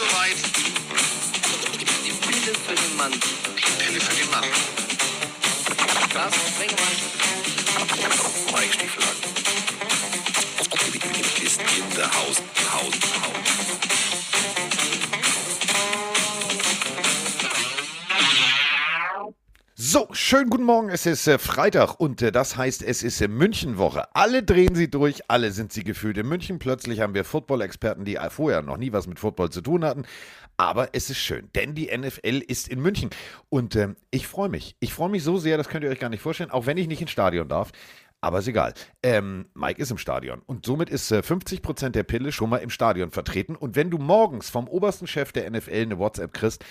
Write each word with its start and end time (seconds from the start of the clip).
soweit. 0.00 0.36
Die 2.04 2.12
Pille 2.12 2.54
für 2.54 2.74
den 2.74 2.96
Mann. 2.96 3.12
Die 3.12 3.84
Pille 3.84 4.00
für 4.00 4.16
den 4.16 4.30
Mann. 4.30 4.44
Carsten 6.12 6.46
Sprengemann. 6.48 6.96
Mike 8.52 8.72
Stieflagen. 8.72 9.20
Ist 11.44 11.60
in 11.60 11.90
the 11.96 12.02
house, 12.02 12.42
house, 12.70 12.98
house. 13.20 14.19
Schönen 20.30 20.48
guten 20.48 20.62
Morgen. 20.62 20.90
Es 20.90 21.06
ist 21.06 21.26
äh, 21.26 21.40
Freitag 21.40 21.98
und 21.98 22.22
äh, 22.22 22.30
das 22.30 22.56
heißt, 22.56 22.84
es 22.84 23.02
ist 23.02 23.20
äh, 23.20 23.26
Münchenwoche. 23.26 24.14
Alle 24.14 24.44
drehen 24.44 24.76
sie 24.76 24.88
durch, 24.88 25.28
alle 25.28 25.50
sind 25.50 25.72
sie 25.72 25.82
gefühlt 25.82 26.16
in 26.18 26.28
München. 26.28 26.60
Plötzlich 26.60 27.00
haben 27.00 27.14
wir 27.14 27.24
Football-Experten, 27.24 28.04
die 28.04 28.16
vorher 28.28 28.62
noch 28.62 28.76
nie 28.76 28.92
was 28.92 29.08
mit 29.08 29.18
Football 29.18 29.50
zu 29.50 29.60
tun 29.60 29.84
hatten. 29.84 30.04
Aber 30.56 30.90
es 30.92 31.10
ist 31.10 31.18
schön, 31.18 31.50
denn 31.56 31.74
die 31.74 31.90
NFL 31.92 32.44
ist 32.46 32.68
in 32.68 32.80
München. 32.80 33.10
Und 33.48 33.74
ähm, 33.74 33.96
ich 34.12 34.28
freue 34.28 34.48
mich. 34.48 34.76
Ich 34.78 34.94
freue 34.94 35.08
mich 35.08 35.24
so 35.24 35.36
sehr, 35.36 35.56
das 35.56 35.68
könnt 35.68 35.82
ihr 35.82 35.90
euch 35.90 35.98
gar 35.98 36.10
nicht 36.10 36.22
vorstellen, 36.22 36.52
auch 36.52 36.66
wenn 36.66 36.78
ich 36.78 36.86
nicht 36.86 37.02
ins 37.02 37.10
Stadion 37.10 37.48
darf. 37.48 37.72
Aber 38.20 38.38
ist 38.38 38.46
egal. 38.46 38.74
Ähm, 39.02 39.46
Mike 39.54 39.82
ist 39.82 39.90
im 39.90 39.98
Stadion 39.98 40.42
und 40.46 40.64
somit 40.64 40.90
ist 40.90 41.10
äh, 41.10 41.22
50% 41.26 41.88
der 41.88 42.04
Pille 42.04 42.30
schon 42.30 42.50
mal 42.50 42.58
im 42.58 42.70
Stadion 42.70 43.10
vertreten. 43.10 43.56
Und 43.56 43.74
wenn 43.74 43.90
du 43.90 43.98
morgens 43.98 44.48
vom 44.48 44.68
obersten 44.68 45.08
Chef 45.08 45.32
der 45.32 45.50
NFL 45.50 45.72
eine 45.72 45.98
WhatsApp 45.98 46.32
kriegst, 46.32 46.64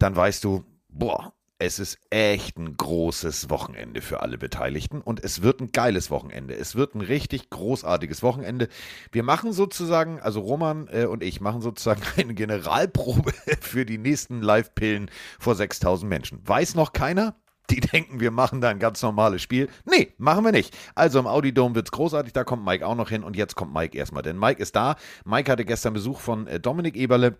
dann 0.00 0.16
weißt 0.16 0.42
du, 0.42 0.64
boah, 0.88 1.32
es 1.58 1.78
ist 1.78 1.98
echt 2.10 2.58
ein 2.58 2.76
großes 2.76 3.48
Wochenende 3.48 4.00
für 4.00 4.20
alle 4.20 4.38
Beteiligten 4.38 5.00
und 5.00 5.22
es 5.22 5.42
wird 5.42 5.60
ein 5.60 5.70
geiles 5.70 6.10
Wochenende. 6.10 6.54
Es 6.54 6.74
wird 6.74 6.94
ein 6.94 7.00
richtig 7.00 7.48
großartiges 7.50 8.22
Wochenende. 8.22 8.68
Wir 9.12 9.22
machen 9.22 9.52
sozusagen, 9.52 10.20
also 10.20 10.40
Roman 10.40 10.88
äh, 10.90 11.06
und 11.06 11.22
ich 11.22 11.40
machen 11.40 11.62
sozusagen 11.62 12.02
eine 12.16 12.34
Generalprobe 12.34 13.32
für 13.60 13.86
die 13.86 13.98
nächsten 13.98 14.42
Live-Pillen 14.42 15.10
vor 15.38 15.54
6000 15.54 16.08
Menschen. 16.08 16.40
Weiß 16.46 16.74
noch 16.74 16.92
keiner? 16.92 17.36
Die 17.70 17.80
denken, 17.80 18.20
wir 18.20 18.30
machen 18.30 18.60
da 18.60 18.68
ein 18.68 18.78
ganz 18.78 19.00
normales 19.00 19.40
Spiel. 19.40 19.70
Nee, 19.86 20.12
machen 20.18 20.44
wir 20.44 20.52
nicht. 20.52 20.76
Also 20.94 21.18
im 21.18 21.26
Audidome 21.26 21.74
wird's 21.74 21.92
großartig, 21.92 22.34
da 22.34 22.44
kommt 22.44 22.64
Mike 22.64 22.86
auch 22.86 22.94
noch 22.94 23.08
hin 23.08 23.22
und 23.22 23.36
jetzt 23.36 23.54
kommt 23.54 23.72
Mike 23.72 23.96
erstmal, 23.96 24.22
denn 24.22 24.38
Mike 24.38 24.60
ist 24.60 24.76
da. 24.76 24.96
Mike 25.24 25.50
hatte 25.50 25.64
gestern 25.64 25.94
Besuch 25.94 26.20
von 26.20 26.46
äh, 26.46 26.60
Dominik 26.60 26.94
Eberle 26.96 27.38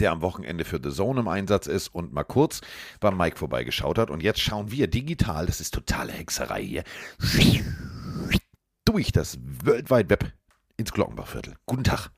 der 0.00 0.12
am 0.12 0.22
Wochenende 0.22 0.64
für 0.64 0.80
The 0.82 0.90
Zone 0.90 1.20
im 1.20 1.28
Einsatz 1.28 1.66
ist 1.66 1.88
und 1.88 2.12
mal 2.12 2.24
kurz 2.24 2.60
beim 3.00 3.16
Mike 3.16 3.36
vorbeigeschaut 3.36 3.98
hat. 3.98 4.10
Und 4.10 4.22
jetzt 4.22 4.40
schauen 4.40 4.70
wir 4.70 4.86
digital, 4.88 5.46
das 5.46 5.60
ist 5.60 5.74
totale 5.74 6.12
Hexerei 6.12 6.62
hier, 6.62 6.84
durch 8.84 9.12
das 9.12 9.38
World 9.64 9.90
Wide 9.90 10.10
Web 10.10 10.32
ins 10.76 10.92
Glockenbachviertel. 10.92 11.54
Guten 11.66 11.84
Tag. 11.84 12.10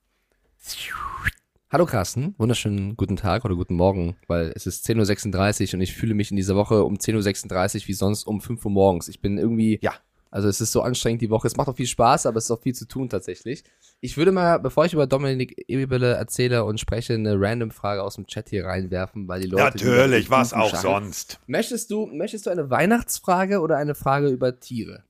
Hallo 1.71 1.85
Carsten, 1.85 2.35
wunderschönen 2.39 2.97
guten 2.97 3.17
Tag 3.17 3.45
oder 3.45 3.55
guten 3.55 3.75
Morgen, 3.75 4.17
weil 4.27 4.53
es 4.57 4.67
ist 4.67 4.89
10.36 4.89 5.69
Uhr 5.69 5.75
und 5.75 5.81
ich 5.83 5.95
fühle 5.95 6.15
mich 6.15 6.31
in 6.31 6.37
dieser 6.39 6.57
Woche 6.57 6.83
um 6.83 6.95
10.36 6.95 7.83
Uhr 7.83 7.89
wie 7.89 7.93
sonst 7.93 8.25
um 8.27 8.41
5 8.41 8.65
Uhr 8.65 8.71
morgens. 8.71 9.09
Ich 9.09 9.21
bin 9.21 9.37
irgendwie, 9.37 9.79
Ja. 9.83 9.93
Also 10.31 10.49
es 10.49 10.61
ist 10.61 10.73
so 10.73 10.83
anstrengend 10.83 11.23
die 11.23 11.31
Woche. 11.31 11.47
Es 11.47 11.57
macht 11.57 11.69
auch 11.69 11.77
viel 11.77 11.87
Spaß, 11.87 12.27
aber 12.27 12.39
es 12.39 12.45
ist 12.45 12.51
auch 12.51 12.61
viel 12.61 12.75
zu 12.75 12.87
tun 12.87 13.09
tatsächlich. 13.09 13.65
Ich 14.01 14.17
würde 14.17 14.33
mal, 14.33 14.59
bevor 14.59 14.85
ich 14.85 14.93
über 14.93 15.07
Dominik 15.07 15.65
Ebele 15.69 16.15
erzähle 16.15 16.65
und 16.65 16.79
spreche, 16.79 17.15
eine 17.15 17.41
random 17.41 17.71
Frage 17.71 18.03
aus 18.03 18.17
dem 18.17 18.27
Chat 18.27 18.51
hier 18.51 18.65
reinwerfen, 18.67 19.27
weil 19.27 19.41
die 19.41 19.49
Leute... 19.49 19.65
Natürlich, 19.79 20.31
was 20.31 20.53
auch 20.53 20.71
scharren. 20.71 21.05
sonst. 21.05 21.41
Möchtest 21.47 21.91
du, 21.91 22.07
möchtest 22.07 22.47
du 22.47 22.51
eine 22.51 22.71
Weihnachtsfrage 22.71 23.61
oder 23.61 23.79
eine 23.79 23.95
Frage 23.95 24.29
über 24.29 24.61
Tiere? 24.61 25.05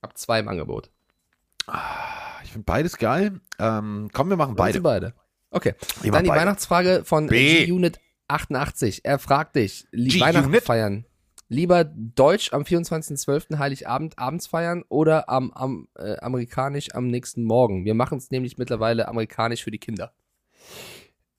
Ab 0.00 0.16
zwei 0.16 0.38
im 0.38 0.48
Angebot. 0.48 0.90
Ich 2.44 2.52
finde 2.52 2.64
beides 2.64 2.96
geil. 2.96 3.40
Ähm, 3.58 4.08
komm, 4.12 4.30
wir 4.30 4.36
machen 4.36 4.56
beide. 4.56 4.80
Beide. 4.80 5.14
Okay. 5.50 5.74
Dann 5.80 6.02
die 6.02 6.10
beide. 6.10 6.28
Weihnachtsfrage 6.28 7.02
von. 7.04 7.26
G-Unit 7.26 7.98
88. 8.28 9.04
Er 9.04 9.18
fragt 9.18 9.56
dich, 9.56 9.86
G-Unit? 9.90 10.20
Weihnachten 10.20 10.60
feiern. 10.60 11.04
Lieber 11.48 11.84
Deutsch 11.84 12.52
am 12.52 12.62
24.12. 12.62 13.58
Heiligabend 13.58 14.18
abends 14.18 14.46
feiern 14.46 14.84
oder 14.88 15.30
am, 15.30 15.50
am 15.52 15.88
äh, 15.96 16.18
amerikanisch 16.18 16.94
am 16.94 17.06
nächsten 17.06 17.42
Morgen? 17.42 17.86
Wir 17.86 17.94
machen 17.94 18.18
es 18.18 18.30
nämlich 18.30 18.58
mittlerweile 18.58 19.08
amerikanisch 19.08 19.64
für 19.64 19.70
die 19.70 19.78
Kinder. 19.78 20.12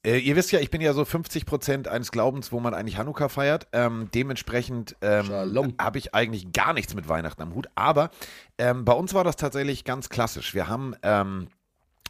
Äh, 0.03 0.17
ihr 0.19 0.35
wisst 0.35 0.51
ja, 0.51 0.59
ich 0.59 0.71
bin 0.71 0.81
ja 0.81 0.93
so 0.93 1.01
50% 1.01 1.87
eines 1.87 2.11
Glaubens, 2.11 2.51
wo 2.51 2.59
man 2.59 2.73
eigentlich 2.73 2.97
Hanukkah 2.97 3.29
feiert. 3.29 3.67
Ähm, 3.73 4.09
dementsprechend 4.13 4.95
ähm, 5.01 5.75
habe 5.79 5.97
ich 5.97 6.15
eigentlich 6.15 6.53
gar 6.53 6.73
nichts 6.73 6.95
mit 6.95 7.09
Weihnachten 7.09 7.41
am 7.41 7.53
Hut. 7.53 7.67
Aber 7.75 8.09
ähm, 8.57 8.85
bei 8.85 8.93
uns 8.93 9.13
war 9.13 9.23
das 9.23 9.35
tatsächlich 9.35 9.83
ganz 9.83 10.09
klassisch. 10.09 10.55
Wir 10.55 10.67
haben, 10.67 10.95
ähm, 11.03 11.49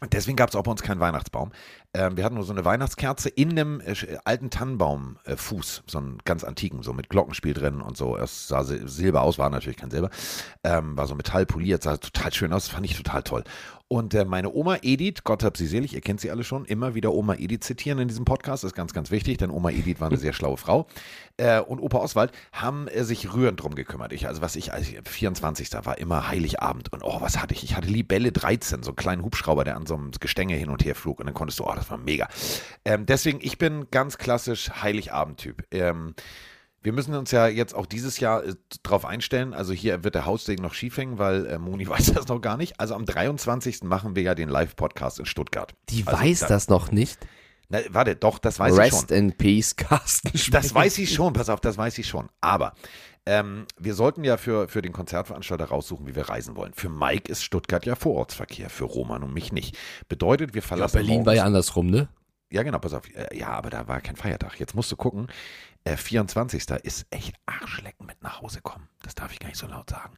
deswegen 0.08 0.36
gab 0.36 0.48
es 0.48 0.56
auch 0.56 0.62
bei 0.62 0.70
uns 0.70 0.82
keinen 0.82 1.00
Weihnachtsbaum. 1.00 1.52
Ähm, 1.92 2.16
wir 2.16 2.24
hatten 2.24 2.36
nur 2.36 2.44
so 2.44 2.52
eine 2.52 2.64
Weihnachtskerze 2.64 3.28
in 3.28 3.50
einem 3.50 3.80
äh, 3.80 3.94
alten 4.24 4.50
Tannenbaumfuß, 4.50 5.78
äh, 5.78 5.82
so 5.90 5.98
einen 5.98 6.18
ganz 6.24 6.44
antiken, 6.44 6.82
so 6.82 6.92
mit 6.92 7.10
Glockenspiel 7.10 7.52
drin 7.54 7.80
und 7.80 7.96
so. 7.96 8.16
Es 8.16 8.48
sah 8.48 8.60
sil- 8.64 8.88
silber 8.88 9.22
aus, 9.22 9.38
war 9.38 9.50
natürlich 9.50 9.76
kein 9.78 9.90
Silber. 9.90 10.10
Ähm, 10.64 10.96
war 10.96 11.06
so 11.06 11.14
metallpoliert, 11.14 11.82
sah 11.82 11.96
total 11.96 12.32
schön 12.32 12.52
aus, 12.52 12.68
fand 12.68 12.86
ich 12.86 12.96
total 12.96 13.22
toll. 13.22 13.44
Und 13.92 14.14
äh, 14.14 14.24
meine 14.24 14.54
Oma 14.54 14.76
Edith, 14.82 15.24
Gott 15.24 15.42
hab 15.42 15.56
sie 15.56 15.66
selig, 15.66 15.94
ihr 15.94 16.00
kennt 16.00 16.20
sie 16.20 16.30
alle 16.30 16.44
schon, 16.44 16.64
immer 16.64 16.94
wieder 16.94 17.12
Oma 17.12 17.34
Edith 17.34 17.64
zitieren 17.64 17.98
in 17.98 18.06
diesem 18.06 18.24
Podcast, 18.24 18.62
ist 18.62 18.76
ganz, 18.76 18.94
ganz 18.94 19.10
wichtig, 19.10 19.38
denn 19.38 19.50
Oma 19.50 19.70
Edith 19.70 19.98
war 19.98 20.06
eine 20.06 20.16
sehr 20.16 20.32
schlaue 20.32 20.56
Frau. 20.56 20.86
Äh, 21.38 21.58
und 21.58 21.80
Opa 21.80 21.98
Oswald 21.98 22.30
haben 22.52 22.86
äh, 22.86 23.02
sich 23.02 23.34
rührend 23.34 23.60
drum 23.60 23.74
gekümmert. 23.74 24.12
Ich, 24.12 24.28
also 24.28 24.42
was 24.42 24.54
ich, 24.54 24.72
als 24.72 24.88
ich 24.88 25.00
24. 25.02 25.72
war 25.84 25.98
immer 25.98 26.28
Heiligabend 26.28 26.92
und 26.92 27.02
oh, 27.02 27.20
was 27.20 27.42
hatte 27.42 27.52
ich? 27.52 27.64
Ich 27.64 27.74
hatte 27.74 27.88
Libelle 27.88 28.30
13, 28.30 28.84
so 28.84 28.90
einen 28.90 28.96
kleinen 28.96 29.24
Hubschrauber, 29.24 29.64
der 29.64 29.74
an 29.74 29.86
so 29.86 29.96
einem 29.96 30.12
Gestänge 30.12 30.54
hin 30.54 30.70
und 30.70 30.84
her 30.84 30.94
flog 30.94 31.18
und 31.18 31.26
dann 31.26 31.34
konntest 31.34 31.58
du, 31.58 31.64
oh, 31.64 31.74
das 31.74 31.90
war 31.90 31.98
mega. 31.98 32.28
Ähm, 32.84 33.06
deswegen, 33.06 33.40
ich 33.42 33.58
bin 33.58 33.88
ganz 33.90 34.18
klassisch 34.18 34.70
Heiligabend-Typ. 34.70 35.64
Ähm, 35.72 36.14
wir 36.82 36.92
müssen 36.92 37.14
uns 37.14 37.30
ja 37.30 37.46
jetzt 37.46 37.74
auch 37.74 37.86
dieses 37.86 38.20
Jahr 38.20 38.44
äh, 38.44 38.54
drauf 38.82 39.04
einstellen. 39.04 39.52
Also 39.54 39.72
hier 39.72 40.02
wird 40.04 40.14
der 40.14 40.24
Haussegen 40.26 40.62
noch 40.64 40.74
schief 40.74 40.96
hängen, 40.96 41.18
weil 41.18 41.46
äh, 41.46 41.58
Moni 41.58 41.88
weiß 41.88 42.12
das 42.14 42.28
noch 42.28 42.40
gar 42.40 42.56
nicht. 42.56 42.80
Also 42.80 42.94
am 42.94 43.04
23. 43.04 43.82
machen 43.82 44.16
wir 44.16 44.22
ja 44.22 44.34
den 44.34 44.48
Live-Podcast 44.48 45.18
in 45.18 45.26
Stuttgart. 45.26 45.74
Die 45.90 46.06
also, 46.06 46.20
weiß 46.22 46.40
da- 46.40 46.48
das 46.48 46.68
noch 46.68 46.90
nicht. 46.90 47.18
Na, 47.68 47.78
warte, 47.90 48.16
doch, 48.16 48.38
das 48.38 48.58
weiß 48.58 48.72
ich 48.72 48.88
schon. 48.90 48.98
Rest 48.98 49.10
in 49.12 49.32
Peace, 49.36 49.76
Carsten. 49.76 50.32
Das 50.50 50.74
weiß 50.74 50.98
ich 50.98 51.14
schon, 51.14 51.32
pass 51.32 51.48
auf, 51.48 51.60
das 51.60 51.78
weiß 51.78 51.98
ich 51.98 52.08
schon. 52.08 52.28
Aber 52.40 52.74
ähm, 53.26 53.66
wir 53.78 53.94
sollten 53.94 54.24
ja 54.24 54.38
für, 54.38 54.66
für 54.68 54.82
den 54.82 54.92
Konzertveranstalter 54.92 55.66
raussuchen, 55.66 56.06
wie 56.08 56.16
wir 56.16 56.28
reisen 56.28 56.56
wollen. 56.56 56.72
Für 56.74 56.88
Mike 56.88 57.30
ist 57.30 57.44
Stuttgart 57.44 57.86
ja 57.86 57.94
Vorortsverkehr, 57.94 58.70
für 58.70 58.84
Roman 58.84 59.22
und 59.22 59.32
mich 59.34 59.52
nicht. 59.52 59.76
Bedeutet, 60.08 60.52
wir 60.54 60.62
Ja, 60.62 60.66
verlassen 60.66 60.94
Berlin 60.96 61.10
war 61.10 61.16
morgens- 61.26 61.36
ja 61.36 61.44
andersrum, 61.44 61.86
ne? 61.88 62.08
Ja, 62.52 62.64
genau, 62.64 62.80
pass 62.80 62.94
auf. 62.94 63.02
Äh, 63.14 63.38
Ja, 63.38 63.50
aber 63.50 63.70
da 63.70 63.86
war 63.86 64.00
kein 64.00 64.16
Feiertag. 64.16 64.58
Jetzt 64.58 64.74
musst 64.74 64.90
du 64.90 64.96
gucken. 64.96 65.28
Äh, 65.84 65.96
24. 65.96 66.68
ist 66.82 67.06
echt 67.10 67.34
Arschlecken 67.46 68.06
mit 68.06 68.22
nach 68.22 68.40
Hause 68.42 68.60
kommen. 68.60 68.88
Das 69.02 69.14
darf 69.14 69.32
ich 69.32 69.38
gar 69.38 69.48
nicht 69.48 69.58
so 69.58 69.66
laut 69.66 69.90
sagen. 69.90 70.14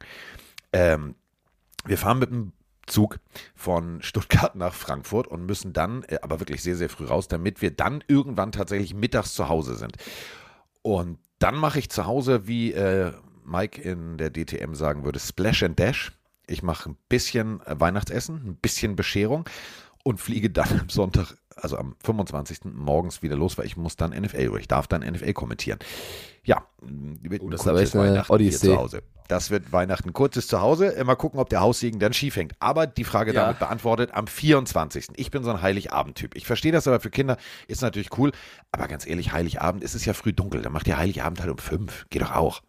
Ähm, 0.73 1.15
wir 1.85 1.97
fahren 1.97 2.19
mit 2.19 2.31
dem 2.31 2.53
Zug 2.85 3.19
von 3.55 4.01
Stuttgart 4.01 4.55
nach 4.55 4.73
Frankfurt 4.73 5.27
und 5.27 5.45
müssen 5.45 5.73
dann, 5.73 6.03
äh, 6.03 6.19
aber 6.21 6.39
wirklich 6.39 6.61
sehr, 6.63 6.75
sehr 6.75 6.89
früh 6.89 7.05
raus, 7.05 7.27
damit 7.27 7.61
wir 7.61 7.71
dann 7.71 8.03
irgendwann 8.07 8.51
tatsächlich 8.51 8.93
mittags 8.93 9.33
zu 9.33 9.47
Hause 9.47 9.75
sind. 9.75 9.97
Und 10.81 11.19
dann 11.39 11.55
mache 11.55 11.79
ich 11.79 11.89
zu 11.89 12.05
Hause, 12.05 12.47
wie 12.47 12.73
äh, 12.73 13.13
Mike 13.45 13.81
in 13.81 14.17
der 14.17 14.31
DTM 14.31 14.75
sagen 14.75 15.03
würde, 15.03 15.19
Splash 15.19 15.63
and 15.63 15.79
Dash. 15.79 16.11
Ich 16.47 16.63
mache 16.63 16.91
ein 16.91 16.97
bisschen 17.09 17.61
äh, 17.61 17.79
Weihnachtsessen, 17.79 18.35
ein 18.35 18.55
bisschen 18.57 18.95
Bescherung 18.95 19.45
und 20.03 20.19
fliege 20.19 20.49
dann 20.49 20.79
am 20.81 20.89
Sonntag, 20.89 21.37
also 21.55 21.77
am 21.77 21.95
25. 22.03 22.59
morgens 22.73 23.21
wieder 23.21 23.35
los, 23.35 23.57
weil 23.57 23.65
ich 23.65 23.77
muss 23.77 23.95
dann 23.95 24.11
NFL 24.11 24.49
oder 24.49 24.59
ich 24.59 24.67
darf 24.67 24.87
dann 24.87 25.01
NFL 25.01 25.33
kommentieren. 25.33 25.79
Ja, 26.43 26.65
wird 26.81 27.41
Oh, 27.41 27.45
ein 27.47 27.51
das 27.51 27.61
ist 27.61 27.67
eine 27.95 28.03
Weihnachten 28.11 28.25
hier 28.27 28.29
Odyssee. 28.35 28.67
zu 28.67 28.77
Hause. 28.77 29.03
Das 29.29 29.49
wird 29.49 29.71
Weihnachten 29.71 30.11
kurzes 30.11 30.47
Zuhause. 30.47 31.01
Mal 31.05 31.15
gucken, 31.15 31.39
ob 31.39 31.47
der 31.49 31.61
Haussegen 31.61 31.97
dann 31.99 32.11
schief 32.11 32.35
hängt. 32.35 32.53
Aber 32.59 32.85
die 32.87 33.05
Frage 33.05 33.33
Ja. 33.33 33.43
damit 33.45 33.59
beantwortet 33.59 34.11
am 34.13 34.27
24. 34.27 35.07
Ich 35.15 35.31
bin 35.31 35.43
so 35.43 35.49
ein 35.51 35.61
Heiligabend-Typ. 35.61 36.35
Ich 36.35 36.45
verstehe 36.45 36.73
das 36.73 36.87
aber 36.87 36.99
für 36.99 37.09
Kinder 37.09 37.37
ist 37.69 37.81
natürlich 37.81 38.09
cool. 38.17 38.33
Aber 38.73 38.87
ganz 38.89 39.07
ehrlich, 39.07 39.31
Heiligabend 39.31 39.81
ist 39.83 39.95
es 39.95 40.03
ja 40.03 40.13
früh 40.13 40.33
dunkel. 40.33 40.61
Dann 40.61 40.73
macht 40.73 40.87
ihr 40.89 40.97
Heiligabend 40.97 41.39
halt 41.39 41.49
um 41.51 41.57
fünf. 41.57 42.05
Geht 42.09 42.21
doch 42.21 42.35
auch. 42.35 42.61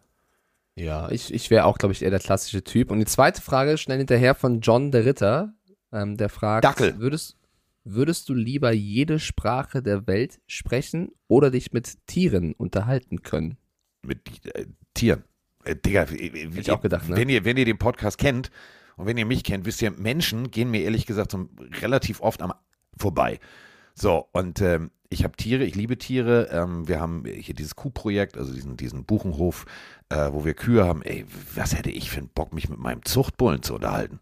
Ja, 0.75 1.09
ich, 1.11 1.33
ich 1.33 1.49
wäre 1.49 1.65
auch, 1.65 1.77
glaube 1.77 1.91
ich, 1.93 2.01
eher 2.01 2.09
der 2.09 2.19
klassische 2.19 2.63
Typ. 2.63 2.91
Und 2.91 2.99
die 2.99 3.05
zweite 3.05 3.41
Frage, 3.41 3.77
schnell 3.77 3.97
hinterher 3.97 4.33
von 4.35 4.61
John 4.61 4.91
der 4.91 5.05
Ritter, 5.05 5.53
ähm, 5.91 6.15
der 6.17 6.29
fragt, 6.29 6.63
Dackel. 6.63 6.97
Würdest, 6.99 7.35
würdest 7.85 8.27
du 8.27 8.33
lieber 8.33 8.71
jede 8.73 9.19
Sprache 9.19 9.81
der 9.81 10.05
Welt 10.07 10.41
sprechen 10.47 11.11
oder 11.27 11.51
dich 11.51 11.71
mit 11.71 12.05
Tieren 12.07 12.53
unterhalten 12.53 13.21
können? 13.21 13.57
Mit 14.05 14.21
äh, 14.55 14.65
Tieren. 14.93 15.23
Äh, 15.63 15.75
Digga, 15.75 16.09
wie- 16.11 16.17
ich 16.59 16.71
auch 16.71 16.81
gedacht, 16.81 17.07
ne? 17.07 17.15
wenn, 17.15 17.29
ihr, 17.29 17.45
wenn 17.45 17.57
ihr 17.57 17.65
den 17.65 17.77
Podcast 17.77 18.17
kennt 18.17 18.51
und 18.97 19.05
wenn 19.05 19.17
ihr 19.17 19.25
mich 19.25 19.43
kennt, 19.43 19.65
wisst 19.65 19.81
ihr, 19.81 19.91
Menschen 19.91 20.51
gehen 20.51 20.69
mir 20.71 20.81
ehrlich 20.81 21.05
gesagt 21.05 21.31
so 21.31 21.47
relativ 21.81 22.21
oft 22.21 22.41
am 22.41 22.53
vorbei. 22.97 23.39
So, 23.93 24.27
und 24.33 24.61
ähm, 24.61 24.91
ich 25.09 25.23
habe 25.23 25.35
Tiere, 25.37 25.63
ich 25.63 25.75
liebe 25.75 25.97
Tiere. 25.97 26.49
Ähm, 26.51 26.87
wir 26.87 26.99
haben 26.99 27.23
hier 27.25 27.55
dieses 27.55 27.75
Kuhprojekt, 27.75 28.37
also 28.37 28.53
diesen, 28.53 28.75
diesen 28.77 29.05
Buchenhof, 29.05 29.65
äh, 30.09 30.31
wo 30.31 30.43
wir 30.43 30.53
Kühe 30.53 30.83
haben. 30.85 31.01
Ey, 31.03 31.25
was 31.55 31.77
hätte 31.77 31.91
ich 31.91 32.09
für 32.09 32.17
einen 32.19 32.29
Bock, 32.29 32.53
mich 32.53 32.69
mit 32.69 32.79
meinem 32.79 33.03
Zuchtbullen 33.05 33.61
zu 33.63 33.75
unterhalten? 33.75 34.19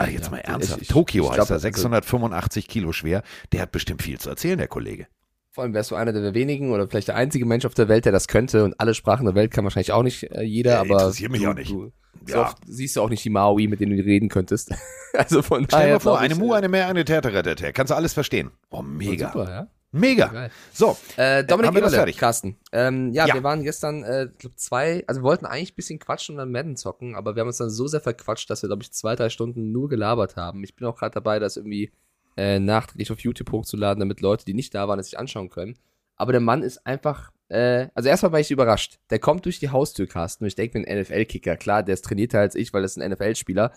Also 0.00 0.12
jetzt 0.12 0.24
Ja, 0.26 0.30
mal 0.30 0.38
ernsthaft. 0.38 0.82
ich- 0.82 0.88
Tokio 0.88 1.24
ich 1.24 1.28
heißt 1.30 1.36
glaub, 1.36 1.50
er, 1.50 1.54
also- 1.54 1.62
685 1.62 2.68
Kilo 2.68 2.92
schwer. 2.92 3.22
Der 3.52 3.62
hat 3.62 3.72
bestimmt 3.72 4.02
viel 4.02 4.18
zu 4.18 4.30
erzählen, 4.30 4.58
der 4.58 4.68
Kollege. 4.68 5.06
Vor 5.52 5.64
allem 5.64 5.74
wärst 5.74 5.90
du 5.90 5.94
einer 5.96 6.12
der 6.12 6.32
wenigen 6.32 6.72
oder 6.72 6.88
vielleicht 6.88 7.08
der 7.08 7.16
einzige 7.16 7.44
Mensch 7.44 7.64
auf 7.66 7.74
der 7.74 7.88
Welt, 7.88 8.04
der 8.04 8.12
das 8.12 8.28
könnte. 8.28 8.64
Und 8.64 8.78
alle 8.80 8.94
Sprachen 8.94 9.26
der 9.26 9.34
Welt 9.34 9.50
kann 9.50 9.64
wahrscheinlich 9.64 9.92
auch 9.92 10.02
nicht 10.02 10.22
äh, 10.30 10.42
jeder, 10.42 10.74
Äh, 10.74 10.76
aber. 10.76 11.00
interessiert 11.00 11.30
mich 11.32 11.42
du, 11.42 11.50
auch 11.50 11.54
nicht. 11.54 11.70
Du, 11.70 11.92
so 12.24 12.34
Ja. 12.34 12.42
oft 12.42 12.58
siehst 12.66 12.96
du 12.96 13.02
auch 13.02 13.10
nicht 13.10 13.24
die 13.24 13.30
Maui, 13.30 13.66
mit 13.66 13.80
denen 13.80 13.96
du 13.96 14.02
reden 14.02 14.28
könntest. 14.28 14.70
also 15.14 15.42
von 15.42 15.64
Stell 15.64 15.94
dir 15.94 16.00
vor, 16.00 16.18
eine 16.18 16.34
Mu, 16.36 16.54
äh, 16.54 16.58
eine 16.58 16.68
mehr, 16.68 16.86
eine 16.88 17.04
Täter, 17.04 17.30
Kannst 17.72 17.90
du 17.90 17.94
alles 17.94 18.12
verstehen. 18.12 18.50
Oh, 18.70 18.80
mega. 18.82 19.32
Super, 19.32 19.50
ja. 19.50 19.66
Mega. 19.92 20.26
Geil. 20.28 20.50
So, 20.72 20.96
Äh, 21.16 21.42
Dominik 21.44 21.74
wir 21.74 21.80
das 21.80 21.90
Eberle, 21.92 21.96
fertig? 21.96 22.16
Carsten. 22.18 22.56
Ähm, 22.72 23.12
ja, 23.12 23.26
Ja. 23.26 23.34
wir 23.34 23.42
waren 23.42 23.64
gestern, 23.64 24.04
äh, 24.04 24.28
glaub 24.38 24.56
zwei, 24.58 25.02
also 25.08 25.20
wir 25.20 25.24
wollten 25.24 25.46
eigentlich 25.46 25.72
ein 25.72 25.76
bisschen 25.76 25.98
quatschen 25.98 26.36
und 26.36 26.38
dann 26.38 26.52
Madden 26.52 26.76
zocken, 26.76 27.16
aber 27.16 27.34
wir 27.34 27.40
haben 27.40 27.48
uns 27.48 27.56
dann 27.58 27.70
so 27.70 27.86
sehr 27.88 28.00
verquatscht, 28.00 28.48
dass 28.50 28.62
wir, 28.62 28.68
glaube 28.68 28.82
ich, 28.84 28.92
zwei, 28.92 29.16
drei 29.16 29.30
Stunden 29.30 29.72
nur 29.72 29.88
gelabert 29.88 30.36
haben. 30.36 30.62
Ich 30.62 30.76
bin 30.76 30.86
auch 30.86 30.96
gerade 30.96 31.14
dabei, 31.14 31.38
das 31.40 31.56
irgendwie 31.56 31.90
äh, 32.36 32.60
nachträglich 32.60 33.10
auf 33.10 33.18
YouTube 33.20 33.50
hochzuladen, 33.50 33.98
damit 34.00 34.20
Leute, 34.20 34.44
die 34.44 34.54
nicht 34.54 34.74
da 34.74 34.86
waren, 34.86 35.00
es 35.00 35.06
sich 35.06 35.18
anschauen 35.18 35.50
können. 35.50 35.76
Aber 36.14 36.30
der 36.32 36.40
Mann 36.40 36.62
ist 36.62 36.86
einfach, 36.86 37.32
äh, 37.48 37.88
also 37.94 38.08
erstmal 38.08 38.30
war 38.30 38.38
ich 38.40 38.50
überrascht. 38.52 39.00
Der 39.10 39.18
kommt 39.18 39.44
durch 39.44 39.58
die 39.58 39.70
Haustür, 39.70 40.06
Carsten, 40.06 40.44
und 40.44 40.48
ich 40.48 40.54
denke 40.54 40.78
mir, 40.78 40.86
ein 40.86 40.98
NFL-Kicker, 41.00 41.56
klar, 41.56 41.82
der 41.82 41.94
ist 41.94 42.04
trainierter 42.04 42.38
als 42.38 42.54
ich, 42.54 42.72
weil 42.72 42.82
das 42.82 42.96
ist 42.96 43.02
ein 43.02 43.10
NFL-Spieler, 43.10 43.72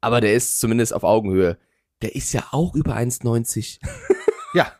aber 0.00 0.20
der 0.20 0.34
ist 0.34 0.58
zumindest 0.58 0.92
auf 0.92 1.04
Augenhöhe. 1.04 1.56
Der 2.02 2.16
ist 2.16 2.32
ja 2.32 2.44
auch 2.50 2.74
über 2.74 2.96
1,90. 2.96 3.78
ja. 4.54 4.72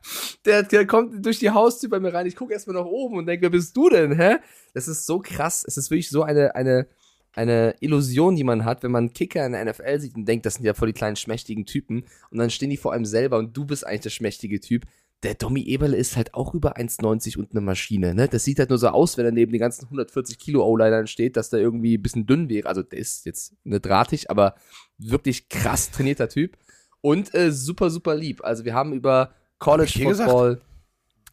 Der, 0.45 0.63
der 0.63 0.87
kommt 0.87 1.25
durch 1.25 1.39
die 1.39 1.51
Haustür 1.51 1.91
bei 1.91 2.01
mir 2.01 2.13
rein. 2.13 2.27
Ich 2.27 2.37
gucke 2.37 2.53
erstmal 2.53 2.77
nach 2.77 2.85
oben 2.85 3.19
und 3.19 3.27
denke, 3.27 3.43
wer 3.43 3.51
bist 3.51 3.77
du 3.77 3.89
denn, 3.89 4.17
hä? 4.17 4.37
Das 4.75 4.89
ist 4.89 5.07
so 5.07 5.21
krass. 5.21 5.65
Es 5.67 5.77
ist 5.77 5.91
wirklich 5.91 6.11
so 6.11 6.23
eine, 6.23 6.55
eine, 6.55 6.87
eine 7.35 7.75
Illusion, 7.81 8.37
die 8.37 8.45
man 8.45 8.65
hat, 8.65 8.83
wenn 8.83 8.91
man 8.91 9.13
Kicker 9.13 9.45
in 9.47 9.53
der 9.53 9.65
NFL 9.65 10.01
sieht 10.01 10.15
und 10.15 10.27
denkt, 10.27 10.47
das 10.47 10.55
sind 10.55 10.65
ja 10.65 10.75
voll 10.75 10.89
die 10.89 10.95
kleinen 10.95 11.17
schmächtigen 11.17 11.67
Typen. 11.67 12.05
Und 12.31 12.39
dann 12.39 12.51
stehen 12.51 12.71
die 12.71 12.77
vor 12.77 12.93
einem 12.93 13.05
selber 13.05 13.39
und 13.39 13.57
du 13.57 13.65
bist 13.65 13.87
eigentlich 13.87 14.03
der 14.03 14.11
schmächtige 14.11 14.61
Typ. 14.61 14.85
Der 15.23 15.35
Domi 15.35 15.63
Eberle 15.63 15.97
ist 15.97 16.17
halt 16.17 16.35
auch 16.35 16.53
über 16.53 16.77
1,90 16.77 17.39
und 17.39 17.53
eine 17.53 17.61
Maschine, 17.61 18.13
ne? 18.13 18.27
Das 18.27 18.43
sieht 18.43 18.59
halt 18.59 18.71
nur 18.71 18.79
so 18.79 18.89
aus, 18.89 19.17
wenn 19.17 19.25
er 19.25 19.31
neben 19.31 19.53
den 19.53 19.61
ganzen 19.61 19.85
140 19.85 20.37
Kilo 20.37 20.67
O-Linern 20.67 21.07
steht, 21.07 21.37
dass 21.37 21.49
der 21.49 21.61
irgendwie 21.61 21.97
ein 21.97 22.03
bisschen 22.03 22.27
dünn 22.27 22.49
wäre. 22.49 22.67
Also 22.69 22.83
der 22.83 22.99
ist 22.99 23.25
jetzt 23.25 23.55
ne 23.63 23.79
drahtig, 23.79 24.31
aber 24.31 24.57
wirklich 24.99 25.49
krass 25.49 25.93
trainierter 25.93 26.29
Typ. 26.29 26.59
Und 27.01 27.35
äh, 27.35 27.53
super, 27.53 27.91
super 27.91 28.17
lieb. 28.17 28.43
Also 28.45 28.65
wir 28.65 28.75
haben 28.75 28.93
über 28.93 29.33
College? 29.63 30.01
Football. 30.03 30.61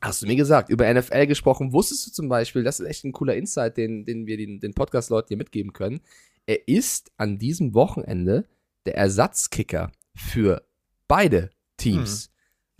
Hast 0.01 0.21
du 0.21 0.27
mir 0.27 0.35
gesagt, 0.37 0.69
über 0.69 0.91
NFL 0.93 1.27
gesprochen. 1.27 1.73
Wusstest 1.73 2.07
du 2.07 2.11
zum 2.11 2.29
Beispiel, 2.29 2.63
das 2.63 2.79
ist 2.79 2.85
echt 2.87 3.03
ein 3.03 3.11
cooler 3.11 3.35
Insight, 3.35 3.75
den, 3.75 4.05
den 4.05 4.27
wir 4.27 4.37
den, 4.37 4.59
den 4.61 4.73
Podcast-Leuten 4.73 5.27
hier 5.27 5.37
mitgeben 5.37 5.73
können. 5.73 5.99
Er 6.45 6.67
ist 6.67 7.11
an 7.17 7.37
diesem 7.37 7.73
Wochenende 7.73 8.45
der 8.85 8.95
Ersatzkicker 8.95 9.91
für 10.15 10.63
beide 11.07 11.49
Teams. 11.77 12.29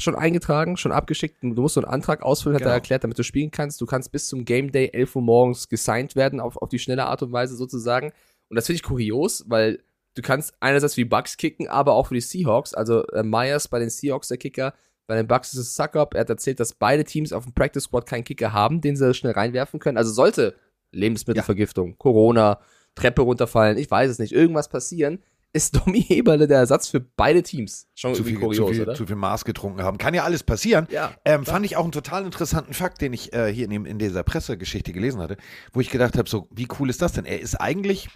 Schon 0.01 0.16
eingetragen, 0.16 0.78
schon 0.78 0.94
abgeschickt. 0.94 1.44
Du 1.44 1.62
musst 1.62 1.74
so 1.75 1.81
einen 1.81 1.92
Antrag 1.92 2.22
ausfüllen, 2.24 2.56
hat 2.56 2.62
Genau. 2.62 2.72
er 2.72 2.75
erklärt, 2.75 3.04
damit 3.04 3.19
du 3.19 3.24
spielen 3.24 3.51
kannst. 3.51 3.81
Du 3.81 3.86
kannst 3.86 4.13
bis 4.13 4.28
zum 4.28 4.46
Game 4.46 4.72
Day 4.72 4.90
11 4.94 5.18
Uhr 5.18 5.22
morgens 5.22 5.68
gesigned 5.68 6.16
werden, 6.16 6.40
auf, 6.40 6.56
auf 6.56 6.69
die 6.69 6.80
schnelle 6.80 7.06
Art 7.06 7.22
und 7.22 7.34
Weise 7.34 7.56
sozusagen. 7.57 8.13
Und 8.48 8.56
das 8.56 8.66
finde 8.66 8.78
ich 8.78 8.84
kurios, 8.84 9.44
weil 9.50 9.84
du 10.16 10.22
kannst 10.22 10.54
einerseits 10.62 10.94
für 10.96 11.01
die 11.01 11.06
Bucks 11.06 11.36
kicken, 11.36 11.68
aber 11.68 11.94
auch 11.96 12.07
für 12.07 12.13
die 12.13 12.22
Seahawks. 12.22 12.74
Also 12.74 13.06
äh, 13.07 13.24
Myers 13.24 13.68
bei 13.68 13.80
den 13.80 13.90
Seahawks 13.90 14.30
der 14.30 14.38
Kicker, 14.38 14.74
bei 15.09 15.15
den 15.15 15.27
Bucks 15.27 15.53
ist 15.53 15.59
es 15.59 15.75
Suckup. 15.75 16.13
Er 16.13 16.21
hat 16.21 16.29
erzählt, 16.29 16.59
dass 16.59 16.75
beide 16.75 17.03
Teams 17.03 17.33
auf 17.33 17.44
dem 17.44 17.53
Practice 17.53 17.85
Squad 17.85 18.06
keinen 18.06 18.23
Kicker 18.23 18.53
haben, 18.53 18.79
den 18.79 18.95
sie 18.95 19.11
schnell 19.15 19.33
reinwerfen 19.33 19.79
können. 19.79 19.97
Also 19.97 20.11
sollte 20.11 20.56
Lebensmittelvergiftung, 20.91 21.97
Corona, 21.97 22.59
Treppe 22.94 23.23
runterfallen, 23.23 23.79
ich 23.79 23.89
weiß 23.89 24.11
es 24.11 24.19
nicht, 24.19 24.33
irgendwas 24.33 24.69
passieren, 24.69 25.23
ist 25.51 25.75
Domi 25.88 26.06
Eberle 26.09 26.47
der 26.47 26.59
Ersatz 26.59 26.89
für 26.89 27.00
beide 27.00 27.41
Teams. 27.41 27.88
Schon 27.95 28.13
Zu 28.13 28.21
irgendwie 28.21 28.33
viel, 28.33 28.39
kurios, 28.39 28.67
zu, 28.67 28.73
viel, 28.73 28.81
oder? 28.83 28.94
zu 28.94 29.07
viel 29.07 29.15
Maß 29.15 29.45
getrunken 29.45 29.81
haben. 29.81 29.97
Kann 29.97 30.13
ja 30.13 30.23
alles 30.25 30.44
passieren. 30.44 30.88
Ja, 30.91 31.15
Ähm, 31.25 31.44
fand 31.44 31.65
ich 31.65 31.75
auch 31.75 31.83
einen 31.83 31.91
total 31.91 32.23
interessanten 32.23 32.75
Fakt, 32.75 33.01
den 33.01 33.12
ich 33.12 33.33
äh, 33.33 33.51
hier 33.51 33.65
in, 33.65 33.71
dem, 33.71 33.85
in 33.88 33.97
dieser 33.97 34.21
Pressegeschichte 34.21 34.94
gelesen 34.94 35.21
hatte, 35.21 35.38
wo 35.73 35.79
ich 35.79 35.89
gedacht 35.89 36.19
habe, 36.19 36.29
so, 36.29 36.47
wie 36.51 36.67
cool 36.79 36.88
ist 36.88 37.01
das 37.01 37.13
denn? 37.13 37.25
Er 37.25 37.39
ist 37.39 37.55
eigentlich, 37.55 38.09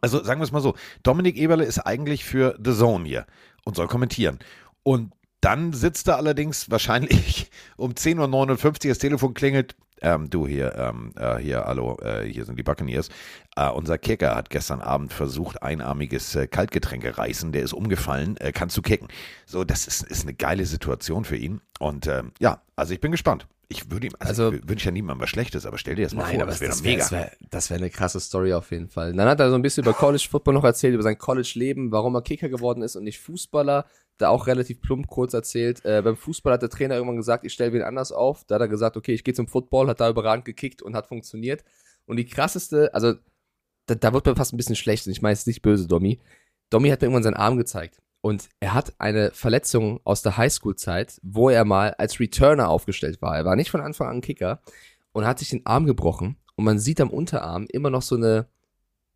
also 0.00 0.24
sagen 0.24 0.40
wir 0.40 0.44
es 0.44 0.50
mal 0.50 0.60
so, 0.60 0.74
Dominik 1.04 1.36
Eberle 1.36 1.62
ist 1.62 1.78
eigentlich 1.78 2.24
für 2.24 2.58
The 2.60 2.74
Zone 2.74 3.06
hier 3.06 3.26
und 3.64 3.76
soll 3.76 3.86
kommentieren. 3.86 4.40
Und 4.82 5.12
dann 5.40 5.72
sitzt 5.72 6.08
er 6.08 6.16
allerdings 6.16 6.70
wahrscheinlich 6.70 7.50
um 7.76 7.92
10.59 7.92 8.84
Uhr, 8.84 8.88
das 8.90 8.98
Telefon 8.98 9.34
klingelt. 9.34 9.76
Ähm, 10.02 10.30
du 10.30 10.46
hier, 10.46 10.74
ähm, 10.76 11.12
äh, 11.16 11.36
hier, 11.36 11.64
hallo, 11.64 11.98
äh, 12.00 12.24
hier 12.24 12.46
sind 12.46 12.58
die 12.58 12.62
Buccaneers. 12.62 13.10
Äh, 13.54 13.68
unser 13.68 13.98
Kicker 13.98 14.34
hat 14.34 14.48
gestern 14.48 14.80
Abend 14.80 15.12
versucht, 15.12 15.62
einarmiges 15.62 16.34
äh, 16.36 16.46
Kaltgetränke 16.46 17.18
reißen, 17.18 17.52
der 17.52 17.62
ist 17.62 17.74
umgefallen, 17.74 18.38
äh, 18.38 18.52
kannst 18.52 18.76
du 18.78 18.82
kicken. 18.82 19.08
So, 19.44 19.62
das 19.62 19.86
ist, 19.86 20.02
ist 20.02 20.22
eine 20.22 20.32
geile 20.32 20.64
Situation 20.64 21.24
für 21.24 21.36
ihn. 21.36 21.60
Und 21.78 22.06
ähm, 22.06 22.32
ja, 22.38 22.62
also 22.76 22.94
ich 22.94 23.00
bin 23.00 23.10
gespannt. 23.10 23.46
Ich 23.72 23.88
würde 23.90 24.08
ihm, 24.08 24.12
also, 24.18 24.46
Also- 24.46 24.56
ich 24.58 24.68
wünsche 24.68 24.86
ja 24.86 24.90
niemandem 24.90 25.22
was 25.22 25.30
Schlechtes, 25.30 25.64
aber 25.64 25.78
stell 25.78 25.94
dir 25.94 26.02
das 26.02 26.12
mal 26.14 26.22
Nein, 26.24 26.34
vor, 26.34 26.42
aber 26.42 26.50
das 26.50 26.60
wäre 26.60 26.72
wäre 26.72 26.82
mega. 26.82 26.98
das 26.98 27.12
wär, 27.12 27.32
das 27.50 27.70
wär 27.70 27.76
eine 27.76 27.88
krasse 27.88 28.18
Story 28.18 28.52
auf 28.52 28.70
jeden 28.72 28.88
Fall. 28.88 29.12
Dann 29.14 29.28
hat 29.28 29.38
er 29.40 29.48
so 29.48 29.54
ein 29.54 29.62
bisschen 29.62 29.84
über 29.84 29.92
College 29.94 30.26
Football 30.28 30.54
noch 30.54 30.64
erzählt, 30.64 30.92
über 30.94 31.04
sein 31.04 31.16
College-Leben, 31.16 31.92
warum 31.92 32.14
er 32.16 32.22
Kicker 32.22 32.48
geworden 32.48 32.82
ist 32.82 32.96
und 32.96 33.04
nicht 33.04 33.20
Fußballer. 33.20 33.86
Da 34.18 34.28
auch 34.28 34.46
relativ 34.48 34.82
plump 34.82 35.06
kurz 35.06 35.32
erzählt. 35.34 35.84
Äh, 35.84 36.02
beim 36.02 36.16
Fußball 36.16 36.52
hat 36.52 36.62
der 36.62 36.68
Trainer 36.68 36.96
irgendwann 36.96 37.16
gesagt, 37.16 37.44
ich 37.44 37.52
stelle 37.54 37.72
wen 37.72 37.82
anders 37.82 38.12
auf. 38.12 38.44
Da 38.44 38.56
hat 38.56 38.60
er 38.62 38.68
gesagt, 38.68 38.96
okay, 38.96 39.14
ich 39.14 39.24
gehe 39.24 39.32
zum 39.34 39.46
Football, 39.48 39.88
hat 39.88 40.00
da 40.00 40.10
überragend 40.10 40.44
gekickt 40.44 40.82
und 40.82 40.94
hat 40.94 41.06
funktioniert. 41.06 41.64
Und 42.06 42.16
die 42.16 42.26
krasseste, 42.26 42.92
also 42.92 43.14
da, 43.86 43.94
da 43.94 44.12
wird 44.12 44.26
mir 44.26 44.34
fast 44.36 44.52
ein 44.52 44.56
bisschen 44.58 44.76
schlecht. 44.76 45.06
und 45.06 45.12
Ich 45.12 45.22
meine, 45.22 45.32
es 45.32 45.40
ist 45.40 45.46
nicht 45.46 45.62
böse, 45.62 45.86
Domi. 45.86 46.18
Domi 46.70 46.90
hat 46.90 47.00
mir 47.00 47.06
irgendwann 47.06 47.22
seinen 47.22 47.34
Arm 47.34 47.56
gezeigt. 47.56 48.02
Und 48.22 48.48
er 48.60 48.74
hat 48.74 48.94
eine 48.98 49.30
Verletzung 49.32 50.00
aus 50.04 50.22
der 50.22 50.36
Highschool-Zeit, 50.36 51.20
wo 51.22 51.48
er 51.48 51.64
mal 51.64 51.94
als 51.94 52.20
Returner 52.20 52.68
aufgestellt 52.68 53.22
war. 53.22 53.36
Er 53.36 53.44
war 53.44 53.56
nicht 53.56 53.70
von 53.70 53.80
Anfang 53.80 54.08
an 54.08 54.20
Kicker 54.20 54.60
und 55.12 55.26
hat 55.26 55.38
sich 55.38 55.48
den 55.48 55.64
Arm 55.64 55.86
gebrochen. 55.86 56.36
Und 56.56 56.64
man 56.64 56.78
sieht 56.78 57.00
am 57.00 57.10
Unterarm 57.10 57.66
immer 57.70 57.88
noch 57.88 58.02
so 58.02 58.16
eine 58.16 58.46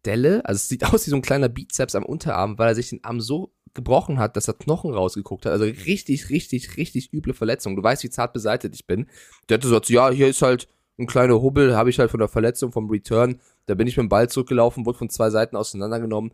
Delle. 0.07 0.45
Also 0.47 0.57
es 0.57 0.69
sieht 0.69 0.85
aus 0.93 1.07
wie 1.07 1.11
so 1.11 1.17
ein 1.17 1.23
kleiner 1.23 1.49
Bizeps 1.49 1.95
am 1.95 2.05
Unterarm, 2.05 2.59
weil 2.59 2.69
er 2.69 2.75
sich 2.75 2.91
den 2.91 3.05
Arm 3.05 3.21
so 3.21 3.53
gebrochen 3.75 4.19
hat, 4.19 4.37
dass 4.37 4.49
er 4.49 4.55
Knochen 4.55 4.95
rausgeguckt 4.95 5.45
hat. 5.45 5.53
Also 5.53 5.65
richtig, 5.65 6.31
richtig, 6.31 6.77
richtig 6.77 7.13
üble 7.13 7.35
Verletzung. 7.35 7.77
Du 7.77 7.83
weißt, 7.83 8.05
wie 8.05 8.11
zart 8.11 8.33
beseitigt 8.33 8.75
ich 8.75 8.87
bin. 8.87 9.07
Der 9.49 9.57
hatte 9.57 9.69
gesagt, 9.69 9.91
ja, 9.91 10.11
hier 10.11 10.29
ist 10.29 10.43
halt 10.43 10.69
ein 10.97 11.07
kleiner 11.07 11.43
Hubbel, 11.43 11.77
habe 11.77 11.91
ich 11.91 11.99
halt 11.99 12.11
von 12.11 12.21
der 12.21 12.29
Verletzung 12.29 12.71
vom 12.71 12.89
Return. 12.89 13.41
Da 13.67 13.75
bin 13.75 13.89
ich 13.89 13.97
mit 13.97 14.05
dem 14.05 14.09
Ball 14.09 14.29
zurückgelaufen, 14.29 14.87
wurde 14.87 14.99
von 14.99 15.11
zwei 15.11 15.31
Seiten 15.31 15.57
auseinandergenommen. 15.57 16.33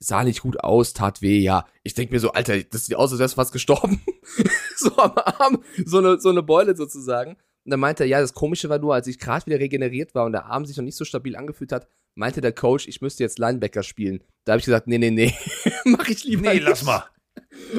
Sah 0.00 0.22
nicht 0.24 0.42
gut 0.42 0.60
aus, 0.60 0.92
tat 0.92 1.22
weh, 1.22 1.38
ja. 1.38 1.66
Ich 1.82 1.94
denke 1.94 2.14
mir 2.14 2.20
so, 2.20 2.30
Alter, 2.32 2.62
das 2.62 2.86
sieht 2.86 2.96
aus, 2.96 3.10
als 3.10 3.18
wärst 3.18 3.34
du 3.34 3.36
fast 3.36 3.52
gestorben. 3.52 4.00
so 4.76 4.96
am 4.96 5.12
Arm, 5.16 5.62
so 5.84 5.98
eine, 5.98 6.20
so 6.20 6.28
eine 6.28 6.42
Beule 6.42 6.76
sozusagen. 6.76 7.32
Und 7.64 7.70
dann 7.72 7.80
meinte 7.80 8.04
er, 8.04 8.08
ja, 8.08 8.20
das 8.20 8.32
Komische 8.34 8.68
war 8.68 8.78
nur, 8.78 8.94
als 8.94 9.06
ich 9.08 9.18
gerade 9.18 9.44
wieder 9.46 9.58
regeneriert 9.58 10.14
war 10.14 10.24
und 10.24 10.32
der 10.32 10.46
Arm 10.46 10.64
sich 10.64 10.76
noch 10.76 10.84
nicht 10.84 10.96
so 10.96 11.04
stabil 11.04 11.36
angefühlt 11.36 11.72
hat, 11.72 11.88
meinte 12.14 12.40
der 12.40 12.52
Coach, 12.52 12.86
ich 12.86 13.00
müsste 13.00 13.24
jetzt 13.24 13.38
Linebacker 13.38 13.82
spielen. 13.82 14.22
Da 14.44 14.52
habe 14.52 14.60
ich 14.60 14.64
gesagt, 14.66 14.86
nee, 14.86 14.98
nee, 14.98 15.10
nee, 15.10 15.34
mach 15.84 16.08
ich 16.08 16.24
lieber 16.24 16.42
Nee, 16.48 16.54
nicht. 16.54 16.64
lass 16.64 16.84
mal. 16.84 17.04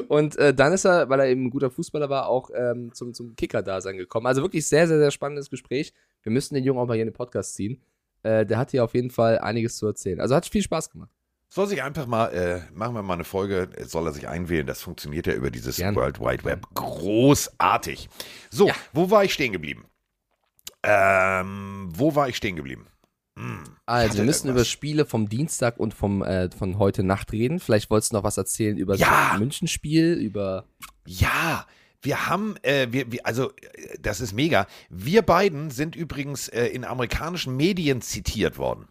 Und 0.08 0.36
äh, 0.38 0.54
dann 0.54 0.74
ist 0.74 0.86
er, 0.86 1.10
weil 1.10 1.20
er 1.20 1.28
eben 1.28 1.46
ein 1.46 1.50
guter 1.50 1.72
Fußballer 1.72 2.10
war, 2.10 2.28
auch 2.28 2.50
ähm, 2.54 2.94
zum, 2.94 3.14
zum 3.14 3.36
Kicker-Dasein 3.36 3.98
gekommen. 3.98 4.28
Also 4.28 4.42
wirklich 4.42 4.68
sehr, 4.68 4.88
sehr, 4.88 5.00
sehr 5.00 5.12
spannendes 5.12 5.50
Gespräch. 5.50 5.94
Wir 6.24 6.32
müssen 6.32 6.54
den 6.54 6.64
Jungen 6.64 6.80
auch 6.80 6.86
mal 6.86 6.94
hier 6.94 7.04
in 7.04 7.10
den 7.10 7.14
Podcast 7.16 7.56
ziehen. 7.56 7.82
Äh, 8.24 8.46
der 8.46 8.58
hat 8.58 8.72
hier 8.72 8.84
auf 8.84 8.94
jeden 8.94 9.10
Fall 9.10 9.40
einiges 9.40 9.78
zu 9.78 9.88
erzählen. 9.88 10.20
Also 10.20 10.36
hat 10.36 10.46
viel 10.46 10.62
Spaß 10.62 10.90
gemacht. 10.92 11.12
Soll 11.52 11.66
sich 11.68 11.82
einfach 11.82 12.06
mal, 12.06 12.28
äh, 12.28 12.62
machen 12.78 12.94
wir 12.94 13.02
mal 13.02 13.16
eine 13.16 13.24
Folge, 13.24 13.70
äh, 13.76 13.86
soll 13.86 14.06
er 14.08 14.14
sich 14.14 14.28
einwählen. 14.28 14.68
Das 14.68 14.82
funktioniert 14.82 15.26
ja 15.26 15.34
über 15.34 15.50
dieses 15.50 15.78
Gern. 15.78 15.96
World 15.96 16.20
Wide 16.20 16.44
Web. 16.46 16.68
Großartig. 16.76 18.08
So, 18.52 18.68
Ja. 18.68 18.76
wo 18.94 19.10
war 19.10 19.24
ich 19.24 19.34
stehen 19.34 19.52
geblieben? 19.52 19.86
Ähm, 20.84 21.90
wo 21.94 22.16
war 22.16 22.30
ich 22.30 22.38
stehen 22.38 22.56
geblieben? 22.56 22.88
Hm, 23.38 23.64
Also, 23.86 24.18
wir 24.20 24.26
müssen 24.26 24.48
über 24.48 24.58
irgendwas. 24.58 24.68
Spiele 24.68 25.06
vom 25.06 25.28
Dienstag 25.30 25.78
und 25.80 25.94
vom, 25.94 26.22
äh, 26.24 26.50
von 26.52 26.78
heute 26.78 27.04
Nacht 27.04 27.32
reden. 27.32 27.60
Vielleicht 27.60 27.90
wolltest 27.90 28.12
du 28.12 28.18
noch 28.18 28.24
was 28.24 28.38
erzählen 28.38 28.78
über 28.78 28.96
Ja. 28.96 29.30
das 29.32 29.40
Münchenspiel, 29.40 30.14
über. 30.14 30.66
Ja, 31.06 31.66
wir 32.02 32.28
haben, 32.28 32.56
äh, 32.62 32.88
wir, 32.92 33.12
wir, 33.12 33.26
also 33.26 33.52
äh, 33.52 33.98
das 34.00 34.22
ist 34.22 34.34
mega. 34.34 34.68
Wir 34.90 35.22
beiden 35.22 35.70
sind 35.72 35.96
übrigens 35.96 36.48
äh, 36.48 36.66
in 36.68 36.86
amerikanischen 36.86 37.58
Medien 37.58 38.02
zitiert 38.02 38.58
worden. 38.58 38.88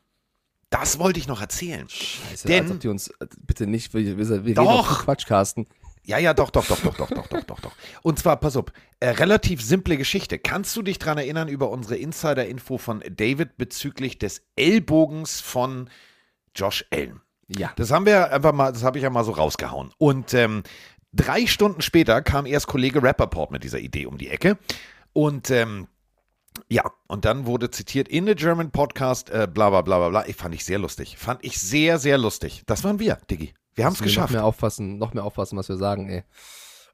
Das 0.70 0.98
wollte 0.98 1.18
ich 1.18 1.26
noch 1.28 1.40
erzählen. 1.40 1.88
Scheiße, 1.88 2.46
Denn- 2.46 2.64
als 2.64 2.72
ob 2.72 2.80
die 2.80 2.88
uns 2.88 3.08
äh, 3.08 3.26
bitte 3.46 3.66
nicht, 3.66 3.94
wir, 3.94 4.04
wir, 4.44 4.54
Doch. 4.54 5.04
Quatsch, 5.04 5.26
Carsten. 5.26 5.66
Ja, 6.04 6.16
ja, 6.16 6.32
doch, 6.32 6.48
doch, 6.50 6.66
doch, 6.66 6.80
doch, 6.80 6.96
doch, 6.96 7.10
doch, 7.10 7.26
doch, 7.26 7.42
doch, 7.44 7.60
doch. 7.60 7.72
Und 8.02 8.18
zwar, 8.18 8.36
pass 8.38 8.56
auf, 8.56 8.66
äh, 8.98 9.10
relativ 9.10 9.62
simple 9.62 9.98
Geschichte. 9.98 10.38
Kannst 10.38 10.74
du 10.74 10.80
dich 10.82 10.98
dran 10.98 11.18
erinnern 11.18 11.48
über 11.48 11.68
unsere 11.68 11.96
Insider-Info 11.96 12.78
von 12.78 13.04
David 13.10 13.58
bezüglich 13.58 14.18
des 14.18 14.40
Ellbogens 14.56 15.40
von 15.42 15.90
Josh 16.54 16.86
Allen? 16.90 17.20
Ja. 17.48 17.72
Das 17.76 17.90
haben 17.90 18.06
wir 18.06 18.32
einfach 18.32 18.52
mal, 18.54 18.72
das 18.72 18.84
habe 18.84 18.96
ich 18.98 19.04
ja 19.04 19.10
mal 19.10 19.24
so 19.24 19.32
rausgehauen. 19.32 19.92
Und 19.98 20.32
ähm, 20.32 20.62
drei 21.12 21.46
Stunden 21.46 21.82
später 21.82 22.22
kam 22.22 22.46
erst 22.46 22.68
Kollege 22.68 23.02
Rappaport 23.02 23.50
mit 23.50 23.62
dieser 23.62 23.78
Idee 23.78 24.06
um 24.06 24.16
die 24.16 24.28
Ecke. 24.28 24.56
Und 25.12 25.50
ähm, 25.50 25.88
ja, 26.68 26.82
und 27.06 27.24
dann 27.24 27.46
wurde 27.46 27.70
zitiert 27.70 28.08
in 28.08 28.26
the 28.26 28.34
German 28.34 28.70
Podcast, 28.70 29.30
äh, 29.30 29.48
bla 29.52 29.70
bla 29.70 29.82
bla 29.82 29.98
bla 29.98 30.08
bla. 30.08 30.26
Ich 30.26 30.36
fand 30.36 30.54
ich 30.54 30.64
sehr 30.64 30.78
lustig. 30.78 31.16
Fand 31.18 31.44
ich 31.44 31.58
sehr, 31.60 31.98
sehr 31.98 32.18
lustig. 32.18 32.62
Das 32.66 32.84
waren 32.84 32.98
wir, 32.98 33.18
Diggi. 33.30 33.54
Wir 33.74 33.84
haben 33.84 33.92
es 33.94 34.02
geschafft. 34.02 34.32
Noch 34.32 34.40
mehr 34.40 34.44
aufpassen, 34.44 34.98
noch 34.98 35.14
mehr 35.14 35.24
aufpassen, 35.24 35.56
was 35.56 35.68
wir 35.68 35.76
sagen, 35.76 36.08
ey. 36.08 36.24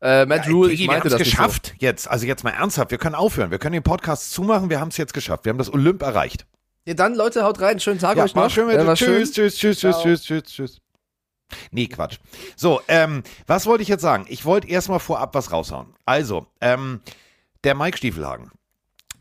Äh, 0.02 0.26
Matt 0.26 0.46
Rule, 0.48 0.68
Digi, 0.68 0.82
ich 0.82 0.88
wir 0.88 0.92
meinte 0.92 1.00
haben 1.00 1.06
es 1.06 1.12
das 1.12 1.20
nicht 1.20 1.36
so. 1.36 1.42
geschafft 1.42 1.74
jetzt. 1.78 2.08
Also 2.08 2.26
jetzt 2.26 2.44
mal 2.44 2.50
ernsthaft, 2.50 2.90
wir 2.90 2.98
können 2.98 3.14
aufhören. 3.14 3.50
Wir 3.50 3.58
können 3.58 3.72
den 3.72 3.82
Podcast 3.82 4.32
zumachen, 4.32 4.68
wir 4.68 4.80
haben 4.80 4.88
es 4.88 4.96
jetzt 4.98 5.14
geschafft. 5.14 5.44
Wir 5.44 5.50
haben 5.50 5.58
das 5.58 5.72
Olymp 5.72 6.02
erreicht. 6.02 6.46
Ja, 6.86 6.92
dann, 6.92 7.14
Leute, 7.14 7.42
haut 7.44 7.60
rein. 7.60 7.80
Schönen 7.80 7.98
Tag 7.98 8.18
euch 8.18 8.34
noch. 8.34 8.50
schön 8.50 8.68
Ja, 8.68 8.94
tschüss, 8.94 9.32
tschüss, 9.32 9.56
tschüss, 9.56 9.78
tschüss, 9.78 10.02
tschüss, 10.02 10.22
tschüss, 10.22 10.42
tschüss. 10.44 10.80
Nee, 11.70 11.86
Quatsch. 11.86 12.18
So, 12.56 12.80
ähm, 12.88 13.22
was 13.46 13.66
wollte 13.66 13.82
ich 13.82 13.88
jetzt 13.88 14.02
sagen? 14.02 14.26
Ich 14.28 14.44
wollte 14.44 14.68
erstmal 14.68 15.00
vorab 15.00 15.34
was 15.34 15.52
raushauen. 15.52 15.94
Also, 16.04 16.46
ähm, 16.60 17.00
der 17.64 17.74
Mike 17.74 17.96
Stiefelhagen, 17.96 18.50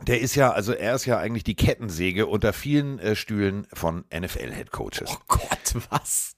der 0.08 0.22
ist 0.22 0.36
ja, 0.36 0.52
also 0.52 0.74
er 0.74 0.96
ist 0.96 1.06
ja 1.06 1.18
eigentlich 1.18 1.44
die 1.44 1.56
Kettensäge 1.56 2.28
unter 2.28 2.54
vielen 2.54 3.00
äh, 3.00 3.16
Stühlen 3.16 3.68
von 3.74 4.06
NFL-Headcoaches. 4.14 5.10
Oh 5.10 5.18
Gott, 5.28 5.76
was? 5.90 6.36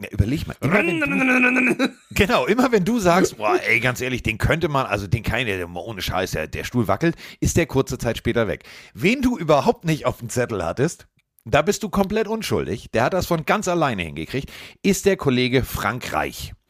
Ja, 0.00 0.08
überleg 0.10 0.46
mal. 0.46 0.56
Immer 0.60 0.82
du, 0.82 1.90
genau, 2.10 2.46
immer 2.46 2.72
wenn 2.72 2.84
du 2.84 2.98
sagst, 2.98 3.36
boah, 3.36 3.58
ey, 3.68 3.78
ganz 3.80 4.00
ehrlich, 4.00 4.22
den 4.22 4.38
könnte 4.38 4.68
man, 4.68 4.86
also 4.86 5.06
den 5.06 5.22
kann 5.22 5.46
der 5.46 5.68
ohne 5.70 6.02
Scheiß, 6.02 6.32
der, 6.32 6.48
der 6.48 6.64
Stuhl 6.64 6.88
wackelt, 6.88 7.16
ist 7.40 7.56
der 7.56 7.66
kurze 7.66 7.96
Zeit 7.98 8.18
später 8.18 8.48
weg. 8.48 8.64
Wen 8.92 9.22
du 9.22 9.38
überhaupt 9.38 9.84
nicht 9.84 10.04
auf 10.04 10.18
dem 10.18 10.28
Zettel 10.28 10.64
hattest, 10.64 11.06
da 11.44 11.62
bist 11.62 11.82
du 11.82 11.90
komplett 11.90 12.26
unschuldig, 12.26 12.90
der 12.90 13.04
hat 13.04 13.12
das 13.12 13.26
von 13.26 13.44
ganz 13.44 13.68
alleine 13.68 14.02
hingekriegt, 14.02 14.50
ist 14.82 15.06
der 15.06 15.16
Kollege 15.16 15.62
Frank 15.62 16.12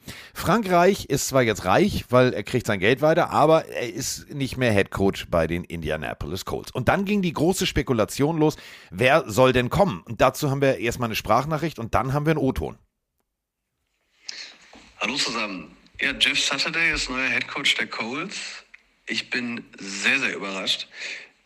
Reich. 0.06 0.14
Frank 0.34 0.70
Reich 0.70 1.04
ist 1.06 1.28
zwar 1.28 1.42
jetzt 1.42 1.64
reich, 1.64 2.04
weil 2.10 2.32
er 2.32 2.42
kriegt 2.42 2.66
sein 2.66 2.80
Geld 2.80 3.02
weiter, 3.02 3.30
aber 3.30 3.66
er 3.66 3.92
ist 3.92 4.32
nicht 4.34 4.56
mehr 4.56 4.72
Head 4.72 4.90
Coach 4.90 5.26
bei 5.30 5.46
den 5.46 5.64
Indianapolis 5.64 6.44
Colts. 6.44 6.70
Und 6.70 6.88
dann 6.88 7.04
ging 7.04 7.22
die 7.22 7.32
große 7.32 7.66
Spekulation 7.66 8.38
los, 8.38 8.56
wer 8.90 9.24
soll 9.30 9.52
denn 9.52 9.70
kommen? 9.70 10.02
Und 10.02 10.20
dazu 10.20 10.50
haben 10.50 10.60
wir 10.60 10.78
erstmal 10.78 11.08
eine 11.08 11.16
Sprachnachricht 11.16 11.78
und 11.78 11.94
dann 11.94 12.12
haben 12.12 12.26
wir 12.26 12.32
einen 12.32 12.40
O-Ton. 12.40 12.78
Hallo 15.00 15.16
zusammen. 15.16 15.76
Ja, 16.00 16.12
Jeff 16.18 16.40
Saturday 16.42 16.92
ist 16.92 17.08
neuer 17.10 17.28
Head 17.28 17.48
Coach 17.48 17.74
der 17.76 17.86
Colts. 17.86 18.64
Ich 19.06 19.30
bin 19.30 19.64
sehr, 19.78 20.18
sehr 20.18 20.34
überrascht. 20.34 20.88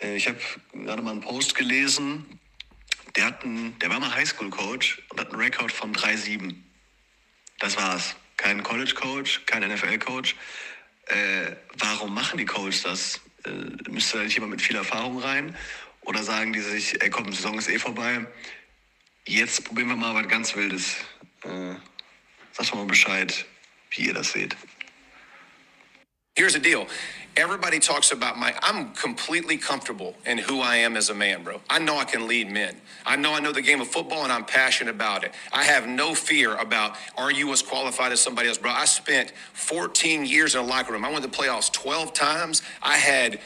Äh, 0.01 0.17
Ich 0.17 0.29
habe 0.29 0.39
gerade 0.73 1.03
mal 1.03 1.11
einen 1.13 1.21
Post 1.21 1.55
gelesen. 1.55 2.39
Der, 3.17 3.27
hat 3.27 3.43
einen, 3.45 3.77
der 3.81 3.91
war 3.91 3.99
mal 3.99 4.15
Highschool-Coach 4.15 5.03
und 5.11 5.21
hat 5.21 5.33
einen 5.33 5.41
Rekord 5.41 5.73
von 5.73 5.93
3-7. 5.93 6.55
Das 7.59 7.77
war's. 7.77 8.15
Kein 8.39 8.63
College-Coach, 8.63 9.43
kein 9.45 9.69
NFL-Coach. 9.69 10.37
Äh, 11.07 11.57
warum 11.79 12.15
machen 12.15 12.39
die 12.39 12.47
Coaches 12.47 12.83
das? 12.83 13.21
Äh, 13.45 13.91
müsste 13.91 14.19
da 14.19 14.25
nicht 14.25 14.35
jemand 14.35 14.53
mit 14.53 14.63
viel 14.63 14.77
Erfahrung 14.77 15.19
rein? 15.19 15.55
Oder 16.03 16.23
sagen 16.23 16.53
die 16.53 16.61
sich, 16.61 17.03
ey 17.03 17.11
komm, 17.11 17.27
die 17.27 17.37
Saison 17.37 17.59
ist 17.59 17.69
eh 17.69 17.79
vorbei. 17.79 18.27
Jetzt 19.27 19.65
probieren 19.65 19.89
wir 19.89 19.97
mal 19.97 20.15
was 20.15 20.29
ganz 20.29 20.55
Wildes. 20.55 20.97
Äh, 21.43 21.75
sagt 22.53 22.71
doch 22.71 22.77
mal 22.77 22.87
Bescheid, 22.87 23.45
wie 23.91 24.07
ihr 24.07 24.15
das 24.15 24.33
seht. 24.33 24.57
Here's 26.37 26.53
the 26.53 26.61
deal. 26.61 26.87
Everybody 27.39 27.79
talks 27.79 28.11
about 28.11 28.37
my. 28.37 28.53
I'm 28.63 28.93
completely 28.95 29.59
comfortable 29.59 30.17
in 30.27 30.39
who 30.39 30.61
I 30.61 30.79
am 30.79 30.97
as 30.97 31.09
a 31.09 31.15
man, 31.15 31.45
bro. 31.45 31.61
I 31.71 31.79
know 31.79 31.97
I 31.97 32.03
can 32.03 32.27
lead 32.27 32.51
men. 32.51 32.75
I 33.07 33.15
know 33.15 33.33
I 33.33 33.39
know 33.39 33.53
the 33.53 33.63
game 33.63 33.81
of 33.81 33.87
football 33.87 34.25
and 34.25 34.33
I'm 34.33 34.45
passionate 34.45 34.91
about 34.91 35.23
it. 35.23 35.33
I 35.53 35.63
have 35.63 35.87
no 35.87 36.17
fear 36.17 36.57
about 36.57 36.97
are 37.17 37.31
you 37.31 37.53
as 37.53 37.63
qualified 37.63 38.11
as 38.11 38.21
somebody 38.21 38.49
else, 38.49 38.59
bro. 38.59 38.73
I 38.73 38.87
spent 38.87 39.33
14 39.53 40.27
years 40.27 40.57
in 40.57 40.63
a 40.63 40.65
locker 40.65 40.93
room. 40.93 41.05
I 41.05 41.13
went 41.13 41.23
to 41.23 41.31
the 41.31 41.37
playoffs 41.37 41.73
12 41.73 42.13
times. 42.13 42.63
I 42.83 42.97
had. 42.97 43.39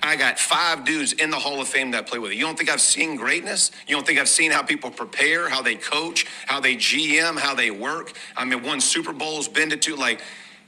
I 0.00 0.14
got 0.14 0.38
five 0.38 0.84
dudes 0.84 1.12
in 1.14 1.30
the 1.30 1.36
Hall 1.36 1.60
of 1.60 1.66
Fame 1.66 1.90
that 1.90 2.06
play 2.06 2.20
with 2.20 2.30
it. 2.30 2.36
You 2.36 2.44
don't 2.44 2.56
think 2.56 2.70
I've 2.70 2.80
seen 2.80 3.16
greatness? 3.16 3.72
You 3.88 3.96
don't 3.96 4.06
think 4.06 4.20
I've 4.20 4.28
seen 4.28 4.52
how 4.52 4.62
people 4.62 4.90
prepare, 4.90 5.48
how 5.48 5.60
they 5.60 5.74
coach, 5.74 6.24
how 6.46 6.60
they 6.60 6.76
GM, 6.76 7.36
how 7.36 7.56
they 7.56 7.72
work? 7.72 8.12
I 8.36 8.44
mean, 8.44 8.62
won 8.62 8.80
Super 8.80 9.12
Bowls, 9.12 9.48
been 9.48 9.70
to 9.70 9.76
two. 9.76 9.96
Like, 9.96 10.20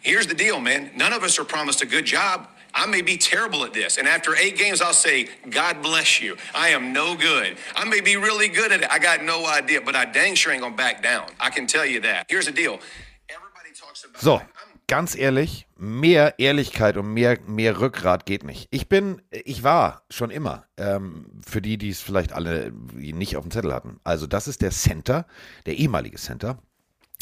Here's 0.03 0.27
the 0.27 0.35
deal, 0.35 0.59
man. 0.59 0.91
None 0.97 1.13
of 1.13 1.23
us 1.23 1.39
are 1.39 1.45
promised 1.45 1.81
a 1.81 1.87
good 1.87 2.05
job. 2.05 2.49
I 2.75 2.87
may 2.87 3.03
be 3.03 3.17
terrible 3.17 3.65
at 3.65 3.73
this. 3.73 3.99
And 3.99 4.09
after 4.09 4.35
eight 4.37 4.57
games, 4.57 4.81
I'll 4.81 4.95
say, 4.95 5.29
God 5.51 5.83
bless 5.83 6.21
you. 6.21 6.37
I 6.55 6.69
am 6.69 6.93
no 6.93 7.15
good. 7.15 7.57
I 7.77 7.85
may 7.85 8.01
be 8.01 8.17
really 8.17 8.49
good 8.49 8.73
at 8.73 8.83
it. 8.83 8.91
I 8.91 8.99
got 8.99 9.23
no 9.23 9.47
idea, 9.47 9.81
but 9.81 9.95
I 9.95 10.05
dang 10.05 10.35
sure 10.35 10.53
ain't 10.53 10.63
gonna 10.63 10.77
back 10.77 11.03
down. 11.03 11.27
I 11.39 11.51
can 11.51 11.67
tell 11.67 11.87
you 11.87 12.01
that. 12.01 12.27
Here's 12.29 12.47
the 12.47 12.53
deal. 12.53 12.81
Everybody 13.29 13.71
talks 13.75 14.05
about 14.05 14.21
So, 14.23 14.39
I'm 14.39 14.73
ganz 14.87 15.15
ehrlich, 15.15 15.67
mehr 15.77 16.39
Ehrlichkeit 16.39 16.97
und 16.97 17.15
mehr, 17.15 17.39
mehr 17.47 17.81
Rückgrat 17.81 18.27
geht 18.27 18.45
nicht. 18.45 18.69
Ich 18.71 18.89
bin, 18.89 19.23
ich 19.31 19.63
war 19.63 20.03
schon 20.11 20.31
immer, 20.31 20.67
ähm, 20.77 21.41
für 21.47 21.63
die, 21.63 21.79
die 21.79 21.91
es 21.91 22.01
vielleicht 22.01 22.33
alle 22.33 22.73
nicht 22.95 23.37
auf 23.37 23.45
dem 23.45 23.51
Zettel 23.51 23.73
hatten. 23.73 24.01
Also, 24.05 24.27
das 24.27 24.49
ist 24.49 24.63
der 24.63 24.71
Center, 24.71 25.27
der 25.67 25.77
ehemalige 25.77 26.17
Center 26.17 26.59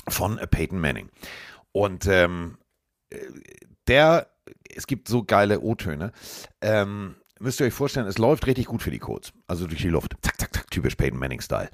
von 0.09 0.39
äh, 0.39 0.47
Peyton 0.47 0.81
Manning. 0.81 1.11
Und 1.73 2.07
ähm, 2.07 2.59
äh, 3.11 3.19
der, 3.87 4.27
es 4.75 4.87
gibt 4.87 5.09
so 5.09 5.25
geile 5.25 5.61
O-Töne. 5.61 6.13
Ähm, 6.61 7.17
müsst 7.39 7.61
ihr 7.61 7.67
euch 7.67 7.75
vorstellen, 7.75 8.07
es 8.07 8.19
läuft 8.19 8.47
richtig 8.47 8.67
gut 8.67 8.83
für 8.83 8.91
die 8.91 8.99
Colts. 8.99 9.33
Also 9.47 9.67
durch 9.67 9.81
die 9.81 9.89
Luft. 9.89 10.15
Zack, 10.23 10.41
zack, 10.41 10.55
zack, 10.55 10.71
typisch 10.71 10.95
Peyton 10.95 11.19
Manning-Style. 11.19 11.71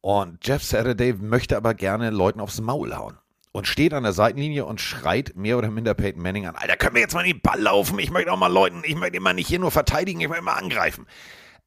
Und 0.00 0.46
Jeff 0.46 0.62
Saturday 0.62 1.12
möchte 1.12 1.56
aber 1.56 1.74
gerne 1.74 2.10
Leuten 2.10 2.40
aufs 2.40 2.60
Maul 2.60 2.94
hauen. 2.96 3.18
Und 3.52 3.66
steht 3.66 3.92
an 3.92 4.02
der 4.02 4.14
Seitenlinie 4.14 4.64
und 4.64 4.80
schreit 4.80 5.36
mehr 5.36 5.58
oder 5.58 5.70
minder 5.70 5.92
Peyton 5.92 6.22
Manning 6.22 6.46
an. 6.46 6.56
Alter, 6.56 6.76
können 6.76 6.94
wir 6.94 7.02
jetzt 7.02 7.12
mal 7.12 7.20
in 7.20 7.34
den 7.34 7.42
Ball 7.42 7.60
laufen? 7.60 7.98
Ich 7.98 8.10
möchte 8.10 8.32
auch 8.32 8.38
mal 8.38 8.50
Leuten, 8.50 8.82
ich 8.84 8.96
möchte 8.96 9.18
immer 9.18 9.34
nicht 9.34 9.46
hier 9.46 9.58
nur 9.58 9.70
verteidigen, 9.70 10.20
ich 10.20 10.28
möchte 10.28 10.42
mal 10.42 10.54
angreifen. 10.54 11.06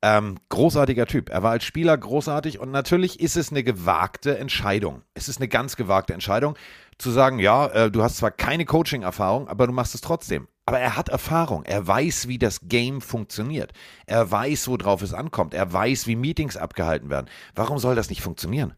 Ähm, 0.08 0.38
großartiger 0.50 1.08
Typ. 1.08 1.30
Er 1.30 1.42
war 1.42 1.50
als 1.50 1.64
Spieler 1.64 1.98
großartig 1.98 2.60
und 2.60 2.70
natürlich 2.70 3.20
ist 3.20 3.36
es 3.36 3.50
eine 3.50 3.64
gewagte 3.64 4.38
Entscheidung. 4.38 5.02
Es 5.16 5.28
ist 5.28 5.38
eine 5.38 5.48
ganz 5.48 5.78
gewagte 5.78 6.14
Entscheidung, 6.14 6.56
zu 7.00 7.10
sagen, 7.10 7.40
ja, 7.40 7.66
äh, 7.70 7.90
du 7.90 8.04
hast 8.04 8.18
zwar 8.18 8.30
keine 8.30 8.66
Coaching-Erfahrung, 8.66 9.48
aber 9.48 9.66
du 9.66 9.74
machst 9.74 9.96
es 9.96 10.02
trotzdem. 10.02 10.48
Aber 10.68 10.80
er 10.80 10.96
hat 10.96 11.10
Erfahrung. 11.10 11.64
Er 11.64 11.88
weiß, 11.88 12.28
wie 12.28 12.38
das 12.38 12.60
Game 12.62 13.02
funktioniert. 13.02 13.74
Er 14.06 14.30
weiß, 14.30 14.68
worauf 14.68 15.02
es 15.02 15.12
ankommt. 15.12 15.56
Er 15.56 15.74
weiß, 15.74 16.06
wie 16.06 16.16
Meetings 16.16 16.56
abgehalten 16.56 17.10
werden. 17.10 17.26
Warum 17.56 17.80
soll 17.80 17.96
das 17.96 18.10
nicht 18.10 18.22
funktionieren? 18.22 18.76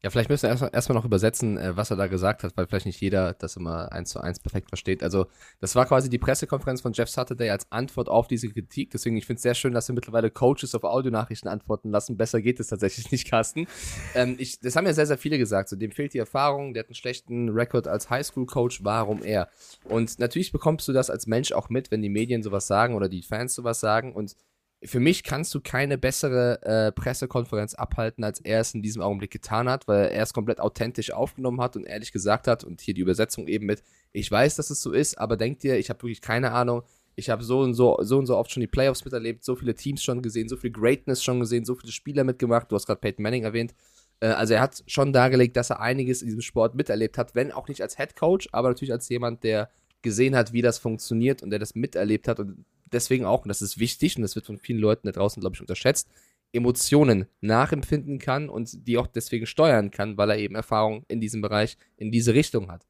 Ja, 0.00 0.10
vielleicht 0.10 0.30
müssen 0.30 0.44
wir 0.44 0.50
erstmal 0.50 0.70
erstmal 0.72 0.96
noch 0.96 1.04
übersetzen, 1.04 1.58
äh, 1.58 1.76
was 1.76 1.90
er 1.90 1.96
da 1.96 2.06
gesagt 2.06 2.44
hat, 2.44 2.56
weil 2.56 2.68
vielleicht 2.68 2.86
nicht 2.86 3.00
jeder 3.00 3.32
das 3.32 3.56
immer 3.56 3.90
eins 3.90 4.10
zu 4.10 4.20
eins 4.20 4.38
perfekt 4.38 4.68
versteht. 4.68 5.02
Also, 5.02 5.26
das 5.60 5.74
war 5.74 5.86
quasi 5.86 6.08
die 6.08 6.18
Pressekonferenz 6.18 6.82
von 6.82 6.92
Jeff 6.92 7.08
Saturday 7.08 7.50
als 7.50 7.66
Antwort 7.72 8.08
auf 8.08 8.28
diese 8.28 8.48
Kritik. 8.48 8.90
Deswegen, 8.92 9.16
ich 9.16 9.26
finde 9.26 9.38
es 9.38 9.42
sehr 9.42 9.54
schön, 9.54 9.72
dass 9.72 9.88
wir 9.88 9.96
mittlerweile 9.96 10.30
Coaches 10.30 10.76
auf 10.76 10.84
Audionachrichten 10.84 11.50
antworten 11.50 11.90
lassen. 11.90 12.16
Besser 12.16 12.40
geht 12.40 12.60
es 12.60 12.68
tatsächlich 12.68 13.10
nicht, 13.12 13.28
Carsten. 13.28 13.66
Ähm, 14.14 14.36
ich, 14.38 14.60
das 14.60 14.76
haben 14.76 14.86
ja 14.86 14.92
sehr, 14.92 15.06
sehr 15.06 15.18
viele 15.18 15.36
gesagt. 15.36 15.68
So, 15.68 15.74
dem 15.74 15.90
fehlt 15.90 16.14
die 16.14 16.18
Erfahrung, 16.18 16.74
der 16.74 16.84
hat 16.84 16.88
einen 16.88 16.94
schlechten 16.94 17.48
Rekord 17.48 17.88
als 17.88 18.08
Highschool-Coach. 18.08 18.84
Warum 18.84 19.24
er? 19.24 19.48
Und 19.82 20.20
natürlich 20.20 20.52
bekommst 20.52 20.86
du 20.86 20.92
das 20.92 21.10
als 21.10 21.26
Mensch 21.26 21.50
auch 21.50 21.70
mit, 21.70 21.90
wenn 21.90 22.02
die 22.02 22.08
Medien 22.08 22.44
sowas 22.44 22.68
sagen 22.68 22.94
oder 22.94 23.08
die 23.08 23.22
Fans 23.22 23.52
sowas 23.52 23.80
sagen. 23.80 24.12
Und 24.12 24.36
für 24.84 25.00
mich 25.00 25.24
kannst 25.24 25.52
du 25.54 25.60
keine 25.60 25.98
bessere 25.98 26.62
äh, 26.62 26.92
Pressekonferenz 26.92 27.74
abhalten, 27.74 28.22
als 28.22 28.40
er 28.40 28.60
es 28.60 28.74
in 28.74 28.82
diesem 28.82 29.02
Augenblick 29.02 29.32
getan 29.32 29.68
hat, 29.68 29.88
weil 29.88 30.06
er 30.06 30.22
es 30.22 30.32
komplett 30.32 30.60
authentisch 30.60 31.10
aufgenommen 31.10 31.60
hat 31.60 31.76
und 31.76 31.84
ehrlich 31.84 32.12
gesagt 32.12 32.46
hat 32.46 32.62
und 32.62 32.80
hier 32.80 32.94
die 32.94 33.00
Übersetzung 33.00 33.48
eben 33.48 33.66
mit, 33.66 33.82
ich 34.12 34.30
weiß, 34.30 34.54
dass 34.56 34.70
es 34.70 34.80
so 34.80 34.92
ist, 34.92 35.18
aber 35.18 35.36
denk 35.36 35.58
dir, 35.60 35.78
ich 35.78 35.90
habe 35.90 36.02
wirklich 36.02 36.20
keine 36.20 36.52
Ahnung, 36.52 36.82
ich 37.16 37.28
habe 37.28 37.42
so 37.42 37.60
und 37.60 37.74
so, 37.74 37.98
so 38.02 38.18
und 38.18 38.26
so 38.26 38.36
oft 38.36 38.52
schon 38.52 38.60
die 38.60 38.68
Playoffs 38.68 39.04
miterlebt, 39.04 39.42
so 39.42 39.56
viele 39.56 39.74
Teams 39.74 40.02
schon 40.02 40.22
gesehen, 40.22 40.48
so 40.48 40.56
viel 40.56 40.70
Greatness 40.70 41.24
schon 41.24 41.40
gesehen, 41.40 41.64
so 41.64 41.74
viele 41.74 41.92
Spieler 41.92 42.22
mitgemacht, 42.22 42.70
du 42.70 42.76
hast 42.76 42.86
gerade 42.86 43.00
Peyton 43.00 43.24
Manning 43.24 43.42
erwähnt, 43.42 43.74
äh, 44.20 44.28
also 44.28 44.54
er 44.54 44.60
hat 44.60 44.84
schon 44.86 45.12
dargelegt, 45.12 45.56
dass 45.56 45.70
er 45.70 45.80
einiges 45.80 46.22
in 46.22 46.28
diesem 46.28 46.42
Sport 46.42 46.76
miterlebt 46.76 47.18
hat, 47.18 47.34
wenn 47.34 47.50
auch 47.50 47.66
nicht 47.66 47.82
als 47.82 47.96
Head 47.96 48.14
Coach, 48.14 48.48
aber 48.52 48.68
natürlich 48.68 48.92
als 48.92 49.08
jemand, 49.08 49.42
der 49.42 49.70
gesehen 50.02 50.36
hat, 50.36 50.52
wie 50.52 50.62
das 50.62 50.78
funktioniert 50.78 51.42
und 51.42 51.50
der 51.50 51.58
das 51.58 51.74
miterlebt 51.74 52.28
hat 52.28 52.38
und 52.38 52.64
deswegen 52.92 53.24
auch, 53.24 53.42
und 53.42 53.48
das 53.48 53.62
ist 53.62 53.78
wichtig 53.78 54.16
und 54.16 54.22
das 54.22 54.34
wird 54.34 54.46
von 54.46 54.58
vielen 54.58 54.80
Leuten 54.80 55.06
da 55.06 55.12
draußen, 55.12 55.40
glaube 55.40 55.54
ich, 55.54 55.60
unterschätzt, 55.60 56.08
Emotionen 56.52 57.26
nachempfinden 57.40 58.18
kann 58.18 58.48
und 58.48 58.86
die 58.86 58.96
auch 58.96 59.06
deswegen 59.06 59.46
steuern 59.46 59.90
kann, 59.90 60.16
weil 60.16 60.30
er 60.30 60.38
eben 60.38 60.54
Erfahrung 60.54 61.04
in 61.08 61.20
diesem 61.20 61.42
Bereich, 61.42 61.76
in 61.96 62.10
diese 62.10 62.34
Richtung 62.34 62.70
hat. 62.70 62.86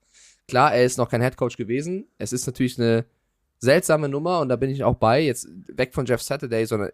Klar, 0.46 0.74
er 0.74 0.84
ist 0.84 0.96
noch 0.96 1.08
kein 1.08 1.20
Headcoach 1.20 1.56
gewesen. 1.56 2.06
Es 2.18 2.32
ist 2.32 2.46
natürlich 2.46 2.78
eine 2.78 3.04
seltsame 3.58 4.08
Nummer 4.08 4.40
und 4.40 4.48
da 4.48 4.56
bin 4.56 4.70
ich 4.70 4.84
auch 4.84 4.94
bei, 4.94 5.20
jetzt 5.20 5.48
weg 5.76 5.92
von 5.92 6.06
Jeff 6.06 6.22
Saturday, 6.22 6.64
sondern 6.66 6.90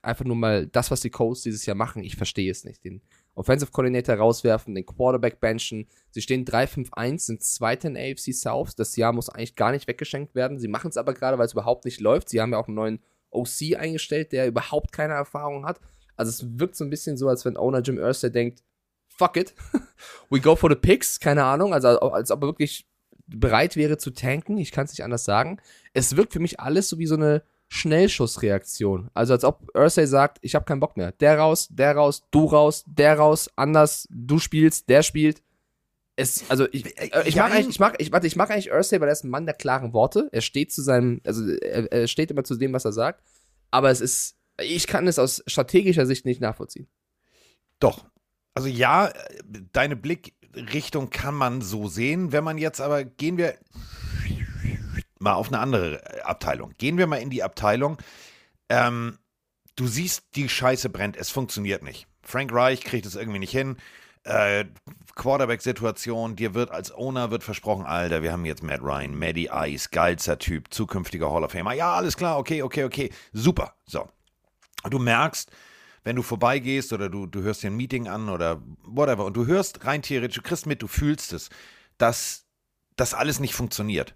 einfach 0.00 0.24
nur 0.24 0.36
mal 0.36 0.66
das, 0.66 0.90
was 0.90 1.00
die 1.00 1.10
Colts 1.10 1.42
dieses 1.42 1.66
Jahr 1.66 1.76
machen. 1.76 2.02
Ich 2.02 2.16
verstehe 2.16 2.50
es 2.50 2.64
nicht. 2.64 2.84
Den 2.84 3.02
Offensive 3.38 3.70
Coordinator 3.70 4.16
rauswerfen, 4.16 4.74
den 4.74 4.84
Quarterback 4.84 5.40
benchen. 5.40 5.86
Sie 6.10 6.22
stehen 6.22 6.44
3-5-1, 6.44 7.18
sind 7.18 7.42
Zweiter 7.42 7.88
in 7.88 7.96
AFC 7.96 8.34
South. 8.34 8.74
Das 8.74 8.96
Jahr 8.96 9.12
muss 9.12 9.28
eigentlich 9.28 9.54
gar 9.54 9.70
nicht 9.72 9.86
weggeschenkt 9.86 10.34
werden. 10.34 10.58
Sie 10.58 10.68
machen 10.68 10.88
es 10.88 10.96
aber 10.96 11.14
gerade, 11.14 11.38
weil 11.38 11.46
es 11.46 11.52
überhaupt 11.52 11.84
nicht 11.84 12.00
läuft. 12.00 12.28
Sie 12.28 12.40
haben 12.40 12.52
ja 12.52 12.58
auch 12.58 12.66
einen 12.66 12.74
neuen 12.74 13.00
OC 13.30 13.76
eingestellt, 13.76 14.32
der 14.32 14.46
überhaupt 14.48 14.92
keine 14.92 15.14
Erfahrung 15.14 15.66
hat. 15.66 15.80
Also 16.16 16.30
es 16.30 16.58
wirkt 16.58 16.74
so 16.74 16.84
ein 16.84 16.90
bisschen 16.90 17.16
so, 17.16 17.28
als 17.28 17.44
wenn 17.44 17.56
Owner 17.56 17.80
Jim 17.80 17.98
Irsay 17.98 18.30
denkt, 18.30 18.64
fuck 19.06 19.36
it, 19.36 19.54
we 20.30 20.40
go 20.40 20.56
for 20.56 20.68
the 20.68 20.76
picks, 20.76 21.20
keine 21.20 21.44
Ahnung, 21.44 21.72
also 21.72 21.88
als 21.88 22.30
ob 22.30 22.42
er 22.42 22.48
wirklich 22.48 22.88
bereit 23.26 23.76
wäre 23.76 23.98
zu 23.98 24.10
tanken, 24.10 24.58
ich 24.58 24.72
kann 24.72 24.86
es 24.86 24.92
nicht 24.92 25.04
anders 25.04 25.24
sagen. 25.24 25.60
Es 25.92 26.16
wirkt 26.16 26.32
für 26.32 26.40
mich 26.40 26.60
alles 26.60 26.88
so 26.88 26.98
wie 26.98 27.06
so 27.06 27.14
eine 27.14 27.42
Schnellschussreaktion. 27.68 29.10
Also 29.14 29.34
als 29.34 29.44
ob 29.44 29.68
Ursay 29.74 30.06
sagt, 30.06 30.38
ich 30.40 30.54
habe 30.54 30.64
keinen 30.64 30.80
Bock 30.80 30.96
mehr. 30.96 31.12
Der 31.12 31.38
raus, 31.38 31.68
der 31.70 31.94
raus, 31.94 32.22
du 32.30 32.46
raus, 32.46 32.84
der 32.86 33.18
raus, 33.18 33.50
anders, 33.56 34.06
du 34.10 34.38
spielst, 34.38 34.88
der 34.88 35.02
spielt. 35.02 35.42
Es, 36.16 36.50
also 36.50 36.66
ich, 36.72 36.98
äh, 36.98 37.28
ich 37.28 37.36
Ja, 37.36 37.44
mag 37.44 37.52
eigentlich, 37.52 37.68
ich 37.68 37.80
mag, 37.80 37.94
ich, 37.98 38.10
warte, 38.10 38.26
ich 38.26 38.36
mag 38.36 38.50
eigentlich 38.50 38.72
Ursay, 38.72 39.00
weil 39.00 39.08
er 39.08 39.12
ist 39.12 39.24
ein 39.24 39.30
Mann 39.30 39.46
der 39.46 39.54
klaren 39.54 39.92
Worte. 39.92 40.28
Er 40.32 40.40
steht 40.40 40.72
zu 40.72 40.82
seinem, 40.82 41.20
also 41.24 41.46
er, 41.46 41.92
er 41.92 42.08
steht 42.08 42.30
immer 42.30 42.42
zu 42.42 42.56
dem, 42.56 42.72
was 42.72 42.84
er 42.84 42.92
sagt. 42.92 43.22
Aber 43.70 43.90
es 43.90 44.00
ist, 44.00 44.36
ich 44.60 44.86
kann 44.86 45.06
es 45.06 45.18
aus 45.18 45.42
strategischer 45.46 46.06
Sicht 46.06 46.24
nicht 46.24 46.40
nachvollziehen. 46.40 46.88
Doch. 47.78 48.06
Also 48.54 48.68
ja, 48.68 49.12
deine 49.72 49.94
Blickrichtung 49.94 51.10
kann 51.10 51.34
man 51.36 51.60
so 51.60 51.86
sehen. 51.86 52.32
Wenn 52.32 52.42
man 52.42 52.58
jetzt 52.58 52.80
aber, 52.80 53.04
gehen 53.04 53.36
wir 53.36 53.54
mal 55.18 55.34
auf 55.34 55.48
eine 55.48 55.58
andere 55.58 56.24
Abteilung. 56.24 56.72
Gehen 56.78 56.98
wir 56.98 57.06
mal 57.06 57.16
in 57.16 57.30
die 57.30 57.42
Abteilung. 57.42 57.98
Ähm, 58.68 59.18
du 59.76 59.86
siehst, 59.86 60.34
die 60.34 60.48
Scheiße 60.48 60.88
brennt, 60.90 61.16
es 61.16 61.30
funktioniert 61.30 61.82
nicht. 61.82 62.06
Frank 62.22 62.52
Reich 62.52 62.82
kriegt 62.82 63.06
es 63.06 63.16
irgendwie 63.16 63.38
nicht 63.38 63.52
hin. 63.52 63.76
Äh, 64.24 64.66
Quarterback-Situation, 65.14 66.36
dir 66.36 66.54
wird 66.54 66.70
als 66.70 66.92
Owner 66.92 67.30
wird 67.30 67.42
versprochen, 67.42 67.86
Alter, 67.86 68.22
wir 68.22 68.32
haben 68.32 68.44
jetzt 68.44 68.62
Matt 68.62 68.82
Ryan, 68.82 69.18
Maddie 69.18 69.48
Ice, 69.50 69.88
geilster 69.90 70.38
Typ, 70.38 70.72
zukünftiger 70.72 71.30
Hall 71.30 71.44
of 71.44 71.52
Famer. 71.52 71.72
Ja, 71.72 71.94
alles 71.94 72.16
klar, 72.16 72.38
okay, 72.38 72.62
okay, 72.62 72.84
okay, 72.84 73.10
super. 73.32 73.74
So. 73.86 74.08
Du 74.90 74.98
merkst, 74.98 75.50
wenn 76.04 76.16
du 76.16 76.22
vorbeigehst 76.22 76.92
oder 76.92 77.08
du, 77.08 77.26
du 77.26 77.42
hörst 77.42 77.62
dir 77.62 77.70
ein 77.70 77.76
Meeting 77.76 78.08
an 78.08 78.28
oder 78.28 78.62
whatever 78.84 79.24
und 79.24 79.36
du 79.36 79.46
hörst 79.46 79.84
rein 79.84 80.02
theoretisch, 80.02 80.36
du 80.36 80.42
kriegst 80.42 80.66
mit, 80.66 80.82
du 80.82 80.88
fühlst 80.88 81.32
es, 81.32 81.48
dass 81.96 82.46
das 82.96 83.14
alles 83.14 83.40
nicht 83.40 83.54
funktioniert, 83.54 84.14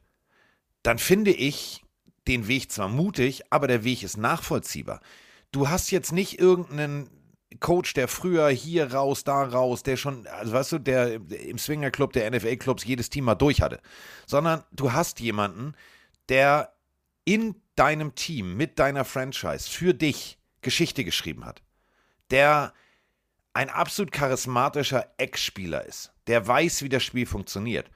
dann 0.83 0.99
finde 0.99 1.33
ich 1.33 1.83
den 2.29 2.49
Weg 2.49 2.71
zwar 2.71 2.89
mutig, 2.89 3.43
aber 3.51 3.67
der 3.67 3.85
Weg 3.85 4.03
ist 4.03 4.17
nachvollziehbar. 4.17 5.01
Du 5.51 5.69
hast 5.69 5.91
jetzt 5.91 6.13
nicht 6.13 6.39
irgendeinen 6.39 7.11
Coach, 7.61 7.95
der 7.95 8.09
früher 8.09 8.49
hier 8.49 8.93
raus, 8.93 9.25
da 9.25 9.43
raus, 9.43 9.83
der 9.83 9.97
schon, 9.97 10.27
also 10.27 10.53
weißt 10.53 10.73
du, 10.73 10.79
der 10.79 11.15
im 11.31 11.59
Swingerclub, 11.59 12.13
der 12.13 12.31
NFL-Clubs 12.31 12.85
jedes 12.85 13.11
Team 13.11 13.25
mal 13.25 13.35
durch 13.35 13.61
hatte, 13.61 13.81
sondern 14.27 14.65
du 14.73 14.93
hast 14.93 15.21
jemanden, 15.21 15.75
der 16.29 16.73
in 17.25 17.57
deinem 17.77 18.15
Team, 18.15 18.57
mit 18.57 18.79
deiner 18.79 19.05
Franchise, 19.05 19.69
für 19.69 19.95
dich 19.95 20.39
Geschichte 20.63 21.05
geschrieben 21.05 21.45
hat, 21.45 21.63
der 22.31 22.73
ein 23.55 23.69
absolut 23.69 24.13
charismatischer 24.13 25.07
Ex-Spieler 25.19 25.85
ist, 25.85 26.13
der 26.27 26.47
weiß, 26.47 26.83
wie 26.83 26.89
das 26.89 27.03
Spiel 27.03 27.27
funktioniert. 27.27 27.91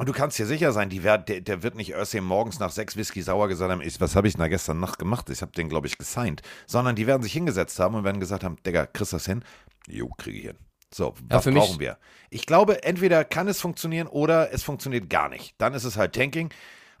Und 0.00 0.08
du 0.08 0.14
kannst 0.14 0.38
dir 0.38 0.46
sicher 0.46 0.72
sein, 0.72 0.88
die 0.88 1.02
werd, 1.02 1.28
der, 1.28 1.42
der 1.42 1.62
wird 1.62 1.74
nicht 1.74 1.94
Ursay 1.94 2.22
morgens 2.22 2.58
nach 2.58 2.70
sechs 2.70 2.96
Whisky 2.96 3.20
sauer 3.20 3.48
gesagt 3.48 3.70
haben, 3.70 3.82
ich, 3.82 4.00
was 4.00 4.16
habe 4.16 4.28
ich 4.28 4.32
denn 4.32 4.40
da 4.40 4.48
gestern 4.48 4.80
Nacht 4.80 4.98
gemacht? 4.98 5.28
Ich 5.28 5.42
habe 5.42 5.52
den, 5.52 5.68
glaube 5.68 5.88
ich, 5.88 5.98
gesigned. 5.98 6.40
Sondern 6.66 6.96
die 6.96 7.06
werden 7.06 7.22
sich 7.22 7.34
hingesetzt 7.34 7.78
haben 7.78 7.94
und 7.94 8.02
werden 8.02 8.18
gesagt 8.18 8.42
haben, 8.42 8.56
Digga, 8.64 8.86
kriegst 8.86 9.12
du 9.12 9.16
das 9.16 9.26
hin? 9.26 9.44
Jo, 9.86 10.08
kriege 10.16 10.38
ich 10.38 10.44
hin. 10.44 10.56
So, 10.90 11.12
was 11.28 11.44
für 11.44 11.50
mich- 11.52 11.62
brauchen 11.62 11.80
wir? 11.80 11.98
Ich 12.30 12.46
glaube, 12.46 12.82
entweder 12.82 13.24
kann 13.24 13.46
es 13.46 13.60
funktionieren 13.60 14.06
oder 14.06 14.54
es 14.54 14.62
funktioniert 14.62 15.10
gar 15.10 15.28
nicht. 15.28 15.54
Dann 15.58 15.74
ist 15.74 15.84
es 15.84 15.98
halt 15.98 16.14
Tanking. 16.14 16.48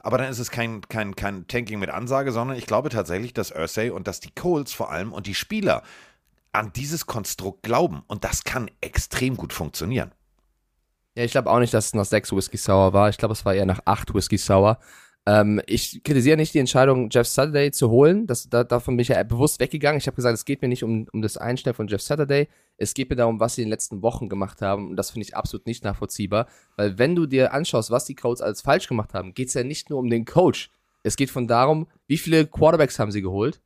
Aber 0.00 0.18
dann 0.18 0.28
ist 0.28 0.38
es 0.38 0.50
kein, 0.50 0.82
kein, 0.82 1.16
kein 1.16 1.46
Tanking 1.46 1.78
mit 1.78 1.88
Ansage, 1.88 2.32
sondern 2.32 2.58
ich 2.58 2.66
glaube 2.66 2.90
tatsächlich, 2.90 3.32
dass 3.32 3.50
Ursay 3.50 3.88
und 3.88 4.08
dass 4.08 4.20
die 4.20 4.30
Colts 4.30 4.74
vor 4.74 4.90
allem 4.90 5.14
und 5.14 5.26
die 5.26 5.34
Spieler 5.34 5.84
an 6.52 6.70
dieses 6.74 7.06
Konstrukt 7.06 7.62
glauben. 7.62 8.02
Und 8.08 8.24
das 8.24 8.44
kann 8.44 8.70
extrem 8.82 9.38
gut 9.38 9.54
funktionieren. 9.54 10.12
Ja, 11.20 11.26
ich 11.26 11.32
glaube 11.32 11.50
auch 11.50 11.58
nicht, 11.58 11.74
dass 11.74 11.88
es 11.88 11.94
nach 11.94 12.06
sechs 12.06 12.32
Whisky 12.32 12.56
Sour 12.56 12.94
war. 12.94 13.10
Ich 13.10 13.18
glaube, 13.18 13.32
es 13.32 13.44
war 13.44 13.52
eher 13.52 13.66
nach 13.66 13.80
acht 13.84 14.14
Whisky 14.14 14.38
Sour. 14.38 14.78
Ähm, 15.26 15.60
ich 15.66 16.02
kritisiere 16.02 16.38
nicht 16.38 16.54
die 16.54 16.60
Entscheidung, 16.60 17.10
Jeff 17.10 17.28
Saturday 17.28 17.70
zu 17.72 17.90
holen. 17.90 18.26
Das, 18.26 18.48
da, 18.48 18.64
davon 18.64 18.96
bin 18.96 19.02
ich 19.02 19.08
ja 19.08 19.22
bewusst 19.22 19.60
weggegangen. 19.60 19.98
Ich 19.98 20.06
habe 20.06 20.16
gesagt, 20.16 20.32
es 20.32 20.46
geht 20.46 20.62
mir 20.62 20.68
nicht 20.68 20.82
um, 20.82 21.06
um 21.12 21.20
das 21.20 21.36
Einstellen 21.36 21.76
von 21.76 21.88
Jeff 21.88 22.00
Saturday. 22.00 22.48
Es 22.78 22.94
geht 22.94 23.10
mir 23.10 23.16
darum, 23.16 23.38
was 23.38 23.54
sie 23.54 23.60
in 23.60 23.66
den 23.66 23.72
letzten 23.72 24.00
Wochen 24.00 24.30
gemacht 24.30 24.62
haben. 24.62 24.88
Und 24.88 24.96
das 24.96 25.10
finde 25.10 25.26
ich 25.26 25.36
absolut 25.36 25.66
nicht 25.66 25.84
nachvollziehbar. 25.84 26.46
Weil 26.76 26.96
wenn 26.96 27.14
du 27.14 27.26
dir 27.26 27.52
anschaust, 27.52 27.90
was 27.90 28.06
die 28.06 28.14
Codes 28.14 28.40
alles 28.40 28.62
falsch 28.62 28.88
gemacht 28.88 29.12
haben, 29.12 29.34
geht 29.34 29.48
es 29.48 29.54
ja 29.54 29.62
nicht 29.62 29.90
nur 29.90 29.98
um 29.98 30.08
den 30.08 30.24
Coach. 30.24 30.70
Es 31.02 31.16
geht 31.16 31.28
von 31.28 31.46
darum, 31.46 31.86
wie 32.06 32.16
viele 32.16 32.46
Quarterbacks 32.46 32.98
haben 32.98 33.12
sie 33.12 33.20
geholt. 33.20 33.60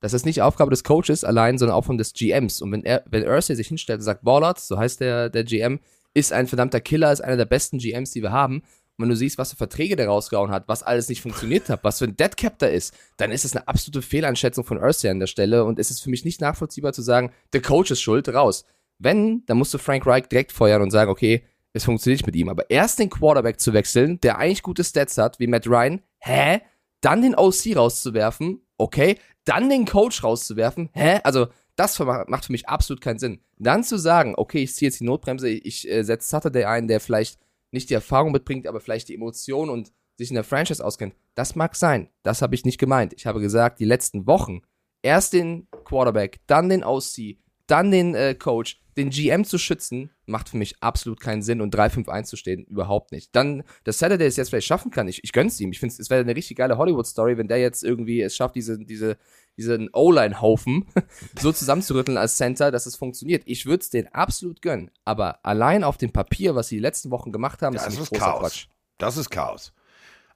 Das 0.00 0.12
ist 0.12 0.26
nicht 0.26 0.42
Aufgabe 0.42 0.70
des 0.70 0.84
Coaches 0.84 1.24
allein, 1.24 1.58
sondern 1.58 1.76
auch 1.76 1.84
von 1.84 1.98
des 1.98 2.12
GMs. 2.12 2.62
Und 2.62 2.70
wenn 2.70 2.84
er, 2.84 3.02
wenn 3.06 3.26
Ursay 3.26 3.56
sich 3.56 3.66
hinstellt 3.66 3.98
und 3.98 4.04
sagt, 4.04 4.22
Ballard, 4.22 4.60
so 4.60 4.78
heißt 4.78 5.00
der, 5.00 5.28
der 5.28 5.42
GM, 5.42 5.80
ist 6.14 6.32
ein 6.32 6.46
verdammter 6.46 6.80
Killer, 6.80 7.12
ist 7.12 7.20
einer 7.20 7.36
der 7.36 7.44
besten 7.44 7.78
GMs, 7.78 8.10
die 8.10 8.22
wir 8.22 8.32
haben. 8.32 8.62
Und 8.96 9.04
wenn 9.04 9.08
du 9.08 9.16
siehst, 9.16 9.38
was 9.38 9.50
für 9.50 9.56
Verträge 9.56 9.96
der 9.96 10.08
rausgehauen 10.08 10.50
hat, 10.50 10.68
was 10.68 10.82
alles 10.82 11.08
nicht 11.08 11.22
funktioniert 11.22 11.68
hat, 11.70 11.84
was 11.84 11.98
für 11.98 12.04
ein 12.04 12.16
Deadcap 12.16 12.58
da 12.58 12.66
ist, 12.66 12.94
dann 13.16 13.32
ist 13.32 13.44
es 13.44 13.56
eine 13.56 13.66
absolute 13.66 14.02
Fehleinschätzung 14.02 14.64
von 14.64 14.78
Ursay 14.78 15.08
an 15.08 15.20
der 15.20 15.26
Stelle 15.26 15.64
und 15.64 15.78
es 15.78 15.90
ist 15.90 16.02
für 16.02 16.10
mich 16.10 16.24
nicht 16.24 16.40
nachvollziehbar 16.40 16.92
zu 16.92 17.02
sagen, 17.02 17.32
der 17.52 17.62
Coach 17.62 17.90
ist 17.90 18.02
schuld, 18.02 18.28
raus. 18.28 18.64
Wenn, 18.98 19.46
dann 19.46 19.56
musst 19.56 19.72
du 19.72 19.78
Frank 19.78 20.06
Reich 20.06 20.28
direkt 20.28 20.52
feuern 20.52 20.82
und 20.82 20.90
sagen, 20.90 21.10
okay, 21.10 21.44
es 21.72 21.84
funktioniert 21.84 22.20
nicht 22.20 22.26
mit 22.26 22.36
ihm. 22.36 22.48
Aber 22.48 22.68
erst 22.68 22.98
den 22.98 23.10
Quarterback 23.10 23.60
zu 23.60 23.72
wechseln, 23.72 24.20
der 24.20 24.38
eigentlich 24.38 24.62
gute 24.62 24.84
Stats 24.84 25.16
hat, 25.18 25.38
wie 25.38 25.46
Matt 25.46 25.66
Ryan, 25.66 26.02
hä? 26.18 26.60
Dann 27.00 27.22
den 27.22 27.34
OC 27.34 27.76
rauszuwerfen, 27.76 28.60
okay? 28.76 29.16
Dann 29.44 29.70
den 29.70 29.86
Coach 29.86 30.22
rauszuwerfen, 30.22 30.90
hä? 30.92 31.20
Also, 31.24 31.46
das 31.76 31.98
macht 31.98 32.44
für 32.44 32.52
mich 32.52 32.68
absolut 32.68 33.00
keinen 33.00 33.18
Sinn. 33.18 33.40
Dann 33.58 33.84
zu 33.84 33.98
sagen, 33.98 34.34
okay, 34.36 34.62
ich 34.62 34.74
ziehe 34.74 34.88
jetzt 34.88 35.00
die 35.00 35.04
Notbremse, 35.04 35.48
ich 35.48 35.88
äh, 35.88 36.02
setze 36.02 36.28
Saturday 36.28 36.64
ein, 36.64 36.88
der 36.88 37.00
vielleicht 37.00 37.38
nicht 37.70 37.90
die 37.90 37.94
Erfahrung 37.94 38.32
mitbringt, 38.32 38.66
aber 38.66 38.80
vielleicht 38.80 39.08
die 39.08 39.14
Emotionen 39.14 39.70
und 39.70 39.92
sich 40.16 40.30
in 40.30 40.34
der 40.34 40.44
Franchise 40.44 40.84
auskennt, 40.84 41.14
das 41.34 41.54
mag 41.54 41.76
sein. 41.76 42.10
Das 42.22 42.42
habe 42.42 42.54
ich 42.54 42.64
nicht 42.64 42.78
gemeint. 42.78 43.14
Ich 43.14 43.26
habe 43.26 43.40
gesagt, 43.40 43.80
die 43.80 43.86
letzten 43.86 44.26
Wochen, 44.26 44.60
erst 45.02 45.32
den 45.32 45.68
Quarterback, 45.84 46.40
dann 46.46 46.68
den 46.68 46.84
OC, 46.84 47.38
dann 47.66 47.90
den 47.90 48.14
äh, 48.14 48.34
Coach, 48.34 48.80
den 48.96 49.10
GM 49.10 49.44
zu 49.44 49.56
schützen, 49.56 50.10
macht 50.26 50.50
für 50.50 50.58
mich 50.58 50.82
absolut 50.82 51.20
keinen 51.20 51.42
Sinn 51.42 51.60
und 51.60 51.74
3-5-1 51.74 52.24
zu 52.24 52.36
stehen, 52.36 52.64
überhaupt 52.64 53.12
nicht. 53.12 53.34
Dann, 53.34 53.62
dass 53.84 53.98
Saturday 53.98 54.26
es 54.26 54.36
jetzt 54.36 54.50
vielleicht 54.50 54.66
schaffen 54.66 54.90
kann, 54.90 55.08
ich, 55.08 55.24
ich 55.24 55.32
gönn's 55.32 55.58
ihm. 55.60 55.72
Ich 55.72 55.80
finde, 55.80 55.94
es 55.98 56.10
wäre 56.10 56.20
eine 56.20 56.36
richtig 56.36 56.58
geile 56.58 56.76
Hollywood-Story, 56.76 57.38
wenn 57.38 57.48
der 57.48 57.58
jetzt 57.58 57.82
irgendwie 57.82 58.20
es 58.20 58.36
schafft, 58.36 58.56
diese, 58.56 58.78
diese, 58.78 59.16
diesen 59.60 59.90
O-Line-Haufen 59.92 60.86
so 61.38 61.52
zusammenzurütteln 61.52 62.18
als 62.18 62.36
Center, 62.36 62.70
dass 62.70 62.86
es 62.86 62.96
funktioniert. 62.96 63.42
Ich 63.46 63.66
würde 63.66 63.82
es 63.82 63.90
denen 63.90 64.08
absolut 64.08 64.62
gönnen. 64.62 64.90
Aber 65.04 65.38
allein 65.44 65.84
auf 65.84 65.96
dem 65.96 66.12
Papier, 66.12 66.54
was 66.54 66.68
sie 66.68 66.76
die 66.76 66.82
letzten 66.82 67.10
Wochen 67.10 67.32
gemacht 67.32 67.62
haben, 67.62 67.74
Das 67.74 67.86
ist 67.86 67.98
ist 68.00 68.12
Chaos. 68.12 68.40
Quatsch. 68.40 68.66
Das 68.98 69.16
ist 69.16 69.30
Chaos. 69.30 69.72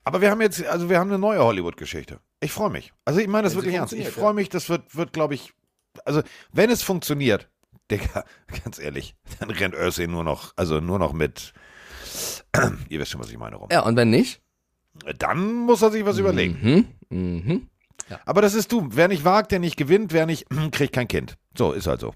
Aber 0.04 0.20
wir 0.20 0.30
haben 0.30 0.40
jetzt, 0.40 0.64
also 0.66 0.90
wir 0.90 0.98
haben 0.98 1.08
eine 1.08 1.18
neue 1.18 1.42
Hollywood-Geschichte. 1.42 2.20
Ich 2.40 2.52
freue 2.52 2.70
mich. 2.70 2.92
Also 3.04 3.20
ich 3.20 3.26
meine 3.26 3.44
das 3.44 3.54
Wenn 3.54 3.62
wirklich 3.62 3.74
ernst. 3.76 3.94
Ich 3.94 4.08
freue 4.08 4.34
mich, 4.34 4.50
das 4.50 4.68
wird, 4.68 4.94
wird 4.94 5.12
glaube 5.12 5.34
ich, 5.34 5.52
also 6.04 6.22
wenn 6.52 6.70
es 6.70 6.82
funktioniert, 6.82 7.48
Digga, 7.90 8.24
ganz 8.64 8.78
ehrlich, 8.78 9.14
dann 9.40 9.50
rennt 9.50 9.74
Ursay 9.74 10.06
nur 10.06 10.24
noch, 10.24 10.52
also 10.56 10.80
nur 10.80 10.98
noch 10.98 11.12
mit, 11.12 11.52
ihr 12.88 13.00
wisst 13.00 13.10
schon, 13.12 13.20
was 13.20 13.30
ich 13.30 13.38
meine, 13.38 13.56
rum. 13.56 13.68
Ja, 13.70 13.80
und 13.80 13.96
wenn 13.96 14.10
nicht? 14.10 14.42
Dann 15.18 15.52
muss 15.52 15.82
er 15.82 15.90
sich 15.90 16.04
was 16.04 16.18
überlegen. 16.18 16.88
Mhm. 17.10 17.68
Mhm. 18.08 18.16
Aber 18.26 18.42
das 18.42 18.54
ist 18.54 18.70
du. 18.72 18.88
Wer 18.90 19.08
nicht 19.08 19.24
wagt, 19.24 19.52
der 19.52 19.58
nicht 19.58 19.76
gewinnt, 19.76 20.12
wer 20.12 20.26
nicht, 20.26 20.46
kriegt 20.72 20.92
kein 20.92 21.08
Kind. 21.08 21.36
So, 21.56 21.72
ist 21.72 21.86
halt 21.86 22.00
so. 22.00 22.14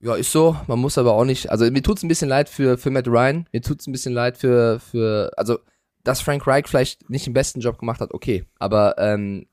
Ja, 0.00 0.14
ist 0.14 0.30
so. 0.30 0.56
Man 0.68 0.78
muss 0.78 0.96
aber 0.96 1.12
auch 1.14 1.24
nicht. 1.24 1.50
Also 1.50 1.68
mir 1.70 1.82
tut's 1.82 2.02
ein 2.02 2.08
bisschen 2.08 2.28
leid 2.28 2.48
für, 2.48 2.78
für 2.78 2.90
Matt 2.90 3.08
Ryan. 3.08 3.48
Mir 3.52 3.62
tut's 3.62 3.86
ein 3.86 3.92
bisschen 3.92 4.12
leid 4.14 4.38
für, 4.38 4.78
für. 4.78 5.32
Also, 5.36 5.58
dass 6.04 6.20
Frank 6.20 6.46
Reich 6.46 6.66
vielleicht 6.68 7.10
nicht 7.10 7.26
den 7.26 7.32
besten 7.34 7.60
Job 7.60 7.78
gemacht 7.78 8.00
hat, 8.00 8.14
okay. 8.14 8.44
Aber 8.58 8.96
ähm, 8.98 9.46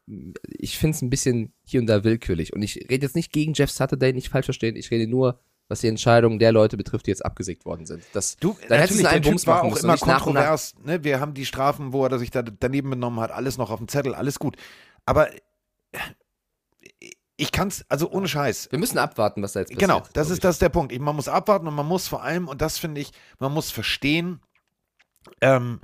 ich 0.47 0.77
find's 0.77 1.01
ein 1.01 1.09
bisschen 1.09 1.51
hier 1.65 1.81
und 1.81 1.87
da 1.87 2.03
willkürlich. 2.03 2.53
Und 2.53 2.61
ich 2.61 2.75
rede 2.89 3.05
jetzt 3.05 3.15
nicht 3.15 3.33
gegen 3.33 3.53
Jeff 3.53 3.71
Saturday, 3.71 4.13
nicht 4.13 4.29
falsch 4.29 4.45
verstehen. 4.45 4.75
Ich 4.75 4.91
rede 4.91 5.07
nur, 5.09 5.39
was 5.67 5.81
die 5.81 5.87
Entscheidungen 5.87 6.37
der 6.37 6.51
Leute 6.51 6.77
betrifft, 6.77 7.07
die 7.07 7.11
jetzt 7.11 7.25
abgesägt 7.25 7.65
worden 7.65 7.87
sind. 7.87 8.03
Das, 8.13 8.37
Du, 8.37 8.55
dann 8.69 8.79
hättest 8.79 9.01
du 9.01 9.09
einen 9.09 9.23
der 9.23 9.29
Bums 9.31 9.47
machen 9.47 9.67
auch 9.67 9.73
müssen. 9.73 9.85
immer 9.85 9.93
nicht 9.93 10.05
nach 10.05 10.19
nach. 10.19 10.23
kontrovers. 10.25 10.75
Ne? 10.85 11.03
Wir 11.03 11.19
haben 11.19 11.33
die 11.33 11.45
Strafen, 11.47 11.91
wo 11.91 12.05
er 12.05 12.19
sich 12.19 12.29
da 12.29 12.43
daneben 12.43 12.91
benommen 12.91 13.19
hat, 13.19 13.31
alles 13.31 13.57
noch 13.57 13.71
auf 13.71 13.79
dem 13.79 13.87
Zettel, 13.87 14.13
alles 14.13 14.37
gut. 14.37 14.55
Aber 15.05 15.29
ich 17.37 17.51
kann's, 17.51 17.83
also 17.89 18.09
ohne 18.11 18.27
Scheiß. 18.27 18.69
Wir 18.71 18.79
müssen 18.79 18.97
abwarten, 18.97 19.41
was 19.43 19.53
da 19.53 19.59
jetzt 19.59 19.69
passiert. 19.69 19.79
Genau, 19.81 20.03
das 20.13 20.29
ist, 20.29 20.37
ich. 20.37 20.41
das 20.41 20.55
ist 20.55 20.61
der 20.61 20.69
Punkt. 20.69 20.91
Ich- 20.93 20.99
Man 20.99 21.15
muss 21.15 21.27
abwarten 21.27 21.67
und 21.67 21.75
man 21.75 21.85
muss 21.85 22.07
vor 22.07 22.23
allem, 22.23 22.47
und 22.47 22.61
das 22.61 22.77
finde 22.77 23.01
ich, 23.01 23.11
man 23.39 23.51
muss 23.53 23.71
verstehen, 23.71 24.39
ähm, 25.41 25.81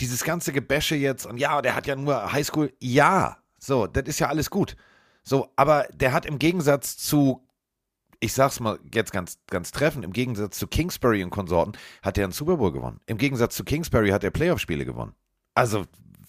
dieses 0.00 0.24
ganze 0.24 0.52
Gebäsche 0.52 0.94
jetzt, 0.96 1.26
und 1.26 1.38
ja, 1.38 1.60
der 1.62 1.74
hat 1.74 1.86
ja 1.86 1.96
nur 1.96 2.32
Highschool, 2.32 2.72
ja, 2.80 3.38
so, 3.58 3.86
das 3.86 4.04
ist 4.06 4.18
ja 4.20 4.28
alles 4.28 4.50
gut. 4.50 4.76
So, 5.22 5.50
aber 5.56 5.86
der 5.92 6.12
hat 6.12 6.24
im 6.24 6.38
Gegensatz 6.38 6.96
zu, 6.96 7.46
ich 8.20 8.32
sag's 8.32 8.60
mal 8.60 8.78
jetzt 8.94 9.12
ganz, 9.12 9.38
ganz 9.48 9.72
treffend, 9.72 10.04
im 10.04 10.12
Gegensatz 10.12 10.58
zu 10.58 10.66
Kingsbury 10.66 11.22
und 11.24 11.30
Konsorten, 11.30 11.76
hat 12.02 12.16
er 12.16 12.24
einen 12.24 12.32
Super 12.32 12.56
Bowl 12.56 12.72
gewonnen. 12.72 13.00
Im 13.06 13.18
Gegensatz 13.18 13.56
zu 13.56 13.64
Kingsbury 13.64 14.10
hat 14.10 14.24
er 14.24 14.30
Playoff-Spiele 14.30 14.84
gewonnen. 14.86 15.14
Also, 15.54 15.84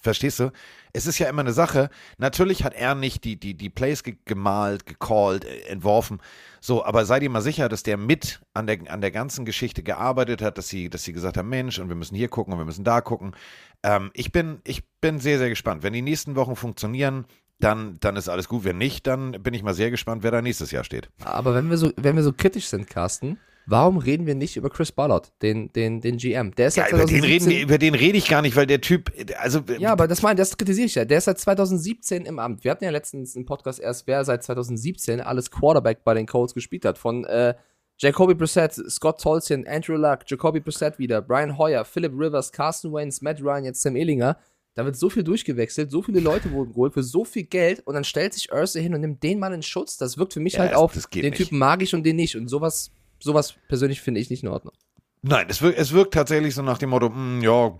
verstehst 0.07 0.39
du? 0.39 0.51
Es 0.93 1.05
ist 1.05 1.19
ja 1.19 1.27
immer 1.27 1.41
eine 1.41 1.53
Sache. 1.53 1.89
Natürlich 2.17 2.63
hat 2.63 2.73
er 2.73 2.95
nicht 2.95 3.23
die, 3.23 3.37
die, 3.37 3.55
die 3.55 3.69
Plays 3.69 4.03
ge 4.03 4.15
gemalt, 4.25 4.85
gecallt, 4.85 5.45
äh, 5.45 5.59
entworfen. 5.67 6.19
So, 6.61 6.83
aber 6.85 7.05
sei 7.05 7.19
dir 7.19 7.29
mal 7.29 7.41
sicher, 7.41 7.69
dass 7.69 7.83
der 7.83 7.97
mit 7.97 8.41
an 8.53 8.67
der, 8.67 8.79
an 8.89 9.01
der 9.01 9.11
ganzen 9.11 9.45
Geschichte 9.45 9.83
gearbeitet 9.83 10.41
hat, 10.41 10.57
dass 10.57 10.69
sie, 10.69 10.89
dass 10.89 11.03
sie 11.03 11.13
gesagt 11.13 11.37
haben, 11.37 11.49
Mensch, 11.49 11.77
und 11.79 11.89
wir 11.89 11.95
müssen 11.95 12.15
hier 12.15 12.29
gucken 12.29 12.53
und 12.53 12.59
wir 12.59 12.65
müssen 12.65 12.83
da 12.83 13.01
gucken. 13.01 13.35
Ähm, 13.83 14.11
ich, 14.13 14.31
bin, 14.31 14.61
ich 14.63 14.83
bin 15.01 15.19
sehr, 15.19 15.37
sehr 15.37 15.49
gespannt. 15.49 15.83
Wenn 15.83 15.93
die 15.93 16.01
nächsten 16.01 16.35
Wochen 16.35 16.55
funktionieren, 16.55 17.25
dann, 17.59 17.97
dann 17.99 18.15
ist 18.15 18.29
alles 18.29 18.47
gut. 18.47 18.63
Wenn 18.63 18.77
nicht, 18.77 19.07
dann 19.07 19.31
bin 19.31 19.53
ich 19.53 19.63
mal 19.63 19.73
sehr 19.73 19.91
gespannt, 19.91 20.23
wer 20.23 20.31
da 20.31 20.41
nächstes 20.41 20.71
Jahr 20.71 20.83
steht. 20.83 21.09
Aber 21.23 21.53
wenn 21.53 21.69
wir 21.69 21.77
so, 21.77 21.91
wenn 21.97 22.15
wir 22.15 22.23
so 22.23 22.33
kritisch 22.33 22.67
sind, 22.67 22.89
Carsten, 22.89 23.39
warum 23.67 23.97
reden 23.97 24.25
wir 24.25 24.33
nicht 24.33 24.57
über 24.57 24.69
Chris 24.69 24.91
Ballard, 24.91 25.31
den, 25.41 25.71
den, 25.73 26.01
den 26.01 26.17
GM? 26.17 26.55
Der 26.55 26.67
ist 26.67 26.77
Ja, 26.77 26.87
über 26.87 26.99
den, 27.05 27.19
2017 27.21 27.51
reden, 27.51 27.63
über 27.63 27.77
den 27.77 27.93
rede 27.93 28.17
ich 28.17 28.27
gar 28.27 28.41
nicht, 28.41 28.55
weil 28.55 28.65
der 28.65 28.81
Typ, 28.81 29.11
also 29.37 29.61
Ja, 29.77 29.91
aber 29.91 30.07
das 30.07 30.21
meine, 30.21 30.37
das 30.37 30.57
kritisiere 30.57 30.87
ich 30.87 30.95
ja. 30.95 31.05
Der 31.05 31.19
ist 31.19 31.25
seit 31.25 31.37
2017 31.37 32.25
im 32.25 32.39
Amt. 32.39 32.63
Wir 32.63 32.71
hatten 32.71 32.83
ja 32.83 32.89
letztens 32.89 33.35
im 33.35 33.45
Podcast 33.45 33.79
erst, 33.79 34.07
wer 34.07 34.25
seit 34.25 34.43
2017 34.43 35.21
alles 35.21 35.51
Quarterback 35.51 36.03
bei 36.03 36.13
den 36.13 36.25
Colts 36.25 36.53
gespielt 36.53 36.85
hat. 36.85 36.97
Von 36.97 37.25
äh, 37.25 37.53
Jacoby 37.99 38.35
Brissett, 38.35 38.73
Scott 38.73 39.19
Tolzien, 39.21 39.67
Andrew 39.67 39.95
Luck, 39.97 40.19
Jacoby 40.27 40.59
Brissett 40.59 40.97
wieder, 40.99 41.21
Brian 41.21 41.57
Hoyer, 41.57 41.83
Philip 41.83 42.13
Rivers, 42.13 42.51
Carson 42.51 42.93
Wentz, 42.93 43.21
Matt 43.21 43.41
Ryan, 43.41 43.65
jetzt 43.65 43.81
Sam 43.81 43.95
Ellinger. 43.95 44.37
Da 44.75 44.85
wird 44.85 44.95
so 44.95 45.09
viel 45.09 45.23
durchgewechselt, 45.23 45.89
so 45.89 46.03
viele 46.03 46.19
Leute 46.19 46.51
wurden 46.51 46.69
geholt 46.71 46.93
für 46.93 47.01
so 47.01 47.25
viel 47.25 47.45
Geld 47.45 47.81
und 47.87 47.95
dann 47.95 48.03
stellt 48.03 48.35
sich 48.35 48.53
Ursa 48.53 48.79
hin 48.79 48.93
und 48.93 49.01
nimmt 49.01 49.23
den 49.23 49.39
Mann 49.39 49.51
in 49.51 49.63
Schutz. 49.63 49.97
Das 49.97 50.19
wirkt 50.19 50.33
für 50.33 50.39
mich 50.39 50.53
Ja, 50.53 50.59
halt 50.59 50.75
auf, 50.75 50.93
geht 51.09 51.23
den 51.23 51.31
nicht. 51.31 51.41
Typen 51.41 51.57
mag 51.57 51.81
ich 51.81 51.95
und 51.95 52.03
den 52.03 52.15
nicht. 52.15 52.35
Und 52.35 52.47
sowas, 52.47 52.91
sowas 53.19 53.55
persönlich 53.67 54.01
finde 54.01 54.21
ich 54.21 54.29
nicht 54.29 54.43
in 54.43 54.49
Ordnung. 54.49 54.73
Nein, 55.21 55.47
es 55.49 55.61
wirkt, 55.61 55.77
es 55.77 55.91
wirkt 55.91 56.13
tatsächlich 56.13 56.55
so 56.55 56.61
nach 56.61 56.77
dem 56.77 56.91
Motto, 56.91 57.07
hm, 57.07 57.41
ja, 57.41 57.75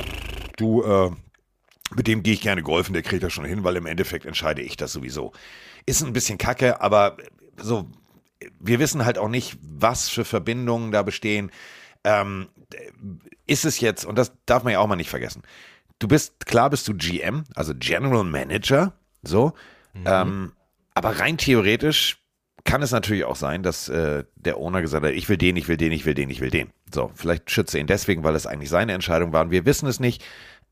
du, 0.58 0.84
äh, 0.84 1.12
mit 1.96 2.08
dem 2.08 2.24
gehe 2.24 2.34
ich 2.34 2.42
gerne 2.42 2.64
golfen, 2.64 2.94
der 2.94 3.04
kriegt 3.04 3.24
das 3.24 3.34
schon 3.34 3.46
hin, 3.46 3.64
weil 3.64 3.76
im 3.76 3.86
Endeffekt 3.86 4.26
entscheide 4.26 4.62
ich 4.62 4.76
das 4.76 4.92
sowieso. 4.92 5.32
Ist 5.86 6.04
ein 6.04 6.14
bisschen 6.14 6.38
kacke, 6.38 6.82
aber 6.82 7.18
so, 7.58 7.90
wir 8.60 8.80
wissen 8.80 9.06
halt 9.06 9.18
auch 9.18 9.30
nicht, 9.30 9.58
was 9.62 10.10
für 10.10 10.26
Verbindungen 10.26 10.92
da 10.92 11.04
bestehen. 11.04 11.52
Ähm, 12.04 12.50
ist 13.46 13.66
es 13.66 13.80
jetzt, 13.80 14.06
und 14.06 14.18
das 14.18 14.34
darf 14.46 14.64
man 14.64 14.74
ja 14.74 14.80
auch 14.80 14.88
mal 14.88 14.96
nicht 14.96 15.10
vergessen, 15.10 15.44
du 16.00 16.08
bist, 16.08 16.46
klar 16.46 16.70
bist 16.70 16.88
du 16.88 16.94
GM, 16.94 17.46
also 17.56 17.74
General 17.76 18.24
Manager, 18.24 18.94
so, 19.24 19.54
ähm, 20.06 20.54
aber 20.94 21.20
rein 21.20 21.38
theoretisch 21.38 22.20
kann 22.68 22.84
es 22.84 22.92
natürlich 22.92 23.26
auch 23.26 23.36
sein, 23.36 23.64
dass 23.64 23.90
äh, 23.90 24.24
der 24.36 24.58
Owner 24.60 24.82
gesagt 24.82 25.04
hat, 25.04 25.14
ich 25.14 25.28
will 25.30 25.38
den, 25.38 25.56
ich 25.56 25.68
will 25.68 25.78
den, 25.78 25.92
ich 25.92 26.06
will 26.06 26.14
den, 26.14 26.30
ich 26.30 26.42
will 26.42 26.52
den. 26.52 26.70
So, 26.94 27.10
vielleicht 27.16 27.50
schütze 27.50 27.80
ihn 27.80 27.88
deswegen, 27.88 28.24
weil 28.24 28.36
es 28.36 28.46
eigentlich 28.46 28.70
seine 28.70 28.94
Entscheidung 28.94 29.34
war. 29.34 29.42
Und 29.44 29.50
wir 29.52 29.66
wissen 29.66 29.88
es 29.88 30.00
nicht. 30.00 30.24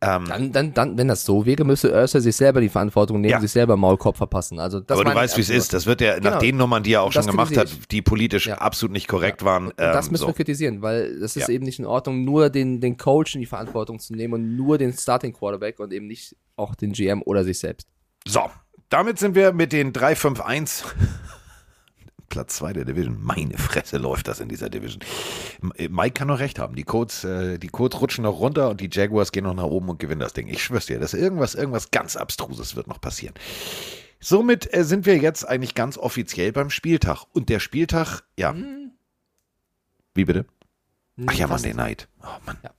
Ähm, 0.02 0.26
Dann, 0.28 0.52
dann, 0.52 0.74
dann, 0.74 0.98
wenn 0.98 1.08
das 1.08 1.24
so 1.24 1.46
wäre, 1.46 1.64
müsste 1.64 1.90
Ursa 1.94 2.20
sich 2.20 2.36
selber 2.36 2.60
die 2.60 2.68
Verantwortung 2.68 3.22
nehmen, 3.22 3.32
Ja. 3.32 3.40
sich 3.40 3.52
selber 3.52 3.78
Maulkorb 3.78 4.18
verpassen. 4.18 4.60
Also, 4.60 4.82
das 4.82 5.00
aber 5.00 5.10
du 5.10 5.16
weißt, 5.16 5.38
wie 5.38 5.42
es 5.42 5.50
ist. 5.50 5.74
Das 5.74 5.86
wird 5.86 6.02
ja 6.02 6.16
nach 6.18 6.22
Genau. 6.22 6.40
den 6.40 6.58
Nummern, 6.58 6.84
die 6.84 6.92
er 6.94 7.02
auch 7.02 7.14
schon 7.14 7.26
gemacht 7.26 7.56
hat, 7.56 7.72
die 7.92 8.02
politisch 8.02 8.46
Ja. 8.48 8.56
absolut 8.56 8.92
nicht 8.92 9.08
korrekt 9.08 9.46
waren. 9.46 9.68
Und 9.68 9.80
das 9.80 10.08
ähm, 10.08 10.12
müssen 10.12 10.22
so. 10.24 10.28
wir 10.28 10.34
kritisieren, 10.34 10.82
weil 10.82 11.04
es 11.24 11.38
ist 11.38 11.48
Ja. 11.48 11.54
eben 11.56 11.64
nicht 11.64 11.80
in 11.80 11.86
Ordnung, 11.86 12.26
nur 12.26 12.50
den, 12.50 12.82
den 12.82 12.98
Coach 12.98 13.36
in 13.36 13.42
die 13.42 13.48
Verantwortung 13.48 14.00
zu 14.00 14.14
nehmen 14.14 14.34
und 14.34 14.58
nur 14.58 14.78
den 14.78 14.92
Starting 14.92 15.32
Quarterback 15.32 15.80
und 15.80 15.94
eben 15.94 16.08
nicht 16.08 16.36
auch 16.58 16.76
den 16.76 16.92
GM 16.92 17.22
oder 17.24 17.46
sich 17.46 17.58
selbst. 17.60 17.88
So, 18.28 18.42
damit 18.90 19.18
sind 19.18 19.34
wir 19.34 19.54
mit 19.54 19.72
den 19.72 19.94
3-5-1. 19.94 20.84
Platz 22.36 22.58
2 22.58 22.74
der 22.74 22.84
Division. 22.84 23.18
Meine 23.24 23.58
Fresse 23.58 23.98
läuft 23.98 24.28
das 24.28 24.42
in 24.42 24.50
dieser 24.50 24.70
Division. 24.70 25.02
Äh, 25.78 25.88
Mike 25.88 26.16
kann 26.16 26.28
noch 26.28 26.40
recht 26.40 26.60
haben. 26.60 26.76
Die 26.76 26.84
Codes, 26.84 27.24
äh, 27.24 27.58
die 27.58 27.70
Codes 27.70 28.02
rutschen 28.02 28.24
noch 28.26 28.42
runter 28.42 28.70
und 28.70 28.82
die 28.82 28.90
Jaguars 28.92 29.32
gehen 29.32 29.46
noch 29.46 29.54
nach 29.54 29.64
oben 29.64 29.88
und 29.88 30.00
gewinnen 30.00 30.20
das 30.20 30.34
Ding. 30.34 30.50
Ich 30.50 30.62
schwör's 30.62 30.86
dir, 30.86 31.00
dass 31.00 31.14
irgendwas, 31.14 31.56
irgendwas 31.56 31.92
ganz 31.92 32.18
Abstruses 32.18 32.76
wird 32.76 32.88
noch 32.88 33.00
passieren. 33.00 33.36
Somit 34.20 34.74
äh, 34.74 34.84
sind 34.84 35.06
wir 35.06 35.16
jetzt 35.18 35.48
eigentlich 35.48 35.76
ganz 35.76 35.98
offiziell 35.98 36.52
beim 36.52 36.70
Spieltag. 36.70 37.24
Und 37.32 37.48
der 37.48 37.62
Spieltag, 37.62 38.24
ja. 38.38 38.52
Hm. 38.52 38.92
Wie 40.14 40.26
bitte? 40.26 40.46
Ach 41.26 41.34
ja. 41.34 41.48
Monday 41.48 41.74
Night. 41.74 42.10
Oh 42.22 42.28
Mann. 42.46 42.58
Ja. 42.62 42.72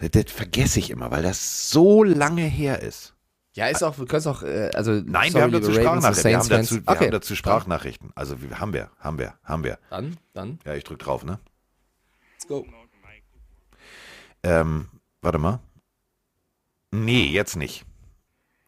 Das, 0.00 0.10
das 0.10 0.32
vergesse 0.32 0.80
ich 0.80 0.90
immer, 0.90 1.12
weil 1.12 1.22
das 1.22 1.70
so 1.70 2.02
lange 2.02 2.42
her 2.42 2.82
ist. 2.82 3.11
Ja, 3.54 3.66
ist 3.66 3.82
auch, 3.82 3.98
wir 3.98 4.06
können 4.06 4.20
es 4.20 4.26
auch, 4.26 4.42
äh, 4.42 4.70
also. 4.74 4.92
Nein, 4.92 5.30
sorry, 5.30 5.34
wir 5.34 5.42
haben 5.42 5.52
dazu 5.52 5.72
Sprachnachrichten. 5.72 6.30
Wir 6.30 6.38
haben 6.38 6.48
dazu, 6.48 6.74
wir 6.76 6.88
okay. 6.88 7.04
haben 7.04 7.10
dazu 7.10 7.36
Sprachnachrichten. 7.36 8.10
Also 8.14 8.40
wir, 8.40 8.58
haben 8.58 8.72
wir, 8.72 8.90
haben 8.98 9.18
wir, 9.18 9.34
haben 9.44 9.64
wir. 9.64 9.78
Dann, 9.90 10.16
dann, 10.32 10.58
Ja, 10.64 10.74
ich 10.74 10.84
drück 10.84 10.98
drauf, 10.98 11.24
ne? 11.24 11.38
let's 12.32 12.46
go. 12.48 12.66
Ähm, 14.42 14.88
warte 15.20 15.38
mal. 15.38 15.60
Nee, 16.90 17.26
jetzt 17.26 17.56
nicht. 17.56 17.84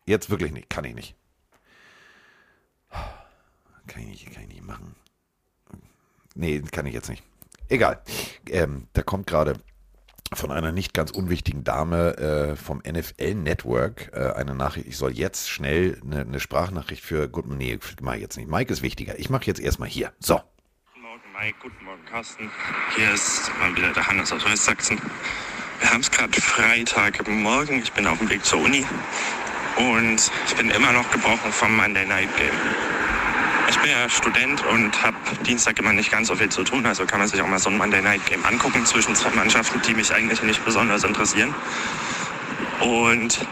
Jetzt 0.07 0.31
wirklich 0.31 0.53
nicht. 0.53 0.71
Kann 0.71 0.85
ich 0.85 0.95
nicht. 0.95 1.17
Kann 3.87 4.03
ich 4.03 4.09
nicht, 4.09 4.33
kann 4.33 4.43
ich 4.45 4.49
nicht 4.49 4.65
machen. 4.65 4.95
Nee, 6.35 6.61
kann 6.61 6.87
ich 6.87 6.95
jetzt 6.95 7.09
nicht. 7.09 7.23
Egal. 7.69 8.03
Ähm, 8.49 8.89
da 8.93 9.03
kommt 9.03 9.27
gerade 9.27 9.55
von 10.37 10.51
einer 10.51 10.73
nicht 10.73 10.95
ganz 10.95 11.11
unwichtigen 11.11 11.65
Dame 11.65 12.17
äh, 12.17 12.57
vom 12.57 12.79
NFL 12.79 13.35
Network 13.35 14.11
äh, 14.13 14.33
eine 14.33 14.55
Nachricht. 14.55 14.87
Ich 14.87 14.97
soll 14.97 15.13
jetzt 15.13 15.49
schnell 15.49 16.01
eine, 16.05 16.21
eine 16.21 16.41
Sprachnachricht 16.41 17.03
für 17.03 17.29
gut, 17.29 17.47
nee, 17.47 17.79
mach 18.01 18.15
ich 18.15 18.21
jetzt 18.21 18.37
nicht. 18.37 18.49
Mike 18.49 18.73
ist 18.73 18.83
wichtiger. 18.83 19.19
Ich 19.19 19.31
mache 19.31 19.45
jetzt 19.47 19.61
erstmal 19.61 19.89
hier. 19.89 20.13
So. 20.21 20.41
Guten 20.93 21.03
Morgen 21.03 21.23
Mike, 21.39 21.57
guten 21.63 21.85
Morgen 21.85 22.05
Carsten. 22.07 22.51
Hier 22.97 23.13
ist 23.13 23.51
mal 23.61 23.75
wieder 23.77 23.93
der 23.93 24.07
Hannes 24.07 24.33
aus 24.33 24.45
Westsachsen. 24.45 25.01
Wir 25.81 25.91
haben 25.91 26.01
es 26.01 26.11
gerade 26.11 26.41
Freitagmorgen, 26.41 27.83
ich 27.83 27.93
bin 27.93 28.07
auf 28.07 28.19
dem 28.19 28.31
Weg 28.31 28.45
zur 28.45 28.61
Uni 28.61 28.87
und 29.77 30.31
ich 30.47 30.57
bin 30.57 30.71
immer 30.71 30.93
noch 30.93 31.11
gebrochen 31.11 31.51
vom 31.51 31.77
Monday 31.77 32.07
Night 32.07 32.29
Game. 32.37 33.04
Ich 33.75 33.81
bin 33.81 33.91
ja 33.91 34.09
Student 34.09 34.65
und 34.67 35.03
habe 35.03 35.17
Dienstag 35.45 35.81
immer 35.81 35.93
nicht 35.93 36.09
ganz 36.09 36.29
so 36.29 36.37
viel 36.37 36.49
zu 36.49 36.63
tun, 36.63 36.87
also 36.87 37.05
kann 37.07 37.19
man 37.19 37.27
sich 37.27 37.43
auch 37.43 37.49
mal 37.49 37.59
so 37.59 37.71
ein 37.71 37.77
Monday 37.77 38.01
Night 38.01 38.25
Game 38.25 38.45
angucken 38.45 38.87
zwischen 38.87 39.17
zwei 39.17 39.31
Mannschaften, 39.31 39.83
die 39.83 39.95
mich 39.95 40.15
eigentlich 40.15 40.41
nicht 40.45 40.65
besonders 40.65 41.03
interessieren. 41.03 41.53
Und 42.79 43.45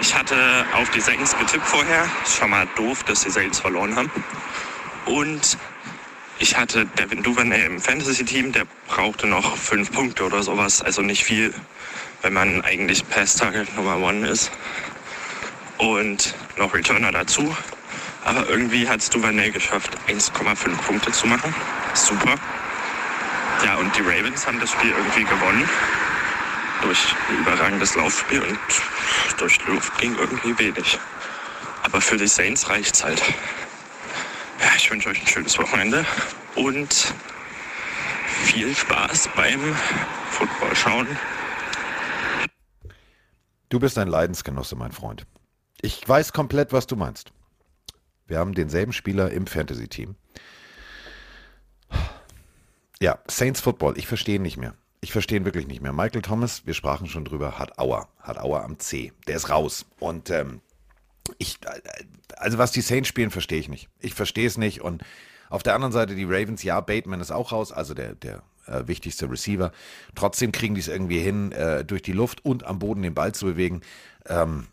ich 0.00 0.14
hatte 0.14 0.64
auf 0.74 0.88
die 0.90 1.00
Saints 1.00 1.36
getippt 1.36 1.66
vorher. 1.66 2.06
Ist 2.22 2.36
schon 2.36 2.50
mal 2.50 2.68
doof, 2.76 3.02
dass 3.02 3.24
die 3.24 3.30
Saints 3.30 3.58
verloren 3.58 3.96
haben. 3.96 4.10
Und 5.06 5.58
ich 6.38 6.56
hatte 6.56 6.86
Devin 6.86 7.24
Duvernay 7.24 7.66
im 7.66 7.80
Fantasy-Team, 7.80 8.52
der 8.52 8.66
brauchte 8.86 9.26
noch 9.26 9.56
fünf 9.56 9.90
Punkte 9.90 10.24
oder 10.24 10.44
sowas, 10.44 10.82
also 10.82 11.02
nicht 11.02 11.24
viel, 11.24 11.52
wenn 12.22 12.32
man 12.32 12.62
eigentlich 12.62 13.06
Pass-Target 13.08 13.74
Nummer 13.74 13.96
One 13.96 14.28
ist. 14.28 14.52
Und 15.78 16.32
noch 16.56 16.72
Returner 16.72 17.10
dazu. 17.10 17.54
Aber 18.24 18.48
irgendwie 18.48 18.88
hat 18.88 19.00
es 19.00 19.10
Duvernay 19.10 19.50
geschafft, 19.50 19.96
1,5 20.08 20.76
Punkte 20.82 21.12
zu 21.12 21.26
machen. 21.26 21.54
Super. 21.94 22.36
Ja, 23.64 23.76
und 23.76 23.94
die 23.96 24.00
Ravens 24.00 24.46
haben 24.46 24.58
das 24.60 24.70
Spiel 24.70 24.90
irgendwie 24.90 25.24
gewonnen. 25.24 25.68
Durch 26.82 26.98
ein 27.28 27.38
überragendes 27.38 27.94
Laufspiel 27.94 28.42
und 28.42 28.58
durch 29.38 29.58
die 29.58 29.70
Luft 29.70 29.96
ging 29.98 30.16
irgendwie 30.16 30.58
wenig. 30.58 30.98
Aber 31.82 32.00
für 32.00 32.16
die 32.16 32.26
Saints 32.26 32.68
reicht's 32.68 33.04
halt. 33.04 33.22
Ja, 34.60 34.68
ich 34.76 34.90
wünsche 34.90 35.10
euch 35.10 35.20
ein 35.20 35.26
schönes 35.26 35.58
Wochenende 35.58 36.04
und 36.54 37.14
viel 38.44 38.74
Spaß 38.74 39.28
beim 39.36 39.60
Football 40.30 40.74
schauen. 40.74 41.18
Du 43.68 43.78
bist 43.78 43.98
ein 43.98 44.08
Leidensgenosse, 44.08 44.76
mein 44.76 44.92
Freund. 44.92 45.26
Ich 45.80 46.08
weiß 46.08 46.32
komplett, 46.32 46.72
was 46.72 46.86
du 46.86 46.96
meinst. 46.96 47.33
Wir 48.26 48.38
haben 48.38 48.54
denselben 48.54 48.92
Spieler 48.92 49.30
im 49.30 49.46
Fantasy-Team. 49.46 50.14
Ja, 53.00 53.18
Saints 53.28 53.60
Football, 53.60 53.98
ich 53.98 54.06
verstehe 54.06 54.36
ihn 54.36 54.42
nicht 54.42 54.56
mehr. 54.56 54.74
Ich 55.00 55.12
verstehe 55.12 55.38
ihn 55.38 55.44
wirklich 55.44 55.66
nicht 55.66 55.82
mehr. 55.82 55.92
Michael 55.92 56.22
Thomas, 56.22 56.64
wir 56.64 56.72
sprachen 56.72 57.06
schon 57.06 57.26
drüber, 57.26 57.58
hat 57.58 57.78
Auer, 57.78 58.08
hat 58.20 58.38
Auer 58.38 58.64
am 58.64 58.78
C. 58.78 59.12
Der 59.26 59.36
ist 59.36 59.50
raus. 59.50 59.84
Und 59.98 60.30
ähm, 60.30 60.62
ich, 61.38 61.58
also 62.36 62.56
was 62.56 62.72
die 62.72 62.80
Saints 62.80 63.08
spielen, 63.08 63.30
verstehe 63.30 63.58
ich 63.58 63.68
nicht. 63.68 63.88
Ich 64.00 64.14
verstehe 64.14 64.46
es 64.46 64.56
nicht. 64.56 64.80
Und 64.80 65.02
auf 65.50 65.62
der 65.62 65.74
anderen 65.74 65.92
Seite 65.92 66.14
die 66.14 66.24
Ravens, 66.24 66.62
ja, 66.62 66.80
Bateman 66.80 67.20
ist 67.20 67.30
auch 67.30 67.52
raus, 67.52 67.72
also 67.72 67.92
der, 67.92 68.14
der 68.14 68.42
äh, 68.66 68.86
wichtigste 68.86 69.30
Receiver. 69.30 69.72
Trotzdem 70.14 70.52
kriegen 70.52 70.74
die 70.74 70.80
es 70.80 70.88
irgendwie 70.88 71.20
hin, 71.20 71.52
äh, 71.52 71.84
durch 71.84 72.02
die 72.02 72.12
Luft 72.12 72.44
und 72.44 72.64
am 72.64 72.78
Boden 72.78 73.02
den 73.02 73.14
Ball 73.14 73.32
zu 73.32 73.46
bewegen. 73.46 73.82
Ähm, 74.26 74.68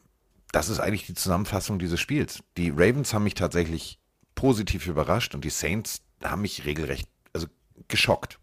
das 0.51 0.69
ist 0.69 0.79
eigentlich 0.79 1.05
die 1.05 1.13
Zusammenfassung 1.13 1.79
dieses 1.79 1.99
Spiels. 1.99 2.39
Die 2.57 2.69
Ravens 2.69 3.13
haben 3.13 3.23
mich 3.23 3.35
tatsächlich 3.35 3.99
positiv 4.35 4.87
überrascht 4.87 5.35
und 5.35 5.45
die 5.45 5.49
Saints 5.49 6.01
haben 6.23 6.41
mich 6.41 6.65
regelrecht, 6.65 7.07
also 7.33 7.47
geschockt. 7.87 8.39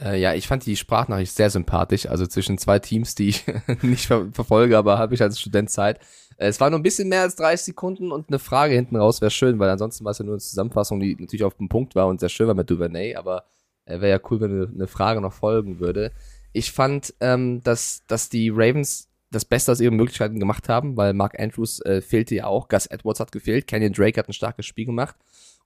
Äh, 0.00 0.20
ja, 0.20 0.34
ich 0.34 0.46
fand 0.46 0.66
die 0.66 0.76
Sprachnachricht 0.76 1.34
sehr 1.34 1.50
sympathisch, 1.50 2.06
also 2.06 2.26
zwischen 2.26 2.58
zwei 2.58 2.78
Teams, 2.78 3.14
die 3.14 3.28
ich 3.30 3.44
nicht 3.82 4.06
ver 4.06 4.28
verfolge, 4.32 4.76
aber 4.76 4.98
habe 4.98 5.14
ich 5.14 5.22
als 5.22 5.40
Student 5.40 5.70
Zeit. 5.70 6.00
Äh, 6.36 6.48
es 6.48 6.60
war 6.60 6.70
nur 6.70 6.78
ein 6.78 6.82
bisschen 6.82 7.08
mehr 7.08 7.22
als 7.22 7.36
30 7.36 7.66
Sekunden 7.66 8.12
und 8.12 8.28
eine 8.28 8.38
Frage 8.38 8.74
hinten 8.74 8.96
raus 8.96 9.20
wäre 9.20 9.30
schön, 9.30 9.58
weil 9.58 9.70
ansonsten 9.70 10.04
war 10.04 10.12
es 10.12 10.18
ja 10.18 10.24
nur 10.24 10.34
eine 10.34 10.40
Zusammenfassung, 10.40 11.00
die 11.00 11.16
natürlich 11.18 11.44
auf 11.44 11.54
den 11.54 11.68
Punkt 11.68 11.94
war 11.94 12.08
und 12.08 12.20
sehr 12.20 12.28
schön 12.28 12.46
war 12.46 12.54
mit 12.54 12.68
Duvernay, 12.68 13.16
aber 13.16 13.44
äh, 13.86 14.00
wäre 14.00 14.10
ja 14.10 14.20
cool, 14.30 14.40
wenn 14.40 14.50
eine, 14.50 14.68
eine 14.72 14.86
Frage 14.86 15.20
noch 15.20 15.32
folgen 15.32 15.80
würde. 15.80 16.12
Ich 16.52 16.72
fand, 16.72 17.14
ähm, 17.20 17.62
dass, 17.62 18.02
dass 18.06 18.28
die 18.28 18.50
Ravens 18.50 19.08
das 19.36 19.44
Beste 19.44 19.72
aus 19.72 19.80
ihren 19.80 19.96
Möglichkeiten 19.96 20.40
gemacht 20.40 20.68
haben, 20.68 20.96
weil 20.96 21.12
Mark 21.12 21.38
Andrews 21.38 21.80
äh, 21.80 22.00
fehlte 22.00 22.34
ja 22.34 22.46
auch, 22.46 22.68
Gus 22.68 22.86
Edwards 22.86 23.20
hat 23.20 23.32
gefehlt, 23.32 23.66
Kenyon 23.66 23.92
Drake 23.92 24.18
hat 24.18 24.28
ein 24.28 24.32
starkes 24.32 24.66
Spiel 24.66 24.86
gemacht. 24.86 25.16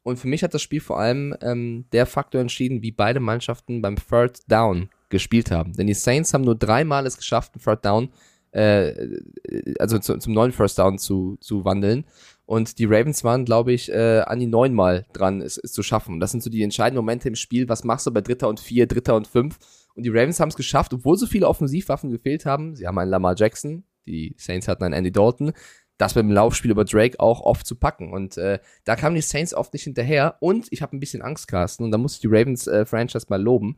Und 0.03 0.19
für 0.19 0.29
mich 0.29 0.43
hat 0.43 0.55
das 0.55 0.63
Spiel 0.63 0.81
vor 0.81 0.99
allem 0.99 1.37
ähm, 1.43 1.85
der 1.93 2.07
Faktor 2.07 2.41
entschieden, 2.41 2.83
wie 2.83 2.91
beide 2.91 3.21
Mannschaften 3.21 3.83
beim 3.83 3.97
Third 3.97 4.41
Down 4.49 4.89
gespielt 5.11 5.51
haben. 5.51 5.75
Denn 5.75 5.87
die 5.87 5.95
Saints 5.95 6.33
haben 6.33 6.45
nur 6.45 6.57
dreimal 6.57 7.07
es 7.07 7.17
geschafft, 7.17 7.55
ein 7.55 7.61
Third 7.61 7.85
Down, 7.85 8.09
äh, 8.53 8.93
also 9.79 9.99
zu, 9.99 10.19
zum 10.19 10.33
neuen 10.33 10.53
First 10.53 10.79
Down 10.79 10.99
zu, 10.99 11.37
zu 11.41 11.65
wandeln. 11.65 12.05
Und 12.51 12.81
die 12.81 12.85
Ravens 12.85 13.23
waren, 13.23 13.45
glaube 13.45 13.73
ich, 13.73 13.93
äh, 13.93 14.23
an 14.27 14.41
die 14.41 14.49
neunmal 14.49 15.07
dran, 15.13 15.41
es, 15.41 15.57
es 15.57 15.71
zu 15.73 15.85
schaffen. 15.85 16.19
Das 16.19 16.33
sind 16.33 16.43
so 16.43 16.51
die 16.51 16.65
entscheidenden 16.65 16.97
Momente 17.05 17.29
im 17.29 17.37
Spiel. 17.37 17.69
Was 17.69 17.85
machst 17.85 18.09
du 18.09 18.11
bei 18.11 18.23
Dritter 18.23 18.49
und 18.49 18.59
Vier, 18.59 18.89
Dritter 18.89 19.15
und 19.15 19.29
Fünf? 19.29 19.61
Und 19.95 20.03
die 20.03 20.09
Ravens 20.09 20.41
haben 20.41 20.49
es 20.49 20.57
geschafft, 20.57 20.93
obwohl 20.93 21.17
so 21.17 21.27
viele 21.27 21.47
Offensivwaffen 21.47 22.11
gefehlt 22.11 22.47
haben. 22.47 22.75
Sie 22.75 22.89
haben 22.89 22.99
einen 22.99 23.09
Lamar 23.13 23.37
Jackson, 23.37 23.85
die 24.05 24.35
Saints 24.37 24.67
hatten 24.67 24.83
einen 24.83 24.95
Andy 24.95 25.13
Dalton. 25.13 25.53
Das 25.97 26.15
dem 26.15 26.33
Laufspiel 26.33 26.73
über 26.73 26.85
Drake 26.85 27.21
auch 27.21 27.41
oft 27.41 27.65
zu 27.65 27.77
packen. 27.77 28.13
Und 28.13 28.37
äh, 28.37 28.59
da 28.83 28.97
kamen 28.97 29.15
die 29.15 29.23
Saints 29.23 29.55
oft 29.55 29.73
nicht 29.73 29.85
hinterher. 29.85 30.35
Und 30.41 30.67
ich 30.73 30.83
habe 30.83 30.97
ein 30.97 31.01
bisschen 31.01 31.23
Angst, 31.23 31.47
Carsten. 31.47 31.85
Und 31.85 31.93
da 31.93 31.99
muss 31.99 32.15
ich 32.17 32.21
die 32.21 32.27
Ravens-Franchise 32.27 33.27
mal 33.29 33.41
loben. 33.41 33.77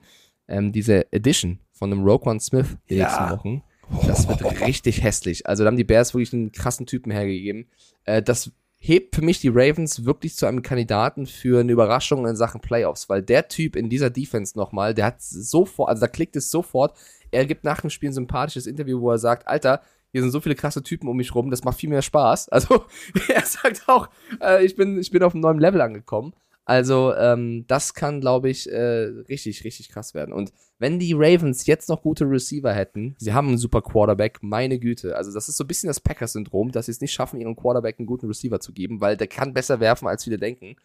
Ähm, 0.49 0.73
diese 0.73 1.13
Edition 1.13 1.59
von 1.73 1.91
dem 1.91 2.05
Roquan 2.05 2.41
Smith 2.41 2.79
die 2.89 2.95
Ja. 2.95 3.05
nächsten 3.05 3.31
Wochen. 3.37 3.63
Das 4.07 4.27
wird 4.27 4.63
richtig 4.67 5.03
hässlich. 5.03 5.47
Also 5.47 5.63
da 5.63 5.69
haben 5.69 5.77
die 5.77 5.85
Bears 5.85 6.15
wirklich 6.15 6.33
einen 6.33 6.53
krassen 6.53 6.87
Typen 6.87 7.13
hergegeben. 7.13 7.67
Äh, 8.05 8.23
das 8.23 8.51
hebt 8.85 9.15
für 9.15 9.23
mich 9.23 9.39
die 9.39 9.49
Ravens 9.49 10.05
wirklich 10.05 10.35
zu 10.35 10.45
einem 10.45 10.61
Kandidaten 10.61 11.27
für 11.27 11.61
eine 11.61 11.71
Überraschung 11.71 12.27
in 12.27 12.35
Sachen 12.35 12.61
Playoffs, 12.61 13.09
weil 13.09 13.23
der 13.23 13.47
Typ 13.47 13.77
in 13.77 13.89
dieser 13.89 14.11
Defense 14.11 14.59
nochmal, 14.59 14.93
der 14.93 15.07
hat 15.07 15.23
sofort, 15.23 15.89
also 15.89 16.01
da 16.01 16.09
klickt 16.09 16.35
es 16.35 16.51
sofort. 16.51 16.99
Er 17.31 17.47
gibt 17.47 17.63
nach 17.63 17.81
dem 17.81 17.91
Spiel 17.91 18.11
ein 18.11 18.15
sympathisches 18.15 18.67
Interview, 18.67 19.01
wo 19.01 19.13
er 19.13 19.19
sagt, 19.19 19.47
Alter, 19.47 19.83
hier 20.11 20.21
sind 20.21 20.33
so 20.33 20.41
viele 20.41 20.57
krasse 20.57 20.83
Typen 20.83 21.09
um 21.09 21.17
mich 21.17 21.33
rum, 21.33 21.49
das 21.49 21.63
macht 21.63 21.79
viel 21.79 21.91
mehr 21.91 22.03
Spaß. 22.03 22.49
Also 22.49 22.85
er 23.29 23.47
sagt 23.47 23.85
auch, 23.87 24.09
äh, 24.41 24.65
ich, 24.65 24.75
bin, 24.75 24.99
ich 24.99 25.13
bin 25.13 25.23
auf 25.23 25.33
einem 25.33 25.43
neuen 25.43 25.61
Level 25.61 25.81
angekommen. 25.81 26.35
Also 26.65 27.13
ähm, 27.15 27.65
das 27.67 27.95
kann, 27.95 28.21
glaube 28.21 28.49
ich, 28.49 28.71
äh, 28.71 29.11
richtig, 29.29 29.65
richtig 29.65 29.89
krass 29.89 30.15
werden. 30.15 30.33
Und 30.33 30.53
wenn 30.79 31.01
die 31.01 31.13
Ravens 31.13 31.67
jetzt 31.67 31.89
noch 31.89 32.03
gute 32.03 32.25
Receiver 32.25 32.73
hätten, 32.73 33.17
sie 33.19 33.33
haben 33.33 33.49
einen 33.49 33.59
super 33.59 33.83
Quarterback, 33.83 34.39
meine 34.43 34.79
Güte. 34.79 35.17
Also 35.17 35.33
das 35.33 35.49
ist 35.49 35.57
so 35.57 35.65
ein 35.65 35.67
bisschen 35.67 35.89
das 35.89 36.01
Packers-Syndrom, 36.01 36.71
dass 36.71 36.87
sie 36.87 36.93
es 36.93 37.01
nicht 37.01 37.13
schaffen, 37.13 37.41
ihrem 37.41 37.57
Quarterback 37.57 37.99
einen 37.99 38.07
guten 38.07 38.27
Receiver 38.29 38.61
zu 38.61 38.73
geben, 38.73 39.01
weil 39.01 39.17
der 39.17 39.27
kann 39.27 39.55
besser 39.55 39.81
werfen, 39.81 40.07
als 40.07 40.25
viele 40.25 40.39
denken. 40.39 40.77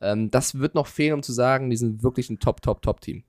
Ähm, 0.00 0.30
das 0.30 0.58
wird 0.58 0.74
noch 0.74 0.86
fehlen, 0.86 1.14
um 1.14 1.22
zu 1.22 1.32
sagen, 1.32 1.70
die 1.70 1.76
sind 1.76 2.02
wirklich 2.04 2.30
ein 2.30 2.38
Top, 2.38 2.62
Top, 2.62 2.82
Top-Team. 2.82 3.24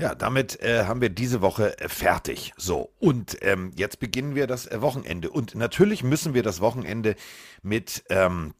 Ja, 0.00 0.16
damit 0.16 0.60
äh, 0.60 0.84
haben 0.86 1.00
wir 1.00 1.08
diese 1.08 1.40
Woche 1.40 1.78
äh, 1.78 1.88
fertig. 1.88 2.52
So, 2.56 2.90
und 2.98 3.36
ähm, 3.42 3.70
jetzt 3.76 4.00
beginnen 4.00 4.34
wir 4.34 4.48
das 4.48 4.66
äh, 4.66 4.82
Wochenende. 4.82 5.30
Und 5.30 5.54
natürlich 5.54 6.02
müssen 6.02 6.34
wir 6.34 6.42
das 6.42 6.60
Wochenende 6.60 7.14
mit 7.62 8.02
ähm, 8.08 8.54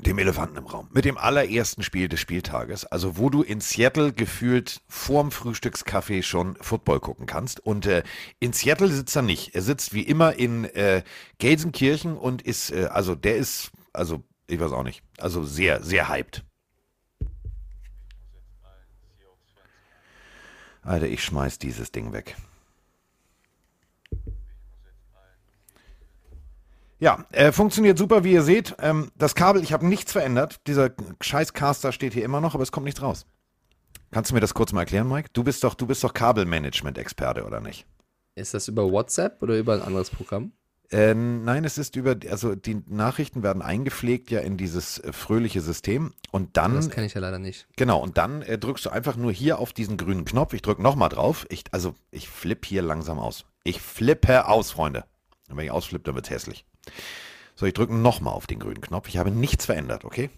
dem 0.00 0.18
Elefanten 0.18 0.56
im 0.56 0.66
Raum, 0.66 0.88
mit 0.92 1.04
dem 1.04 1.16
allerersten 1.16 1.82
Spiel 1.82 2.08
des 2.08 2.20
Spieltages, 2.20 2.84
also 2.84 3.16
wo 3.16 3.30
du 3.30 3.42
in 3.42 3.60
Seattle 3.60 4.12
gefühlt 4.12 4.82
vorm 4.88 5.30
Frühstückskaffee 5.30 6.22
schon 6.22 6.56
Football 6.60 7.00
gucken 7.00 7.26
kannst. 7.26 7.60
Und 7.60 7.86
äh, 7.86 8.02
in 8.40 8.52
Seattle 8.52 8.88
sitzt 8.88 9.16
er 9.16 9.22
nicht. 9.22 9.54
Er 9.54 9.62
sitzt 9.62 9.94
wie 9.94 10.02
immer 10.02 10.34
in 10.34 10.64
äh, 10.64 11.02
Gelsenkirchen 11.38 12.16
und 12.16 12.42
ist, 12.42 12.70
äh, 12.70 12.86
also 12.86 13.14
der 13.14 13.36
ist, 13.36 13.70
also 13.92 14.22
ich 14.46 14.60
weiß 14.60 14.72
auch 14.72 14.82
nicht, 14.82 15.02
also 15.18 15.44
sehr, 15.44 15.82
sehr 15.82 16.08
hyped. 16.08 16.44
Alter, 20.82 21.06
ich 21.06 21.24
schmeiß 21.24 21.58
dieses 21.58 21.92
Ding 21.92 22.12
weg. 22.12 22.36
Ja, 26.98 27.26
äh, 27.32 27.52
funktioniert 27.52 27.98
super, 27.98 28.24
wie 28.24 28.32
ihr 28.32 28.42
seht. 28.42 28.76
Ähm, 28.78 29.10
das 29.16 29.34
Kabel, 29.34 29.62
ich 29.62 29.72
habe 29.72 29.86
nichts 29.86 30.12
verändert. 30.12 30.60
Dieser 30.66 30.90
scheiß 31.20 31.52
Caster 31.52 31.92
steht 31.92 32.14
hier 32.14 32.24
immer 32.24 32.40
noch, 32.40 32.54
aber 32.54 32.62
es 32.62 32.72
kommt 32.72 32.84
nichts 32.84 33.02
raus. 33.02 33.26
Kannst 34.10 34.30
du 34.30 34.34
mir 34.34 34.40
das 34.40 34.54
kurz 34.54 34.72
mal 34.72 34.80
erklären, 34.80 35.08
Mike? 35.08 35.30
Du 35.32 35.42
bist 35.42 35.64
doch, 35.64 35.74
du 35.74 35.86
bist 35.86 36.04
doch 36.04 36.14
Kabelmanagement-Experte, 36.14 37.44
oder 37.44 37.60
nicht? 37.60 37.84
Ist 38.36 38.54
das 38.54 38.68
über 38.68 38.90
WhatsApp 38.90 39.42
oder 39.42 39.58
über 39.58 39.74
ein 39.74 39.82
anderes 39.82 40.10
Programm? 40.10 40.52
Äh, 40.90 41.14
nein, 41.14 41.64
es 41.64 41.78
ist 41.78 41.96
über, 41.96 42.14
also 42.30 42.54
die 42.54 42.82
Nachrichten 42.86 43.42
werden 43.42 43.62
eingepflegt 43.62 44.30
ja 44.30 44.40
in 44.40 44.56
dieses 44.56 44.98
äh, 44.98 45.12
fröhliche 45.12 45.60
System 45.60 46.12
und 46.30 46.56
dann 46.56 46.74
Das 46.74 46.90
kenne 46.90 47.06
ich 47.06 47.14
ja 47.14 47.20
leider 47.20 47.38
nicht. 47.38 47.66
Genau, 47.76 48.00
und 48.00 48.18
dann 48.18 48.42
äh, 48.42 48.58
drückst 48.58 48.86
du 48.86 48.90
einfach 48.90 49.16
nur 49.16 49.32
hier 49.32 49.58
auf 49.58 49.72
diesen 49.72 49.96
grünen 49.96 50.24
Knopf. 50.24 50.52
Ich 50.52 50.62
drücke 50.62 50.82
nochmal 50.82 51.08
drauf. 51.08 51.46
Ich, 51.48 51.64
also, 51.72 51.94
ich 52.10 52.28
flippe 52.28 52.68
hier 52.68 52.82
langsam 52.82 53.18
aus. 53.18 53.44
Ich 53.64 53.80
flippe 53.80 54.46
aus, 54.46 54.70
Freunde. 54.70 55.04
Und 55.48 55.56
wenn 55.56 55.64
ich 55.64 55.70
ausflippe, 55.70 56.04
dann 56.04 56.14
wird 56.14 56.26
es 56.26 56.30
hässlich. 56.30 56.64
So, 57.54 57.66
ich 57.66 57.74
drücke 57.74 57.94
nochmal 57.94 58.34
auf 58.34 58.46
den 58.46 58.58
grünen 58.58 58.80
Knopf. 58.80 59.08
Ich 59.08 59.16
habe 59.16 59.30
nichts 59.30 59.66
verändert, 59.66 60.04
okay? 60.04 60.30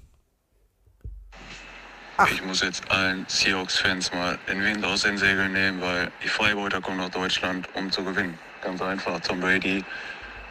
Ich 2.31 2.43
muss 2.43 2.63
jetzt 2.63 2.91
allen 2.91 3.27
Seahawks-Fans 3.29 4.11
mal 4.13 4.39
den 4.49 4.63
Wind 4.63 4.85
aus 4.85 5.03
den 5.03 5.19
Segeln 5.19 5.53
nehmen, 5.53 5.83
weil 5.83 6.11
die 6.25 6.29
Freiburger 6.29 6.81
kommen 6.81 6.97
nach 6.97 7.11
Deutschland, 7.11 7.69
um 7.75 7.91
zu 7.93 8.03
gewinnen. 8.05 8.39
Ganz 8.63 8.81
einfach. 8.81 9.21
Tom 9.21 9.41
Brady 9.41 9.85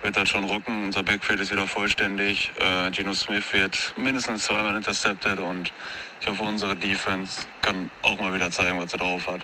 wird 0.04 0.16
das 0.16 0.30
schon 0.30 0.44
rucken. 0.44 0.86
Unser 0.86 1.02
Backfield 1.02 1.40
ist 1.40 1.52
wieder 1.52 1.68
vollständig. 1.68 2.52
Äh, 2.60 2.92
Geno 2.92 3.14
Smith 3.14 3.52
wird 3.52 3.94
mindestens 3.98 4.46
zweimal 4.46 4.76
intercepted 4.76 5.40
und 5.40 5.74
ich 6.22 6.28
hoffe, 6.28 6.44
unsere 6.44 6.76
Defense 6.76 7.42
kann 7.64 7.90
auch 8.04 8.20
mal 8.20 8.34
wieder 8.34 8.52
zeigen, 8.52 8.80
was 8.80 8.92
sie 8.92 8.98
drauf 8.98 9.26
hat. 9.28 9.42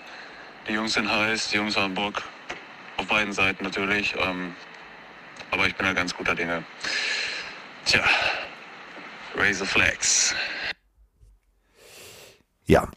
Die 0.67 0.73
Jungs 0.73 0.93
sind 0.93 1.11
heiß, 1.11 1.49
die 1.49 1.57
Jungs 1.57 1.75
haben 1.75 1.95
Bock. 1.95 2.21
Auf 2.97 3.07
beiden 3.07 3.33
Seiten 3.33 3.63
natürlich. 3.63 4.13
Ähm, 4.19 4.53
aber 5.51 5.67
ich 5.67 5.75
bin 5.75 5.85
da 5.85 5.93
ganz 5.93 6.15
guter 6.15 6.35
Dinge. 6.35 6.63
Tja, 7.85 8.03
the 9.35 9.65
Flags. 9.65 10.35
Ja. 12.65 12.89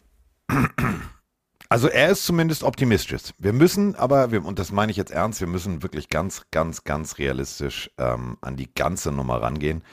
Also 1.67 1.89
er 1.89 2.09
ist 2.09 2.25
zumindest 2.25 2.63
optimistisch. 2.63 3.33
Wir 3.37 3.51
müssen 3.51 3.95
aber, 3.95 4.31
wir, 4.31 4.45
und 4.45 4.59
das 4.59 4.71
meine 4.71 4.91
ich 4.91 4.97
jetzt 4.97 5.11
ernst, 5.11 5.39
wir 5.39 5.47
müssen 5.47 5.81
wirklich 5.83 6.09
ganz, 6.09 6.43
ganz, 6.51 6.83
ganz 6.83 7.17
realistisch 7.17 7.89
ähm, 7.97 8.37
an 8.41 8.55
die 8.55 8.73
ganze 8.73 9.11
Nummer 9.11 9.41
rangehen. 9.41 9.83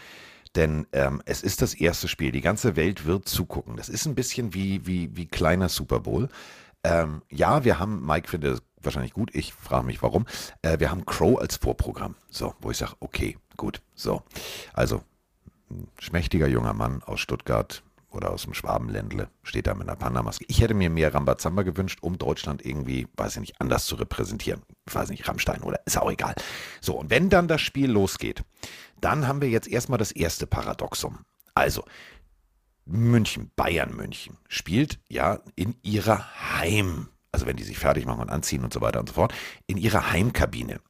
Denn 0.55 0.87
ähm, 0.93 1.23
es 1.25 1.43
ist 1.43 1.63
das 1.63 1.73
erste 1.73 2.09
Spiel. 2.09 2.31
Die 2.31 2.43
ganze 2.43 2.77
Welt 2.77 3.07
wird 3.07 3.27
zugucken. 3.27 3.77
Das 3.77 3.89
ist 3.89 4.05
ein 4.07 4.15
bisschen 4.15 4.53
wie, 4.53 4.87
wie, 4.87 5.17
wie 5.17 5.27
kleiner 5.27 5.71
Super 5.71 6.01
Bowl. 6.01 6.29
Ähm, 6.85 7.23
ja, 7.31 7.65
wir 7.65 7.79
haben, 7.79 8.05
Mike 8.05 8.29
findet 8.29 8.55
es 8.55 8.63
wahrscheinlich 8.85 9.13
gut, 9.13 9.35
ich 9.35 9.53
frage 9.53 9.87
mich 9.87 10.03
warum. 10.03 10.27
Äh, 10.63 10.81
wir 10.81 10.91
haben 10.91 11.07
Crow 11.07 11.39
als 11.39 11.57
Vorprogramm. 11.57 12.17
So, 12.31 12.55
wo 12.61 12.71
ich 12.71 12.79
sage, 12.79 12.95
okay, 13.01 13.39
gut. 13.57 13.83
So. 13.95 14.23
Also, 14.73 15.03
ein 15.71 15.89
schmächtiger 15.99 16.47
junger 16.47 16.75
Mann 16.75 17.03
aus 17.03 17.21
Stuttgart 17.21 17.83
oder 18.11 18.31
aus 18.31 18.43
dem 18.43 18.55
Schwabenländle 18.55 19.29
steht 19.43 19.67
da 19.67 19.75
mit 19.75 19.89
einer 19.89 19.97
Panda-Maske. 19.97 20.45
Ich 20.49 20.61
hätte 20.61 20.75
mir 20.75 20.91
mehr 20.91 21.15
Rambazamba 21.15 21.63
gewünscht, 21.63 21.99
um 22.03 22.19
Deutschland 22.19 22.65
irgendwie, 22.65 23.09
weiß 23.17 23.35
ich 23.35 23.41
nicht, 23.41 23.61
anders 23.61 23.87
zu 23.87 23.95
repräsentieren. 23.97 24.63
Ich 24.87 24.95
weiß 24.95 25.09
nicht, 25.09 25.27
Rammstein 25.27 25.63
oder 25.63 25.81
ist 25.87 25.99
auch 25.99 26.11
egal. 26.11 26.35
So, 26.81 26.95
und 26.95 27.11
wenn 27.11 27.31
dann 27.31 27.49
das 27.49 27.61
Spiel 27.61 27.91
losgeht, 27.91 28.45
dann 29.01 29.27
haben 29.27 29.41
wir 29.41 29.49
jetzt 29.49 29.69
erstmal 29.69 29.99
das 29.99 30.13
erste 30.13 30.47
Paradoxum. 30.47 31.21
Also, 31.55 31.85
München, 32.85 33.51
Bayern 33.57 33.95
München, 33.95 34.37
spielt 34.49 34.99
ja 35.09 35.41
in 35.55 35.77
ihrer 35.83 36.59
Heim, 36.59 37.09
also 37.33 37.47
wenn 37.47 37.57
die 37.57 37.65
sich 37.65 37.79
fertig 37.79 38.07
machen 38.07 38.21
und 38.21 38.31
anziehen 38.31 38.63
und 38.63 38.73
so 38.73 38.81
weiter 38.81 39.01
und 39.01 39.09
so 39.09 39.15
fort, 39.15 39.35
in 39.67 39.79
ihrer 39.79 40.13
Heimkabine. 40.13 40.81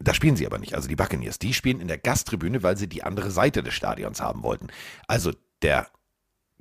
Da 0.00 0.14
spielen 0.14 0.36
sie 0.36 0.46
aber 0.46 0.58
nicht, 0.58 0.74
also 0.74 0.88
die 0.88 0.96
Buccaneers. 0.96 1.40
Die 1.40 1.52
spielen 1.52 1.80
in 1.80 1.88
der 1.88 1.98
Gasttribüne, 1.98 2.62
weil 2.62 2.76
sie 2.76 2.88
die 2.88 3.02
andere 3.02 3.30
Seite 3.30 3.62
des 3.64 3.74
Stadions 3.74 4.20
haben 4.20 4.44
wollten. 4.44 4.68
Also 5.08 5.32
der 5.62 5.88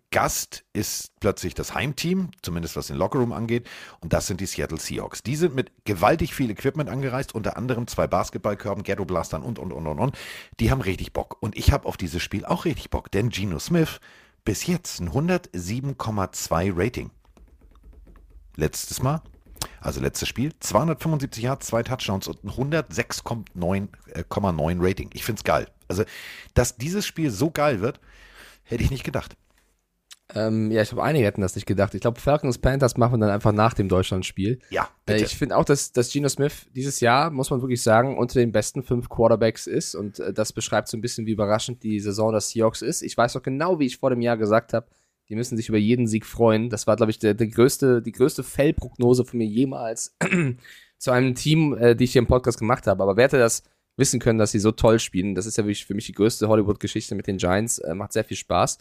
Gast 0.09 0.63
ist 0.73 1.11
plötzlich 1.19 1.53
das 1.53 1.75
Heimteam, 1.75 2.31
zumindest 2.41 2.77
was 2.77 2.87
den 2.87 2.95
Lockerroom 2.95 3.33
angeht, 3.33 3.67
und 3.99 4.13
das 4.13 4.25
sind 4.27 4.39
die 4.39 4.45
Seattle 4.45 4.79
Seahawks. 4.79 5.21
Die 5.21 5.35
sind 5.35 5.53
mit 5.53 5.71
gewaltig 5.83 6.33
viel 6.33 6.49
Equipment 6.49 6.89
angereist, 6.89 7.35
unter 7.35 7.57
anderem 7.57 7.87
zwei 7.87 8.07
Basketballkörben, 8.07 8.83
Ghetto 8.83 9.05
Blastern 9.05 9.43
und, 9.43 9.59
und, 9.59 9.73
und, 9.73 9.85
und, 9.85 9.99
und. 9.99 10.17
Die 10.59 10.71
haben 10.71 10.81
richtig 10.81 11.11
Bock. 11.11 11.37
Und 11.41 11.57
ich 11.57 11.71
habe 11.71 11.87
auf 11.87 11.97
dieses 11.97 12.23
Spiel 12.23 12.45
auch 12.45 12.65
richtig 12.65 12.89
Bock, 12.89 13.11
denn 13.11 13.29
Geno 13.29 13.59
Smith 13.59 13.99
bis 14.45 14.65
jetzt 14.65 15.01
ein 15.01 15.09
107,2 15.09 16.71
Rating. 16.73 17.11
Letztes 18.57 19.01
Mal, 19.01 19.21
also 19.79 20.01
letztes 20.01 20.27
Spiel, 20.27 20.51
275 20.59 21.43
Yards, 21.43 21.67
zwei 21.67 21.83
Touchdowns 21.83 22.27
und 22.27 22.43
ein 22.43 22.49
106,9 22.49 23.87
äh, 24.13 24.23
0,9 24.23 24.77
Rating. 24.85 25.09
Ich 25.13 25.23
find's 25.23 25.43
geil. 25.43 25.67
Also, 25.87 26.03
dass 26.53 26.75
dieses 26.75 27.05
Spiel 27.05 27.29
so 27.31 27.49
geil 27.51 27.79
wird, 27.81 27.99
hätte 28.63 28.83
ich 28.83 28.91
nicht 28.91 29.03
gedacht. 29.05 29.37
Ähm, 30.35 30.71
ja, 30.71 30.81
ich 30.81 30.89
glaube, 30.89 31.03
einige 31.03 31.23
hätten 31.25 31.39
das 31.39 31.55
nicht 31.55 31.65
gedacht. 31.67 31.95
Ich 31.95 32.01
glaube, 32.01 32.19
Falcons 32.19 32.57
Panthers 32.57 32.97
machen 32.97 33.13
wir 33.13 33.19
dann 33.27 33.29
einfach 33.33 33.53
nach 33.53 33.73
dem 33.73 33.87
Deutschlandspiel. 33.87 34.59
Ja, 34.69 34.83
Äh, 35.05 35.13
bitte. 35.13 35.23
ich 35.23 35.37
finde 35.37 35.55
auch, 35.55 35.63
dass, 35.63 35.93
dass 35.93 36.11
Geno 36.11 36.27
Smith 36.27 36.67
dieses 36.75 36.99
Jahr, 36.99 37.29
muss 37.29 37.49
man 37.49 37.61
wirklich 37.61 37.81
sagen, 37.81 38.17
unter 38.17 38.39
den 38.39 38.51
besten 38.51 38.83
fünf 38.83 39.07
Quarterbacks 39.07 39.67
ist. 39.67 39.95
Und 39.95 40.19
äh, 40.19 40.33
das 40.33 40.51
beschreibt 40.51 40.89
so 40.89 40.97
ein 40.97 41.01
bisschen, 41.01 41.25
wie 41.27 41.31
überraschend 41.31 41.81
die 41.81 42.01
Saison 42.01 42.33
der 42.33 42.41
Seahawks 42.41 42.81
ist. 42.81 43.03
Ich 43.03 43.15
weiß 43.15 43.37
auch 43.37 43.41
genau, 43.41 43.79
wie 43.79 43.85
ich 43.85 43.97
vor 43.97 44.09
dem 44.09 44.19
Jahr 44.19 44.35
gesagt 44.35 44.73
habe, 44.73 44.87
die 45.29 45.35
müssen 45.35 45.57
sich 45.57 45.69
über 45.69 45.77
jeden 45.77 46.07
Sieg 46.07 46.25
freuen. 46.25 46.69
Das 46.69 46.87
war, 46.87 46.95
glaube 46.95 47.11
ich, 47.11 47.19
der, 47.19 47.33
der 47.33 47.47
größte, 47.47 48.01
die 48.01 48.11
größte 48.11 48.43
Fellprognose 48.43 49.25
von 49.25 49.37
mir 49.37 49.47
jemals 49.47 50.15
zu 50.97 51.11
einem 51.11 51.35
Team, 51.35 51.75
äh, 51.77 51.95
die 51.95 52.05
ich 52.05 52.13
hier 52.13 52.21
im 52.21 52.27
Podcast 52.27 52.59
gemacht 52.59 52.87
habe. 52.87 53.03
Aber 53.03 53.17
wer 53.17 53.25
hätte 53.25 53.39
das 53.39 53.63
wissen 53.97 54.19
können, 54.19 54.39
dass 54.39 54.51
sie 54.51 54.59
so 54.59 54.71
toll 54.71 54.99
spielen? 54.99 55.35
Das 55.35 55.45
ist 55.45 55.57
ja 55.57 55.63
wirklich 55.63 55.85
für 55.85 55.95
mich 55.95 56.05
die 56.05 56.13
größte 56.13 56.47
Hollywood-Geschichte 56.47 57.15
mit 57.15 57.27
den 57.27 57.37
Giants. 57.37 57.79
Äh, 57.79 57.93
macht 57.93 58.13
sehr 58.13 58.23
viel 58.23 58.37
Spaß. 58.37 58.77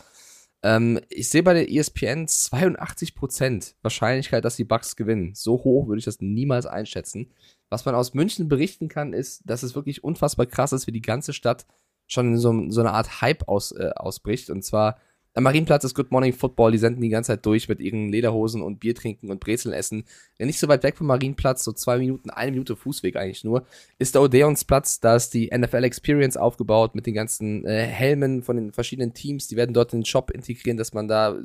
Ähm, 0.62 1.00
ich 1.08 1.28
sehe 1.28 1.42
bei 1.42 1.54
der 1.54 1.70
ESPN 1.70 2.26
82% 2.26 3.74
Wahrscheinlichkeit, 3.82 4.44
dass 4.44 4.56
die 4.56 4.64
Bucks 4.64 4.96
gewinnen. 4.96 5.34
So 5.34 5.64
hoch 5.64 5.88
würde 5.88 5.98
ich 5.98 6.04
das 6.04 6.20
niemals 6.20 6.66
einschätzen. 6.66 7.32
Was 7.68 7.84
man 7.84 7.94
aus 7.94 8.14
München 8.14 8.48
berichten 8.48 8.88
kann, 8.88 9.12
ist, 9.12 9.42
dass 9.44 9.62
es 9.62 9.74
wirklich 9.74 10.04
unfassbar 10.04 10.46
krass 10.46 10.72
ist, 10.72 10.86
wie 10.86 10.92
die 10.92 11.02
ganze 11.02 11.32
Stadt 11.32 11.66
schon 12.06 12.38
so, 12.38 12.70
so 12.70 12.80
eine 12.80 12.92
Art 12.92 13.20
Hype 13.20 13.48
aus, 13.48 13.72
äh, 13.72 13.90
ausbricht. 13.96 14.50
Und 14.50 14.62
zwar 14.62 14.98
am 15.36 15.42
Marienplatz 15.42 15.84
ist 15.84 15.94
Good 15.94 16.10
Morning 16.10 16.32
Football, 16.32 16.72
die 16.72 16.78
senden 16.78 17.02
die 17.02 17.10
ganze 17.10 17.32
Zeit 17.32 17.44
durch 17.44 17.68
mit 17.68 17.80
ihren 17.80 18.08
Lederhosen 18.08 18.62
und 18.62 18.80
Bier 18.80 18.94
trinken 18.94 19.30
und 19.30 19.38
Brezeln 19.38 19.74
essen. 19.74 20.04
Nicht 20.38 20.58
so 20.58 20.66
weit 20.66 20.82
weg 20.82 20.96
vom 20.96 21.08
Marienplatz, 21.08 21.62
so 21.62 21.72
zwei 21.72 21.98
Minuten, 21.98 22.30
eine 22.30 22.52
Minute 22.52 22.74
Fußweg 22.74 23.16
eigentlich 23.16 23.44
nur, 23.44 23.66
ist 23.98 24.14
der 24.14 24.22
Odeonsplatz, 24.22 24.98
da 25.00 25.14
ist 25.14 25.34
die 25.34 25.50
NFL 25.54 25.84
Experience 25.84 26.38
aufgebaut 26.38 26.94
mit 26.94 27.04
den 27.04 27.12
ganzen 27.12 27.66
äh, 27.66 27.82
Helmen 27.82 28.42
von 28.42 28.56
den 28.56 28.72
verschiedenen 28.72 29.12
Teams, 29.12 29.46
die 29.46 29.56
werden 29.56 29.74
dort 29.74 29.92
in 29.92 30.00
den 30.00 30.06
Shop 30.06 30.30
integrieren, 30.30 30.78
dass 30.78 30.94
man 30.94 31.06
da, 31.06 31.36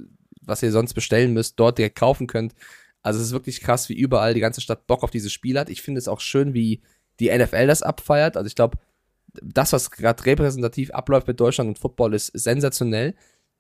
was 0.42 0.64
ihr 0.64 0.72
sonst 0.72 0.94
bestellen 0.94 1.34
müsst, 1.34 1.60
dort 1.60 1.78
direkt 1.78 1.98
kaufen 1.98 2.28
könnt. 2.28 2.54
Also 3.02 3.20
es 3.20 3.28
ist 3.28 3.34
wirklich 3.34 3.60
krass, 3.60 3.90
wie 3.90 3.98
überall 3.98 4.34
die 4.34 4.40
ganze 4.40 4.62
Stadt 4.62 4.88
Bock 4.88 5.04
auf 5.04 5.12
dieses 5.12 5.34
Spiel 5.34 5.60
hat. 5.60 5.70
Ich 5.70 5.82
finde 5.82 6.00
es 6.00 6.08
auch 6.08 6.22
schön, 6.22 6.54
wie 6.54 6.82
die 7.20 7.30
NFL 7.30 7.68
das 7.68 7.84
abfeiert. 7.84 8.38
Also 8.38 8.48
ich 8.48 8.56
glaube, 8.56 8.78
das, 9.34 9.74
was 9.74 9.92
gerade 9.92 10.26
repräsentativ 10.26 10.92
abläuft 10.92 11.28
mit 11.28 11.40
Deutschland 11.40 11.68
und 11.68 11.80
Football, 11.80 12.14
ist 12.14 12.28
sensationell. 12.28 13.16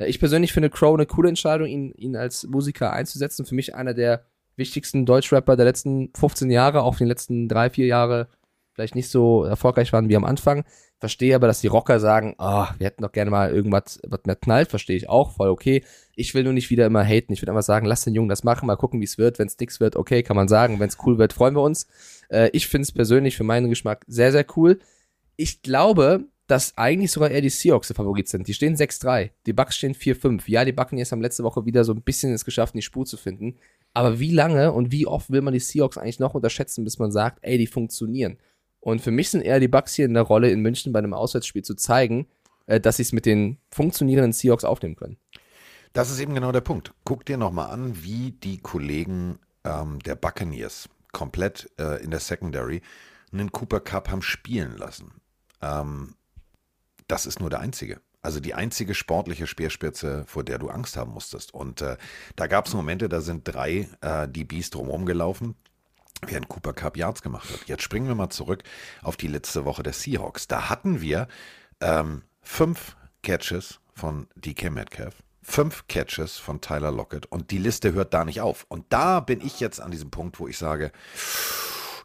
Ich 0.08 0.20
persönlich 0.20 0.54
finde 0.54 0.70
Crow 0.70 0.94
eine 0.94 1.06
coole 1.06 1.30
Entscheidung, 1.30 1.68
ihn, 1.68 1.92
ihn 1.92 2.16
als 2.16 2.46
Musiker 2.48 2.94
einzusetzen. 2.94 3.46
Für 3.46 3.56
mich 3.56 3.76
einer 3.76 3.94
der 3.94 4.26
wichtigsten 4.56 5.06
Deutschrapper 5.06 5.56
der 5.56 5.66
letzten 5.66 6.12
15 6.16 6.50
Jahre, 6.52 6.84
auch 6.84 6.98
die 6.98 7.06
letzten 7.06 7.48
drei, 7.48 7.70
vier 7.70 7.88
Jahre 7.88 8.28
vielleicht 8.74 8.96
nicht 8.96 9.10
so 9.10 9.44
erfolgreich 9.44 9.92
waren 9.94 10.10
wie 10.10 10.16
am 10.16 10.26
Anfang. 10.26 10.64
Verstehe 11.00 11.36
aber, 11.36 11.48
dass 11.48 11.62
die 11.62 11.68
Rocker 11.68 12.00
sagen, 12.00 12.36
oh, 12.38 12.66
wir 12.78 12.86
hätten 12.86 13.02
doch 13.02 13.12
gerne 13.12 13.32
mal 13.32 13.52
irgendwas, 13.52 14.00
was 14.08 14.22
mehr 14.26 14.36
knallt, 14.36 14.70
verstehe 14.70 14.96
ich 14.96 15.10
auch, 15.10 15.32
voll 15.32 15.50
okay. 15.50 15.84
Ich 16.16 16.34
will 16.36 16.44
nur 16.44 16.54
nicht 16.54 16.70
wieder 16.70 16.86
immer 16.86 17.04
haten. 17.04 17.34
Ich 17.34 17.42
würde 17.42 17.52
einfach 17.52 17.64
sagen, 17.64 17.88
lass 17.88 18.04
den 18.04 18.14
Jungen 18.14 18.30
das 18.30 18.44
machen, 18.44 18.68
mal 18.68 18.76
gucken, 18.76 19.02
wie 19.02 19.06
es 19.06 19.18
wird. 19.18 19.40
Wenn 19.40 19.48
es 19.48 19.58
nix 19.60 19.80
wird, 19.80 19.96
okay, 19.96 20.22
kann 20.24 20.36
man 20.36 20.48
sagen. 20.48 20.80
Wenn 20.80 20.90
es 20.90 20.98
cool 21.06 21.18
wird, 21.18 21.34
freuen 21.34 21.56
wir 21.56 21.64
uns. 21.64 21.88
Äh, 22.30 22.50
ich 22.54 22.68
finde 22.68 22.84
es 22.84 22.92
persönlich 22.92 23.36
für 23.36 23.44
meinen 23.44 23.70
Geschmack 23.70 24.06
sehr, 24.08 24.32
sehr 24.32 24.46
cool. 24.56 24.80
Ich 25.38 25.64
glaube, 25.64 26.26
dass 26.52 26.78
eigentlich 26.78 27.14
sogar 27.14 27.32
eher 27.32 27.40
die 27.40 27.50
Seahawks 27.50 27.88
der 27.88 27.96
Favorit 27.96 28.28
sind. 28.28 28.46
Die 28.46 28.54
stehen 28.54 28.76
6-3, 28.76 29.32
die 29.46 29.54
Bucks 29.54 29.78
stehen 29.78 29.96
4-5. 29.96 30.44
Ja, 30.48 30.66
die 30.66 30.74
Buccaneers 30.74 31.14
haben 31.14 31.22
letzte 31.22 31.46
Woche 31.46 31.66
wieder 31.66 31.86
so 31.86 31.94
ein 31.94 32.02
bisschen 32.02 32.34
es 32.34 32.44
geschafft, 32.44 32.76
die 32.76 32.82
Spur 32.82 33.06
zu 33.06 33.16
finden. 33.16 33.56
Aber 33.94 34.20
wie 34.20 34.34
lange 34.34 34.74
und 34.74 34.92
wie 34.92 35.08
oft 35.08 35.32
will 35.32 35.42
man 35.42 35.54
die 35.54 35.62
Seahawks 35.62 35.98
eigentlich 35.98 36.20
noch 36.20 36.34
unterschätzen, 36.34 36.84
bis 36.84 37.00
man 37.00 37.14
sagt, 37.14 37.40
ey, 37.42 37.58
die 37.58 37.68
funktionieren? 37.68 38.38
Und 38.82 39.02
für 39.02 39.12
mich 39.12 39.30
sind 39.30 39.44
eher 39.44 39.62
die 39.62 39.70
Bucks 39.70 39.94
hier 39.94 40.04
in 40.04 40.14
der 40.14 40.24
Rolle, 40.24 40.52
in 40.52 40.60
München 40.60 40.92
bei 40.92 41.00
einem 41.00 41.14
Auswärtsspiel 41.14 41.64
zu 41.64 41.76
zeigen, 41.76 42.28
äh, 42.66 42.82
dass 42.82 42.98
sie 42.98 43.04
es 43.04 43.14
mit 43.14 43.26
den 43.26 43.58
funktionierenden 43.72 44.34
Seahawks 44.34 44.66
aufnehmen 44.66 44.98
können. 44.98 45.16
Das 45.94 46.12
ist 46.12 46.20
eben 46.20 46.36
genau 46.36 46.52
der 46.52 46.60
Punkt. 46.60 46.94
Guck 47.06 47.26
dir 47.26 47.38
nochmal 47.38 47.72
an, 47.72 48.04
wie 48.04 48.32
die 48.32 48.58
Kollegen 48.58 49.40
ähm, 49.64 50.00
der 50.00 50.16
Buccaneers 50.16 50.90
komplett 51.14 51.70
äh, 51.80 52.04
in 52.04 52.12
der 52.12 52.20
Secondary 52.20 52.82
einen 53.32 53.54
Cooper 53.54 53.80
Cup 53.80 54.10
haben 54.10 54.22
spielen 54.22 54.76
lassen. 54.76 55.14
Ähm, 55.62 56.16
das 57.12 57.26
ist 57.26 57.42
nur 57.42 57.50
der 57.50 57.60
einzige. 57.60 58.00
Also 58.22 58.40
die 58.40 58.54
einzige 58.54 58.96
sportliche 58.96 59.46
Speerspitze, 59.46 60.24
vor 60.28 60.44
der 60.44 60.60
du 60.60 60.70
Angst 60.70 60.96
haben 60.96 61.12
musstest. 61.12 61.54
Und 61.54 61.82
äh, 61.82 61.98
da 62.38 62.48
gab 62.48 62.68
es 62.68 62.74
Momente, 62.74 63.10
da 63.10 63.20
sind 63.20 63.46
drei 63.46 63.90
äh, 64.00 64.30
DBs 64.30 64.70
drumherum 64.70 65.06
gelaufen, 65.06 65.56
während 66.26 66.48
Cooper 66.48 66.72
Cup 66.72 66.96
Yards 66.96 67.22
gemacht 67.22 67.50
hat. 67.50 67.68
Jetzt 67.68 67.84
springen 67.84 68.08
wir 68.08 68.16
mal 68.16 68.30
zurück 68.30 68.64
auf 69.02 69.18
die 69.18 69.28
letzte 69.28 69.66
Woche 69.66 69.84
der 69.84 69.92
Seahawks. 69.92 70.48
Da 70.48 70.70
hatten 70.70 71.02
wir 71.02 71.28
ähm, 71.82 72.22
fünf 72.42 72.96
Catches 73.24 73.82
von 73.94 74.28
DK 74.36 74.72
Metcalf, 74.72 75.16
fünf 75.42 75.88
Catches 75.88 76.38
von 76.38 76.62
Tyler 76.62 76.92
Lockett 76.92 77.26
und 77.26 77.52
die 77.52 77.58
Liste 77.58 77.92
hört 77.92 78.14
da 78.14 78.24
nicht 78.24 78.40
auf. 78.40 78.66
Und 78.70 78.86
da 78.90 79.20
bin 79.20 79.42
ich 79.42 79.60
jetzt 79.60 79.82
an 79.82 79.92
diesem 79.92 80.12
Punkt, 80.12 80.40
wo 80.40 80.48
ich 80.48 80.58
sage, 80.58 80.94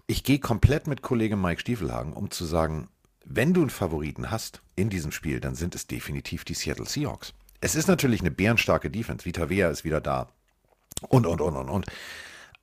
ich 0.08 0.24
gehe 0.24 0.40
komplett 0.40 0.88
mit 0.88 1.02
Kollege 1.02 1.36
Mike 1.36 1.60
Stiefelhagen, 1.60 2.12
um 2.12 2.30
zu 2.30 2.44
sagen, 2.44 2.88
wenn 3.28 3.52
du 3.52 3.60
einen 3.60 3.70
Favoriten 3.70 4.30
hast 4.30 4.62
in 4.76 4.88
diesem 4.88 5.10
Spiel, 5.10 5.40
dann 5.40 5.54
sind 5.54 5.74
es 5.74 5.86
definitiv 5.86 6.44
die 6.44 6.54
Seattle 6.54 6.86
Seahawks. 6.86 7.34
Es 7.60 7.74
ist 7.74 7.88
natürlich 7.88 8.20
eine 8.20 8.30
bärenstarke 8.30 8.90
Defense. 8.90 9.24
Vita 9.24 9.50
Vea 9.50 9.68
ist 9.68 9.84
wieder 9.84 10.00
da. 10.00 10.28
Und, 11.08 11.26
und, 11.26 11.40
und, 11.40 11.56
und, 11.56 11.68
und. 11.68 11.86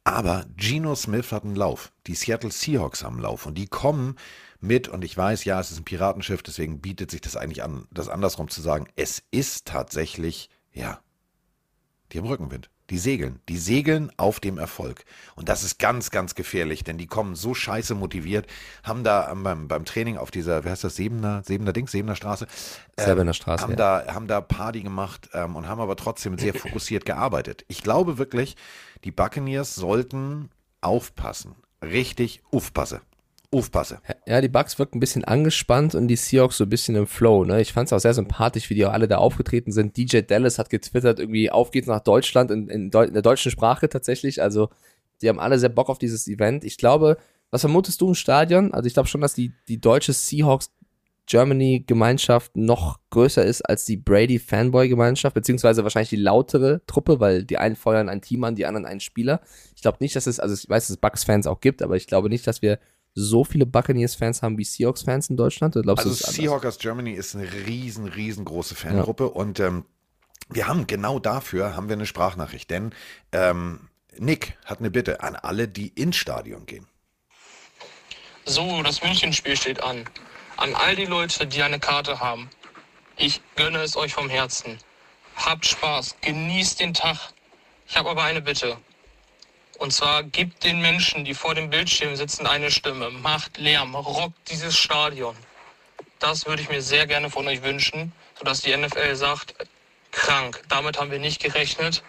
Aber 0.06 0.45
Geno 0.56 0.95
Smith 0.95 1.32
hat 1.32 1.43
einen 1.43 1.56
Lauf. 1.56 1.91
Die 2.08 2.15
Seattle 2.15 2.52
Seahawks 2.52 3.04
haben 3.04 3.15
einen 3.15 3.23
Lauf. 3.23 3.45
Und 3.45 3.58
die 3.58 3.67
kommen 3.67 4.15
mit, 4.62 4.88
und 4.88 5.04
ich 5.04 5.15
weiß, 5.15 5.43
ja, 5.43 5.60
es 5.60 5.71
ist 5.71 5.80
ein 5.80 5.86
Piratenschiff, 5.86 6.41
deswegen 6.41 6.80
bietet 6.80 7.12
sich 7.12 7.21
das 7.21 7.36
eigentlich 7.36 7.63
an, 7.63 7.86
das 7.91 8.08
andersrum 8.08 8.47
zu 8.47 8.62
sagen. 8.62 8.88
Es 8.95 9.21
ist 9.32 9.67
tatsächlich, 9.67 10.49
ja, 10.71 11.02
die 12.12 12.19
haben 12.19 12.28
Rückenwind. 12.28 12.69
Die 12.89 12.98
segeln. 12.98 13.39
Die 13.48 13.58
segeln 13.58 14.12
auf 14.17 14.39
dem 14.39 14.58
Erfolg. 14.58 15.06
Und 15.36 15.50
das 15.50 15.63
ist 15.63 15.80
ganz, 15.80 16.12
ganz 16.12 16.36
gefährlich, 16.36 16.84
denn 16.84 16.98
die 16.98 17.08
kommen 17.08 17.36
so 17.36 17.54
scheiße 17.54 17.96
motiviert, 17.96 18.48
haben 18.84 19.04
da 19.04 19.34
beim, 19.34 19.67
beim 19.67 19.86
Training 19.86 20.17
auf 20.17 20.32
dieser, 20.32 20.65
wie 20.65 20.69
heißt 20.69 20.84
das, 20.84 20.96
Sebener, 20.96 21.43
Sebener 21.46 21.72
Dings, 21.72 21.91
Sebener 21.91 22.15
Straße, 22.15 22.46
äh, 22.98 23.06
Sebener 23.06 23.34
Straße, 23.34 23.63
haben, 23.63 23.72
ja. 23.72 23.78
da, 23.78 24.13
haben 24.13 24.28
da 24.28 24.41
Party 24.41 24.82
gemacht 24.82 25.30
ähm, 25.34 25.56
und 25.56 25.67
haben 25.67 25.80
aber 25.80 25.96
trotzdem 25.96 26.38
sehr 26.38 26.54
fokussiert 26.54 27.06
gearbeitet. 27.06 27.63
Ich 27.67 27.84
glaube 27.84 28.17
wirklich, 28.17 28.56
die 29.04 29.12
Buccaneers 29.12 29.76
sollten 29.76 30.50
aufpassen. 30.82 31.56
Richtig 31.82 32.41
aufpassen 32.52 33.02
aufpasse. 33.54 34.00
Ja, 34.28 34.42
die 34.42 34.50
Bucks 34.50 34.80
wirken 34.80 34.98
ein 34.98 35.00
bisschen 35.00 35.24
angespannt 35.24 35.96
und 35.96 36.08
die 36.08 36.16
Seahawks 36.16 36.58
so 36.58 36.66
ein 36.66 36.70
bisschen 36.70 36.96
im 36.96 37.08
Flow. 37.08 37.46
Ne? 37.46 37.62
Ich 37.62 37.74
fand 37.74 37.88
es 37.88 37.94
auch 37.94 38.00
sehr 38.00 38.13
sympathisch, 38.13 38.70
wie 38.70 38.76
die 38.76 38.86
alle 38.86 39.08
da 39.08 39.18
aufgetreten 39.18 39.72
sind. 39.72 39.96
DJ 39.96 40.22
Dallas 40.22 40.60
hat 40.60 40.70
getwittert, 40.70 41.20
irgendwie 41.20 41.52
auf 41.52 41.72
geht's 41.72 41.88
nach 41.88 42.02
Deutschland 42.02 42.52
in, 42.52 42.68
in, 42.70 42.92
Deu 42.92 43.04
in 43.04 43.13
der 43.13 43.22
deutschen 43.22 43.52
Sprache 43.52 43.89
tatsächlich. 43.89 44.42
Also 44.42 44.70
die 45.22 45.30
haben 45.30 45.39
alle 45.39 45.60
sehr 45.60 45.70
Bock 45.70 45.89
auf 45.89 46.00
dieses 46.00 46.28
Event. 46.28 46.63
Ich 46.63 46.78
glaube, 46.78 47.18
was 47.52 47.62
vermutest 47.62 48.02
du 48.02 48.10
im 48.10 48.16
Stadion? 48.16 48.74
Also 48.74 48.88
ich 48.88 48.94
glaube 48.94 49.08
schon, 49.08 49.22
dass 49.22 49.34
die, 49.34 49.54
die 49.68 49.80
deutsche 49.80 50.13
Seahawks 50.13 50.72
Germany-Gemeinschaft 51.26 52.56
noch 52.58 53.00
größer 53.10 53.46
ist 53.46 53.62
als 53.62 53.86
die 53.86 53.96
Brady-Fanboy-Gemeinschaft, 53.96 55.34
beziehungsweise 55.34 55.84
wahrscheinlich 55.84 56.10
die 56.10 56.18
lautere 56.18 56.82
Truppe, 56.86 57.20
weil 57.20 57.46
die 57.46 57.58
einen 57.58 57.76
feuern 57.76 58.10
ein 58.10 58.22
Team 58.22 58.44
an, 58.44 58.56
die 58.56 58.66
anderen 58.66 58.86
einen 58.86 59.00
Spieler. 59.00 59.42
Ich 59.76 59.82
glaube 59.82 60.00
nicht, 60.02 60.16
dass 60.16 60.28
es, 60.28 60.39
also 60.39 60.54
ich 60.54 60.70
weiß, 60.70 60.84
dass 60.84 60.89
es 60.89 60.98
Bucks-Fans 60.98 61.48
auch 61.48 61.62
gibt, 61.62 61.82
aber 61.82 61.96
ich 61.96 62.08
glaube 62.08 62.30
nicht, 62.30 62.46
dass 62.46 62.62
wir 62.62 62.80
so 63.15 63.43
viele 63.43 63.65
Buccaneers-Fans 63.65 64.41
haben 64.41 64.58
wie 64.58 64.63
Seahawks-Fans 64.63 65.30
in 65.30 65.38
Deutschland? 65.38 65.76
Oder 65.76 65.84
glaubst 65.84 66.06
also 66.06 66.32
Seahawkers 66.32 66.80
Germany 66.80 67.12
ist 67.12 67.36
eine 67.36 67.52
riesen, 67.52 68.08
riesengroße 68.08 68.76
Fangruppe 68.76 69.26
ja. 69.26 69.30
und 69.30 69.60
ähm, 69.60 69.86
wir 70.49 70.67
haben 70.67 70.88
genau 70.88 71.19
dafür 71.19 71.76
haben 71.76 71.88
wir 71.89 71.93
eine 71.93 72.06
Sprachnachricht, 72.06 72.69
denn 72.69 72.93
ähm, 73.32 73.89
Nick 74.17 74.58
hat 74.65 74.80
eine 74.80 74.91
Bitte 74.91 75.21
an 75.21 75.36
alle, 75.36 75.67
die 75.67 75.88
ins 75.88 76.15
Stadion 76.15 76.65
gehen. 76.65 76.88
So, 78.45 78.84
das 78.84 79.02
Münchenspiel 79.02 79.56
steht 79.56 79.82
an. 79.82 80.06
An 80.58 80.76
all 80.76 80.95
die 80.95 81.06
Leute, 81.06 81.47
die 81.47 81.63
eine 81.63 81.80
Karte 81.80 82.19
haben. 82.19 82.49
Ich 83.17 83.41
gönne 83.56 83.80
es 83.80 83.95
euch 83.95 84.13
vom 84.13 84.30
Herzen. 84.30 84.78
Habt 85.36 85.65
Spaß, 85.65 86.17
genießt 86.21 86.80
den 86.80 86.93
Tag. 86.93 87.17
Ich 87.88 87.97
habe 87.97 88.10
aber 88.10 88.23
eine 88.23 88.41
Bitte. 88.41 88.78
Und 89.80 89.92
zwar 89.92 90.24
gibt 90.24 90.64
den 90.64 90.82
Menschen, 90.82 91.26
die 91.26 91.34
vor 91.34 91.56
dem 91.56 91.70
Bildschirm 91.70 92.16
sitzen, 92.16 92.48
eine 92.48 92.72
Stimme. 92.72 93.10
Macht 93.10 93.58
Lärm, 93.58 93.96
rockt 93.96 94.50
dieses 94.50 94.78
Stadion. 94.78 95.36
Das 96.20 96.46
würde 96.46 96.62
ich 96.62 96.70
mir 96.70 96.82
sehr 96.82 97.06
gerne 97.08 97.30
von 97.30 97.48
euch 97.48 97.64
wünschen, 97.64 98.14
sodass 98.38 98.62
die 98.62 98.76
NFL 98.76 99.16
sagt, 99.16 99.56
krank, 100.12 100.62
damit 100.70 101.00
haben 101.00 101.12
wir 101.12 101.20
nicht 101.20 101.42
gerechnet. 101.42 102.04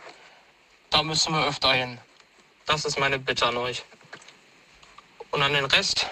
Da 0.90 1.02
müssen 1.02 1.32
wir 1.32 1.46
öfter 1.46 1.72
hin. 1.72 1.98
Das 2.66 2.84
ist 2.84 2.98
meine 2.98 3.18
Bitte 3.18 3.46
an 3.46 3.56
euch. 3.56 3.82
Und 5.30 5.42
an 5.42 5.52
den 5.52 5.64
Rest, 5.64 6.06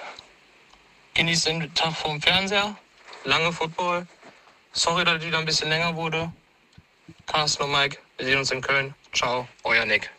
genießt 1.14 1.46
den 1.46 1.74
Tag 1.74 1.94
vorm 1.94 2.20
Fernseher, 2.20 2.76
lange 3.24 3.52
Football. 3.52 4.06
Sorry, 4.72 5.04
dass 5.04 5.22
die 5.22 5.30
da 5.30 5.38
ein 5.38 5.44
bisschen 5.44 5.68
länger 5.68 5.94
wurde. 5.94 6.32
Carsten 7.26 7.62
und 7.62 7.72
Mike, 7.72 7.98
wir 8.16 8.26
sehen 8.26 8.38
uns 8.38 8.50
in 8.50 8.60
Köln. 8.60 8.94
Ciao, 9.12 9.46
euer 9.62 9.84
Nick. 9.84 10.10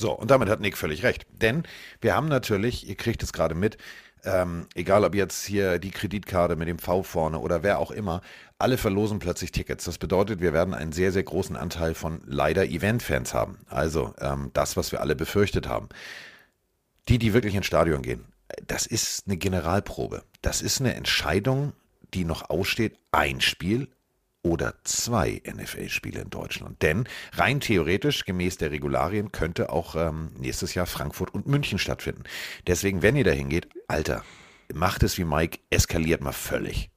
So, 0.00 0.12
und 0.12 0.30
damit 0.30 0.48
hat 0.48 0.60
Nick 0.60 0.78
völlig 0.78 1.02
recht. 1.02 1.26
Denn 1.30 1.64
wir 2.00 2.16
haben 2.16 2.28
natürlich, 2.28 2.88
ihr 2.88 2.96
kriegt 2.96 3.22
es 3.22 3.34
gerade 3.34 3.54
mit, 3.54 3.76
ähm, 4.24 4.66
egal 4.74 5.04
ob 5.04 5.14
jetzt 5.14 5.44
hier 5.44 5.78
die 5.78 5.90
Kreditkarte 5.90 6.56
mit 6.56 6.68
dem 6.68 6.78
V 6.78 7.02
vorne 7.02 7.38
oder 7.38 7.62
wer 7.62 7.78
auch 7.78 7.90
immer, 7.90 8.22
alle 8.58 8.78
verlosen 8.78 9.18
plötzlich 9.18 9.52
Tickets. 9.52 9.84
Das 9.84 9.98
bedeutet, 9.98 10.40
wir 10.40 10.54
werden 10.54 10.72
einen 10.72 10.92
sehr, 10.92 11.12
sehr 11.12 11.22
großen 11.22 11.54
Anteil 11.54 11.92
von 11.92 12.22
leider 12.24 12.64
Event-Fans 12.64 13.34
haben. 13.34 13.58
Also 13.68 14.14
ähm, 14.18 14.50
das, 14.54 14.78
was 14.78 14.90
wir 14.90 15.02
alle 15.02 15.14
befürchtet 15.14 15.68
haben. 15.68 15.90
Die, 17.10 17.18
die 17.18 17.34
wirklich 17.34 17.54
ins 17.54 17.66
Stadion 17.66 18.00
gehen, 18.00 18.24
das 18.66 18.86
ist 18.86 19.24
eine 19.26 19.36
Generalprobe. 19.36 20.22
Das 20.40 20.62
ist 20.62 20.80
eine 20.80 20.94
Entscheidung, 20.94 21.74
die 22.14 22.24
noch 22.24 22.48
aussteht. 22.48 22.98
Ein 23.12 23.42
Spiel, 23.42 23.88
oder 24.42 24.74
zwei 24.84 25.42
NFL-Spiele 25.44 26.22
in 26.22 26.30
Deutschland. 26.30 26.80
Denn 26.82 27.04
rein 27.32 27.60
theoretisch, 27.60 28.24
gemäß 28.24 28.56
der 28.56 28.70
Regularien, 28.70 29.32
könnte 29.32 29.70
auch 29.70 29.94
ähm, 29.96 30.30
nächstes 30.38 30.74
Jahr 30.74 30.86
Frankfurt 30.86 31.34
und 31.34 31.46
München 31.46 31.78
stattfinden. 31.78 32.22
Deswegen, 32.66 33.02
wenn 33.02 33.16
ihr 33.16 33.24
da 33.24 33.32
hingeht, 33.32 33.68
Alter, 33.88 34.24
macht 34.72 35.02
es 35.02 35.18
wie 35.18 35.24
Mike, 35.24 35.58
eskaliert 35.70 36.22
mal 36.22 36.32
völlig. 36.32 36.90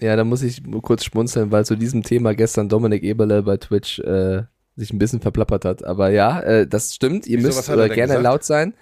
Ja, 0.00 0.14
da 0.14 0.24
muss 0.24 0.42
ich 0.42 0.62
kurz 0.82 1.04
schmunzeln, 1.04 1.50
weil 1.50 1.66
zu 1.66 1.74
diesem 1.74 2.04
Thema 2.04 2.34
gestern 2.34 2.68
Dominik 2.68 3.02
Eberle 3.02 3.42
bei 3.42 3.56
Twitch 3.56 3.98
äh, 3.98 4.44
sich 4.76 4.92
ein 4.92 4.98
bisschen 4.98 5.20
verplappert 5.20 5.64
hat. 5.64 5.84
Aber 5.84 6.10
ja, 6.10 6.40
äh, 6.40 6.66
das 6.66 6.94
stimmt. 6.94 7.26
Ihr 7.26 7.38
Wieso, 7.38 7.48
müsst 7.48 7.68
äh, 7.68 7.74
gerne 7.74 7.88
gesagt? 7.94 8.22
laut 8.22 8.44
sein. 8.44 8.74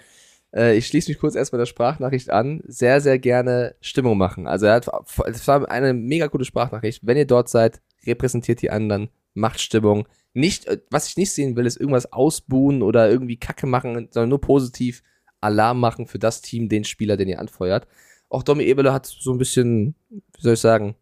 Äh, 0.55 0.77
ich 0.77 0.87
schließe 0.87 1.09
mich 1.09 1.19
kurz 1.19 1.35
erstmal 1.35 1.59
der 1.59 1.65
Sprachnachricht 1.65 2.29
an. 2.29 2.61
Sehr, 2.67 3.01
sehr 3.01 3.17
gerne 3.17 3.75
Stimmung 3.81 4.17
machen. 4.17 4.47
Also 4.47 4.67
er 4.67 4.75
hat, 4.75 4.87
es 5.25 5.47
war 5.47 5.69
eine 5.69 5.93
mega 5.93 6.27
coole 6.27 6.45
Sprachnachricht. 6.45 7.01
Wenn 7.03 7.17
ihr 7.17 7.25
dort 7.27 7.49
seid, 7.49 7.81
repräsentiert 8.05 8.61
die 8.61 8.69
anderen, 8.71 9.09
macht 9.33 9.59
Stimmung. 9.59 10.07
Nicht, 10.33 10.65
äh, 10.67 10.79
was 10.89 11.07
ich 11.09 11.17
nicht 11.17 11.31
sehen 11.31 11.55
will, 11.55 11.65
ist 11.65 11.77
irgendwas 11.79 12.11
ausbuhen 12.11 12.81
oder 12.81 13.09
irgendwie 13.09 13.37
Kacke 13.37 13.65
machen, 13.67 14.07
sondern 14.11 14.29
nur 14.29 14.41
positiv 14.41 15.03
Alarm 15.41 15.79
machen 15.79 16.07
für 16.07 16.19
das 16.19 16.41
Team, 16.41 16.69
den 16.69 16.83
Spieler, 16.83 17.17
den 17.17 17.27
ihr 17.29 17.39
anfeuert. 17.39 17.87
Auch 18.29 18.43
Domi 18.43 18.63
Eberle 18.65 18.91
hat 18.93 19.05
so 19.05 19.31
ein 19.31 19.37
bisschen, 19.37 19.95
wie 20.09 20.41
soll 20.41 20.53
ich 20.53 20.59
sagen, 20.59 20.95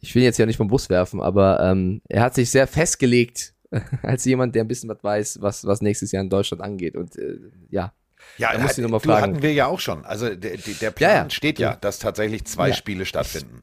ich 0.00 0.14
will 0.14 0.22
jetzt 0.22 0.38
ja 0.38 0.46
nicht 0.46 0.56
vom 0.56 0.68
Bus 0.68 0.88
werfen, 0.88 1.20
aber 1.20 1.60
ähm, 1.60 2.00
er 2.08 2.22
hat 2.22 2.34
sich 2.34 2.50
sehr 2.50 2.66
festgelegt 2.66 3.54
als 4.02 4.24
jemand, 4.24 4.54
der 4.54 4.64
ein 4.64 4.68
bisschen 4.68 4.88
was 4.88 5.02
weiß, 5.04 5.38
was, 5.42 5.64
was 5.66 5.82
nächstes 5.82 6.10
Jahr 6.12 6.22
in 6.22 6.30
Deutschland 6.30 6.62
angeht. 6.62 6.96
Und 6.96 7.16
äh, 7.16 7.38
ja, 7.70 7.92
Ja, 8.38 8.52
Da 8.54 8.58
muss 8.60 8.78
ich 8.78 8.82
noch 8.82 8.90
mal 8.90 8.98
du 8.98 9.08
fragen. 9.08 9.22
hatten 9.34 9.42
wir 9.42 9.52
ja 9.52 9.66
auch 9.66 9.80
schon. 9.80 10.04
Also 10.04 10.34
der, 10.34 10.56
der 10.56 10.74
der 10.80 10.90
Plan 10.90 11.10
Ja, 11.10 11.22
ja. 11.24 11.30
steht 11.30 11.58
ja, 11.58 11.76
dass 11.76 11.98
tatsächlich 11.98 12.44
zwei 12.46 12.68
Ja. 12.68 12.74
Spiele 12.74 13.04
stattfinden. 13.04 13.62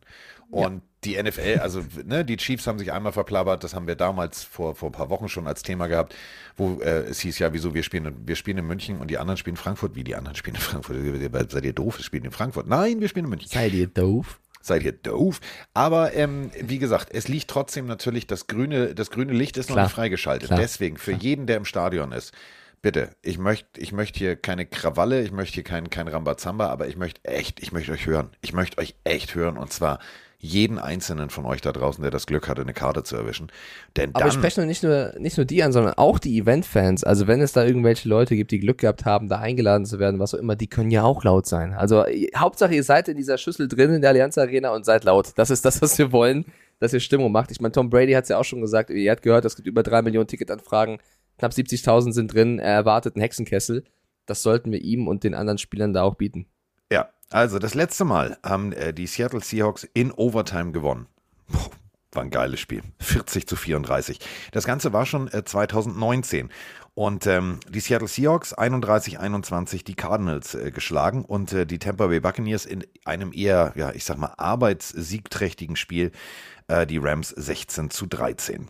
Und 0.51 0.83
die 1.03 1.21
NFL, 1.21 1.59
also 1.61 1.83
ne, 2.05 2.23
die 2.23 2.37
Chiefs 2.37 2.67
haben 2.67 2.77
sich 2.77 2.91
einmal 2.91 3.11
verplappert, 3.11 3.63
das 3.63 3.73
haben 3.73 3.87
wir 3.87 3.95
damals 3.95 4.43
vor, 4.43 4.75
vor 4.75 4.89
ein 4.89 4.91
paar 4.91 5.09
Wochen 5.09 5.29
schon 5.29 5.47
als 5.47 5.63
Thema 5.63 5.87
gehabt, 5.87 6.13
wo 6.57 6.79
äh, 6.81 7.05
es 7.09 7.19
hieß 7.21 7.39
ja, 7.39 7.53
wieso 7.53 7.73
wir 7.73 7.81
spielen, 7.83 8.05
in- 8.05 8.27
wir 8.27 8.35
spielen 8.35 8.59
in 8.59 8.67
München 8.67 8.99
und 8.99 9.09
die 9.09 9.17
anderen 9.17 9.37
spielen 9.37 9.55
in 9.55 9.61
Frankfurt. 9.61 9.95
Wie 9.95 10.03
die 10.03 10.15
anderen 10.15 10.35
spielen 10.35 10.55
in 10.55 10.61
Frankfurt? 10.61 10.97
Seid 11.51 11.65
ihr 11.65 11.73
doof? 11.73 11.97
Wir 11.97 12.03
spielen 12.03 12.25
in 12.25 12.31
Frankfurt. 12.31 12.67
Nein, 12.67 13.01
wir 13.01 13.07
spielen 13.07 13.25
in 13.25 13.29
München. 13.31 13.49
seid 13.49 13.73
ihr 13.73 13.87
doof? 13.87 14.39
Seid 14.61 14.83
ihr 14.83 14.91
doof? 14.91 15.39
Aber 15.73 16.13
ähm, 16.13 16.51
wie 16.59 16.77
gesagt, 16.77 17.07
es 17.11 17.27
liegt 17.27 17.49
trotzdem 17.49 17.87
natürlich, 17.87 18.27
das 18.27 18.45
grüne, 18.45 18.93
das 18.93 19.09
grüne 19.09 19.33
Licht 19.33 19.57
ist 19.57 19.69
noch 19.69 19.75
Klar. 19.77 19.85
nicht 19.87 19.95
freigeschaltet. 19.95 20.49
Klar. 20.49 20.59
Deswegen, 20.59 20.97
für 20.97 21.13
jeden, 21.13 21.47
der 21.47 21.57
im 21.57 21.65
Stadion 21.65 22.11
ist, 22.11 22.31
bitte, 22.83 23.15
ich 23.23 23.39
möchte 23.39 23.81
ich 23.81 23.91
möcht 23.91 24.17
hier 24.17 24.35
keine 24.35 24.67
Krawalle, 24.67 25.23
ich 25.23 25.31
möchte 25.31 25.55
hier 25.55 25.63
kein, 25.63 25.89
kein 25.89 26.07
Rambazamba, 26.07 26.67
aber 26.69 26.87
ich 26.87 26.95
möchte 26.95 27.25
echt, 27.25 27.59
ich 27.59 27.71
möchte 27.71 27.91
euch 27.91 28.05
hören. 28.05 28.29
Ich 28.41 28.53
möchte 28.53 28.77
euch 28.77 28.93
echt 29.03 29.33
hören 29.33 29.57
und 29.57 29.73
zwar 29.73 29.97
jeden 30.41 30.79
einzelnen 30.79 31.29
von 31.29 31.45
euch 31.45 31.61
da 31.61 31.71
draußen, 31.71 32.01
der 32.01 32.09
das 32.09 32.25
Glück 32.25 32.49
hatte, 32.49 32.63
eine 32.63 32.73
Karte 32.73 33.03
zu 33.03 33.15
erwischen. 33.15 33.51
Denn 33.95 34.15
Aber 34.15 34.27
ich 34.27 34.33
spreche 34.33 34.65
nicht 34.65 34.81
nur, 34.81 35.13
nicht 35.19 35.37
nur 35.37 35.45
die 35.45 35.61
an, 35.61 35.71
sondern 35.71 35.93
auch 35.93 36.17
die 36.17 36.39
Event-Fans. 36.39 37.03
Also 37.03 37.27
wenn 37.27 37.41
es 37.41 37.53
da 37.53 37.63
irgendwelche 37.63 38.09
Leute 38.09 38.35
gibt, 38.35 38.49
die 38.49 38.59
Glück 38.59 38.79
gehabt 38.79 39.05
haben, 39.05 39.29
da 39.29 39.37
eingeladen 39.37 39.85
zu 39.85 39.99
werden, 39.99 40.19
was 40.19 40.33
auch 40.33 40.39
immer, 40.39 40.55
die 40.55 40.67
können 40.67 40.89
ja 40.89 41.03
auch 41.03 41.23
laut 41.23 41.45
sein. 41.45 41.73
Also 41.73 42.03
äh, 42.05 42.27
Hauptsache, 42.35 42.73
ihr 42.73 42.83
seid 42.83 43.07
in 43.07 43.17
dieser 43.17 43.37
Schüssel 43.37 43.67
drin 43.67 43.93
in 43.93 44.01
der 44.01 44.09
Allianz 44.09 44.37
Arena 44.37 44.73
und 44.73 44.83
seid 44.83 45.03
laut. 45.03 45.33
Das 45.35 45.51
ist 45.51 45.63
das, 45.63 45.79
was 45.81 45.97
wir 45.99 46.11
wollen, 46.11 46.45
dass 46.79 46.91
ihr 46.91 46.99
Stimmung 46.99 47.31
macht. 47.31 47.51
Ich 47.51 47.61
meine, 47.61 47.71
Tom 47.71 47.91
Brady 47.91 48.13
hat 48.13 48.23
es 48.23 48.29
ja 48.29 48.39
auch 48.39 48.43
schon 48.43 48.61
gesagt, 48.61 48.89
ihr 48.89 49.11
habt 49.11 49.21
gehört, 49.21 49.45
es 49.45 49.55
gibt 49.55 49.67
über 49.67 49.83
drei 49.83 50.01
Millionen 50.01 50.27
Ticketanfragen, 50.27 50.97
knapp 51.37 51.51
70.000 51.51 52.13
sind 52.13 52.33
drin, 52.33 52.57
er 52.57 52.73
erwartet 52.73 53.15
einen 53.15 53.21
Hexenkessel. 53.21 53.83
Das 54.25 54.41
sollten 54.41 54.71
wir 54.71 54.81
ihm 54.81 55.07
und 55.07 55.23
den 55.23 55.35
anderen 55.35 55.57
Spielern 55.59 55.93
da 55.93 56.03
auch 56.03 56.15
bieten. 56.15 56.47
Also 57.31 57.59
das 57.59 57.73
letzte 57.73 58.05
Mal 58.05 58.37
haben 58.43 58.71
äh, 58.73 58.93
die 58.93 59.07
Seattle 59.07 59.41
Seahawks 59.41 59.87
in 59.93 60.11
Overtime 60.11 60.71
gewonnen. 60.71 61.07
Puh, 61.47 61.69
war 62.11 62.23
ein 62.23 62.29
geiles 62.29 62.59
Spiel. 62.59 62.83
40 62.99 63.47
zu 63.47 63.55
34. 63.55 64.19
Das 64.51 64.65
Ganze 64.65 64.93
war 64.93 65.05
schon 65.05 65.27
äh, 65.31 65.43
2019. 65.43 66.49
Und 66.93 67.25
ähm, 67.25 67.59
die 67.69 67.79
Seattle 67.79 68.07
Seahawks 68.07 68.57
31-21 68.57 69.85
die 69.85 69.95
Cardinals 69.95 70.55
äh, 70.55 70.71
geschlagen 70.71 71.23
und 71.23 71.53
äh, 71.53 71.65
die 71.65 71.79
Tampa 71.79 72.07
Bay 72.07 72.19
Buccaneers 72.19 72.65
in 72.65 72.85
einem 73.05 73.31
eher, 73.31 73.71
ja, 73.75 73.91
ich 73.93 74.03
sag 74.03 74.17
mal, 74.17 74.33
arbeitssiegträchtigen 74.37 75.77
Spiel 75.77 76.11
äh, 76.67 76.85
die 76.85 76.97
Rams 76.97 77.29
16 77.29 77.91
zu 77.91 78.07
13. 78.07 78.67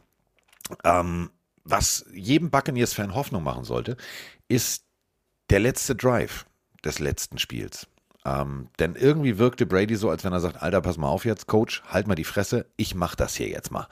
Ähm, 0.83 1.31
was 1.63 2.05
jedem 2.13 2.51
Buccaneers-Fan 2.51 3.15
Hoffnung 3.15 3.43
machen 3.43 3.63
sollte, 3.63 3.97
ist 4.47 4.83
der 5.49 5.59
letzte 5.59 5.95
Drive 5.95 6.45
des 6.83 6.99
letzten 6.99 7.39
Spiels. 7.39 7.87
Ähm, 8.25 8.67
denn 8.79 8.95
irgendwie 8.95 9.37
wirkte 9.37 9.65
Brady 9.65 9.95
so, 9.95 10.09
als 10.09 10.23
wenn 10.23 10.33
er 10.33 10.39
sagt, 10.39 10.61
Alter, 10.61 10.81
pass 10.81 10.97
mal 10.97 11.07
auf 11.07 11.25
jetzt, 11.25 11.47
Coach, 11.47 11.81
halt 11.87 12.07
mal 12.07 12.15
die 12.15 12.23
Fresse, 12.23 12.67
ich 12.77 12.93
mach 12.93 13.15
das 13.15 13.35
hier 13.35 13.47
jetzt 13.47 13.71
mal. 13.71 13.87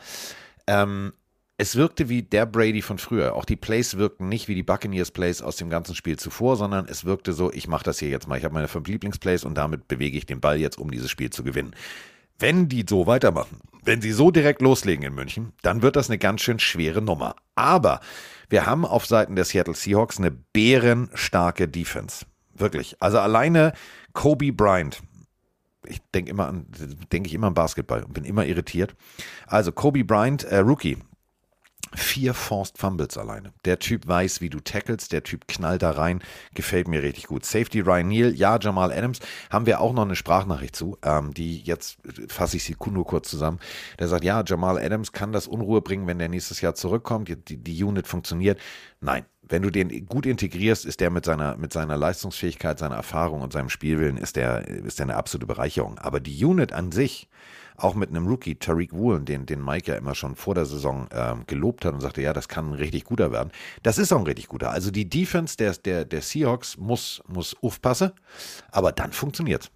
Ähm, 0.68 1.14
es 1.58 1.76
wirkte 1.76 2.08
wie 2.08 2.22
der 2.22 2.46
Brady 2.46 2.82
von 2.82 3.00
früher. 3.00 3.36
Auch 3.36 3.44
die 3.44 3.58
Plays 3.58 3.98
wirkten 3.98 4.30
nicht 4.30 4.48
wie 4.48 4.56
die 4.56 4.64
Buccaneers 4.64 5.12
Plays 5.12 5.42
aus 5.42 5.58
dem 5.58 5.70
ganzen 5.70 5.94
Spiel 5.94 6.18
zuvor, 6.18 6.56
sondern 6.56 6.86
es 6.88 7.04
wirkte 7.04 7.34
so, 7.34 7.52
ich 7.52 7.68
mache 7.68 7.84
das 7.84 8.00
hier 8.00 8.08
jetzt 8.08 8.30
mal. 8.30 8.38
Ich 8.38 8.46
habe 8.46 8.54
meine 8.54 8.70
fünf 8.70 8.88
Lieblingsplays 8.88 9.44
und 9.44 9.56
damit 9.56 9.90
bewege 9.90 10.18
ich 10.18 10.26
den 10.26 10.40
Ball 10.40 10.58
jetzt, 10.58 10.78
um 10.78 10.90
dieses 10.90 11.12
Spiel 11.12 11.32
zu 11.32 11.44
gewinnen. 11.44 11.76
Wenn 12.38 12.70
die 12.70 12.86
so 12.88 13.08
weitermachen, 13.08 13.60
wenn 13.84 14.02
sie 14.02 14.14
so 14.14 14.32
direkt 14.32 14.62
loslegen 14.62 15.04
in 15.04 15.14
München, 15.14 15.52
dann 15.62 15.82
wird 15.82 15.98
das 15.98 16.10
eine 16.10 16.18
ganz 16.18 16.42
schön 16.42 16.60
schwere 16.60 17.02
Nummer. 17.02 17.36
Aber 17.56 18.00
wir 18.48 18.66
haben 18.66 18.86
auf 18.86 19.06
Seiten 19.06 19.36
der 19.36 19.44
Seattle 19.44 19.76
Seahawks 19.76 20.18
eine 20.18 20.32
bärenstarke 20.32 21.68
Defense. 21.68 22.26
Wirklich. 22.54 22.96
Also 23.02 23.20
alleine 23.20 23.74
Kobe 24.20 24.52
Bryant. 24.52 25.02
Ich 25.86 26.02
denke 26.14 26.32
immer 26.32 26.50
an, 26.50 26.66
denke 27.10 27.28
ich 27.28 27.34
immer 27.34 27.48
an 27.48 27.54
Basketball 27.54 28.04
und 28.04 28.12
bin 28.12 28.26
immer 28.26 28.46
irritiert. 28.46 28.94
Also 29.48 29.72
Kobe 29.72 30.04
Bryant, 30.04 30.44
äh, 30.44 30.58
Rookie, 30.58 30.98
Vier 31.96 32.34
Forced 32.34 32.78
Fumbles 32.78 33.18
alleine. 33.18 33.54
Der 33.64 33.80
Typ 33.80 34.06
weiß, 34.06 34.42
wie 34.42 34.50
du 34.50 34.60
tackelst, 34.60 35.14
der 35.14 35.24
Typ 35.24 35.48
knallt 35.48 35.82
da 35.84 35.92
rein, 35.92 36.22
gefällt 36.54 36.90
mir 36.90 37.02
richtig 37.02 37.28
gut. 37.28 37.46
Safety 37.46 37.80
Ryan 37.80 38.10
Neal, 38.10 38.36
ja, 38.36 38.60
Jamal 38.60 38.92
Adams, 38.92 39.20
haben 39.50 39.66
wir 39.66 39.80
auch 39.80 39.94
noch 39.94 40.04
eine 40.04 40.18
Sprachnachricht 40.18 40.76
zu, 40.76 40.98
ähm, 41.02 41.34
die 41.34 41.62
jetzt 41.62 41.98
äh, 42.06 42.28
fasse 42.28 42.58
ich 42.58 42.66
sie 42.66 42.76
nur 42.92 43.06
kurz 43.06 43.30
zusammen. 43.30 43.60
Der 44.00 44.10
sagt, 44.10 44.26
ja, 44.26 44.44
Jamal 44.46 44.78
Adams 44.78 45.14
kann 45.14 45.32
das 45.32 45.48
Unruhe 45.48 45.82
bringen, 45.82 46.08
wenn 46.08 46.20
der 46.20 46.28
nächstes 46.28 46.60
Jahr 46.60 46.76
zurückkommt, 46.76 47.30
die, 47.48 47.58
die 47.58 47.84
Unit 47.84 48.06
funktioniert. 48.06 48.60
Nein, 49.00 49.26
wenn 49.50 49.64
du 49.64 49.72
den 49.72 50.06
gut 50.06 50.26
integrierst, 50.26 50.86
ist 50.86 51.00
der 51.00 51.10
mit 51.10 51.26
seiner, 51.26 51.58
mit 51.58 51.74
seiner 51.74 51.98
Leistungsfähigkeit, 51.98 52.78
seiner 52.80 52.96
Erfahrung 52.96 53.42
und 53.42 53.52
seinem 53.52 53.70
Spielwillen, 53.70 54.18
ist 54.18 54.36
der, 54.36 54.68
ist 54.68 55.00
der 55.00 55.08
eine 55.08 55.16
absolute 55.16 55.48
Bereicherung. 55.48 55.98
Aber 55.98 56.20
die 56.20 56.46
Unit 56.46 56.72
an 56.72 56.92
sich, 56.92 57.28
auch 57.76 57.96
mit 57.96 58.10
einem 58.10 58.28
Rookie, 58.28 58.56
Tariq 58.56 58.94
Woolen, 58.94 59.26
den, 59.26 59.46
den 59.46 59.64
Mike 59.64 59.92
ja 59.92 59.98
immer 59.98 60.14
schon 60.14 60.36
vor 60.36 60.54
der 60.54 60.66
Saison 60.66 61.08
ähm, 61.12 61.46
gelobt 61.48 61.86
hat 61.86 61.94
und 61.94 62.02
sagte, 62.02 62.22
ja, 62.22 62.34
das 62.34 62.48
kann 62.48 62.70
ein 62.70 62.74
richtig 62.76 63.06
guter 63.06 63.32
werden. 63.32 63.52
Das 63.84 63.98
ist 63.98 64.12
auch 64.12 64.20
ein 64.20 64.26
richtig 64.26 64.48
guter. 64.48 64.72
Also 64.72 64.92
die 64.92 65.10
Defense 65.10 65.58
der, 65.58 65.74
der, 65.74 66.06
der 66.06 66.22
Seahawks 66.22 66.78
muss, 66.78 67.24
muss 67.28 67.56
aufpassen, 67.62 68.12
aber 68.72 68.92
dann 68.92 69.14
funktioniert's. 69.14 69.72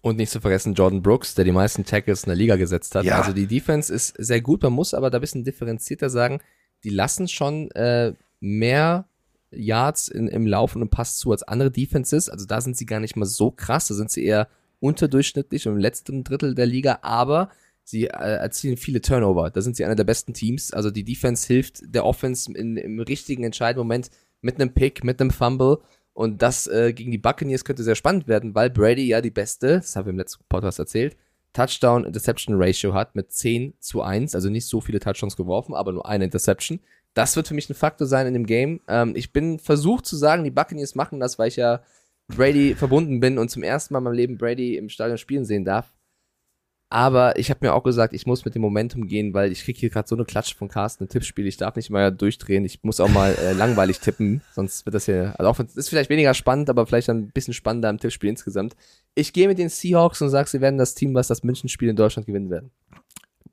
Und 0.00 0.16
nicht 0.16 0.32
zu 0.32 0.40
vergessen 0.40 0.74
Jordan 0.74 1.02
Brooks, 1.02 1.34
der 1.34 1.44
die 1.44 1.52
meisten 1.52 1.84
Tackles 1.84 2.24
in 2.24 2.28
der 2.28 2.36
Liga 2.36 2.56
gesetzt 2.56 2.94
hat. 2.94 3.04
Ja. 3.04 3.20
Also 3.20 3.32
die 3.32 3.46
Defense 3.46 3.92
ist 3.92 4.14
sehr 4.18 4.40
gut, 4.40 4.62
man 4.62 4.72
muss 4.72 4.92
aber 4.92 5.10
da 5.10 5.18
ein 5.18 5.20
bisschen 5.20 5.44
differenzierter 5.44 6.10
sagen, 6.10 6.40
die 6.82 6.90
lassen 6.90 7.28
schon 7.28 7.70
äh, 7.70 8.12
mehr 8.44 9.08
Yards 9.50 10.08
in, 10.08 10.28
im 10.28 10.46
Lauf 10.46 10.76
und 10.76 10.88
Pass 10.90 11.18
zu 11.18 11.32
als 11.32 11.42
andere 11.42 11.70
Defenses. 11.70 12.28
Also 12.28 12.46
da 12.46 12.60
sind 12.60 12.76
sie 12.76 12.86
gar 12.86 13.00
nicht 13.00 13.16
mal 13.16 13.26
so 13.26 13.50
krass, 13.50 13.88
da 13.88 13.94
sind 13.94 14.10
sie 14.10 14.24
eher 14.24 14.48
unterdurchschnittlich 14.80 15.66
im 15.66 15.78
letzten 15.78 16.24
Drittel 16.24 16.54
der 16.54 16.66
Liga, 16.66 16.98
aber 17.02 17.48
sie 17.84 18.06
äh, 18.06 18.08
erzielen 18.08 18.76
viele 18.76 19.00
Turnover. 19.00 19.50
Da 19.50 19.62
sind 19.62 19.76
sie 19.76 19.84
einer 19.84 19.94
der 19.94 20.04
besten 20.04 20.34
Teams. 20.34 20.72
Also 20.72 20.90
die 20.90 21.04
Defense 21.04 21.46
hilft 21.46 21.82
der 21.86 22.04
Offense 22.04 22.52
in, 22.52 22.76
im 22.76 23.00
richtigen 23.00 23.44
entscheidenden 23.44 23.86
Moment 23.86 24.10
mit 24.42 24.60
einem 24.60 24.74
Pick, 24.74 25.04
mit 25.04 25.20
einem 25.20 25.30
Fumble. 25.30 25.78
Und 26.12 26.42
das 26.42 26.66
äh, 26.66 26.92
gegen 26.92 27.10
die 27.10 27.18
Buccaneers 27.18 27.64
könnte 27.64 27.82
sehr 27.82 27.94
spannend 27.94 28.28
werden, 28.28 28.54
weil 28.54 28.70
Brady 28.70 29.06
ja 29.06 29.20
die 29.20 29.30
beste, 29.30 29.76
das 29.76 29.96
haben 29.96 30.06
wir 30.06 30.10
im 30.10 30.18
letzten 30.18 30.44
Podcast 30.48 30.78
erzählt, 30.78 31.16
Touchdown-Interception-Ratio 31.54 32.94
hat 32.94 33.14
mit 33.14 33.32
10 33.32 33.74
zu 33.80 34.02
1, 34.02 34.34
also 34.34 34.50
nicht 34.50 34.66
so 34.66 34.80
viele 34.80 35.00
Touchdowns 35.00 35.36
geworfen, 35.36 35.74
aber 35.74 35.92
nur 35.92 36.06
eine 36.06 36.24
Interception. 36.24 36.80
Das 37.14 37.36
wird 37.36 37.48
für 37.48 37.54
mich 37.54 37.70
ein 37.70 37.74
Faktor 37.74 38.06
sein 38.06 38.26
in 38.26 38.34
dem 38.34 38.46
Game. 38.46 38.80
Ähm, 38.88 39.14
ich 39.16 39.32
bin 39.32 39.58
versucht 39.58 40.04
zu 40.06 40.16
sagen, 40.16 40.44
die 40.44 40.50
Buccaneers 40.50 40.94
machen 40.94 41.20
das, 41.20 41.38
weil 41.38 41.48
ich 41.48 41.56
ja 41.56 41.80
Brady 42.28 42.74
verbunden 42.74 43.20
bin 43.20 43.38
und 43.38 43.50
zum 43.50 43.62
ersten 43.62 43.94
Mal 43.94 43.98
in 43.98 44.04
meinem 44.04 44.14
Leben 44.14 44.38
Brady 44.38 44.76
im 44.76 44.88
Stadion 44.88 45.18
spielen 45.18 45.44
sehen 45.44 45.64
darf. 45.64 45.92
Aber 46.90 47.38
ich 47.38 47.50
habe 47.50 47.58
mir 47.66 47.74
auch 47.74 47.82
gesagt, 47.82 48.14
ich 48.14 48.24
muss 48.26 48.44
mit 48.44 48.54
dem 48.54 48.62
Momentum 48.62 49.08
gehen, 49.08 49.34
weil 49.34 49.50
ich 49.50 49.64
krieg 49.64 49.76
hier 49.76 49.90
gerade 49.90 50.06
so 50.06 50.14
eine 50.14 50.24
Klatsche 50.24 50.54
von 50.54 50.68
Carsten, 50.68 51.04
ein 51.04 51.08
Tippspiel. 51.08 51.46
Ich 51.46 51.56
darf 51.56 51.74
nicht 51.74 51.90
mal 51.90 52.12
durchdrehen. 52.12 52.64
Ich 52.64 52.84
muss 52.84 53.00
auch 53.00 53.08
mal 53.08 53.34
äh, 53.34 53.52
langweilig 53.58 53.98
tippen, 53.98 54.42
sonst 54.52 54.86
wird 54.86 54.94
das 54.94 55.06
hier, 55.06 55.34
also 55.38 55.50
auch 55.50 55.58
wenn- 55.58 55.66
ist 55.74 55.88
vielleicht 55.88 56.10
weniger 56.10 56.34
spannend, 56.34 56.70
aber 56.70 56.86
vielleicht 56.86 57.08
dann 57.08 57.18
ein 57.18 57.30
bisschen 57.32 57.54
spannender 57.54 57.90
im 57.90 57.98
Tippspiel 57.98 58.30
insgesamt. 58.30 58.76
Ich 59.14 59.32
gehe 59.32 59.48
mit 59.48 59.58
den 59.58 59.70
Seahawks 59.70 60.22
und 60.22 60.30
sag, 60.30 60.46
sie 60.46 60.60
werden 60.60 60.78
das 60.78 60.94
Team, 60.94 61.14
was 61.14 61.26
das 61.28 61.42
Münchenspiel 61.42 61.88
in 61.88 61.96
Deutschland 61.96 62.26
gewinnen 62.26 62.50
werden. 62.50 62.70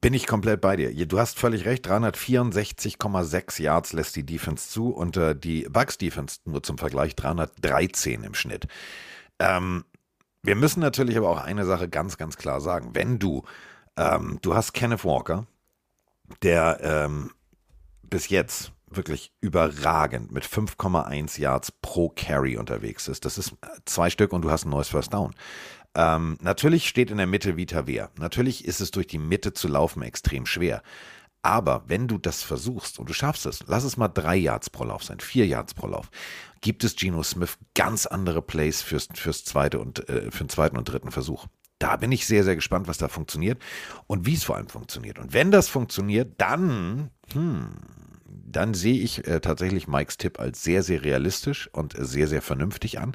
Bin 0.02 0.16
ich 0.16 0.26
komplett 0.26 0.62
bei 0.62 0.76
dir. 0.76 1.06
Du 1.06 1.20
hast 1.20 1.38
völlig 1.38 1.66
recht, 1.66 1.88
364,6 1.88 3.62
Yards 3.62 3.94
lässt 3.94 4.16
die 4.16 4.26
Defense 4.26 4.68
zu 4.68 4.90
und 4.90 5.16
äh, 5.16 5.36
die 5.36 5.68
Bucks 5.70 6.00
Defense, 6.00 6.40
nur 6.46 6.64
zum 6.64 6.80
Vergleich, 6.80 7.16
313 7.16 8.24
im 8.24 8.34
Schnitt. 8.34 8.68
Ähm, 9.38 9.86
wir 10.42 10.56
müssen 10.56 10.80
natürlich 10.80 11.18
aber 11.18 11.30
auch 11.30 11.44
eine 11.44 11.66
Sache 11.66 11.88
ganz, 11.88 12.18
ganz 12.18 12.38
klar 12.38 12.62
sagen. 12.62 12.92
Wenn 12.94 13.20
du, 13.20 13.44
ähm, 13.96 14.40
du 14.42 14.56
hast 14.56 14.74
Kenneth 14.74 15.06
Walker, 15.06 15.46
der 16.42 16.80
ähm, 16.82 17.32
bis 18.02 18.30
jetzt 18.30 18.72
wirklich 18.88 19.32
überragend 19.40 20.32
mit 20.32 20.46
5,1 20.46 21.40
Yards 21.40 21.72
pro 21.72 22.10
Carry 22.10 22.58
unterwegs 22.58 23.08
ist. 23.08 23.24
Das 23.24 23.38
ist 23.38 23.52
äh, 23.62 23.68
zwei 23.86 24.10
Stück 24.10 24.34
und 24.34 24.42
du 24.42 24.52
hast 24.52 24.66
ein 24.66 24.72
neues 24.72 24.90
First 24.90 25.14
Down. 25.14 25.34
Ähm, 25.96 26.38
natürlich 26.42 26.88
steht 26.88 27.12
in 27.12 27.18
der 27.18 27.28
Mitte 27.28 27.58
Vita 27.58 27.88
Wehr. 27.88 28.12
Natürlich 28.18 28.66
ist 28.66 28.80
es 28.80 28.92
durch 28.92 29.08
die 29.08 29.18
Mitte 29.18 29.54
zu 29.54 29.68
laufen 29.68 30.02
extrem 30.04 30.46
schwer. 30.46 30.82
Aber 31.44 31.84
wenn 31.88 32.08
du 32.08 32.18
das 32.18 32.44
versuchst 32.44 33.00
und 33.00 33.10
du 33.10 33.14
schaffst 33.14 33.46
es, 33.46 33.64
lass 33.68 33.84
es 33.84 33.98
mal 33.98 34.08
drei 34.08 34.36
Yards 34.36 34.70
pro 34.70 34.84
Lauf 34.84 35.04
sein, 35.04 35.20
vier 35.20 35.48
Yards 35.48 35.74
pro 35.74 35.88
Lauf, 35.88 36.12
gibt 36.62 36.84
es 36.84 36.96
Geno 36.96 37.24
Smith 37.24 37.58
ganz 37.74 38.06
andere 38.06 38.42
Plays 38.42 38.82
fürs, 38.82 39.08
fürs 39.14 39.44
zweite 39.44 39.80
und, 39.80 40.08
äh, 40.08 40.30
für 40.30 40.44
den 40.44 40.50
zweiten 40.50 40.78
und 40.78 40.86
dritten 40.86 41.12
Versuch. 41.12 41.48
Da 41.80 41.98
bin 41.98 42.12
ich 42.12 42.28
sehr, 42.28 42.44
sehr 42.44 42.56
gespannt, 42.56 42.88
was 42.88 43.00
da 43.00 43.08
funktioniert 43.08 43.60
und 44.06 44.28
wie 44.28 44.36
es 44.36 44.44
vor 44.44 44.56
allem 44.56 44.70
funktioniert. 44.70 45.18
Und 45.18 45.34
wenn 45.34 45.50
das 45.50 45.68
funktioniert, 45.68 46.40
dann, 46.40 47.10
hm, 47.34 47.76
dann 48.52 48.74
sehe 48.74 49.00
ich 49.02 49.28
äh, 49.28 49.40
tatsächlich 49.40 49.88
Mikes 49.88 50.18
Tipp 50.18 50.40
als 50.40 50.64
sehr, 50.64 50.84
sehr 50.84 51.04
realistisch 51.04 51.70
und 51.74 51.96
sehr, 51.98 52.28
sehr 52.28 52.42
vernünftig 52.42 53.00
an. 53.00 53.14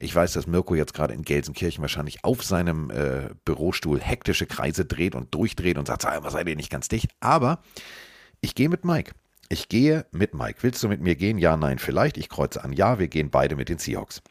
Ich 0.00 0.14
weiß, 0.14 0.32
dass 0.34 0.46
Mirko 0.46 0.74
jetzt 0.74 0.94
gerade 0.94 1.14
in 1.14 1.22
Gelsenkirchen 1.22 1.82
wahrscheinlich 1.82 2.24
auf 2.24 2.42
seinem 2.42 2.90
äh, 2.90 3.30
Bürostuhl 3.44 4.00
hektische 4.00 4.46
Kreise 4.46 4.84
dreht 4.84 5.14
und 5.14 5.34
durchdreht 5.34 5.78
und 5.78 5.86
sagt, 5.86 6.02
"Sag 6.02 6.22
mal, 6.22 6.30
seid 6.30 6.48
ihr 6.48 6.56
nicht 6.56 6.70
ganz 6.70 6.88
dicht? 6.88 7.10
Aber 7.20 7.62
ich 8.40 8.54
gehe 8.54 8.68
mit 8.68 8.84
Mike. 8.84 9.12
Ich 9.48 9.68
gehe 9.68 10.06
mit 10.10 10.34
Mike. 10.34 10.58
Willst 10.62 10.82
du 10.82 10.88
mit 10.88 11.00
mir 11.00 11.14
gehen? 11.14 11.38
Ja, 11.38 11.56
nein, 11.56 11.78
vielleicht. 11.78 12.16
Ich 12.16 12.28
kreuze 12.28 12.64
an. 12.64 12.72
Ja, 12.72 12.98
wir 12.98 13.08
gehen 13.08 13.30
beide 13.30 13.56
mit 13.56 13.68
den 13.68 13.78
Seahawks. 13.78 14.22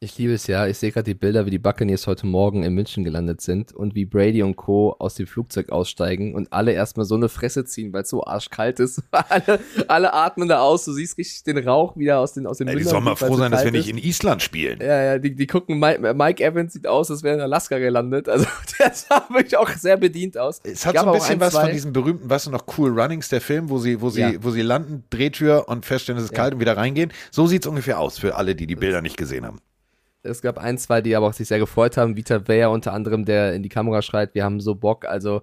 Ich 0.00 0.16
liebe 0.16 0.32
es 0.32 0.46
ja. 0.46 0.64
Ich 0.68 0.78
sehe 0.78 0.92
gerade 0.92 1.02
die 1.02 1.14
Bilder, 1.14 1.44
wie 1.44 1.50
die 1.50 1.58
Buccaneers 1.58 2.06
heute 2.06 2.24
Morgen 2.24 2.62
in 2.62 2.72
München 2.72 3.02
gelandet 3.02 3.40
sind 3.40 3.72
und 3.72 3.96
wie 3.96 4.04
Brady 4.04 4.44
und 4.44 4.54
Co. 4.54 4.94
aus 5.00 5.16
dem 5.16 5.26
Flugzeug 5.26 5.70
aussteigen 5.70 6.36
und 6.36 6.52
alle 6.52 6.70
erstmal 6.70 7.04
so 7.04 7.16
eine 7.16 7.28
Fresse 7.28 7.64
ziehen, 7.64 7.92
weil 7.92 8.02
es 8.02 8.08
so 8.10 8.24
arschkalt 8.24 8.78
ist. 8.78 9.02
alle, 9.10 9.58
alle 9.88 10.14
atmen 10.14 10.46
da 10.48 10.60
aus. 10.60 10.84
Du 10.84 10.92
siehst 10.92 11.18
richtig 11.18 11.42
den 11.42 11.58
Rauch 11.66 11.96
wieder 11.96 12.20
aus 12.20 12.32
den, 12.32 12.46
aus 12.46 12.58
den 12.58 12.68
Ey, 12.68 12.76
die 12.76 12.84
sollen 12.84 13.02
mal 13.02 13.16
froh 13.16 13.34
sein, 13.34 13.50
dass 13.50 13.64
wir 13.64 13.72
nicht 13.72 13.88
in 13.88 13.98
Island 13.98 14.40
spielen. 14.40 14.78
Ja, 14.80 15.02
ja, 15.02 15.18
die, 15.18 15.34
die 15.34 15.46
gucken, 15.48 15.80
Mike, 15.80 16.14
Mike 16.14 16.44
Evans 16.44 16.74
sieht 16.74 16.86
aus, 16.86 17.10
als 17.10 17.24
wäre 17.24 17.34
in 17.34 17.40
Alaska 17.40 17.78
gelandet. 17.78 18.28
Also 18.28 18.46
der 18.78 18.94
sah 18.94 19.26
wirklich 19.30 19.56
auch 19.56 19.68
sehr 19.70 19.96
bedient 19.96 20.38
aus. 20.38 20.60
Es 20.62 20.86
hat 20.86 20.94
Gab 20.94 21.06
so 21.06 21.10
ein 21.10 21.18
bisschen 21.18 21.34
ein, 21.34 21.40
was 21.40 21.58
von 21.58 21.72
diesem 21.72 21.92
berühmten, 21.92 22.30
weißt 22.30 22.46
du 22.46 22.50
noch, 22.52 22.62
Cool 22.78 22.90
Runnings, 22.96 23.30
der 23.30 23.40
Film, 23.40 23.68
wo 23.68 23.78
sie, 23.78 24.00
wo 24.00 24.10
sie, 24.10 24.20
Ja. 24.20 24.32
wo 24.42 24.52
sie 24.52 24.62
landen, 24.62 25.02
Drehtür 25.10 25.66
und 25.66 25.84
feststellen, 25.84 26.18
es 26.18 26.26
ist 26.26 26.36
Ja. 26.36 26.36
kalt 26.44 26.54
und 26.54 26.60
wieder 26.60 26.76
reingehen. 26.76 27.12
So 27.32 27.48
sieht 27.48 27.64
es 27.64 27.66
ungefähr 27.68 27.98
aus 27.98 28.16
für 28.16 28.36
alle, 28.36 28.54
die 28.54 28.68
die 28.68 28.76
Bilder 28.76 29.02
nicht 29.02 29.16
gesehen 29.16 29.44
haben. 29.44 29.58
Es 30.22 30.42
gab 30.42 30.58
ein, 30.58 30.78
zwei, 30.78 31.00
die 31.00 31.14
aber 31.14 31.28
auch 31.28 31.32
sich 31.32 31.48
sehr 31.48 31.58
gefreut 31.58 31.96
haben. 31.96 32.16
Vita 32.16 32.46
Weyer 32.48 32.70
unter 32.70 32.92
anderem, 32.92 33.24
der 33.24 33.54
in 33.54 33.62
die 33.62 33.68
Kamera 33.68 34.02
schreit, 34.02 34.34
wir 34.34 34.44
haben 34.44 34.60
so 34.60 34.74
Bock. 34.74 35.06
Also 35.06 35.42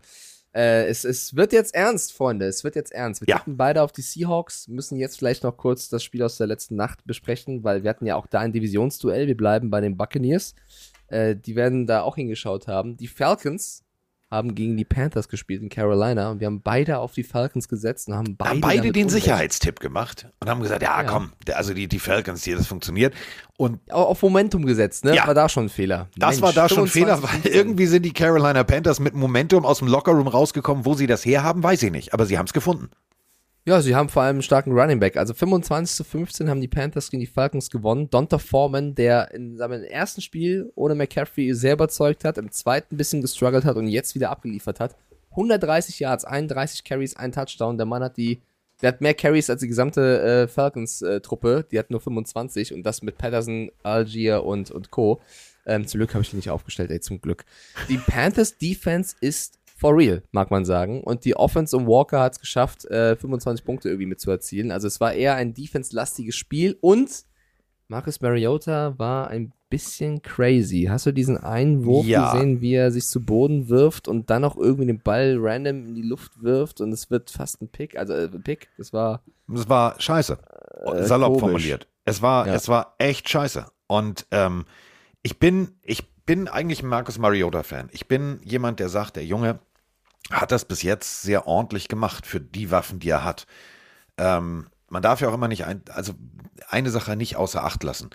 äh, 0.54 0.88
es, 0.88 1.06
es 1.06 1.36
wird 1.36 1.54
jetzt 1.54 1.74
ernst, 1.74 2.14
Freunde. 2.14 2.46
Es 2.46 2.64
wird 2.64 2.76
jetzt 2.76 2.92
ernst. 2.92 3.22
Wir 3.22 3.28
Ja. 3.30 3.38
tippen 3.38 3.58
beide 3.58 3.82
auf 3.82 3.92
die 3.92 4.02
Seahawks, 4.02 4.68
müssen 4.68 4.98
jetzt 4.98 5.18
vielleicht 5.18 5.44
noch 5.44 5.56
kurz 5.58 5.90
das 5.90 6.04
Spiel 6.04 6.24
aus 6.24 6.38
der 6.38 6.48
letzten 6.48 6.76
Nacht 6.76 7.06
besprechen, 7.06 7.64
weil 7.64 7.84
wir 7.84 7.90
hatten 7.90 8.06
ja 8.06 8.16
auch 8.16 8.28
da 8.28 8.40
ein 8.40 8.52
Divisionsduell. 8.54 9.28
Wir 9.28 9.38
bleiben 9.38 9.70
bei 9.70 9.82
den 9.82 9.96
Buccaneers. 9.98 10.56
Äh, 11.08 11.36
die 11.36 11.56
werden 11.56 11.88
da 11.88 12.02
auch 12.02 12.16
hingeschaut 12.16 12.68
haben. 12.68 12.98
Die 12.98 13.08
Falcons 13.08 13.84
haben 14.32 14.56
gegen 14.56 14.76
die 14.76 14.86
Panthers 14.86 15.30
gespielt 15.30 15.62
in 15.62 15.70
Carolina 15.70 16.32
und 16.32 16.40
wir 16.40 16.48
haben 16.48 16.62
beide 16.62 16.98
auf 16.98 17.14
die 17.14 17.24
Falcons 17.24 17.68
gesetzt 17.68 18.08
und 18.08 18.16
haben 18.16 18.36
beide, 18.36 18.50
haben 18.50 18.62
beide 18.62 18.82
den 18.92 19.06
Unrecht. 19.06 19.24
Sicherheitstipp 19.24 19.80
gemacht 19.80 20.28
und 20.40 20.50
haben 20.50 20.62
gesagt, 20.62 20.82
ja, 20.82 21.02
Ja. 21.02 21.08
komm, 21.08 21.32
der, 21.46 21.58
also 21.58 21.74
die, 21.74 21.88
die 21.88 22.00
Falcons 22.00 22.44
hier, 22.44 22.58
das 22.58 22.66
funktioniert. 22.68 23.14
Und 23.58 23.80
Au- 23.92 24.04
auf 24.06 24.22
Momentum 24.24 24.66
gesetzt, 24.66 25.06
ne? 25.06 25.16
Ja. 25.16 25.28
War 25.28 25.34
da 25.36 25.48
schon 25.48 25.66
ein 25.66 25.70
Fehler. 25.70 26.10
das 26.18 26.32
Mensch, 26.32 26.42
war 26.42 26.54
da 26.54 26.68
schon 26.68 26.86
ein 26.86 26.88
Fehler, 26.88 27.18
25, 27.18 27.24
weil 27.34 27.42
15. 27.44 27.54
irgendwie 27.54 27.86
sind 27.86 28.04
die 28.04 28.14
Carolina 28.14 28.64
Panthers 28.64 29.00
mit 29.00 29.14
Momentum 29.14 29.64
aus 29.66 29.80
dem 29.80 29.88
Lockerroom 29.88 30.28
rausgekommen. 30.28 30.86
Wo 30.86 30.96
sie 30.96 31.08
das 31.08 31.24
herhaben, 31.26 31.62
weiß 31.64 31.84
ich 31.84 31.92
nicht. 31.92 32.14
Aber 32.14 32.26
sie 32.26 32.38
haben 32.38 32.48
es 32.48 32.54
gefunden. 32.54 32.90
Ja, 33.68 33.82
sie 33.82 33.96
haben 33.96 34.10
vor 34.10 34.22
allem 34.22 34.36
einen 34.36 34.44
starken 34.44 34.74
Running 34.74 35.00
Back. 35.00 35.18
Also 35.18 35.34
25 35.34 35.96
zu 35.96 36.04
15 36.04 36.50
haben 36.52 36.62
die 36.62 36.68
Panthers 36.68 37.10
gegen 37.10 37.22
die 37.22 37.26
Falcons 37.26 37.72
gewonnen. 37.72 38.12
Donta 38.12 38.38
Foreman, 38.38 38.94
der 38.94 39.34
in 39.34 39.58
seinem 39.58 39.84
ersten 39.84 40.22
Spiel 40.22 40.72
ohne 40.76 40.94
McCaffrey 40.94 41.52
sehr 41.56 41.74
überzeugt 41.74 42.26
hat, 42.26 42.38
im 42.38 42.52
zweiten 42.52 42.94
ein 42.94 42.98
bisschen 42.98 43.24
gestruggelt 43.24 43.66
hat 43.66 43.76
und 43.76 43.88
jetzt 43.88 44.14
wieder 44.14 44.30
abgeliefert 44.30 44.80
hat. 44.80 44.96
130 45.32 46.00
Yards, 46.00 46.26
31 46.26 46.84
Carries, 46.84 47.16
ein 47.16 47.32
Touchdown. 47.32 47.78
Der 47.78 47.88
Mann 47.88 48.04
hat 48.04 48.18
die, 48.18 48.40
der 48.84 48.90
hat 48.90 49.02
mehr 49.02 49.16
Carries 49.16 49.50
als 49.50 49.62
die 49.62 49.68
gesamte 49.68 50.22
äh, 50.22 50.48
Falcons-Truppe. 50.48 51.66
die 51.72 51.80
hat 51.80 51.90
nur 51.90 52.02
25 52.02 52.72
und 52.72 52.84
das 52.84 53.02
mit 53.02 53.18
Patterson, 53.18 53.72
Algier 53.82 54.44
und, 54.44 54.70
und 54.70 54.92
Co. 54.92 55.22
Ähm, 55.66 55.88
zum 55.88 55.98
Glück 55.98 56.14
habe 56.14 56.22
ich 56.22 56.30
die 56.30 56.36
nicht 56.36 56.52
aufgestellt, 56.52 56.92
ey, 56.92 57.00
zum 57.00 57.20
Glück. 57.20 57.46
Die 57.90 57.98
Panthers 57.98 58.60
Defense 58.60 59.16
ist 59.22 59.58
for 59.76 59.96
real, 59.98 60.24
mag 60.32 60.50
man 60.52 60.64
sagen. 60.66 61.04
Und 61.04 61.26
die 61.26 61.36
Offense 61.36 61.76
um 61.76 61.86
Walker 61.86 62.22
hat 62.22 62.34
es 62.34 62.40
geschafft, 62.40 62.86
äh, 62.86 63.16
25 63.16 63.66
Punkte 63.66 63.90
irgendwie 63.90 64.06
mit 64.08 64.20
zu 64.22 64.32
erzielen. 64.32 64.72
Also 64.72 64.88
es 64.88 65.00
war 65.02 65.14
eher 65.14 65.36
ein 65.36 65.54
defense-lastiges 65.54 66.36
Spiel 66.36 66.78
und 66.82 67.26
Marcus 67.88 68.20
Mariota 68.22 68.98
war 68.98 69.28
ein 69.28 69.52
bisschen 69.70 70.22
crazy. 70.22 70.88
Hast 70.90 71.06
du 71.06 71.12
diesen 71.12 71.38
einen 71.38 71.86
Wurf 71.86 72.06
Ja. 72.06 72.32
gesehen, 72.34 72.62
wie 72.62 72.74
er 72.74 72.92
sich 72.92 73.06
zu 73.06 73.22
Boden 73.24 73.68
wirft 73.70 74.08
und 74.08 74.30
dann 74.30 74.44
auch 74.44 74.56
irgendwie 74.58 74.86
den 74.88 75.00
Ball 75.02 75.36
random 75.40 75.86
in 75.88 75.96
die 75.96 76.02
Luft 76.02 76.42
wirft 76.42 76.82
und 76.82 76.92
es 76.92 77.12
wird 77.12 77.30
fast 77.30 77.62
ein 77.62 77.68
Pick, 77.68 77.98
also 77.98 78.14
äh, 78.14 78.30
ein 78.34 78.42
Pick, 78.44 78.70
das 78.78 78.94
war 78.94 79.22
Es 79.54 79.68
war 79.70 80.00
scheiße. 80.00 80.38
Äh, 80.86 81.04
Salopp 81.04 81.34
komisch. 81.34 81.42
formuliert. 81.42 81.88
Es 82.06 82.22
war, 82.22 82.48
Ja. 82.48 82.54
es 82.56 82.70
war 82.70 82.96
echt 82.98 83.28
scheiße. 83.30 83.66
Und 83.88 84.26
ähm, 84.32 84.66
ich 85.22 85.38
bin, 85.40 85.70
ich 85.84 86.04
bin 86.26 86.48
eigentlich 86.48 86.82
ein 86.82 86.88
Marcus 86.88 87.18
Mariota-Fan. 87.18 87.90
Ich 87.92 88.08
bin 88.08 88.40
jemand, 88.44 88.80
der 88.80 88.90
sagt, 88.90 89.16
der 89.16 89.26
Junge 89.26 89.60
hat 90.32 90.52
das 90.52 90.66
bis 90.66 90.82
jetzt 90.82 91.22
sehr 91.22 91.48
ordentlich 91.48 91.88
gemacht 91.88 92.26
für 92.26 92.40
die 92.40 92.72
Waffen, 92.72 93.00
die 93.00 93.10
er 93.10 93.24
hat. 93.24 93.46
Ähm, 94.18 94.68
man 94.90 95.04
darf 95.04 95.22
ja 95.22 95.30
auch 95.30 95.34
immer 95.34 95.48
nicht, 95.48 95.66
ein, 95.66 95.84
also 95.90 96.14
eine 96.70 96.90
Sache 96.90 97.16
nicht 97.16 97.36
außer 97.36 97.64
Acht 97.64 97.84
lassen. 97.84 98.10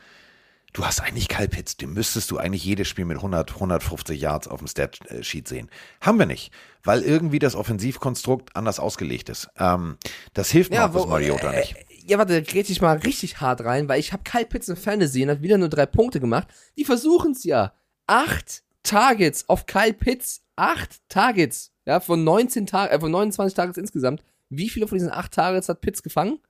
Du 0.73 0.85
hast 0.85 1.01
eigentlich 1.01 1.29
Kyle 1.29 1.49
Pitts, 1.49 1.77
den 1.77 1.93
müsstest 1.93 2.31
du 2.31 2.39
eigentlich 2.39 2.65
jedes 2.65 2.87
Spiel 2.87 3.05
mit 3.05 3.17
100, 3.17 3.55
150 3.55 4.21
Yards 4.21 4.47
auf 4.47 4.61
dem 4.61 4.69
Stat-Sheet 4.69 5.49
sehen. 5.49 5.69
Haben 6.01 6.21
wir 6.21 6.27
nicht, 6.27 6.53
weil 6.85 7.03
irgendwie 7.03 7.41
das 7.41 7.57
Offensivkonstrukt 7.57 8.55
anders 8.55 8.79
ausgelegt 8.79 9.29
ist. 9.31 9.49
Ähm, 9.59 9.97
das 10.33 10.51
hilft 10.51 10.73
Marcus 10.73 11.07
Mariota 11.07 11.53
äh, 11.53 11.61
nicht. 11.61 11.77
Ja, 12.07 12.19
warte, 12.19 12.35
da 12.35 12.41
grätsch 12.41 12.71
ich 12.71 12.81
mal 12.81 12.97
richtig 12.99 13.41
hart 13.41 13.63
rein, 13.63 13.89
weil 13.89 13.99
ich 13.99 14.13
habe 14.13 14.23
Kyle 14.23 14.47
Pitts 14.47 14.69
in 14.69 14.77
Fantasy 14.77 15.23
und 15.25 15.31
hat 15.31 15.43
wieder 15.43 15.59
nur 15.59 15.69
drei 15.69 15.87
Punkte 15.87 16.21
gemacht. 16.21 16.49
Die 16.77 16.85
versuchen 16.85 17.33
es 17.33 17.43
ja. 17.45 17.73
Acht 18.11 18.65
Targets 18.83 19.49
auf 19.49 19.67
Kyle 19.67 19.93
Pitts. 19.93 20.43
Acht 20.57 21.01
Targets. 21.09 21.73
Ja, 21.87 22.01
von 22.01 22.25
19 22.25 22.67
Tagen, 22.67 22.93
äh, 22.93 22.99
von 22.99 23.13
29 23.13 23.55
Targets 23.55 23.79
insgesamt. 23.79 24.25
Wie 24.49 24.69
viele 24.69 24.89
von 24.89 24.99
diesen 24.99 25.13
acht 25.13 25.33
Targets 25.33 25.69
hat 25.69 25.81
Pitts 25.81 26.03
gefangen? 26.03 26.41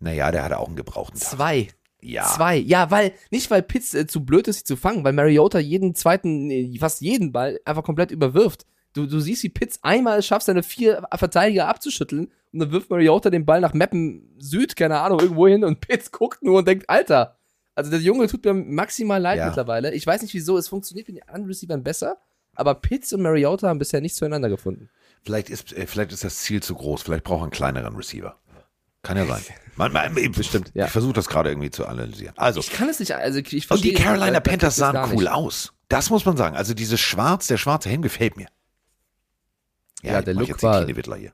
Naja, 0.00 0.32
der 0.32 0.42
hatte 0.42 0.58
auch 0.58 0.66
einen 0.66 0.74
gebrauchten 0.74 1.20
Tag. 1.20 1.28
Zwei. 1.30 1.68
Ja. 2.00 2.24
Zwei. 2.24 2.56
Ja, 2.56 2.90
weil, 2.90 3.12
nicht 3.30 3.48
weil 3.48 3.62
Pitts 3.62 3.94
äh, 3.94 4.08
zu 4.08 4.24
blöd 4.24 4.48
ist, 4.48 4.58
sie 4.58 4.64
zu 4.64 4.76
fangen, 4.76 5.04
weil 5.04 5.12
Mariota 5.12 5.60
jeden 5.60 5.94
zweiten, 5.94 6.50
fast 6.80 7.00
jeden 7.00 7.30
Ball 7.30 7.60
einfach 7.64 7.84
komplett 7.84 8.10
überwirft. 8.10 8.66
Du, 8.92 9.06
du 9.06 9.20
siehst, 9.20 9.44
wie 9.44 9.50
Pitts 9.50 9.78
einmal 9.82 10.20
schafft, 10.20 10.46
seine 10.46 10.64
vier 10.64 11.06
Verteidiger 11.14 11.68
abzuschütteln 11.68 12.32
und 12.52 12.58
dann 12.58 12.72
wirft 12.72 12.90
Mariota 12.90 13.30
den 13.30 13.46
Ball 13.46 13.60
nach 13.60 13.72
Meppen 13.72 14.34
Süd, 14.38 14.74
keine 14.74 14.98
Ahnung, 14.98 15.20
irgendwo 15.20 15.46
hin 15.46 15.62
und 15.62 15.80
Pitts 15.80 16.10
guckt 16.10 16.42
nur 16.42 16.58
und 16.58 16.66
denkt, 16.66 16.90
Alter, 16.90 17.35
also 17.76 17.90
der 17.90 18.00
Junge 18.00 18.26
tut 18.26 18.44
mir 18.44 18.52
maximal 18.54 19.20
leid 19.22 19.38
Ja. 19.38 19.46
mittlerweile. 19.46 19.94
Ich 19.94 20.04
weiß 20.06 20.22
nicht 20.22 20.34
wieso, 20.34 20.58
es 20.58 20.66
funktioniert 20.68 21.06
mit 21.06 21.18
den 21.18 21.22
anderen 21.28 21.46
Receivern 21.46 21.84
besser, 21.84 22.16
aber 22.54 22.74
Pitts 22.74 23.12
und 23.12 23.22
Mariota 23.22 23.68
haben 23.68 23.78
bisher 23.78 24.00
nicht 24.00 24.16
zueinander 24.16 24.48
gefunden. 24.48 24.90
Vielleicht 25.22 25.50
ist, 25.50 25.72
äh, 25.72 25.86
vielleicht 25.86 26.12
ist 26.12 26.24
das 26.24 26.38
Ziel 26.38 26.62
zu 26.62 26.74
groß. 26.74 27.02
Vielleicht 27.02 27.24
braucht 27.24 27.40
er 27.40 27.44
einen 27.44 27.50
kleineren 27.52 27.94
Receiver. 27.96 28.36
Kann 29.02 29.16
ja 29.16 29.26
sein. 29.26 29.42
Man, 29.76 29.92
man, 29.92 30.14
Bestimmt, 30.32 30.70
ja. 30.72 30.86
Ich 30.86 30.90
versuche 30.90 31.12
das 31.12 31.28
gerade 31.28 31.50
irgendwie 31.50 31.70
zu 31.70 31.84
analysieren. 31.86 32.32
Also, 32.38 32.60
Ich 32.60 32.70
kann 32.72 32.88
es 32.88 32.98
nicht, 32.98 33.14
also 33.14 33.38
ich 33.40 33.70
und 33.70 33.84
die 33.84 33.92
Carolina 33.92 34.38
äh, 34.38 34.40
Panthers 34.40 34.76
sahen 34.76 35.10
nicht. 35.10 35.14
cool 35.14 35.28
aus. 35.28 35.74
Das 35.88 36.08
muss 36.08 36.24
man 36.24 36.38
sagen. 36.38 36.56
Also 36.56 36.72
dieses 36.72 36.98
Schwarz, 36.98 37.46
der 37.46 37.58
schwarze 37.58 37.90
Helm 37.90 38.00
gefällt 38.00 38.38
mir. 38.38 38.46
Ja, 40.02 40.20
ich 40.20 40.24
der 40.24 40.32
Look 40.34 40.62
war- 40.62 40.86
hier. 40.86 41.32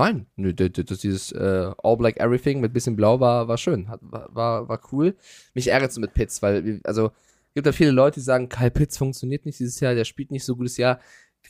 Nein, 0.00 0.26
nö, 0.36 0.54
das, 0.54 0.98
dieses 1.00 1.30
äh, 1.32 1.70
All 1.82 1.96
Black 1.98 2.18
Everything 2.18 2.60
mit 2.60 2.72
bisschen 2.72 2.96
Blau 2.96 3.20
war, 3.20 3.48
war 3.48 3.58
schön, 3.58 3.88
hat, 3.88 4.00
war, 4.02 4.66
war, 4.68 4.80
cool. 4.92 5.14
Mich 5.52 5.68
ärgert 5.68 5.90
es 5.90 5.98
mit 5.98 6.14
Pitts, 6.14 6.40
weil, 6.40 6.80
also, 6.84 7.10
gibt 7.54 7.66
da 7.66 7.72
viele 7.72 7.90
Leute, 7.90 8.20
die 8.20 8.24
sagen, 8.24 8.48
Kyle 8.48 8.70
Pitts 8.70 8.96
funktioniert 8.96 9.44
nicht 9.44 9.58
dieses 9.58 9.78
Jahr, 9.80 9.94
der 9.94 10.04
spielt 10.06 10.30
nicht 10.30 10.44
so 10.44 10.56
gutes 10.56 10.78
Jahr. 10.78 11.00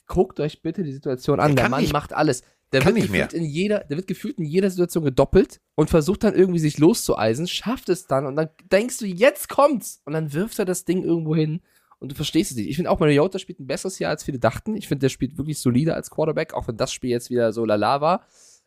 Guckt 0.06 0.40
euch 0.40 0.62
bitte 0.62 0.82
die 0.82 0.92
Situation 0.92 1.38
an, 1.38 1.54
Der 1.54 1.68
Mann 1.68 1.82
nicht- 1.82 1.92
macht 1.92 2.12
alles. 2.12 2.42
Der 2.72 2.84
wird, 2.84 2.94
nicht 2.94 3.10
mehr. 3.10 3.26
gefühlt 3.26 3.42
in 3.42 3.48
jeder, 3.48 3.80
der 3.80 3.96
wird 3.96 4.06
gefühlt 4.06 4.38
in 4.38 4.44
jeder 4.44 4.70
Situation 4.70 5.04
gedoppelt 5.04 5.60
und 5.74 5.90
versucht 5.90 6.22
dann 6.24 6.34
irgendwie 6.34 6.60
sich 6.60 6.78
loszueisen, 6.78 7.46
schafft 7.48 7.88
es 7.88 8.06
dann 8.06 8.26
und 8.26 8.36
dann 8.36 8.48
denkst 8.70 8.98
du, 8.98 9.06
jetzt 9.06 9.48
kommt's! 9.48 10.02
Und 10.04 10.12
dann 10.12 10.32
wirft 10.32 10.58
er 10.58 10.64
das 10.64 10.84
Ding 10.84 11.02
irgendwo 11.04 11.34
hin 11.34 11.60
und 12.00 12.10
du 12.10 12.16
verstehst 12.16 12.50
es 12.50 12.56
nicht. 12.56 12.68
Ich 12.68 12.76
finde 12.76 12.90
auch, 12.90 12.98
Mariota 12.98 13.38
spielt 13.38 13.60
ein 13.60 13.66
besseres 13.66 13.98
Jahr, 13.98 14.10
als 14.10 14.24
viele 14.24 14.38
dachten. 14.38 14.74
Ich 14.74 14.88
finde, 14.88 15.02
der 15.02 15.10
spielt 15.10 15.36
wirklich 15.36 15.58
solider 15.58 15.94
als 15.94 16.10
Quarterback, 16.10 16.54
auch 16.54 16.66
wenn 16.66 16.78
das 16.78 16.92
Spiel 16.92 17.10
jetzt 17.10 17.30
wieder 17.30 17.52
so 17.52 17.64
lala 17.66 18.00
war. 18.00 18.24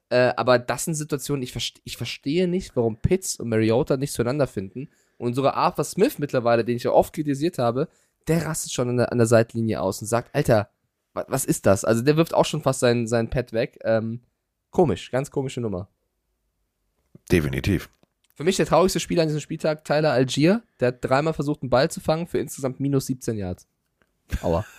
Äh, 0.09 0.33
aber 0.37 0.59
das 0.59 0.85
sind 0.85 0.93
Situationen, 0.93 1.41
ich, 1.41 1.51
verste 1.51 1.81
ich 1.83 1.97
verstehe 1.97 2.47
nicht, 2.47 2.75
warum 2.75 2.97
Pitts 2.97 3.37
und 3.37 3.49
Mariota 3.49 3.97
nicht 3.97 4.13
zueinander 4.13 4.45
finden. 4.45 4.87
Und 5.17 5.33
sogar 5.33 5.55
Arthur 5.55 5.83
Smith 5.83 6.19
mittlerweile, 6.19 6.63
den 6.63 6.77
ich 6.77 6.83
ja 6.83 6.91
oft 6.91 7.13
kritisiert 7.13 7.57
habe, 7.57 7.87
der 8.27 8.45
rastet 8.45 8.71
schon 8.71 8.89
an 8.89 8.97
der, 8.97 9.11
an 9.11 9.17
der 9.17 9.27
Seitlinie 9.27 9.81
aus 9.81 9.99
und 9.99 10.07
sagt, 10.07 10.33
Alter, 10.35 10.69
wa 11.13 11.25
was 11.27 11.43
ist 11.43 11.65
das? 11.65 11.83
Also 11.83 12.03
der 12.03 12.17
wirft 12.17 12.35
auch 12.35 12.45
schon 12.45 12.61
fast 12.61 12.81
sein, 12.81 13.07
sein 13.07 13.31
Pad 13.31 13.51
weg. 13.51 13.79
Ähm, 13.83 14.21
komisch, 14.69 15.09
ganz 15.09 15.31
komische 15.31 15.59
Nummer. 15.59 15.89
Definitiv. 17.31 17.89
Für 18.35 18.43
mich 18.43 18.57
der 18.57 18.65
traurigste 18.65 18.99
Spieler 18.99 19.21
an 19.23 19.27
diesem 19.27 19.41
Spieltag, 19.41 19.85
Tyler 19.85 20.11
Algier. 20.11 20.63
Der 20.79 20.89
hat 20.89 21.05
dreimal 21.05 21.33
versucht, 21.33 21.61
einen 21.61 21.69
Ball 21.69 21.91
zu 21.91 21.99
fangen 21.99 22.27
für 22.27 22.39
insgesamt 22.39 22.79
minus 22.79 23.05
17 23.05 23.37
Yards. 23.37 23.67
Aua. 24.41 24.65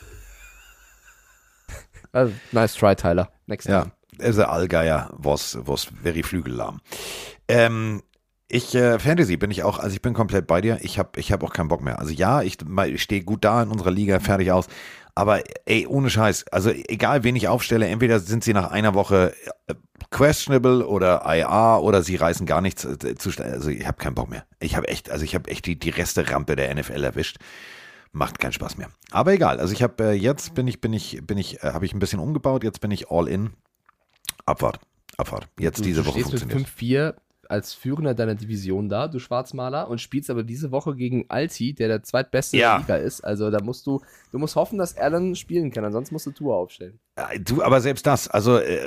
also, 2.12 2.32
nice 2.52 2.74
try, 2.74 2.94
Tyler. 2.94 3.30
Next 3.46 3.68
Ja. 3.68 3.82
time. 3.82 3.92
as 4.20 4.38
a 4.38 4.44
Allgeier 4.44 5.10
was, 5.16 5.58
was 5.62 5.84
very 5.84 6.22
flügellahm. 6.22 6.80
Ähm, 7.48 8.02
ich, 8.46 8.72
äh, 8.74 8.98
Fantasy 9.00 9.36
bin 9.36 9.50
ich 9.50 9.64
auch, 9.64 9.80
also 9.80 9.92
ich 9.94 10.02
bin 10.02 10.14
komplett 10.14 10.46
bei 10.46 10.60
dir. 10.60 10.78
Ich 10.82 10.98
habe 11.00 11.18
ich 11.18 11.32
hab 11.32 11.42
auch 11.42 11.52
keinen 11.52 11.68
Bock 11.68 11.82
mehr. 11.82 11.98
Also 11.98 12.12
ja, 12.12 12.42
ich, 12.42 12.58
ich 12.86 13.02
stehe 13.02 13.24
gut 13.24 13.44
da 13.44 13.62
in 13.62 13.70
unserer 13.70 13.90
Liga, 13.90 14.20
fertig 14.20 14.52
aus. 14.52 14.66
Aber 15.14 15.42
ey, 15.66 15.86
ohne 15.86 16.10
Scheiß, 16.10 16.46
also 16.50 16.70
egal 16.70 17.22
wen 17.22 17.36
ich 17.36 17.46
aufstelle, 17.48 17.86
entweder 17.86 18.18
sind 18.18 18.42
sie 18.42 18.52
nach 18.52 18.70
einer 18.70 18.94
Woche 18.94 19.32
äh, 19.68 19.74
questionable 20.10 20.86
oder 20.86 21.22
IA 21.24 21.78
oder 21.78 22.02
sie 22.02 22.16
reißen 22.16 22.46
gar 22.46 22.60
nichts 22.60 22.84
äh, 22.84 23.14
zu 23.16 23.30
Also 23.42 23.70
ich 23.70 23.86
habe 23.86 23.98
keinen 23.98 24.14
Bock 24.14 24.28
mehr. 24.28 24.44
Ich 24.58 24.76
habe 24.76 24.88
echt, 24.88 25.10
also 25.10 25.24
ich 25.24 25.34
habe 25.34 25.50
echt 25.50 25.66
die, 25.66 25.78
die 25.78 25.90
Reste-Rampe 25.90 26.56
der 26.56 26.74
NFL 26.74 27.04
erwischt. 27.04 27.36
Macht 28.12 28.38
keinen 28.38 28.52
Spaß 28.52 28.76
mehr. 28.76 28.88
Aber 29.10 29.32
egal, 29.32 29.58
also 29.60 29.72
ich 29.72 29.82
habe 29.82 30.02
äh, 30.04 30.12
jetzt 30.12 30.54
bin 30.54 30.66
ich, 30.68 30.80
bin 30.80 30.92
ich, 30.92 31.20
bin 31.24 31.38
ich, 31.38 31.62
äh, 31.62 31.72
habe 31.72 31.84
ich 31.84 31.92
ein 31.94 31.98
bisschen 32.00 32.20
umgebaut, 32.20 32.64
jetzt 32.64 32.80
bin 32.80 32.90
ich 32.90 33.10
all 33.10 33.28
in. 33.28 33.50
Abfahrt. 34.46 34.80
Abfahrt. 35.16 35.48
Jetzt 35.58 35.78
Du, 35.78 35.84
diese 35.84 36.02
du 36.02 36.08
Woche 36.08 36.20
funktioniert. 36.20 36.58
mit 36.58 36.68
5-4 36.68 37.14
als 37.50 37.74
Führender 37.74 38.14
deiner 38.14 38.34
Division 38.34 38.88
da, 38.88 39.08
du 39.08 39.18
Schwarzmaler, 39.18 39.88
und 39.88 40.00
spielst 40.00 40.30
aber 40.30 40.42
diese 40.42 40.70
Woche 40.70 40.94
gegen 40.94 41.26
Alti, 41.28 41.74
der 41.74 41.88
der 41.88 42.02
zweitbeste 42.02 42.56
Ja. 42.56 42.78
Liga 42.78 42.96
ist. 42.96 43.22
Also 43.22 43.50
da 43.50 43.62
musst 43.62 43.86
du, 43.86 44.00
du 44.32 44.38
musst 44.38 44.56
hoffen, 44.56 44.78
dass 44.78 44.96
Allen 44.96 45.34
spielen 45.34 45.70
kann, 45.70 45.84
ansonsten 45.84 46.14
musst 46.14 46.26
du 46.26 46.30
Tour 46.32 46.56
aufstellen. 46.56 46.98
Du, 47.40 47.62
aber 47.62 47.80
selbst 47.80 48.06
das, 48.06 48.26
also 48.28 48.58
äh, 48.58 48.80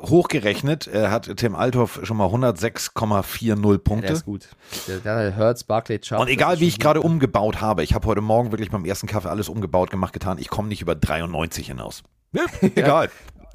hochgerechnet 0.00 0.86
äh, 0.88 1.08
hat 1.08 1.36
Tim 1.36 1.54
Althoff 1.54 2.00
schon 2.04 2.16
mal 2.16 2.26
106,40 2.28 3.44
Ja, 3.44 3.54
Punkte. 3.78 4.06
der 4.06 4.16
ist 4.16 4.24
gut. 4.24 4.48
Der, 4.88 4.98
der 4.98 5.36
Hurts, 5.36 5.64
Barclay, 5.64 5.98
Chubb. 5.98 6.20
Und 6.20 6.28
egal 6.28 6.60
wie 6.60 6.68
ich 6.68 6.78
gerade 6.78 7.00
umgebaut 7.02 7.60
habe, 7.60 7.82
ich 7.82 7.94
habe 7.94 8.06
heute 8.06 8.20
Morgen 8.22 8.50
wirklich 8.52 8.70
beim 8.70 8.84
ersten 8.84 9.06
Kaffee 9.06 9.28
alles 9.28 9.48
umgebaut, 9.48 9.90
gemacht, 9.90 10.12
getan, 10.12 10.38
ich 10.38 10.48
komme 10.48 10.68
nicht 10.68 10.80
über 10.80 10.94
93 10.94 11.66
hinaus. 11.66 12.02
Ja, 12.32 12.44
egal. 12.74 13.10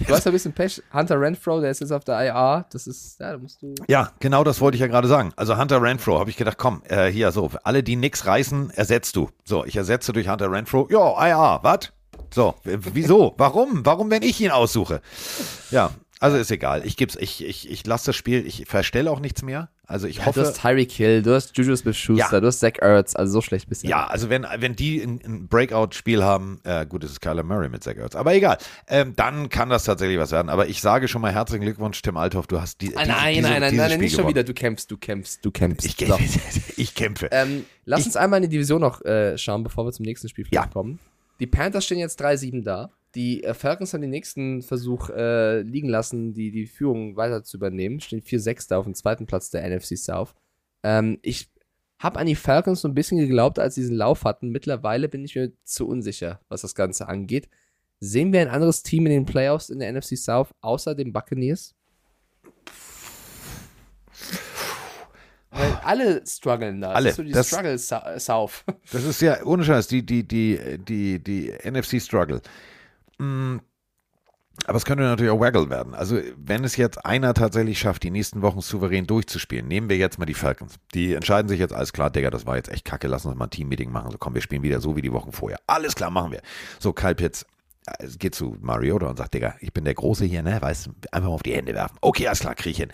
Du 0.07 0.13
hast 0.13 0.25
ein 0.25 0.33
bisschen 0.33 0.53
Pech. 0.53 0.81
Hunter 0.93 1.19
Renfro, 1.19 1.61
der 1.61 1.71
ist 1.71 1.81
jetzt 1.81 1.91
auf 1.91 2.03
der 2.03 2.25
IR. 2.25 2.65
Das 2.71 2.87
ist, 2.87 3.19
ja, 3.19 3.31
da 3.31 3.37
musst 3.37 3.61
du. 3.61 3.73
Ja, 3.87 4.11
genau 4.19 4.43
das 4.43 4.61
wollte 4.61 4.75
ich 4.75 4.81
ja 4.81 4.87
gerade 4.87 5.07
sagen. 5.07 5.31
Also 5.35 5.57
Hunter 5.57 5.81
Renfro, 5.81 6.19
habe 6.19 6.29
ich 6.29 6.37
gedacht, 6.37 6.57
komm, 6.57 6.81
äh, 6.87 7.07
hier 7.07 7.31
so, 7.31 7.49
alle, 7.63 7.83
die 7.83 7.95
nix 7.95 8.25
reißen, 8.25 8.71
ersetzt 8.71 9.15
du. 9.15 9.29
So, 9.43 9.65
ich 9.65 9.75
ersetze 9.75 10.13
durch 10.13 10.27
Hunter 10.27 10.51
Renfro. 10.51 10.87
Ja, 10.89 11.27
IA, 11.27 11.63
was? 11.63 11.91
So, 12.33 12.55
wieso? 12.63 13.33
Warum? 13.37 13.85
Warum, 13.85 14.09
wenn 14.09 14.23
ich 14.23 14.39
ihn 14.39 14.51
aussuche? 14.51 15.01
Ja, 15.69 15.91
also 16.21 16.37
ist 16.37 16.51
egal. 16.51 16.85
Ich 16.85 16.95
geb's, 16.95 17.17
ich, 17.19 17.43
ich, 17.43 17.69
ich 17.69 17.85
lasse 17.85 18.05
das 18.07 18.15
Spiel, 18.15 18.45
ich 18.47 18.65
verstelle 18.67 19.11
auch 19.11 19.19
nichts 19.19 19.41
mehr. 19.43 19.69
Also 19.85 20.07
ich 20.07 20.17
Ja, 20.19 20.25
hoffe. 20.27 20.39
du 20.39 20.45
hast 20.45 20.61
Tyreek 20.61 20.89
Hill, 20.93 21.21
du 21.21 21.33
hast 21.33 21.57
Juju 21.57 21.75
Smith-Schuster, 21.75 22.31
Ja. 22.35 22.39
du 22.39 22.47
hast 22.47 22.59
Zach 22.61 22.73
Ertz. 22.79 23.13
Also 23.13 23.33
so 23.33 23.41
schlecht 23.41 23.67
bist 23.67 23.83
du. 23.83 23.87
Ja, 23.89 24.07
also 24.07 24.29
wenn, 24.29 24.47
wenn 24.59 24.73
die 24.73 25.01
ein, 25.01 25.19
ein 25.25 25.47
Breakout-Spiel 25.49 26.23
haben, 26.23 26.61
äh, 26.63 26.85
gut, 26.85 27.03
es 27.03 27.11
ist 27.11 27.19
Kyler 27.19 27.43
Murray 27.43 27.67
mit 27.67 27.83
Zach 27.83 27.97
Ertz, 27.97 28.15
aber 28.15 28.33
egal, 28.33 28.57
ähm, 28.87 29.13
dann 29.17 29.49
kann 29.49 29.69
das 29.69 29.83
tatsächlich 29.83 30.17
was 30.17 30.31
werden. 30.31 30.47
Aber 30.47 30.67
ich 30.67 30.79
sage 30.79 31.09
schon 31.09 31.21
mal 31.21 31.33
herzlichen 31.33 31.63
Glückwunsch, 31.63 32.01
Tim 32.01 32.15
Althoff, 32.15 32.47
du 32.47 32.61
hast 32.61 32.79
die, 32.79 32.95
Ah, 32.95 33.01
diese, 33.03 33.11
nein, 33.11 33.35
diese, 33.35 33.49
nein, 33.49 33.61
nein, 33.61 33.75
nein, 33.75 33.89
Spiel 33.89 34.01
nicht 34.01 34.15
schon 34.15 34.27
wieder. 34.29 34.43
Du 34.45 34.53
kämpfst, 34.53 34.89
du 34.89 34.97
kämpfst, 34.97 35.43
du 35.43 35.51
kämpfst. 35.51 35.85
Ich, 36.01 36.07
So. 36.07 36.17
ich 36.77 36.95
kämpfe. 36.95 37.27
Ähm, 37.31 37.65
lass 37.83 38.05
uns 38.05 38.15
einmal 38.15 38.37
in 38.41 38.49
die 38.49 38.55
Division 38.55 38.79
noch 38.79 39.01
äh, 39.03 39.37
schauen, 39.37 39.63
bevor 39.63 39.85
wir 39.85 39.91
zum 39.91 40.05
nächsten 40.05 40.29
Spiel 40.29 40.45
Ja. 40.51 40.67
kommen. 40.67 40.99
Die 41.41 41.47
Panthers 41.47 41.83
stehen 41.85 41.97
jetzt 41.97 42.21
3-7 42.23 42.63
da. 42.63 42.91
Die 43.15 43.43
äh, 43.43 43.53
Falcons 43.53 43.93
haben 43.93 44.01
den 44.01 44.09
nächsten 44.09 44.61
Versuch 44.61 45.09
äh, 45.09 45.61
liegen 45.61 45.89
lassen, 45.89 46.33
die, 46.33 46.51
die 46.51 46.65
Führung 46.67 47.15
weiter 47.17 47.43
zu 47.43 47.57
übernehmen. 47.57 47.99
Stehen 47.99 48.21
4-6 48.21 48.69
da 48.69 48.77
auf 48.77 48.85
dem 48.85 48.95
zweiten 48.95 49.25
Platz 49.25 49.49
der 49.49 49.67
NFC 49.69 49.97
South. 49.97 50.33
Ähm, 50.83 51.19
ich 51.21 51.49
habe 51.99 52.19
an 52.19 52.25
die 52.27 52.35
Falcons 52.35 52.81
so 52.81 52.87
ein 52.87 52.95
bisschen 52.95 53.17
geglaubt, 53.19 53.59
als 53.59 53.75
sie 53.75 53.81
diesen 53.81 53.97
Lauf 53.97 54.23
hatten. 54.23 54.49
Mittlerweile 54.49 55.09
bin 55.09 55.23
ich 55.25 55.35
mir 55.35 55.51
zu 55.63 55.87
unsicher, 55.87 56.39
was 56.49 56.61
das 56.61 56.73
Ganze 56.73 57.07
angeht. 57.07 57.49
Sehen 57.99 58.33
wir 58.33 58.41
ein 58.41 58.47
anderes 58.47 58.81
Team 58.81 59.05
in 59.05 59.11
den 59.11 59.25
Playoffs 59.25 59.69
in 59.69 59.79
der 59.79 59.91
NFC 59.93 60.17
South 60.17 60.49
außer 60.61 60.95
den 60.95 61.13
Buccaneers? 61.13 61.75
Weil 65.51 65.73
alle 65.83 66.23
strugglen 66.25 66.79
da. 66.81 66.91
Alle. 66.93 67.09
Das 67.09 67.11
ist 67.11 67.17
so 67.17 67.23
die 67.23 67.31
Das- 67.31 67.47
Struggle 67.49 67.77
Sou- 67.77 68.17
South. 68.19 68.63
Das 68.91 69.03
ist 69.03 69.21
ja, 69.21 69.43
ohne 69.43 69.63
Scheiß, 69.63 69.87
die, 69.87 70.05
die, 70.05 70.23
die, 70.27 70.57
die, 70.79 71.19
die 71.19 71.51
NFC 71.69 72.01
Struggle. 72.01 72.41
Mm, 73.21 73.59
Aber 74.65 74.77
es 74.77 74.85
könnte 74.85 75.03
natürlich 75.03 75.31
auch 75.31 75.39
Waggle 75.39 75.69
werden. 75.69 75.93
Also, 75.95 76.19
wenn 76.37 76.63
es 76.63 76.75
jetzt 76.75 77.05
einer 77.05 77.33
tatsächlich 77.33 77.79
schafft, 77.79 78.03
die 78.03 78.11
nächsten 78.11 78.41
Wochen 78.41 78.61
souverän 78.61 79.07
durchzuspielen, 79.07 79.67
nehmen 79.67 79.89
wir 79.89 79.97
jetzt 79.97 80.19
mal 80.19 80.25
die 80.25 80.33
Falcons. 80.33 80.75
Die 80.93 81.13
entscheiden 81.13 81.47
sich 81.49 81.59
jetzt, 81.59 81.73
alles 81.73 81.93
klar, 81.93 82.09
Digga, 82.11 82.29
das 82.29 82.45
war 82.45 82.57
jetzt 82.57 82.69
echt 82.69 82.85
kacke, 82.85 83.07
lass 83.07 83.25
uns 83.25 83.35
mal 83.37 83.45
ein 83.45 83.49
Team-Meeting 83.51 83.91
machen. 83.91 84.11
So, 84.11 84.17
komm, 84.17 84.33
wir 84.35 84.41
spielen 84.41 84.63
wieder 84.63 84.81
so 84.81 84.95
wie 84.95 85.01
die 85.01 85.11
Wochen 85.13 85.31
vorher. 85.31 85.59
Alles 85.67 85.95
klar, 85.95 86.11
machen 86.11 86.31
wir. 86.31 86.41
So, 86.79 86.93
Kyle 86.93 87.15
Pitts 87.15 87.45
äh, 87.87 88.07
geht 88.19 88.35
zu 88.35 88.57
Mariota 88.61 89.07
und 89.07 89.17
sagt, 89.17 89.33
Digga, 89.33 89.55
ich 89.61 89.73
bin 89.73 89.85
der 89.85 89.93
Große 89.95 90.25
hier, 90.25 90.43
ne, 90.43 90.61
weißt 90.61 90.87
du, 90.87 90.91
einfach 91.11 91.29
mal 91.29 91.35
auf 91.35 91.43
die 91.43 91.53
Hände 91.55 91.73
werfen. 91.73 91.97
Okay, 92.01 92.27
alles 92.27 92.39
klar, 92.41 92.55
krieg 92.55 92.71
ich 92.71 92.77
hin. 92.77 92.91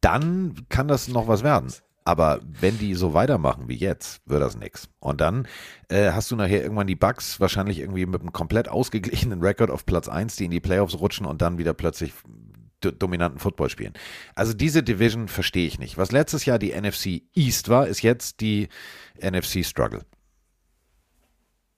Dann 0.00 0.54
kann 0.68 0.88
das 0.88 1.08
noch 1.08 1.28
was 1.28 1.42
werden. 1.44 1.72
Aber 2.04 2.40
wenn 2.42 2.78
die 2.78 2.94
so 2.94 3.14
weitermachen 3.14 3.68
wie 3.68 3.76
jetzt, 3.76 4.20
wird 4.26 4.42
das 4.42 4.56
nix. 4.56 4.90
Und 5.00 5.22
dann 5.22 5.48
äh, 5.88 6.12
hast 6.12 6.30
du 6.30 6.36
nachher 6.36 6.62
irgendwann 6.62 6.86
die 6.86 6.96
Bucks 6.96 7.40
wahrscheinlich 7.40 7.78
irgendwie 7.78 8.04
mit 8.04 8.20
einem 8.20 8.32
komplett 8.32 8.68
ausgeglichenen 8.68 9.40
Rekord 9.40 9.70
auf 9.70 9.86
Platz 9.86 10.08
1, 10.08 10.36
die 10.36 10.44
in 10.44 10.50
die 10.50 10.60
Playoffs 10.60 10.98
rutschen 11.00 11.24
und 11.24 11.40
dann 11.40 11.56
wieder 11.56 11.72
plötzlich 11.72 12.12
do 12.80 12.90
dominanten 12.90 13.40
Football 13.40 13.70
spielen. 13.70 13.94
Also 14.34 14.52
diese 14.52 14.82
Division 14.82 15.28
verstehe 15.28 15.66
ich 15.66 15.78
nicht. 15.78 15.96
Was 15.96 16.12
letztes 16.12 16.44
Jahr 16.44 16.58
die 16.58 16.78
NFC 16.78 17.22
East 17.34 17.70
war, 17.70 17.86
ist 17.86 18.02
jetzt 18.02 18.40
die 18.40 18.68
NFC 19.18 19.64
Struggle. 19.64 20.02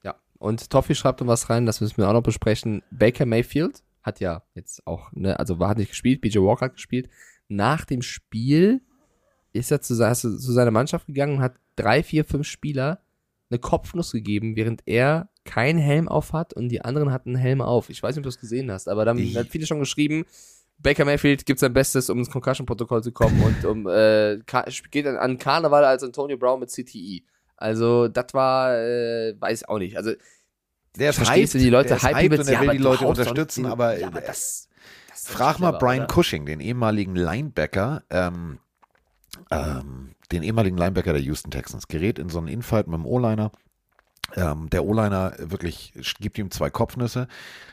Ja, 0.03 0.16
und 0.39 0.70
Toffi 0.70 0.97
schreibt 0.97 1.20
noch 1.20 1.29
was 1.29 1.49
rein, 1.51 1.66
das 1.66 1.81
müssen 1.81 1.99
wir 1.99 2.09
auch 2.09 2.14
noch 2.14 2.22
besprechen. 2.22 2.83
Baker 2.91 3.27
Mayfield 3.27 3.85
hat 4.03 4.18
ja 4.18 4.43
jetzt 4.55 4.85
auch, 4.89 5.12
ne, 5.12 5.39
also 5.39 5.61
war 5.61 5.77
nicht 5.77 5.91
gespielt, 5.91 6.20
BJ 6.20 6.39
Walker 6.39 6.66
hat 6.66 6.74
gespielt. 6.74 7.09
Nach 7.47 7.85
dem 7.85 8.03
Spiel 8.03 8.81
ist 9.57 9.71
er 9.71 9.81
zu, 9.81 10.01
er 10.03 10.15
zu 10.15 10.39
seiner 10.39 10.71
Mannschaft 10.71 11.07
gegangen 11.07 11.37
und 11.37 11.43
hat 11.43 11.57
drei, 11.77 12.03
vier, 12.03 12.25
fünf 12.25 12.47
Spieler 12.47 13.01
eine 13.51 13.59
Kopfnuss 13.59 14.13
gegeben, 14.13 14.57
während 14.57 14.83
er 14.87 15.29
keinen 15.45 15.79
Helm 15.79 16.09
auf 16.09 16.33
hat 16.33 16.53
und 16.53 16.69
die 16.69 16.83
anderen 16.83 17.13
hatten 17.13 17.31
einen 17.31 17.39
Helm 17.39 17.61
auf. 17.61 17.91
Ich 17.91 18.03
weiß 18.03 18.15
nicht, 18.15 18.21
ob 18.21 18.25
du 18.25 18.29
das 18.29 18.41
gesehen 18.41 18.71
hast, 18.71 18.89
aber 18.89 19.05
dann 19.05 19.19
hat 19.19 19.49
viele 19.49 19.67
schon 19.67 19.79
geschrieben, 19.79 20.25
Baker 20.79 21.05
Mayfield 21.05 21.47
gibt 21.47 21.61
sein 21.61 21.73
Bestes, 21.73 22.11
um 22.11 22.19
ins 22.19 22.31
Concussion-Protokoll 22.31 23.03
zu 23.03 23.13
kommen 23.13 23.41
und 23.43 23.65
um, 23.65 23.87
äh, 23.87 24.39
geht 24.91 25.07
an, 25.07 25.17
an 25.17 25.39
Karneval 25.39 25.85
als 25.85 26.03
Antonio 26.03 26.37
Brown 26.37 26.61
mit 26.61 26.71
CTE. 26.71 27.23
Also, 27.57 28.09
das 28.09 28.35
war, 28.35 28.77
äh, 28.77 29.35
weiß 29.39 29.65
auch 29.69 29.79
nicht. 29.79 29.97
Also, 29.97 30.13
Der 30.99 31.13
verstehst 31.15 31.55
du, 31.55 31.59
die 31.59 31.71
Leute 31.71 31.97
hypen 31.97 32.17
hyped 32.17 32.31
mit 32.31 32.41
und 32.41 32.49
er 32.49 32.53
ja, 32.53 32.61
will 32.61 32.69
aber 32.69 32.77
die 32.77 32.83
Leute 32.83 33.07
unterstützen, 33.07 33.65
aber, 33.65 33.99
ja, 33.99 34.09
aber 34.09 34.23
äh, 34.23 34.27
das, 34.27 34.69
das 35.09 35.27
Frag 35.27 35.59
mal 35.59 35.73
Brian 35.73 36.05
oder? 36.05 36.15
Cushing, 36.15 36.45
den 36.45 36.61
ehemaligen 36.61 37.17
Linebacker, 37.17 38.03
ähm, 38.11 38.59
ähm, 39.51 40.11
den 40.32 40.43
ehemaligen 40.43 40.76
Linebacker 40.76 41.12
der 41.12 41.22
Houston 41.22 41.51
Texans, 41.51 41.89
gerät 41.89 42.18
in 42.18 42.28
so 42.28 42.39
einen 42.39 42.49
Infight 42.49 42.87
mit 42.87 42.99
dem 42.99 43.07
O-Liner. 43.07 43.53
Ähm, 44.34 44.68
der 44.70 44.84
O-Liner 44.84 45.34
wirklich 45.39 45.93
gibt 46.18 46.37
ihm 46.39 46.51
zwei 46.51 46.68
Kopfnüsse, 46.68 47.28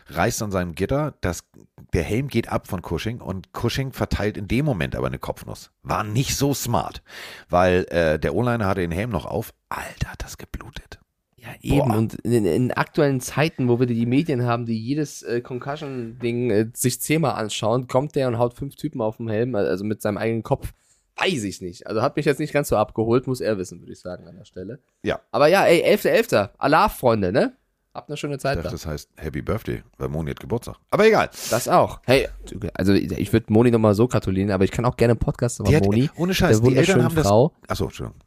reißt 0.08 0.44
an 0.44 0.52
seinem 0.52 0.76
Gitter, 0.76 1.16
das, 1.22 1.46
der 1.94 2.04
Helm 2.04 2.28
geht 2.28 2.50
ab 2.50 2.68
von 2.68 2.82
Cushing 2.82 3.22
und 3.22 3.54
Cushing 3.54 3.92
verteilt 3.92 4.38
in 4.38 4.48
dem 4.48 4.66
Moment 4.66 4.96
aber 4.96 5.08
eine 5.08 5.18
Kopfnuss. 5.18 5.72
War 5.82 6.04
nicht 6.04 6.36
so 6.36 6.54
smart, 6.54 7.02
weil 7.50 7.86
äh, 7.90 8.20
der 8.20 8.36
O-Liner 8.36 8.68
hatte 8.68 8.82
den 8.82 8.92
Helm 8.92 9.10
noch 9.10 9.26
auf. 9.26 9.54
Alter, 9.70 10.12
hat 10.12 10.24
das 10.24 10.38
geblutet. 10.38 11.00
Ja, 11.44 11.50
eben. 11.62 11.90
Boah. 11.90 11.98
Und 11.98 12.14
in, 12.22 12.46
in 12.46 12.72
aktuellen 12.72 13.20
Zeiten, 13.20 13.68
wo 13.68 13.80
wir 13.80 13.88
die 13.88 14.06
Medien 14.06 14.44
haben, 14.44 14.66
die 14.66 14.80
jedes 14.80 15.24
äh, 15.24 15.42
Concussion-Ding 15.42 16.52
äh, 16.52 16.68
sich 16.74 17.02
zehnmal 17.02 17.34
anschauen, 17.34 17.88
kommt 17.88 18.16
der 18.16 18.28
und 18.30 18.38
haut 18.38 18.54
fünf 18.54 18.76
Typen 18.76 19.02
auf 19.02 19.18
dem 19.18 19.28
Helm, 19.28 19.56
also 19.56 19.84
mit 19.84 20.02
seinem 20.02 20.18
eigenen 20.18 20.44
Kopf. 20.44 20.72
Weiß 21.18 21.44
ich 21.44 21.62
nicht. 21.62 21.86
Also 21.88 22.02
hat 22.02 22.16
mich 22.16 22.26
jetzt 22.26 22.40
nicht 22.40 22.54
ganz 22.54 22.70
so 22.70 22.76
abgeholt, 22.78 23.28
muss 23.28 23.40
er 23.42 23.58
wissen, 23.58 23.80
würde 23.80 23.92
ich 23.94 24.00
sagen, 24.00 24.28
an 24.28 24.36
der 24.36 24.46
Stelle. 24.46 24.80
Ja. 25.04 25.20
Aber 25.32 25.48
ja, 25.48 25.64
ey, 25.66 25.84
11.11. 25.96 26.50
Allah, 26.58 26.90
Freunde, 26.90 27.32
ne? 27.32 27.56
Habt 27.94 28.10
eine 28.10 28.18
schöne 28.18 28.36
Ich 28.36 28.42
Zeit 28.42 28.58
dachte, 28.58 28.70
da. 28.70 28.72
das 28.72 28.88
heißt 28.88 29.12
Happy 29.18 29.44
Birthday, 29.44 29.84
weil 30.00 30.10
Moni 30.10 30.32
hat 30.32 30.40
Geburtstag. 30.40 30.78
Aber 30.90 31.06
egal. 31.06 31.30
Das 31.52 31.68
auch. 31.68 32.02
Hey, 32.06 32.28
also 32.74 32.92
ich 32.94 33.32
würde 33.32 33.54
Moni 33.54 33.70
nochmal 33.70 33.94
so 33.94 34.08
gratulieren, 34.08 34.50
aber 34.50 34.64
ich 34.64 34.72
kann 34.72 34.84
auch 34.86 34.98
gerne 34.98 35.12
einen 35.12 35.20
Podcast 35.20 35.60
hat, 35.60 35.86
Moni. 35.86 36.10
ohne 36.18 36.34
Scheiß, 36.34 36.60
der 36.60 36.72
die 36.72 36.78
Eltern 36.78 37.04
haben 37.04 37.14
das. 37.16 37.28
Frau 37.28 37.54
Achso, 37.68 37.84
Entschuldigung. 37.86 38.20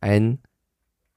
einen 0.00 0.42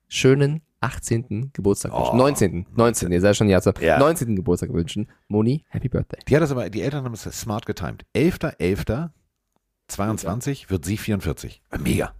schönen 0.07 0.61
18. 0.81 1.49
Geburtstag 1.51 1.91
wünschen. 1.91 2.13
Oh, 2.13 2.17
19. 2.17 2.65
19. 2.75 3.11
Ihr 3.11 3.19
seid 3.21 3.35
schon 3.35 3.49
Jahr 3.49 3.63
Ja. 3.81 3.97
19. 3.97 4.35
Geburtstag 4.35 4.71
wünschen. 4.71 5.09
Moni, 5.27 5.65
Happy 5.69 5.89
Birthday. 5.89 6.19
Die 6.27 6.35
hat 6.35 6.43
das 6.43 6.51
aber, 6.51 6.69
die 6.69 6.83
Eltern 6.83 7.03
haben 7.03 7.13
es 7.15 7.23
smart 7.23 7.65
getimed. 7.65 8.05
11.11.22 9.89 10.69
wird 10.69 10.85
sie 10.85 10.97
44. 10.97 11.61
Äh, 11.71 11.77
Mega. 11.79 12.13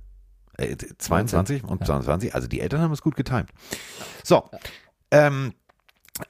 Äh, 0.58 0.76
22 0.98 1.64
und 1.64 1.82
Ja. 1.82 1.86
22, 1.88 2.36
also 2.36 2.48
die 2.48 2.60
Eltern 2.62 2.82
haben 2.82 2.92
es 2.92 3.02
gut 3.02 3.16
getimed. 3.16 3.50
So, 4.24 4.50
ähm, 5.12 5.54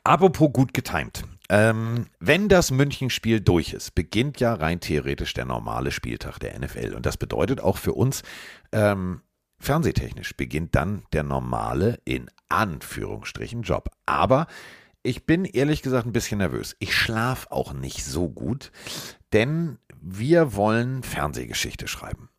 apropos 0.03 0.51
gut 0.53 0.73
getimed. 0.73 1.23
Ähm, 1.49 2.05
wenn 2.19 2.47
das 2.47 2.69
Münchenspiel 2.69 3.41
durch 3.41 3.73
ist, 3.73 3.95
beginnt 3.95 4.39
ja 4.39 4.53
rein 4.53 4.79
theoretisch 4.79 5.33
der 5.33 5.45
normale 5.45 5.91
Spieltag 5.91 6.37
der 6.39 6.57
NFL. 6.59 6.93
Und 6.93 7.07
das 7.07 7.17
bedeutet 7.17 7.59
auch 7.59 7.77
für 7.77 7.93
uns, 7.93 8.21
ähm, 8.71 9.21
fernsehtechnisch 9.59 10.37
beginnt 10.37 10.75
dann 10.75 11.03
der 11.11 11.23
normale, 11.23 11.99
in 12.05 12.29
Anführungsstrichen, 12.49 13.63
Job. 13.63 13.89
Aber 14.05 14.45
ich 15.01 15.25
bin 15.25 15.43
ehrlich 15.45 15.81
gesagt 15.81 16.05
ein 16.05 16.13
bisschen 16.13 16.37
nervös. 16.37 16.75
Ich 16.79 16.95
schlafe 16.95 17.51
auch 17.51 17.73
nicht 17.73 18.05
so 18.05 18.29
gut. 18.29 18.71
denn 19.33 19.77
wir 20.01 20.55
wollen 20.55 21.03
Fernsehgeschichte 21.03 21.87
schreiben. 21.87 22.29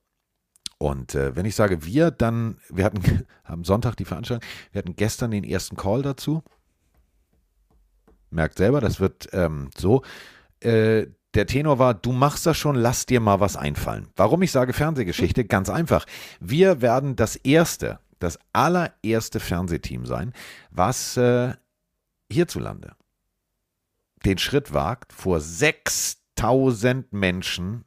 Und 0.78 1.14
äh, 1.14 1.36
wenn 1.36 1.44
ich 1.44 1.54
sage 1.54 1.84
wir, 1.84 2.10
dann, 2.10 2.58
wir 2.70 2.84
hatten 2.84 3.26
am 3.44 3.64
Sonntag 3.64 3.96
die 3.96 4.04
Veranstaltung, 4.04 4.48
wir 4.72 4.78
hatten 4.78 4.96
gestern 4.96 5.30
den 5.30 5.44
ersten 5.44 5.76
Call 5.76 6.02
dazu. 6.02 6.42
Merkt 8.30 8.58
selber, 8.58 8.80
das 8.80 9.00
wird 9.00 9.28
ähm, 9.32 9.70
so. 9.76 10.02
Äh, 10.60 11.08
der 11.34 11.46
Tenor 11.46 11.78
war, 11.78 11.94
du 11.94 12.12
machst 12.12 12.46
das 12.46 12.56
schon, 12.56 12.76
lass 12.76 13.06
dir 13.06 13.20
mal 13.20 13.40
was 13.40 13.56
einfallen. 13.56 14.08
Warum 14.16 14.42
ich 14.42 14.50
sage 14.52 14.72
Fernsehgeschichte? 14.72 15.44
Ganz 15.44 15.68
einfach. 15.68 16.06
Wir 16.40 16.80
werden 16.80 17.14
das 17.14 17.36
erste, 17.36 18.00
das 18.18 18.38
allererste 18.52 19.38
Fernsehteam 19.38 20.06
sein, 20.06 20.32
was 20.70 21.16
äh, 21.16 21.54
hierzulande 22.30 22.94
den 24.24 24.38
Schritt 24.38 24.72
wagt, 24.72 25.12
vor 25.12 25.40
6000 26.40 27.12
Menschen 27.12 27.84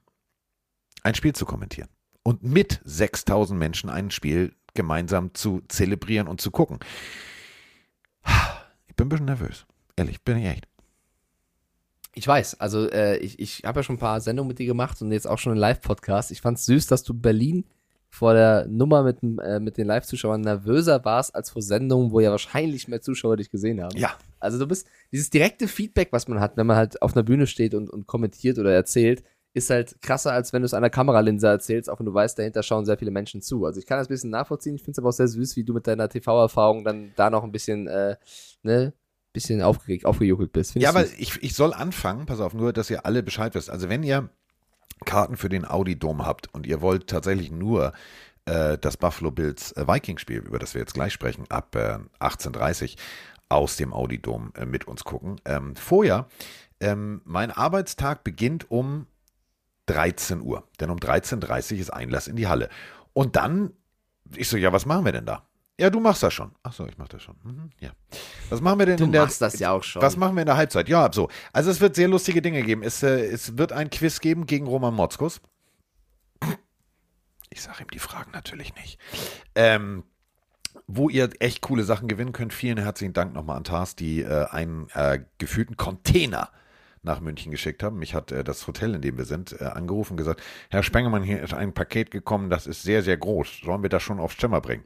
ein 1.01 1.15
Spiel 1.15 1.33
zu 1.33 1.45
kommentieren 1.45 1.89
und 2.21 2.43
mit 2.43 2.81
6000 2.85 3.57
Menschen 3.57 3.89
ein 3.89 4.11
Spiel 4.11 4.53
gemeinsam 4.75 5.33
zu 5.33 5.61
zelebrieren 5.67 6.27
und 6.27 6.39
zu 6.39 6.51
gucken. 6.51 6.77
Ich 8.87 8.95
bin 8.95 9.07
ein 9.07 9.09
bisschen 9.09 9.25
nervös. 9.25 9.65
Ehrlich, 9.95 10.21
bin 10.21 10.37
ich 10.37 10.45
echt. 10.45 10.67
Ich 12.13 12.27
weiß, 12.27 12.59
also 12.59 12.87
äh, 12.91 13.17
ich, 13.17 13.39
ich 13.39 13.63
habe 13.65 13.79
ja 13.79 13.83
schon 13.83 13.95
ein 13.95 13.99
paar 13.99 14.21
Sendungen 14.21 14.49
mit 14.49 14.59
dir 14.59 14.67
gemacht 14.67 15.01
und 15.01 15.11
jetzt 15.11 15.27
auch 15.27 15.39
schon 15.39 15.53
einen 15.53 15.59
Live-Podcast. 15.59 16.29
Ich 16.29 16.41
fand 16.41 16.59
es 16.59 16.65
süß, 16.67 16.85
dass 16.85 17.03
du 17.03 17.15
Berlin 17.15 17.65
vor 18.11 18.35
der 18.35 18.67
Nummer 18.67 19.01
mit, 19.01 19.17
äh, 19.41 19.59
mit 19.59 19.77
den 19.77 19.87
Live-Zuschauern 19.87 20.41
nervöser 20.41 21.03
warst 21.03 21.33
als 21.33 21.49
vor 21.49 21.63
Sendungen, 21.63 22.11
wo 22.11 22.19
ja 22.19 22.29
wahrscheinlich 22.29 22.87
mehr 22.87 23.01
Zuschauer 23.01 23.37
dich 23.37 23.49
gesehen 23.49 23.81
haben. 23.81 23.97
Ja. 23.97 24.15
Also 24.43 24.59
du 24.59 24.67
bist, 24.67 24.87
dieses 25.11 25.29
direkte 25.29 25.67
Feedback, 25.67 26.09
was 26.11 26.27
man 26.27 26.39
hat, 26.39 26.57
wenn 26.57 26.67
man 26.67 26.77
halt 26.77 27.01
auf 27.01 27.15
einer 27.15 27.23
Bühne 27.23 27.47
steht 27.47 27.73
und, 27.73 27.89
und 27.89 28.07
kommentiert 28.07 28.59
oder 28.59 28.73
erzählt, 28.73 29.23
ist 29.53 29.69
halt 29.69 30.01
krasser, 30.01 30.31
als 30.31 30.51
wenn 30.51 30.63
du 30.63 30.65
es 30.65 30.73
einer 30.73 30.89
Kameralinse 30.89 31.47
erzählst, 31.47 31.89
auch 31.89 31.99
wenn 31.99 32.07
du 32.07 32.13
weißt, 32.13 32.37
dahinter 32.37 32.63
schauen 32.63 32.85
sehr 32.85 32.97
viele 32.97 33.11
Menschen 33.11 33.41
zu. 33.41 33.65
Also 33.65 33.79
ich 33.79 33.85
kann 33.85 33.99
das 33.99 34.07
ein 34.07 34.13
bisschen 34.13 34.31
nachvollziehen. 34.31 34.75
Ich 34.75 34.81
finde 34.81 34.93
es 34.93 34.99
aber 34.99 35.09
auch 35.09 35.13
sehr 35.13 35.27
süß, 35.27 35.55
wie 35.55 35.63
du 35.63 35.73
mit 35.73 35.85
deiner 35.85 36.09
TV-Erfahrung 36.09 36.83
dann 36.83 37.11
da 37.15 37.29
noch 37.29 37.43
ein 37.43 37.51
bisschen, 37.51 37.87
äh, 37.87 38.15
ne, 38.63 38.93
bisschen 39.31 39.61
aufgeregt, 39.61 40.05
aufgejuckelt 40.05 40.51
bist. 40.51 40.73
Find 40.73 40.83
Ja, 40.83 40.89
aber 40.89 41.05
ich, 41.17 41.41
ich 41.41 41.55
soll 41.55 41.73
anfangen, 41.73 42.25
pass 42.25 42.39
auf, 42.39 42.53
nur, 42.53 42.73
dass 42.73 42.89
ihr 42.89 43.05
alle 43.05 43.23
Bescheid 43.23 43.53
wisst. 43.55 43.69
Also 43.69 43.89
wenn 43.89 44.03
ihr 44.03 44.29
Karten 45.05 45.37
für 45.37 45.49
den 45.49 45.65
Audi 45.65 45.97
Dom 45.97 46.25
habt 46.25 46.53
und 46.53 46.65
ihr 46.65 46.81
wollt 46.81 47.07
tatsächlich 47.07 47.51
nur 47.51 47.93
äh, 48.45 48.77
das 48.77 48.97
Buffalo 48.97 49.31
Bills 49.31 49.71
äh, 49.73 49.87
Vikings 49.87 50.21
Spiel, 50.21 50.39
über 50.39 50.59
das 50.59 50.73
wir 50.73 50.81
jetzt 50.81 50.93
gleich 50.93 51.13
sprechen, 51.13 51.45
ab 51.49 51.75
äh, 51.75 51.97
18.30 52.19 52.95
aus 53.53 53.77
dem 53.77 53.93
Audi 53.93 54.21
Dom 54.21 54.51
äh, 54.55 54.65
mit 54.65 54.85
uns 54.87 55.03
gucken. 55.03 55.39
Ähm, 55.45 55.75
vorher, 55.75 56.27
ähm, 56.79 57.21
mein 57.25 57.51
Arbeitstag 57.51 58.23
beginnt 58.23 58.69
um 58.69 59.07
13 59.87 60.41
Uhr, 60.41 60.67
denn 60.79 60.89
um 60.89 60.97
13.30 60.97 61.73
Uhr 61.73 61.79
ist 61.79 61.89
Einlass 61.91 62.27
in 62.27 62.35
die 62.35 62.47
Halle. 62.47 62.69
Und 63.13 63.35
dann, 63.35 63.73
ich 64.35 64.47
so, 64.47 64.57
ja, 64.57 64.73
was 64.73 64.85
machen 64.85 65.05
wir 65.05 65.11
denn 65.11 65.25
da? 65.25 65.47
Ja, 65.79 65.89
du 65.89 65.99
machst 65.99 66.21
das 66.21 66.33
schon. 66.33 66.51
Ach 66.61 66.71
so, 66.71 66.85
ich 66.85 66.97
mach 66.97 67.07
das 67.07 67.23
schon. 67.23 67.35
Mhm, 67.43 67.69
ja. 67.79 67.91
Was 68.49 68.61
machen 68.61 68.79
wir 68.79 68.85
denn 68.85 68.97
du 68.97 69.05
in 69.05 69.11
der 69.11 69.23
machst 69.23 69.41
das 69.41 69.57
ja 69.59 69.71
auch 69.71 69.83
schon. 69.83 70.01
was 70.01 70.17
machen 70.17 70.35
wir 70.35 70.41
in 70.41 70.45
der 70.45 70.57
Halbzeit? 70.57 70.87
Ja, 70.87 71.11
so. 71.11 71.29
Also 71.51 71.71
es 71.71 71.81
wird 71.81 71.95
sehr 71.95 72.07
lustige 72.07 72.41
Dinge 72.41 72.61
geben. 72.61 72.83
Es, 72.83 73.01
äh, 73.01 73.25
es 73.25 73.57
wird 73.57 73.71
ein 73.71 73.89
Quiz 73.89 74.19
geben 74.19 74.45
gegen 74.45 74.67
Roman 74.67 74.93
Motzkus. 74.93 75.41
Ich 77.49 77.61
sage 77.61 77.83
ihm 77.83 77.89
die 77.91 77.99
Fragen 77.99 78.31
natürlich 78.31 78.73
nicht. 78.75 78.99
Ähm, 79.55 80.03
wo 80.87 81.09
ihr 81.09 81.29
echt 81.39 81.61
coole 81.61 81.83
Sachen 81.83 82.07
gewinnen 82.07 82.33
könnt. 82.33 82.53
Vielen 82.53 82.77
herzlichen 82.77 83.13
Dank 83.13 83.33
nochmal 83.33 83.57
an 83.57 83.63
Tars, 83.63 83.95
die 83.95 84.21
äh, 84.21 84.45
einen 84.49 84.87
äh, 84.93 85.19
gefühlten 85.37 85.77
Container 85.77 86.49
nach 87.03 87.19
München 87.19 87.51
geschickt 87.51 87.83
haben. 87.83 87.99
Mich 87.99 88.13
hat 88.13 88.31
äh, 88.31 88.43
das 88.43 88.65
Hotel, 88.67 88.95
in 88.95 89.01
dem 89.01 89.17
wir 89.17 89.25
sind, 89.25 89.59
äh, 89.59 89.65
angerufen 89.65 90.13
und 90.13 90.17
gesagt, 90.17 90.41
Herr 90.69 90.83
Spengemann, 90.83 91.23
hier 91.23 91.41
ist 91.41 91.53
ein 91.53 91.73
Paket 91.73 92.11
gekommen, 92.11 92.49
das 92.49 92.67
ist 92.67 92.83
sehr, 92.83 93.03
sehr 93.03 93.17
groß. 93.17 93.61
Sollen 93.63 93.83
wir 93.83 93.89
das 93.89 94.03
schon 94.03 94.19
aufs 94.19 94.37
Zimmer 94.37 94.61
bringen? 94.61 94.85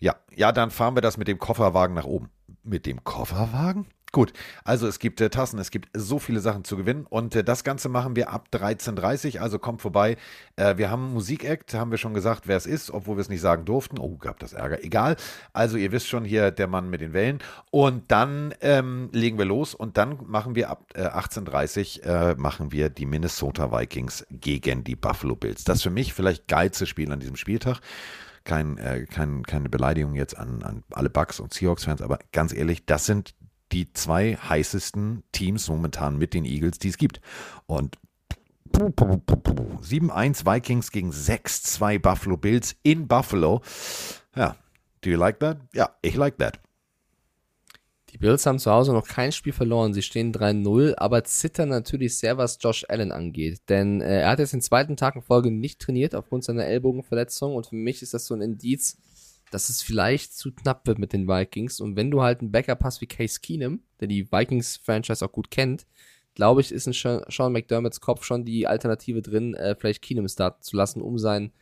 Ja, 0.00 0.16
ja, 0.34 0.52
dann 0.52 0.70
fahren 0.70 0.96
wir 0.96 1.02
das 1.02 1.16
mit 1.16 1.28
dem 1.28 1.38
Kofferwagen 1.38 1.94
nach 1.94 2.04
oben. 2.04 2.30
Mit 2.62 2.86
dem 2.86 3.04
Kofferwagen? 3.04 3.86
Gut, 4.14 4.32
also 4.62 4.86
es 4.86 5.00
gibt 5.00 5.20
äh, 5.20 5.28
Tassen, 5.28 5.58
es 5.58 5.72
gibt 5.72 5.88
so 5.92 6.20
viele 6.20 6.38
Sachen 6.38 6.62
zu 6.62 6.76
gewinnen 6.76 7.04
und 7.10 7.34
äh, 7.34 7.42
das 7.42 7.64
Ganze 7.64 7.88
machen 7.88 8.14
wir 8.14 8.30
ab 8.30 8.46
13.30 8.52 9.40
also 9.40 9.58
kommt 9.58 9.82
vorbei. 9.82 10.16
Äh, 10.54 10.76
wir 10.76 10.88
haben 10.88 11.06
einen 11.06 11.14
Musikakt, 11.14 11.74
haben 11.74 11.90
wir 11.90 11.98
schon 11.98 12.14
gesagt, 12.14 12.46
wer 12.46 12.56
es 12.56 12.64
ist, 12.64 12.92
obwohl 12.92 13.16
wir 13.16 13.22
es 13.22 13.28
nicht 13.28 13.40
sagen 13.40 13.64
durften. 13.64 13.98
Oh, 13.98 14.16
gab 14.16 14.38
das 14.38 14.52
Ärger. 14.52 14.84
Egal. 14.84 15.16
Also 15.52 15.76
ihr 15.76 15.90
wisst 15.90 16.06
schon 16.06 16.24
hier, 16.24 16.52
der 16.52 16.68
Mann 16.68 16.90
mit 16.90 17.00
den 17.00 17.12
Wellen. 17.12 17.40
Und 17.72 18.12
dann 18.12 18.54
ähm, 18.60 19.08
legen 19.10 19.36
wir 19.36 19.46
los 19.46 19.74
und 19.74 19.96
dann 19.96 20.20
machen 20.24 20.54
wir 20.54 20.70
ab 20.70 20.92
äh, 20.94 21.02
18.30 21.02 22.02
äh, 22.02 22.34
machen 22.36 22.70
wir 22.70 22.90
die 22.90 23.06
Minnesota 23.06 23.72
Vikings 23.72 24.24
gegen 24.30 24.84
die 24.84 24.94
Buffalo 24.94 25.34
Bills. 25.34 25.64
Das 25.64 25.82
für 25.82 25.90
mich 25.90 26.14
vielleicht 26.14 26.46
geilste 26.46 26.86
Spiel 26.86 27.10
an 27.10 27.18
diesem 27.18 27.34
Spieltag 27.34 27.80
kein, 28.44 28.78
äh, 28.78 29.06
kein, 29.06 29.42
keine 29.42 29.68
Beleidigung 29.68 30.14
jetzt 30.14 30.38
an, 30.38 30.62
an 30.62 30.84
alle 30.92 31.10
Bucks 31.10 31.40
und 31.40 31.52
Seahawks-Fans, 31.52 32.00
aber 32.00 32.20
ganz 32.30 32.52
ehrlich, 32.52 32.86
das 32.86 33.06
sind 33.06 33.34
die 33.72 33.92
zwei 33.92 34.36
heißesten 34.36 35.22
Teams 35.32 35.68
momentan 35.68 36.18
mit 36.18 36.34
den 36.34 36.44
Eagles, 36.44 36.78
die 36.78 36.88
es 36.88 36.98
gibt. 36.98 37.20
Und 37.66 37.98
7-1 38.72 40.44
Vikings 40.44 40.90
gegen 40.90 41.10
6-2 41.10 41.98
Buffalo 41.98 42.36
Bills 42.36 42.76
in 42.82 43.06
Buffalo. 43.06 43.62
Ja, 44.34 44.56
do 45.00 45.10
you 45.10 45.16
like 45.16 45.38
that? 45.40 45.58
Ja, 45.74 45.90
ich 46.02 46.16
like 46.16 46.38
that. 46.38 46.58
Die 48.14 48.18
Bills 48.18 48.46
haben 48.46 48.60
zu 48.60 48.70
Hause 48.70 48.92
noch 48.92 49.08
kein 49.08 49.32
Spiel 49.32 49.52
verloren. 49.52 49.92
Sie 49.92 50.02
stehen 50.02 50.32
3-0, 50.32 50.94
aber 50.96 51.24
zittern 51.24 51.70
natürlich 51.70 52.16
sehr, 52.16 52.38
was 52.38 52.58
Josh 52.60 52.86
Allen 52.88 53.10
angeht. 53.10 53.62
Denn 53.68 54.00
äh, 54.00 54.20
er 54.20 54.30
hat 54.30 54.38
jetzt 54.38 54.52
den 54.52 54.60
zweiten 54.60 54.96
Tag 54.96 55.16
in 55.16 55.22
Folge 55.22 55.50
nicht 55.50 55.80
trainiert 55.80 56.14
aufgrund 56.14 56.44
seiner 56.44 56.64
Ellbogenverletzung. 56.64 57.56
Und 57.56 57.66
für 57.66 57.74
mich 57.74 58.02
ist 58.02 58.14
das 58.14 58.26
so 58.26 58.34
ein 58.34 58.40
Indiz, 58.40 58.98
dass 59.54 59.68
es 59.68 59.82
vielleicht 59.82 60.36
zu 60.36 60.52
knapp 60.52 60.84
wird 60.88 60.98
mit 60.98 61.12
den 61.12 61.28
Vikings. 61.28 61.80
Und 61.80 61.94
wenn 61.94 62.10
du 62.10 62.22
halt 62.22 62.40
einen 62.40 62.50
Backup 62.50 62.82
hast 62.82 63.00
wie 63.00 63.06
Case 63.06 63.38
Keenum, 63.40 63.84
der 64.00 64.08
die 64.08 64.32
Vikings-Franchise 64.32 65.24
auch 65.24 65.30
gut 65.30 65.52
kennt, 65.52 65.86
glaube 66.34 66.60
ich, 66.60 66.72
ist 66.72 66.88
in 66.88 66.92
Sean 66.92 67.52
McDermotts 67.52 68.00
Kopf 68.00 68.24
schon 68.24 68.44
die 68.44 68.66
Alternative 68.66 69.22
drin, 69.22 69.54
äh, 69.54 69.76
vielleicht 69.78 70.02
Keenum 70.02 70.26
starten 70.26 70.60
zu 70.62 70.76
lassen, 70.76 71.00
um 71.00 71.18
seinen 71.18 71.52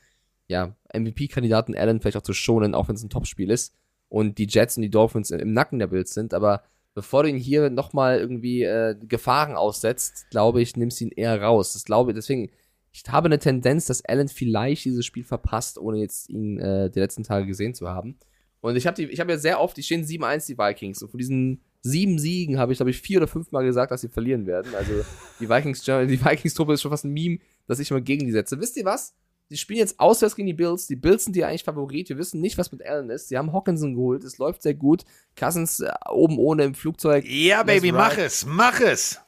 ja, 0.48 0.74
MVP-Kandidaten 0.94 1.76
Allen 1.76 2.00
vielleicht 2.00 2.16
auch 2.16 2.22
zu 2.22 2.32
schonen, 2.32 2.74
auch 2.74 2.88
wenn 2.88 2.96
es 2.96 3.02
ein 3.02 3.10
Topspiel 3.10 3.50
ist 3.50 3.74
und 4.08 4.38
die 4.38 4.46
Jets 4.48 4.78
und 4.78 4.84
die 4.84 4.90
Dolphins 4.90 5.30
im 5.30 5.52
Nacken 5.52 5.78
der 5.78 5.88
Bills 5.88 6.14
sind. 6.14 6.32
Aber 6.32 6.62
bevor 6.94 7.24
du 7.24 7.28
ihn 7.28 7.36
hier 7.36 7.68
nochmal 7.68 8.18
irgendwie 8.18 8.62
äh, 8.62 8.96
Gefahren 9.06 9.54
aussetzt, 9.54 10.30
glaube 10.30 10.62
ich, 10.62 10.78
nimmst 10.78 11.02
ihn 11.02 11.10
eher 11.10 11.42
raus. 11.42 11.74
Das 11.74 11.84
glaube 11.84 12.14
deswegen, 12.14 12.50
ich 12.92 13.04
habe 13.08 13.26
eine 13.26 13.38
Tendenz, 13.38 13.86
dass 13.86 14.04
Allen 14.04 14.28
vielleicht 14.28 14.84
dieses 14.84 15.06
Spiel 15.06 15.24
verpasst, 15.24 15.78
ohne 15.78 15.98
jetzt 15.98 16.28
ihn 16.28 16.58
äh, 16.58 16.90
die 16.90 17.00
letzten 17.00 17.24
Tage 17.24 17.46
gesehen 17.46 17.74
zu 17.74 17.88
haben. 17.88 18.18
Und 18.60 18.76
ich 18.76 18.86
habe 18.86 18.94
die, 18.94 19.10
ich 19.10 19.18
habe 19.18 19.32
ja 19.32 19.38
sehr 19.38 19.60
oft, 19.60 19.76
die 19.76 19.82
stehen 19.82 20.04
7-1, 20.04 20.46
die 20.46 20.58
Vikings. 20.58 21.02
Und 21.02 21.10
von 21.10 21.18
diesen 21.18 21.62
sieben 21.80 22.18
Siegen 22.18 22.58
habe 22.58 22.72
ich, 22.72 22.78
glaube 22.78 22.90
ich, 22.90 23.00
vier 23.00 23.18
oder 23.18 23.26
fünf 23.26 23.50
Mal 23.50 23.64
gesagt, 23.64 23.90
dass 23.90 24.02
sie 24.02 24.08
verlieren 24.08 24.46
werden. 24.46 24.74
Also 24.74 24.92
die 25.40 25.48
Vikings, 25.48 25.82
die 25.84 26.24
Vikings-Truppe 26.24 26.74
ist 26.74 26.82
schon 26.82 26.92
fast 26.92 27.04
ein 27.04 27.12
Meme, 27.12 27.38
dass 27.66 27.80
ich 27.80 27.90
immer 27.90 28.00
gegen 28.00 28.26
die 28.26 28.32
setze. 28.32 28.60
Wisst 28.60 28.76
ihr 28.76 28.84
was? 28.84 29.14
Die 29.50 29.56
spielen 29.56 29.80
jetzt 29.80 29.98
auswärts 29.98 30.36
gegen 30.36 30.46
die 30.46 30.54
Bills. 30.54 30.86
Die 30.86 30.96
Bills 30.96 31.24
sind 31.24 31.36
ja 31.36 31.48
eigentlich 31.48 31.64
Favorit. 31.64 32.08
Wir 32.08 32.18
wissen 32.18 32.40
nicht, 32.40 32.56
was 32.56 32.72
mit 32.72 32.86
Allen 32.86 33.10
ist. 33.10 33.28
Sie 33.28 33.36
haben 33.36 33.52
Hawkinson 33.52 33.94
geholt. 33.94 34.22
Es 34.22 34.38
läuft 34.38 34.62
sehr 34.62 34.74
gut. 34.74 35.04
Cousins 35.36 35.80
äh, 35.80 35.90
oben 36.08 36.38
ohne 36.38 36.64
im 36.64 36.74
Flugzeug. 36.74 37.24
Ja, 37.26 37.58
Let's 37.58 37.66
Baby, 37.66 37.92
mach 37.92 38.16
es, 38.16 38.46
mach 38.46 38.80
es. 38.80 39.20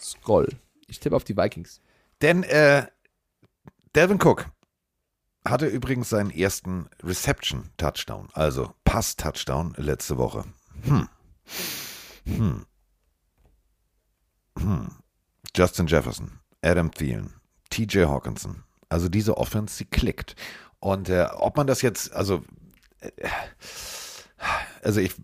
Scroll. 0.00 0.48
Ich 0.86 1.00
tippe 1.00 1.16
auf 1.16 1.24
die 1.24 1.36
Vikings. 1.36 1.80
Denn 2.20 2.42
äh, 2.44 2.86
Devin 3.94 4.18
Cook 4.20 4.50
hatte 5.46 5.66
übrigens 5.66 6.08
seinen 6.08 6.30
ersten 6.30 6.88
Reception-Touchdown, 7.02 8.28
also 8.32 8.74
Pass-Touchdown 8.84 9.74
letzte 9.76 10.16
Woche. 10.16 10.44
Hm. 10.82 11.08
Hm. 12.26 12.66
Hm. 14.58 14.88
Justin 15.54 15.86
Jefferson, 15.86 16.40
Adam 16.62 16.90
Thielen, 16.90 17.34
TJ 17.70 18.06
Hawkinson. 18.06 18.64
Also 18.88 19.08
diese 19.08 19.36
Offense, 19.36 19.76
sie 19.76 19.84
klickt. 19.84 20.34
Und 20.80 21.08
äh, 21.08 21.28
ob 21.32 21.56
man 21.56 21.66
das 21.66 21.82
jetzt, 21.82 22.12
also, 22.12 22.42
äh, 23.00 23.10
also 24.82 25.00
ich, 25.00 25.14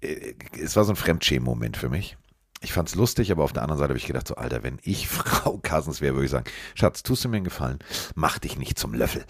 äh, 0.00 0.34
es 0.58 0.74
war 0.74 0.84
so 0.84 0.92
ein 0.92 0.96
Fremdschämen-Moment 0.96 1.76
für 1.76 1.88
mich. 1.88 2.16
Ich 2.62 2.74
fand's 2.74 2.94
lustig, 2.94 3.32
aber 3.32 3.42
auf 3.44 3.54
der 3.54 3.62
anderen 3.62 3.78
Seite 3.78 3.88
habe 3.90 3.98
ich 3.98 4.06
gedacht, 4.06 4.28
so, 4.28 4.34
Alter, 4.34 4.62
wenn 4.62 4.78
ich 4.82 5.08
Frau 5.08 5.58
Cousins 5.62 6.00
wäre, 6.00 6.14
würde 6.14 6.26
ich 6.26 6.30
sagen, 6.30 6.44
Schatz, 6.74 7.02
tust 7.02 7.24
du 7.24 7.28
mir 7.30 7.36
einen 7.36 7.44
Gefallen? 7.44 7.78
Mach 8.14 8.38
dich 8.38 8.58
nicht 8.58 8.78
zum 8.78 8.92
Löffel. 8.92 9.24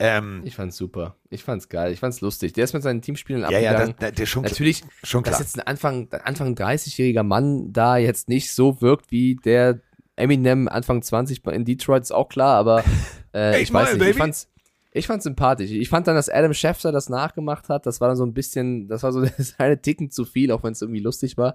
Ähm, 0.00 0.42
Ich 0.44 0.56
fand's 0.56 0.76
super. 0.76 1.14
Ich 1.30 1.44
fand's 1.44 1.68
geil. 1.68 1.92
Ich 1.92 2.00
fand's 2.00 2.20
lustig. 2.20 2.54
Der 2.54 2.64
ist 2.64 2.72
mit 2.72 2.82
seinen 2.82 3.00
Teamspielen 3.00 3.42
ja, 3.42 3.50
ja, 3.50 3.70
abgegangen. 3.70 3.94
das, 4.00 4.10
das, 4.10 4.18
das 4.18 4.28
schon, 4.28 4.42
Natürlich, 4.42 4.82
schon 5.04 5.22
dass 5.22 5.34
klar. 5.34 5.42
jetzt 5.42 5.56
ein 5.60 5.66
Anfang, 5.66 6.08
Anfang 6.24 6.54
30-jähriger 6.54 7.22
Mann 7.22 7.72
da 7.72 7.98
jetzt 7.98 8.28
nicht 8.28 8.52
so 8.52 8.80
wirkt 8.80 9.12
wie 9.12 9.36
der 9.36 9.80
Eminem 10.16 10.66
Anfang 10.66 11.02
20 11.02 11.42
bei- 11.42 11.52
in 11.54 11.64
Detroit, 11.64 12.02
ist 12.02 12.12
auch 12.12 12.28
klar, 12.28 12.56
aber 12.56 12.82
äh, 13.32 13.54
Eight 13.54 13.62
ich 13.62 13.72
weiß 13.72 13.92
nicht, 13.92 14.02
ich 14.02 14.06
baby. 14.08 14.18
fand's, 14.18 14.48
ich 14.90 15.06
fand's 15.06 15.22
sympathisch. 15.24 15.70
Ich 15.70 15.88
fand 15.88 16.08
dann, 16.08 16.16
dass 16.16 16.28
Adam 16.28 16.52
Schefter 16.52 16.90
das 16.90 17.08
nachgemacht 17.08 17.68
hat, 17.68 17.86
das 17.86 18.00
war 18.00 18.08
dann 18.08 18.16
so 18.16 18.26
ein 18.26 18.34
bisschen, 18.34 18.88
das 18.88 19.04
war 19.04 19.12
so 19.12 19.20
das 19.38 19.54
eine 19.58 19.80
Ticken 19.80 20.10
zu 20.10 20.24
viel, 20.24 20.50
auch 20.50 20.64
wenn 20.64 20.72
es 20.72 20.82
irgendwie 20.82 21.00
lustig 21.00 21.36
war. 21.36 21.54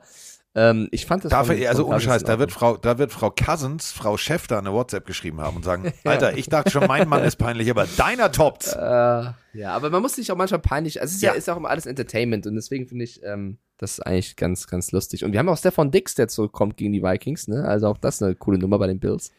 Ähm, 0.59 0.87
ich 0.91 1.05
fand 1.05 1.23
das 1.23 1.29
Dafür, 1.29 1.55
von- 1.55 1.67
also 1.67 1.85
ohne 1.87 1.99
Scheiß, 2.01 2.23
da 2.23 2.39
wird. 2.39 2.51
Frau, 2.51 2.77
da 2.77 2.97
wird 2.97 3.11
Frau 3.11 3.29
Cousins, 3.29 3.91
Frau 3.91 4.17
Chef 4.17 4.47
da 4.47 4.57
eine 4.57 4.73
WhatsApp 4.73 5.05
geschrieben 5.05 5.39
haben 5.39 5.57
und 5.57 5.63
sagen, 5.63 5.93
Alter, 6.03 6.35
ich 6.35 6.49
dachte 6.49 6.71
schon, 6.71 6.87
mein 6.87 7.07
Mann 7.07 7.23
ist 7.23 7.35
peinlich, 7.35 7.69
aber 7.69 7.85
deiner 7.95 8.31
toppt's. 8.31 8.73
Äh, 8.73 8.79
ja, 8.79 9.33
aber 9.71 9.89
man 9.91 10.01
muss 10.01 10.15
sich 10.15 10.31
auch 10.31 10.35
manchmal 10.35 10.59
peinlich, 10.61 10.99
also 10.99 11.11
es 11.11 11.17
ist 11.17 11.21
ja, 11.21 11.31
Ja. 11.33 11.37
ist 11.37 11.47
auch 11.49 11.57
immer 11.57 11.69
alles 11.69 11.85
Entertainment 11.85 12.47
und 12.47 12.55
deswegen 12.55 12.87
finde 12.87 13.03
ich 13.05 13.21
ähm, 13.23 13.59
das 13.77 13.99
eigentlich 13.99 14.35
ganz, 14.35 14.65
ganz 14.67 14.91
lustig. 14.91 15.23
Und 15.23 15.31
wir 15.31 15.39
haben 15.39 15.49
auch 15.49 15.57
Stefan 15.57 15.91
Dix, 15.91 16.15
der 16.15 16.27
zurückkommt 16.27 16.75
gegen 16.77 16.91
die 16.91 17.03
Vikings, 17.03 17.47
ne? 17.47 17.63
Also 17.65 17.87
auch 17.87 17.97
das 17.99 18.21
eine 18.23 18.33
coole 18.33 18.57
Nummer 18.57 18.79
bei 18.79 18.87
den 18.87 18.99
Bills. 18.99 19.31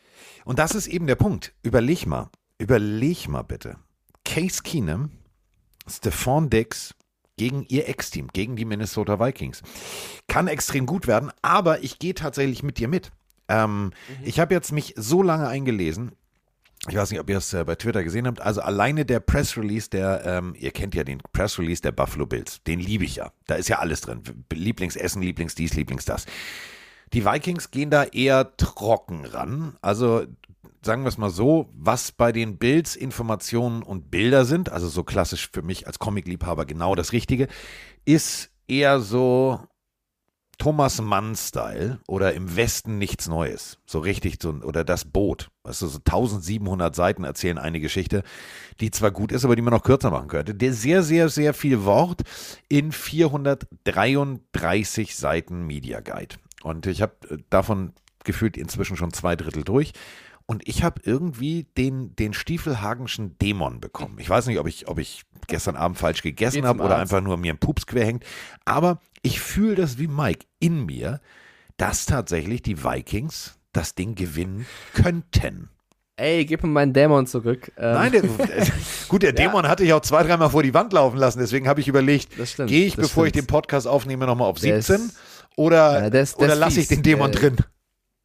Und 0.44 0.60
das 0.60 0.76
ist 0.76 0.86
eben 0.86 1.08
der 1.08 1.16
Punkt. 1.16 1.52
Überleg 1.64 2.06
mal, 2.06 2.30
überleg 2.58 3.28
mal 3.28 3.42
bitte. 3.42 3.76
Case 4.24 4.62
Keenum, 4.62 5.10
Stephon 5.88 6.50
Dix 6.50 6.94
gegen 7.38 7.64
ihr 7.68 7.88
Ex-Team, 7.88 8.28
gegen 8.34 8.56
die 8.56 8.66
Minnesota 8.66 9.18
Vikings. 9.18 9.62
Kann 10.26 10.46
extrem 10.46 10.84
gut 10.84 11.06
werden, 11.06 11.32
aber 11.40 11.82
ich 11.82 11.98
gehe 11.98 12.12
tatsächlich 12.14 12.62
mit 12.62 12.76
dir 12.76 12.88
mit. 12.88 13.10
Ähm, 13.48 13.92
Ich 14.24 14.38
habe 14.38 14.52
jetzt 14.52 14.72
mich 14.72 14.92
so 14.96 15.22
lange 15.22 15.48
eingelesen. 15.48 16.12
Ich 16.88 16.94
weiß 16.94 17.10
nicht, 17.10 17.18
ob 17.18 17.28
ihr 17.28 17.38
es 17.38 17.52
äh, 17.54 17.64
bei 17.64 17.74
Twitter 17.74 18.04
gesehen 18.04 18.26
habt. 18.26 18.40
Also 18.40 18.60
alleine 18.60 19.04
der 19.04 19.20
Press 19.20 19.56
Release 19.56 19.90
der, 19.90 20.24
ähm, 20.24 20.54
ihr 20.56 20.70
kennt 20.70 20.94
ja 20.94 21.02
den 21.02 21.18
Press 21.32 21.58
Release 21.58 21.82
der 21.82 21.92
Buffalo 21.92 22.26
Bills. 22.26 22.62
Den 22.62 22.78
liebe 22.78 23.04
ich 23.04 23.16
ja. 23.16 23.32
Da 23.46 23.56
ist 23.56 23.68
ja 23.68 23.78
alles 23.78 24.02
drin. 24.02 24.22
Lieblingsessen, 24.52 25.22
Lieblingsdies, 25.22 25.74
Lieblingsdas. 25.74 26.26
Die 27.12 27.24
Vikings 27.24 27.70
gehen 27.70 27.90
da 27.90 28.04
eher 28.04 28.56
trocken 28.56 29.24
ran. 29.24 29.76
Also 29.80 30.26
sagen 30.82 31.02
wir 31.02 31.08
es 31.08 31.18
mal 31.18 31.30
so, 31.30 31.70
was 31.74 32.12
bei 32.12 32.32
den 32.32 32.58
Bills 32.58 32.96
Informationen 32.96 33.82
und 33.82 34.10
Bilder 34.10 34.44
sind, 34.44 34.70
also 34.70 34.88
so 34.88 35.04
klassisch 35.04 35.48
für 35.52 35.62
mich 35.62 35.86
als 35.86 35.98
Comic-Liebhaber 35.98 36.66
genau 36.66 36.94
das 36.94 37.12
Richtige, 37.12 37.48
ist 38.04 38.50
eher 38.66 39.00
so 39.00 39.60
Thomas 40.58 41.00
Mann-Style 41.00 42.00
oder 42.08 42.34
im 42.34 42.56
Westen 42.56 42.98
nichts 42.98 43.28
Neues. 43.28 43.78
So 43.86 44.00
richtig, 44.00 44.42
so, 44.42 44.50
oder 44.50 44.82
das 44.82 45.04
Boot. 45.04 45.52
Weißt 45.62 45.82
du, 45.82 45.86
so 45.86 45.98
1700 45.98 46.96
Seiten 46.96 47.22
erzählen 47.22 47.58
eine 47.58 47.78
Geschichte, 47.78 48.24
die 48.80 48.90
zwar 48.90 49.12
gut 49.12 49.30
ist, 49.30 49.44
aber 49.44 49.54
die 49.54 49.62
man 49.62 49.72
noch 49.72 49.84
kürzer 49.84 50.10
machen 50.10 50.26
könnte. 50.26 50.56
Der 50.56 50.72
sehr, 50.72 51.04
sehr, 51.04 51.28
sehr 51.28 51.54
viel 51.54 51.84
Wort 51.84 52.22
in 52.68 52.90
433 52.90 55.14
Seiten 55.14 55.64
Media 55.64 56.00
Guide. 56.00 56.34
Und 56.64 56.86
ich 56.86 57.02
habe 57.02 57.14
davon 57.50 57.92
gefühlt 58.24 58.56
inzwischen 58.56 58.96
schon 58.96 59.12
zwei 59.12 59.36
Drittel 59.36 59.62
durch. 59.62 59.92
Und 60.50 60.66
ich 60.66 60.82
habe 60.82 61.02
irgendwie 61.04 61.66
den, 61.76 62.16
den 62.16 62.32
Stiefelhagenschen 62.32 63.36
Dämon 63.38 63.80
bekommen. 63.80 64.16
Ich 64.18 64.30
weiß 64.30 64.46
nicht, 64.46 64.58
ob 64.58 64.66
ich, 64.66 64.88
ob 64.88 64.98
ich 64.98 65.22
gestern 65.46 65.76
Abend 65.76 65.98
falsch 65.98 66.22
gegessen 66.22 66.64
habe 66.66 66.82
oder 66.82 66.96
einfach 66.96 67.20
nur 67.20 67.36
mir 67.36 67.52
ein 67.52 67.58
Pups 67.58 67.86
quer 67.86 68.06
hängt. 68.06 68.24
Aber 68.64 68.98
ich 69.22 69.40
fühle 69.40 69.74
das 69.74 69.98
wie 69.98 70.08
Mike 70.08 70.46
in 70.58 70.86
mir, 70.86 71.20
dass 71.76 72.06
tatsächlich 72.06 72.62
die 72.62 72.82
Vikings 72.82 73.58
das 73.74 73.94
Ding 73.94 74.14
gewinnen 74.14 74.64
könnten. 74.94 75.68
Ey, 76.16 76.46
gib 76.46 76.62
mir 76.62 76.70
meinen 76.70 76.94
Dämon 76.94 77.26
zurück. 77.26 77.70
Ähm, 77.76 77.92
Nein, 77.92 78.12
der, 78.12 78.22
gut, 79.08 79.22
der 79.22 79.34
Dämon 79.34 79.68
hatte 79.68 79.84
ich 79.84 79.92
auch 79.92 80.00
zwei, 80.00 80.22
dreimal 80.22 80.48
vor 80.48 80.62
die 80.62 80.72
Wand 80.72 80.94
laufen 80.94 81.18
lassen. 81.18 81.40
Deswegen 81.40 81.68
habe 81.68 81.80
ich 81.80 81.88
überlegt, 81.88 82.30
gehe 82.66 82.86
ich, 82.86 82.96
bevor 82.96 83.26
ich 83.26 83.30
stimmt. 83.34 83.44
den 83.44 83.52
Podcast 83.52 83.86
aufnehme, 83.86 84.24
nochmal 84.26 84.48
auf 84.48 84.58
Der 84.60 84.78
ist- 84.78 84.86
17 84.86 85.12
oder, 85.56 86.08
Ja, 86.12 86.24
oder 86.38 86.54
lasse 86.54 86.80
ich 86.80 86.88
den 86.88 87.02
Dämon 87.02 87.32
Der- 87.32 87.40
drin? 87.40 87.56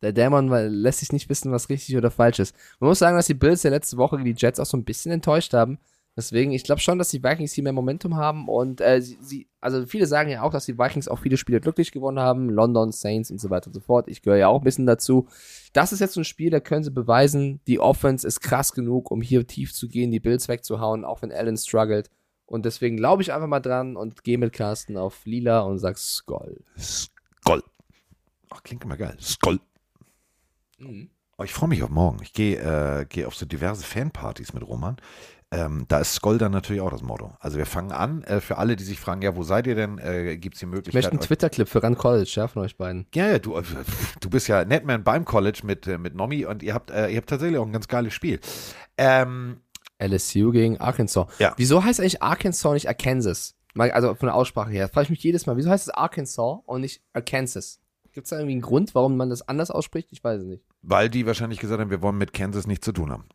Der 0.04 0.14
Dämon 0.14 0.50
lässt 0.50 1.00
sich 1.00 1.12
nicht 1.12 1.30
wissen, 1.30 1.52
was 1.52 1.70
richtig 1.70 1.98
oder 1.98 2.12
falsch 2.12 2.40
ist. 2.40 2.56
Man 2.80 2.90
muss 2.90 3.00
sagen, 3.00 3.16
dass 3.16 3.28
die 3.28 3.34
Bills 3.34 3.64
ja 3.64 3.70
letzte 3.70 3.98
Woche 3.98 4.22
die 4.22 4.36
Jets 4.38 4.60
auch 4.60 4.66
so 4.66 4.78
ein 4.78 4.84
bisschen 4.84 5.12
enttäuscht 5.12 5.54
haben. 5.54 5.80
Deswegen, 6.16 6.52
ich 6.52 6.64
glaube 6.64 6.80
schon, 6.80 7.00
dass 7.00 7.10
die 7.10 7.24
Vikings 7.24 7.54
hier 7.54 7.64
mehr 7.64 7.74
Momentum 7.74 8.16
haben 8.16 8.48
und 8.48 8.82
äh, 8.82 9.02
sie, 9.02 9.18
sie, 9.20 9.48
also 9.60 9.84
viele 9.88 10.06
sagen 10.06 10.30
ja 10.30 10.44
auch, 10.44 10.52
dass 10.52 10.66
die 10.66 10.78
Vikings 10.78 11.08
auch 11.08 11.18
viele 11.18 11.38
Spiele 11.38 11.60
glücklich 11.60 11.92
gewonnen 11.92 12.20
haben, 12.20 12.50
London, 12.50 12.92
Saints 12.92 13.32
und 13.32 13.40
so 13.40 13.50
weiter 13.50 13.68
und 13.68 13.74
so 13.74 13.80
fort. 13.80 14.08
Ich 14.08 14.22
gehöre 14.22 14.38
ja 14.38 14.48
auch 14.48 14.62
ein 14.62 14.64
bisschen 14.64 14.86
dazu. 14.86 15.28
Das 15.74 15.92
ist 15.92 16.02
jetzt 16.02 16.14
so 16.14 16.22
ein 16.22 16.26
Spiel, 16.26 16.52
da 16.52 16.60
können 16.60 16.84
sie 16.84 16.92
beweisen, 16.92 17.62
die 17.66 17.80
Offense 17.80 18.28
ist 18.28 18.42
krass 18.42 18.74
genug, 18.74 19.10
um 19.10 19.24
hier 19.24 19.48
tief 19.48 19.74
zu 19.74 19.88
gehen, 19.88 20.12
die 20.12 20.20
Bills 20.20 20.48
wegzuhauen, 20.48 21.04
auch 21.04 21.24
wenn 21.24 21.32
Allen 21.32 21.58
struggelt. 21.58 22.12
Und 22.46 22.66
deswegen 22.66 22.98
glaube 22.98 23.24
ich 23.24 23.34
einfach 23.34 23.48
mal 23.48 23.60
dran 23.60 23.96
und 23.96 24.24
gehe 24.24 24.38
mit 24.38 24.54
Carsten 24.54 24.98
auf 24.98 25.26
Lila 25.26 25.62
und 25.62 25.80
sag 25.80 25.98
Skoll. 25.98 26.64
Skoll. 26.78 27.64
Ach, 28.52 28.62
klingt 28.62 28.84
immer 28.84 28.98
geil. 28.98 29.18
Skoll. 29.20 29.60
Mhm. 30.84 31.10
Oh, 31.38 31.44
ich 31.44 31.54
freue 31.54 31.70
mich 31.70 31.82
auf 31.84 31.90
morgen. 31.90 32.20
Ich 32.22 32.34
gehe 32.34 32.58
äh, 32.60 33.06
gehe 33.06 33.26
auf 33.28 33.36
so 33.36 33.46
diverse 33.46 33.84
Fanpartys 33.84 34.54
mit 34.54 34.64
Roman. 34.68 34.98
Ähm, 35.52 35.86
da 35.88 36.00
ist 36.00 36.16
Skoll 36.16 36.40
dann 36.40 36.52
natürlich 36.52 36.82
auch 36.82 36.90
das 36.90 37.04
Motto. 37.04 37.36
Also 37.40 37.58
wir 37.58 37.66
fangen 37.68 37.92
an. 37.92 38.24
Äh, 38.24 38.40
für 38.42 38.58
alle, 38.58 38.76
die 38.76 38.84
sich 38.84 39.00
fragen, 39.00 39.22
ja, 39.22 39.36
wo 39.36 39.44
seid 39.44 39.68
ihr 39.68 39.76
denn? 39.76 40.00
Äh, 40.00 40.38
Gibt 40.38 40.56
es 40.56 40.60
die 40.60 40.66
Ich 40.66 40.72
Möglichkeit? 40.72 40.94
möchte 40.96 41.12
einen 41.12 41.20
Twitter-Clip 41.20 41.68
für 41.68 41.84
Run 41.84 41.96
College, 41.96 42.32
ja, 42.36 42.48
von 42.48 42.64
euch 42.64 42.76
beiden. 42.76 43.06
ja, 43.14 43.28
ja, 43.28 43.40
du, 43.40 43.58
äh, 43.58 43.64
du 44.20 44.30
bist 44.32 44.48
ja 44.48 44.66
Netman 44.66 45.04
beim 45.04 45.26
College 45.26 45.62
mit, 45.64 45.86
äh, 45.88 45.98
mit 46.00 46.16
Nomi 46.16 46.46
und 46.46 46.64
ihr 46.64 46.74
habt, 46.74 46.90
äh, 46.90 47.10
ihr 47.10 47.18
habt 47.18 47.30
tatsächlich 47.30 47.60
auch 47.60 47.66
ein 47.68 47.72
ganz 47.74 47.88
geiles 47.88 48.14
Spiel. 48.14 48.40
Ähm, 48.98 49.62
LSU 50.00 50.52
gegen 50.52 50.80
Arkansas. 50.80 51.28
Ja. 51.40 51.54
Wieso 51.58 51.84
heißt 51.84 52.00
eigentlich 52.00 52.22
Arkansas 52.24 52.74
nicht 52.74 52.88
Arkansas? 52.88 53.56
Also 53.76 54.16
von 54.16 54.28
der 54.28 54.36
Aussprache 54.36 54.72
her. 54.72 54.88
Frage 54.90 55.06
ich 55.06 55.10
mich 55.12 55.24
jedes 55.24 55.46
Mal, 55.46 55.56
wieso 55.58 55.70
heißt 55.70 55.88
es 55.88 55.94
Arkansas 55.94 56.60
und 56.66 56.82
nicht 56.82 57.02
Arkansas? 57.14 57.80
Gibt 58.14 58.26
es 58.26 58.30
da 58.30 58.38
irgendwie 58.38 58.54
einen 58.54 58.62
Grund, 58.62 58.94
warum 58.96 59.18
man 59.18 59.30
das 59.30 59.48
anders 59.48 59.72
ausspricht? 59.72 60.10
Ich 60.12 60.24
weiß 60.24 60.42
es 60.42 60.48
nicht. 60.48 60.64
weil 60.82 61.10
die 61.10 61.26
wahrscheinlich 61.26 61.60
gesagt 61.60 61.82
haben, 61.82 61.90
wir 61.90 62.02
wollen 62.02 62.18
mit 62.18 62.32
Kansas 62.34 62.68
nichts 62.68 62.86
zu 62.86 62.92
tun 62.92 63.12
haben. 63.12 63.26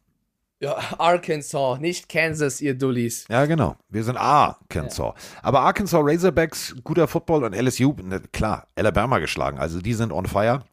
Ja, 0.61 0.77
Arkansas, 0.99 1.79
nicht 1.79 2.09
Kansas, 2.09 2.61
ihr 2.61 2.77
Dullis. 2.77 3.27
Ja, 3.29 3.47
genau. 3.47 3.77
Wir 3.89 4.03
sind 4.03 4.17
Arkansas. 4.17 5.15
Aber 5.43 5.61
Arkansas 5.61 6.01
Razorbacks, 6.03 6.75
guter 6.83 7.07
Football 7.07 7.45
und 7.45 7.55
LSU, 7.55 7.95
ne, 8.03 8.21
klar, 8.33 8.67
Alabama 8.75 9.19
geschlagen. 9.19 9.59
Also 9.59 9.81
die 9.81 9.95
sind 9.95 10.13
on 10.13 10.27
fire. 10.27 10.65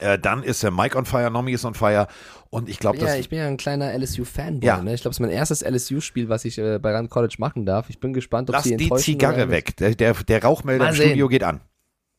Äh, 0.00 0.18
dann 0.18 0.42
ist 0.42 0.62
der 0.62 0.72
Mike 0.72 0.98
on 0.98 1.04
fire, 1.06 1.30
Nomi 1.30 1.52
ist 1.52 1.64
on 1.64 1.74
fire. 1.74 2.08
Und 2.50 2.68
ich 2.68 2.78
glaube, 2.80 2.98
Ja, 2.98 3.04
dass. 3.06 3.14
ich 3.16 3.28
bin 3.28 3.38
ja 3.38 3.46
ein 3.46 3.56
kleiner 3.56 3.92
LSU-Fanboy. 3.96 4.66
Ja. 4.66 4.82
Ne? 4.82 4.92
Ich 4.94 5.02
glaube, 5.02 5.12
es 5.12 5.16
ist 5.16 5.20
mein 5.20 5.30
erstes 5.30 5.62
LSU-Spiel, 5.62 6.28
was 6.28 6.44
ich 6.44 6.58
äh, 6.58 6.78
bei 6.78 6.92
Rand 6.92 7.10
College 7.10 7.36
machen 7.38 7.64
darf. 7.64 7.88
Ich 7.90 8.00
bin 8.00 8.12
gespannt, 8.12 8.50
ob 8.50 8.54
Lass 8.56 8.64
sie 8.64 8.76
die 8.76 8.84
enttäuschen 8.84 9.04
Zigarre 9.04 9.34
oder 9.34 9.46
nicht. 9.46 9.52
weg. 9.52 9.76
Der, 9.76 9.94
der, 9.94 10.14
der 10.14 10.42
Rauchmelder 10.42 10.84
Mal 10.84 10.90
im 10.90 10.96
sehen. 10.96 11.06
Studio 11.10 11.28
geht 11.28 11.44
an. 11.44 11.60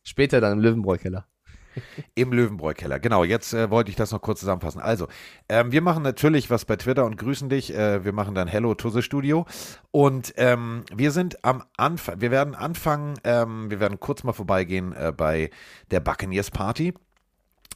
Später 0.06 0.40
dann 0.40 0.52
im 0.52 0.60
Löwenbräu-Keller. 0.60 1.26
Im 2.14 2.32
Löwenbräu-Keller. 2.32 3.00
Genau, 3.00 3.24
jetzt 3.24 3.52
äh, 3.52 3.70
wollte 3.70 3.90
ich 3.90 3.96
das 3.96 4.12
noch 4.12 4.22
kurz 4.22 4.40
zusammenfassen. 4.40 4.80
Also, 4.80 5.08
ähm, 5.48 5.72
wir 5.72 5.82
machen 5.82 6.04
natürlich 6.04 6.48
was 6.48 6.64
bei 6.64 6.76
Twitter 6.76 7.04
und 7.04 7.16
grüßen 7.16 7.48
dich. 7.48 7.74
Äh, 7.74 8.04
wir 8.04 8.12
machen 8.12 8.34
dann 8.34 8.46
Hello 8.48 8.74
Tusse 8.74 9.02
Studio. 9.02 9.46
Und 9.90 10.32
ähm, 10.36 10.84
wir 10.94 11.10
sind 11.10 11.44
am 11.44 11.64
Anfang, 11.76 12.20
wir 12.20 12.30
werden 12.30 12.54
anfangen, 12.54 13.14
ähm, 13.24 13.68
wir 13.68 13.80
werden 13.80 13.98
kurz 13.98 14.22
mal 14.22 14.32
vorbeigehen 14.32 14.92
äh, 14.92 15.12
bei 15.14 15.50
der 15.90 16.00
Buccaneers 16.00 16.52
Party. 16.52 16.94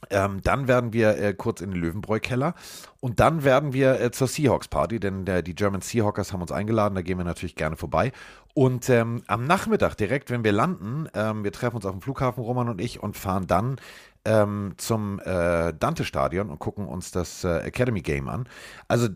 Ähm, 0.09 0.41
dann 0.43 0.67
werden 0.67 0.93
wir 0.93 1.17
äh, 1.17 1.33
kurz 1.33 1.61
in 1.61 1.71
den 1.71 1.79
Löwenbräu-Keller 1.79 2.55
und 2.99 3.19
dann 3.19 3.43
werden 3.43 3.71
wir 3.71 4.01
äh, 4.01 4.11
zur 4.11 4.27
Seahawks-Party, 4.27 4.99
denn 4.99 5.25
der, 5.25 5.41
die 5.43 5.53
German 5.53 5.81
Seahawkers 5.81 6.33
haben 6.33 6.41
uns 6.41 6.51
eingeladen, 6.51 6.95
da 6.95 7.01
gehen 7.01 7.17
wir 7.17 7.23
natürlich 7.23 7.55
gerne 7.55 7.75
vorbei. 7.75 8.11
Und 8.53 8.89
ähm, 8.89 9.21
am 9.27 9.45
Nachmittag, 9.45 9.95
direkt 9.95 10.29
wenn 10.29 10.43
wir 10.43 10.51
landen, 10.51 11.07
ähm, 11.13 11.43
wir 11.43 11.51
treffen 11.51 11.77
uns 11.77 11.85
auf 11.85 11.93
dem 11.93 12.01
Flughafen, 12.01 12.43
Roman 12.43 12.67
und 12.67 12.81
ich, 12.81 13.01
und 13.01 13.15
fahren 13.15 13.47
dann 13.47 13.77
ähm, 14.25 14.73
zum 14.77 15.19
äh, 15.19 15.73
Dante-Stadion 15.73 16.49
und 16.49 16.59
gucken 16.59 16.87
uns 16.87 17.11
das 17.11 17.43
äh, 17.43 17.59
Academy-Game 17.59 18.27
an. 18.27 18.47
Also 18.87 19.07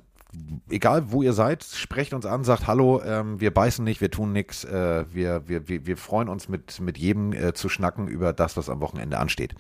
egal 0.70 1.12
wo 1.12 1.22
ihr 1.22 1.34
seid, 1.34 1.64
sprecht 1.64 2.14
uns 2.14 2.26
an, 2.26 2.44
sagt 2.44 2.68
Hallo, 2.68 3.02
ähm, 3.04 3.40
wir 3.40 3.54
beißen 3.54 3.84
nicht, 3.84 4.02
wir 4.02 4.12
tun 4.12 4.32
nichts, 4.32 4.64
äh, 4.64 5.06
wir, 5.12 5.48
wir, 5.48 5.68
wir, 5.68 5.86
wir 5.86 5.98
freuen 5.98 6.30
uns 6.30 6.50
mit, 6.50 6.80
mit 6.80 6.98
jedem 6.98 7.34
äh, 7.34 7.54
zu 7.54 7.70
schnacken 7.70 8.08
über 8.08 8.34
das, 8.34 8.58
was 8.58 8.70
am 8.70 8.82
Wochenende 8.82 9.18
ansteht. 9.18 9.56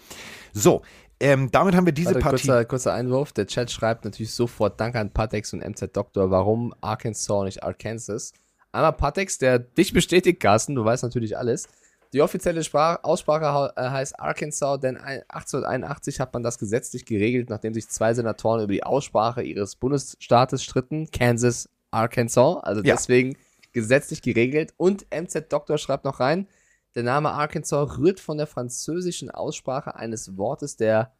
So, 0.53 0.81
ähm, 1.19 1.49
damit 1.51 1.75
haben 1.75 1.85
wir 1.85 1.93
diese 1.93 2.09
Warte, 2.09 2.19
Partie. 2.21 2.47
kurzer, 2.47 2.65
kurzer 2.65 2.93
Einwurf. 2.93 3.31
Der 3.33 3.47
Chat 3.47 3.71
schreibt 3.71 4.05
natürlich 4.05 4.33
sofort 4.33 4.79
Danke 4.79 4.99
an 4.99 5.11
Patex 5.11 5.53
und 5.53 5.59
MZ 5.67 5.95
Doktor, 5.95 6.29
warum 6.31 6.73
Arkansas 6.81 7.29
und 7.29 7.45
nicht 7.45 7.63
Arkansas. 7.63 8.33
Einmal 8.71 8.93
Patex, 8.93 9.37
der 9.37 9.59
dich 9.59 9.93
bestätigt, 9.93 10.39
Carsten, 10.41 10.75
du 10.75 10.83
weißt 10.83 11.03
natürlich 11.03 11.37
alles. 11.37 11.67
Die 12.13 12.21
offizielle 12.21 12.63
Sprach 12.63 12.99
Aussprache 13.03 13.73
äh, 13.75 13.89
heißt 13.89 14.19
Arkansas, 14.19 14.79
denn 14.79 14.97
ein- 14.97 15.21
1881 15.29 16.19
hat 16.19 16.33
man 16.33 16.43
das 16.43 16.57
gesetzlich 16.57 17.05
geregelt, 17.05 17.49
nachdem 17.49 17.73
sich 17.73 17.87
zwei 17.89 18.13
Senatoren 18.13 18.63
über 18.63 18.73
die 18.73 18.83
Aussprache 18.83 19.41
ihres 19.43 19.75
Bundesstaates 19.75 20.63
stritten. 20.63 21.09
Kansas, 21.11 21.69
Arkansas, 21.91 22.57
also 22.63 22.81
Ja. 22.83 22.95
deswegen 22.95 23.35
gesetzlich 23.73 24.21
geregelt. 24.21 24.73
Und 24.77 25.05
MZ 25.11 25.51
Doktor 25.51 25.77
schreibt 25.77 26.05
noch 26.05 26.19
rein, 26.19 26.47
der 26.95 27.03
Name 27.03 27.31
Arkansas 27.31 27.97
rührt 27.97 28.19
von 28.19 28.37
der 28.37 28.47
französischen 28.47 29.29
Aussprache 29.29 29.95
eines 29.95 30.37
Wortes 30.37 30.77
der 30.77 31.13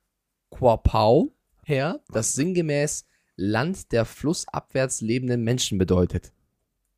Quapau 0.51 1.33
her, 1.63 1.99
das 2.09 2.33
sinngemäß 2.33 3.05
Land 3.35 3.91
der 3.91 4.05
flussabwärts 4.05 5.01
lebenden 5.01 5.43
Menschen 5.43 5.77
bedeutet. 5.77 6.31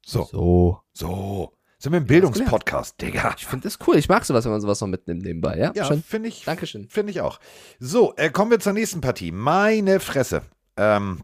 So, 0.06 0.24
So. 0.26 0.80
so. 0.94 1.54
Sind 1.80 1.92
wir 1.92 2.00
im 2.00 2.08
Bildungspodcast, 2.08 3.00
Digga. 3.00 3.36
Ich 3.38 3.46
finde 3.46 3.64
das 3.66 3.78
cool. 3.86 3.98
Ich 3.98 4.10
mag 4.10 4.26
sowas, 4.26 4.44
wenn 4.46 4.52
man 4.52 4.62
sowas 4.62 4.82
noch 4.82 4.88
mitnimmt 4.88 5.22
nebenbei, 5.22 5.58
ja? 5.60 5.72
Ja, 5.76 5.86
Schön. 5.86 6.02
finde 6.02 6.30
ich. 6.30 6.44
Dankeschön. 6.44 6.90
Finde 6.90 7.12
ich 7.12 7.22
auch. 7.22 7.40
So, 7.80 8.16
äh, 8.16 8.32
kommen 8.32 8.50
wir 8.50 8.60
zur 8.60 8.74
nächsten 8.74 9.00
Partie. 9.00 9.32
Meine 9.32 10.00
Fresse. 10.00 10.42
Ähm, 10.76 11.22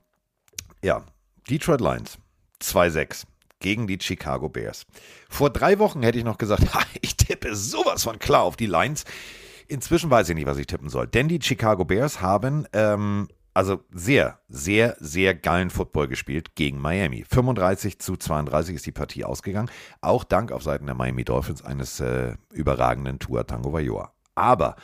ja, 0.84 1.04
Detroit 1.50 1.82
Lions 1.82 2.20
2-6 2.62 3.24
gegen 3.64 3.88
die 3.88 3.98
Chicago 4.00 4.50
Bears. 4.50 4.86
Vor 5.28 5.50
drei 5.50 5.80
Wochen 5.80 6.04
hätte 6.04 6.20
ich 6.20 6.24
noch 6.24 6.38
gesagt, 6.38 6.62
ha, 6.76 6.84
ich 7.02 7.18
tippe 7.18 7.56
sowas 7.56 8.04
von 8.04 8.20
klar 8.20 8.44
auf 8.44 8.56
die 8.56 8.68
Lions. 8.68 9.06
inzwischen 9.68 10.12
weiß 10.12 10.30
ich 10.30 10.36
nicht, 10.36 10.46
was 10.46 10.60
ich 10.60 10.68
tippen 10.68 10.90
soll. 10.90 11.08
Denn 11.08 11.28
die 11.28 11.42
Chicago 11.42 11.86
Bears 11.86 12.22
haben 12.22 12.68
ähm, 12.74 13.30
also 13.56 13.82
sehr, 13.92 14.40
sehr, 14.50 14.96
sehr 15.00 15.36
geilen 15.36 15.70
Football 15.70 16.08
gespielt 16.08 16.56
gegen 16.56 16.80
Miami. 16.80 17.24
35 17.28 18.00
zu 18.00 18.18
32 18.18 18.76
ist 18.76 18.86
die 18.86 18.92
Partie 18.92 19.24
ausgegangen. 19.24 19.72
Auch 20.02 20.24
dank 20.24 20.52
auf 20.52 20.64
Seiten 20.64 20.86
der 20.86 20.96
Miami 20.96 21.24
Dolphins 21.24 21.64
eines 21.64 22.00
äh, 22.00 22.36
überragenden 22.52 23.20
Tua 23.20 23.44
Tango 23.44 23.72
Vailoa. 23.72 24.12
Aber 24.36 24.76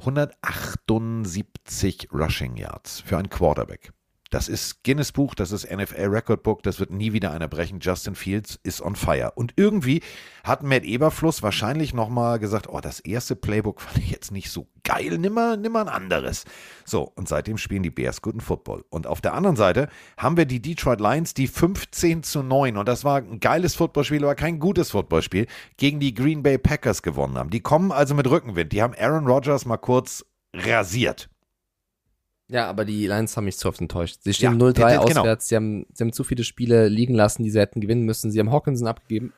178 0.00 2.10
Rushing 2.12 2.56
Yards 2.56 3.00
für 3.00 3.16
einen 3.16 3.30
Quarterback. 3.30 3.92
Das 4.30 4.48
ist 4.48 4.84
Guinness 4.84 5.12
Buch, 5.12 5.34
das 5.34 5.52
ist 5.52 5.70
NFL 5.70 6.08
Record 6.08 6.42
Book, 6.42 6.62
das 6.62 6.78
wird 6.78 6.90
nie 6.90 7.14
wieder 7.14 7.32
einer 7.32 7.48
brechen. 7.48 7.80
Justin 7.80 8.14
Fields 8.14 8.60
ist 8.62 8.82
on 8.82 8.94
fire. 8.94 9.32
Und 9.36 9.54
irgendwie 9.56 10.02
hat 10.44 10.62
Matt 10.62 10.84
Eberfluss 10.84 11.42
wahrscheinlich 11.42 11.94
nochmal 11.94 12.38
gesagt, 12.38 12.68
oh, 12.68 12.80
das 12.80 13.00
erste 13.00 13.36
Playbook 13.36 13.80
fand 13.80 13.98
ich 13.98 14.10
jetzt 14.10 14.30
nicht 14.30 14.50
so 14.50 14.68
geil, 14.84 15.16
nimm 15.18 15.32
mal, 15.32 15.56
nimm 15.56 15.72
mal 15.72 15.82
ein 15.82 15.88
anderes. 15.88 16.44
So, 16.84 17.10
und 17.14 17.26
seitdem 17.26 17.56
spielen 17.56 17.82
die 17.82 17.90
Bears 17.90 18.20
guten 18.20 18.40
Football. 18.40 18.84
Und 18.90 19.06
auf 19.06 19.22
der 19.22 19.32
anderen 19.32 19.56
Seite 19.56 19.88
haben 20.18 20.36
wir 20.36 20.44
die 20.44 20.60
Detroit 20.60 21.00
Lions, 21.00 21.32
die 21.32 21.46
15 21.46 22.22
zu 22.22 22.42
9, 22.42 22.76
und 22.76 22.86
das 22.86 23.04
war 23.04 23.18
ein 23.18 23.40
geiles 23.40 23.76
Footballspiel, 23.76 24.22
aber 24.24 24.34
kein 24.34 24.58
gutes 24.58 24.90
Footballspiel, 24.90 25.46
gegen 25.78 26.00
die 26.00 26.12
Green 26.12 26.42
Bay 26.42 26.58
Packers 26.58 27.02
gewonnen 27.02 27.38
haben. 27.38 27.50
Die 27.50 27.60
kommen 27.60 27.92
also 27.92 28.14
mit 28.14 28.28
Rückenwind. 28.28 28.72
Die 28.72 28.82
haben 28.82 28.94
Aaron 28.94 29.26
Rodgers 29.26 29.64
mal 29.64 29.78
kurz 29.78 30.24
rasiert. 30.54 31.30
Ja, 32.48 32.66
aber 32.66 32.84
die 32.84 33.06
Lions 33.06 33.36
haben 33.36 33.44
mich 33.44 33.58
zu 33.58 33.68
oft 33.68 33.80
enttäuscht. 33.80 34.20
Sie 34.22 34.32
stehen 34.32 34.58
Ja, 34.58 34.66
0-3 34.66 34.72
genau. 34.72 35.20
auswärts, 35.20 35.48
sie, 35.48 35.56
haben, 35.56 35.86
sie 35.92 36.02
haben 36.02 36.12
zu 36.12 36.24
viele 36.24 36.44
Spiele 36.44 36.88
liegen 36.88 37.14
lassen, 37.14 37.42
die 37.42 37.50
sie 37.50 37.60
hätten 37.60 37.80
gewinnen 37.80 38.04
müssen. 38.04 38.30
Sie 38.30 38.40
haben 38.40 38.50
Hawkinson 38.50 38.86
abgegeben. 38.88 39.32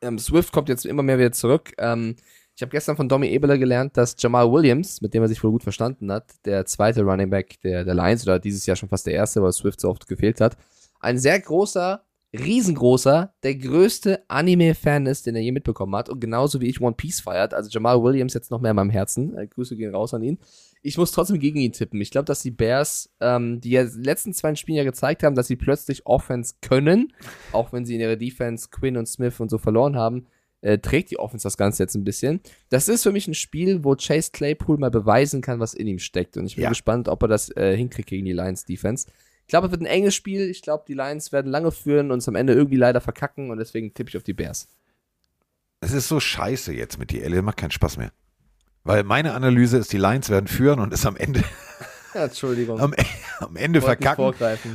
Ähm, 0.00 0.18
Swift 0.18 0.52
kommt 0.52 0.68
jetzt 0.70 0.86
immer 0.86 1.02
mehr 1.02 1.18
wieder 1.18 1.32
zurück. 1.32 1.72
Ähm, 1.78 2.16
ich 2.56 2.62
habe 2.62 2.70
gestern 2.70 2.96
von 2.96 3.08
Domi 3.08 3.28
Ebeler 3.28 3.58
gelernt, 3.58 3.96
dass 3.96 4.14
Jamal 4.18 4.50
Williams, 4.50 5.00
mit 5.00 5.12
dem 5.12 5.22
er 5.22 5.28
sich 5.28 5.42
wohl 5.42 5.50
gut 5.50 5.64
verstanden 5.64 6.10
hat, 6.12 6.32
der 6.44 6.64
zweite 6.66 7.02
Running 7.02 7.28
Back 7.28 7.60
der, 7.62 7.84
der 7.84 7.94
Lions, 7.94 8.22
oder 8.22 8.38
dieses 8.38 8.64
Jahr 8.64 8.76
schon 8.76 8.88
fast 8.88 9.06
der 9.06 9.14
erste, 9.14 9.42
weil 9.42 9.52
Swift 9.52 9.80
so 9.80 9.90
oft 9.90 10.06
gefehlt 10.06 10.40
hat, 10.40 10.56
ein 11.00 11.18
sehr 11.18 11.38
großer, 11.40 12.04
riesengroßer, 12.32 13.34
der 13.42 13.54
größte 13.56 14.24
Anime-Fan 14.28 15.06
ist, 15.06 15.26
den 15.26 15.34
er 15.34 15.42
je 15.42 15.52
mitbekommen 15.52 15.94
hat 15.96 16.08
und 16.08 16.20
genauso 16.20 16.60
wie 16.60 16.68
ich 16.68 16.80
One 16.80 16.94
Piece 16.94 17.20
feiert. 17.20 17.54
Also 17.54 17.70
Jamal 17.70 18.02
Williams 18.02 18.34
jetzt 18.34 18.50
noch 18.50 18.60
mehr 18.60 18.70
in 18.70 18.76
meinem 18.76 18.90
Herzen. 18.90 19.36
Äh, 19.36 19.48
Grüße 19.48 19.76
gehen 19.76 19.94
raus 19.94 20.14
an 20.14 20.22
ihn. 20.22 20.38
Ich 20.86 20.98
muss 20.98 21.12
trotzdem 21.12 21.38
gegen 21.38 21.58
ihn 21.60 21.72
tippen. 21.72 21.98
Ich 22.02 22.10
glaube, 22.10 22.26
dass 22.26 22.42
die 22.42 22.50
Bears, 22.50 23.08
ähm, 23.20 23.58
die 23.60 23.70
ja 23.70 23.84
die 23.84 24.02
letzten 24.02 24.34
zwei 24.34 24.54
Spielen 24.54 24.76
ja 24.76 24.84
gezeigt 24.84 25.22
haben, 25.22 25.34
dass 25.34 25.46
sie 25.46 25.56
plötzlich 25.56 26.04
Offense 26.04 26.56
können, 26.60 27.10
auch 27.52 27.72
wenn 27.72 27.86
sie 27.86 27.94
in 27.94 28.02
ihrer 28.02 28.16
Defense 28.16 28.68
Quinn 28.70 28.98
und 28.98 29.06
Smith 29.06 29.40
und 29.40 29.50
so 29.50 29.56
verloren 29.56 29.96
haben, 29.96 30.26
äh, 30.60 30.76
trägt 30.78 31.10
die 31.10 31.18
Offense 31.18 31.44
das 31.44 31.56
Ganze 31.56 31.82
jetzt 31.82 31.94
ein 31.94 32.04
bisschen. 32.04 32.40
Das 32.68 32.88
ist 32.88 33.02
für 33.02 33.12
mich 33.12 33.26
ein 33.26 33.32
Spiel, 33.34 33.82
wo 33.82 33.96
Chase 33.96 34.30
Claypool 34.30 34.76
mal 34.76 34.90
beweisen 34.90 35.40
kann, 35.40 35.58
was 35.58 35.72
in 35.72 35.86
ihm 35.86 35.98
steckt. 35.98 36.36
Und 36.36 36.44
ich 36.44 36.56
bin 36.56 36.64
Ja. 36.64 36.68
gespannt, 36.68 37.08
ob 37.08 37.22
er 37.22 37.28
das 37.28 37.48
äh, 37.56 37.74
hinkriegt 37.76 38.10
gegen 38.10 38.26
die 38.26 38.32
Lions 38.32 38.66
Defense. 38.66 39.06
Ich 39.42 39.48
glaube, 39.48 39.68
es 39.68 39.70
wird 39.72 39.80
ein 39.80 39.86
enges 39.86 40.14
Spiel. 40.14 40.50
Ich 40.50 40.60
glaube, 40.60 40.84
die 40.86 40.94
Lions 40.94 41.32
werden 41.32 41.50
lange 41.50 41.70
führen 41.72 42.10
und 42.10 42.18
es 42.18 42.28
am 42.28 42.34
Ende 42.34 42.52
irgendwie 42.52 42.76
leider 42.76 43.00
verkacken 43.00 43.50
und 43.50 43.56
deswegen 43.56 43.94
tippe 43.94 44.10
ich 44.10 44.16
auf 44.18 44.22
die 44.22 44.34
Bears. 44.34 44.68
Es 45.80 45.92
ist 45.92 46.08
so 46.08 46.20
scheiße 46.20 46.74
jetzt 46.74 46.98
mit 46.98 47.10
dir, 47.10 47.24
Ellie. 47.24 47.40
Macht 47.40 47.56
keinen 47.56 47.70
Spaß 47.70 47.96
mehr. 47.96 48.12
Weil 48.84 49.02
meine 49.02 49.32
Analyse 49.32 49.78
ist, 49.78 49.92
die 49.92 49.96
Lions 49.96 50.28
werden 50.28 50.46
führen 50.46 50.78
und 50.78 50.92
ist 50.92 51.06
am 51.06 51.16
Ende, 51.16 51.42
Entschuldigung. 52.12 52.78
am, 52.80 52.94
am 53.40 53.56
Ende 53.56 53.80
verkacken. 53.80 54.34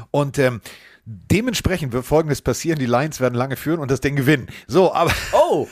Und 0.09 0.39
ähm, 0.39 0.61
dementsprechend 1.05 1.93
wird 1.93 2.05
folgendes 2.05 2.41
passieren: 2.41 2.79
Die 2.79 2.87
Lions 2.87 3.19
werden 3.19 3.35
lange 3.35 3.55
führen 3.55 3.79
und 3.79 3.91
das 3.91 4.01
Ding 4.01 4.15
gewinnen. 4.15 4.47
So, 4.67 4.93
aber 4.93 5.11
Oh, 5.31 5.67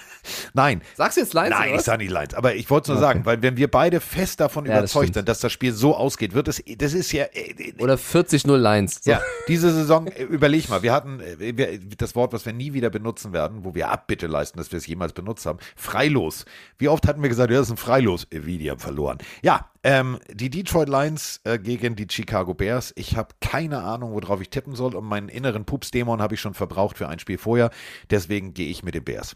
nein. 0.54 0.82
sagst 0.96 1.18
du 1.18 1.22
jetzt 1.22 1.34
Lions? 1.34 1.50
Nein, 1.50 1.76
ich 1.76 1.82
sage 1.82 2.00
nicht 2.00 2.12
Lions, 2.12 2.34
aber 2.34 2.56
ich 2.56 2.70
wollte 2.70 2.86
es 2.86 2.90
nur 2.90 2.98
sagen, 3.00 3.26
weil 3.26 3.42
wenn 3.42 3.58
wir 3.58 3.70
beide 3.70 4.00
fest 4.00 4.40
davon 4.40 4.66
Ja, 4.66 4.74
das 4.82 4.92
überzeugt 4.92 5.04
stimmt. 5.06 5.14
sind, 5.16 5.30
dass 5.30 5.40
das 5.40 5.52
Spiel 5.52 5.74
so 5.74 5.96
ausgeht, 5.96 6.34
wird 6.34 6.48
es, 6.48 6.64
das 6.78 6.94
ist 6.94 7.12
ja, 7.12 7.26
äh, 7.34 7.74
Oder 7.80 7.96
40-0 7.96 8.56
Lions. 8.58 9.00
So. 9.04 9.12
ja, 9.12 9.22
diese 9.48 9.72
Saison, 9.72 10.08
äh, 10.08 10.24
überleg 10.24 10.70
mal, 10.70 10.82
wir 10.84 10.94
hatten 10.94 11.20
äh, 11.20 11.58
wir, 11.58 11.80
das 11.98 12.16
Wort, 12.16 12.34
was 12.34 12.46
wir 12.46 12.54
nie 12.54 12.74
wieder 12.74 12.90
benutzen 12.90 13.34
werden, 13.34 13.64
wo 13.64 13.76
wir 13.76 13.90
Abbitte 13.90 14.28
leisten, 14.28 14.58
dass 14.58 14.72
wir 14.72 14.78
es 14.78 14.88
jemals 14.88 15.14
benutzt 15.14 15.46
haben, 15.46 15.60
Freilos. 15.76 16.46
Wie 16.78 16.90
oft 16.90 17.08
hatten 17.08 17.22
wir 17.22 17.30
gesagt, 17.30 17.52
ja, 17.52 17.58
das 17.58 17.68
ist 17.68 17.74
ein 17.74 17.78
Freilos, 17.78 18.26
Äh, 18.32 18.46
wie, 18.46 18.58
die 18.58 18.70
haben 18.70 18.80
verloren. 18.80 19.18
Ja, 19.42 19.70
ähm, 19.84 20.20
die 20.34 20.50
Detroit 20.50 20.90
Lions 20.90 21.40
äh, 21.44 21.58
gegen 21.60 21.96
die 21.96 22.08
Chicago 22.10 22.54
Bears. 22.54 22.92
Ich 22.98 23.16
habe 23.16 23.30
keine 23.42 23.84
Ahnung, 23.84 24.12
worauf 24.14 24.42
ich 24.42 24.50
tippen 24.50 24.76
soll 24.76 24.96
und 24.96 25.06
meinen 25.06 25.30
inneren 25.30 25.66
Pups-Dämon 25.66 26.22
habe 26.22 26.34
ich 26.36 26.42
schon 26.42 26.54
verbraucht 26.54 26.98
für 26.98 27.08
ein 27.08 27.20
Spiel 27.20 27.38
vorher. 27.38 27.70
Deswegen 28.10 28.54
gehe 28.54 28.68
ich 28.70 28.84
mit 28.84 28.96
den 28.96 29.04
Bears. 29.04 29.36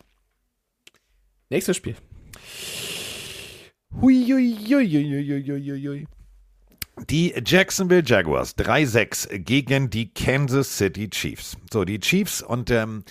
Nächstes 1.52 1.76
Spiel. 1.76 1.98
Hui, 4.00 4.24
hui, 4.26 4.56
hui, 4.56 4.88
hui, 4.88 5.26
hui, 5.28 5.44
hui, 5.46 5.70
hui, 5.70 5.88
hui. 5.88 6.08
Die 7.10 7.34
Jacksonville 7.46 8.04
Jaguars 8.06 8.58
3-6 8.58 9.38
gegen 9.40 9.90
die 9.90 10.14
Kansas 10.14 10.78
City 10.78 11.10
Chiefs. 11.10 11.58
So, 11.70 11.84
die 11.84 12.00
Chiefs 12.00 12.42
und 12.42 12.72
ähm, 12.72 13.04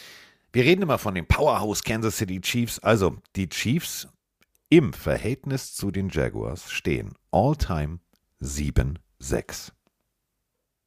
wir 0.55 0.65
reden 0.65 0.81
immer 0.81 0.97
von 0.97 1.15
dem 1.15 1.27
Powerhouse 1.27 1.85
Kansas 1.85 2.17
City 2.17 2.41
Chiefs. 2.41 2.79
Also, 2.79 3.19
die 3.37 3.51
Chiefs 3.51 4.09
im 4.71 4.95
Verhältnis 4.95 5.75
zu 5.75 5.91
den 5.91 6.09
Jaguars 6.09 6.71
stehen 6.71 7.13
all-time 7.33 7.99
7-6. 8.41 9.73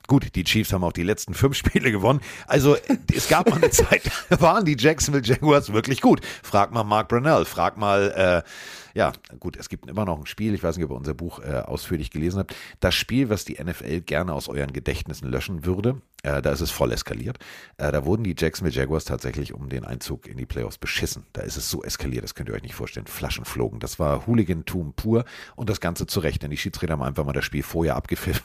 Gut, 0.07 0.35
die 0.35 0.43
Chiefs 0.43 0.73
haben 0.73 0.83
auch 0.83 0.91
die 0.91 1.03
letzten 1.03 1.33
fünf 1.33 1.55
Spiele 1.57 1.91
gewonnen. 1.91 2.19
Also 2.47 2.75
es 3.13 3.27
gab 3.29 3.49
mal 3.49 3.57
eine 3.57 3.69
Zeit, 3.71 4.03
da 4.29 4.41
waren 4.41 4.65
die 4.65 4.75
Jacksonville 4.77 5.25
Jaguars 5.25 5.71
wirklich 5.71 6.01
gut. 6.01 6.21
Frag 6.43 6.71
mal 6.71 6.83
Mark 6.83 7.07
Brunell, 7.09 7.45
frag 7.45 7.77
mal, 7.77 8.43
äh, 8.45 8.97
ja 8.97 9.11
gut, 9.39 9.57
es 9.57 9.69
gibt 9.69 9.89
immer 9.89 10.05
noch 10.05 10.19
ein 10.19 10.25
Spiel, 10.25 10.53
ich 10.53 10.63
weiß 10.63 10.77
nicht, 10.77 10.85
ob 10.85 10.91
ihr 10.91 10.97
unser 10.97 11.13
Buch 11.13 11.39
äh, 11.39 11.53
ausführlich 11.53 12.11
gelesen 12.11 12.39
habt, 12.39 12.55
das 12.79 12.95
Spiel, 12.95 13.29
was 13.29 13.45
die 13.45 13.61
NFL 13.63 14.01
gerne 14.01 14.33
aus 14.33 14.49
euren 14.49 14.73
Gedächtnissen 14.73 15.29
löschen 15.29 15.65
würde, 15.65 16.01
äh, 16.23 16.41
da 16.41 16.51
ist 16.51 16.61
es 16.61 16.71
voll 16.71 16.91
eskaliert. 16.91 17.37
Äh, 17.77 17.91
da 17.91 18.05
wurden 18.05 18.23
die 18.23 18.35
Jacksonville 18.37 18.75
Jaguars 18.75 19.05
tatsächlich 19.05 19.53
um 19.53 19.69
den 19.69 19.85
Einzug 19.85 20.27
in 20.27 20.37
die 20.37 20.45
Playoffs 20.45 20.77
beschissen. 20.77 21.25
Da 21.33 21.41
ist 21.41 21.57
es 21.57 21.69
so 21.69 21.83
eskaliert, 21.83 22.23
das 22.23 22.35
könnt 22.35 22.49
ihr 22.49 22.55
euch 22.55 22.63
nicht 22.63 22.75
vorstellen. 22.75 23.07
Flaschen 23.07 23.45
flogen. 23.45 23.79
Das 23.79 23.99
war 23.99 24.27
Hooligantum 24.27 24.93
pur 24.93 25.25
und 25.55 25.69
das 25.69 25.79
Ganze 25.79 26.07
zu 26.07 26.19
Recht, 26.19 26.43
denn 26.43 26.51
die 26.51 26.57
Schiedsrichter 26.57 26.93
haben 26.93 27.03
einfach 27.03 27.25
mal 27.25 27.33
das 27.33 27.45
Spiel 27.45 27.63
vorher 27.63 27.95
abgepfiffen. 27.95 28.43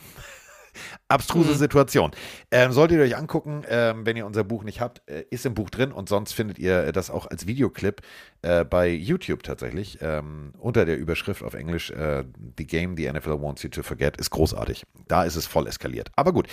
Abstruse 1.09 1.55
Situation. 1.55 2.11
Ähm, 2.51 2.73
solltet 2.73 2.99
ihr 2.99 3.05
euch 3.05 3.17
angucken, 3.17 3.65
ähm, 3.69 4.07
wenn 4.07 4.17
ihr 4.17 4.27
unser 4.27 4.45
Buch 4.45 4.65
nicht 4.65 4.81
habt, 4.81 5.03
äh, 5.09 5.25
ist 5.31 5.47
im 5.47 5.55
Buch 5.55 5.71
drin 5.71 5.93
und 5.93 6.09
sonst 6.09 6.33
findet 6.33 6.59
ihr 6.59 6.85
äh, 6.85 6.93
das 6.93 7.11
auch 7.11 7.27
als 7.27 7.47
Videoclip 7.47 8.03
äh, 8.43 8.65
bei 8.65 8.89
YouTube 8.89 9.43
tatsächlich. 9.43 9.99
Ähm, 10.01 10.53
unter 10.59 10.85
der 10.85 10.99
Überschrift 10.99 11.43
auf 11.43 11.55
Englisch 11.55 11.91
äh, 11.91 12.25
The 12.57 12.67
Game 12.67 12.97
the 12.97 13.11
NFL 13.11 13.41
Wants 13.43 13.63
You 13.63 13.71
to 13.71 13.83
Forget 13.83 14.17
ist 14.17 14.31
großartig. 14.31 14.85
Da 15.07 15.25
ist 15.25 15.37
es 15.37 15.47
voll 15.47 15.67
eskaliert. 15.67 16.11
Aber 16.17 16.33
gut. 16.33 16.49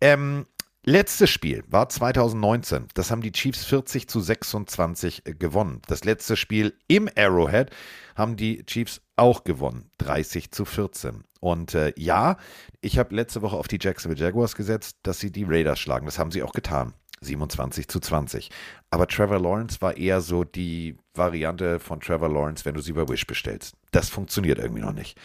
Ähm, 0.00 0.46
Letztes 0.84 1.28
Spiel 1.28 1.64
war 1.68 1.90
2019. 1.90 2.86
Das 2.94 3.10
haben 3.10 3.20
die 3.20 3.32
Chiefs 3.32 3.64
40 3.66 4.08
zu 4.08 4.20
26 4.20 5.22
gewonnen. 5.38 5.82
Das 5.86 6.04
letzte 6.04 6.34
Spiel 6.34 6.72
im 6.86 7.10
Arrowhead 7.14 7.70
haben 8.16 8.36
die 8.36 8.64
Chiefs 8.64 9.02
auch 9.14 9.44
gewonnen. 9.44 9.90
30 9.98 10.50
zu 10.50 10.64
14. 10.64 11.24
Und 11.40 11.74
äh, 11.74 11.92
ja, 11.96 12.36
ich 12.80 12.98
habe 12.98 13.14
letzte 13.14 13.42
Woche 13.42 13.56
auf 13.56 13.68
die 13.68 13.78
Jacksonville 13.80 14.20
Jaguars 14.20 14.56
gesetzt, 14.56 14.98
dass 15.02 15.20
sie 15.20 15.30
die 15.30 15.44
Raiders 15.44 15.78
schlagen. 15.78 16.06
Das 16.06 16.18
haben 16.18 16.30
sie 16.30 16.42
auch 16.42 16.52
getan. 16.52 16.94
27 17.20 17.88
zu 17.88 18.00
20. 18.00 18.50
Aber 18.90 19.06
Trevor 19.06 19.40
Lawrence 19.40 19.80
war 19.80 19.96
eher 19.96 20.20
so 20.20 20.44
die 20.44 20.96
Variante 21.14 21.80
von 21.80 22.00
Trevor 22.00 22.28
Lawrence, 22.28 22.64
wenn 22.64 22.74
du 22.74 22.80
sie 22.80 22.92
bei 22.92 23.08
Wish 23.08 23.26
bestellst. 23.26 23.74
Das 23.90 24.08
funktioniert 24.08 24.58
irgendwie 24.58 24.82
noch 24.82 24.92
nicht. 24.92 25.18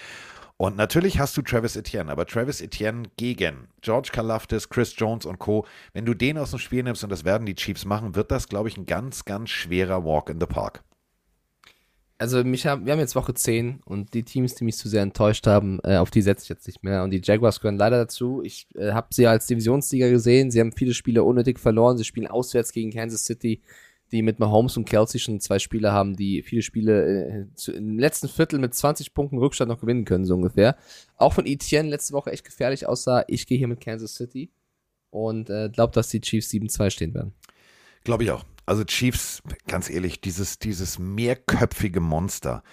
Und 0.57 0.77
natürlich 0.77 1.19
hast 1.19 1.35
du 1.35 1.41
Travis 1.41 1.75
Etienne, 1.75 2.11
aber 2.11 2.25
Travis 2.25 2.61
Etienne 2.61 3.09
gegen 3.17 3.67
George 3.81 4.09
Kalafdis, 4.13 4.69
Chris 4.69 4.93
Jones 4.95 5.25
und 5.25 5.39
Co. 5.39 5.65
Wenn 5.93 6.05
du 6.05 6.13
den 6.13 6.37
aus 6.37 6.51
dem 6.51 6.59
Spiel 6.59 6.83
nimmst, 6.83 7.03
und 7.03 7.09
das 7.09 7.25
werden 7.25 7.45
die 7.45 7.55
Chiefs 7.55 7.85
machen, 7.85 8.15
wird 8.15 8.31
das, 8.31 8.47
glaube 8.47 8.69
ich, 8.69 8.77
ein 8.77 8.85
ganz, 8.85 9.25
ganz 9.25 9.49
schwerer 9.49 10.05
Walk 10.05 10.29
in 10.29 10.39
the 10.39 10.45
Park. 10.45 10.83
Also 12.17 12.43
mich 12.43 12.65
haben, 12.65 12.85
wir 12.85 12.93
haben 12.93 12.99
jetzt 12.99 13.15
Woche 13.15 13.33
10 13.33 13.81
und 13.85 14.13
die 14.13 14.23
Teams, 14.23 14.55
die 14.55 14.63
mich 14.63 14.77
zu 14.77 14.87
sehr 14.87 15.01
enttäuscht 15.01 15.47
haben, 15.47 15.79
äh, 15.83 15.97
auf 15.97 16.11
die 16.11 16.21
setze 16.21 16.43
ich 16.43 16.49
jetzt 16.49 16.67
nicht 16.67 16.83
mehr. 16.83 17.03
Und 17.03 17.11
die 17.11 17.21
Jaguars 17.21 17.59
gehören 17.59 17.77
leider 17.77 17.97
dazu. 17.97 18.41
Ich 18.43 18.67
äh, 18.75 18.91
habe 18.91 19.07
sie 19.11 19.27
als 19.27 19.47
Divisionssieger 19.47 20.09
gesehen. 20.09 20.51
Sie 20.51 20.59
haben 20.59 20.71
viele 20.71 20.93
Spiele 20.93 21.23
unnötig 21.23 21.59
verloren. 21.59 21.97
Sie 21.97 22.05
spielen 22.05 22.27
auswärts 22.27 22.71
gegen 22.71 22.91
Kansas 22.91 23.25
City, 23.25 23.61
die 24.11 24.21
mit 24.21 24.39
Mahomes 24.39 24.77
und 24.77 24.85
Kelsey 24.85 25.19
schon 25.19 25.39
zwei 25.39 25.59
Spieler 25.59 25.91
haben, 25.91 26.15
die 26.15 26.43
viele 26.43 26.61
Spiele 26.61 27.25
äh, 27.27 27.55
zu, 27.55 27.73
im 27.73 27.97
letzten 27.97 28.29
Viertel 28.29 28.59
mit 28.59 28.73
20 28.75 29.13
Punkten 29.13 29.39
Rückstand 29.39 29.69
noch 29.69 29.81
gewinnen 29.81 30.05
können, 30.05 30.25
so 30.25 30.35
ungefähr. 30.35 30.77
Auch 31.17 31.33
von 31.33 31.47
Etienne 31.47 31.89
letzte 31.89 32.13
Woche 32.13 32.31
echt 32.31 32.45
gefährlich 32.45 32.87
aussah. 32.87 33.25
Ich 33.27 33.47
gehe 33.47 33.57
hier 33.57 33.67
mit 33.67 33.81
Kansas 33.81 34.15
City 34.15 34.51
und 35.09 35.49
äh, 35.49 35.69
glaube, 35.69 35.93
dass 35.93 36.09
die 36.09 36.21
Chiefs 36.21 36.51
7-2 36.51 36.89
stehen 36.91 37.13
werden. 37.13 37.33
Glaube 38.03 38.23
ich 38.23 38.31
auch. 38.31 38.45
Also 38.65 38.83
Chiefs, 38.83 39.41
ganz 39.67 39.89
ehrlich, 39.89 40.21
dieses, 40.21 40.59
dieses 40.59 40.99
mehrköpfige 40.99 41.99
Monster. 41.99 42.63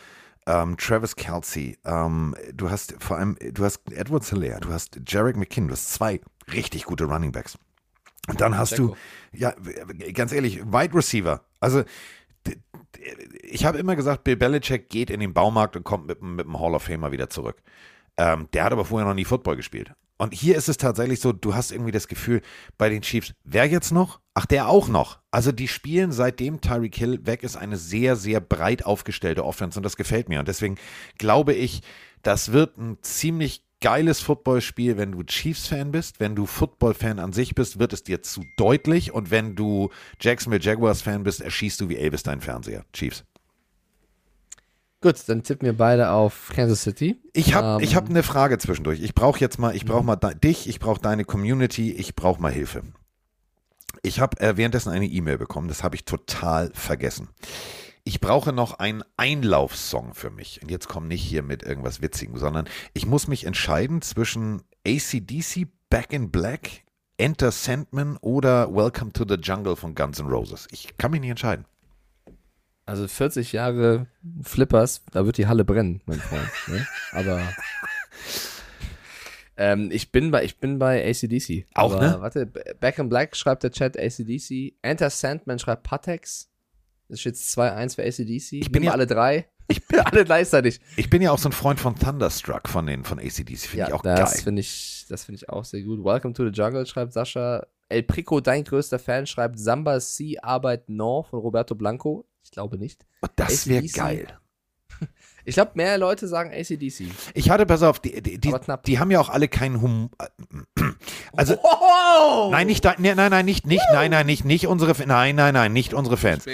Ähm, 0.46 0.76
Travis 0.78 1.16
Kelsey, 1.16 1.78
ähm, 1.84 2.34
du 2.54 2.70
hast 2.70 2.94
vor 2.98 3.18
allem, 3.18 3.36
du 3.52 3.64
hast 3.64 3.92
Edward 3.92 4.24
Hilaire, 4.24 4.60
du 4.60 4.70
hast 4.70 4.98
Jarek 5.06 5.36
McKinn, 5.36 5.68
du 5.68 5.72
hast 5.72 5.92
zwei 5.92 6.20
richtig 6.52 6.84
gute 6.84 7.04
Running 7.04 7.30
Backs. 7.30 7.58
Und 8.28 8.40
dann 8.40 8.56
hast 8.56 8.78
du, 8.78 8.96
ja, 9.32 9.54
ganz 10.14 10.32
ehrlich, 10.32 10.64
Wide 10.64 10.94
Receiver. 10.94 11.42
Also 11.60 11.84
ich 13.42 13.64
habe 13.64 13.78
immer 13.78 13.96
gesagt, 13.96 14.24
Bill 14.24 14.36
Belichick 14.36 14.88
geht 14.88 15.10
in 15.10 15.20
den 15.20 15.34
Baumarkt 15.34 15.76
und 15.76 15.84
kommt 15.84 16.06
mit, 16.06 16.22
mit 16.22 16.46
dem 16.46 16.58
Hall 16.58 16.74
of 16.74 16.84
Famer 16.84 17.12
wieder 17.12 17.28
zurück. 17.28 17.62
Ähm, 18.16 18.48
der 18.52 18.64
hat 18.64 18.72
aber 18.72 18.84
vorher 18.84 19.06
noch 19.06 19.14
nie 19.14 19.24
Football 19.24 19.56
gespielt. 19.56 19.92
Und 20.18 20.34
hier 20.34 20.56
ist 20.56 20.68
es 20.68 20.76
tatsächlich 20.76 21.20
so, 21.20 21.32
du 21.32 21.54
hast 21.54 21.72
irgendwie 21.72 21.92
das 21.92 22.06
Gefühl 22.06 22.42
bei 22.76 22.88
den 22.88 23.02
Chiefs, 23.02 23.32
wer 23.44 23.66
jetzt 23.66 23.90
noch? 23.90 24.20
Ach, 24.40 24.46
der 24.46 24.68
auch 24.70 24.88
noch. 24.88 25.18
Also 25.30 25.52
die 25.52 25.68
spielen 25.68 26.12
seitdem 26.12 26.62
Tyreek 26.62 26.96
Hill 26.96 27.26
weg 27.26 27.42
ist 27.42 27.56
eine 27.56 27.76
sehr, 27.76 28.16
sehr 28.16 28.40
breit 28.40 28.86
aufgestellte 28.86 29.44
Offense 29.44 29.78
und 29.78 29.82
das 29.82 29.98
gefällt 29.98 30.30
mir. 30.30 30.38
Und 30.38 30.48
deswegen 30.48 30.76
glaube 31.18 31.52
ich, 31.52 31.82
das 32.22 32.50
wird 32.50 32.78
ein 32.78 32.96
ziemlich 33.02 33.66
geiles 33.82 34.20
Footballspiel, 34.20 34.96
wenn 34.96 35.12
du 35.12 35.24
Chiefs-Fan 35.24 35.90
bist. 35.90 36.20
Wenn 36.20 36.36
du 36.36 36.46
Football-Fan 36.46 37.18
an 37.18 37.34
sich 37.34 37.54
bist, 37.54 37.78
wird 37.78 37.92
es 37.92 38.02
dir 38.02 38.22
zu 38.22 38.42
deutlich. 38.56 39.12
Und 39.12 39.30
wenn 39.30 39.56
du 39.56 39.90
Jacksonville 40.18 40.62
Jaguars-Fan 40.62 41.22
bist, 41.22 41.42
erschießt 41.42 41.78
du 41.78 41.90
wie 41.90 41.98
Elvis 41.98 42.22
deinen 42.22 42.40
Fernseher. 42.40 42.86
Chiefs. 42.94 43.24
Gut, 45.02 45.16
dann 45.26 45.42
tippen 45.42 45.66
wir 45.66 45.76
beide 45.76 46.12
auf 46.12 46.50
Kansas 46.54 46.82
City. 46.82 47.20
Ich 47.34 47.52
habe 47.52 47.82
Ähm, 47.82 47.84
ich 47.84 47.94
hab 47.94 48.08
eine 48.08 48.22
Frage 48.22 48.56
zwischendurch. 48.56 49.02
Ich 49.02 49.14
brauche 49.14 49.38
jetzt 49.38 49.58
mal, 49.58 49.76
ich 49.76 49.84
brauche 49.84 50.02
mal 50.02 50.16
dich, 50.16 50.66
ich 50.66 50.80
brauche 50.80 51.00
deine 51.02 51.26
Community, 51.26 51.92
ich 51.92 52.14
brauche 52.14 52.40
mal 52.40 52.50
Hilfe. 52.50 52.84
Ich 54.02 54.20
habe 54.20 54.40
äh, 54.40 54.56
währenddessen 54.56 54.90
eine 54.90 55.06
E-Mail 55.06 55.38
bekommen, 55.38 55.68
das 55.68 55.82
habe 55.82 55.96
ich 55.96 56.04
total 56.04 56.70
vergessen. 56.74 57.28
Ich 58.04 58.20
brauche 58.20 58.52
noch 58.52 58.78
einen 58.78 59.04
Einlaufsong 59.16 60.14
für 60.14 60.30
mich. 60.30 60.62
Und 60.62 60.70
jetzt 60.70 60.88
komm 60.88 61.06
nicht 61.06 61.22
hier 61.22 61.42
mit 61.42 61.62
irgendwas 61.62 62.00
Witzigem, 62.00 62.38
sondern 62.38 62.66
ich 62.94 63.06
muss 63.06 63.28
mich 63.28 63.44
entscheiden 63.44 64.00
zwischen 64.00 64.62
ACDC, 64.86 65.68
Back 65.90 66.12
in 66.12 66.30
Black, 66.30 66.84
Enter 67.18 67.52
Sandman 67.52 68.16
oder 68.18 68.74
Welcome 68.74 69.12
to 69.12 69.24
the 69.28 69.34
Jungle 69.34 69.76
von 69.76 69.94
Guns 69.94 70.18
N' 70.18 70.26
Roses. 70.26 70.66
Ich 70.70 70.96
kann 70.96 71.10
mich 71.10 71.20
nicht 71.20 71.30
entscheiden. 71.30 71.66
Also 72.86 73.06
40 73.06 73.52
Jahre 73.52 74.06
Flippers, 74.42 75.04
da 75.12 75.26
wird 75.26 75.36
die 75.36 75.46
Halle 75.46 75.64
brennen, 75.64 76.00
mein 76.06 76.18
Freund. 76.18 76.50
Ne? 76.66 76.86
Aber 77.12 77.40
ähm, 79.60 79.90
ich 79.92 80.10
bin 80.10 80.30
bei 80.30 80.42
ich 80.44 80.58
bin 80.58 80.78
bei 80.78 81.06
ACDC. 81.08 81.66
Auch, 81.74 81.92
Aber, 81.94 82.00
ne? 82.00 82.16
Warte, 82.20 82.46
Back 82.46 82.98
in 82.98 83.08
Black 83.08 83.36
schreibt 83.36 83.62
der 83.62 83.70
Chat 83.70 83.98
ACDC. 83.98 84.74
Enter 84.82 85.10
Sandman 85.10 85.58
schreibt 85.58 85.82
Patex. 85.82 86.48
Das 87.08 87.18
ist 87.20 87.24
jetzt 87.24 87.58
2-1 87.58 87.96
für 87.96 88.02
ACDC. 88.04 88.52
Ich 88.54 88.72
bin 88.72 88.82
ja- 88.82 88.92
alle 88.92 89.06
drei. 89.06 89.46
Ich 89.68 89.84
bin 89.86 90.00
alle 90.00 90.24
gleichzeitig. 90.24 90.80
Ich 90.96 91.10
bin 91.10 91.22
ja 91.22 91.30
auch 91.30 91.38
so 91.38 91.48
ein 91.48 91.52
Freund 91.52 91.78
von 91.78 91.94
Thunderstruck 91.94 92.68
von 92.68 92.86
den 92.86 93.04
von 93.04 93.18
ACDC, 93.20 93.58
finde 93.58 93.86
ich 93.88 93.92
auch 93.92 94.02
das 94.02 94.32
geil. 94.32 94.42
finde 94.42 94.60
ich, 94.60 95.06
das 95.08 95.24
finde 95.24 95.36
ich 95.36 95.48
auch 95.48 95.64
sehr 95.64 95.82
gut. 95.82 96.02
Welcome 96.04 96.34
to 96.34 96.44
the 96.44 96.50
Jungle 96.52 96.86
schreibt 96.86 97.12
Sascha. 97.12 97.66
El 97.88 98.02
Prico, 98.04 98.40
dein 98.40 98.64
größter 98.64 98.98
Fan, 98.98 99.26
schreibt 99.26 99.58
Samba 99.58 100.00
C 100.00 100.38
Arbeit 100.40 100.88
No 100.88 101.24
von 101.24 101.40
Roberto 101.40 101.74
Blanco. 101.74 102.24
Ich 102.42 102.50
glaube 102.50 102.78
nicht. 102.78 103.04
Oh, 103.22 103.26
das 103.36 103.66
wäre 103.68 103.84
geil. 103.86 104.26
Ich 105.44 105.54
glaube, 105.54 105.72
mehr 105.74 105.98
Leute 105.98 106.28
sagen 106.28 106.50
ACDC. 106.52 107.06
Ich 107.34 107.50
hatte, 107.50 107.66
pass 107.66 107.82
auf, 107.82 108.00
die, 108.00 108.22
die, 108.22 108.38
die, 108.38 108.54
die 108.86 108.98
haben 108.98 109.10
ja 109.10 109.20
auch 109.20 109.28
alle 109.28 109.48
keinen 109.48 109.80
Humor. 109.80 110.10
Also, 111.36 111.56
Oh! 111.62 112.48
nein, 112.50 112.66
nicht, 112.66 112.84
nee, 112.98 113.14
nein, 113.14 113.30
nein, 113.30 113.44
nicht, 113.44 113.66
nicht, 113.66 113.84
nein, 113.92 114.10
nein, 114.10 114.26
nicht, 114.26 114.44
nicht 114.44 114.66
unsere, 114.66 114.94
nein, 115.06 115.36
nein, 115.36 115.54
nein, 115.54 115.72
nicht 115.72 115.94
unsere 115.94 116.16
Fans. 116.16 116.44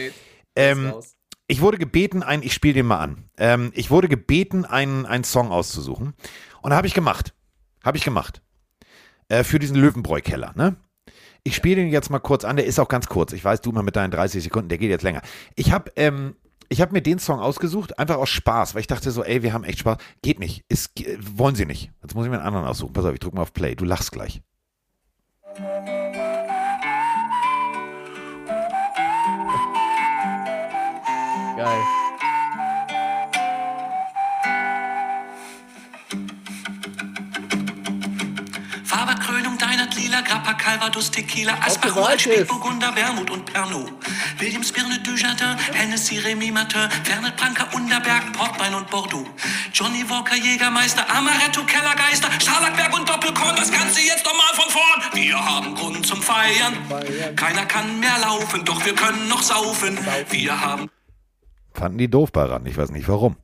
Ähm, 0.54 0.94
ich 1.48 1.60
wurde 1.60 1.78
gebeten, 1.78 2.22
ein, 2.22 2.42
ich 2.42 2.52
spiele 2.54 2.74
den 2.74 2.86
mal 2.86 2.98
an. 2.98 3.28
Ähm, 3.38 3.72
ich 3.74 3.90
wurde 3.90 4.08
gebeten, 4.08 4.64
einen, 4.64 5.06
einen 5.06 5.24
Song 5.24 5.50
auszusuchen. 5.50 6.14
Und 6.62 6.72
habe 6.72 6.86
ich 6.86 6.94
gemacht. 6.94 7.34
Habe 7.84 7.96
ich 7.98 8.04
gemacht. 8.04 8.42
Äh, 9.28 9.44
für 9.44 9.58
diesen 9.58 9.76
Löwenbräu-Keller, 9.76 10.52
ne? 10.56 10.76
Ich 11.44 11.54
spiele 11.54 11.76
den 11.76 11.88
jetzt 11.90 12.10
mal 12.10 12.18
kurz 12.18 12.44
an, 12.44 12.56
der 12.56 12.66
ist 12.66 12.80
auch 12.80 12.88
ganz 12.88 13.06
kurz. 13.06 13.32
Ich 13.32 13.44
weiß, 13.44 13.60
du 13.60 13.70
mal 13.70 13.84
mit 13.84 13.94
deinen 13.94 14.10
30 14.10 14.42
Sekunden, 14.42 14.68
der 14.68 14.78
geht 14.78 14.90
jetzt 14.90 15.02
länger. 15.04 15.22
Ich 15.54 15.70
habe 15.70 15.92
ähm, 15.94 16.34
ich 16.68 16.80
hab 16.80 16.92
mir 16.92 17.02
den 17.02 17.18
Song 17.18 17.40
ausgesucht, 17.40 17.98
einfach 17.98 18.16
aus 18.16 18.28
Spaß, 18.30 18.74
weil 18.74 18.80
ich 18.80 18.86
dachte 18.86 19.10
so, 19.10 19.22
ey, 19.22 19.42
wir 19.42 19.52
haben 19.52 19.64
echt 19.64 19.80
Spaß. 19.80 19.98
Geht 20.22 20.38
nicht. 20.38 20.64
Ist, 20.68 20.92
wollen 21.20 21.54
sie 21.54 21.66
nicht. 21.66 21.90
Jetzt 22.02 22.14
muss 22.14 22.24
ich 22.24 22.30
mir 22.30 22.38
einen 22.38 22.46
anderen 22.46 22.66
aussuchen. 22.66 22.92
Pass 22.92 23.04
auf, 23.04 23.12
ich 23.12 23.20
drücke 23.20 23.36
mal 23.36 23.42
auf 23.42 23.52
Play. 23.52 23.74
Du 23.74 23.84
lachst 23.84 24.12
gleich. 24.12 24.42
Geil. 31.56 32.05
Lila 40.16 40.22
Grappa, 40.22 40.54
Calvados, 40.54 41.10
Tequila, 41.10 41.54
Asbach, 41.60 41.96
Uralt, 41.96 42.26
Wermut 42.26 43.30
und 43.30 43.44
Pernod. 43.44 43.92
Williams, 44.38 44.72
Birne, 44.72 44.98
Dujardin, 45.00 45.56
Hennessy, 45.72 46.18
Remy 46.18 46.50
Martin, 46.50 46.88
Fernet, 47.04 47.36
Branca, 47.36 47.66
Unterberg, 47.74 48.32
Portwein 48.32 48.74
und 48.74 48.88
Bordeaux. 48.90 49.26
Johnny 49.72 50.08
Walker, 50.08 50.36
Jägermeister, 50.36 51.04
Amaretto, 51.10 51.62
Kellergeister, 51.64 52.28
Scharlachberg 52.40 52.94
und 52.96 53.08
Doppelkorn, 53.08 53.56
das 53.56 53.70
Ganze 53.70 54.00
jetzt 54.00 54.24
nochmal 54.24 54.54
von 54.54 54.70
vorn. 54.70 55.02
Wir 55.14 55.36
haben 55.36 55.74
Grund 55.74 56.06
zum 56.06 56.22
Feiern. 56.22 56.74
Keiner 57.36 57.66
kann 57.66 58.00
mehr 58.00 58.18
laufen, 58.20 58.64
doch 58.64 58.84
wir 58.84 58.94
können 58.94 59.28
noch 59.28 59.42
saufen. 59.42 59.98
Wir 60.30 60.60
haben 60.60 60.88
Fanden 61.74 61.98
die 61.98 62.08
doof 62.08 62.32
bei 62.32 62.44
ran. 62.44 62.64
Ich 62.64 62.78
weiß 62.78 62.90
nicht 62.90 63.06
warum. 63.06 63.36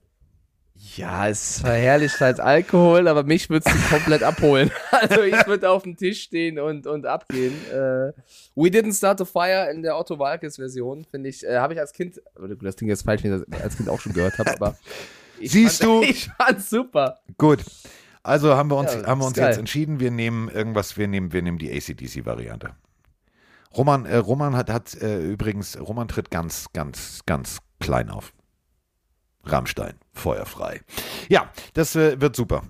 Ja, 0.97 1.29
es 1.29 1.61
verherrlicht 1.61 2.21
halt 2.21 2.41
Alkohol, 2.41 3.07
aber 3.07 3.23
mich 3.23 3.49
würde 3.49 3.71
es 3.71 3.91
komplett 3.91 4.23
abholen. 4.23 4.71
Also 4.91 5.23
ich 5.23 5.47
würde 5.47 5.71
auf 5.71 5.83
dem 5.85 5.97
Tisch 5.97 6.23
stehen 6.23 6.59
und, 6.59 6.87
und 6.87 7.07
abgehen. 7.07 7.55
Äh, 7.71 8.13
We 8.55 8.69
Didn't 8.69 8.97
Start 8.97 9.21
a 9.21 9.25
Fire 9.25 9.71
in 9.73 9.83
der 9.83 9.97
Otto 9.99 10.19
Walkes 10.19 10.57
Version, 10.57 11.05
finde 11.05 11.29
ich, 11.29 11.45
äh, 11.47 11.57
habe 11.59 11.75
ich 11.75 11.81
als 11.81 11.93
Kind, 11.93 12.21
das 12.61 12.77
klingt 12.77 12.91
jetzt 12.91 13.05
falsch, 13.05 13.23
wenn 13.25 13.35
ich 13.35 13.45
das 13.49 13.63
als 13.63 13.77
Kind 13.77 13.89
auch 13.89 14.01
schon 14.01 14.13
gehört 14.13 14.39
habe, 14.39 14.53
aber 14.55 14.77
Siehst 15.41 15.83
fand, 15.83 15.91
du? 15.91 16.03
Ich 16.09 16.29
fand's 16.37 16.71
super. 16.71 17.21
Gut. 17.39 17.65
Also 18.23 18.55
haben 18.55 18.71
wir 18.71 18.77
uns, 18.77 18.95
Ja, 18.95 19.07
haben 19.07 19.21
wir 19.21 19.27
uns 19.27 19.37
geil. 19.37 19.49
jetzt 19.49 19.59
entschieden, 19.59 19.99
wir 19.99 20.11
nehmen 20.11 20.49
irgendwas, 20.49 20.97
wir 20.97 21.09
nehmen, 21.09 21.33
wir 21.33 21.43
nehmen 21.43 21.59
die 21.59 21.73
ACDC-Variante. 21.73 22.71
Roman, 23.77 24.05
äh, 24.05 24.17
Roman 24.17 24.57
hat, 24.57 24.71
hat 24.71 24.95
äh, 25.01 25.19
übrigens, 25.21 25.79
Roman 25.81 26.07
tritt 26.07 26.31
ganz, 26.31 26.67
ganz, 26.73 27.21
ganz 27.27 27.59
klein 27.81 28.11
auf. 28.11 28.33
Rammstein, 29.45 29.95
feuerfrei. 30.13 30.81
Ja, 31.29 31.51
das 31.75 31.97
äh, 31.97 32.21
wird 32.21 32.37
super. 32.37 32.63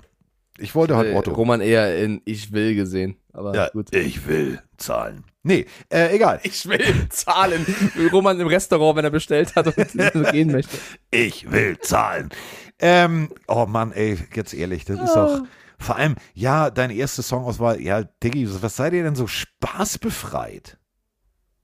Ich 0.58 0.74
wollte 0.74 0.96
halt 0.96 1.12
Äh, 1.12 1.16
Otto. 1.16 1.32
Roman 1.32 1.60
eher 1.60 1.98
in 1.98 2.20
Ich 2.24 2.52
will 2.52 2.74
gesehen, 2.74 3.16
aber 3.32 3.54
ja, 3.54 3.68
gut. 3.70 3.94
ich 3.94 4.26
will 4.26 4.60
zahlen. 4.76 5.24
Nee, 5.42 5.66
äh, 5.90 6.14
egal. 6.14 6.40
Ich 6.44 6.66
will 6.66 7.08
zahlen. 7.08 7.66
Roman 8.12 8.38
im 8.38 8.46
Restaurant, 8.46 8.96
wenn 8.96 9.04
er 9.04 9.10
bestellt 9.10 9.54
hat 9.56 9.66
und 9.66 9.76
gehen 10.32 10.52
möchte. 10.52 10.76
Ich 11.10 11.50
will 11.50 11.78
zahlen. 11.80 12.30
Ähm, 12.78 13.28
oh 13.48 13.66
Mann, 13.66 13.92
ey, 13.92 14.18
jetzt 14.34 14.54
ehrlich, 14.54 14.84
das 14.84 15.00
ist 15.00 15.14
doch. 15.14 15.42
Vor 15.78 15.96
allem, 15.96 16.14
ja, 16.34 16.70
deine 16.70 16.94
erste 16.94 17.22
Songauswahl, 17.22 17.80
ja, 17.80 18.04
Diggi, 18.04 18.48
was 18.62 18.76
seid 18.76 18.92
ihr 18.92 19.02
denn 19.02 19.16
so 19.16 19.26
spaßbefreit? 19.26 20.78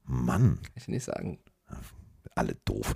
Mann, 0.05 0.59
Kann 0.63 0.73
ich 0.75 0.89
nicht 0.89 1.05
sagen. 1.05 1.39
alle 2.35 2.57
doof. 2.65 2.95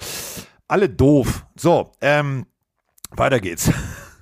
Alle 0.72 0.88
doof. 0.88 1.44
So, 1.54 1.92
ähm, 2.00 2.46
weiter 3.10 3.40
geht's. 3.40 3.68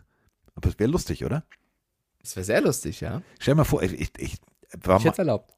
Aber 0.56 0.68
es 0.68 0.76
wäre 0.80 0.90
lustig, 0.90 1.24
oder? 1.24 1.44
Das 2.20 2.34
wäre 2.34 2.42
sehr 2.42 2.60
lustig, 2.60 3.00
ja. 3.00 3.22
Stell 3.38 3.54
mal 3.54 3.62
vor, 3.62 3.84
ich, 3.84 3.92
ich, 3.92 4.10
ich 4.18 4.36
war 4.82 4.98
Ich 4.98 5.04
mal, 5.04 5.14
erlaubt. 5.16 5.54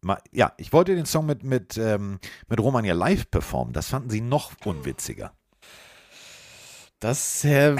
mal, 0.00 0.22
ja, 0.30 0.52
ich 0.56 0.72
wollte 0.72 0.94
den 0.94 1.06
Song 1.06 1.26
mit, 1.26 1.42
mit, 1.42 1.76
ähm, 1.76 2.20
mit 2.46 2.60
Roman 2.60 2.84
ja 2.84 2.94
live 2.94 3.28
performen. 3.28 3.72
Das 3.72 3.88
fanden 3.88 4.10
sie 4.10 4.20
noch 4.20 4.52
unwitziger. 4.64 5.32
Das, 7.00 7.44
äh, 7.44 7.74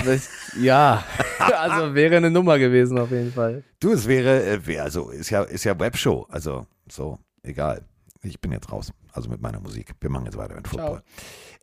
ja, 0.59 1.05
also 1.39 1.95
wäre 1.95 2.17
eine 2.17 2.33
Nummer 2.33 2.59
gewesen 2.59 2.99
auf 2.99 3.13
jeden 3.13 3.33
Fall. 3.33 3.63
Du, 3.79 3.93
es 3.93 4.09
wäre, 4.09 4.59
äh, 4.67 4.79
also 4.81 5.11
ist 5.11 5.31
ja, 5.31 5.45
ist 5.45 5.63
ja 5.63 5.79
Webshow, 5.79 6.27
also 6.29 6.67
so, 6.91 7.21
egal. 7.45 7.85
Ich 8.23 8.41
bin 8.41 8.51
jetzt 8.51 8.73
raus, 8.73 8.93
also 9.13 9.31
mit 9.31 9.41
meiner 9.41 9.61
Musik. 9.61 9.95
Wir 10.01 10.11
machen 10.11 10.25
jetzt 10.25 10.37
weiter 10.37 10.57
mit 10.57 10.67
Football. 10.67 11.05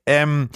Ähm, 0.06 0.50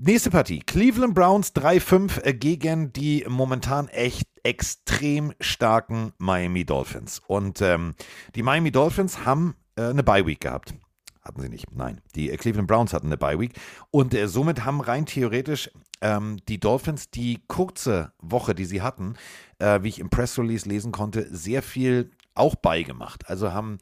nächste 0.00 0.30
Partie, 0.30 0.60
Cleveland 0.60 1.14
Browns 1.14 1.54
3-5 1.54 2.22
äh, 2.22 2.34
gegen 2.34 2.92
die 2.92 3.24
momentan 3.28 3.88
echt 3.88 4.28
extrem 4.42 5.32
starken 5.40 6.12
Miami 6.18 6.64
Dolphins. 6.64 7.20
Und 7.26 7.60
ähm, 7.60 7.94
die 8.34 8.42
Miami 8.42 8.72
Dolphins 8.72 9.24
haben 9.24 9.54
äh, 9.76 9.82
eine 9.82 10.02
Bye-Week 10.02 10.40
gehabt. 10.40 10.74
Hatten 11.22 11.42
sie 11.42 11.50
nicht, 11.50 11.66
nein. 11.72 12.00
Die 12.14 12.30
äh, 12.30 12.36
Cleveland 12.36 12.68
Browns 12.68 12.92
hatten 12.92 13.06
eine 13.06 13.18
Bye-Week. 13.18 13.52
Und 13.90 14.14
äh, 14.14 14.26
somit 14.26 14.64
haben 14.64 14.80
rein 14.80 15.04
theoretisch 15.06 15.70
ähm, 16.00 16.38
die 16.48 16.58
Dolphins 16.58 17.10
die 17.10 17.42
kurze 17.46 18.12
Woche, 18.18 18.54
die 18.54 18.64
sie 18.64 18.80
hatten, 18.80 19.14
äh, 19.58 19.82
wie 19.82 19.88
ich 19.88 19.98
im 19.98 20.08
Press 20.08 20.38
Release 20.38 20.68
lesen 20.68 20.92
konnte, 20.92 21.28
sehr 21.30 21.62
viel 21.62 22.10
auch 22.34 22.54
beigemacht. 22.54 23.28
Also 23.28 23.52
haben, 23.52 23.78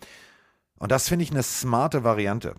und 0.78 0.90
das 0.90 1.08
finde 1.08 1.22
ich 1.22 1.30
eine 1.30 1.44
smarte 1.44 2.02
Variante. 2.02 2.56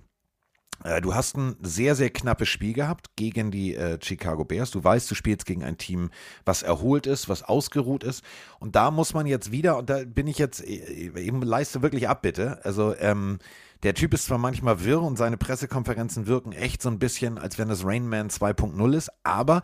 Äh, 0.83 1.01
Du 1.01 1.15
hast 1.15 1.37
ein 1.37 1.55
sehr, 1.61 1.95
sehr 1.95 2.09
knappes 2.09 2.49
Spiel 2.49 2.73
gehabt 2.73 3.15
gegen 3.15 3.51
die 3.51 3.75
äh, 3.75 3.97
Chicago 4.01 4.45
Bears. 4.45 4.71
Du 4.71 4.83
weißt, 4.83 5.09
du 5.09 5.15
spielst 5.15 5.45
gegen 5.45 5.63
ein 5.63 5.77
Team, 5.77 6.09
was 6.45 6.63
erholt 6.63 7.07
ist, 7.07 7.29
was 7.29 7.43
ausgeruht 7.43 8.03
ist. 8.03 8.23
Und 8.59 8.75
da 8.75 8.91
muss 8.91 9.13
man 9.13 9.25
jetzt 9.25 9.51
wieder, 9.51 9.77
und 9.77 9.89
da 9.89 10.03
bin 10.05 10.27
ich 10.27 10.37
jetzt, 10.37 10.63
äh, 10.65 11.11
eben 11.15 11.41
leiste 11.41 11.81
wirklich 11.81 12.07
ab, 12.07 12.21
bitte. 12.21 12.63
Also, 12.63 12.95
ähm, 12.97 13.39
der 13.83 13.93
Typ 13.93 14.13
ist 14.13 14.25
zwar 14.25 14.37
manchmal 14.37 14.83
wirr 14.83 15.01
und 15.01 15.17
seine 15.17 15.37
Pressekonferenzen 15.37 16.27
wirken 16.27 16.51
echt 16.51 16.81
so 16.81 16.89
ein 16.89 16.99
bisschen, 16.99 17.37
als 17.37 17.57
wenn 17.57 17.69
das 17.69 17.85
Rain 17.85 18.09
Man 18.09 18.29
2.0 18.29 18.93
ist, 18.93 19.09
aber 19.23 19.63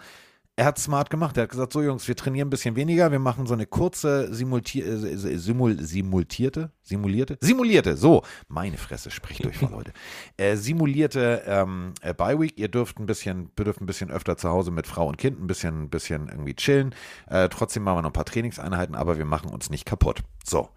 er 0.58 0.66
hat 0.66 0.80
smart 0.80 1.10
gemacht. 1.10 1.36
Er 1.38 1.44
hat 1.44 1.50
gesagt, 1.50 1.74
so 1.74 1.82
Jungs, 1.82 2.08
wir 2.08 2.16
trainieren 2.16 2.48
ein 2.48 2.50
bisschen 2.50 2.76
weniger, 2.76 3.12
wir 3.12 3.20
machen 3.20 3.46
so 3.46 3.54
eine 3.54 3.66
kurze 3.66 4.34
simulti 4.34 4.82
äh, 4.82 5.38
simul 5.38 5.82
simultierte, 5.82 6.72
simulierte, 6.82 7.38
simulierte, 7.42 7.98
so, 7.98 8.24
meine 8.48 8.78
Fresse, 8.78 9.12
sprich 9.12 9.40
durch, 9.40 9.62
Leute. 9.70 9.92
Äh, 10.38 10.56
simulierte 10.56 11.44
ähm, 11.46 11.94
äh, 12.02 12.14
Week. 12.18 12.58
Ihr 12.58 12.70
dürft 12.70 13.00
ein 13.00 13.06
bisschen, 13.06 13.54
dürft 13.56 13.82
ein 13.82 13.86
bisschen 13.86 14.12
öfter 14.12 14.38
zu 14.38 14.50
Hause 14.50 14.72
mit 14.72 14.88
Frau 14.88 15.08
und 15.08 15.18
Kind 15.18 15.40
ein 15.42 15.48
bisschen, 15.48 15.84
ein 15.84 15.90
bisschen 15.90 16.30
irgendwie 16.30 16.56
chillen. 16.56 16.96
Äh, 17.28 17.50
trotzdem 17.50 17.84
machen 17.84 17.98
wir 17.98 18.02
noch 18.04 18.10
ein 18.10 18.14
paar 18.14 18.26
Trainingseinheiten, 18.26 18.96
aber 18.96 19.18
wir 19.18 19.26
machen 19.26 19.50
uns 19.50 19.70
nicht 19.70 19.86
kaputt. 19.86 20.24
So, 20.44 20.70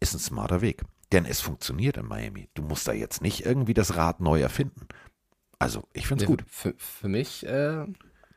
ist 0.00 0.14
ein 0.14 0.18
smarter 0.18 0.60
Weg. 0.60 0.82
Denn 1.12 1.24
es 1.24 1.40
funktioniert 1.40 1.96
in 1.96 2.06
Miami. 2.06 2.48
Du 2.54 2.62
musst 2.62 2.86
da 2.86 2.92
jetzt 2.92 3.20
nicht 3.20 3.44
irgendwie 3.44 3.74
das 3.74 3.96
Rad 3.96 4.20
neu 4.20 4.40
erfinden. 4.40 4.86
Also, 5.58 5.84
ich 5.92 6.06
finde 6.06 6.24
es 6.24 6.28
gut. 6.28 6.44
Für, 6.46 6.74
für 6.78 7.08
mich 7.08 7.44
äh, 7.46 7.84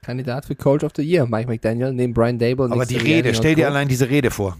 Kandidat 0.03 0.45
für 0.45 0.55
Coach 0.55 0.83
of 0.83 0.91
the 0.95 1.01
Year, 1.01 1.25
Mike 1.25 1.49
McDaniel, 1.49 1.91
neben 1.93 2.13
Brian 2.13 2.37
Dable. 2.37 2.71
Aber 2.71 2.85
die 2.85 2.97
Rede, 2.97 3.33
stell 3.33 3.55
dir 3.55 3.67
allein 3.67 3.87
diese 3.87 4.09
Rede 4.09 4.29
vor. 4.29 4.57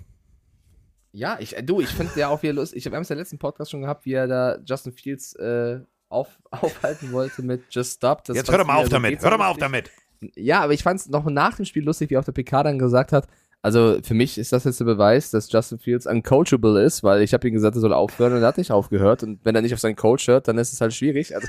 Ja, 1.11 1.37
ich, 1.39 1.55
äh, 1.55 1.61
du, 1.61 1.79
ich 1.79 1.89
finde 1.89 2.11
ja 2.19 2.29
auch 2.29 2.41
wieder 2.41 2.53
lustig. 2.53 2.79
Ich 2.79 2.91
habe 2.91 2.99
es 2.99 3.09
im 3.09 3.17
letzten 3.17 3.37
Podcast 3.37 3.69
schon 3.69 3.81
gehabt, 3.81 4.05
wie 4.05 4.13
er 4.13 4.27
da 4.27 4.57
Justin 4.65 4.91
Fields 4.91 5.35
äh, 5.35 5.79
auf, 6.09 6.39
aufhalten 6.51 7.11
wollte 7.11 7.43
mit 7.43 7.63
Just 7.69 7.97
Stop. 7.97 8.23
Das 8.25 8.35
Jetzt 8.35 8.51
hör 8.51 8.57
doch 8.57 8.65
mal 8.65 8.77
auf 8.77 8.89
damit. 8.89 9.21
Hör 9.21 9.29
doch 9.29 9.37
mal 9.37 9.49
auf 9.49 9.57
damit. 9.57 9.91
Ja, 10.35 10.61
aber 10.61 10.73
ich 10.73 10.81
fand 10.81 10.99
es 10.99 11.09
noch 11.09 11.25
nach 11.25 11.57
dem 11.57 11.65
Spiel 11.65 11.83
lustig, 11.83 12.09
wie 12.09 12.17
auch 12.17 12.23
der 12.23 12.31
PK 12.31 12.63
dann 12.63 12.79
gesagt 12.79 13.11
hat. 13.11 13.27
Also 13.65 13.98
für 14.03 14.14
mich 14.14 14.38
ist 14.38 14.52
das 14.52 14.65
jetzt 14.65 14.81
der 14.81 14.85
Beweis, 14.85 15.31
dass 15.31 15.49
Justin 15.49 15.80
Fields 15.80 16.06
uncoachable 16.06 16.84
ist, 16.84 17.02
weil 17.02 17.22
ich 17.22 17.34
habe 17.34 17.48
ihm 17.48 17.53
gesagt, 17.53 17.76
er 17.77 17.80
soll 17.81 17.94
aufhören 17.94 18.34
und 18.34 18.41
er 18.41 18.48
hat 18.49 18.57
nicht 18.57 18.72
aufgehört. 18.72 19.23
Und 19.23 19.40
wenn 19.45 19.56
er 19.56 19.61
nicht 19.61 19.73
auf 19.73 19.80
seinen 19.80 19.95
Coach 19.95 20.27
hört, 20.27 20.49
dann 20.49 20.57
ist 20.57 20.73
es 20.73 20.81
halt 20.81 20.94
schwierig. 20.94 21.34
Also 21.34 21.48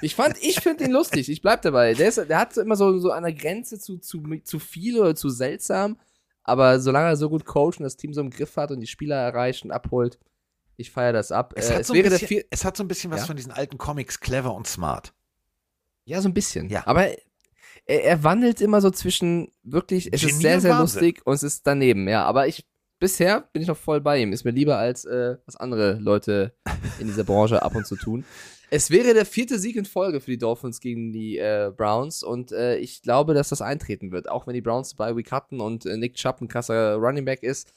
ich 0.00 0.14
fand, 0.14 0.36
ich 0.40 0.60
finde 0.60 0.84
ihn 0.84 0.92
lustig. 0.92 1.28
Ich 1.28 1.42
bleib 1.42 1.62
dabei. 1.62 1.92
Der, 1.94 2.06
ist, 2.08 2.18
der 2.18 2.38
hat 2.38 2.56
immer 2.56 2.76
so, 2.76 2.96
so 3.00 3.10
an 3.10 3.24
der 3.24 3.32
Grenze 3.32 3.80
zu, 3.80 3.98
zu, 3.98 4.22
zu 4.44 4.60
viel 4.60 5.00
oder 5.00 5.16
zu 5.16 5.28
seltsam. 5.28 5.98
Aber 6.44 6.78
solange 6.78 7.08
er 7.08 7.16
so 7.16 7.28
gut 7.28 7.44
coacht 7.44 7.80
und 7.80 7.84
das 7.84 7.96
Team 7.96 8.14
so 8.14 8.20
im 8.20 8.30
Griff 8.30 8.56
hat 8.56 8.70
und 8.70 8.78
die 8.78 8.86
Spieler 8.86 9.16
erreicht 9.16 9.64
und 9.64 9.72
abholt, 9.72 10.20
ich 10.76 10.92
feiere 10.92 11.14
das 11.14 11.32
ab. 11.32 11.52
Es, 11.56 11.68
Äh, 11.68 11.74
hat 11.74 11.80
es 11.80 11.86
so 11.88 11.94
bisschen, 11.94 12.42
es 12.48 12.64
hat 12.64 12.76
so 12.76 12.84
ein 12.84 12.88
bisschen 12.88 13.10
was 13.10 13.22
Ja? 13.22 13.26
von 13.26 13.34
diesen 13.36 13.50
alten 13.50 13.76
Comics, 13.76 14.20
clever 14.20 14.54
und 14.54 14.68
smart. 14.68 15.12
Ja, 16.04 16.20
so 16.20 16.28
ein 16.28 16.34
bisschen. 16.34 16.68
Ja. 16.70 16.86
Aber 16.86 17.08
er, 17.84 18.04
er 18.04 18.24
wandelt 18.24 18.60
immer 18.60 18.80
so 18.80 18.90
zwischen 18.90 19.48
wirklich, 19.62 20.12
es 20.12 20.20
Genie 20.20 20.32
ist 20.32 20.40
sehr, 20.40 20.60
sehr 20.60 20.70
Wahnsinn. 20.72 21.02
lustig 21.02 21.26
und 21.26 21.34
es 21.34 21.42
ist 21.42 21.66
daneben, 21.66 22.08
ja. 22.08 22.24
Aber 22.24 22.46
ich, 22.46 22.66
bisher 22.98 23.48
bin 23.52 23.62
ich 23.62 23.68
noch 23.68 23.76
voll 23.76 24.00
bei 24.00 24.20
ihm. 24.20 24.32
Ist 24.32 24.44
mir 24.44 24.52
lieber 24.52 24.78
als 24.78 25.04
äh, 25.04 25.36
was 25.46 25.56
andere 25.56 25.94
Leute 25.94 26.54
in 26.98 27.06
dieser 27.06 27.24
Branche 27.24 27.62
ab 27.62 27.74
und 27.74 27.86
zu 27.86 27.96
tun. 27.96 28.24
Es 28.68 28.90
wäre 28.90 29.14
der 29.14 29.26
vierte 29.26 29.58
Sieg 29.60 29.76
in 29.76 29.84
Folge 29.84 30.20
für 30.20 30.32
die 30.32 30.38
Dolphins 30.38 30.80
gegen 30.80 31.12
die 31.12 31.38
äh, 31.38 31.70
Browns 31.74 32.24
und 32.24 32.50
äh, 32.50 32.78
ich 32.78 33.00
glaube, 33.00 33.32
dass 33.32 33.50
das 33.50 33.62
eintreten 33.62 34.10
wird. 34.10 34.28
Auch 34.28 34.46
wenn 34.46 34.54
die 34.54 34.60
Browns 34.60 34.94
bei 34.94 35.14
Week 35.14 35.30
hatten 35.30 35.60
und 35.60 35.86
äh, 35.86 35.96
Nick 35.96 36.14
Chubb 36.14 36.40
ein 36.40 36.48
krasser 36.48 36.96
Running 36.96 37.24
Back 37.24 37.44
ist. 37.44 37.72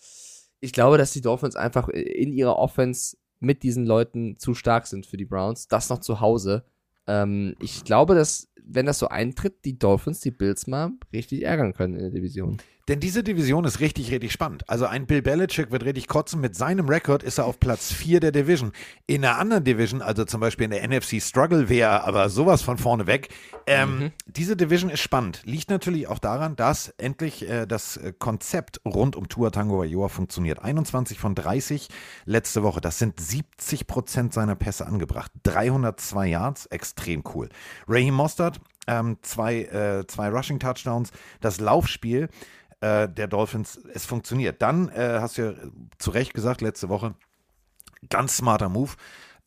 Ich 0.61 0.73
glaube, 0.73 0.97
dass 0.97 1.13
die 1.13 1.21
Dolphins 1.21 1.55
einfach 1.55 1.89
in 1.89 2.33
ihrer 2.33 2.57
Offense 2.57 3.17
mit 3.39 3.61
diesen 3.63 3.85
Leuten 3.85 4.37
zu 4.37 4.53
stark 4.53 4.87
sind 4.87 5.05
für 5.05 5.15
die 5.15 5.25
Browns. 5.25 5.67
Das 5.67 5.89
noch 5.89 5.99
zu 5.99 6.19
Hause. 6.19 6.65
Ähm, 7.09 7.55
ich 7.59 7.83
glaube, 7.83 8.13
dass, 8.13 8.49
wenn 8.63 8.85
das 8.85 8.99
so 8.99 9.07
eintritt, 9.07 9.65
die 9.65 9.79
Dolphins 9.79 10.19
die 10.19 10.31
Bills 10.31 10.67
mal 10.67 10.91
richtig 11.11 11.43
ärgern 11.43 11.73
können 11.73 11.95
in 11.95 12.01
der 12.01 12.11
Division. 12.11 12.57
Denn 12.89 12.99
diese 12.99 13.23
Division 13.23 13.65
ist 13.65 13.81
richtig, 13.81 14.09
richtig 14.09 14.31
spannend. 14.31 14.67
Also 14.67 14.87
ein 14.87 15.05
Bill 15.05 15.21
Belichick 15.21 15.69
wird 15.69 15.85
richtig 15.85 16.07
kotzen. 16.07 16.41
Mit 16.41 16.55
seinem 16.55 16.89
Rekord 16.89 17.21
ist 17.21 17.37
er 17.37 17.45
auf 17.45 17.59
Platz 17.59 17.93
4 17.93 18.19
der 18.19 18.31
Division. 18.31 18.71
In 19.05 19.23
einer 19.23 19.37
anderen 19.37 19.63
Division, 19.63 20.01
also 20.01 20.25
zum 20.25 20.41
Beispiel 20.41 20.65
in 20.65 20.71
der 20.71 20.87
NFC 20.87 21.21
Struggle, 21.21 21.69
wäre 21.69 22.03
aber 22.03 22.29
sowas 22.29 22.63
von 22.63 22.79
vorne 22.79 23.05
weg. 23.05 23.29
Ähm, 23.67 24.11
Diese 24.25 24.57
Division 24.57 24.89
ist 24.89 25.01
spannend. 25.01 25.43
Liegt 25.45 25.69
natürlich 25.69 26.07
auch 26.07 26.17
daran, 26.17 26.55
dass 26.55 26.89
endlich 26.97 27.47
äh, 27.47 27.67
das 27.67 27.97
äh, 27.97 28.11
Konzept 28.17 28.81
rund 28.85 29.15
um 29.15 29.29
Tua 29.29 29.51
Tango 29.51 29.81
Vailoa 29.81 30.07
funktioniert. 30.07 30.57
21 30.57 31.19
von 31.19 31.35
30 31.35 31.89
letzte 32.25 32.63
Woche. 32.63 32.81
Das 32.81 32.97
sind 32.97 33.19
70 33.19 33.85
Prozent 33.85 34.33
seiner 34.33 34.55
Pässe 34.55 34.87
angebracht. 34.87 35.31
302 35.43 36.25
Yards, 36.25 36.65
extrem 36.65 37.21
cool. 37.35 37.49
Raheem 37.87 38.15
Mostert, 38.15 38.59
ähm, 38.87 39.17
zwei, 39.21 39.61
äh, 39.65 40.07
zwei 40.07 40.29
Rushing 40.29 40.57
Touchdowns. 40.57 41.11
Das 41.39 41.59
Laufspiel 41.59 42.29
äh, 42.81 43.07
der 43.09 43.27
Dolphins, 43.27 43.77
es 43.93 44.05
funktioniert. 44.05 44.61
Dann 44.61 44.89
äh, 44.89 45.19
hast 45.19 45.37
du 45.37 45.41
ja 45.43 45.53
zu 45.97 46.11
Recht 46.11 46.33
gesagt, 46.33 46.61
letzte 46.61 46.89
Woche, 46.89 47.15
ganz 48.09 48.37
smarter 48.37 48.69
Move 48.69 48.91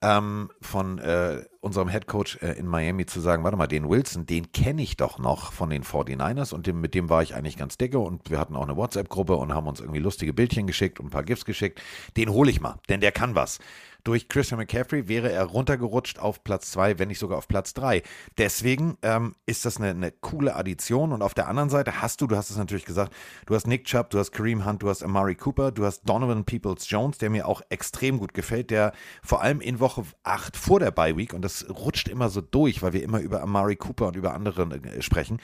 ähm, 0.02 0.50
von 0.60 0.98
äh, 0.98 1.44
unserem 1.60 1.88
Head 1.88 2.08
Coach 2.08 2.36
äh, 2.42 2.58
in 2.58 2.66
Miami 2.66 3.06
zu 3.06 3.20
sagen, 3.20 3.44
warte 3.44 3.56
mal, 3.56 3.68
den 3.68 3.88
Wilson, 3.88 4.26
den 4.26 4.50
kenne 4.50 4.82
ich 4.82 4.96
doch 4.96 5.18
noch 5.18 5.52
von 5.52 5.70
den 5.70 5.84
49ers 5.84 6.52
und 6.52 6.66
dem, 6.66 6.80
mit 6.80 6.94
dem 6.94 7.08
war 7.08 7.22
ich 7.22 7.36
eigentlich 7.36 7.56
ganz 7.56 7.78
dicke 7.78 8.00
und 8.00 8.28
wir 8.28 8.40
hatten 8.40 8.56
auch 8.56 8.64
eine 8.64 8.76
WhatsApp-Gruppe 8.76 9.36
und 9.36 9.54
haben 9.54 9.68
uns 9.68 9.80
irgendwie 9.80 10.00
lustige 10.00 10.34
Bildchen 10.34 10.66
geschickt 10.66 10.98
und 10.98 11.06
ein 11.06 11.10
paar 11.10 11.22
GIFs 11.22 11.44
geschickt. 11.44 11.80
Den 12.16 12.30
hole 12.30 12.50
ich 12.50 12.60
mal, 12.60 12.80
denn 12.88 13.00
der 13.00 13.12
kann 13.12 13.36
was. 13.36 13.60
Durch 14.04 14.28
Christian 14.28 14.58
McCaffrey 14.58 15.08
wäre 15.08 15.30
er 15.30 15.44
runtergerutscht 15.44 16.18
auf 16.18 16.42
Platz 16.42 16.70
2, 16.72 16.98
wenn 16.98 17.08
nicht 17.08 17.18
sogar 17.18 17.38
auf 17.38 17.48
Platz 17.48 17.72
3. 17.74 18.02
Deswegen 18.38 18.96
ähm, 19.02 19.34
ist 19.46 19.64
das 19.64 19.76
eine, 19.76 19.90
eine 19.90 20.10
coole 20.10 20.56
Addition. 20.56 21.12
Und 21.12 21.22
auf 21.22 21.34
der 21.34 21.48
anderen 21.48 21.70
Seite 21.70 22.02
hast 22.02 22.20
du, 22.20 22.26
du 22.26 22.36
hast 22.36 22.50
es 22.50 22.56
natürlich 22.56 22.84
gesagt, 22.84 23.14
du 23.46 23.54
hast 23.54 23.66
Nick 23.66 23.84
Chubb, 23.84 24.10
du 24.10 24.18
hast 24.18 24.32
Kareem 24.32 24.66
Hunt, 24.66 24.82
du 24.82 24.88
hast 24.88 25.02
Amari 25.02 25.34
Cooper, 25.34 25.70
du 25.70 25.84
hast 25.84 26.02
Donovan 26.08 26.44
Peoples-Jones, 26.44 27.18
der 27.18 27.30
mir 27.30 27.46
auch 27.46 27.62
extrem 27.68 28.18
gut 28.18 28.34
gefällt, 28.34 28.70
der 28.70 28.92
vor 29.22 29.42
allem 29.42 29.60
in 29.60 29.78
Woche 29.80 30.04
8 30.24 30.56
vor 30.56 30.80
der 30.80 30.90
Bye 30.90 31.16
Week, 31.16 31.32
und 31.32 31.42
das 31.42 31.68
rutscht 31.68 32.08
immer 32.08 32.28
so 32.28 32.40
durch, 32.40 32.82
weil 32.82 32.92
wir 32.92 33.02
immer 33.02 33.20
über 33.20 33.42
Amari 33.42 33.76
Cooper 33.76 34.08
und 34.08 34.16
über 34.16 34.34
andere 34.34 34.62
äh, 34.62 35.02
sprechen, 35.02 35.38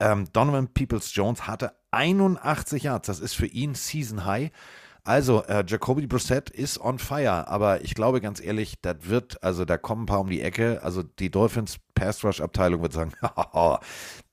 ähm, 0.00 0.26
Donovan 0.32 0.68
Peoples-Jones 0.68 1.46
hatte 1.46 1.72
81 1.92 2.82
Yards. 2.82 3.06
Das 3.06 3.20
ist 3.20 3.34
für 3.34 3.46
ihn 3.46 3.74
Season 3.74 4.24
High. 4.24 4.50
Also, 5.04 5.42
äh, 5.44 5.64
Jacoby 5.66 6.06
Brissett 6.06 6.48
ist 6.48 6.80
on 6.80 7.00
fire, 7.00 7.48
aber 7.48 7.82
ich 7.82 7.96
glaube 7.96 8.20
ganz 8.20 8.40
ehrlich, 8.40 8.74
das 8.82 8.96
wird, 9.00 9.42
also 9.42 9.64
da 9.64 9.76
kommen 9.76 10.04
ein 10.04 10.06
paar 10.06 10.20
um 10.20 10.30
die 10.30 10.40
Ecke. 10.40 10.80
Also 10.84 11.02
die 11.02 11.28
Dolphins 11.28 11.78
Pass 11.94 12.22
Rush 12.22 12.40
Abteilung 12.40 12.82
wird 12.82 12.92
sagen, 12.92 13.12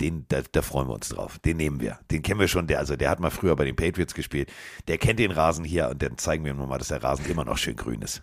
den, 0.02 0.26
da, 0.28 0.42
da 0.52 0.62
freuen 0.62 0.88
wir 0.88 0.94
uns 0.94 1.10
drauf. 1.10 1.40
Den 1.40 1.58
nehmen 1.58 1.80
wir. 1.80 1.98
Den 2.12 2.22
kennen 2.22 2.40
wir 2.40 2.48
schon. 2.48 2.68
Der, 2.68 2.78
also 2.78 2.96
der 2.96 3.10
hat 3.10 3.20
mal 3.20 3.32
früher 3.32 3.56
bei 3.56 3.66
den 3.66 3.76
Patriots 3.76 4.14
gespielt. 4.14 4.52
Der 4.88 5.00
kennt 5.00 5.18
den 5.18 5.32
Rasen 5.32 5.66
hier 5.66 5.90
und 5.90 6.04
dann 6.04 6.20
zeigen 6.20 6.46
wir 6.46 6.52
ihm 6.52 6.58
mal, 6.58 6.78
dass 6.78 6.90
der 6.90 7.04
Rasen 7.04 7.26
immer 7.26 7.46
noch 7.46 7.58
schön 7.58 7.76
grün 7.76 8.04
ist. 8.04 8.22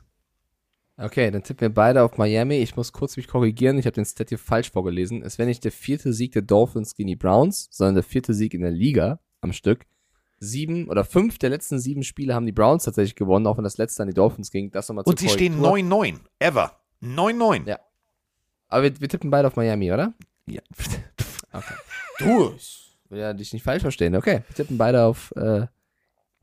Okay, 0.99 1.31
dann 1.33 1.43
tippen 1.43 1.63
wir 1.63 1.75
beide 1.75 2.05
auf 2.05 2.17
Miami. 2.17 2.59
Ich 2.59 2.77
muss 2.77 2.93
kurz 2.93 3.17
mich 3.17 3.27
korrigieren. 3.27 3.77
Ich 3.79 3.87
habe 3.87 3.95
den 3.95 4.05
Stat 4.05 4.29
hier 4.29 4.39
falsch 4.39 4.71
vorgelesen. 4.71 5.23
Es 5.23 5.37
wäre 5.37 5.49
nicht 5.49 5.65
der 5.65 5.73
vierte 5.73 6.13
Sieg 6.13 6.33
der 6.33 6.43
Dolphins 6.43 6.95
gegen 6.95 7.09
die 7.09 7.17
Browns, 7.17 7.69
sondern 7.73 7.97
der 7.97 8.05
vierte 8.05 8.35
Sieg 8.35 8.55
in 8.55 8.63
der 8.63 8.71
Liga 8.71 9.19
am 9.41 9.53
Stück 9.53 9.85
sieben 10.39 10.89
oder 10.89 11.05
fünf 11.05 11.39
der 11.39 11.51
letzten 11.51 11.79
sieben 11.79 12.03
Spiele 12.03 12.35
haben 12.35 12.47
die 12.47 12.53
Browns 12.53 12.85
tatsächlich 12.85 13.17
gewonnen, 13.17 13.47
auch 13.47 13.57
wenn 13.57 13.65
das 13.65 13.79
letzte 13.79 14.03
an 14.03 14.09
die 14.09 14.15
Dolphins 14.15 14.51
ging. 14.51 14.71
Das 14.71 14.89
nochmal 14.89 15.05
Und 15.05 15.19
sie 15.19 15.29
stehen 15.29 15.61
9-9, 15.61 16.19
ever. 16.39 16.73
9-9. 17.03 17.67
Ja. 17.67 17.79
Aber 18.69 18.83
wir, 18.85 19.01
wir, 19.01 19.09
tippen 19.09 19.31
beide 19.31 19.49
auf 19.49 19.57
Miami, 19.57 19.93
oder? 19.93 20.13
Ja. 20.47 20.63
Okay. 21.53 21.75
Du! 22.19 22.55
Ich 22.55 22.99
will 23.09 23.21
ja 23.21 23.33
dich 23.33 23.51
nicht 23.55 23.63
falsch 23.63 23.81
verstehen. 23.81 24.15
Okay, 24.15 24.43
wir 24.47 24.55
tippen 24.55 24.77
beide 24.77 25.05
auf 25.05 25.33
äh, 25.37 25.67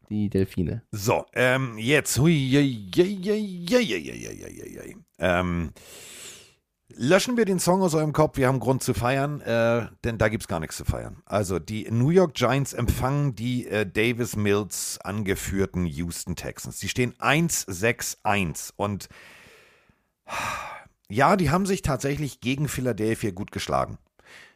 die 0.09 0.27
Delfine. 0.27 0.81
So, 0.91 1.25
ähm, 1.33 1.77
jetzt. 1.77 2.17
Hui, 2.17 2.31
je, 2.31 2.61
je, 2.61 3.03
je, 3.03 4.95
ähm, 5.19 5.71
löschen 6.89 7.37
wir 7.37 7.45
den 7.45 7.59
Song 7.59 7.81
aus 7.81 7.95
eurem 7.95 8.13
Kopf. 8.13 8.37
Wir 8.37 8.47
haben 8.47 8.59
Grund 8.59 8.83
zu 8.83 8.93
feiern, 8.93 9.41
äh, 9.41 9.87
denn 10.03 10.17
da 10.17 10.29
gibt's 10.29 10.47
gar 10.47 10.59
nichts 10.59 10.77
zu 10.77 10.85
feiern. 10.85 11.21
Also, 11.25 11.59
die 11.59 11.89
New 11.91 12.09
York 12.09 12.33
Giants 12.33 12.73
empfangen 12.73 13.35
die 13.35 13.67
äh, 13.67 13.85
Davis 13.85 14.35
Mills 14.35 14.99
angeführten 15.01 15.85
Houston 15.85 16.35
Texans. 16.35 16.79
Die 16.79 16.89
stehen 16.89 17.13
1-6-1 17.13 18.71
und 18.75 19.09
ja, 21.09 21.35
die 21.35 21.49
haben 21.49 21.65
sich 21.65 21.81
tatsächlich 21.81 22.39
gegen 22.39 22.67
Philadelphia 22.67 23.31
gut 23.31 23.51
geschlagen. 23.51 23.97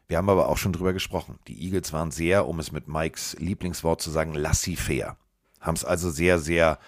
Wir 0.08 0.18
haben 0.18 0.30
aber 0.30 0.48
auch 0.48 0.58
schon 0.58 0.74
drüber 0.74 0.94
gesprochen. 0.94 1.38
Die 1.48 1.66
Eagles 1.66 1.92
waren 1.92 2.12
sehr, 2.12 2.48
um 2.48 2.60
es 2.60 2.72
mit 2.72 2.88
Mikes 2.88 3.36
Lieblingswort 3.40 4.02
zu 4.02 4.10
sagen, 4.10 4.34
laissez-faire. 4.34 5.18
Haben 5.60 5.76
es 5.76 5.84
also 5.84 6.10
sehr, 6.10 6.40
sehr, 6.40 6.80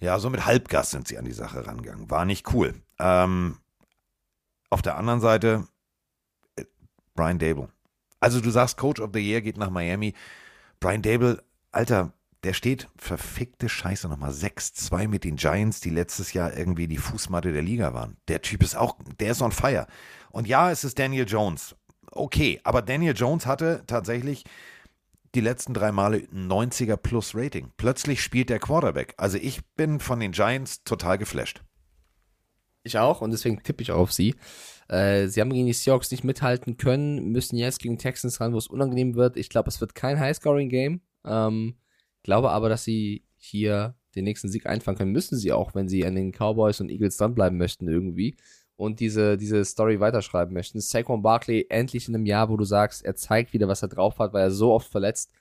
ja, 0.00 0.18
so 0.18 0.28
mit 0.28 0.44
Halbgas 0.44 0.90
sind 0.90 1.06
sie 1.06 1.18
an 1.18 1.24
die 1.24 1.32
Sache 1.32 1.66
rangegangen. 1.66 2.10
War 2.10 2.24
nicht 2.24 2.52
cool. 2.52 2.74
Ähm, 2.98 3.58
auf 4.72 4.82
der 4.82 4.96
anderen 4.96 5.20
Seite, 5.20 5.66
äh, 6.56 6.64
Brian 7.14 7.38
Dable. 7.38 7.68
Also 8.20 8.40
du 8.40 8.50
sagst, 8.50 8.76
Coach 8.76 9.00
of 9.00 9.10
the 9.12 9.20
Year 9.20 9.40
geht 9.40 9.56
nach 9.56 9.70
Miami. 9.70 10.14
Brian 10.80 11.02
Dable, 11.02 11.42
Alter, 11.72 12.12
Der 12.44 12.54
steht 12.54 12.88
verfickte 12.96 13.68
Scheiße 13.68 14.08
nochmal 14.08 14.32
6-2 14.32 15.06
mit 15.06 15.22
den 15.22 15.36
Giants, 15.36 15.80
die 15.80 15.90
letztes 15.90 16.32
Jahr 16.32 16.56
irgendwie 16.56 16.88
die 16.88 16.98
Fußmatte 16.98 17.52
der 17.52 17.62
Liga 17.62 17.94
waren. 17.94 18.16
Der 18.26 18.42
Typ 18.42 18.64
ist 18.64 18.74
auch, 18.74 18.96
der 19.20 19.30
ist 19.30 19.42
on 19.42 19.52
fire. 19.52 19.86
Und 20.30 20.48
ja, 20.48 20.70
es 20.70 20.82
ist 20.82 20.98
Daniel 20.98 21.26
Jones. 21.28 21.76
Okay, 22.10 22.60
aber 22.64 22.82
Daniel 22.82 23.14
Jones 23.16 23.46
hatte 23.46 23.84
tatsächlich 23.86 24.44
die 25.36 25.40
letzten 25.40 25.72
drei 25.72 25.92
Male 25.92 26.26
ein 26.32 26.50
90er 26.50 26.96
plus 26.96 27.34
Rating. 27.34 27.70
Plötzlich 27.76 28.22
spielt 28.22 28.50
der 28.50 28.58
Quarterback. 28.58 29.14
Also 29.18 29.38
ich 29.38 29.64
bin 29.76 30.00
von 30.00 30.18
den 30.18 30.32
Giants 30.32 30.82
total 30.82 31.18
geflasht. 31.18 31.62
Ich 32.84 32.98
auch 32.98 33.20
und 33.20 33.30
deswegen 33.30 33.62
tippe 33.62 33.82
ich 33.82 33.92
auch 33.92 33.98
auf 33.98 34.12
sie. 34.12 34.34
Äh, 34.88 35.28
sie 35.28 35.40
haben 35.40 35.52
gegen 35.52 35.66
die 35.66 35.72
Seahawks 35.72 36.10
nicht 36.10 36.24
mithalten 36.24 36.76
können, 36.76 37.30
müssen 37.30 37.56
jetzt 37.56 37.80
gegen 37.80 37.98
Texans 37.98 38.40
ran, 38.40 38.52
wo 38.52 38.58
es 38.58 38.66
unangenehm 38.66 39.14
wird. 39.14 39.36
Ich 39.36 39.48
glaube, 39.48 39.68
es 39.68 39.80
wird 39.80 39.94
kein 39.94 40.18
High-Scoring-Game. 40.18 41.00
Ähm, 41.24 41.76
glaube 42.22 42.50
aber, 42.50 42.68
dass 42.68 42.84
sie 42.84 43.24
hier 43.36 43.94
den 44.14 44.24
nächsten 44.24 44.48
Sieg 44.48 44.66
einfangen 44.66 44.98
können. 44.98 45.12
Müssen 45.12 45.36
sie 45.36 45.52
auch, 45.52 45.74
wenn 45.74 45.88
sie 45.88 46.04
an 46.04 46.14
den 46.14 46.32
Cowboys 46.32 46.80
und 46.80 46.90
Eagles 46.90 47.16
dranbleiben 47.16 47.56
möchten 47.56 47.88
irgendwie 47.88 48.36
und 48.76 49.00
diese, 49.00 49.36
diese 49.36 49.64
Story 49.64 50.00
weiterschreiben 50.00 50.52
möchten. 50.52 50.80
Saquon 50.80 51.22
Barkley 51.22 51.66
endlich 51.68 52.08
in 52.08 52.14
einem 52.14 52.26
Jahr, 52.26 52.48
wo 52.48 52.56
du 52.56 52.64
sagst, 52.64 53.04
er 53.04 53.14
zeigt 53.14 53.52
wieder, 53.52 53.68
was 53.68 53.82
er 53.82 53.88
drauf 53.88 54.18
hat, 54.18 54.32
weil 54.32 54.42
er 54.42 54.50
so 54.50 54.72
oft 54.72 54.90
verletzt. 54.90 55.32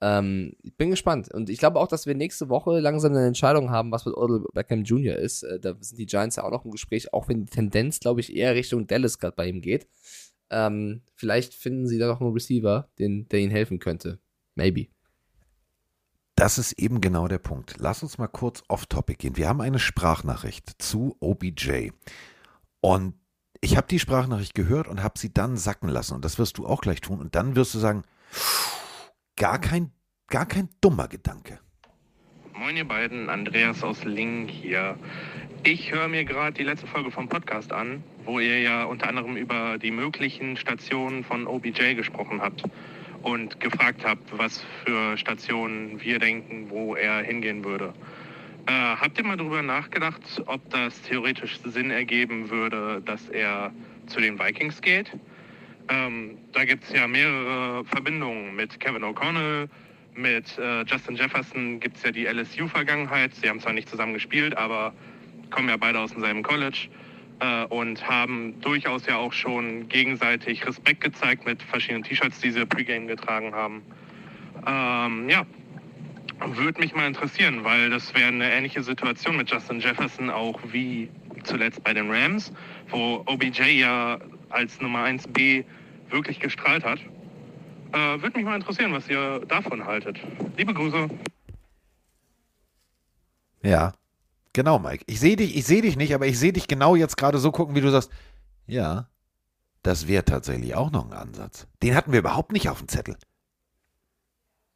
Ähm, 0.00 0.52
ich 0.62 0.76
bin 0.76 0.90
gespannt. 0.90 1.32
Und 1.32 1.48
ich 1.48 1.58
glaube 1.58 1.80
auch, 1.80 1.88
dass 1.88 2.06
wir 2.06 2.14
nächste 2.14 2.48
Woche 2.48 2.80
langsam 2.80 3.12
eine 3.12 3.26
Entscheidung 3.26 3.70
haben, 3.70 3.90
was 3.92 4.04
mit 4.04 4.16
Odell 4.16 4.44
Beckham 4.52 4.84
Jr. 4.84 5.16
ist. 5.16 5.42
Äh, 5.42 5.58
da 5.58 5.74
sind 5.80 5.98
die 5.98 6.06
Giants 6.06 6.36
ja 6.36 6.44
auch 6.44 6.50
noch 6.50 6.64
im 6.64 6.70
Gespräch, 6.70 7.12
auch 7.12 7.28
wenn 7.28 7.44
die 7.44 7.50
Tendenz, 7.50 8.00
glaube 8.00 8.20
ich, 8.20 8.34
eher 8.34 8.54
Richtung 8.54 8.86
Dallas 8.86 9.18
gerade 9.18 9.36
bei 9.36 9.48
ihm 9.48 9.60
geht. 9.60 9.86
Ähm, 10.50 11.02
vielleicht 11.14 11.54
finden 11.54 11.86
sie 11.86 11.98
da 11.98 12.06
noch 12.06 12.20
einen 12.20 12.32
Receiver, 12.32 12.88
den, 12.98 13.28
der 13.28 13.40
ihnen 13.40 13.50
helfen 13.50 13.78
könnte. 13.78 14.20
Maybe. 14.54 14.88
Das 16.36 16.58
ist 16.58 16.78
eben 16.78 17.00
genau 17.00 17.28
der 17.28 17.38
Punkt. 17.38 17.76
Lass 17.78 18.02
uns 18.02 18.18
mal 18.18 18.26
kurz 18.26 18.62
off-topic 18.68 19.16
gehen. 19.16 19.36
Wir 19.38 19.48
haben 19.48 19.62
eine 19.62 19.78
Sprachnachricht 19.78 20.70
zu 20.78 21.16
OBJ. 21.20 21.90
Und 22.80 23.14
ich 23.62 23.76
habe 23.76 23.86
die 23.88 23.98
Sprachnachricht 23.98 24.54
gehört 24.54 24.86
und 24.86 25.02
habe 25.02 25.18
sie 25.18 25.32
dann 25.32 25.56
sacken 25.56 25.88
lassen. 25.88 26.14
Und 26.14 26.24
das 26.26 26.38
wirst 26.38 26.58
du 26.58 26.66
auch 26.66 26.82
gleich 26.82 27.00
tun. 27.00 27.20
Und 27.20 27.34
dann 27.34 27.56
wirst 27.56 27.74
du 27.74 27.78
sagen, 27.78 28.02
gar 29.36 29.60
kein, 29.60 29.92
gar 30.28 30.46
kein 30.46 30.68
dummer 30.80 31.08
Gedanke. 31.08 31.60
Moin 32.54 32.76
ihr 32.76 32.88
beiden, 32.88 33.28
Andreas 33.28 33.82
aus 33.84 34.02
Lingen 34.04 34.48
hier. 34.48 34.98
Ich 35.62 35.92
höre 35.92 36.08
mir 36.08 36.24
gerade 36.24 36.56
die 36.56 36.62
letzte 36.62 36.86
Folge 36.86 37.10
vom 37.10 37.28
Podcast 37.28 37.72
an, 37.72 38.02
wo 38.24 38.40
ihr 38.40 38.60
ja 38.60 38.84
unter 38.84 39.08
anderem 39.08 39.36
über 39.36 39.78
die 39.78 39.90
möglichen 39.90 40.56
Stationen 40.56 41.22
von 41.22 41.46
OBJ 41.46 41.94
gesprochen 41.94 42.40
habt 42.40 42.64
und 43.22 43.60
gefragt 43.60 44.04
habt, 44.04 44.38
was 44.38 44.64
für 44.84 45.18
Stationen 45.18 46.00
wir 46.00 46.18
denken, 46.18 46.70
wo 46.70 46.94
er 46.94 47.22
hingehen 47.22 47.64
würde. 47.64 47.92
Äh, 48.66 48.72
habt 48.72 49.18
ihr 49.18 49.24
mal 49.24 49.36
darüber 49.36 49.62
nachgedacht, 49.62 50.42
ob 50.46 50.68
das 50.70 51.02
theoretisch 51.02 51.60
Sinn 51.62 51.90
ergeben 51.90 52.50
würde, 52.50 53.02
dass 53.04 53.28
er 53.28 53.72
zu 54.06 54.20
den 54.20 54.38
Vikings 54.38 54.80
geht? 54.80 55.12
Ähm, 55.88 56.38
da 56.52 56.64
gibt 56.64 56.84
es 56.84 56.92
ja 56.92 57.06
mehrere 57.06 57.84
Verbindungen 57.84 58.56
mit 58.56 58.80
Kevin 58.80 59.04
O'Connell, 59.04 59.68
mit 60.16 60.58
äh, 60.58 60.82
Justin 60.84 61.16
Jefferson 61.16 61.78
gibt 61.78 61.98
es 61.98 62.02
ja 62.02 62.10
die 62.10 62.24
LSU-Vergangenheit. 62.24 63.34
Sie 63.34 63.48
haben 63.48 63.60
zwar 63.60 63.74
nicht 63.74 63.88
zusammen 63.88 64.14
gespielt, 64.14 64.56
aber 64.56 64.94
kommen 65.50 65.68
ja 65.68 65.76
beide 65.76 66.00
aus 66.00 66.12
demselben 66.12 66.42
College 66.42 66.88
äh, 67.40 67.64
und 67.66 68.08
haben 68.08 68.58
durchaus 68.62 69.06
ja 69.06 69.16
auch 69.16 69.32
schon 69.32 69.88
gegenseitig 69.88 70.66
Respekt 70.66 71.02
gezeigt 71.02 71.44
mit 71.44 71.62
verschiedenen 71.62 72.02
T-Shirts, 72.02 72.40
die 72.40 72.50
sie 72.50 72.64
Pre-Game 72.64 73.06
getragen 73.06 73.54
haben. 73.54 73.82
Ähm, 74.66 75.28
ja, 75.28 75.44
würde 76.46 76.80
mich 76.80 76.94
mal 76.94 77.06
interessieren, 77.06 77.62
weil 77.64 77.90
das 77.90 78.14
wäre 78.14 78.28
eine 78.28 78.50
ähnliche 78.50 78.82
Situation 78.82 79.36
mit 79.36 79.50
Justin 79.50 79.80
Jefferson 79.80 80.30
auch 80.30 80.58
wie 80.72 81.10
zuletzt 81.44 81.84
bei 81.84 81.92
den 81.92 82.10
Rams, 82.10 82.52
wo 82.88 83.22
OBJ 83.26 83.62
ja 83.80 84.18
als 84.48 84.80
Nummer 84.80 85.04
1b 85.04 85.64
wirklich 86.10 86.40
gestrahlt 86.40 86.84
hat. 86.84 86.98
Äh, 87.92 88.20
würde 88.22 88.36
mich 88.36 88.44
mal 88.44 88.56
interessieren, 88.56 88.92
was 88.92 89.08
ihr 89.08 89.40
davon 89.46 89.84
haltet. 89.84 90.18
Liebe 90.56 90.74
Grüße. 90.74 91.08
Ja, 93.62 93.92
genau, 94.52 94.78
Mike. 94.78 95.04
Ich 95.06 95.20
sehe 95.20 95.36
dich, 95.36 95.56
ich 95.56 95.64
sehe 95.64 95.82
dich 95.82 95.96
nicht, 95.96 96.14
aber 96.14 96.26
ich 96.26 96.38
sehe 96.38 96.52
dich 96.52 96.68
genau 96.68 96.94
jetzt 96.94 97.16
gerade 97.16 97.38
so 97.38 97.52
gucken, 97.52 97.74
wie 97.74 97.80
du 97.80 97.90
sagst. 97.90 98.10
Ja, 98.66 99.08
das 99.82 100.08
wäre 100.08 100.24
tatsächlich 100.24 100.74
auch 100.74 100.90
noch 100.90 101.06
ein 101.06 101.12
Ansatz. 101.12 101.68
Den 101.82 101.94
hatten 101.94 102.12
wir 102.12 102.18
überhaupt 102.18 102.52
nicht 102.52 102.68
auf 102.68 102.78
dem 102.78 102.88
Zettel. 102.88 103.16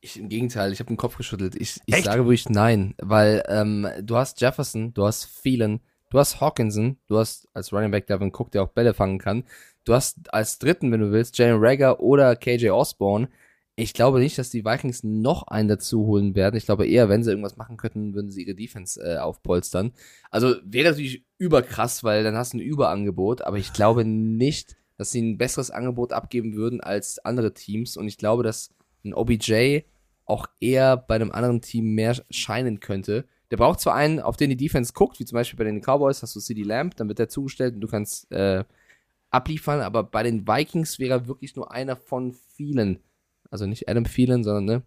Ich, 0.01 0.19
Im 0.19 0.29
Gegenteil, 0.29 0.73
ich 0.73 0.79
habe 0.81 0.89
den 0.89 0.97
Kopf 0.97 1.17
geschüttelt. 1.17 1.55
Ich, 1.57 1.79
ich 1.85 2.05
sage 2.05 2.25
wirklich 2.25 2.49
nein, 2.49 2.95
weil 2.99 3.43
ähm, 3.49 3.87
du 4.01 4.17
hast 4.17 4.41
Jefferson, 4.41 4.95
du 4.95 5.05
hast 5.05 5.27
Phelan, 5.27 5.81
du 6.09 6.19
hast 6.19 6.41
Hawkinson, 6.41 6.97
du 7.07 7.19
hast 7.19 7.49
als 7.55 7.73
Running 7.73 7.91
Back 7.91 8.07
Devin 8.07 8.33
Cook, 8.33 8.51
der 8.51 8.63
auch 8.63 8.69
Bälle 8.71 8.95
fangen 8.95 9.19
kann. 9.19 9.45
Du 9.91 9.97
hast 9.97 10.33
als 10.33 10.61
dritten, 10.61 10.93
wenn 10.93 11.01
du 11.01 11.11
willst, 11.11 11.37
Jalen 11.37 11.59
Rager 11.59 11.99
oder 11.99 12.37
KJ 12.37 12.71
Osborne. 12.71 13.29
Ich 13.75 13.93
glaube 13.93 14.21
nicht, 14.21 14.39
dass 14.39 14.49
die 14.49 14.65
Vikings 14.65 15.03
noch 15.03 15.49
einen 15.49 15.69
dazu 15.69 16.07
holen 16.07 16.37
werden. 16.37 16.55
Ich 16.55 16.65
glaube 16.65 16.87
eher, 16.87 17.09
wenn 17.09 17.25
sie 17.25 17.31
irgendwas 17.31 17.57
machen 17.57 17.77
könnten, 17.77 18.15
würden 18.15 18.31
sie 18.31 18.45
ihre 18.45 18.55
Defense 18.55 19.03
äh, 19.03 19.19
aufpolstern. 19.19 19.91
Also 20.31 20.55
wäre 20.63 20.91
natürlich 20.91 21.25
überkrass, 21.39 22.05
weil 22.05 22.23
dann 22.23 22.37
hast 22.37 22.53
du 22.53 22.59
ein 22.59 22.61
Überangebot, 22.61 23.43
aber 23.43 23.59
ich 23.59 23.73
glaube 23.73 24.05
nicht, 24.05 24.77
dass 24.97 25.11
sie 25.11 25.23
ein 25.23 25.39
besseres 25.39 25.73
Angebot 25.73 26.13
abgeben 26.13 26.55
würden 26.55 26.81
als 26.81 27.19
andere 27.25 27.53
Teams. 27.53 27.97
Und 27.97 28.07
ich 28.07 28.17
glaube, 28.17 28.45
dass 28.45 28.73
ein 29.05 29.13
OBJ 29.13 29.81
auch 30.25 30.47
eher 30.61 30.99
bei 30.99 31.17
einem 31.17 31.33
anderen 31.33 31.63
Team 31.63 31.97
mehr 31.97 32.15
scheinen 32.31 32.79
könnte. 32.79 33.25
Der 33.51 33.57
braucht 33.57 33.81
zwar 33.81 33.97
einen, 33.97 34.21
auf 34.21 34.37
den 34.37 34.51
die 34.51 34.57
Defense 34.57 34.93
guckt, 34.93 35.19
wie 35.19 35.25
zum 35.25 35.35
Beispiel 35.35 35.59
bei 35.59 35.65
den 35.65 35.81
Cowboys 35.81 36.23
hast 36.23 36.37
du 36.37 36.39
CD 36.39 36.63
Lamb, 36.63 36.95
dann 36.95 37.09
wird 37.09 37.19
der 37.19 37.29
zugestellt 37.29 37.75
und 37.75 37.81
du 37.81 37.89
kannst 37.89 38.31
äh, 38.31 38.63
abliefern, 39.31 39.81
aber 39.81 40.03
bei 40.03 40.23
den 40.23 40.47
Vikings 40.47 40.99
wäre 40.99 41.21
er 41.21 41.27
wirklich 41.29 41.57
nur 41.57 41.73
einer 41.73 41.97
von 41.97 42.33
vielen. 42.57 43.01
Also 43.51 43.67
nicht 43.67 43.89
Adam 43.89 44.05
Thielen, 44.05 44.45
sondern, 44.45 44.65
ne? 44.65 44.83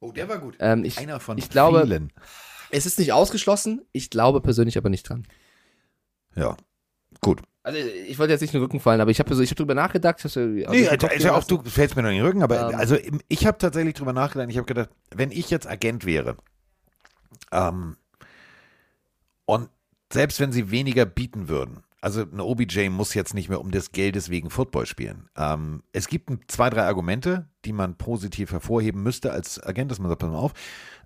Oh, 0.00 0.12
der 0.12 0.28
war 0.28 0.38
gut. 0.38 0.56
Ähm, 0.60 0.84
ich, 0.84 0.98
Einer 0.98 1.20
von 1.20 1.38
ich 1.38 1.48
glaube, 1.48 1.82
vielen. 1.84 2.12
Es 2.70 2.86
ist 2.86 2.98
nicht 2.98 3.12
ausgeschlossen, 3.12 3.82
ich 3.92 4.10
glaube 4.10 4.40
persönlich 4.40 4.76
aber 4.76 4.88
nicht 4.88 5.08
dran. 5.08 5.26
Ja, 6.34 6.56
gut. 7.20 7.40
Also 7.62 7.78
ich 7.78 8.18
wollte 8.18 8.32
jetzt 8.32 8.42
nicht 8.42 8.54
in 8.54 8.60
den 8.60 8.64
Rücken 8.64 8.78
fallen, 8.78 9.00
aber 9.00 9.10
ich 9.10 9.18
habe 9.18 9.34
so, 9.34 9.42
ich 9.42 9.50
hab 9.50 9.56
drüber 9.56 9.74
nachgedacht. 9.74 10.24
Ich 10.24 10.36
Nee, 10.36 10.64
also 10.88 11.08
also, 11.08 11.30
auch 11.32 11.44
du 11.44 11.60
fällst 11.64 11.96
mir 11.96 12.02
noch 12.02 12.10
in 12.10 12.16
den 12.16 12.24
Rücken, 12.24 12.42
aber 12.42 12.70
Ähm. 12.70 12.76
also 12.76 12.96
ich 13.28 13.46
habe 13.46 13.58
tatsächlich 13.58 13.94
drüber 13.94 14.12
nachgedacht. 14.12 14.50
Ich 14.50 14.56
habe 14.56 14.66
gedacht, 14.66 14.90
wenn 15.10 15.32
ich 15.32 15.50
jetzt 15.50 15.66
Agent 15.66 16.04
wäre 16.04 16.36
ähm, 17.50 17.96
und 19.46 19.68
selbst 20.12 20.38
wenn 20.38 20.52
sie 20.52 20.70
weniger 20.70 21.06
bieten 21.06 21.48
würden, 21.48 21.82
also 22.06 22.22
ein 22.22 22.38
OBJ 22.38 22.88
muss 22.88 23.14
jetzt 23.14 23.34
nicht 23.34 23.48
mehr 23.48 23.60
um 23.60 23.72
des 23.72 23.90
Geldes 23.90 24.30
wegen 24.30 24.48
Football 24.48 24.86
spielen. 24.86 25.28
Ähm, 25.36 25.82
es 25.90 26.06
gibt 26.06 26.30
zwei, 26.46 26.70
drei 26.70 26.84
Argumente, 26.84 27.48
die 27.64 27.72
man 27.72 27.96
positiv 27.96 28.52
hervorheben 28.52 29.02
müsste 29.02 29.32
als 29.32 29.60
Agent, 29.60 29.90
dass 29.90 29.98
man 29.98 30.08
sagt, 30.10 30.20
pass 30.20 30.30
mal 30.30 30.38
auf, 30.38 30.52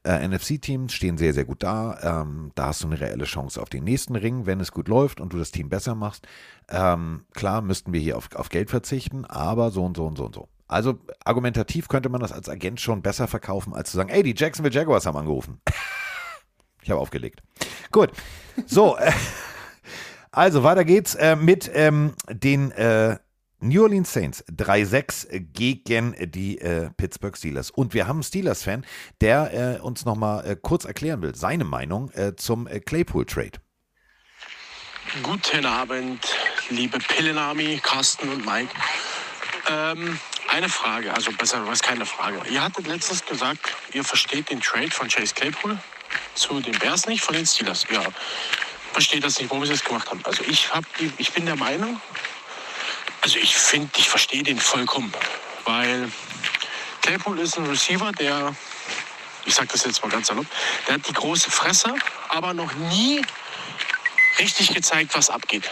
äh, 0.04 0.28
NFC-Teams 0.28 0.92
stehen 0.92 1.16
sehr, 1.16 1.32
sehr 1.32 1.46
gut 1.46 1.62
da. 1.62 2.20
Ähm, 2.20 2.52
da 2.54 2.66
hast 2.66 2.82
du 2.82 2.86
eine 2.86 3.00
reelle 3.00 3.24
Chance 3.24 3.62
auf 3.62 3.70
den 3.70 3.82
nächsten 3.82 4.14
Ring, 4.14 4.44
wenn 4.44 4.60
es 4.60 4.72
gut 4.72 4.88
läuft 4.88 5.22
und 5.22 5.32
du 5.32 5.38
das 5.38 5.52
Team 5.52 5.70
besser 5.70 5.94
machst. 5.94 6.26
Ähm, 6.68 7.24
klar 7.32 7.62
müssten 7.62 7.94
wir 7.94 8.00
hier 8.00 8.18
auf, 8.18 8.28
auf 8.34 8.50
Geld 8.50 8.68
verzichten, 8.68 9.24
aber 9.24 9.70
so 9.70 9.82
und 9.86 9.96
so 9.96 10.04
und 10.04 10.18
so 10.18 10.26
und 10.26 10.34
so. 10.34 10.48
Also 10.68 10.98
argumentativ 11.24 11.88
könnte 11.88 12.10
man 12.10 12.20
das 12.20 12.30
als 12.30 12.50
Agent 12.50 12.78
schon 12.78 13.00
besser 13.00 13.26
verkaufen, 13.26 13.72
als 13.72 13.90
zu 13.90 13.96
sagen, 13.96 14.10
ey, 14.10 14.22
die 14.22 14.34
Jacksonville 14.36 14.74
Jaguars 14.74 15.06
haben 15.06 15.16
angerufen. 15.16 15.62
Ich 16.82 16.90
habe 16.90 17.00
aufgelegt. 17.00 17.42
Gut. 17.90 18.10
So, 18.66 18.96
äh, 18.96 19.12
also 20.32 20.62
weiter 20.62 20.84
geht's 20.84 21.14
äh, 21.14 21.36
mit 21.36 21.70
ähm, 21.74 22.14
den 22.28 22.70
äh, 22.72 23.18
New 23.60 23.82
Orleans 23.82 24.12
Saints 24.12 24.44
3-6 24.48 25.38
gegen 25.52 26.14
die 26.30 26.58
äh, 26.58 26.90
Pittsburgh 26.96 27.36
Steelers. 27.36 27.70
Und 27.70 27.92
wir 27.92 28.06
haben 28.06 28.16
einen 28.16 28.22
Steelers-Fan, 28.22 28.86
der 29.20 29.78
äh, 29.78 29.80
uns 29.80 30.04
nochmal 30.04 30.46
äh, 30.46 30.56
kurz 30.56 30.84
erklären 30.84 31.20
will, 31.20 31.34
seine 31.34 31.64
Meinung 31.64 32.10
äh, 32.12 32.34
zum 32.36 32.66
äh, 32.66 32.80
Claypool-Trade. 32.80 33.60
Guten 35.22 35.66
Abend, 35.66 36.20
liebe 36.70 36.98
Pillenarmy, 36.98 37.80
Carsten 37.82 38.28
und 38.28 38.46
Mike. 38.46 38.72
Ähm, 39.68 40.18
eine 40.48 40.68
Frage, 40.68 41.12
also 41.12 41.32
besser 41.32 41.66
was 41.66 41.82
keine 41.82 42.06
Frage. 42.06 42.40
Ihr 42.50 42.62
hattet 42.62 42.86
letztens 42.86 43.24
gesagt, 43.24 43.74
ihr 43.92 44.04
versteht 44.04 44.50
den 44.50 44.60
Trade 44.60 44.90
von 44.90 45.08
Chase 45.08 45.34
Claypool 45.34 45.78
zu 46.34 46.60
den 46.60 46.78
Bears 46.78 47.06
nicht, 47.06 47.22
von 47.22 47.34
den 47.34 47.46
Steelers. 47.46 47.86
Ja, 47.90 48.02
versteht 48.92 49.24
das 49.24 49.38
nicht, 49.38 49.50
warum 49.50 49.64
sie 49.64 49.72
das 49.72 49.84
gemacht 49.84 50.10
haben. 50.10 50.20
Also 50.24 50.42
ich, 50.44 50.72
hab 50.72 50.84
ich 51.18 51.32
bin 51.32 51.46
der 51.46 51.56
Meinung, 51.56 52.00
also 53.22 53.38
ich 53.38 53.56
finde, 53.56 53.90
ich 53.96 54.08
verstehe 54.08 54.42
den 54.42 54.58
vollkommen, 54.58 55.12
weil 55.64 56.10
Claypool 57.02 57.38
ist 57.38 57.58
ein 57.58 57.66
Receiver, 57.66 58.12
der, 58.12 58.54
ich 59.44 59.54
sag 59.54 59.68
das 59.68 59.84
jetzt 59.84 60.02
mal 60.02 60.10
ganz 60.10 60.28
salopp, 60.28 60.46
der 60.86 60.94
hat 60.94 61.08
die 61.08 61.12
große 61.12 61.50
Fresse, 61.50 61.94
aber 62.28 62.54
noch 62.54 62.72
nie 62.74 63.22
richtig 64.38 64.74
gezeigt, 64.74 65.14
was 65.14 65.30
abgeht. 65.30 65.70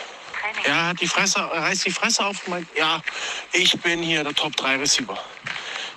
Er 0.64 0.88
hat 0.88 1.00
die 1.00 1.06
Fresse, 1.06 1.38
reißt 1.38 1.86
die 1.86 1.90
Fresse 1.90 2.24
auf 2.24 2.42
und 2.44 2.50
meint, 2.50 2.68
ja, 2.76 3.00
ich 3.52 3.78
bin 3.80 4.02
hier 4.02 4.24
der 4.24 4.34
Top 4.34 4.56
3 4.56 4.76
Receiver. 4.76 5.18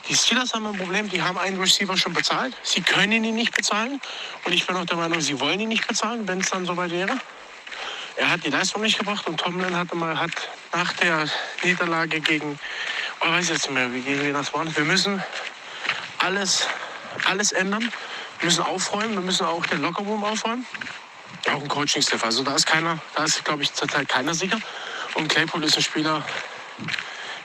Die 0.07 0.15
Steelers 0.15 0.53
haben 0.53 0.65
ein 0.65 0.77
Problem, 0.77 1.09
die 1.09 1.21
haben 1.21 1.37
einen 1.37 1.59
Receiver 1.59 1.95
schon 1.95 2.13
bezahlt. 2.13 2.55
Sie 2.63 2.81
können 2.81 3.23
ihn 3.23 3.35
nicht 3.35 3.55
bezahlen. 3.55 4.01
Und 4.43 4.53
ich 4.53 4.65
bin 4.65 4.75
auch 4.75 4.85
der 4.85 4.97
Meinung, 4.97 5.21
sie 5.21 5.39
wollen 5.39 5.59
ihn 5.59 5.69
nicht 5.69 5.87
bezahlen, 5.87 6.27
wenn 6.27 6.41
es 6.41 6.49
dann 6.49 6.65
soweit 6.65 6.91
wäre. 6.91 7.17
Er 8.17 8.29
hat 8.29 8.43
die 8.43 8.49
Leistung 8.49 8.81
nicht 8.81 8.97
gebracht 8.97 9.25
und 9.27 9.39
Tomlin 9.39 9.75
hatte 9.75 9.95
mal, 9.95 10.19
hat 10.19 10.31
nach 10.73 10.91
der 10.93 11.29
Niederlage 11.63 12.19
gegen, 12.19 12.59
oh, 13.21 13.29
weiß 13.29 13.49
jetzt 13.49 13.63
nicht 13.63 13.73
mehr, 13.73 13.93
wie 13.93 14.01
gegen 14.01 14.33
das 14.33 14.53
war. 14.53 14.65
Wir 14.75 14.83
müssen 14.83 15.23
alles, 16.17 16.67
alles 17.25 17.51
ändern. 17.51 17.91
Wir 18.39 18.45
müssen 18.45 18.63
aufräumen, 18.63 19.13
wir 19.13 19.21
müssen 19.21 19.45
auch 19.45 19.65
den 19.65 19.81
Lockerroom 19.81 20.23
aufräumen. 20.23 20.65
Auch 21.47 21.61
ein 21.61 21.67
Coaching-Staff. 21.67 22.23
Also 22.23 22.43
da 22.43 22.55
ist 22.55 22.65
keiner, 22.65 22.99
da 23.15 23.23
ist, 23.23 23.43
glaube 23.45 23.63
ich, 23.63 23.73
zurzeit 23.73 24.09
keiner 24.09 24.33
sicher. 24.33 24.59
Und 25.13 25.27
Claypool 25.27 25.63
ist 25.63 25.77
ein 25.77 25.83
Spieler 25.83 26.23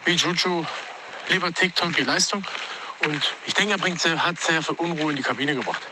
wie 0.04 0.12
Juju, 0.12 0.64
lieber 1.28 1.52
TikTok 1.52 1.94
die 1.94 2.02
Leistung. 2.02 2.44
Und 3.04 3.34
ich 3.46 3.54
denke, 3.54 3.72
er 3.72 3.78
bringt 3.78 4.00
sehr, 4.00 4.24
hat 4.24 4.40
sehr 4.40 4.62
viel 4.62 4.74
Unruhe 4.76 5.10
in 5.10 5.16
die 5.16 5.22
Kabine 5.22 5.54
gebracht. 5.54 5.82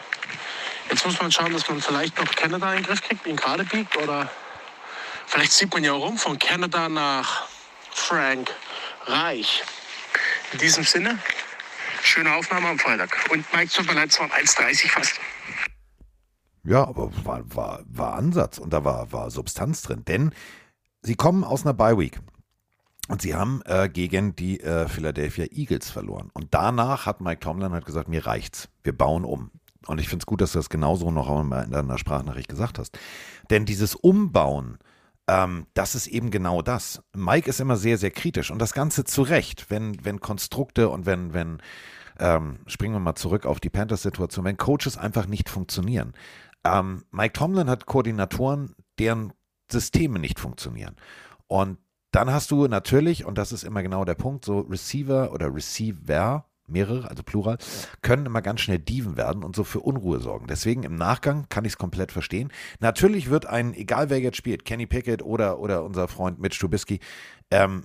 Jetzt 0.91 1.05
muss 1.05 1.21
man 1.21 1.33
schauen, 1.33 1.53
dass 1.53 1.69
man 1.69 1.81
vielleicht 1.81 2.19
noch 2.19 2.31
Canada 2.35 2.73
in 2.73 2.83
den 2.83 2.87
Griff 2.87 3.03
kriegt, 3.03 3.27
ihn 3.27 3.37
gerade 3.37 3.65
biegt. 3.65 3.97
Oder 3.97 4.31
vielleicht 5.27 5.53
sieht 5.53 5.73
man 5.73 5.85
ja 5.85 5.93
rum 5.93 6.17
von 6.17 6.39
Canada 6.39 6.89
nach 6.89 7.47
Frank 7.91 8.51
Reich. 9.07 9.63
In 10.53 10.59
diesem 10.59 10.85
Sinne, 10.85 11.19
schöne 12.03 12.35
Aufnahme 12.35 12.69
am 12.69 12.79
Freitag. 12.79 13.17
Und 13.31 13.51
Mike 13.53 13.73
tut 13.73 13.87
mir 13.87 13.95
leid, 13.95 14.11
es 14.11 14.19
waren 14.19 14.31
1,30 14.31 14.89
fast. 14.89 15.21
Ja, 16.63 16.87
aber 16.87 17.11
war, 17.25 17.43
war, 17.55 17.83
war 17.87 18.15
Ansatz 18.15 18.59
und 18.59 18.71
da 18.71 18.85
war, 18.85 19.13
war 19.13 19.31
Substanz 19.31 19.83
drin. 19.83 20.05
Denn 20.05 20.35
sie 21.03 21.15
kommen 21.15 21.45
aus 21.45 21.65
einer 21.65 21.75
Bye-Week. 21.75 22.19
Und 23.09 23.21
sie 23.21 23.35
haben 23.35 23.61
äh, 23.67 23.89
gegen 23.89 24.35
die 24.35 24.61
äh, 24.61 24.89
Philadelphia 24.89 25.47
Eagles 25.51 25.91
verloren. 25.91 26.31
Und 26.33 26.49
danach 26.53 27.07
hat 27.07 27.21
Mike 27.21 27.41
Tomlin 27.41 27.73
halt 27.73 27.85
gesagt, 27.85 28.09
mir 28.09 28.27
reicht's. 28.27 28.69
Wir 28.83 28.97
bauen 28.97 29.25
um. 29.25 29.51
Und 29.87 30.01
ich 30.01 30.09
finde 30.09 30.23
es 30.23 30.27
gut, 30.27 30.41
dass 30.41 30.53
du 30.53 30.59
das 30.59 30.71
genauso 30.71 31.11
noch 31.11 31.29
einmal 31.29 31.65
in 31.65 31.71
deiner 31.71 31.99
Sprachnachricht 31.99 32.49
gesagt 32.49 32.79
hast. 32.79 32.99
Denn 33.51 33.67
dieses 33.67 33.95
Umbauen, 33.95 34.79
ähm, 35.29 35.67
das 35.75 35.95
ist 35.95 36.07
eben 36.07 36.31
genau 36.31 36.63
das. 36.63 37.03
Mike 37.15 37.49
ist 37.49 37.61
immer 37.61 37.77
sehr, 37.77 37.99
sehr 37.99 38.11
kritisch 38.11 38.51
und 38.51 38.59
das 38.59 38.73
Ganze 38.73 39.05
zu 39.05 39.23
Recht, 39.23 39.71
wenn, 39.71 40.03
wenn 40.05 40.21
Konstrukte 40.21 40.89
und 40.89 41.05
wenn, 41.05 41.35
wenn, 41.35 41.59
ähm, 42.19 42.61
springen 42.67 42.95
wir 42.95 43.01
mal 43.01 43.15
zurück 43.15 43.45
auf 43.45 43.61
die 43.61 43.71
Panthers-Situation, 43.71 44.45
wenn 44.45 44.57
Coaches 44.57 44.97
einfach 44.97 45.27
nicht 45.27 45.51
funktionieren. 45.51 46.15
Ähm, 46.65 47.05
Mike 47.11 47.35
Tomlin 47.35 47.69
hat 47.69 47.87
Koordinatoren, 47.87 48.75
deren 48.99 49.33
Systeme 49.71 50.19
nicht 50.19 50.41
funktionieren. 50.41 50.97
Und 51.47 51.79
dann 52.15 52.31
hast 52.31 52.51
du 52.51 52.67
natürlich, 52.67 53.25
und 53.25 53.39
das 53.39 53.53
ist 53.53 53.65
immer 53.65 53.83
genau 53.83 54.05
der 54.05 54.15
Punkt, 54.15 54.45
so 54.45 54.61
Receiver 54.61 55.33
oder 55.33 55.53
Receiver, 55.55 56.45
mehrere, 56.67 57.09
also 57.11 57.23
Plural, 57.23 57.59
können 58.03 58.27
immer 58.27 58.41
ganz 58.41 58.61
schnell 58.61 58.79
Dieven 58.79 59.17
werden 59.17 59.43
und 59.43 59.57
so 59.57 59.65
für 59.65 59.81
Unruhe 59.81 60.21
sorgen. 60.21 60.47
Deswegen 60.47 60.83
im 60.85 60.95
Nachgang 60.97 61.47
kann 61.49 61.65
ich 61.65 61.73
es 61.73 61.79
komplett 61.79 62.13
verstehen. 62.13 62.53
Natürlich 62.81 63.31
wird 63.31 63.47
ein, 63.47 63.75
egal 63.75 64.11
wer 64.11 64.21
jetzt 64.21 64.37
spielt, 64.37 64.65
Kenny 64.65 64.87
Pickett 64.87 65.23
oder, 65.23 65.59
oder 65.59 65.85
unser 65.85 66.09
Freund 66.09 66.39
Mitch 66.39 66.59
Trubisky, 66.59 67.01
ähm, 67.51 67.85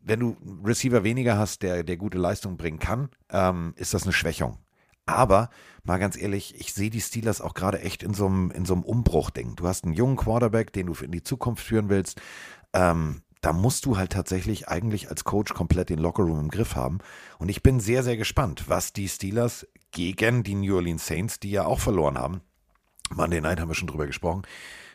wenn 0.00 0.20
du 0.20 0.36
Receiver 0.64 1.02
weniger 1.02 1.36
hast, 1.36 1.62
der, 1.62 1.82
der 1.82 1.96
gute 1.96 2.18
Leistung 2.18 2.56
bringen 2.56 2.78
kann, 2.78 3.08
ähm, 3.30 3.74
ist 3.76 3.92
das 3.92 4.04
eine 4.04 4.12
Schwächung. 4.12 4.58
Aber 5.04 5.50
mal 5.82 5.98
ganz 5.98 6.16
ehrlich, 6.16 6.54
ich 6.58 6.72
sehe 6.72 6.90
die 6.90 7.00
Steelers 7.00 7.40
auch 7.40 7.54
gerade 7.54 7.80
echt 7.80 8.04
in 8.04 8.14
so 8.14 8.26
einem, 8.26 8.52
in 8.52 8.64
so 8.64 8.74
einem 8.74 8.84
Umbruchding. 8.84 9.56
Du 9.56 9.66
hast 9.66 9.84
einen 9.84 9.94
jungen 9.94 10.16
Quarterback, 10.16 10.72
den 10.72 10.86
du 10.86 10.94
in 11.02 11.10
die 11.10 11.22
Zukunft 11.22 11.64
führen 11.64 11.88
willst. 11.88 12.20
Ähm, 12.72 13.22
da 13.46 13.52
musst 13.52 13.86
du 13.86 13.96
halt 13.96 14.10
tatsächlich 14.10 14.66
eigentlich 14.66 15.08
als 15.08 15.22
Coach 15.22 15.54
komplett 15.54 15.88
den 15.88 16.00
Lockerroom 16.00 16.40
im 16.40 16.48
Griff 16.48 16.74
haben. 16.74 16.98
Und 17.38 17.48
ich 17.48 17.62
bin 17.62 17.78
sehr, 17.78 18.02
sehr 18.02 18.16
gespannt, 18.16 18.64
was 18.66 18.92
die 18.92 19.08
Steelers 19.08 19.68
gegen 19.92 20.42
die 20.42 20.56
New 20.56 20.74
Orleans 20.74 21.06
Saints, 21.06 21.38
die 21.38 21.52
ja 21.52 21.64
auch 21.64 21.78
verloren 21.78 22.18
haben, 22.18 22.40
Monday 23.08 23.40
Night 23.40 23.60
haben 23.60 23.68
wir 23.68 23.76
schon 23.76 23.86
drüber 23.86 24.08
gesprochen, 24.08 24.42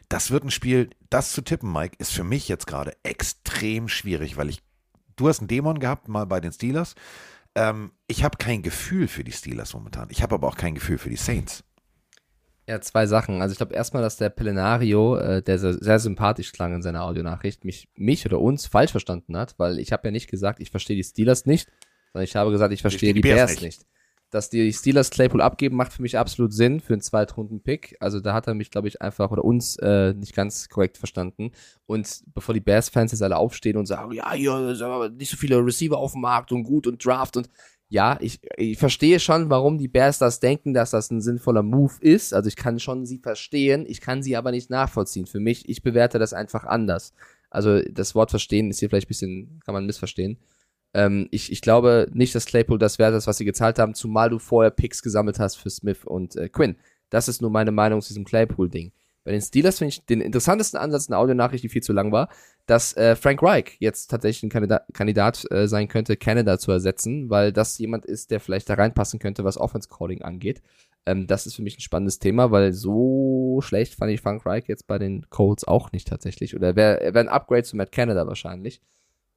das 0.10 0.32
wird 0.32 0.44
ein 0.44 0.52
Spiel, 0.52 0.90
das 1.10 1.32
zu 1.32 1.42
tippen, 1.42 1.72
Mike, 1.72 1.96
ist 1.98 2.12
für 2.12 2.26
mich 2.26 2.50
jetzt 2.50 2.68
gerade 2.68 2.94
extrem 3.04 3.88
schwierig, 3.88 4.36
weil 4.36 4.50
ich, 4.50 4.62
du 5.16 5.30
hast 5.30 5.40
einen 5.40 5.48
Dämon 5.48 5.80
gehabt 5.80 6.10
mal 6.10 6.26
bei 6.26 6.42
den 6.42 6.52
Steelers. 6.52 6.96
Ähm, 7.56 7.94
ich 8.08 8.26
habe 8.26 8.38
kein 8.38 8.64
Gefühl 8.64 9.08
für 9.08 9.24
die 9.24 9.32
Steelers 9.32 9.74
momentan. 9.74 10.10
Ich 10.10 10.22
habe 10.24 10.36
aber 10.36 10.50
auch 10.50 10.58
kein 10.58 10.76
Gefühl 10.76 10.98
für 10.98 11.10
die 11.10 11.16
Saints. 11.16 11.64
Ja, 12.72 12.80
zwei 12.80 13.06
Sachen. 13.06 13.42
Also 13.42 13.52
ich 13.52 13.58
glaube 13.58 13.74
erstmal, 13.74 14.02
dass 14.02 14.16
der 14.16 14.30
Pelenario, 14.30 15.18
äh, 15.18 15.42
der 15.42 15.60
sehr, 15.60 15.74
sehr 15.74 16.00
sympathisch 16.00 16.54
klang 16.54 16.74
in 16.74 16.82
seiner 16.82 17.04
Audionachricht, 17.04 17.66
mich, 17.66 17.90
mich 17.96 18.26
oder 18.26 18.40
uns 18.40 18.66
falsch 18.66 18.92
verstanden 18.92 19.36
hat, 19.36 19.56
weil 19.58 19.78
ich 19.78 19.92
habe 19.92 20.08
ja 20.08 20.12
nicht 20.14 20.30
gesagt, 20.30 20.62
ich 20.62 20.72
verstehe 20.72 20.96
die 20.96 21.04
Steelers 21.04 21.46
nicht, 21.46 21.70
sondern 22.14 22.24
ich 22.24 22.34
habe 22.38 22.50
gesagt, 22.50 22.72
ich 22.72 22.80
verstehe 22.80 23.14
die, 23.14 23.20
die, 23.22 23.28
Bears, 23.28 23.52
nicht. 23.52 23.62
nicht. 23.62 23.86
Dass 24.30 24.50
die 24.50 24.72
Steelers 24.72 25.10
Claypool 25.10 25.42
abgeben, 25.42 25.76
macht 25.76 25.92
für 25.92 26.02
mich 26.02 26.18
absolut 26.18 26.54
Sinn 26.54 26.80
für 26.80 26.94
einen 26.94 27.02
Zweitrunden-Pick. 27.02 27.98
Also 28.00 28.22
da 28.22 28.34
hat 28.34 28.48
er 28.48 28.54
mich, 28.54 28.72
glaube 28.72 28.88
ich, 28.88 29.02
einfach 29.02 29.32
oder 29.32 29.44
uns 29.44 29.76
äh, 29.80 30.14
nicht 30.14 30.34
ganz 30.34 30.70
korrekt 30.70 30.98
verstanden. 30.98 31.52
Und 31.88 32.24
bevor 32.34 32.54
die 32.54 32.62
Bears-Fans 32.62 33.12
jetzt 33.12 33.22
alle 33.22 33.36
aufstehen 33.36 33.76
und 33.76 33.86
sagen, 33.86 34.14
ja, 34.14 34.32
hier 34.32 34.76
sind 34.76 35.18
nicht 35.18 35.32
so 35.32 35.36
viele 35.36 35.58
Receiver 35.58 35.98
auf 35.98 36.14
dem 36.14 36.22
Markt 36.22 36.54
und 36.54 36.64
gut 36.64 36.88
und 36.88 37.06
Draft 37.06 37.36
und 37.36 37.50
ja, 37.92 38.18
ich, 38.22 38.40
ich 38.56 38.78
verstehe 38.78 39.20
schon, 39.20 39.50
warum 39.50 39.78
die 39.78 39.90
Bears 39.90 40.18
das 40.18 40.40
denken, 40.40 40.74
dass 40.74 40.92
das 40.92 41.12
ein 41.12 41.20
sinnvoller 41.20 41.62
Move 41.62 41.96
ist. 42.00 42.34
Also 42.34 42.48
ich 42.48 42.56
kann 42.56 42.80
schon 42.80 43.06
sie 43.06 43.18
verstehen, 43.18 43.86
ich 43.86 44.00
kann 44.00 44.24
sie 44.24 44.38
aber 44.38 44.52
nicht 44.52 44.70
nachvollziehen. 44.70 45.26
Für 45.26 45.42
mich, 45.42 45.68
ich 45.68 45.84
bewerte 45.84 46.18
das 46.18 46.32
einfach 46.32 46.64
anders. 46.64 47.14
Also 47.50 47.82
das 47.82 48.16
Wort 48.16 48.30
verstehen 48.30 48.70
ist 48.70 48.80
hier 48.80 48.88
vielleicht 48.88 49.08
ein 49.08 49.10
bisschen, 49.10 49.60
kann 49.66 49.74
man 49.74 49.86
missverstehen. 49.86 50.38
Ähm, 50.94 51.28
ich, 51.32 51.52
ich 51.52 51.60
glaube 51.60 52.08
nicht, 52.14 52.34
dass 52.34 52.46
Claypool 52.46 52.80
das 52.80 52.98
wert 52.98 53.14
ist, 53.14 53.28
was 53.28 53.38
sie 53.38 53.46
gezahlt 53.46 53.78
haben, 53.78 53.94
zumal 53.94 54.30
du 54.30 54.40
vorher 54.40 54.72
Picks 54.72 55.04
gesammelt 55.04 55.38
hast 55.38 55.58
für 55.58 55.70
Smith 55.70 56.06
und 56.06 56.38
äh, 56.38 56.48
Quinn. 56.48 56.78
Das 57.10 57.28
ist 57.28 57.42
nur 57.42 57.52
meine 57.52 57.72
Meinung 57.72 58.00
zu 58.00 58.08
diesem 58.08 58.24
Claypool-Ding. 58.24 58.94
Bei 59.26 59.32
den 59.32 59.42
Steelers 59.42 59.80
finde 59.80 59.90
ich 59.90 60.06
den 60.06 60.22
interessantesten 60.22 60.80
Ansatz 60.80 61.08
in 61.08 61.12
der 61.12 61.20
Audionachricht, 61.20 61.64
die 61.66 61.70
viel 61.70 61.84
zu 61.84 61.92
lang 61.92 62.14
war, 62.14 62.30
dass 62.66 62.96
äh, 62.96 63.16
Frank 63.16 63.42
Reich 63.42 63.78
jetzt 63.80 64.08
tatsächlich 64.08 64.44
ein 64.44 64.50
Kandidat, 64.50 64.86
Kandidat 64.94 65.46
äh, 65.52 65.68
sein 65.68 65.88
könnte, 65.88 66.18
Canada 66.18 66.58
zu 66.58 66.72
ersetzen, 66.72 67.30
weil 67.30 67.52
das 67.52 67.78
jemand 67.78 68.06
ist, 68.06 68.32
der 68.32 68.40
vielleicht 68.40 68.70
da 68.70 68.76
reinpassen 68.76 69.20
könnte, 69.20 69.44
was 69.44 69.58
Offense 69.58 69.90
Calling 69.90 70.22
angeht. 70.22 70.62
Ähm, 71.06 71.28
das 71.28 71.48
ist 71.48 71.56
für 71.56 71.64
mich 71.64 71.78
ein 71.78 71.82
spannendes 71.82 72.20
Thema, 72.20 72.52
weil 72.52 72.74
so 72.74 73.60
schlecht 73.62 73.96
fand 73.96 74.12
ich 74.12 74.22
Frank 74.22 74.46
Reich 74.46 74.66
jetzt 74.68 74.88
bei 74.88 75.00
den 75.00 75.30
Colts 75.30 75.64
auch 75.64 75.92
nicht 75.92 76.08
tatsächlich. 76.08 76.56
Oder 76.56 76.68
er 76.68 76.76
wäre 76.76 77.14
wär 77.14 77.22
ein 77.22 77.30
Upgrade 77.30 77.64
zu 77.64 77.76
Matt 77.76 77.92
Canada 77.92 78.28
wahrscheinlich. 78.28 78.82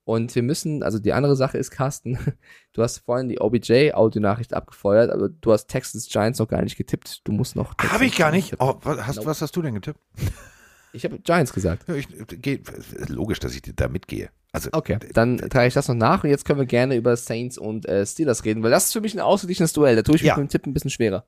Und 0.04 0.34
wir 0.34 0.42
müssen, 0.42 0.82
also 0.82 0.98
die 0.98 1.14
andere 1.14 1.34
Sache 1.34 1.56
ist, 1.56 1.70
Carsten, 1.70 2.18
du 2.74 2.82
hast 2.82 2.98
vorhin 2.98 3.30
die 3.30 3.40
OBJ-Audio-Nachricht 3.40 4.52
abgefeuert, 4.52 5.10
aber 5.10 5.30
du 5.30 5.52
hast 5.52 5.66
Texas 5.66 6.08
Giants 6.08 6.38
noch 6.38 6.48
gar 6.48 6.62
nicht 6.62 6.76
getippt. 6.76 7.22
Du 7.24 7.32
musst 7.32 7.56
noch. 7.56 7.74
Habe 7.78 8.04
ich 8.04 8.16
gar 8.16 8.30
nicht. 8.30 8.56
Oh, 8.58 8.74
was, 8.82 9.06
hast, 9.06 9.24
was 9.24 9.40
hast 9.40 9.56
du 9.56 9.62
denn 9.62 9.74
getippt? 9.74 10.00
Ich 10.94 11.04
habe 11.04 11.18
Giants 11.18 11.52
gesagt. 11.52 11.88
Ja, 11.88 11.94
ich, 11.94 12.08
geh, 12.28 12.60
logisch, 13.08 13.40
dass 13.40 13.54
ich 13.54 13.62
da 13.62 13.88
mitgehe. 13.88 14.30
Also, 14.52 14.70
okay, 14.72 14.98
dann 15.12 15.38
trage 15.38 15.66
ich 15.66 15.74
das 15.74 15.88
noch 15.88 15.96
nach 15.96 16.22
und 16.22 16.30
jetzt 16.30 16.44
können 16.44 16.60
wir 16.60 16.66
gerne 16.66 16.94
über 16.94 17.16
Saints 17.16 17.58
und 17.58 17.86
äh, 17.86 18.06
Steelers 18.06 18.44
reden, 18.44 18.62
weil 18.62 18.70
das 18.70 18.86
ist 18.86 18.92
für 18.92 19.00
mich 19.00 19.12
ein 19.14 19.20
ausgeglichenes 19.20 19.72
Duell. 19.72 19.96
Da 19.96 20.02
tue 20.02 20.14
ich 20.14 20.22
mich 20.22 20.28
ja. 20.28 20.36
mit 20.36 20.48
dem 20.48 20.50
Tipp 20.50 20.66
ein 20.66 20.72
bisschen 20.72 20.90
schwerer. 20.90 21.26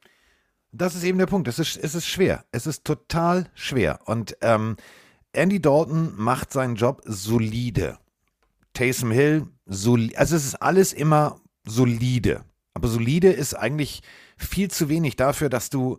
Das 0.70 0.94
ist 0.94 1.02
eben 1.02 1.18
der 1.18 1.26
Punkt. 1.26 1.48
Es 1.48 1.58
ist, 1.58 1.76
es 1.76 1.94
ist 1.94 2.06
schwer. 2.06 2.44
Es 2.52 2.66
ist 2.66 2.84
total 2.84 3.50
schwer. 3.54 4.00
Und 4.04 4.36
ähm, 4.42 4.76
Andy 5.32 5.60
Dalton 5.60 6.12
macht 6.16 6.52
seinen 6.52 6.76
Job 6.76 7.02
solide. 7.04 7.98
Taysom 8.74 9.10
Hill, 9.10 9.46
solide. 9.64 10.16
Also 10.18 10.36
es 10.36 10.44
ist 10.44 10.56
alles 10.56 10.92
immer 10.92 11.40
solide. 11.64 12.44
Aber 12.74 12.88
solide 12.88 13.30
ist 13.32 13.54
eigentlich 13.54 14.02
viel 14.36 14.70
zu 14.70 14.88
wenig 14.88 15.16
dafür, 15.16 15.48
dass 15.48 15.70
du, 15.70 15.98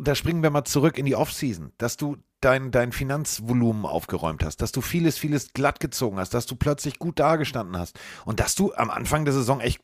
da 0.00 0.14
springen 0.14 0.42
wir 0.42 0.50
mal 0.50 0.64
zurück 0.64 0.98
in 0.98 1.06
die 1.06 1.16
Offseason, 1.16 1.72
dass 1.78 1.96
du 1.96 2.16
dein, 2.40 2.70
dein 2.70 2.92
Finanzvolumen 2.92 3.86
aufgeräumt 3.86 4.44
hast, 4.44 4.62
dass 4.62 4.72
du 4.72 4.80
vieles, 4.80 5.18
vieles 5.18 5.52
glatt 5.52 5.80
gezogen 5.80 6.18
hast, 6.18 6.34
dass 6.34 6.46
du 6.46 6.56
plötzlich 6.56 6.98
gut 6.98 7.18
dagestanden 7.18 7.78
hast 7.78 7.98
und 8.24 8.40
dass 8.40 8.54
du 8.54 8.74
am 8.74 8.90
Anfang 8.90 9.24
der 9.24 9.34
Saison 9.34 9.60
echt 9.60 9.80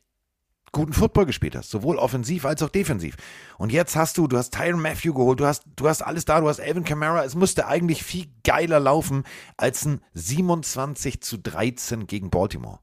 guten 0.73 0.93
Football 0.93 1.27
gespielt 1.27 1.57
hast, 1.57 1.71
sowohl 1.71 1.97
offensiv 1.97 2.45
als 2.45 2.63
auch 2.63 2.69
defensiv. 2.69 3.17
Und 3.57 3.73
jetzt 3.73 3.97
hast 3.97 4.19
du, 4.19 4.27
du 4.27 4.37
hast 4.37 4.53
Tyron 4.53 4.81
Matthew 4.81 5.15
geholt, 5.15 5.41
du 5.41 5.47
hast, 5.47 5.65
du 5.77 5.89
hast 5.89 6.03
alles 6.03 6.25
da, 6.25 6.41
du 6.41 6.49
hast 6.49 6.61
Alvin 6.61 6.85
Kamara. 6.85 7.25
Es 7.25 7.35
musste 7.35 7.67
eigentlich 7.67 8.03
viel 8.03 8.27
geiler 8.45 8.81
laufen 8.81 9.25
als 9.57 9.85
ein 9.85 10.01
27 10.15 11.21
zu 11.21 11.39
13 11.39 12.07
gegen 12.07 12.31
Baltimore. 12.31 12.81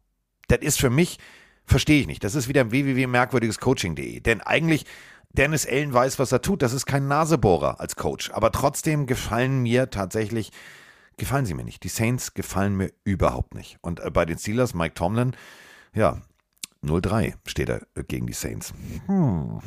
Das 0.48 0.60
ist 0.62 0.80
für 0.80 0.90
mich, 0.90 1.20
verstehe 1.66 2.02
ich 2.02 2.08
nicht. 2.08 2.24
Das 2.24 2.36
ist 2.36 2.48
wieder 2.48 2.62
ein 2.62 2.72
www.merkwürdigescoaching.de. 2.72 4.20
Denn 4.20 4.42
eigentlich, 4.42 4.86
Dennis 5.34 5.68
Allen 5.68 5.94
weiß, 5.94 6.20
was 6.20 6.32
er 6.32 6.42
tut. 6.42 6.62
Das 6.62 6.74
ist 6.74 6.86
kein 6.86 7.08
Nasebohrer 7.08 7.80
als 7.80 7.96
Coach. 7.96 8.32
Aber 8.32 8.52
trotzdem 8.52 9.06
gefallen 9.06 9.62
mir 9.62 9.90
tatsächlich, 9.90 10.52
gefallen 11.18 11.46
sie 11.46 11.54
mir 11.54 11.64
nicht. 11.64 11.84
Die 11.84 11.90
Saints 11.90 12.34
gefallen 12.34 12.76
mir 12.76 12.92
überhaupt 13.04 13.54
nicht. 13.56 13.78
Und 13.82 14.00
äh, 14.00 14.12
bei 14.12 14.26
den 14.26 14.38
Steelers, 14.38 14.74
Mike 14.74 14.96
Tomlin, 14.96 15.36
ja, 15.94 16.22
0-3 16.84 17.34
steht 17.46 17.70
er 17.70 17.82
gegen 18.08 18.28
die 18.28 18.34
Saints. 18.34 18.74
Hm. 19.08 19.60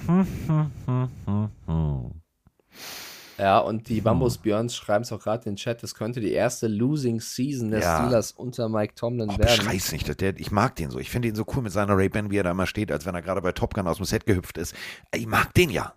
Ja, 3.38 3.60
und 3.60 3.88
die 3.88 4.00
Bambus 4.00 4.38
Björns 4.38 4.74
schreiben 4.74 5.02
es 5.02 5.12
auch 5.12 5.20
gerade 5.22 5.44
in 5.48 5.52
den 5.52 5.56
Chat, 5.56 5.82
das 5.82 5.94
könnte 5.94 6.20
die 6.20 6.32
erste 6.32 6.66
Losing 6.66 7.20
Season 7.20 7.70
der 7.70 7.80
Ja. 7.80 7.98
Steelers 8.02 8.32
unter 8.32 8.68
Mike 8.68 8.94
Tomlin 8.96 9.30
Oh, 9.30 9.38
werden. 9.38 9.58
beschreiß 9.64 9.92
nicht. 9.92 10.20
Der, 10.20 10.36
ich 10.38 10.50
mag 10.50 10.74
den 10.76 10.90
so. 10.90 10.98
Ich 10.98 11.08
finde 11.10 11.28
ihn 11.28 11.34
so 11.36 11.44
cool 11.54 11.62
mit 11.62 11.72
seiner 11.72 11.96
Ray-Ban, 11.96 12.30
wie 12.32 12.38
er 12.38 12.42
da 12.42 12.50
immer 12.50 12.66
steht, 12.66 12.90
als 12.90 13.06
wenn 13.06 13.14
er 13.14 13.22
gerade 13.22 13.40
bei 13.40 13.52
Top 13.52 13.74
Gun 13.74 13.86
aus 13.86 13.98
dem 13.98 14.06
Set 14.06 14.26
gehüpft 14.26 14.58
ist. 14.58 14.74
Ich 15.14 15.26
mag 15.26 15.54
den 15.54 15.70
ja. 15.70 15.94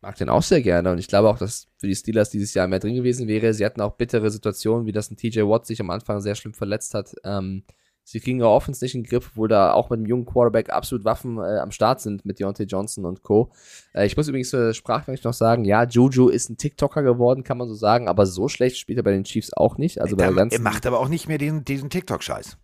mag 0.00 0.16
den 0.16 0.28
auch 0.28 0.42
sehr 0.42 0.62
gerne 0.62 0.92
und 0.92 0.98
ich 0.98 1.08
glaube 1.08 1.28
auch, 1.28 1.38
dass 1.38 1.66
für 1.78 1.86
die 1.88 1.96
Steelers 1.96 2.30
dieses 2.30 2.54
Jahr 2.54 2.68
mehr 2.68 2.78
drin 2.78 2.94
gewesen 2.94 3.26
wäre. 3.26 3.52
Sie 3.54 3.64
hatten 3.64 3.80
auch 3.80 3.96
bittere 3.96 4.30
Situationen, 4.30 4.86
wie 4.86 4.92
das 4.92 5.10
ein 5.10 5.16
TJ 5.16 5.40
Watt 5.40 5.66
sich 5.66 5.80
am 5.80 5.90
Anfang 5.90 6.20
sehr 6.20 6.34
schlimm 6.34 6.54
verletzt 6.54 6.94
hat. 6.94 7.14
Ähm, 7.24 7.64
sie 8.06 8.20
kriegen 8.20 8.38
ihre 8.38 8.48
Offense 8.50 8.84
nicht 8.84 8.94
in 8.94 9.02
den 9.02 9.08
Griff, 9.08 9.30
obwohl 9.32 9.48
da 9.48 9.72
auch 9.72 9.90
mit 9.90 9.98
dem 10.00 10.06
jungen 10.06 10.26
Quarterback 10.26 10.70
absolut 10.70 11.04
Waffen 11.04 11.38
äh, 11.38 11.58
am 11.58 11.70
Start 11.72 12.00
sind 12.00 12.24
mit 12.24 12.38
Deontay 12.38 12.64
Johnson 12.64 13.04
und 13.06 13.22
Co. 13.22 13.50
Äh, 13.94 14.06
ich 14.06 14.16
muss 14.16 14.28
übrigens 14.28 14.50
für 14.50 14.72
Sprachwechsel 14.74 15.26
noch 15.28 15.34
sagen, 15.34 15.64
ja, 15.64 15.84
Juju 15.84 16.28
ist 16.28 16.50
ein 16.50 16.56
TikToker 16.56 17.02
geworden, 17.02 17.42
kann 17.44 17.58
man 17.58 17.66
so 17.68 17.74
sagen, 17.74 18.06
aber 18.08 18.26
so 18.26 18.48
schlecht 18.48 18.76
spielt 18.78 18.98
er 18.98 19.02
bei 19.04 19.12
den 19.12 19.24
Chiefs 19.24 19.52
auch 19.52 19.78
nicht. 19.78 20.00
Also 20.00 20.16
bei 20.16 20.24
Der, 20.26 20.34
ganzen, 20.34 20.54
er 20.56 20.62
macht 20.62 20.86
aber 20.86 21.00
auch 21.00 21.08
nicht 21.08 21.26
mehr 21.28 21.38
diesen, 21.38 21.64
diesen 21.64 21.90
TikTok-Scheiß. 21.90 22.58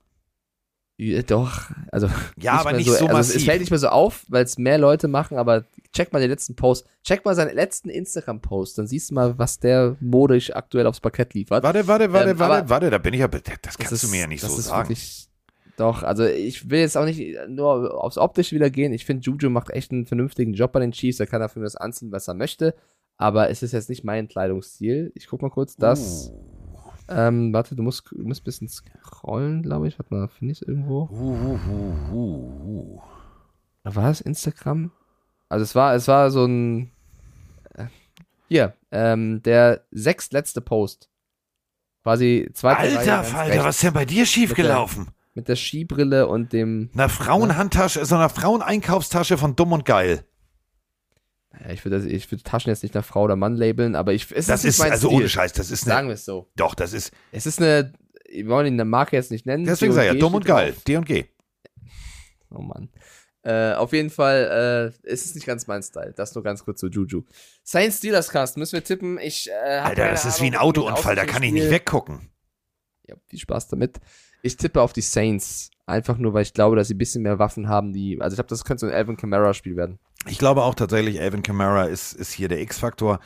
Ja, 1.03 1.23
Doch, 1.23 1.71
also 1.91 2.11
Ja, 2.39 2.61
aber 2.61 2.71
mehr 2.73 2.79
nicht 2.81 2.91
so 2.91 3.07
also 3.07 3.35
es- 3.35 3.43
fällt 3.45 3.61
nicht 3.61 3.71
mehr 3.71 3.79
so 3.79 3.89
auf, 3.89 4.27
weil 4.29 4.45
es 4.45 4.59
mehr 4.59 4.77
Leute 4.77 5.09
machen, 5.09 5.39
aber 5.39 5.65
check 5.95 6.13
mal 6.13 6.21
den 6.21 6.29
letzten 6.29 6.57
Post, 6.57 6.87
check 7.03 7.25
mal 7.25 7.35
seinen 7.35 7.55
letzten 7.55 7.89
Instagram-Post, 7.89 8.77
dann 8.77 8.87
siehst 8.87 9.11
du 9.11 9.15
mal, 9.15 9.39
was 9.39 9.59
der 9.59 9.97
modisch 10.01 10.55
aktuell 10.55 10.87
aufs 10.87 11.01
Parkett 11.01 11.33
liefert. 11.33 11.63
Warte, 11.65 11.87
warte, 11.87 12.13
warte, 12.13 12.31
Ähm, 12.33 12.39
warte, 12.39 12.55
aber- 12.55 12.69
warte, 12.69 12.91
da 12.91 12.99
bin 12.99 13.15
ich 13.15 13.21
ja. 13.21 13.29
Das 13.29 13.79
kannst 13.79 13.93
Das 13.93 14.01
du 14.03 14.09
mir 14.09 14.21
ja 14.21 14.27
nicht 14.27 14.43
das 14.45 14.53
so 14.53 14.59
ist 14.59 14.67
sagen. 14.67 14.91
Wirklich, 14.91 15.30
doch, 15.81 16.03
also 16.03 16.25
ich 16.25 16.69
will 16.69 16.81
jetzt 16.81 16.97
auch 16.97 17.07
nicht 17.07 17.37
nur 17.49 18.03
aufs 18.05 18.19
Optische 18.19 18.55
wieder 18.55 18.69
gehen. 18.69 18.93
Ich 18.93 19.07
finde, 19.07 19.23
Juju 19.23 19.49
macht 19.49 19.71
echt 19.71 19.91
einen 19.93 20.05
vernünftigen 20.05 20.53
Job 20.53 20.73
bei 20.73 20.81
den 20.81 20.93
Chiefs. 20.93 21.21
Er 21.21 21.27
kann 21.27 21.41
dafür 21.41 21.63
das 21.63 21.77
anziehen, 21.77 22.13
was 22.13 22.29
er 22.29 22.35
möchte. 22.35 22.75
Aber 23.17 23.49
es 23.49 23.63
ist 23.63 23.73
jetzt 23.73 23.89
nicht 23.89 24.05
mein 24.05 24.29
Kleidungsstil. 24.29 25.11
Ich 25.15 25.27
guck 25.27 25.41
mal 25.41 25.51
kurz 25.51 25.77
das. 25.77 26.31
Uh. 26.31 26.61
Ähm, 27.09 27.53
warte, 27.53 27.75
du 27.75 27.83
musst, 27.83 28.11
du 28.11 28.23
musst 28.23 28.43
ein 28.43 28.45
bisschen 28.45 28.69
scrollen, 28.69 29.63
glaube 29.63 29.89
ich. 29.89 29.99
Warte 29.99 30.15
mal, 30.15 30.29
finde 30.29 30.53
ich 30.53 30.61
es 30.61 30.69
irgendwo? 30.69 31.09
Uh, 31.11 31.15
uh, 31.15 31.59
uh, 31.69 32.15
uh, 32.15 32.97
uh. 32.97 33.01
War 33.85 34.11
es 34.11 34.21
Instagram? 34.21 34.93
Also 35.49 35.63
es 35.63 35.75
war, 35.75 35.95
es 35.95 36.07
war 36.09 36.31
so 36.31 36.45
ein. 36.45 36.93
Äh, 37.75 37.87
hier, 38.49 38.75
ähm, 38.91 39.43
der 39.43 39.85
sechstletzte 39.91 40.61
Post. 40.61 41.09
Quasi 42.03 42.51
zweite 42.53 42.81
Reihe 42.81 42.99
Alter 42.99 43.11
ganz 43.11 43.29
Falter, 43.31 43.65
was 43.65 43.77
ist 43.77 43.83
denn 43.83 43.95
bei 43.95 44.05
dir 44.05 44.27
schiefgelaufen? 44.27 45.09
Mit 45.35 45.49
der 45.49 45.57
Skibrille 45.57 46.27
und 46.27 46.53
dem. 46.53 46.91
Einer 46.95 47.09
Frauenhandtasche, 47.09 48.05
so 48.05 48.17
einer 48.17 48.29
Fraueneinkaufstasche 48.29 49.39
von 49.39 49.55
Dumm 49.57 49.73
und 49.73 49.85
Geil. 49.85 50.25
Ja, 51.59 51.71
ich 51.71 51.85
würde 51.85 52.01
Taschen 52.43 52.71
jetzt 52.71 52.83
nicht 52.83 52.95
nach 52.95 53.05
Frau 53.05 53.25
oder 53.25 53.37
Mann 53.37 53.57
labeln, 53.57 53.95
aber 53.97 54.13
ich. 54.13 54.31
Es 54.33 54.47
Das 54.47 54.65
ist, 54.65 54.79
mein 54.79 54.93
also 54.93 55.09
Stil. 55.09 55.19
ohne 55.21 55.29
Scheiß, 55.29 55.53
das 55.53 55.71
ist 55.71 55.85
Sagen 55.85 55.99
eine. 56.01 56.09
wir 56.09 56.15
es 56.15 56.25
so. 56.25 56.49
Doch, 56.57 56.75
das 56.75 56.93
ist. 56.93 57.13
Es 57.33 57.47
ist 57.47 57.61
eine. 57.61 57.93
Wir 58.29 58.47
wollen 58.47 58.67
ihn 58.67 58.75
eine 58.75 58.85
Marke 58.85 59.17
jetzt 59.17 59.31
nicht 59.31 59.47
nennen. 59.47 59.65
Deswegen 59.65 59.93
sag 59.93 60.03
ich 60.03 60.07
ja, 60.07 60.13
D&G 60.13 60.21
Dumm 60.21 60.35
und 60.35 60.45
Geil. 60.45 60.73
drauf. 60.73 60.85
D 60.85 60.97
und 60.97 61.05
G. 61.07 61.25
Oh 62.53 62.63
Mann. 62.63 62.89
Äh, 63.43 63.73
auf 63.75 63.93
jeden 63.93 64.11
Fall, 64.11 64.93
äh, 65.05 65.09
es 65.09 65.25
ist 65.25 65.35
nicht 65.37 65.47
ganz 65.47 65.67
mein 65.69 65.83
Style. 65.83 66.13
Das 66.15 66.35
nur 66.35 66.43
ganz 66.45 66.65
kurz 66.65 66.81
zu 66.81 66.89
Juju. 66.89 67.23
Saints 67.63 67.99
Steelers 67.99 68.29
Cast, 68.29 68.57
müssen 68.57 68.73
wir 68.73 68.85
tippen. 68.85 69.19
Ich, 69.19 69.49
äh, 69.49 69.79
Alter, 69.79 70.11
das 70.11 70.25
ist 70.27 70.43
wie 70.43 70.47
ein 70.47 70.57
Ahnung, 70.57 70.69
Autounfall, 70.89 71.15
da 71.15 71.25
kann 71.25 71.43
ich 71.45 71.53
nicht 71.53 71.71
weggucken. 71.71 72.29
Ja, 73.07 73.15
viel 73.29 73.39
Spaß 73.39 73.69
damit. 73.69 73.99
Ich 74.43 74.57
tippe 74.57 74.81
auf 74.81 74.93
die 74.93 75.03
Saints. 75.03 75.71
Einfach 75.87 76.19
nur, 76.19 76.35
weil 76.35 76.43
ich 76.43 76.55
glaube, 76.55 76.77
dass 76.77 76.89
sie 76.89 76.95
ein 76.95 76.99
bisschen 76.99 77.23
mehr 77.23 77.39
Waffen 77.39 77.69
haben, 77.69 77.93
die. 77.93 78.21
Also 78.21 78.35
ich 78.35 78.37
glaube, 78.37 78.49
das 78.49 78.65
könnte 78.65 78.81
so 78.81 78.87
ein 78.87 78.93
Alvin 78.93 79.17
Kamara-Spiel 79.17 79.77
werden. 79.77 79.99
Ich 80.27 80.39
glaube 80.39 80.63
auch 80.63 80.75
tatsächlich, 80.75 81.21
Alvin 81.21 81.43
Kamara 81.43 81.85
ist, 81.85 82.13
ist 82.13 82.33
hier 82.33 82.49
der 82.49 82.61
X-Faktor. 82.61 83.21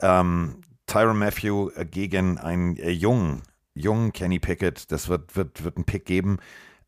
Ähm, 0.00 0.56
Tyron 0.86 1.18
Matthew 1.18 1.70
äh, 1.76 1.84
gegen 1.84 2.38
einen 2.38 2.76
äh, 2.76 2.90
jungen, 2.90 3.42
jungen 3.74 4.12
Kenny 4.12 4.40
Pickett, 4.40 4.90
das 4.90 5.08
wird, 5.08 5.36
wird, 5.36 5.62
wird 5.62 5.78
ein 5.78 5.84
Pick 5.84 6.04
geben. 6.04 6.38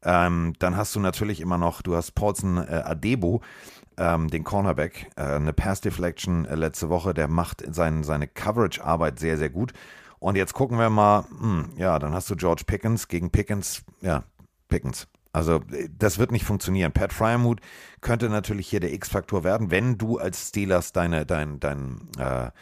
Ähm, 0.04 0.54
dann 0.58 0.76
hast 0.76 0.96
du 0.96 1.00
natürlich 1.00 1.40
immer 1.40 1.58
noch, 1.58 1.82
du 1.82 1.94
hast 1.94 2.12
Paulson 2.12 2.56
äh, 2.58 2.82
Adebo, 2.84 3.40
ähm, 3.96 4.28
den 4.28 4.42
Cornerback, 4.42 5.10
äh, 5.16 5.22
eine 5.22 5.52
Pass 5.52 5.80
Deflection 5.80 6.44
äh, 6.46 6.56
letzte 6.56 6.88
Woche, 6.88 7.14
der 7.14 7.28
macht 7.28 7.62
sein, 7.72 8.02
seine 8.02 8.26
Coverage-Arbeit 8.26 9.20
sehr, 9.20 9.38
sehr 9.38 9.50
gut. 9.50 9.72
Und 10.22 10.36
jetzt 10.36 10.54
gucken 10.54 10.78
wir 10.78 10.88
mal, 10.88 11.24
hm, 11.40 11.72
ja, 11.76 11.98
dann 11.98 12.14
hast 12.14 12.30
du 12.30 12.36
George 12.36 12.62
Pickens 12.64 13.08
gegen 13.08 13.30
Pickens, 13.30 13.82
ja, 14.02 14.22
Pickens. 14.68 15.08
Also 15.32 15.56
äh, 15.72 15.88
das 15.90 16.18
wird 16.18 16.30
nicht 16.30 16.44
funktionieren. 16.44 16.92
Pat 16.92 17.12
Fryermuth 17.12 17.58
könnte 18.00 18.28
natürlich 18.28 18.68
hier 18.68 18.78
der 18.78 18.92
X-Faktor 18.92 19.42
werden, 19.42 19.72
wenn 19.72 19.98
du 19.98 20.18
als 20.18 20.50
Steelers 20.50 20.92
deine, 20.92 21.26
dein, 21.26 21.58
dein, 21.58 22.08
äh, 22.18 22.52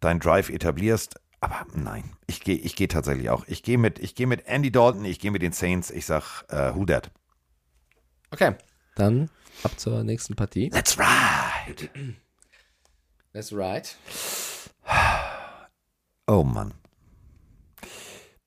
dein 0.00 0.20
Drive 0.20 0.48
etablierst. 0.48 1.20
Aber 1.40 1.66
nein, 1.74 2.16
ich 2.26 2.40
gehe 2.40 2.56
ich 2.56 2.76
geh 2.76 2.86
tatsächlich 2.86 3.28
auch. 3.28 3.44
Ich 3.46 3.62
gehe 3.62 3.76
mit, 3.76 3.98
ich 3.98 4.14
geh 4.14 4.24
mit 4.24 4.46
Andy 4.46 4.72
Dalton, 4.72 5.04
ich 5.04 5.20
gehe 5.20 5.32
mit 5.32 5.42
den 5.42 5.52
Saints. 5.52 5.90
Ich 5.90 6.06
sag, 6.06 6.44
äh, 6.48 6.74
who 6.74 6.86
that? 6.86 7.10
Okay. 8.30 8.54
Dann 8.94 9.28
ab 9.64 9.78
zur 9.78 10.02
nächsten 10.02 10.34
Partie. 10.34 10.70
Let's 10.72 10.98
ride! 10.98 11.90
That's 13.34 13.52
right. 13.52 13.98
Oh 16.26 16.42
Mann. 16.42 16.72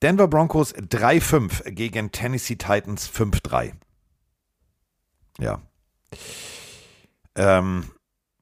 Denver 0.06 0.28
Broncos 0.28 0.76
3-5 0.76 1.72
gegen 1.72 2.12
Tennessee 2.12 2.58
Titans 2.58 3.10
5-3. 3.10 3.72
Ja. 5.40 5.64
Ähm, 7.34 7.86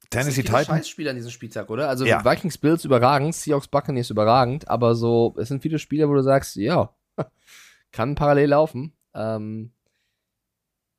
Tennessee 0.09 0.43
Titans. 0.43 0.67
Scheißspieler 0.67 1.11
an 1.11 1.15
diesem 1.15 1.31
Spieltag, 1.31 1.69
oder? 1.69 1.87
Also 1.87 2.03
Ja. 2.03 2.25
Vikings 2.25 2.57
Bills 2.57 2.83
überragend, 2.83 3.33
Seahawks 3.33 3.69
Buccaneers 3.69 4.09
überragend, 4.09 4.67
aber 4.67 4.93
so, 4.93 5.33
es 5.37 5.47
sind 5.47 5.61
viele 5.61 5.79
Spieler, 5.79 6.09
wo 6.09 6.15
du 6.15 6.21
sagst, 6.21 6.57
ja, 6.57 6.93
kann 7.93 8.15
parallel 8.15 8.49
laufen. 8.49 8.91
Ähm, 9.13 9.71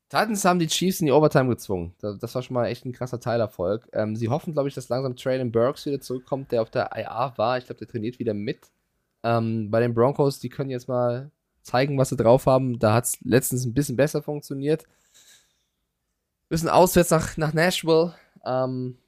Titans 0.09 0.47
haben 0.47 0.61
die 0.61 0.69
Chiefs 0.69 1.01
in 1.01 1.07
die 1.07 1.13
Overtime 1.13 1.51
gezwungen. 1.51 1.95
Das, 1.99 2.19
das 2.19 2.35
war 2.35 2.41
schon 2.41 2.55
mal 2.55 2.69
echt 2.69 2.87
ein 2.87 2.93
krasser 2.95 3.21
Teilerfolg. 3.21 3.87
Ähm, 3.93 4.17
sie 4.17 4.31
hoffen, 4.31 4.55
glaube 4.55 4.71
ich, 4.71 4.75
dass 4.75 4.89
langsam 4.89 5.15
Traylon 5.15 5.53
Burks 5.53 5.85
wieder 5.85 6.01
zurückkommt, 6.01 6.53
der 6.53 6.63
auf 6.63 6.71
der 6.71 6.89
IA 6.97 7.37
war. 7.37 7.59
Ich 7.59 7.67
glaube, 7.67 7.81
der 7.81 7.89
trainiert 7.89 8.19
wieder 8.19 8.33
mit. 8.33 8.71
Ähm, 9.25 9.71
bei 9.71 9.81
den 9.81 9.95
Broncos, 9.95 10.39
die 10.39 10.49
können 10.51 10.71
jetzt 10.71 10.87
mal 10.87 11.33
zeigen, 11.63 11.99
was 11.99 12.11
sie 12.11 12.17
drauf 12.17 12.47
haben. 12.47 12.79
Da 12.79 12.93
hat 12.95 13.07
es 13.07 13.19
letztens 13.23 13.65
ein 13.65 13.75
bisschen 13.75 13.97
besser 13.97 14.23
funktioniert. 14.23 14.85
Müssen 16.51 16.69
auswärts 16.69 17.11
nach, 17.11 17.37
nach 17.37 17.53
Nashville. 17.55 18.15
Ähm, 18.45 18.99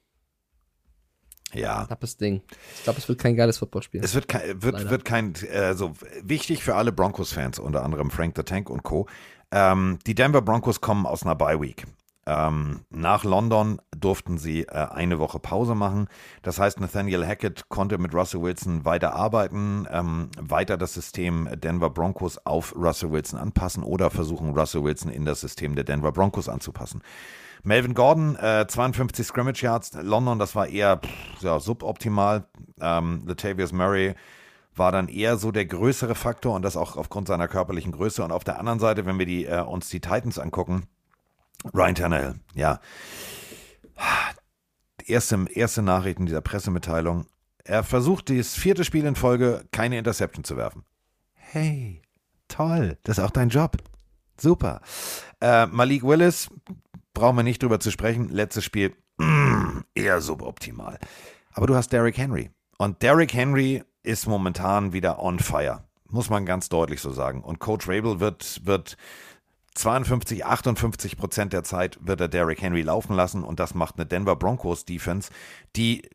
Ja. 1.53 1.85
Knappes 1.85 2.17
Ding. 2.17 2.41
Ich 2.75 2.83
glaube, 2.83 2.99
es 2.99 3.07
wird 3.07 3.19
kein 3.19 3.35
geiles 3.35 3.59
Footballspiel. 3.59 4.03
Es 4.03 4.15
wird 4.15 4.27
kein, 4.27 4.61
wird, 4.61 4.73
Leider. 4.73 4.89
wird 4.89 5.05
kein, 5.05 5.33
also 5.53 5.93
wichtig 6.23 6.63
für 6.63 6.75
alle 6.75 6.91
Broncos-Fans, 6.91 7.59
unter 7.59 7.83
anderem 7.83 8.09
Frank 8.09 8.33
the 8.35 8.43
Tank 8.43 8.69
und 8.69 8.83
Co. 8.83 9.07
Ähm, 9.51 9.99
die 10.07 10.15
Denver 10.15 10.41
Broncos 10.41 10.81
kommen 10.81 11.05
aus 11.05 11.23
einer 11.23 11.35
Bye-Week. 11.35 11.85
Ähm, 12.27 12.81
nach 12.89 13.23
London 13.23 13.79
durften 13.95 14.37
sie 14.37 14.63
äh, 14.63 14.73
eine 14.73 15.17
Woche 15.17 15.39
Pause 15.39 15.75
machen. 15.75 16.09
Das 16.41 16.59
heißt, 16.59 16.81
Nathaniel 16.81 17.25
Hackett 17.25 17.69
konnte 17.69 17.97
mit 17.97 18.13
Russell 18.13 18.41
Wilson 18.41 18.83
weiter 18.83 19.15
arbeiten, 19.15 19.87
ähm, 19.89 20.29
weiter 20.37 20.77
das 20.77 20.93
System 20.93 21.47
Denver 21.55 21.89
Broncos 21.89 22.37
auf 22.45 22.75
Russell 22.75 23.11
Wilson 23.11 23.39
anpassen 23.39 23.81
oder 23.81 24.09
versuchen, 24.09 24.49
Russell 24.49 24.83
Wilson 24.83 25.09
in 25.09 25.23
das 25.23 25.39
System 25.39 25.75
der 25.75 25.85
Denver 25.85 26.11
Broncos 26.11 26.49
anzupassen. 26.49 27.01
Melvin 27.63 27.93
Gordon, 27.93 28.35
äh, 28.35 28.67
52 28.67 29.25
Scrimmage 29.25 29.63
Yards. 29.63 29.93
London, 29.93 30.37
das 30.37 30.53
war 30.53 30.67
eher 30.67 30.97
pff, 30.97 31.41
ja, 31.41 31.61
suboptimal. 31.61 32.45
Ähm, 32.81 33.23
Latavius 33.25 33.71
Murray 33.71 34.15
war 34.75 34.91
dann 34.91 35.07
eher 35.07 35.37
so 35.37 35.53
der 35.53 35.65
größere 35.65 36.13
Faktor 36.13 36.55
und 36.55 36.61
das 36.61 36.75
auch 36.75 36.97
aufgrund 36.97 37.29
seiner 37.29 37.47
körperlichen 37.47 37.93
Größe. 37.93 38.21
Und 38.21 38.33
auf 38.33 38.43
der 38.43 38.59
anderen 38.59 38.79
Seite, 38.79 39.05
wenn 39.05 39.17
wir 39.17 39.25
die, 39.25 39.45
äh, 39.45 39.61
uns 39.61 39.87
die 39.89 40.01
Titans 40.01 40.37
angucken, 40.39 40.83
Ryan 41.73 41.95
Tannehill, 41.95 42.35
ja. 42.53 42.79
Erste, 45.05 45.45
erste 45.51 45.81
Nachrichten 45.81 46.25
dieser 46.25 46.41
Pressemitteilung. 46.41 47.25
Er 47.63 47.83
versucht, 47.83 48.29
das 48.29 48.53
vierte 48.53 48.83
Spiel 48.83 49.05
in 49.05 49.15
Folge 49.15 49.65
keine 49.71 49.97
Interception 49.97 50.43
zu 50.43 50.57
werfen. 50.57 50.83
Hey, 51.33 52.01
toll, 52.47 52.97
das 53.03 53.17
ist 53.17 53.23
auch 53.23 53.31
dein 53.31 53.49
Job. 53.49 53.77
Super. 54.39 54.81
Äh, 55.41 55.65
Malik 55.67 56.03
Willis, 56.03 56.49
brauchen 57.13 57.37
wir 57.37 57.43
nicht 57.43 57.63
drüber 57.63 57.79
zu 57.79 57.91
sprechen. 57.91 58.29
Letztes 58.29 58.63
Spiel, 58.63 58.95
mm, 59.17 59.79
eher 59.95 60.21
suboptimal. 60.21 60.99
Aber 61.51 61.67
du 61.67 61.75
hast 61.75 61.89
Derrick 61.91 62.17
Henry. 62.17 62.51
Und 62.77 63.01
Derrick 63.01 63.33
Henry 63.33 63.83
ist 64.03 64.27
momentan 64.27 64.93
wieder 64.93 65.19
on 65.19 65.39
fire. 65.39 65.83
Muss 66.09 66.29
man 66.29 66.45
ganz 66.45 66.69
deutlich 66.69 67.01
so 67.01 67.11
sagen. 67.11 67.43
Und 67.43 67.59
Coach 67.59 67.87
Rabel 67.89 68.19
wird, 68.19 68.61
wird 68.65 68.97
52, 69.77 70.43
58 70.45 71.17
Prozent 71.17 71.53
der 71.53 71.63
Zeit 71.63 71.99
wird 72.01 72.19
er 72.19 72.27
Derrick 72.27 72.61
Henry 72.61 72.81
laufen 72.81 73.15
lassen. 73.15 73.43
Und 73.43 73.59
das 73.59 73.75
macht 73.75 73.95
eine 73.95 74.05
Denver 74.05 74.35
Broncos 74.35 74.85
Defense, 74.85 75.29
die 75.75 76.09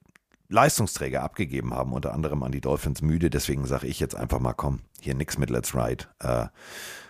Leistungsträger 0.48 1.22
abgegeben 1.22 1.72
haben, 1.72 1.92
unter 1.92 2.12
anderem 2.12 2.42
an 2.42 2.52
die 2.52 2.60
Dolphins 2.60 3.02
müde. 3.02 3.30
Deswegen 3.30 3.64
sage 3.66 3.86
ich 3.86 4.00
jetzt 4.00 4.14
einfach 4.14 4.40
mal, 4.40 4.52
komm, 4.52 4.80
hier 5.00 5.14
nix 5.14 5.38
mit 5.38 5.48
Let's 5.48 5.74
Ride. 5.74 6.04
Äh, 6.20 6.46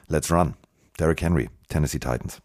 let's 0.09 0.31
Run. 0.31 0.55
Derrick 0.99 1.23
Henry, 1.23 1.49
Tennessee 1.69 1.99
Titans. 1.99 2.43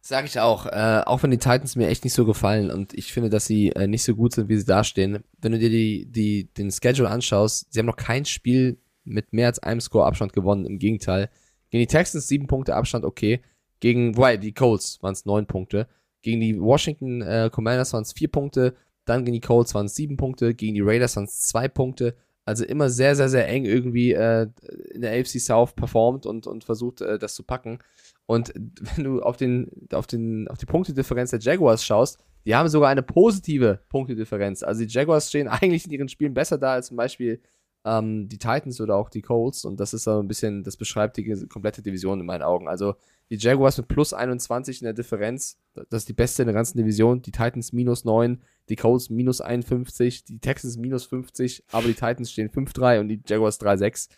Sag 0.00 0.24
ich 0.24 0.40
auch. 0.40 0.66
Äh, 0.66 1.02
auch 1.06 1.22
wenn 1.22 1.30
die 1.30 1.38
Titans 1.38 1.76
mir 1.76 1.88
echt 1.88 2.02
nicht 2.02 2.14
so 2.14 2.24
gefallen 2.24 2.70
und 2.70 2.92
ich 2.94 3.12
finde, 3.12 3.30
dass 3.30 3.46
sie 3.46 3.68
äh, 3.70 3.86
nicht 3.86 4.02
so 4.02 4.16
gut 4.16 4.34
sind, 4.34 4.48
wie 4.48 4.56
sie 4.56 4.64
dastehen. 4.64 5.22
Wenn 5.40 5.52
du 5.52 5.58
dir 5.58 5.70
die, 5.70 6.10
die, 6.10 6.52
den 6.54 6.72
Schedule 6.72 7.08
anschaust, 7.08 7.72
sie 7.72 7.78
haben 7.78 7.86
noch 7.86 7.96
kein 7.96 8.24
Spiel 8.24 8.78
mit 9.04 9.32
mehr 9.32 9.46
als 9.46 9.60
einem 9.60 9.80
Score-Abstand 9.80 10.32
gewonnen. 10.32 10.64
Im 10.64 10.78
Gegenteil. 10.78 11.30
Gegen 11.72 11.80
die 11.80 11.86
Texans 11.86 12.28
sieben 12.28 12.46
Punkte 12.46 12.76
Abstand, 12.76 13.04
okay. 13.06 13.40
Gegen, 13.80 14.16
wobei, 14.16 14.36
die 14.36 14.52
Colts 14.52 15.02
waren 15.02 15.14
es 15.14 15.24
neun 15.24 15.46
Punkte. 15.46 15.88
Gegen 16.20 16.40
die 16.40 16.60
Washington 16.60 17.22
äh, 17.22 17.48
Commanders 17.50 17.94
waren 17.94 18.02
es 18.02 18.12
vier 18.12 18.28
Punkte. 18.28 18.76
Dann 19.06 19.24
gegen 19.24 19.32
die 19.32 19.40
Colts 19.40 19.74
waren 19.74 19.86
es 19.86 19.96
sieben 19.96 20.18
Punkte. 20.18 20.54
Gegen 20.54 20.74
die 20.74 20.82
Raiders 20.82 21.16
waren 21.16 21.24
es 21.24 21.40
zwei 21.40 21.68
Punkte. 21.68 22.14
Also 22.44 22.64
immer 22.66 22.90
sehr, 22.90 23.16
sehr, 23.16 23.30
sehr 23.30 23.48
eng 23.48 23.64
irgendwie 23.64 24.12
äh, 24.12 24.48
in 24.90 25.00
der 25.00 25.18
AFC 25.18 25.40
South 25.40 25.72
performt 25.72 26.26
und, 26.26 26.46
und 26.46 26.62
versucht, 26.62 27.00
äh, 27.00 27.18
das 27.18 27.34
zu 27.34 27.42
packen. 27.42 27.78
Und 28.26 28.52
wenn 28.54 29.04
du 29.04 29.22
auf, 29.22 29.38
den, 29.38 29.70
auf, 29.92 30.06
den, 30.06 30.48
auf 30.48 30.58
die 30.58 30.66
Punktedifferenz 30.66 31.30
der 31.30 31.40
Jaguars 31.40 31.84
schaust, 31.84 32.22
die 32.44 32.54
haben 32.54 32.68
sogar 32.68 32.90
eine 32.90 33.02
positive 33.02 33.80
Punktedifferenz. 33.88 34.62
Also 34.62 34.84
die 34.84 34.92
Jaguars 34.92 35.30
stehen 35.30 35.48
eigentlich 35.48 35.86
in 35.86 35.92
ihren 35.92 36.08
Spielen 36.10 36.34
besser 36.34 36.58
da 36.58 36.74
als 36.74 36.88
zum 36.88 36.98
Beispiel 36.98 37.40
ähm, 37.84 38.28
die 38.28 38.38
Titans 38.38 38.80
oder 38.80 38.96
auch 38.96 39.08
die 39.08 39.22
Colts. 39.22 39.64
Und 39.64 39.80
das 39.80 39.94
ist 39.94 40.04
so 40.04 40.18
ein 40.18 40.28
bisschen, 40.28 40.62
das 40.62 40.76
beschreibt 40.76 41.16
die 41.16 41.46
komplette 41.46 41.82
Division 41.82 42.20
in 42.20 42.26
meinen 42.26 42.42
Augen. 42.42 42.68
Also 42.68 42.94
die 43.30 43.36
Jaguars 43.36 43.78
mit 43.78 43.88
plus 43.88 44.12
21 44.12 44.82
in 44.82 44.84
der 44.84 44.94
Differenz, 44.94 45.58
das 45.74 46.02
ist 46.02 46.08
die 46.08 46.12
beste 46.12 46.42
in 46.42 46.46
der 46.46 46.54
ganzen 46.54 46.78
Division. 46.78 47.22
Die 47.22 47.32
Titans 47.32 47.72
minus 47.72 48.04
9, 48.04 48.42
die 48.68 48.76
Colts 48.76 49.10
minus 49.10 49.40
51, 49.40 50.24
die 50.24 50.38
Texans 50.38 50.76
minus 50.76 51.04
50, 51.06 51.64
aber 51.72 51.86
die 51.86 51.94
Titans 51.94 52.30
stehen 52.30 52.50
5-3 52.50 53.00
und 53.00 53.08
die 53.08 53.20
Jaguars 53.26 53.60
3-6. 53.60 54.10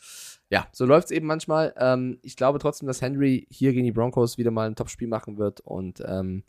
Ja, 0.50 0.66
so 0.72 0.84
läuft 0.84 1.06
es 1.06 1.10
eben 1.10 1.26
manchmal. 1.26 1.74
Ähm, 1.78 2.18
ich 2.22 2.36
glaube 2.36 2.58
trotzdem, 2.58 2.86
dass 2.86 3.00
Henry 3.02 3.46
hier 3.50 3.72
gegen 3.72 3.86
die 3.86 3.92
Broncos 3.92 4.36
wieder 4.36 4.50
mal 4.50 4.66
ein 4.66 4.76
Top-Spiel 4.76 5.08
machen 5.08 5.38
wird 5.38 5.60
und 5.60 6.02
ähm, 6.06 6.44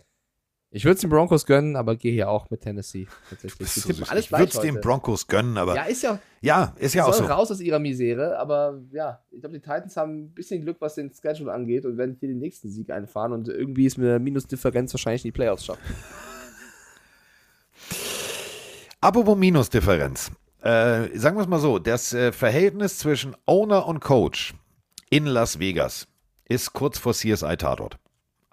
ich 0.76 0.84
würde 0.84 0.96
es 0.96 1.02
den 1.02 1.10
Broncos 1.10 1.46
gönnen, 1.46 1.78
aber 1.78 1.96
gehe 1.96 2.12
hier 2.12 2.30
auch 2.30 2.50
mit 2.50 2.60
Tennessee. 2.60 3.08
Tatsächlich. 3.30 3.72
So 3.72 3.90
ich 3.90 4.32
würde 4.32 4.44
es 4.44 4.60
den 4.60 4.82
Broncos 4.82 5.26
gönnen, 5.26 5.58
aber. 5.58 5.74
Ja, 5.74 5.84
ist 5.84 6.04
ja. 6.04 6.20
Ja, 6.42 6.76
ist 6.78 6.94
ja 6.94 7.06
auch 7.06 7.14
so. 7.14 7.24
raus 7.24 7.50
aus 7.50 7.62
ihrer 7.62 7.80
Misere, 7.80 8.38
aber 8.38 8.82
ja, 8.92 9.22
ich 9.32 9.40
glaube, 9.40 9.56
die 9.56 9.62
Titans 9.62 9.96
haben 9.96 10.26
ein 10.26 10.34
bisschen 10.34 10.62
Glück, 10.62 10.76
was 10.82 10.96
den 10.96 11.14
Schedule 11.14 11.54
angeht 11.54 11.86
und 11.86 11.98
werden 11.98 12.18
hier 12.20 12.28
den 12.28 12.40
nächsten 12.40 12.70
Sieg 12.70 12.90
einfahren 12.90 13.32
und 13.32 13.48
irgendwie 13.48 13.86
ist 13.86 13.98
mit 13.98 14.10
einer 14.10 14.20
Minusdifferenz 14.20 14.94
wahrscheinlich 14.94 15.24
in 15.24 15.30
die 15.30 15.32
Playoffs 15.32 15.64
schaffen. 15.64 15.82
Apropos 19.00 19.38
Minusdifferenz. 19.38 20.30
Äh, 20.60 21.18
sagen 21.18 21.38
wir 21.38 21.42
es 21.44 21.48
mal 21.48 21.60
so: 21.60 21.80
Das 21.80 22.14
äh, 22.14 22.34
Verhältnis 22.34 23.00
zwischen 23.00 23.34
Owner 23.46 23.88
und 23.88 24.02
Coach 24.02 24.54
in 25.10 25.26
Las 25.26 25.58
Vegas 25.58 26.10
ist 26.50 26.74
kurz 26.74 26.98
vor 26.98 27.14
CSI-Tatort. 27.14 27.98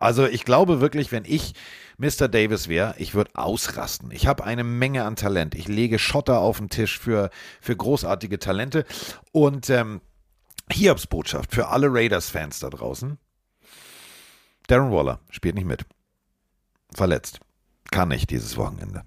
Also, 0.02 0.26
ich 0.26 0.44
glaube 0.44 0.80
wirklich, 0.80 1.12
wenn 1.12 1.24
ich 1.24 1.54
Mr. 1.96 2.26
Davis 2.26 2.66
wäre, 2.66 2.94
ich 2.98 3.14
würde 3.14 3.30
ausrasten. 3.34 4.10
Ich 4.10 4.26
habe 4.26 4.42
eine 4.42 4.64
Menge 4.64 5.04
an 5.04 5.14
Talent. 5.14 5.54
Ich 5.54 5.68
lege 5.68 6.00
Schotter 6.00 6.40
auf 6.40 6.58
den 6.58 6.68
Tisch 6.68 6.98
für, 6.98 7.30
für 7.60 7.76
großartige 7.76 8.40
Talente. 8.40 8.84
Und 9.30 9.70
ähm, 9.70 10.00
Hiobs 10.72 11.06
Botschaft 11.06 11.54
für 11.54 11.68
alle 11.68 11.86
Raiders-Fans 11.88 12.58
da 12.58 12.70
draußen. 12.70 13.18
Darren 14.66 14.90
Waller 14.90 15.20
spielt 15.30 15.54
nicht 15.54 15.66
mit. 15.66 15.84
Verletzt. 16.92 17.38
Kann 17.92 18.08
nicht 18.08 18.30
dieses 18.30 18.56
Wochenende. 18.56 19.04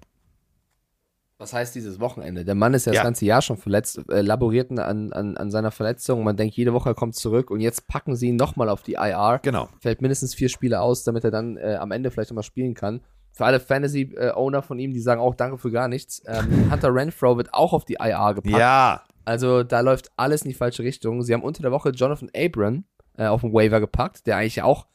Was 1.38 1.52
heißt 1.52 1.74
dieses 1.74 2.00
Wochenende? 2.00 2.46
Der 2.46 2.54
Mann 2.54 2.72
ist 2.72 2.86
ja, 2.86 2.92
ja. 2.92 3.00
das 3.00 3.04
ganze 3.04 3.26
Jahr 3.26 3.42
schon 3.42 3.58
verletzt, 3.58 4.00
äh, 4.10 4.22
laboriert 4.22 4.70
an, 4.70 5.12
an, 5.12 5.36
an 5.36 5.50
seiner 5.50 5.70
Verletzung. 5.70 6.24
Man 6.24 6.36
denkt, 6.36 6.56
jede 6.56 6.72
Woche 6.72 6.90
er 6.90 6.94
kommt 6.94 7.14
zurück 7.14 7.50
und 7.50 7.60
jetzt 7.60 7.86
packen 7.88 8.16
sie 8.16 8.28
ihn 8.28 8.36
nochmal 8.36 8.70
auf 8.70 8.82
die 8.82 8.94
IR. 8.94 9.40
Genau. 9.42 9.68
Fällt 9.80 10.00
mindestens 10.00 10.34
vier 10.34 10.48
Spiele 10.48 10.80
aus, 10.80 11.04
damit 11.04 11.24
er 11.24 11.30
dann 11.30 11.58
äh, 11.58 11.76
am 11.78 11.90
Ende 11.90 12.10
vielleicht 12.10 12.30
nochmal 12.30 12.42
spielen 12.42 12.72
kann. 12.72 13.02
Für 13.32 13.44
alle 13.44 13.60
Fantasy-Owner 13.60 14.62
von 14.62 14.78
ihm, 14.78 14.94
die 14.94 15.00
sagen 15.00 15.20
auch 15.20 15.34
danke 15.34 15.58
für 15.58 15.70
gar 15.70 15.88
nichts. 15.88 16.22
Ähm, 16.26 16.70
Hunter 16.72 16.94
Renfro 16.94 17.36
wird 17.36 17.52
auch 17.52 17.74
auf 17.74 17.84
die 17.84 17.98
IR 18.00 18.32
gepackt. 18.34 18.56
Ja. 18.56 19.02
Also 19.26 19.62
da 19.62 19.80
läuft 19.80 20.10
alles 20.16 20.42
in 20.42 20.48
die 20.48 20.54
falsche 20.54 20.84
Richtung. 20.84 21.20
Sie 21.20 21.34
haben 21.34 21.42
unter 21.42 21.60
der 21.60 21.72
Woche 21.72 21.90
Jonathan 21.90 22.30
Abram 22.34 22.84
äh, 23.18 23.26
auf 23.26 23.42
den 23.42 23.52
Waiver 23.52 23.80
gepackt, 23.80 24.26
der 24.26 24.38
eigentlich 24.38 24.62
auch 24.62 24.86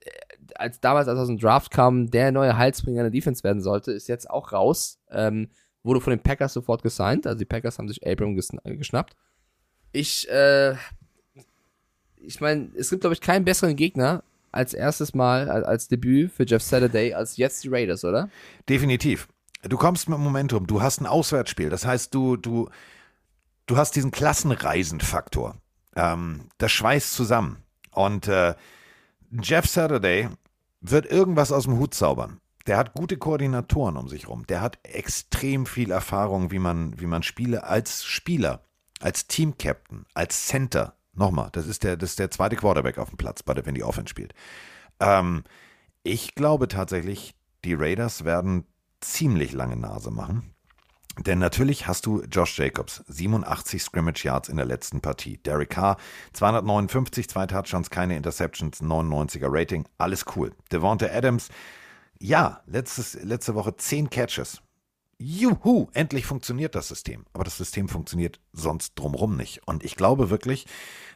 äh, 0.00 0.10
als 0.56 0.80
damals, 0.80 1.06
als 1.06 1.18
er 1.18 1.22
aus 1.22 1.28
dem 1.28 1.38
Draft 1.38 1.70
kam, 1.70 2.10
der 2.10 2.32
neue 2.32 2.56
Heilsbringer 2.56 3.02
in 3.02 3.04
der 3.04 3.10
Defense 3.12 3.44
werden 3.44 3.62
sollte, 3.62 3.92
ist 3.92 4.08
jetzt 4.08 4.28
auch 4.28 4.52
raus. 4.52 4.98
Ähm, 5.12 5.50
wurde 5.84 6.00
von 6.00 6.10
den 6.10 6.20
Packers 6.20 6.54
sofort 6.54 6.82
gesigned. 6.82 7.26
Also 7.26 7.38
die 7.38 7.44
Packers 7.44 7.78
haben 7.78 7.88
sich 7.88 8.04
Abram 8.04 8.36
äh, 8.36 8.76
geschnappt. 8.76 9.14
Ich, 9.92 10.28
äh, 10.28 10.74
ich 12.16 12.40
meine, 12.40 12.70
es 12.76 12.90
gibt, 12.90 13.02
glaube 13.02 13.14
ich, 13.14 13.20
keinen 13.20 13.44
besseren 13.44 13.76
Gegner 13.76 14.24
als 14.50 14.72
erstes 14.72 15.14
Mal, 15.14 15.48
als, 15.50 15.64
als 15.64 15.88
Debüt 15.88 16.32
für 16.32 16.44
Jeff 16.46 16.62
Saturday, 16.62 17.14
als 17.14 17.36
jetzt 17.36 17.62
die 17.62 17.68
Raiders, 17.68 18.04
oder? 18.04 18.28
Definitiv. 18.68 19.28
Du 19.62 19.76
kommst 19.76 20.08
mit 20.08 20.18
Momentum, 20.18 20.66
du 20.66 20.82
hast 20.82 21.00
ein 21.00 21.06
Auswärtsspiel. 21.06 21.70
Das 21.70 21.86
heißt, 21.86 22.14
du, 22.14 22.36
du, 22.36 22.68
du 23.66 23.76
hast 23.76 23.96
diesen 23.96 24.10
Klassenreisenfaktor. 24.10 25.56
Ähm, 25.96 26.48
das 26.58 26.72
schweißt 26.72 27.14
zusammen. 27.14 27.58
Und 27.92 28.28
äh, 28.28 28.54
Jeff 29.42 29.66
Saturday 29.66 30.28
wird 30.80 31.06
irgendwas 31.06 31.52
aus 31.52 31.64
dem 31.64 31.78
Hut 31.78 31.94
zaubern. 31.94 32.40
Der 32.66 32.78
hat 32.78 32.94
gute 32.94 33.18
Koordinatoren 33.18 33.96
um 33.96 34.08
sich 34.08 34.28
rum. 34.28 34.46
Der 34.46 34.60
hat 34.60 34.78
extrem 34.82 35.66
viel 35.66 35.90
Erfahrung, 35.90 36.50
wie 36.50 36.58
man, 36.58 36.98
wie 36.98 37.06
man 37.06 37.22
Spiele 37.22 37.64
als 37.64 38.04
Spieler, 38.04 38.64
als 39.00 39.26
Team-Captain, 39.26 40.06
als 40.14 40.46
Center, 40.46 40.94
nochmal, 41.12 41.50
das 41.52 41.66
ist 41.66 41.84
der, 41.84 41.96
das 41.96 42.10
ist 42.10 42.18
der 42.18 42.30
zweite 42.30 42.56
Quarterback 42.56 42.98
auf 42.98 43.10
dem 43.10 43.18
Platz, 43.18 43.42
wenn 43.46 43.74
die 43.74 43.84
Offense 43.84 44.08
spielt. 44.10 44.34
Ähm, 45.00 45.44
ich 46.02 46.34
glaube 46.34 46.68
tatsächlich, 46.68 47.34
die 47.64 47.74
Raiders 47.74 48.24
werden 48.24 48.66
ziemlich 49.00 49.52
lange 49.52 49.76
Nase 49.76 50.10
machen. 50.10 50.54
Denn 51.18 51.38
natürlich 51.38 51.86
hast 51.86 52.06
du 52.06 52.22
Josh 52.22 52.58
Jacobs, 52.58 53.04
87 53.06 53.80
Scrimmage 53.82 54.24
Yards 54.24 54.48
in 54.48 54.56
der 54.56 54.66
letzten 54.66 55.00
Partie. 55.00 55.38
Derek 55.38 55.70
Carr, 55.70 55.96
259, 56.32 57.28
zwei 57.28 57.46
Touchdowns, 57.46 57.90
keine 57.90 58.16
Interceptions, 58.16 58.82
99er 58.82 59.46
Rating, 59.48 59.86
alles 59.96 60.24
cool. 60.34 60.52
Devonta 60.72 61.06
Adams, 61.06 61.50
ja, 62.20 62.62
letztes, 62.66 63.14
letzte 63.22 63.54
Woche 63.54 63.76
zehn 63.76 64.10
Catches. 64.10 64.60
Juhu, 65.18 65.88
endlich 65.92 66.26
funktioniert 66.26 66.74
das 66.74 66.88
System. 66.88 67.24
Aber 67.32 67.44
das 67.44 67.56
System 67.56 67.88
funktioniert 67.88 68.40
sonst 68.52 68.94
drumrum 68.94 69.36
nicht. 69.36 69.66
Und 69.66 69.84
ich 69.84 69.96
glaube 69.96 70.30
wirklich, 70.30 70.66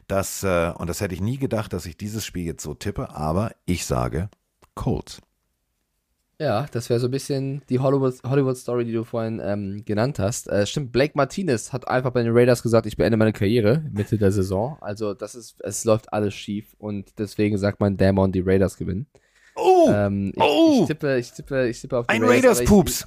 dass, 0.06 0.42
äh, 0.42 0.72
und 0.76 0.88
das 0.88 1.00
hätte 1.00 1.14
ich 1.14 1.20
nie 1.20 1.38
gedacht, 1.38 1.72
dass 1.72 1.86
ich 1.86 1.96
dieses 1.96 2.24
Spiel 2.24 2.44
jetzt 2.44 2.62
so 2.62 2.74
tippe, 2.74 3.10
aber 3.10 3.52
ich 3.66 3.84
sage 3.84 4.30
Colts. 4.74 5.20
Ja, 6.40 6.66
das 6.70 6.88
wäre 6.88 7.00
so 7.00 7.08
ein 7.08 7.10
bisschen 7.10 7.62
die 7.68 7.80
Hollywood-Story, 7.80 8.44
Hollywood 8.44 8.86
die 8.86 8.92
du 8.92 9.02
vorhin 9.02 9.40
ähm, 9.42 9.82
genannt 9.84 10.20
hast. 10.20 10.48
Äh, 10.48 10.66
stimmt, 10.66 10.92
Blake 10.92 11.14
Martinez 11.16 11.72
hat 11.72 11.88
einfach 11.88 12.12
bei 12.12 12.22
den 12.22 12.32
Raiders 12.32 12.62
gesagt, 12.62 12.86
ich 12.86 12.96
beende 12.96 13.16
meine 13.16 13.32
Karriere 13.32 13.82
Mitte 13.90 14.18
der 14.18 14.30
Saison. 14.30 14.78
Also 14.80 15.14
das 15.14 15.34
ist, 15.34 15.60
es 15.62 15.84
läuft 15.84 16.12
alles 16.12 16.34
schief 16.34 16.76
und 16.78 17.18
deswegen 17.18 17.58
sagt 17.58 17.80
man, 17.80 17.96
Damon, 17.96 18.30
die 18.30 18.40
Raiders 18.40 18.76
gewinnen. 18.76 19.08
Oh! 19.58 19.90
Ähm, 19.92 20.32
ich, 20.34 20.42
oh! 20.42 20.78
ich, 20.82 20.86
tippe, 20.86 21.18
ich, 21.18 21.32
tippe, 21.32 21.68
ich 21.68 21.80
tippe 21.80 21.98
auf 21.98 22.06
die 22.06 22.14
Ein 22.14 22.24
Raiders-Pups. 22.24 23.06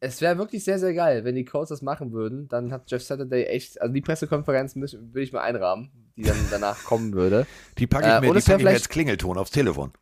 es 0.00 0.20
wäre 0.20 0.38
wirklich 0.38 0.64
sehr, 0.64 0.78
sehr 0.78 0.94
geil, 0.94 1.24
wenn 1.24 1.34
die 1.34 1.44
Colts 1.44 1.70
das 1.70 1.82
machen 1.82 2.12
würden. 2.12 2.48
Dann 2.48 2.72
hat 2.72 2.90
Jeff 2.90 3.02
Saturday 3.02 3.44
echt, 3.44 3.80
also 3.80 3.92
die 3.92 4.00
Pressekonferenz 4.00 4.76
würde 4.76 5.22
ich 5.22 5.32
mal 5.32 5.42
einrahmen, 5.42 5.90
die 6.16 6.22
dann 6.22 6.36
danach 6.50 6.84
kommen 6.84 7.12
würde. 7.12 7.46
Die 7.78 7.86
packe 7.86 8.04
ich 8.04 8.20
mir, 8.20 8.30
äh, 8.30 8.34
die 8.34 8.40
packe 8.40 8.58
ich 8.58 8.64
mir 8.64 8.70
als 8.70 8.88
Klingelton 8.88 9.38
aufs 9.38 9.50
Telefon. 9.50 9.92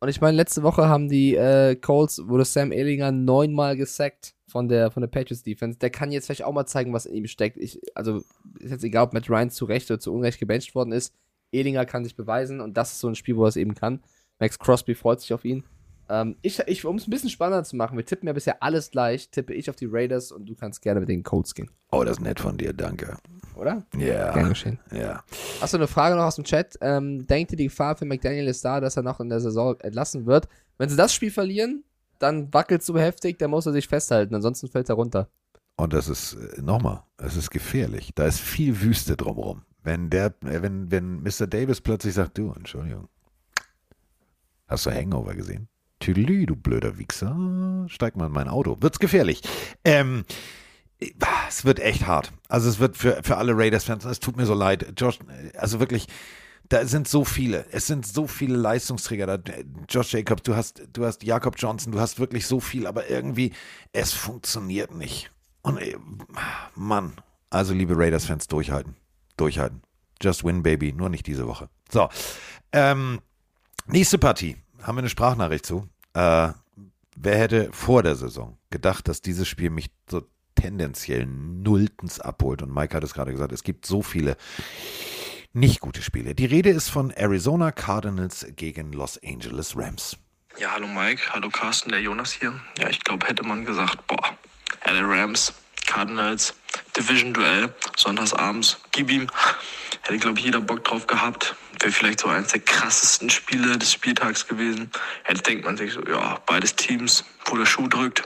Und 0.00 0.08
ich 0.08 0.20
meine, 0.20 0.36
letzte 0.36 0.62
Woche 0.62 0.88
haben 0.88 1.08
die 1.08 1.34
äh, 1.34 1.74
Colts, 1.74 2.22
wurde 2.26 2.44
Sam 2.44 2.70
Ehlinger 2.70 3.10
neunmal 3.10 3.76
gesackt 3.76 4.34
von 4.46 4.68
der, 4.68 4.90
von 4.90 5.00
der 5.00 5.08
Patriots 5.08 5.42
Defense. 5.42 5.78
Der 5.78 5.90
kann 5.90 6.12
jetzt 6.12 6.26
vielleicht 6.26 6.44
auch 6.44 6.52
mal 6.52 6.66
zeigen, 6.66 6.92
was 6.92 7.06
in 7.06 7.14
ihm 7.14 7.26
steckt. 7.26 7.56
Ich, 7.56 7.80
also, 7.94 8.22
ist 8.60 8.70
jetzt 8.70 8.84
egal, 8.84 9.04
ob 9.04 9.12
Matt 9.12 9.28
Ryan 9.28 9.50
zu 9.50 9.64
Recht 9.64 9.90
oder 9.90 9.98
zu 9.98 10.14
Unrecht 10.14 10.38
gebencht 10.38 10.74
worden 10.74 10.92
ist. 10.92 11.12
Ehlinger 11.50 11.84
kann 11.84 12.04
sich 12.04 12.14
beweisen 12.14 12.60
und 12.60 12.76
das 12.76 12.92
ist 12.92 13.00
so 13.00 13.08
ein 13.08 13.14
Spiel, 13.14 13.36
wo 13.36 13.44
er 13.44 13.48
es 13.48 13.56
eben 13.56 13.74
kann. 13.74 14.00
Max 14.38 14.58
Crosby 14.58 14.94
freut 14.94 15.20
sich 15.20 15.32
auf 15.32 15.44
ihn. 15.44 15.64
Ähm, 16.10 16.36
ich, 16.40 16.58
ich, 16.66 16.84
um 16.84 16.96
es 16.96 17.06
ein 17.06 17.10
bisschen 17.10 17.28
spannender 17.28 17.64
zu 17.64 17.76
machen, 17.76 17.96
wir 17.96 18.04
tippen 18.04 18.26
ja 18.26 18.32
bisher 18.32 18.62
alles 18.62 18.90
gleich, 18.90 19.28
tippe 19.30 19.52
ich 19.52 19.68
auf 19.68 19.76
die 19.76 19.88
Raiders 19.90 20.32
und 20.32 20.46
du 20.46 20.54
kannst 20.54 20.80
gerne 20.80 21.00
mit 21.00 21.08
den 21.08 21.22
Colts 21.22 21.54
gehen. 21.54 21.70
Oh, 21.92 22.02
das 22.02 22.18
ist 22.18 22.22
nett 22.22 22.40
von 22.40 22.56
dir, 22.56 22.72
danke. 22.72 23.16
Oder? 23.56 23.84
Ja. 23.96 24.32
Gern 24.32 24.48
geschehen. 24.48 24.78
Ja. 24.92 25.22
Hast 25.60 25.74
du 25.74 25.78
eine 25.78 25.86
Frage 25.86 26.16
noch 26.16 26.24
aus 26.24 26.36
dem 26.36 26.44
Chat? 26.44 26.78
Ähm, 26.80 27.26
denkt 27.26 27.52
ihr, 27.52 27.58
die 27.58 27.64
Gefahr 27.64 27.96
für 27.96 28.06
McDaniel 28.06 28.46
ist 28.46 28.64
da, 28.64 28.80
dass 28.80 28.96
er 28.96 29.02
noch 29.02 29.20
in 29.20 29.28
der 29.28 29.40
Saison 29.40 29.78
entlassen 29.80 30.26
wird? 30.26 30.48
Wenn 30.78 30.88
sie 30.88 30.96
das 30.96 31.12
Spiel 31.12 31.30
verlieren, 31.30 31.84
dann 32.18 32.52
wackelt 32.54 32.80
es 32.80 32.86
so 32.86 32.98
heftig, 32.98 33.38
dann 33.38 33.50
muss 33.50 33.66
er 33.66 33.72
sich 33.72 33.86
festhalten, 33.86 34.34
ansonsten 34.34 34.68
fällt 34.68 34.88
er 34.88 34.94
runter. 34.94 35.28
Und 35.76 35.92
das 35.92 36.08
ist, 36.08 36.34
äh, 36.34 36.62
nochmal, 36.62 37.02
es 37.18 37.36
ist 37.36 37.50
gefährlich. 37.50 38.12
Da 38.14 38.26
ist 38.26 38.40
viel 38.40 38.80
Wüste 38.80 39.16
drumherum. 39.16 39.62
Wenn 39.82 40.10
der, 40.10 40.34
äh, 40.44 40.62
wenn, 40.62 40.90
wenn 40.90 41.22
Mr. 41.22 41.46
Davis 41.46 41.80
plötzlich 41.80 42.14
sagt, 42.14 42.38
du, 42.38 42.52
Entschuldigung, 42.52 43.08
Hast 44.68 44.86
du 44.86 44.90
Hangover 44.90 45.34
gesehen? 45.34 45.68
Tüdelü, 45.98 46.46
du 46.46 46.54
blöder 46.54 46.98
Wichser. 46.98 47.86
Steig 47.88 48.16
mal 48.16 48.26
in 48.26 48.32
mein 48.32 48.48
Auto. 48.48 48.76
Wird's 48.80 49.00
gefährlich. 49.00 49.42
Ähm, 49.84 50.24
es 51.48 51.64
wird 51.64 51.80
echt 51.80 52.06
hart. 52.06 52.32
Also 52.48 52.68
es 52.68 52.78
wird 52.78 52.96
für, 52.96 53.20
für 53.22 53.36
alle 53.36 53.56
Raiders-Fans, 53.56 54.04
es 54.04 54.20
tut 54.20 54.36
mir 54.36 54.46
so 54.46 54.54
leid. 54.54 54.94
Josh, 54.96 55.18
also 55.56 55.80
wirklich, 55.80 56.06
Da 56.68 56.84
sind 56.86 57.08
so 57.08 57.24
viele. 57.24 57.64
Es 57.72 57.86
sind 57.86 58.06
so 58.06 58.26
viele 58.26 58.56
Leistungsträger 58.56 59.38
da. 59.38 59.52
Josh 59.88 60.12
Jacobs, 60.12 60.42
du 60.42 60.54
hast, 60.54 60.82
du 60.92 61.04
hast 61.06 61.22
Jakob 61.22 61.54
Johnson, 61.56 61.92
du 61.92 62.00
hast 62.00 62.18
wirklich 62.18 62.46
so 62.46 62.60
viel, 62.60 62.86
aber 62.86 63.08
irgendwie, 63.08 63.52
es 63.92 64.12
funktioniert 64.12 64.94
nicht. 64.94 65.30
Und 65.62 65.78
ey, 65.78 65.96
Mann, 66.74 67.14
also 67.50 67.72
liebe 67.72 67.96
Raiders-Fans, 67.96 68.48
durchhalten. 68.48 68.96
Durchhalten. 69.36 69.82
Just 70.20 70.44
win, 70.44 70.62
baby. 70.62 70.92
Nur 70.92 71.08
nicht 71.08 71.26
diese 71.26 71.46
Woche. 71.46 71.68
So. 71.90 72.08
Ähm, 72.72 73.20
nächste 73.88 74.18
Partie. 74.18 74.56
Haben 74.82 74.96
wir 74.96 75.00
eine 75.00 75.08
Sprachnachricht 75.08 75.66
zu. 75.66 75.88
Äh, 76.14 76.52
wer 77.16 77.38
hätte 77.38 77.70
vor 77.72 78.02
der 78.02 78.14
Saison 78.14 78.58
gedacht, 78.70 79.08
dass 79.08 79.22
dieses 79.22 79.48
Spiel 79.48 79.70
mich 79.70 79.90
so 80.08 80.22
tendenziell 80.54 81.26
nulltens 81.26 82.20
abholt? 82.20 82.62
Und 82.62 82.72
Mike 82.72 82.94
hat 82.94 83.04
es 83.04 83.14
gerade 83.14 83.32
gesagt, 83.32 83.52
es 83.52 83.64
gibt 83.64 83.86
so 83.86 84.02
viele 84.02 84.36
nicht 85.52 85.80
gute 85.80 86.02
Spiele. 86.02 86.34
Die 86.34 86.46
Rede 86.46 86.70
ist 86.70 86.88
von 86.88 87.10
Arizona 87.10 87.72
Cardinals 87.72 88.46
gegen 88.56 88.92
Los 88.92 89.18
Angeles 89.24 89.76
Rams. 89.76 90.16
Ja, 90.58 90.72
hallo 90.72 90.88
Mike, 90.88 91.22
hallo 91.30 91.50
Carsten, 91.50 91.90
der 91.90 92.00
Jonas 92.00 92.32
hier. 92.32 92.52
Ja, 92.78 92.88
ich 92.88 93.00
glaube, 93.04 93.26
hätte 93.26 93.44
man 93.44 93.64
gesagt, 93.64 94.06
boah, 94.06 94.36
LA 94.84 95.06
Rams, 95.06 95.52
Cardinals, 95.88 96.54
Division-Duell, 96.96 97.74
sonntagsabends, 97.96 98.76
gib 98.92 99.10
ihm. 99.10 99.26
Hätte, 100.02 100.18
glaube 100.18 100.38
ich, 100.38 100.44
jeder 100.44 100.60
Bock 100.60 100.84
drauf 100.84 101.06
gehabt. 101.06 101.56
Wäre 101.80 101.92
vielleicht 101.92 102.20
so 102.20 102.28
eines 102.28 102.48
der 102.48 102.60
krassesten 102.60 103.30
Spiele 103.30 103.78
des 103.78 103.92
Spieltags 103.92 104.46
gewesen. 104.46 104.90
Jetzt 105.28 105.46
denkt 105.46 105.64
man 105.64 105.76
sich 105.76 105.92
so, 105.92 106.02
ja, 106.02 106.38
beides 106.44 106.74
Teams, 106.74 107.24
wo 107.46 107.56
der 107.56 107.64
Schuh 107.64 107.88
drückt, 107.88 108.22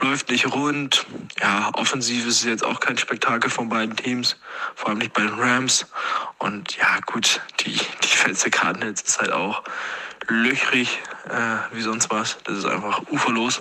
läuft 0.00 0.30
nicht 0.30 0.46
rund. 0.46 1.04
Ja, 1.40 1.70
offensiv 1.74 2.26
ist 2.26 2.40
es 2.40 2.44
jetzt 2.44 2.64
auch 2.64 2.78
kein 2.78 2.96
Spektakel 2.96 3.50
von 3.50 3.68
beiden 3.68 3.96
Teams, 3.96 4.36
vor 4.76 4.90
allem 4.90 4.98
nicht 4.98 5.12
bei 5.12 5.22
den 5.22 5.34
Rams. 5.34 5.86
Und 6.38 6.76
ja, 6.76 7.00
gut, 7.06 7.40
die 7.60 7.76
Defense 8.02 8.42
der 8.42 8.50
Cardinals 8.52 9.02
ist 9.02 9.18
halt 9.18 9.32
auch 9.32 9.64
löchrig, 10.28 11.00
äh, 11.28 11.74
wie 11.74 11.82
sonst 11.82 12.10
was. 12.10 12.38
Das 12.44 12.58
ist 12.58 12.66
einfach 12.66 13.02
uferlos. 13.10 13.60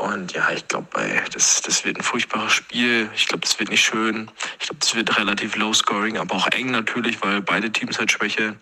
Und 0.00 0.32
ja, 0.32 0.50
ich 0.50 0.66
glaube, 0.66 0.88
das, 1.34 1.60
das 1.60 1.84
wird 1.84 1.98
ein 1.98 2.02
furchtbares 2.02 2.54
Spiel. 2.54 3.10
Ich 3.14 3.26
glaube, 3.26 3.42
das 3.42 3.58
wird 3.58 3.68
nicht 3.68 3.84
schön. 3.84 4.30
Ich 4.58 4.66
glaube, 4.66 4.80
das 4.80 4.94
wird 4.94 5.18
relativ 5.18 5.56
low 5.56 5.74
scoring, 5.74 6.16
aber 6.16 6.36
auch 6.36 6.46
eng 6.46 6.70
natürlich, 6.70 7.22
weil 7.22 7.42
beide 7.42 7.70
Teams 7.70 7.98
halt 7.98 8.10
schwächeln. 8.10 8.58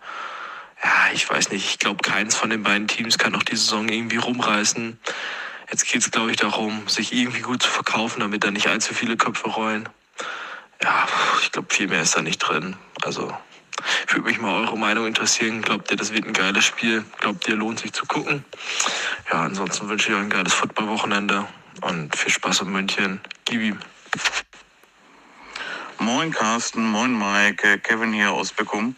Ja, 0.82 1.12
ich 1.14 1.30
weiß 1.30 1.52
nicht. 1.52 1.64
Ich 1.64 1.78
glaube, 1.78 2.02
keins 2.02 2.34
von 2.34 2.50
den 2.50 2.64
beiden 2.64 2.88
Teams 2.88 3.18
kann 3.18 3.32
noch 3.32 3.44
die 3.44 3.54
Saison 3.54 3.88
irgendwie 3.88 4.16
rumreißen. 4.16 4.98
Jetzt 5.70 5.86
geht 5.86 6.02
es, 6.02 6.10
glaube 6.10 6.32
ich, 6.32 6.38
darum, 6.38 6.88
sich 6.88 7.12
irgendwie 7.12 7.42
gut 7.42 7.62
zu 7.62 7.70
verkaufen, 7.70 8.18
damit 8.18 8.42
da 8.42 8.50
nicht 8.50 8.66
allzu 8.66 8.92
viele 8.92 9.16
Köpfe 9.16 9.48
rollen. 9.48 9.88
Ja, 10.82 11.06
ich 11.42 11.52
glaube, 11.52 11.72
viel 11.72 11.86
mehr 11.86 12.02
ist 12.02 12.16
da 12.16 12.22
nicht 12.22 12.38
drin. 12.38 12.74
Also, 13.02 13.32
würde 14.08 14.22
mich 14.22 14.40
mal 14.40 14.62
eure 14.62 14.78
Meinung 14.78 15.06
interessieren. 15.06 15.62
Glaubt 15.62 15.90
ihr, 15.90 15.96
das 15.96 16.12
wird 16.12 16.26
ein 16.26 16.32
geiles 16.32 16.64
Spiel? 16.64 17.04
Glaubt 17.20 17.46
ihr, 17.48 17.56
lohnt 17.56 17.80
sich 17.80 17.92
zu 17.92 18.06
gucken? 18.06 18.44
Ja, 19.30 19.42
ansonsten 19.42 19.88
wünsche 19.88 20.10
ich 20.10 20.14
euch 20.16 20.22
ein 20.22 20.30
geiles 20.30 20.54
Footballwochenende 20.54 21.46
und 21.82 22.16
viel 22.16 22.32
Spaß 22.32 22.62
in 22.62 22.72
München. 22.72 23.20
Gib 23.44 23.60
ihm. 23.60 23.78
Moin 25.98 26.32
Carsten, 26.32 26.86
moin 26.86 27.18
Mike, 27.18 27.78
Kevin 27.80 28.12
hier 28.12 28.32
aus 28.32 28.52
Beckum. 28.52 28.94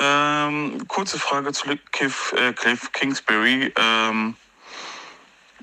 Ähm, 0.00 0.86
kurze 0.88 1.18
Frage 1.18 1.52
zu 1.52 1.68
Cliff, 1.92 2.32
äh, 2.36 2.52
Cliff 2.52 2.90
Kingsbury. 2.92 3.72
Ähm, 3.76 4.34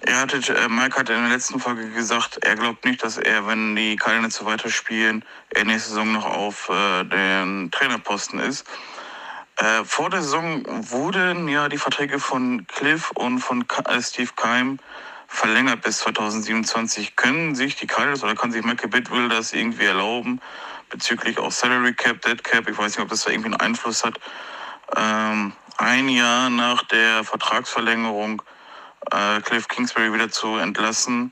er 0.02 0.22
hatte, 0.22 0.38
äh, 0.56 0.68
Mike 0.70 0.98
hat 0.98 1.10
in 1.10 1.22
der 1.22 1.30
letzten 1.30 1.60
Folge 1.60 1.90
gesagt, 1.90 2.38
er 2.44 2.56
glaubt 2.56 2.86
nicht, 2.86 3.04
dass 3.04 3.18
er, 3.18 3.48
wenn 3.48 3.76
die 3.76 3.96
Cardinals 3.96 4.36
so 4.36 4.46
weiterspielen, 4.46 5.24
er 5.50 5.66
nächste 5.66 5.90
Saison 5.90 6.12
noch 6.14 6.26
auf 6.26 6.70
äh, 6.70 7.04
den 7.06 7.72
Trainerposten 7.72 8.40
ist. 8.40 8.66
Äh, 9.58 9.84
vor 9.86 10.10
der 10.10 10.22
Saison 10.22 10.64
wurden 10.68 11.48
ja 11.48 11.68
die 11.68 11.80
Verträge 11.80 12.20
von 12.20 12.68
Cliff 12.68 13.10
und 13.12 13.40
von 13.40 13.68
Ka 13.68 13.82
äh, 13.92 14.02
Steve 14.02 14.30
Keim 14.36 14.78
verlängert 15.28 15.82
bis 15.82 15.98
2027. 16.00 17.16
Können 17.16 17.56
sich 17.56 17.76
die 17.76 17.88
Cardinals 17.88 18.24
oder 18.24 18.36
kann 18.36 18.52
sich 18.52 18.64
Michael 18.64 18.90
Bidwill 18.90 19.30
das 19.30 19.54
irgendwie 19.54 19.86
erlauben, 19.86 20.42
bezüglich 20.90 21.40
auch 21.40 21.52
Salary 21.52 21.94
Cap, 21.94 22.22
Dead 22.22 22.44
Cap, 22.44 22.70
ich 22.70 22.78
weiß 22.78 22.96
nicht, 22.98 23.04
ob 23.04 23.10
das 23.10 23.24
da 23.24 23.32
irgendwie 23.32 23.48
einen 23.48 23.60
Einfluss 23.60 24.04
hat, 24.04 24.20
ähm, 24.96 25.54
ein 25.78 26.08
Jahr 26.08 26.50
nach 26.52 26.84
der 26.84 27.24
Vertragsverlängerung 27.24 28.44
äh, 29.12 29.42
Cliff 29.42 29.68
Kingsbury 29.68 30.14
wieder 30.14 30.30
zu 30.30 30.58
entlassen. 30.58 31.32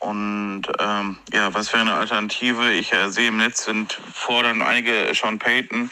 Und 0.00 0.62
ähm, 0.78 1.18
ja, 1.32 1.52
was 1.54 1.72
wäre 1.72 1.82
eine 1.82 1.94
Alternative? 1.94 2.72
Ich 2.72 2.92
äh, 2.92 3.10
sehe 3.10 3.28
im 3.28 3.38
Netz 3.38 3.64
sind 3.64 3.92
fordern 4.12 4.62
einige 4.62 5.12
Sean 5.12 5.38
Payton 5.38 5.90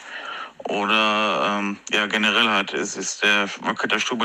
oder 0.69 1.59
ähm, 1.59 1.77
ja 1.91 2.07
generell 2.07 2.49
hat 2.49 2.73
es 2.73 2.97
ist 2.97 3.23
der 3.23 3.49
wackelt 3.61 3.91
der 3.91 3.99
Stuhl 3.99 4.17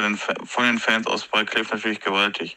von 0.44 0.64
den 0.64 0.78
Fans 0.78 1.06
aus 1.06 1.26
bei 1.26 1.44
Cliff 1.44 1.70
natürlich 1.70 2.00
gewaltig. 2.00 2.56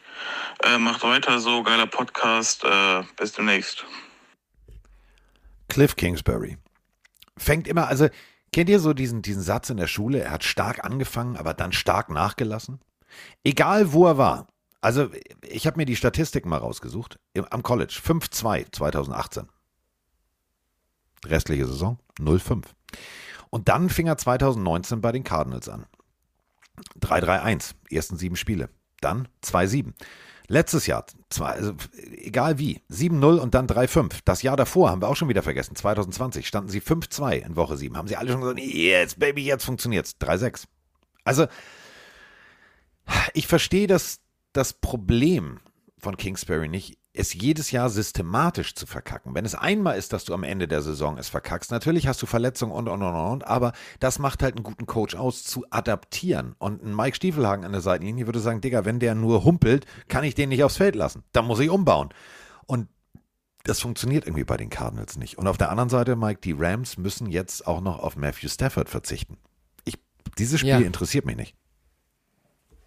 Äh, 0.62 0.78
macht 0.78 1.02
weiter 1.02 1.38
so, 1.40 1.62
geiler 1.62 1.86
Podcast. 1.86 2.64
Äh, 2.64 3.02
bis 3.16 3.32
demnächst. 3.32 3.84
Cliff 5.68 5.96
Kingsbury 5.96 6.58
fängt 7.36 7.68
immer, 7.68 7.88
also 7.88 8.08
kennt 8.52 8.70
ihr 8.70 8.80
so 8.80 8.92
diesen, 8.92 9.22
diesen 9.22 9.42
Satz 9.42 9.70
in 9.70 9.76
der 9.76 9.86
Schule? 9.86 10.20
Er 10.20 10.30
hat 10.30 10.44
stark 10.44 10.84
angefangen, 10.84 11.36
aber 11.36 11.54
dann 11.54 11.72
stark 11.72 12.08
nachgelassen. 12.08 12.80
Egal 13.44 13.92
wo 13.92 14.06
er 14.06 14.18
war. 14.18 14.46
Also, 14.80 15.10
ich 15.42 15.66
habe 15.66 15.78
mir 15.78 15.86
die 15.86 15.96
Statistiken 15.96 16.48
mal 16.48 16.58
rausgesucht. 16.58 17.18
Am 17.50 17.62
College 17.62 18.00
5-2 18.04 18.72
2018. 18.72 19.48
Restliche 21.24 21.66
Saison 21.66 21.98
0-5. 22.18 22.64
Und 23.50 23.68
dann 23.68 23.88
fing 23.88 24.06
er 24.06 24.18
2019 24.18 25.00
bei 25.00 25.12
den 25.12 25.24
Cardinals 25.24 25.68
an. 25.68 25.86
3-3-1, 27.00 27.74
ersten 27.90 28.16
sieben 28.16 28.36
Spiele. 28.36 28.68
Dann 29.00 29.28
2-7. 29.42 29.92
Letztes 30.48 30.86
Jahr, 30.86 31.04
zwei, 31.28 31.50
also 31.50 31.74
egal 32.12 32.58
wie, 32.58 32.80
7-0 32.88 33.38
und 33.38 33.54
dann 33.54 33.66
3-5. 33.66 34.20
Das 34.24 34.42
Jahr 34.42 34.56
davor 34.56 34.90
haben 34.90 35.02
wir 35.02 35.08
auch 35.08 35.16
schon 35.16 35.28
wieder 35.28 35.42
vergessen, 35.42 35.74
2020 35.74 36.46
standen 36.46 36.70
sie 36.70 36.80
5-2 36.80 37.44
in 37.44 37.56
Woche 37.56 37.76
7. 37.76 37.96
Haben 37.96 38.06
sie 38.06 38.16
alle 38.16 38.30
schon 38.30 38.42
gesagt, 38.42 38.60
jetzt, 38.60 39.18
Baby, 39.18 39.44
jetzt 39.44 39.64
funktioniert's. 39.64 40.16
3-6. 40.20 40.64
Also, 41.24 41.46
ich 43.34 43.46
verstehe 43.46 43.86
das, 43.86 44.20
das 44.52 44.72
Problem 44.72 45.60
von 45.98 46.16
Kingsbury 46.16 46.68
nicht, 46.68 46.98
es 47.12 47.32
jedes 47.32 47.70
Jahr 47.70 47.88
systematisch 47.88 48.74
zu 48.74 48.86
verkacken. 48.86 49.34
Wenn 49.34 49.44
es 49.44 49.54
einmal 49.54 49.96
ist, 49.96 50.12
dass 50.12 50.24
du 50.24 50.34
am 50.34 50.44
Ende 50.44 50.68
der 50.68 50.82
Saison 50.82 51.16
es 51.16 51.28
verkackst, 51.28 51.70
natürlich 51.70 52.06
hast 52.06 52.20
du 52.20 52.26
Verletzungen 52.26 52.72
und, 52.72 52.88
und, 52.88 53.02
und, 53.02 53.14
und, 53.14 53.46
aber 53.46 53.72
das 54.00 54.18
macht 54.18 54.42
halt 54.42 54.56
einen 54.56 54.64
guten 54.64 54.86
Coach 54.86 55.14
aus, 55.14 55.44
zu 55.44 55.64
adaptieren. 55.70 56.54
Und 56.58 56.82
ein 56.82 56.94
Mike 56.94 57.16
Stiefelhagen 57.16 57.64
an 57.64 57.72
der 57.72 57.80
Seitenlinie 57.80 58.26
würde 58.26 58.40
sagen, 58.40 58.60
Digga, 58.60 58.84
wenn 58.84 59.00
der 59.00 59.14
nur 59.14 59.44
humpelt, 59.44 59.86
kann 60.08 60.24
ich 60.24 60.34
den 60.34 60.50
nicht 60.50 60.62
aufs 60.62 60.76
Feld 60.76 60.94
lassen. 60.94 61.24
Da 61.32 61.42
muss 61.42 61.60
ich 61.60 61.70
umbauen. 61.70 62.10
Und 62.66 62.88
das 63.64 63.80
funktioniert 63.80 64.26
irgendwie 64.26 64.44
bei 64.44 64.56
den 64.56 64.70
Cardinals 64.70 65.16
nicht. 65.16 65.38
Und 65.38 65.48
auf 65.48 65.56
der 65.56 65.70
anderen 65.70 65.88
Seite, 65.88 66.16
Mike, 66.16 66.40
die 66.44 66.54
Rams 66.56 66.98
müssen 66.98 67.30
jetzt 67.30 67.66
auch 67.66 67.80
noch 67.80 67.98
auf 67.98 68.16
Matthew 68.16 68.48
Stafford 68.48 68.88
verzichten. 68.88 69.38
Ich, 69.84 69.98
dieses 70.38 70.60
Spiel 70.60 70.70
ja. 70.70 70.78
interessiert 70.80 71.24
mich 71.24 71.36
nicht. 71.36 71.56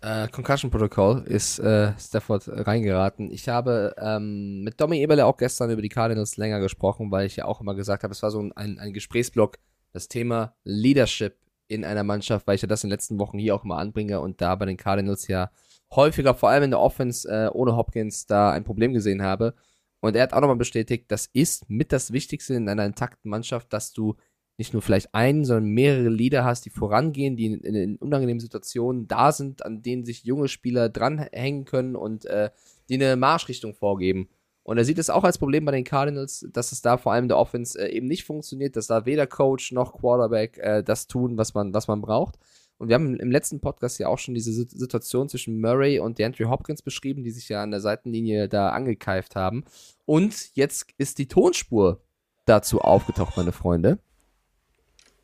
Äh, 0.02 0.30
Concussion 0.30 0.72
Protocol 0.72 1.24
ist 1.26 1.60
äh, 1.60 1.92
Stafford 2.00 2.44
reingeraten. 2.48 3.30
Ich 3.32 3.50
habe 3.50 3.94
ähm, 3.98 4.64
mit 4.64 4.80
Domi 4.80 5.02
Eberle 5.02 5.26
auch 5.26 5.36
gestern 5.36 5.72
über 5.72 5.82
die 5.82 5.90
Cardinals 5.90 6.38
länger 6.38 6.62
gesprochen, 6.62 7.12
weil 7.12 7.26
ich 7.26 7.36
ja 7.36 7.46
auch 7.46 7.60
immer 7.60 7.76
gesagt 7.76 8.04
habe, 8.04 8.14
es 8.14 8.24
war 8.24 8.32
so 8.32 8.40
ein, 8.56 8.80
ein 8.80 8.94
Gesprächsblock, 8.94 9.58
das 9.92 10.08
Thema 10.08 10.56
Leadership 10.64 11.38
in 11.68 11.84
einer 11.84 12.04
Mannschaft, 12.04 12.48
weil 12.48 12.56
ich 12.56 12.62
ja 12.62 12.68
das 12.68 12.84
in 12.84 12.90
den 12.90 12.94
letzten 12.94 13.20
Wochen 13.20 13.38
hier 13.38 13.54
auch 13.56 13.66
immer 13.66 13.78
anbringe 13.78 14.22
und 14.22 14.40
da 14.40 14.56
bei 14.56 14.66
den 14.66 14.78
Cardinals 14.78 15.28
ja 15.28 15.52
häufiger, 15.92 16.34
vor 16.34 16.50
allem 16.50 16.64
in 16.64 16.72
der 16.72 16.80
Offense 16.80 17.28
äh, 17.28 17.50
ohne 17.50 17.76
Hopkins, 17.76 18.26
da 18.26 18.52
ein 18.52 18.64
Problem 18.64 18.94
gesehen 18.94 19.22
habe. 19.22 19.54
Und 20.00 20.16
er 20.16 20.24
hat 20.24 20.34
auch 20.34 20.40
nochmal 20.40 20.56
bestätigt, 20.56 21.06
das 21.10 21.30
ist 21.34 21.70
mit 21.70 21.92
das 21.92 22.14
Wichtigste 22.14 22.54
in 22.54 22.70
einer 22.70 22.86
intakten 22.86 23.30
Mannschaft, 23.30 23.74
dass 23.74 23.92
du 23.92 24.16
nicht 24.60 24.74
nur 24.74 24.82
vielleicht 24.82 25.16
einen, 25.16 25.46
sondern 25.46 25.72
mehrere 25.72 26.10
Leader 26.10 26.44
hast, 26.44 26.66
die 26.66 26.70
vorangehen, 26.70 27.38
die 27.38 27.46
in, 27.46 27.62
in, 27.62 27.76
in 27.76 27.96
unangenehmen 27.96 28.42
Situationen 28.42 29.08
da 29.08 29.32
sind, 29.32 29.66
an 29.66 29.82
denen 29.82 30.04
sich 30.04 30.26
junge 30.26 30.50
Spieler 30.50 30.90
dranhängen 30.90 31.64
können 31.64 31.96
und 31.96 32.26
äh, 32.26 32.50
die 32.90 32.96
eine 32.96 33.16
Marschrichtung 33.16 33.74
vorgeben. 33.74 34.28
Und 34.64 34.78
er 34.78 34.84
sieht 34.84 35.00
es 35.00 35.10
auch 35.10 35.24
als 35.24 35.38
Problem 35.38 35.64
bei 35.64 35.72
den 35.72 35.86
Cardinals, 35.86 36.46
dass 36.52 36.74
es 36.74 36.82
da 36.82 36.98
vor 36.98 37.14
allem 37.14 37.30
der 37.30 37.38
Offense 37.38 37.80
äh, 37.80 37.90
eben 37.96 38.08
nicht 38.08 38.26
funktioniert, 38.26 38.76
dass 38.76 38.88
da 38.88 39.06
weder 39.06 39.26
Coach 39.26 39.72
noch 39.72 39.94
Quarterback 39.94 40.58
äh, 40.58 40.84
das 40.84 41.08
tun, 41.08 41.38
was 41.38 41.54
man, 41.54 41.74
was 41.74 41.88
man 41.88 42.02
braucht. 42.02 42.38
Und 42.78 42.90
wir 42.90 42.96
haben 42.96 43.18
im 43.18 43.32
letzten 43.32 43.62
Podcast 43.62 43.98
ja 43.98 44.10
auch 44.10 44.20
schon 44.20 44.34
diese 44.34 44.52
Situation 44.52 45.30
zwischen 45.30 45.60
Murray 45.60 46.00
und 46.00 46.20
DeAndre 46.20 46.50
Hopkins 46.50 46.82
beschrieben, 46.82 47.24
die 47.24 47.32
sich 47.32 47.48
ja 47.48 47.64
an 47.64 47.72
der 47.72 47.82
Seitenlinie 47.82 48.50
da 48.50 48.70
angekeift 48.70 49.36
haben. 49.36 49.64
Und 50.06 50.56
jetzt 50.56 50.88
ist 50.98 51.18
die 51.18 51.28
Tonspur 51.28 52.02
dazu 52.46 52.80
aufgetaucht, 52.82 53.38
meine 53.38 53.52
Freunde. 53.54 54.00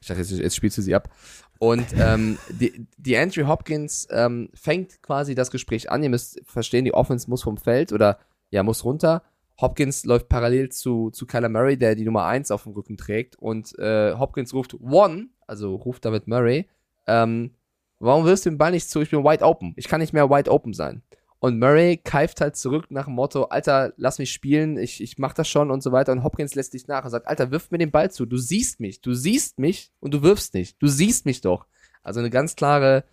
Ich 0.06 0.08
dachte, 0.08 0.22
jetzt, 0.22 0.32
jetzt 0.32 0.56
spielst 0.56 0.78
du 0.78 0.84
sie 0.84 0.94
ab. 0.94 1.10
Und 1.58 1.88
ähm, 1.98 2.38
die, 2.50 2.86
die 2.96 3.18
Andrew 3.18 3.48
Hopkins 3.48 4.08
ähm, 4.12 4.50
fängt 4.54 5.02
quasi 5.02 5.34
das 5.34 5.50
Gespräch 5.50 5.90
an. 5.90 6.04
Ihr 6.04 6.10
müsst 6.10 6.40
verstehen, 6.46 6.86
die 6.86 6.94
Offense 6.94 7.28
muss 7.28 7.42
vom 7.42 7.58
Feld 7.58 7.92
oder 7.92 8.20
ja, 8.52 8.62
muss 8.62 8.86
runter. 8.86 9.24
Hopkins 9.60 10.06
läuft 10.06 10.30
parallel 10.30 10.70
zu, 10.70 11.10
zu 11.10 11.26
Kyler 11.26 11.50
Murray, 11.50 11.76
der 11.76 11.96
die 11.96 12.06
Nummer 12.06 12.26
1 12.26 12.52
auf 12.52 12.64
dem 12.64 12.74
Rücken 12.74 12.98
trägt. 12.98 13.36
Und 13.38 13.78
äh, 13.80 14.14
Hopkins 14.14 14.54
ruft 14.54 14.76
One, 14.80 15.30
also 15.48 15.74
ruft 15.74 16.06
damit 16.06 16.28
Murray, 16.28 16.70
ähm, 17.08 17.56
warum 17.98 18.26
wirfst 18.26 18.46
du 18.46 18.52
den 18.52 18.60
Ball 18.60 18.72
nicht 18.72 18.88
zu? 18.88 19.02
Ich 19.02 19.10
bin 19.10 19.24
wide 19.24 19.44
open. 19.44 19.74
Ich 19.76 19.88
kann 19.88 20.02
nicht 20.02 20.14
mehr 20.14 20.30
wide 20.30 20.52
open 20.52 20.74
sein. 20.74 21.02
Und 21.46 21.60
Murray 21.60 21.98
keift 21.98 22.42
halt 22.42 22.56
zurück 22.56 22.88
nach 22.90 23.06
dem 23.06 23.14
Motto, 23.14 23.44
Alter, 23.44 23.94
lass 23.98 24.18
mich 24.18 24.32
spielen, 24.32 24.78
ich, 24.80 25.00
ich 25.00 25.20
mach 25.20 25.34
das 25.34 25.48
schon 25.48 25.70
und 25.70 25.84
so 25.84 25.92
weiter. 25.92 26.12
Und 26.12 26.24
Hopkins 26.24 26.56
lässt 26.56 26.74
dich 26.74 26.88
nach 26.88 27.04
und 27.04 27.12
sagt, 27.12 27.28
Alter, 27.28 27.52
wirf 27.52 27.70
mir 27.70 27.78
den 27.78 27.92
Ball 27.92 28.10
zu. 28.10 28.26
Du 28.26 28.38
siehst 28.38 28.80
mich, 28.80 29.02
du 29.02 29.14
siehst 29.14 29.60
mich 29.60 29.92
und 30.00 30.14
du 30.16 30.24
wirfst 30.24 30.56
nicht. 30.56 30.82
Du 30.82 30.88
siehst 30.88 31.28
mich 31.28 31.42
doch. 31.42 31.68
Also 32.02 32.20
eine 32.20 32.32
ganz 32.32 32.56
klare 32.56 33.04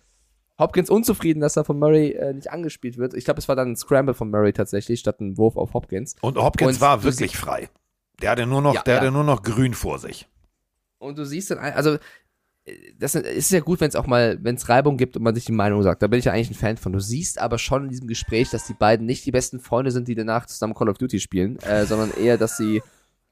Hopkins 0.57 0.89
unzufrieden, 0.89 1.41
dass 1.41 1.57
er 1.57 1.63
von 1.63 1.77
Murray 1.77 2.13
äh, 2.13 2.33
nicht 2.33 2.49
angespielt 2.49 2.97
wird. 2.97 3.13
Ich 3.13 3.25
glaube, 3.25 3.39
es 3.39 3.47
war 3.47 3.55
dann 3.55 3.73
ein 3.73 3.75
Scramble 3.75 4.15
von 4.15 4.31
Murray 4.31 4.51
tatsächlich, 4.53 4.99
statt 4.99 5.19
ein 5.21 5.37
Wurf 5.37 5.55
auf 5.55 5.75
Hopkins. 5.75 6.15
Und 6.21 6.37
Hopkins 6.37 6.77
Und 6.77 6.81
war 6.81 7.03
wirklich 7.03 7.37
frei. 7.37 7.69
Der 8.21 8.31
hatte 8.31 8.47
nur 8.47 8.61
noch, 8.63 8.73
Ja, 8.73 8.81
der 8.81 8.95
ja. 8.95 8.99
hatte 9.01 9.11
nur 9.11 9.23
noch 9.23 9.43
grün 9.43 9.75
vor 9.75 9.99
sich. 9.99 10.27
Und 10.97 11.19
du 11.19 11.25
siehst 11.25 11.51
dann, 11.51 11.59
ein- 11.59 11.73
also 11.73 11.97
das 12.97 13.15
ist 13.15 13.51
ja 13.51 13.59
gut, 13.59 13.81
wenn 13.81 13.89
es 13.89 13.95
auch 13.95 14.07
mal, 14.07 14.39
wenn 14.41 14.55
es 14.55 14.69
Reibung 14.69 14.95
gibt 14.95 15.17
und 15.17 15.23
man 15.23 15.35
sich 15.35 15.43
die 15.43 15.51
Meinung 15.51 15.83
sagt. 15.83 16.01
Da 16.01 16.07
bin 16.07 16.19
ich 16.19 16.25
ja 16.25 16.31
eigentlich 16.31 16.51
ein 16.51 16.55
Fan 16.55 16.77
von. 16.77 16.93
Du 16.93 16.99
siehst 16.99 17.37
aber 17.39 17.57
schon 17.57 17.83
in 17.83 17.89
diesem 17.89 18.07
Gespräch, 18.07 18.49
dass 18.51 18.67
die 18.67 18.73
beiden 18.73 19.05
nicht 19.05 19.25
die 19.25 19.31
besten 19.31 19.59
Freunde 19.59 19.91
sind, 19.91 20.07
die 20.07 20.15
danach 20.15 20.45
zusammen 20.45 20.73
Call 20.73 20.89
of 20.89 20.97
Duty 20.97 21.19
spielen, 21.19 21.57
äh, 21.59 21.85
sondern 21.85 22.11
eher, 22.11 22.37
dass 22.37 22.55
sie 22.55 22.81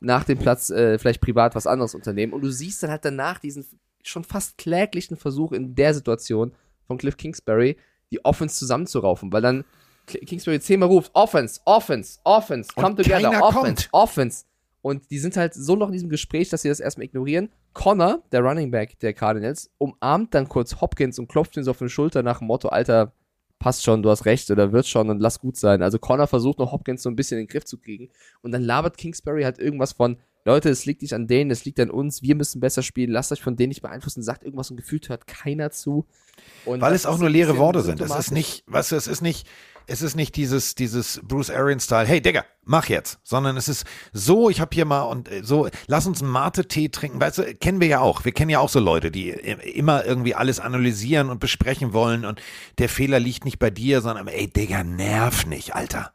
nach 0.02 0.26
dem 0.26 0.38
Platz 0.38 0.70
äh, 0.70 0.98
vielleicht 0.98 1.22
privat 1.22 1.56
was 1.56 1.68
anderes 1.68 1.95
unternehmen. 1.95 2.34
Und 2.34 2.41
du 2.41 2.52
siehst 2.52 2.84
dann 2.84 2.90
halt 2.91 3.06
danach 3.06 3.40
diesen 3.40 3.66
schon 4.03 4.24
fast 4.24 4.58
kläglichen 4.58 5.16
Versuch 5.16 5.53
in 5.53 5.76
der 5.76 5.94
Situation 5.94 6.52
von 6.86 6.98
Cliff 6.98 7.16
Kingsbury, 7.16 7.78
die 8.12 8.26
Offense 8.26 8.58
zusammenzuraufen, 8.58 9.32
weil 9.32 9.41
dann 9.41 9.64
Kingsbury 10.08 10.60
zehnmal 10.60 10.90
ruft, 10.90 11.12
Offense, 11.14 11.62
Offense, 11.66 12.20
Offense, 12.24 12.72
come 12.76 12.95
together, 12.95 13.41
Offense, 13.41 13.88
kommt. 13.88 13.90
Offense. 13.91 14.45
Und 14.82 15.12
die 15.12 15.20
sind 15.20 15.38
halt 15.38 15.53
so 15.53 15.76
noch 15.76 15.88
in 15.88 15.94
diesem 15.94 16.10
Gespräch, 16.10 16.49
dass 16.49 16.64
sie 16.64 16.70
das 16.70 16.80
erstmal 16.80 17.06
ignorieren. 17.06 17.49
Connor, 17.74 18.24
der 18.32 18.41
Running 18.41 18.72
Back 18.72 18.99
der 18.99 19.14
Cardinals, 19.14 19.72
umarmt 19.78 20.34
dann 20.34 20.49
kurz 20.49 20.82
Hopkins 20.82 21.20
und 21.20 21.28
klopft 21.28 21.56
ihn 21.56 21.64
so 21.64 21.72
auf 21.72 21.78
die 21.78 21.90
Schulter 21.90 22.24
nach 22.24 22.40
dem 22.40 22.48
Motto, 22.48 22.70
Alter, 22.70 23.14
passt 23.60 23.84
schon, 23.84 24.02
du 24.02 24.10
hast 24.10 24.26
recht 24.26 24.49
oder 24.49 24.72
wird 24.72 24.88
schon 24.88 25.10
und 25.12 25.20
lass 25.20 25.40
gut 25.40 25.56
sein. 25.56 25.84
Also 25.84 25.99
Connor 25.99 26.26
versucht 26.26 26.58
noch 26.58 26.72
Hopkins 26.72 27.03
so 27.03 27.10
ein 27.10 27.16
bisschen 27.16 27.38
in 27.38 27.45
den 27.45 27.52
Griff 27.52 27.64
zu 27.64 27.78
kriegen. 27.78 28.10
Und 28.41 28.52
dann 28.52 28.64
labert 28.64 28.98
Kingsbury 28.98 29.44
halt 29.44 29.60
irgendwas 29.60 29.94
von, 29.94 30.18
Leute, 30.43 30.69
es 30.69 30.85
liegt 30.85 31.01
nicht 31.01 31.13
an 31.13 31.27
denen, 31.27 31.51
es 31.51 31.65
liegt 31.65 31.80
an 31.80 31.91
uns, 31.91 32.22
wir 32.22 32.35
müssen 32.35 32.59
besser 32.59 32.81
spielen, 32.81 33.11
lasst 33.11 33.31
euch 33.31 33.41
von 33.41 33.55
denen 33.55 33.69
nicht 33.69 33.81
beeinflussen, 33.81 34.23
sagt 34.23 34.43
irgendwas 34.43 34.72
und 34.72 34.77
gefühlt 34.77 35.07
hört 35.09 35.27
keiner 35.27 35.69
zu. 35.72 36.07
Und 36.65 36.81
Weil 36.81 36.93
es 36.93 37.05
auch 37.05 37.19
nur 37.19 37.30
leere 37.30 37.57
Worte 37.57 37.81
sind. 37.81 38.01
Es 38.01 38.09
ist 38.19 38.31
nicht, 38.31 38.63
weißt 38.68 38.91
du, 38.91 38.95
es 38.95 39.05
ist 39.07 39.22
nicht, 39.22 39.47
es 39.88 40.01
ist 40.01 40.15
nicht 40.15 40.35
dieses, 40.35 40.73
dieses 40.76 41.19
Bruce 41.23 41.49
Arians-Style, 41.51 42.07
hey 42.07 42.22
Digga, 42.22 42.45
mach 42.63 42.88
jetzt, 42.89 43.19
sondern 43.23 43.57
es 43.57 43.68
ist 43.68 43.85
so, 44.13 44.49
ich 44.49 44.59
habe 44.61 44.73
hier 44.73 44.85
mal 44.85 45.03
und 45.03 45.30
äh, 45.30 45.43
so, 45.43 45.68
lass 45.88 46.07
uns 46.07 46.22
einen 46.23 46.31
Mate-Tee 46.31 46.89
trinken, 46.89 47.19
weißt 47.22 47.38
du, 47.39 47.55
kennen 47.55 47.80
wir 47.81 47.88
ja 47.88 47.99
auch. 47.99 48.26
Wir 48.26 48.31
kennen 48.31 48.49
ja 48.49 48.59
auch 48.59 48.69
so 48.69 48.80
Leute, 48.80 49.11
die 49.11 49.30
i- 49.30 49.69
immer 49.76 50.05
irgendwie 50.05 50.34
alles 50.34 50.59
analysieren 50.59 51.30
und 51.30 51.39
besprechen 51.39 51.93
wollen 51.93 52.26
und 52.26 52.41
der 52.80 52.89
Fehler 52.89 53.19
liegt 53.19 53.45
nicht 53.45 53.59
bei 53.59 53.69
dir, 53.69 54.01
sondern 54.01 54.27
ey 54.27 54.47
Digga, 54.47 54.84
nerv 54.84 55.45
nicht, 55.45 55.76
Alter. 55.76 56.13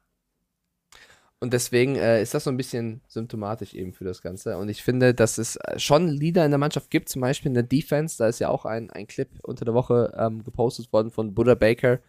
Und 1.39 1.53
deswegen 1.53 1.97
äh, 1.97 2.23
ist 2.23 2.33
das 2.33 2.45
so 2.45 2.51
ein 2.51 2.57
bisschen 2.57 3.03
symptomatisch 3.09 3.75
eben 3.75 3.93
für 3.93 4.05
das 4.05 4.23
Ganze. 4.23 4.57
Und 4.57 4.71
ich 4.71 4.83
finde, 4.83 5.13
dass 5.13 5.37
es 5.37 5.57
äh, 5.57 5.79
schon 5.79 6.09
Leader 6.09 6.45
in 6.45 6.51
der 6.51 6.59
Mannschaft 6.59 6.91
gibt, 6.91 7.11
zum 7.11 7.21
Beispiel 7.21 7.51
in 7.51 7.55
der 7.55 7.63
Defense. 7.63 8.17
Da 8.17 8.27
ist 8.29 8.39
ja 8.39 8.49
auch 8.49 8.65
ein, 8.65 8.91
ein 8.91 9.07
Clip 9.07 9.29
unter 9.43 9.67
der 9.67 9.75
Woche 9.75 10.15
ähm, 10.17 10.45
gepostet 10.45 10.93
worden 10.95 11.11
von 11.11 11.35
Buddha 11.35 11.55
Baker, 11.55 12.01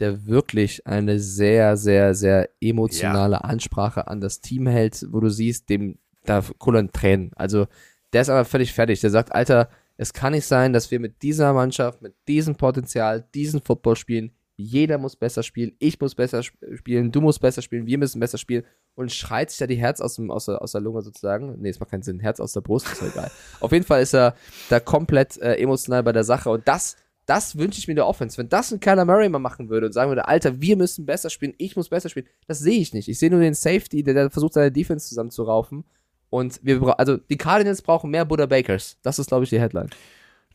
der 0.00 0.26
wirklich 0.26 0.86
eine 0.86 1.18
sehr, 1.18 1.78
sehr, 1.78 2.14
sehr 2.14 2.50
emotionale 2.60 3.42
Ansprache 3.44 4.06
an 4.06 4.20
das 4.20 4.40
Team 4.40 4.66
hält, 4.66 5.06
wo 5.10 5.20
du 5.20 5.30
siehst, 5.30 5.70
dem 5.70 5.98
da 6.24 6.42
kullern 6.58 6.92
Tränen. 6.92 7.30
Also 7.36 7.66
der 8.12 8.22
ist 8.22 8.28
aber 8.28 8.44
völlig 8.44 8.72
fertig. 8.72 9.00
Der 9.00 9.10
sagt, 9.10 9.34
Alter, 9.34 9.68
es 9.96 10.12
kann 10.12 10.32
nicht 10.32 10.46
sein, 10.46 10.72
dass 10.72 10.90
wir 10.90 11.00
mit 11.00 11.22
dieser 11.22 11.52
Mannschaft, 11.52 12.02
mit 12.02 12.14
diesem 12.28 12.56
Potenzial, 12.56 13.24
diesen 13.34 13.60
Football 13.60 13.96
spielen. 13.96 14.32
Jeder 14.56 14.98
muss 14.98 15.16
besser 15.16 15.42
spielen, 15.42 15.72
ich 15.80 15.98
muss 16.00 16.14
besser 16.14 16.38
sp- 16.46 16.58
spielen, 16.76 17.10
du 17.10 17.20
musst 17.20 17.40
besser 17.40 17.60
spielen, 17.60 17.86
wir 17.86 17.98
müssen 17.98 18.20
besser 18.20 18.38
spielen 18.38 18.62
und 18.94 19.10
schreit 19.10 19.50
sich 19.50 19.58
da 19.58 19.66
die 19.66 19.74
Herz 19.74 20.00
aus, 20.00 20.14
dem, 20.14 20.30
aus, 20.30 20.44
der, 20.44 20.62
aus 20.62 20.72
der 20.72 20.80
Lunge 20.80 21.02
sozusagen. 21.02 21.56
Nee, 21.60 21.70
es 21.70 21.80
macht 21.80 21.90
keinen 21.90 22.02
Sinn, 22.02 22.20
Herz 22.20 22.38
aus 22.38 22.52
der 22.52 22.60
Brust, 22.60 22.86
ist 22.90 23.02
ja 23.02 23.08
egal. 23.08 23.30
Auf 23.60 23.72
jeden 23.72 23.84
Fall 23.84 24.00
ist 24.02 24.14
er 24.14 24.36
da 24.68 24.78
komplett 24.78 25.36
äh, 25.38 25.56
emotional 25.56 26.04
bei 26.04 26.12
der 26.12 26.22
Sache 26.22 26.50
und 26.50 26.68
das, 26.68 26.96
das 27.26 27.58
wünsche 27.58 27.80
ich 27.80 27.88
mir 27.88 27.96
der 27.96 28.06
Offense. 28.06 28.38
Wenn 28.38 28.48
das 28.48 28.70
ein 28.70 28.78
Kyler 28.78 29.04
Murray 29.04 29.28
mal 29.28 29.40
machen 29.40 29.70
würde 29.70 29.86
und 29.86 29.92
sagen 29.92 30.10
würde, 30.10 30.28
Alter, 30.28 30.60
wir 30.60 30.76
müssen 30.76 31.04
besser 31.04 31.30
spielen, 31.30 31.54
ich 31.58 31.74
muss 31.74 31.88
besser 31.88 32.08
spielen, 32.08 32.26
das 32.46 32.60
sehe 32.60 32.78
ich 32.78 32.92
nicht. 32.94 33.08
Ich 33.08 33.18
sehe 33.18 33.30
nur 33.30 33.40
den 33.40 33.54
Safety, 33.54 34.04
der, 34.04 34.14
der 34.14 34.30
versucht, 34.30 34.52
seine 34.52 34.70
Defense 34.70 35.08
zusammenzuraufen 35.08 35.82
und 36.30 36.60
wir 36.62 37.00
also 37.00 37.16
die 37.16 37.38
Cardinals 37.38 37.82
brauchen 37.82 38.10
mehr 38.10 38.24
Buddha 38.24 38.46
Bakers. 38.46 38.98
Das 39.02 39.18
ist, 39.18 39.26
glaube 39.28 39.42
ich, 39.44 39.50
die 39.50 39.58
Headline. 39.60 39.90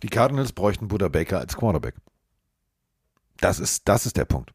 Die 0.03 0.07
Cardinals 0.07 0.53
bräuchten 0.53 0.87
Buddha 0.87 1.09
Baker 1.09 1.39
als 1.39 1.57
Quarterback. 1.57 1.95
Das 3.41 3.59
ist, 3.59 3.87
das 3.87 4.05
ist 4.05 4.17
der 4.17 4.25
Punkt. 4.25 4.53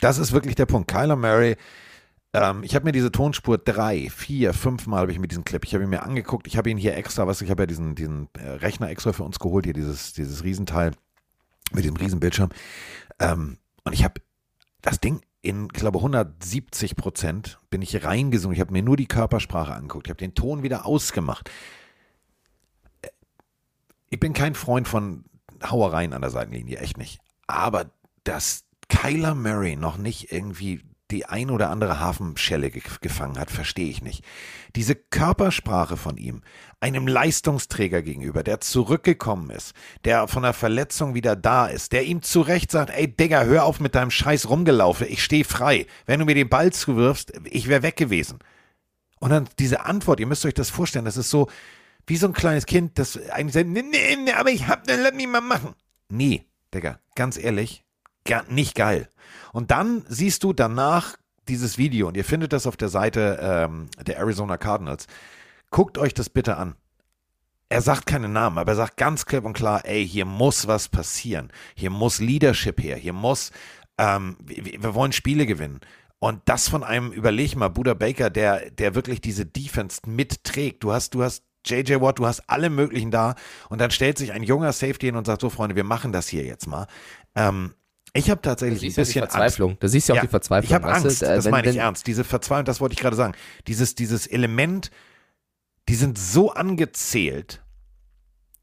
Das 0.00 0.18
ist 0.18 0.32
wirklich 0.32 0.54
der 0.54 0.66
Punkt. 0.66 0.88
Kyler 0.88 1.16
Murray, 1.16 1.56
ähm, 2.32 2.62
ich 2.62 2.74
habe 2.74 2.84
mir 2.84 2.92
diese 2.92 3.10
Tonspur 3.10 3.58
drei, 3.58 4.08
vier, 4.08 4.54
fünf 4.54 4.86
Mal 4.86 5.00
habe 5.00 5.12
ich 5.12 5.18
mir 5.18 5.28
diesen 5.28 5.44
Clip, 5.44 5.64
ich 5.64 5.74
habe 5.74 5.84
ihn 5.84 5.90
mir 5.90 6.02
angeguckt, 6.02 6.46
ich 6.46 6.56
habe 6.56 6.70
ihn 6.70 6.78
hier 6.78 6.96
extra, 6.96 7.26
was 7.26 7.42
ich 7.42 7.50
habe 7.50 7.62
ja 7.62 7.66
diesen, 7.66 7.94
diesen 7.94 8.28
äh, 8.38 8.48
Rechner 8.48 8.88
extra 8.88 9.12
für 9.12 9.24
uns 9.24 9.38
geholt, 9.38 9.64
hier 9.64 9.74
dieses, 9.74 10.12
dieses 10.12 10.44
Riesenteil 10.44 10.92
mit 11.72 11.84
dem 11.84 11.96
Riesenbildschirm. 11.96 12.50
Ähm, 13.18 13.58
und 13.84 13.92
ich 13.92 14.04
habe 14.04 14.20
das 14.80 15.00
Ding 15.00 15.20
in, 15.42 15.64
ich 15.64 15.80
glaube, 15.80 15.98
170 15.98 16.96
Prozent 16.96 17.58
bin 17.70 17.82
ich 17.82 18.04
reingesungen. 18.04 18.54
Ich 18.54 18.60
habe 18.60 18.72
mir 18.72 18.82
nur 18.82 18.96
die 18.96 19.06
Körpersprache 19.06 19.74
angeguckt. 19.74 20.06
Ich 20.06 20.10
habe 20.10 20.18
den 20.18 20.34
Ton 20.34 20.62
wieder 20.62 20.86
ausgemacht. 20.86 21.50
Ich 24.08 24.20
bin 24.20 24.32
kein 24.32 24.54
Freund 24.54 24.86
von 24.86 25.24
Hauereien 25.64 26.12
an 26.12 26.22
der 26.22 26.30
Seitenlinie, 26.30 26.78
echt 26.78 26.98
nicht. 26.98 27.20
Aber 27.46 27.90
dass 28.30 28.64
Kyler 28.88 29.34
Murray 29.34 29.74
noch 29.74 29.96
nicht 29.96 30.30
irgendwie 30.30 30.82
die 31.10 31.26
ein 31.26 31.50
oder 31.50 31.68
andere 31.70 31.98
Hafenschelle 31.98 32.70
ge 32.70 32.80
gefangen 33.00 33.40
hat, 33.40 33.50
verstehe 33.50 33.90
ich 33.90 34.02
nicht. 34.02 34.24
Diese 34.76 34.94
Körpersprache 34.94 35.96
von 35.96 36.16
ihm, 36.16 36.42
einem 36.78 37.08
Leistungsträger 37.08 38.02
gegenüber, 38.02 38.44
der 38.44 38.60
zurückgekommen 38.60 39.50
ist, 39.50 39.74
der 40.04 40.28
von 40.28 40.44
der 40.44 40.52
Verletzung 40.52 41.14
wieder 41.14 41.34
da 41.34 41.66
ist, 41.66 41.90
der 41.90 42.04
ihm 42.04 42.22
zu 42.22 42.40
Recht 42.40 42.70
sagt, 42.70 42.90
ey 42.90 43.08
Digga, 43.08 43.42
hör 43.42 43.64
auf 43.64 43.80
mit 43.80 43.96
deinem 43.96 44.12
Scheiß 44.12 44.48
rumgelaufe, 44.48 45.06
ich 45.06 45.24
stehe 45.24 45.44
frei. 45.44 45.88
Wenn 46.06 46.20
du 46.20 46.24
mir 46.24 46.36
den 46.36 46.48
Ball 46.48 46.72
zuwirfst, 46.72 47.32
ich 47.46 47.66
wäre 47.66 47.82
weg 47.82 47.96
gewesen. 47.96 48.38
Und 49.18 49.30
dann 49.30 49.48
diese 49.58 49.84
Antwort, 49.86 50.20
ihr 50.20 50.26
müsst 50.26 50.46
euch 50.46 50.54
das 50.54 50.70
vorstellen, 50.70 51.04
das 51.04 51.16
ist 51.16 51.30
so 51.30 51.48
wie 52.06 52.16
so 52.16 52.28
ein 52.28 52.32
kleines 52.32 52.66
Kind, 52.66 52.96
das 53.00 53.16
eigentlich 53.30 53.54
sagt, 53.54 53.68
nee, 53.68 53.82
nee, 53.82 54.16
nee, 54.16 54.32
aber 54.32 54.50
ich 54.50 54.68
hab, 54.68 54.86
dann 54.86 55.02
lass 55.02 55.14
mich 55.14 55.26
mal 55.26 55.40
machen. 55.40 55.74
Nee, 56.08 56.46
Digga, 56.72 57.00
ganz 57.16 57.36
ehrlich, 57.36 57.84
nicht 58.48 58.74
geil. 58.74 59.08
Und 59.52 59.70
dann 59.70 60.04
siehst 60.08 60.44
du 60.44 60.52
danach 60.52 61.16
dieses 61.48 61.78
Video 61.78 62.08
und 62.08 62.16
ihr 62.16 62.24
findet 62.24 62.52
das 62.52 62.66
auf 62.66 62.76
der 62.76 62.88
Seite 62.88 63.38
ähm, 63.42 63.88
der 64.06 64.18
Arizona 64.18 64.56
Cardinals. 64.56 65.06
Guckt 65.70 65.98
euch 65.98 66.14
das 66.14 66.30
bitte 66.30 66.56
an. 66.56 66.74
Er 67.68 67.82
sagt 67.82 68.06
keinen 68.06 68.32
Namen, 68.32 68.58
aber 68.58 68.72
er 68.72 68.76
sagt 68.76 68.96
ganz 68.96 69.26
klipp 69.26 69.44
und 69.44 69.52
klar, 69.52 69.84
ey, 69.84 70.06
hier 70.06 70.24
muss 70.24 70.66
was 70.66 70.88
passieren. 70.88 71.52
Hier 71.74 71.90
muss 71.90 72.18
Leadership 72.18 72.82
her. 72.82 72.96
Hier 72.96 73.12
muss, 73.12 73.52
ähm, 73.98 74.36
wir, 74.42 74.82
wir 74.82 74.94
wollen 74.94 75.12
Spiele 75.12 75.46
gewinnen. 75.46 75.80
Und 76.18 76.42
das 76.46 76.68
von 76.68 76.82
einem, 76.82 77.12
überleg 77.12 77.56
mal, 77.56 77.68
Buda 77.68 77.94
Baker, 77.94 78.28
der, 78.28 78.70
der 78.70 78.94
wirklich 78.94 79.20
diese 79.20 79.46
Defense 79.46 80.02
mitträgt. 80.06 80.82
Du 80.82 80.92
hast, 80.92 81.14
du 81.14 81.22
hast 81.22 81.44
JJ 81.64 82.00
Watt, 82.00 82.18
du 82.18 82.26
hast 82.26 82.42
alle 82.48 82.70
möglichen 82.70 83.10
da. 83.10 83.36
Und 83.68 83.80
dann 83.80 83.90
stellt 83.90 84.18
sich 84.18 84.32
ein 84.32 84.42
junger 84.42 84.72
Safety 84.72 85.06
hin 85.06 85.16
und 85.16 85.26
sagt, 85.26 85.40
so 85.40 85.48
Freunde, 85.48 85.76
wir 85.76 85.84
machen 85.84 86.12
das 86.12 86.28
hier 86.28 86.44
jetzt 86.44 86.66
mal. 86.66 86.86
Ähm, 87.36 87.74
ich 88.12 88.30
habe 88.30 88.42
tatsächlich 88.42 88.82
ein 88.82 88.88
du 88.90 88.94
bisschen 88.96 89.22
Verzweiflung. 89.22 89.70
Angst. 89.70 89.82
Da 89.82 89.88
siehst 89.88 90.08
du 90.08 90.14
auch 90.14 90.20
die 90.20 90.28
Verzweiflung, 90.28 90.68
Ich 90.68 90.74
habe 90.74 90.84
weißt 90.86 91.04
du? 91.04 91.08
Angst, 91.08 91.22
Äh, 91.22 91.34
das 91.36 91.44
wenn- 91.44 91.50
meine 91.52 91.68
ich 91.68 91.74
wenn- 91.76 91.80
ernst. 91.82 92.06
Diese 92.06 92.24
Verzweiflung, 92.24 92.64
das 92.64 92.80
wollte 92.80 92.94
ich 92.94 92.98
gerade 93.00 93.16
sagen. 93.16 93.34
Dieses, 93.66 93.94
dieses 93.94 94.26
Element, 94.26 94.90
die 95.88 95.94
sind 95.94 96.18
so 96.18 96.52
angezählt, 96.52 97.62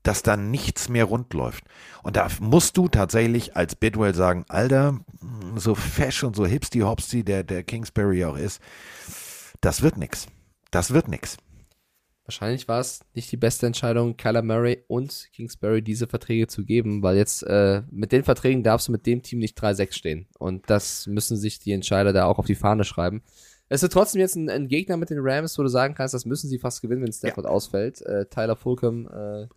dass 0.03 0.23
da 0.23 0.37
nichts 0.37 0.87
mehr 0.87 1.03
rund 1.05 1.33
läuft. 1.33 1.65
Und 2.03 2.15
da 2.15 2.27
musst 2.39 2.77
du 2.77 2.87
tatsächlich 2.87 3.57
als 3.57 3.75
Bidwell 3.75 4.15
sagen, 4.15 4.45
Alter, 4.47 4.99
so 5.55 5.75
fesch 5.75 6.23
und 6.23 6.35
so 6.35 6.45
hipsty 6.45 6.79
hopsty 6.79 7.23
der, 7.25 7.43
der 7.43 7.63
Kingsbury 7.63 8.23
auch 8.23 8.37
ist, 8.37 8.61
das 9.59 9.81
wird 9.81 9.97
nix. 9.97 10.27
Das 10.71 10.91
wird 10.91 11.07
nix. 11.09 11.37
Wahrscheinlich 12.27 12.67
war 12.67 12.81
es 12.81 12.99
nicht 13.13 13.31
die 13.31 13.37
beste 13.37 13.67
Entscheidung, 13.67 14.17
Kyler 14.17 14.41
Murray 14.41 14.83
und 14.87 15.29
Kingsbury 15.31 15.81
diese 15.81 16.07
Verträge 16.07 16.47
zu 16.47 16.65
geben, 16.65 17.01
weil 17.01 17.15
jetzt 17.15 17.41
äh, 17.43 17.83
mit 17.89 18.11
den 18.11 18.25
Verträgen 18.25 18.63
darfst 18.63 18.89
du 18.89 18.91
mit 18.91 19.05
dem 19.05 19.23
Team 19.23 19.39
nicht 19.39 19.57
3-6 19.57 19.93
stehen. 19.93 20.27
Und 20.37 20.69
das 20.69 21.07
müssen 21.07 21.37
sich 21.37 21.59
die 21.59 21.71
Entscheider 21.71 22.11
da 22.11 22.25
auch 22.25 22.37
auf 22.37 22.45
die 22.45 22.55
Fahne 22.55 22.83
schreiben. 22.83 23.23
Es 23.69 23.81
ist 23.81 23.93
trotzdem 23.93 24.19
jetzt 24.19 24.35
ein, 24.35 24.49
ein 24.49 24.67
Gegner 24.67 24.97
mit 24.97 25.09
den 25.09 25.19
Rams, 25.21 25.57
wo 25.57 25.63
du 25.63 25.69
sagen 25.69 25.95
kannst, 25.95 26.13
das 26.13 26.25
müssen 26.25 26.49
sie 26.49 26.59
fast 26.59 26.81
gewinnen, 26.81 27.01
wenn 27.01 27.13
Stafford 27.13 27.45
ausfällt. 27.45 28.01
Äh, 28.01 28.25
Tyler 28.25 28.57
Fulcom 28.57 29.07
äh, 29.07 29.47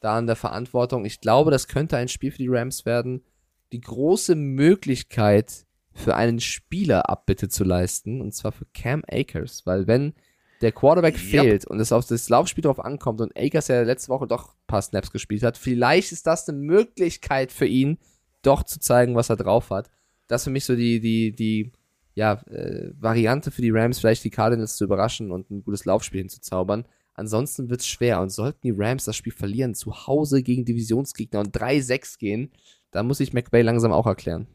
da 0.00 0.18
in 0.18 0.26
der 0.26 0.36
Verantwortung. 0.36 1.06
Ich 1.06 1.22
glaube, 1.22 1.50
das 1.50 1.66
könnte 1.66 1.96
ein 1.96 2.08
Spiel 2.08 2.30
für 2.30 2.38
die 2.38 2.48
Rams 2.48 2.84
werden. 2.84 3.24
Die 3.72 3.80
große 3.80 4.34
Möglichkeit 4.34 5.64
für 5.94 6.14
einen 6.14 6.40
Spieler 6.40 7.08
Abbitte 7.08 7.48
zu 7.48 7.64
leisten, 7.64 8.20
und 8.20 8.34
zwar 8.34 8.52
für 8.52 8.66
Cam 8.74 9.02
Akers, 9.10 9.64
weil 9.64 9.86
wenn 9.86 10.12
der 10.60 10.72
Quarterback 10.72 11.14
Yep. 11.14 11.22
fehlt 11.22 11.66
und 11.66 11.80
es 11.80 11.92
auf 11.92 12.06
das 12.06 12.28
Laufspiel 12.28 12.62
drauf 12.62 12.80
ankommt 12.80 13.20
und 13.20 13.36
Akers 13.36 13.68
ja 13.68 13.82
letzte 13.82 14.08
Woche 14.08 14.26
doch 14.26 14.48
ein 14.48 14.66
paar 14.66 14.82
Snaps 14.82 15.10
gespielt 15.10 15.42
hat, 15.42 15.56
vielleicht 15.56 16.12
ist 16.12 16.26
das 16.26 16.48
eine 16.48 16.58
Möglichkeit 16.58 17.52
für 17.52 17.66
ihn, 17.66 17.98
doch 18.42 18.62
zu 18.62 18.80
zeigen, 18.80 19.14
was 19.14 19.30
er 19.30 19.36
drauf 19.36 19.70
hat. 19.70 19.90
Das 20.26 20.42
ist 20.42 20.44
für 20.44 20.50
mich 20.50 20.64
so 20.64 20.76
die, 20.76 21.00
die, 21.00 21.32
die, 21.32 21.72
ja, 22.14 22.42
äh, 22.48 22.90
Variante 22.98 23.50
für 23.50 23.62
die 23.62 23.70
Rams, 23.70 24.00
vielleicht 24.00 24.24
die 24.24 24.30
Cardinals 24.30 24.76
zu 24.76 24.84
überraschen 24.84 25.30
und 25.30 25.50
ein 25.50 25.62
gutes 25.62 25.84
Laufspiel 25.84 26.20
hinzuzaubern. 26.20 26.84
Ansonsten 27.14 27.70
wird's 27.70 27.86
schwer 27.86 28.20
und 28.20 28.30
sollten 28.30 28.60
die 28.62 28.74
Rams 28.76 29.04
das 29.04 29.16
Spiel 29.16 29.32
verlieren, 29.32 29.74
zu 29.74 30.06
Hause 30.06 30.42
gegen 30.42 30.64
Divisionsgegner 30.64 31.40
und 31.40 31.56
3-6 31.56 32.18
gehen, 32.18 32.52
dann 32.90 33.06
muss 33.06 33.20
ich 33.20 33.32
McVay 33.32 33.62
langsam 33.62 33.92
auch 33.92 34.06
erklären. 34.06 34.46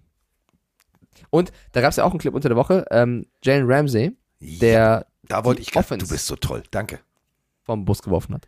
Und 1.30 1.52
da 1.72 1.82
gab's 1.82 1.98
ja 1.98 2.04
auch 2.04 2.12
einen 2.12 2.20
Clip 2.20 2.34
unter 2.34 2.50
der 2.50 2.58
Woche, 2.58 2.86
ähm, 2.92 3.28
Jalen 3.44 3.66
Ramsey, 3.66 4.16
der 4.44 5.06
Da 5.28 5.46
wollte 5.46 5.62
ich 5.62 5.72
grad, 5.72 5.86
Offense 5.86 6.06
du 6.06 6.12
bist 6.12 6.28
so 6.28 6.36
toll. 6.36 6.64
Danke. 6.72 7.00
vom 7.64 7.86
Bus 7.86 8.02
geworfen 8.02 8.36
hat. 8.36 8.48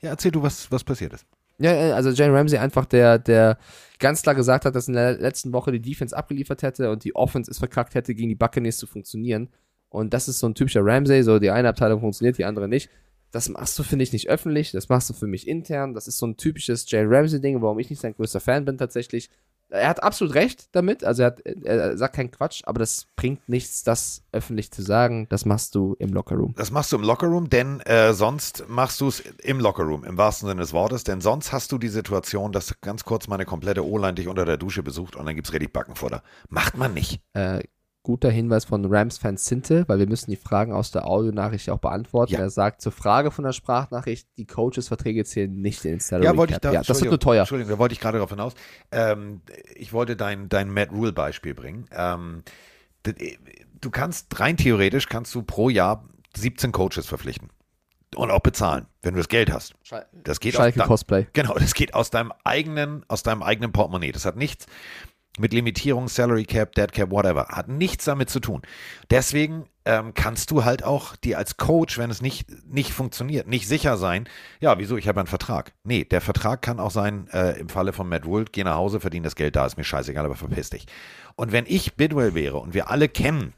Ja, 0.00 0.10
erzähl 0.10 0.30
du, 0.30 0.42
was, 0.42 0.70
was 0.70 0.84
passiert 0.84 1.12
ist. 1.12 1.26
Ja, 1.58 1.72
äh, 1.72 1.92
also 1.92 2.10
Jalen 2.10 2.34
Ramsey 2.34 2.58
einfach, 2.58 2.84
der, 2.84 3.18
der 3.18 3.58
ganz 3.98 4.22
klar 4.22 4.34
gesagt 4.34 4.64
hat, 4.64 4.74
dass 4.74 4.88
in 4.88 4.94
der 4.94 5.18
letzten 5.18 5.52
Woche 5.52 5.72
die 5.72 5.80
Defense 5.80 6.16
abgeliefert 6.16 6.62
hätte 6.62 6.90
und 6.90 7.04
die 7.04 7.14
Offense 7.14 7.50
es 7.50 7.58
verkackt 7.58 7.94
hätte, 7.94 8.14
gegen 8.14 8.28
die 8.28 8.34
Buccaneers 8.34 8.76
zu 8.76 8.86
funktionieren. 8.86 9.48
Und 9.88 10.12
das 10.12 10.28
ist 10.28 10.38
so 10.38 10.48
ein 10.48 10.54
typischer 10.54 10.84
Ramsey, 10.84 11.22
so 11.22 11.38
die 11.38 11.50
eine 11.50 11.68
Abteilung 11.68 12.00
funktioniert, 12.00 12.38
die 12.38 12.44
andere 12.44 12.68
nicht. 12.68 12.90
Das 13.30 13.48
machst 13.48 13.78
du, 13.78 13.82
finde 13.82 14.02
ich, 14.02 14.12
nicht 14.12 14.28
öffentlich, 14.28 14.72
das 14.72 14.88
machst 14.88 15.10
du 15.10 15.14
für 15.14 15.26
mich 15.26 15.48
intern. 15.48 15.94
Das 15.94 16.08
ist 16.08 16.18
so 16.18 16.26
ein 16.26 16.36
typisches 16.36 16.90
Jalen 16.90 17.12
Ramsey-Ding, 17.12 17.60
warum 17.62 17.78
ich 17.78 17.90
nicht 17.90 18.00
sein 18.00 18.14
größter 18.14 18.40
Fan 18.40 18.64
bin 18.64 18.78
tatsächlich. 18.78 19.30
Er 19.68 19.88
hat 19.88 20.02
absolut 20.02 20.34
recht 20.34 20.68
damit, 20.72 21.02
also 21.02 21.22
er, 21.22 21.26
hat, 21.26 21.40
er 21.40 21.98
sagt 21.98 22.14
keinen 22.14 22.30
Quatsch, 22.30 22.62
aber 22.66 22.78
das 22.78 23.06
bringt 23.16 23.48
nichts, 23.48 23.82
das 23.82 24.22
öffentlich 24.32 24.70
zu 24.70 24.82
sagen. 24.82 25.26
Das 25.28 25.44
machst 25.44 25.74
du 25.74 25.96
im 25.98 26.12
Lockerroom. 26.12 26.54
Das 26.56 26.70
machst 26.70 26.92
du 26.92 26.96
im 26.96 27.02
Lockerroom, 27.02 27.50
denn 27.50 27.80
äh, 27.80 28.12
sonst 28.12 28.64
machst 28.68 29.00
du 29.00 29.08
es 29.08 29.20
im 29.20 29.58
Lockerroom, 29.58 30.04
im 30.04 30.16
wahrsten 30.16 30.48
Sinne 30.48 30.60
des 30.60 30.72
Wortes, 30.72 31.04
denn 31.04 31.20
sonst 31.20 31.52
hast 31.52 31.72
du 31.72 31.78
die 31.78 31.88
Situation, 31.88 32.52
dass 32.52 32.80
ganz 32.80 33.04
kurz 33.04 33.26
meine 33.26 33.44
komplette 33.44 33.84
O-Line 33.84 34.14
dich 34.14 34.28
unter 34.28 34.44
der 34.44 34.56
Dusche 34.56 34.82
besucht 34.82 35.16
und 35.16 35.26
dann 35.26 35.34
gibt's 35.34 35.52
richtig 35.52 35.72
Backenfutter. 35.72 36.22
Macht 36.48 36.76
man 36.76 36.94
nicht. 36.94 37.20
Äh, 37.34 37.62
guter 38.06 38.30
Hinweis 38.30 38.64
von 38.64 38.84
Rams-Fan 38.84 39.36
Sinte, 39.36 39.84
weil 39.88 39.98
wir 39.98 40.06
müssen 40.06 40.30
die 40.30 40.36
Fragen 40.36 40.72
aus 40.72 40.92
der 40.92 41.06
Audionachricht 41.08 41.68
auch 41.70 41.78
beantworten. 41.80 42.34
Ja. 42.34 42.38
Er 42.38 42.50
sagt 42.50 42.80
zur 42.80 42.92
Frage 42.92 43.32
von 43.32 43.44
der 43.44 43.52
Sprachnachricht, 43.52 44.28
die 44.36 44.46
Coaches-Verträge 44.46 45.24
zählen 45.24 45.52
nicht 45.60 45.84
in 45.84 45.90
den 45.92 46.00
Salary 46.00 46.24
Ja, 46.26 46.36
wollte 46.36 46.52
ich 46.52 46.60
da. 46.60 46.72
ja, 46.72 46.82
das 46.82 47.00
wird 47.00 47.10
nur 47.10 47.18
teuer. 47.18 47.40
Entschuldigung, 47.40 47.72
da 47.72 47.78
wollte 47.80 47.94
ich 47.94 48.00
gerade 48.00 48.18
darauf 48.18 48.30
hinaus. 48.30 48.54
Ähm, 48.92 49.40
ich 49.74 49.92
wollte 49.92 50.14
dein, 50.14 50.48
dein 50.48 50.70
Matt 50.70 50.92
Rule-Beispiel 50.92 51.54
bringen. 51.54 51.86
Ähm, 51.90 52.44
d- 53.04 53.38
du 53.80 53.90
kannst 53.90 54.38
rein 54.38 54.56
theoretisch 54.56 55.08
kannst 55.08 55.34
du 55.34 55.42
pro 55.42 55.68
Jahr 55.68 56.08
17 56.36 56.70
Coaches 56.70 57.06
verpflichten. 57.08 57.48
Und 58.14 58.30
auch 58.30 58.40
bezahlen, 58.40 58.86
wenn 59.02 59.14
du 59.14 59.18
das 59.18 59.28
Geld 59.28 59.52
hast. 59.52 59.74
Das 60.12 60.38
geht 60.38 60.54
Schalke 60.54 60.80
aus, 60.80 60.86
Cosplay. 60.86 61.26
Genau, 61.32 61.54
das 61.54 61.74
geht 61.74 61.92
aus 61.92 62.10
deinem 62.10 62.32
eigenen, 62.44 63.04
aus 63.08 63.24
deinem 63.24 63.42
eigenen 63.42 63.72
Portemonnaie. 63.72 64.12
Das 64.12 64.24
hat 64.24 64.36
nichts 64.36 64.66
mit 65.38 65.52
Limitierung, 65.52 66.08
Salary 66.08 66.44
Cap, 66.44 66.74
Dead 66.74 66.92
Cap, 66.92 67.10
whatever. 67.10 67.48
Hat 67.48 67.68
nichts 67.68 68.04
damit 68.04 68.30
zu 68.30 68.40
tun. 68.40 68.62
Deswegen 69.10 69.66
ähm, 69.84 70.14
kannst 70.14 70.50
du 70.50 70.64
halt 70.64 70.84
auch 70.84 71.16
dir 71.16 71.38
als 71.38 71.56
Coach, 71.56 71.98
wenn 71.98 72.10
es 72.10 72.20
nicht, 72.20 72.46
nicht 72.66 72.92
funktioniert, 72.92 73.46
nicht 73.46 73.68
sicher 73.68 73.96
sein, 73.96 74.28
ja, 74.60 74.78
wieso, 74.78 74.96
ich 74.96 75.08
habe 75.08 75.20
einen 75.20 75.28
Vertrag. 75.28 75.72
Nee, 75.84 76.04
der 76.04 76.20
Vertrag 76.20 76.60
kann 76.60 76.80
auch 76.80 76.90
sein, 76.90 77.28
äh, 77.32 77.58
im 77.58 77.68
Falle 77.68 77.92
von 77.92 78.08
Matt 78.08 78.26
Rule, 78.26 78.46
geh 78.50 78.64
nach 78.64 78.74
Hause, 78.74 79.00
verdien 79.00 79.22
das 79.22 79.36
Geld 79.36 79.56
da, 79.56 79.64
ist 79.64 79.76
mir 79.76 79.84
scheißegal, 79.84 80.24
aber 80.24 80.34
verpiss 80.34 80.70
dich. 80.70 80.86
Und 81.36 81.52
wenn 81.52 81.64
ich 81.66 81.94
Bidwell 81.94 82.34
wäre 82.34 82.58
und 82.58 82.74
wir 82.74 82.90
alle 82.90 83.08
kennen, 83.08 83.52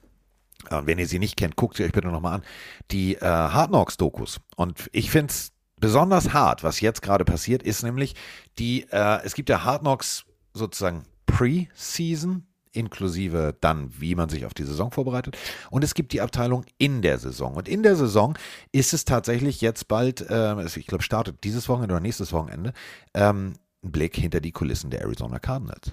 äh, 0.71 0.83
wenn 0.85 0.99
ihr 0.99 1.07
sie 1.07 1.19
nicht 1.19 1.37
kennt, 1.37 1.57
guckt 1.57 1.77
sie 1.77 1.85
euch 1.85 1.93
bitte 1.93 2.09
nochmal 2.09 2.35
an, 2.35 2.43
die 2.91 3.15
äh, 3.17 3.25
Hard 3.25 3.71
Knocks 3.71 3.97
Dokus. 3.97 4.41
Und 4.57 4.89
ich 4.93 5.11
finde 5.11 5.33
es 5.33 5.53
besonders 5.81 6.33
hart, 6.33 6.63
was 6.63 6.81
jetzt 6.81 7.03
gerade 7.03 7.25
passiert, 7.25 7.63
ist 7.63 7.83
nämlich 7.83 8.15
die, 8.59 8.87
äh, 8.91 9.23
es 9.25 9.35
gibt 9.35 9.49
ja 9.49 9.65
Hard 9.65 9.81
Knocks 9.81 10.25
sozusagen 10.53 11.05
Pre-Season, 11.39 12.45
inklusive 12.73 13.57
dann, 13.61 13.93
wie 14.01 14.17
man 14.17 14.29
sich 14.29 14.45
auf 14.45 14.55
die 14.55 14.65
Saison 14.65 14.91
vorbereitet. 14.91 15.39
Und 15.71 15.85
es 15.85 15.95
gibt 15.95 16.13
die 16.13 16.21
Abteilung 16.21 16.65
in 16.79 17.01
der 17.01 17.19
Saison. 17.19 17.55
Und 17.55 17.69
in 17.69 17.85
der 17.85 17.95
Saison 17.95 18.37
ist 18.73 18.93
es 18.93 19.05
tatsächlich 19.05 19.61
jetzt 19.61 19.87
bald, 19.87 20.21
äh, 20.29 20.65
ich 20.65 20.89
glaube, 20.89 21.05
startet 21.05 21.45
dieses 21.45 21.69
Wochenende 21.69 21.95
oder 21.95 22.03
nächstes 22.03 22.33
Wochenende, 22.33 22.73
ähm, 23.15 23.55
ein 23.85 23.93
Blick 23.93 24.17
hinter 24.17 24.41
die 24.41 24.51
Kulissen 24.51 24.91
der 24.91 25.03
Arizona 25.03 25.39
Cardinals. 25.39 25.93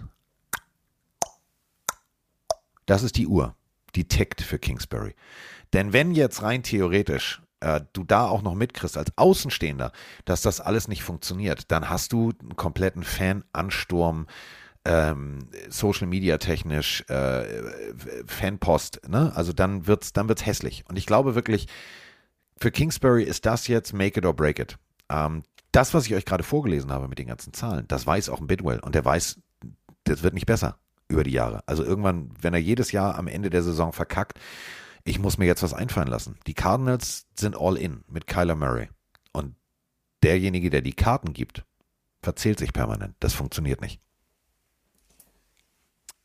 Das 2.87 3.03
ist 3.03 3.15
die 3.15 3.27
Uhr, 3.27 3.55
die 3.93 4.07
tickt 4.07 4.41
für 4.41 4.57
Kingsbury. 4.57 5.13
Denn 5.73 5.93
wenn 5.93 6.15
jetzt 6.15 6.41
rein 6.41 6.63
theoretisch 6.63 7.39
äh, 7.59 7.81
du 7.93 8.03
da 8.03 8.27
auch 8.27 8.41
noch 8.41 8.55
mitkriegst 8.55 8.97
als 8.97 9.15
Außenstehender, 9.15 9.91
dass 10.25 10.41
das 10.41 10.59
alles 10.59 10.87
nicht 10.87 11.03
funktioniert, 11.03 11.71
dann 11.71 11.87
hast 11.87 12.13
du 12.13 12.33
einen 12.41 12.55
kompletten 12.55 13.03
Fan-Ansturm, 13.03 14.25
ähm, 14.85 15.39
Social 15.69 16.07
Media 16.07 16.37
technisch, 16.37 17.03
äh, 17.09 17.63
Fanpost, 18.27 19.01
ne? 19.07 19.31
Also 19.35 19.51
dann 19.51 19.87
wird's, 19.87 20.13
dann 20.13 20.29
wird's 20.29 20.45
hässlich. 20.45 20.83
Und 20.87 20.97
ich 20.97 21.05
glaube 21.05 21.35
wirklich, 21.35 21.67
für 22.57 22.71
Kingsbury 22.71 23.23
ist 23.23 23.45
das 23.45 23.67
jetzt 23.67 23.93
make 23.93 24.19
it 24.19 24.25
or 24.25 24.33
break 24.33 24.59
it. 24.59 24.77
Ähm, 25.09 25.43
das, 25.71 25.93
was 25.93 26.05
ich 26.05 26.15
euch 26.15 26.25
gerade 26.25 26.43
vorgelesen 26.43 26.91
habe 26.91 27.07
mit 27.07 27.19
den 27.19 27.27
ganzen 27.27 27.53
Zahlen, 27.53 27.85
das 27.87 28.07
weiß 28.07 28.29
auch 28.29 28.39
ein 28.39 28.47
Bidwell 28.47 28.79
und 28.79 28.95
der 28.95 29.03
weiß, 29.03 29.39
das 30.05 30.23
wird 30.23 30.33
nicht 30.33 30.45
besser 30.45 30.77
über 31.09 31.23
die 31.23 31.31
Jahre. 31.31 31.63
Also 31.65 31.83
irgendwann, 31.83 32.31
wenn 32.39 32.53
er 32.53 32.61
jedes 32.61 32.91
Jahr 32.91 33.15
am 33.17 33.27
Ende 33.27 33.49
der 33.49 33.63
Saison 33.63 33.91
verkackt, 33.91 34.39
ich 35.03 35.19
muss 35.19 35.37
mir 35.37 35.45
jetzt 35.45 35.63
was 35.63 35.73
einfallen 35.73 36.07
lassen. 36.07 36.37
Die 36.47 36.53
Cardinals 36.53 37.27
sind 37.37 37.55
all 37.59 37.77
in 37.77 38.03
mit 38.07 38.25
Kyler 38.25 38.55
Murray. 38.55 38.89
Und 39.33 39.55
derjenige, 40.23 40.69
der 40.69 40.81
die 40.81 40.93
Karten 40.93 41.33
gibt, 41.33 41.63
verzählt 42.21 42.57
sich 42.57 42.73
permanent. 42.73 43.15
Das 43.19 43.33
funktioniert 43.33 43.81
nicht. 43.81 44.01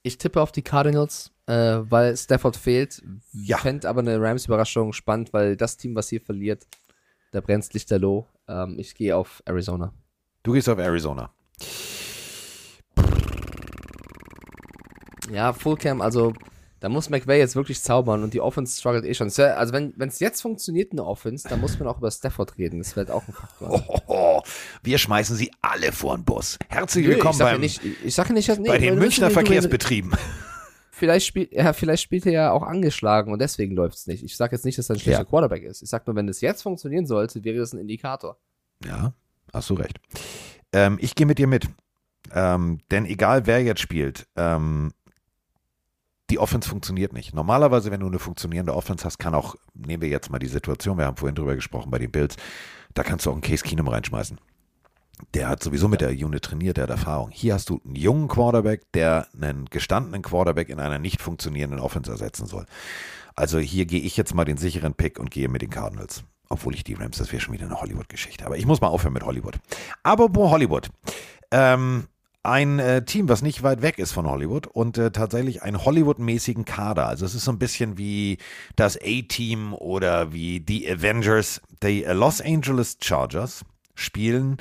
Ich 0.02 0.16
tippe 0.16 0.40
auf 0.40 0.51
die 0.51 0.62
Cardinals, 0.62 1.31
äh, 1.47 1.52
weil 1.82 2.16
Stafford 2.16 2.56
fehlt. 2.56 3.02
Ja. 3.32 3.59
Fände 3.59 3.89
aber 3.89 4.01
eine 4.01 4.20
Rams-Überraschung 4.20 4.93
spannend, 4.94 5.32
weil 5.32 5.56
das 5.56 5.77
Team, 5.77 5.94
was 5.94 6.09
hier 6.09 6.22
verliert, 6.22 6.66
da 7.32 7.40
brennt 7.40 7.72
lichterloh. 7.74 8.27
Ähm, 8.48 8.77
ich 8.78 8.94
gehe 8.94 9.14
auf 9.14 9.43
Arizona. 9.44 9.93
Du 10.43 10.52
gehst 10.52 10.68
auf 10.70 10.78
Arizona. 10.78 11.31
Ja, 15.31 15.52
Fullcam, 15.52 16.01
also 16.01 16.32
da 16.81 16.89
muss 16.89 17.10
McVay 17.10 17.39
jetzt 17.39 17.55
wirklich 17.55 17.82
zaubern 17.82 18.22
und 18.22 18.32
die 18.32 18.40
Offense 18.40 18.81
struggelt 18.81 19.05
eh 19.05 19.12
schon. 19.12 19.28
Also 19.28 19.74
wenn 19.74 19.94
es 19.98 20.18
jetzt 20.18 20.40
funktioniert, 20.40 20.93
eine 20.93 21.05
Offense, 21.05 21.47
dann 21.47 21.60
muss 21.60 21.78
man 21.78 21.86
auch 21.89 21.98
über 21.98 22.10
Stafford 22.10 22.56
reden. 22.56 22.78
Das 22.78 22.97
wird 22.97 23.10
auch 23.10 23.22
ein 23.28 23.35
Faktor. 23.35 23.85
Oh, 24.06 24.30
wir 24.82 24.98
schmeißen 24.98 25.36
sie 25.36 25.51
alle 25.61 25.93
vor 25.93 26.16
den 26.16 26.24
Bus. 26.24 26.59
Herzlich 26.69 27.07
Nö, 27.07 27.12
willkommen 27.15 27.39
beim, 27.39 27.61
nicht, 27.61 27.81
ich 27.85 28.15
sage 28.15 28.32
nicht, 28.32 28.48
dass, 28.48 28.59
nee, 28.59 28.69
bei 28.69 28.78
den 28.78 28.98
Münchner 28.98 29.31
Verkehrsbetrieben. 29.31 30.12
Vielleicht 30.93 31.27
spielt, 31.27 31.51
ja, 31.52 31.73
vielleicht 31.73 32.02
spielt 32.02 32.27
er 32.27 32.32
ja 32.32 32.51
auch 32.51 32.62
angeschlagen 32.62 33.32
und 33.32 33.39
deswegen 33.39 33.74
läuft's 33.74 34.07
nicht. 34.07 34.23
Ich 34.23 34.36
sage 34.36 34.55
jetzt 34.55 34.66
nicht, 34.66 34.77
dass 34.77 34.90
er 34.90 34.97
ein 34.97 35.01
schlechter 35.01 35.23
Ja. 35.23 35.24
Quarterback 35.24 35.62
ist. 35.62 35.81
Ich 35.81 35.89
sage 35.89 36.05
nur, 36.07 36.15
wenn 36.15 36.28
es 36.28 36.43
jetzt 36.43 36.61
funktionieren 36.61 37.07
sollte, 37.07 37.43
wäre 37.43 37.57
das 37.57 37.73
ein 37.73 37.78
Indikator. 37.78 38.36
Ja, 38.85 39.15
hast 39.51 39.70
du 39.70 39.74
recht. 39.74 39.98
Ähm, 40.74 40.98
ich 41.01 41.15
gehe 41.15 41.24
mit 41.24 41.39
dir 41.39 41.47
mit. 41.47 41.70
Ähm, 42.35 42.81
denn 42.90 43.07
egal 43.07 43.47
wer 43.47 43.62
jetzt 43.62 43.81
spielt, 43.81 44.27
ähm, 44.36 44.93
die 46.28 46.39
Offense 46.39 46.69
funktioniert 46.69 47.15
nicht. 47.15 47.35
Normalerweise, 47.35 47.90
wenn 47.90 48.01
du 48.01 48.07
eine 48.07 48.19
funktionierende 48.19 48.74
Offense 48.74 49.07
hast, 49.07 49.16
kann 49.16 49.35
auch, 49.35 49.57
nehmen 49.73 50.02
wir 50.02 50.11
jetzt 50.11 50.31
mal 50.31 50.39
die 50.39 50.48
Situation, 50.48 50.98
wir 50.98 51.07
haben 51.07 51.16
vorhin 51.16 51.35
drüber 51.35 51.55
gesprochen 51.55 51.90
bei 51.90 51.98
den 51.98 52.11
Bills, 52.11 52.36
da 52.93 53.02
kannst 53.02 53.24
du 53.24 53.31
auch 53.31 53.35
einen 53.35 53.43
Case 53.43 53.65
Keenum 53.65 53.89
reinschmeißen. 53.89 54.39
Der 55.34 55.48
hat 55.48 55.62
sowieso 55.62 55.88
mit 55.88 56.01
der 56.01 56.10
Unit 56.10 56.42
trainiert, 56.42 56.76
der 56.76 56.84
hat 56.84 56.90
Erfahrung. 56.90 57.30
Hier 57.30 57.55
hast 57.55 57.70
du 57.70 57.80
einen 57.84 57.97
jungen 57.97 58.28
Quarterback, 58.28 58.90
der 58.92 59.26
einen 59.40 59.66
gestandenen 59.66 60.22
Quarterback 60.22 60.68
in 60.68 60.80
einer 60.80 60.98
nicht 60.98 61.20
funktionierenden 61.20 61.80
Offense 61.80 62.10
ersetzen 62.10 62.47
soll. 62.47 62.66
Also 63.34 63.59
hier 63.59 63.86
gehe 63.86 64.01
ich 64.01 64.16
jetzt 64.16 64.34
mal 64.34 64.44
den 64.44 64.56
sicheren 64.56 64.94
Pick 64.94 65.18
und 65.18 65.30
gehe 65.30 65.48
mit 65.48 65.62
den 65.62 65.70
Cardinals. 65.70 66.24
Obwohl 66.48 66.74
ich 66.74 66.82
die 66.82 66.94
Rams, 66.94 67.18
das 67.18 67.30
wäre 67.32 67.40
schon 67.40 67.55
wieder 67.55 67.66
eine 67.66 67.80
Hollywood-Geschichte. 67.80 68.44
Aber 68.44 68.56
ich 68.56 68.66
muss 68.66 68.80
mal 68.80 68.88
aufhören 68.88 69.12
mit 69.12 69.24
Hollywood. 69.24 69.56
Apropos 70.02 70.51
Hollywood. 70.51 70.88
Ähm, 71.52 72.09
ein 72.42 72.78
äh, 72.78 73.05
Team, 73.05 73.28
was 73.28 73.42
nicht 73.42 73.62
weit 73.62 73.82
weg 73.82 73.98
ist 73.98 74.12
von 74.12 74.26
Hollywood 74.26 74.66
und 74.66 74.98
äh, 74.98 75.10
tatsächlich 75.10 75.62
einen 75.62 75.84
Hollywood-mäßigen 75.84 76.64
Kader. 76.64 77.06
Also 77.06 77.26
es 77.26 77.34
ist 77.34 77.44
so 77.44 77.52
ein 77.52 77.59
bisschen 77.59 77.98
wie 77.98 78.38
das 78.76 78.97
A-Team 78.97 79.74
oder 79.74 80.32
wie 80.32 80.60
die 80.60 80.90
Avengers. 80.90 81.60
Die 81.82 82.05
äh, 82.05 82.12
Los 82.14 82.40
Angeles 82.40 82.97
Chargers 83.01 83.64
spielen 83.94 84.56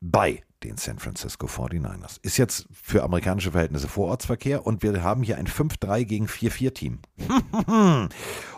bei 0.00 0.42
den 0.62 0.76
San 0.76 0.98
Francisco 0.98 1.46
49ers. 1.46 2.18
Ist 2.22 2.36
jetzt 2.36 2.66
für 2.70 3.02
amerikanische 3.02 3.52
Verhältnisse 3.52 3.88
Vorortsverkehr 3.88 4.66
und 4.66 4.82
wir 4.82 5.02
haben 5.02 5.22
hier 5.22 5.38
ein 5.38 5.46
5-3 5.46 6.04
gegen 6.04 6.26
4-4-Team. 6.26 6.98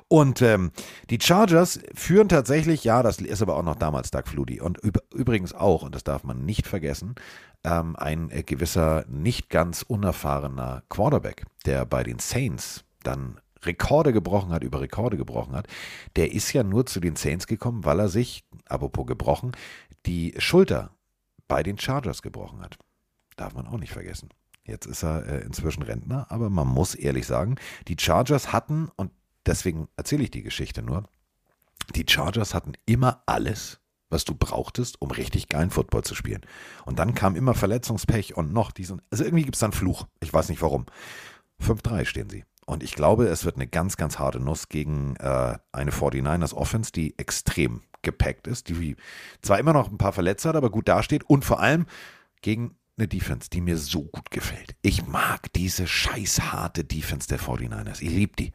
und 0.08 0.42
ähm, 0.42 0.72
die 1.10 1.18
Chargers 1.20 1.80
führen 1.94 2.28
tatsächlich, 2.28 2.84
ja, 2.84 3.02
das 3.02 3.18
ist 3.18 3.42
aber 3.42 3.56
auch 3.56 3.62
noch 3.62 3.76
damals 3.76 4.10
Doug 4.10 4.24
Flutie 4.26 4.60
und 4.60 4.82
üb 4.84 4.98
übrigens 5.14 5.54
auch, 5.54 5.82
und 5.82 5.94
das 5.94 6.04
darf 6.04 6.24
man 6.24 6.44
nicht 6.44 6.66
vergessen, 6.66 7.14
ähm, 7.64 7.94
ein 7.96 8.30
äh, 8.30 8.42
gewisser, 8.42 9.04
nicht 9.08 9.48
ganz 9.48 9.82
unerfahrener 9.82 10.82
Quarterback, 10.88 11.44
der 11.66 11.86
bei 11.86 12.02
den 12.02 12.18
Saints 12.18 12.84
dann 13.04 13.40
Rekorde 13.64 14.12
gebrochen 14.12 14.52
hat, 14.52 14.64
über 14.64 14.80
Rekorde 14.80 15.16
gebrochen 15.16 15.54
hat, 15.54 15.68
der 16.16 16.32
ist 16.32 16.52
ja 16.52 16.64
nur 16.64 16.84
zu 16.86 16.98
den 16.98 17.14
Saints 17.14 17.46
gekommen, 17.46 17.84
weil 17.84 18.00
er 18.00 18.08
sich, 18.08 18.44
apropos 18.66 19.06
gebrochen, 19.06 19.52
die 20.04 20.34
Schulter 20.38 20.90
bei 21.52 21.62
den 21.62 21.78
Chargers 21.78 22.22
gebrochen 22.22 22.62
hat. 22.62 22.78
Darf 23.36 23.52
man 23.52 23.66
auch 23.66 23.76
nicht 23.76 23.92
vergessen. 23.92 24.30
Jetzt 24.64 24.86
ist 24.86 25.04
er 25.04 25.26
äh, 25.26 25.40
inzwischen 25.42 25.82
Rentner, 25.82 26.24
aber 26.30 26.48
man 26.48 26.66
muss 26.66 26.94
ehrlich 26.94 27.26
sagen, 27.26 27.56
die 27.88 27.96
Chargers 28.00 28.54
hatten, 28.54 28.88
und 28.96 29.12
deswegen 29.44 29.86
erzähle 29.98 30.22
ich 30.22 30.30
die 30.30 30.42
Geschichte 30.42 30.80
nur, 30.80 31.04
die 31.94 32.06
Chargers 32.08 32.54
hatten 32.54 32.72
immer 32.86 33.22
alles, 33.26 33.80
was 34.08 34.24
du 34.24 34.34
brauchtest, 34.34 35.02
um 35.02 35.10
richtig 35.10 35.50
geilen 35.50 35.70
Football 35.70 36.04
zu 36.04 36.14
spielen. 36.14 36.40
Und 36.86 36.98
dann 36.98 37.14
kam 37.14 37.36
immer 37.36 37.52
Verletzungspech 37.52 38.34
und 38.34 38.54
noch 38.54 38.70
diesen. 38.70 39.02
Also 39.10 39.22
irgendwie 39.22 39.44
gibt 39.44 39.56
es 39.56 39.60
dann 39.60 39.72
Fluch. 39.72 40.06
Ich 40.20 40.32
weiß 40.32 40.48
nicht 40.48 40.62
warum. 40.62 40.86
5-3 41.62 42.06
stehen 42.06 42.30
sie. 42.30 42.46
Und 42.64 42.82
ich 42.82 42.94
glaube, 42.94 43.26
es 43.26 43.44
wird 43.44 43.56
eine 43.56 43.66
ganz, 43.66 43.98
ganz 43.98 44.18
harte 44.18 44.40
Nuss 44.40 44.70
gegen 44.70 45.16
äh, 45.16 45.58
eine 45.70 45.90
49ers 45.90 46.54
Offense, 46.54 46.92
die 46.92 47.18
extrem 47.18 47.82
gepackt 48.02 48.46
ist, 48.46 48.68
die 48.68 48.96
zwar 49.40 49.58
immer 49.58 49.72
noch 49.72 49.90
ein 49.90 49.98
paar 49.98 50.12
Verletzer 50.12 50.50
hat, 50.50 50.56
aber 50.56 50.70
gut 50.70 50.88
dasteht 50.88 51.24
und 51.24 51.44
vor 51.44 51.60
allem 51.60 51.86
gegen 52.40 52.76
eine 52.96 53.08
Defense, 53.08 53.48
die 53.50 53.60
mir 53.60 53.78
so 53.78 54.04
gut 54.04 54.30
gefällt. 54.30 54.74
Ich 54.82 55.06
mag 55.06 55.52
diese 55.54 55.86
scheißharte 55.86 56.84
Defense 56.84 57.28
der 57.28 57.38
49ers. 57.38 58.02
Ich 58.02 58.10
liebe 58.10 58.36
die. 58.38 58.52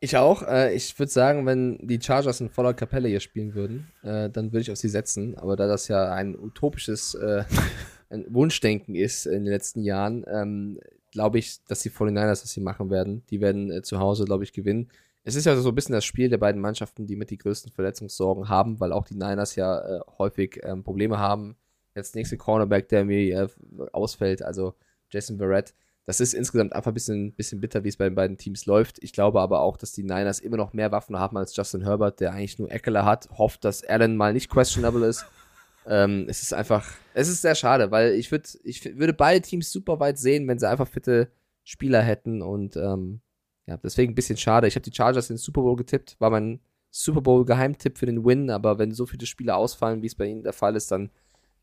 Ich 0.00 0.16
auch. 0.16 0.42
Äh, 0.42 0.74
ich 0.74 0.98
würde 0.98 1.12
sagen, 1.12 1.46
wenn 1.46 1.78
die 1.86 2.00
Chargers 2.00 2.40
in 2.40 2.50
voller 2.50 2.74
Kapelle 2.74 3.08
hier 3.08 3.20
spielen 3.20 3.54
würden, 3.54 3.92
äh, 4.02 4.30
dann 4.30 4.52
würde 4.52 4.62
ich 4.62 4.70
auf 4.72 4.78
sie 4.78 4.88
setzen. 4.88 5.38
Aber 5.38 5.54
da 5.54 5.68
das 5.68 5.86
ja 5.88 6.12
ein 6.12 6.36
utopisches 6.36 7.14
äh, 7.14 7.44
ein 8.10 8.26
Wunschdenken 8.28 8.94
ist 8.94 9.26
in 9.26 9.44
den 9.44 9.52
letzten 9.52 9.82
Jahren, 9.82 10.24
ähm, 10.26 10.80
glaube 11.12 11.38
ich, 11.38 11.62
dass 11.68 11.80
die 11.80 11.90
49ers 11.90 12.42
das 12.42 12.52
hier 12.52 12.64
machen 12.64 12.90
werden. 12.90 13.22
Die 13.30 13.40
werden 13.40 13.70
äh, 13.70 13.82
zu 13.82 14.00
Hause, 14.00 14.24
glaube 14.24 14.44
ich, 14.44 14.52
gewinnen. 14.52 14.90
Es 15.24 15.36
ist 15.36 15.44
ja 15.44 15.54
so 15.56 15.68
ein 15.68 15.74
bisschen 15.74 15.94
das 15.94 16.04
Spiel 16.04 16.28
der 16.28 16.38
beiden 16.38 16.60
Mannschaften, 16.60 17.06
die 17.06 17.16
mit 17.16 17.30
die 17.30 17.38
größten 17.38 17.70
Verletzungssorgen 17.70 18.48
haben, 18.48 18.80
weil 18.80 18.92
auch 18.92 19.04
die 19.04 19.14
Niners 19.14 19.54
ja 19.54 19.78
äh, 19.78 20.00
häufig 20.18 20.60
ähm, 20.64 20.82
Probleme 20.82 21.18
haben. 21.18 21.56
Jetzt 21.94 22.14
nächste 22.14 22.36
Cornerback, 22.36 22.88
der 22.88 23.04
mir 23.04 23.42
äh, 23.42 23.48
ausfällt, 23.92 24.42
also 24.42 24.74
Jason 25.10 25.38
Verrett. 25.38 25.74
Das 26.04 26.20
ist 26.20 26.34
insgesamt 26.34 26.72
einfach 26.72 26.90
ein 26.90 26.94
bisschen, 26.94 27.32
bisschen 27.34 27.60
bitter, 27.60 27.84
wie 27.84 27.88
es 27.88 27.96
bei 27.96 28.04
den 28.04 28.16
beiden 28.16 28.36
Teams 28.36 28.66
läuft. 28.66 29.02
Ich 29.02 29.12
glaube 29.12 29.40
aber 29.40 29.60
auch, 29.60 29.76
dass 29.76 29.92
die 29.92 30.02
Niners 30.02 30.40
immer 30.40 30.56
noch 30.56 30.72
mehr 30.72 30.90
Waffen 30.90 31.16
haben 31.16 31.36
als 31.36 31.54
Justin 31.54 31.82
Herbert, 31.82 32.18
der 32.18 32.32
eigentlich 32.32 32.58
nur 32.58 32.72
Eckler 32.72 33.04
hat, 33.04 33.28
hofft, 33.38 33.64
dass 33.64 33.84
Allen 33.84 34.16
mal 34.16 34.32
nicht 34.32 34.50
questionable 34.50 35.06
ist. 35.06 35.24
Ähm, 35.86 36.26
es 36.28 36.42
ist 36.42 36.54
einfach, 36.54 36.88
es 37.14 37.28
ist 37.28 37.42
sehr 37.42 37.54
schade, 37.54 37.90
weil 37.92 38.12
ich, 38.14 38.30
würd, 38.30 38.58
ich 38.64 38.84
würde 38.98 39.12
beide 39.12 39.42
Teams 39.42 39.70
super 39.70 40.00
weit 40.00 40.18
sehen, 40.18 40.48
wenn 40.48 40.58
sie 40.58 40.68
einfach 40.68 40.88
fitte 40.88 41.30
Spieler 41.64 42.02
hätten 42.02 42.42
und 42.42 42.76
ähm, 42.76 43.20
ja, 43.66 43.76
deswegen 43.76 44.12
ein 44.12 44.14
bisschen 44.14 44.36
schade. 44.36 44.66
Ich 44.66 44.74
habe 44.74 44.82
die 44.82 44.94
Chargers 44.94 45.30
in 45.30 45.36
den 45.36 45.40
Super 45.40 45.62
Bowl 45.62 45.76
getippt, 45.76 46.16
war 46.18 46.30
mein 46.30 46.60
Super 46.90 47.20
Bowl 47.20 47.44
Geheimtipp 47.44 47.98
für 47.98 48.06
den 48.06 48.24
Win, 48.24 48.50
aber 48.50 48.78
wenn 48.78 48.92
so 48.92 49.06
viele 49.06 49.26
Spieler 49.26 49.56
ausfallen, 49.56 50.02
wie 50.02 50.06
es 50.06 50.14
bei 50.14 50.26
ihnen 50.26 50.42
der 50.42 50.52
Fall 50.52 50.76
ist, 50.76 50.90
dann, 50.90 51.10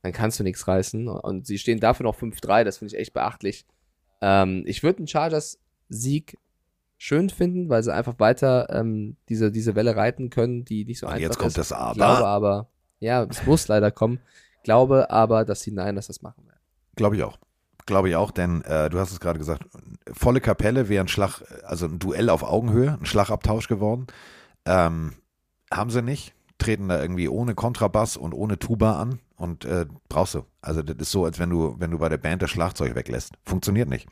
dann 0.02 0.12
kannst 0.12 0.40
du 0.40 0.44
nichts 0.44 0.68
reißen. 0.68 1.08
Und 1.08 1.46
sie 1.46 1.60
stehen 1.60 1.80
dafür 1.80 2.06
noch 2.06 2.18
5-3, 2.18 2.64
das 2.64 2.78
finde 2.78 2.96
ich 2.96 3.00
echt 3.00 3.14
beachtlich. 3.14 3.66
Ähm, 4.22 4.64
ich 4.66 4.82
würde 4.82 5.00
einen 5.00 5.08
Chargers-Sieg 5.08 6.38
schön 6.98 7.30
finden, 7.30 7.70
weil 7.70 7.84
sie 7.84 7.94
einfach 7.94 8.20
weiter 8.20 8.68
ähm, 8.72 9.18
diese, 9.30 9.52
diese 9.52 9.76
Welle 9.76 9.96
reiten 9.96 10.30
können, 10.30 10.66
die 10.66 10.86
nicht 10.86 11.00
so 11.00 11.08
Und 11.08 11.14
einfach 11.14 11.30
jetzt 11.30 11.38
kommt 11.38 11.50
ist. 11.50 11.58
das 11.58 11.72
Aber. 11.72 11.92
Ich 11.92 11.98
glaube 11.98 12.28
aber, 12.28 12.70
ja, 13.00 13.24
es 13.24 13.46
muss 13.46 13.68
leider 13.68 13.92
kommen. 13.92 14.20
Glaube 14.64 15.10
aber, 15.10 15.46
dass 15.46 15.62
die 15.62 15.72
Niners 15.72 16.08
das 16.08 16.22
machen 16.22 16.46
werden. 16.46 16.60
Glaube 16.96 17.16
ich 17.16 17.24
auch. 17.24 17.40
Glaube 17.90 18.10
ich 18.10 18.16
auch, 18.16 18.30
denn 18.30 18.62
äh, 18.66 18.88
du 18.88 19.00
hast 19.00 19.12
es 19.12 19.20
gerade 19.20 19.40
gesagt, 19.40 19.66
volle 20.14 20.42
Kapelle 20.42 20.90
wäre 20.90 21.04
ein 21.04 21.08
Schlag, 21.08 21.42
also 21.64 21.88
ein 21.88 21.98
Duell 21.98 22.30
auf 22.30 22.44
Augenhöhe, 22.44 22.96
ein 23.02 23.08
Schlagabtausch 23.08 23.68
geworden. 23.68 24.06
Ähm, 24.66 25.14
haben 25.74 25.90
sie 25.90 26.04
nicht, 26.04 26.36
treten 26.60 26.88
da 26.88 27.02
irgendwie 27.02 27.28
ohne 27.28 27.56
Kontrabass 27.56 28.16
und 28.16 28.36
ohne 28.36 28.60
Tuba 28.60 29.02
an 29.02 29.18
und 29.38 29.66
äh, 29.66 29.88
brauchst 30.08 30.36
du. 30.36 30.46
Also 30.62 30.84
das 30.84 30.98
ist 31.00 31.12
so, 31.12 31.26
als 31.26 31.40
wenn 31.40 31.50
du, 31.50 31.78
wenn 31.80 31.90
du 31.90 31.98
bei 31.98 32.10
der 32.10 32.20
Band 32.20 32.44
das 32.44 32.52
Schlagzeug 32.52 32.94
weglässt. 32.94 33.34
Funktioniert 33.44 33.90
nicht. 33.90 34.08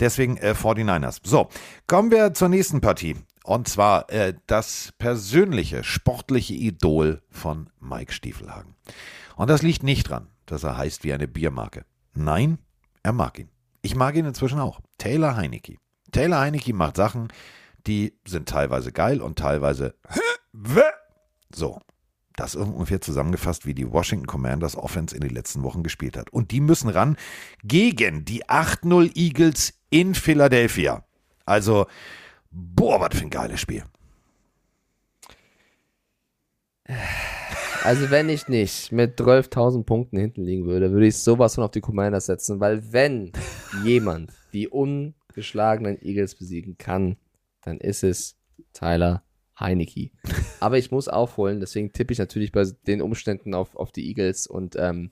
Deswegen 0.00 0.38
äh, 0.38 0.54
49ers. 0.58 1.18
So, 1.22 1.50
kommen 1.86 2.10
wir 2.10 2.32
zur 2.32 2.48
nächsten 2.48 2.80
Partie. 2.80 3.14
Und 3.44 3.68
zwar 3.68 4.08
äh, 4.08 4.32
das 4.46 4.94
persönliche, 4.96 5.84
sportliche 5.84 6.54
Idol 6.54 7.20
von 7.28 7.68
Mike 7.78 8.14
Stiefelhagen. 8.14 8.74
Und 9.36 9.50
das 9.50 9.60
liegt 9.60 9.82
nicht 9.82 10.08
dran, 10.08 10.28
dass 10.46 10.64
er 10.64 10.78
heißt 10.78 11.04
wie 11.04 11.12
eine 11.12 11.28
Biermarke. 11.28 11.84
Nein, 12.14 12.56
er 13.08 13.12
mag 13.12 13.38
ihn. 13.38 13.48
Ich 13.80 13.94
mag 13.94 14.16
ihn 14.16 14.26
inzwischen 14.26 14.60
auch. 14.60 14.80
Taylor 14.98 15.34
Heinecke. 15.34 15.78
Taylor 16.12 16.40
Heinecke 16.40 16.74
macht 16.74 16.96
Sachen, 16.96 17.28
die 17.86 18.12
sind 18.26 18.50
teilweise 18.50 18.92
geil 18.92 19.22
und 19.22 19.38
teilweise 19.38 19.94
so. 21.54 21.80
Das 22.36 22.54
ist 22.54 22.60
ungefähr 22.60 23.00
zusammengefasst, 23.00 23.64
wie 23.64 23.72
die 23.72 23.90
Washington 23.90 24.26
Commanders 24.26 24.76
Offense 24.76 25.14
in 25.14 25.22
den 25.22 25.30
letzten 25.30 25.62
Wochen 25.62 25.82
gespielt 25.82 26.18
hat. 26.18 26.28
Und 26.30 26.50
die 26.50 26.60
müssen 26.60 26.90
ran 26.90 27.16
gegen 27.64 28.26
die 28.26 28.44
8-0 28.44 29.16
Eagles 29.16 29.72
in 29.88 30.14
Philadelphia. 30.14 31.02
Also, 31.46 31.86
boah, 32.50 33.00
was 33.00 33.16
für 33.16 33.24
ein 33.24 33.30
geiles 33.30 33.60
Spiel. 33.60 33.84
Also 37.88 38.10
wenn 38.10 38.28
ich 38.28 38.48
nicht 38.48 38.92
mit 38.92 39.18
12.000 39.18 39.84
Punkten 39.84 40.18
hinten 40.18 40.42
liegen 40.42 40.66
würde, 40.66 40.92
würde 40.92 41.06
ich 41.06 41.16
sowas 41.16 41.54
von 41.54 41.64
auf 41.64 41.70
die 41.70 41.80
Commanders 41.80 42.26
setzen, 42.26 42.60
weil 42.60 42.92
wenn 42.92 43.32
jemand 43.82 44.30
die 44.52 44.68
ungeschlagenen 44.68 45.98
Eagles 46.02 46.34
besiegen 46.34 46.76
kann, 46.76 47.16
dann 47.62 47.78
ist 47.78 48.04
es 48.04 48.36
Tyler 48.74 49.22
Heinecke. 49.58 50.10
Aber 50.60 50.76
ich 50.76 50.90
muss 50.90 51.08
aufholen, 51.08 51.60
deswegen 51.60 51.90
tippe 51.90 52.12
ich 52.12 52.18
natürlich 52.18 52.52
bei 52.52 52.66
den 52.86 53.00
Umständen 53.00 53.54
auf, 53.54 53.74
auf 53.74 53.90
die 53.90 54.06
Eagles 54.06 54.46
und 54.46 54.76
ähm, 54.78 55.10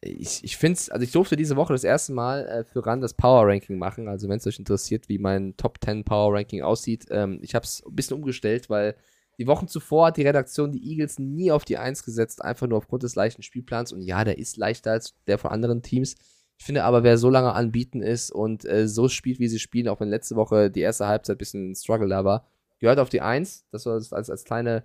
ich, 0.00 0.42
ich 0.42 0.56
finde 0.56 0.78
es, 0.78 0.88
also 0.88 1.04
ich 1.04 1.12
durfte 1.12 1.36
diese 1.36 1.56
Woche 1.56 1.74
das 1.74 1.84
erste 1.84 2.14
Mal 2.14 2.46
äh, 2.46 2.64
für 2.64 2.86
RAN 2.86 3.02
das 3.02 3.12
Power 3.12 3.46
Ranking 3.46 3.76
machen. 3.76 4.08
Also 4.08 4.26
wenn 4.30 4.38
es 4.38 4.46
euch 4.46 4.58
interessiert, 4.58 5.10
wie 5.10 5.18
mein 5.18 5.54
Top 5.58 5.76
10 5.84 6.04
Power 6.04 6.32
Ranking 6.32 6.62
aussieht, 6.62 7.08
ähm, 7.10 7.40
ich 7.42 7.54
habe 7.54 7.66
es 7.66 7.84
ein 7.86 7.94
bisschen 7.94 8.16
umgestellt, 8.16 8.70
weil 8.70 8.96
die 9.40 9.46
Wochen 9.46 9.68
zuvor 9.68 10.08
hat 10.08 10.18
die 10.18 10.26
Redaktion 10.26 10.70
die 10.70 10.86
Eagles 10.90 11.18
nie 11.18 11.50
auf 11.50 11.64
die 11.64 11.78
1 11.78 12.04
gesetzt, 12.04 12.44
einfach 12.44 12.66
nur 12.66 12.76
aufgrund 12.76 13.04
des 13.04 13.14
leichten 13.14 13.42
Spielplans. 13.42 13.90
Und 13.90 14.02
ja, 14.02 14.22
der 14.22 14.36
ist 14.36 14.58
leichter 14.58 14.92
als 14.92 15.14
der 15.26 15.38
von 15.38 15.50
anderen 15.50 15.80
Teams. 15.80 16.14
Ich 16.58 16.66
finde 16.66 16.84
aber, 16.84 17.04
wer 17.04 17.16
so 17.16 17.30
lange 17.30 17.54
anbieten 17.54 18.02
ist 18.02 18.30
und 18.30 18.66
äh, 18.66 18.86
so 18.86 19.08
spielt, 19.08 19.38
wie 19.38 19.48
sie 19.48 19.58
spielen, 19.58 19.88
auch 19.88 19.98
wenn 19.98 20.10
letzte 20.10 20.36
Woche 20.36 20.70
die 20.70 20.82
erste 20.82 21.06
Halbzeit 21.06 21.36
ein 21.36 21.38
bisschen 21.38 21.70
ein 21.70 21.74
Struggle 21.74 22.10
da 22.10 22.22
war, 22.22 22.44
gehört 22.80 22.98
auf 22.98 23.08
die 23.08 23.22
1. 23.22 23.64
Das 23.72 23.86
war 23.86 23.94
als, 23.94 24.12
als, 24.12 24.44
kleine, 24.44 24.84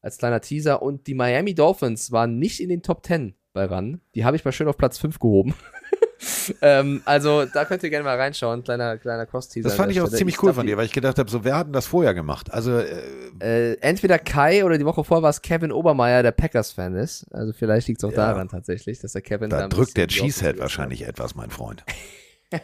als 0.00 0.16
kleiner 0.16 0.40
Teaser. 0.40 0.80
Und 0.80 1.06
die 1.06 1.14
Miami 1.14 1.54
Dolphins 1.54 2.10
waren 2.10 2.38
nicht 2.38 2.60
in 2.60 2.70
den 2.70 2.82
Top 2.82 3.04
10 3.04 3.34
bei 3.52 3.66
RAN. 3.66 4.00
Die 4.14 4.24
habe 4.24 4.34
ich 4.34 4.46
mal 4.46 4.52
schön 4.52 4.68
auf 4.68 4.78
Platz 4.78 4.96
5 4.96 5.18
gehoben. 5.18 5.54
ähm, 6.62 7.02
also 7.04 7.44
da 7.46 7.64
könnt 7.64 7.82
ihr 7.82 7.90
gerne 7.90 8.04
mal 8.04 8.16
reinschauen. 8.16 8.62
Kleiner, 8.62 8.98
kleiner 8.98 9.26
Cross-Teaser. 9.26 9.64
Das 9.68 9.72
an 9.72 9.78
fand 9.84 9.92
ich 9.92 10.00
auch 10.00 10.06
Stelle. 10.06 10.18
ziemlich 10.18 10.36
cool 10.38 10.48
glaub, 10.48 10.56
von 10.56 10.66
dir, 10.66 10.76
weil 10.76 10.86
ich 10.86 10.92
gedacht 10.92 11.18
habe, 11.18 11.30
so, 11.30 11.44
wer 11.44 11.56
hat 11.56 11.66
denn 11.66 11.72
das 11.72 11.86
vorher 11.86 12.14
gemacht? 12.14 12.52
Also, 12.52 12.78
äh, 12.78 13.00
Äh, 13.40 13.76
entweder 13.80 14.18
Kai 14.18 14.64
oder 14.64 14.76
die 14.76 14.84
Woche 14.84 15.02
vorher 15.04 15.22
war 15.22 15.30
es 15.30 15.40
Kevin 15.42 15.72
Obermeier, 15.72 16.22
der 16.22 16.32
Packers-Fan 16.32 16.94
ist. 16.96 17.26
Also 17.32 17.52
vielleicht 17.52 17.88
liegt 17.88 18.00
es 18.02 18.04
auch 18.04 18.12
Ja. 18.12 18.16
daran 18.32 18.48
tatsächlich, 18.48 18.98
dass 19.00 19.12
der 19.12 19.22
Kevin 19.22 19.48
da 19.50 19.66
drückt 19.68 19.96
der 19.96 20.08
Cheesehead 20.08 20.58
wahrscheinlich 20.58 21.06
etwas, 21.06 21.34
mein 21.34 21.50
Freund. 21.50 21.84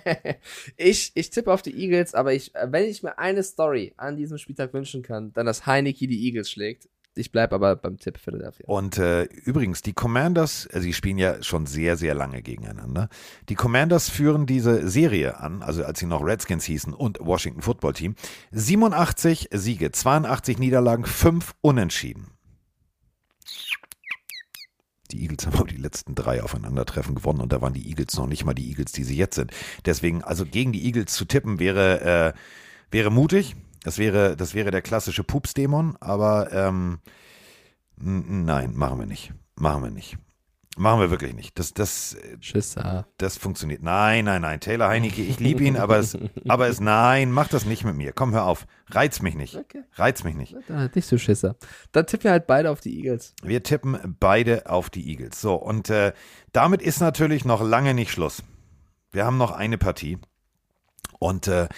ich, 0.77 1.13
ich 1.15 1.31
tippe 1.31 1.53
auf 1.53 1.63
die 1.63 1.75
Eagles, 1.81 2.15
aber 2.15 2.33
ich, 2.35 2.55
äh, 2.55 2.67
wenn 2.71 2.85
ich 2.85 3.03
mir 3.03 3.19
eine 3.19 3.43
Story 3.43 3.95
an 3.97 4.17
diesem 4.17 4.39
Spieltag 4.39 4.73
wünschen 4.75 5.03
kann, 5.03 5.33
dann 5.33 5.47
dass 5.47 5.67
Heineke 5.67 6.07
die 6.07 6.27
Eagles 6.27 6.51
schlägt. 6.51 6.89
Ich 7.19 7.33
bleibe 7.33 7.55
aber 7.55 7.77
beim 7.77 7.97
Tipp 7.99 8.19
Philadelphia. 8.19 8.67
Und 8.67 8.99
äh, 8.99 9.25
übrigens, 9.25 9.81
die 9.81 9.95
Commanders, 9.95 10.69
also 10.71 10.93
spielen 10.93 11.17
ja 11.17 11.43
schon 11.43 11.65
sehr, 11.65 11.97
sehr 11.97 12.15
lange 12.15 12.43
gegeneinander. 12.43 13.09
Die 13.49 13.55
Commanders 13.55 14.11
führen 14.11 14.45
diese 14.45 14.87
Serie 14.87 15.41
an, 15.41 15.63
also 15.63 15.83
als 15.83 15.99
sie 15.99 16.07
noch 16.07 16.23
Redskins 16.23 16.65
hießen 16.67 16.93
und 16.93 17.19
Washington 17.21 17.63
Football 17.63 17.95
Team. 17.95 18.17
87 18.53 19.49
Siege, 19.51 19.93
82 19.93 20.59
Niederlagen, 20.59 21.07
5 21.07 21.55
Unentschieden. 21.63 22.27
Die 25.11 25.23
Eagles 25.23 25.47
haben 25.47 25.59
auch 25.59 25.67
die 25.67 25.77
letzten 25.77 26.15
drei 26.15 26.43
Aufeinandertreffen 26.43 27.15
gewonnen 27.15 27.41
und 27.41 27.53
da 27.53 27.63
waren 27.63 27.73
die 27.73 27.89
Eagles 27.89 28.17
noch 28.17 28.27
nicht 28.27 28.45
mal 28.45 28.55
die 28.55 28.69
Eagles, 28.69 28.93
die 28.93 29.05
sie 29.05 29.17
jetzt 29.17 29.37
sind. 29.37 29.53
Deswegen, 29.87 30.23
also 30.23 30.45
gegen 30.45 30.73
die 30.73 30.85
Eagles 30.85 31.15
zu 31.15 31.25
tippen, 31.25 31.59
wäre, 31.61 32.35
äh, 32.35 32.39
wäre 32.91 33.11
mutig. 33.11 33.57
Das 33.87 33.99
wäre, 33.99 34.35
das 34.35 34.53
wäre 34.53 34.73
der 34.73 34.83
klassische 34.83 35.23
Pupsdämon, 35.23 35.97
aber 36.01 36.53
ähm, 36.53 36.99
nein, 37.95 38.75
machen 38.75 38.99
wir 38.99 39.07
nicht. 39.07 39.33
Machen 39.55 39.85
wir 39.85 39.93
nicht. 39.93 40.19
Machen 40.77 40.99
wir 40.99 41.13
wirklich 41.13 41.35
nicht. 41.35 41.57
Das, 41.57 41.73
das, 41.73 42.17
Schisser. 42.41 43.07
das 43.19 43.37
funktioniert. 43.37 43.85
Nein, 43.85 44.25
nein, 44.25 44.43
nein. 44.43 44.59
Taylor 44.59 44.89
Heinecke, 44.89 45.23
ich 45.23 45.39
liebe 45.39 45.63
ihn, 45.63 45.77
aber 45.77 45.99
es, 46.01 46.19
aber 46.49 46.67
es, 46.67 46.81
nein, 46.81 47.31
mach 47.31 47.47
das 47.47 47.65
nicht 47.65 47.85
mit 47.85 47.95
mir. 47.95 48.13
Komm, 48.13 48.35
hör 48.35 48.47
auf. 48.47 48.67
Reiz 48.91 49.23
mich 49.23 49.37
nicht. 49.37 49.55
Okay. 49.55 49.85
Reiz 49.93 50.25
mich 50.25 50.35
nicht. 50.35 50.57
Da, 50.67 50.89
nicht 50.93 51.07
so 51.07 51.17
Schisser. 51.17 51.55
Dann 51.93 52.07
tippen 52.07 52.25
wir 52.25 52.33
halt 52.33 52.49
beide 52.49 52.73
auf 52.73 52.81
die 52.81 52.99
Eagles. 52.99 53.35
Wir 53.45 53.63
tippen 53.63 54.17
beide 54.19 54.69
auf 54.69 54.91
die 54.91 55.09
Eagles. 55.09 55.41
So, 55.41 55.55
und 55.55 55.91
äh, 55.91 56.13
damit 56.51 56.83
ist 56.83 56.99
natürlich 56.99 57.45
noch 57.45 57.63
lange 57.63 57.95
nicht 57.95 58.11
Schluss. 58.11 58.43
Wir 59.13 59.25
haben 59.25 59.39
noch 59.39 59.53
eine 59.53 59.79
Partie. 59.79 60.19
Und 61.21 61.47
äh, 61.47 61.69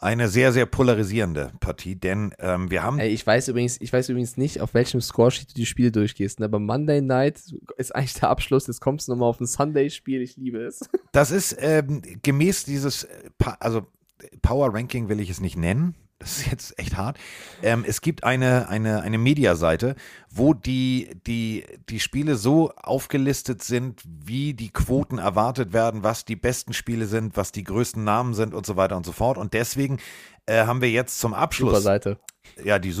eine 0.00 0.28
sehr, 0.28 0.52
sehr 0.52 0.64
polarisierende 0.64 1.52
Partie, 1.60 1.94
denn 1.94 2.34
ähm, 2.38 2.70
wir 2.70 2.82
haben. 2.82 2.98
Ey, 2.98 3.10
ich 3.10 3.26
weiß 3.26 3.48
übrigens, 3.48 3.78
ich 3.80 3.92
weiß 3.92 4.08
übrigens 4.08 4.38
nicht, 4.38 4.62
auf 4.62 4.72
welchem 4.72 5.00
Scoresheet 5.00 5.50
du 5.50 5.54
die 5.54 5.66
Spiele 5.66 5.92
durchgehst. 5.92 6.40
Ne? 6.40 6.46
Aber 6.46 6.58
Monday 6.58 7.02
Night 7.02 7.40
ist 7.76 7.94
eigentlich 7.94 8.14
der 8.14 8.30
Abschluss. 8.30 8.66
Jetzt 8.66 8.80
kommst 8.80 9.06
du 9.06 9.12
nochmal 9.12 9.28
auf 9.28 9.40
ein 9.40 9.46
Sunday-Spiel. 9.46 10.22
Ich 10.22 10.36
liebe 10.36 10.58
es. 10.58 10.88
Das 11.12 11.30
ist 11.30 11.56
ähm, 11.60 12.02
gemäß 12.22 12.64
dieses, 12.64 13.04
äh, 13.04 13.30
also 13.58 13.86
Power 14.42 14.72
Ranking 14.72 15.08
will 15.08 15.20
ich 15.20 15.28
es 15.28 15.40
nicht 15.40 15.56
nennen. 15.56 15.94
Das 16.20 16.36
ist 16.36 16.50
jetzt 16.50 16.78
echt 16.78 16.98
hart. 16.98 17.18
Ähm, 17.62 17.82
es 17.86 18.02
gibt 18.02 18.24
eine, 18.24 18.68
eine, 18.68 19.00
eine 19.00 19.16
Mediaseite, 19.16 19.96
wo 20.30 20.52
die, 20.52 21.16
die, 21.26 21.64
die 21.88 21.98
Spiele 21.98 22.36
so 22.36 22.72
aufgelistet 22.76 23.62
sind, 23.62 24.02
wie 24.04 24.52
die 24.52 24.68
Quoten 24.68 25.16
erwartet 25.16 25.72
werden, 25.72 26.02
was 26.02 26.26
die 26.26 26.36
besten 26.36 26.74
Spiele 26.74 27.06
sind, 27.06 27.38
was 27.38 27.52
die 27.52 27.64
größten 27.64 28.04
Namen 28.04 28.34
sind 28.34 28.52
und 28.52 28.66
so 28.66 28.76
weiter 28.76 28.98
und 28.98 29.06
so 29.06 29.12
fort. 29.12 29.38
Und 29.38 29.54
deswegen 29.54 29.98
äh, 30.44 30.66
haben 30.66 30.82
wir 30.82 30.90
jetzt 30.90 31.20
zum 31.20 31.32
Abschluss. 31.32 31.70
Super 31.70 31.80
Seite. 31.80 32.18
Ja, 32.62 32.78
die, 32.78 32.94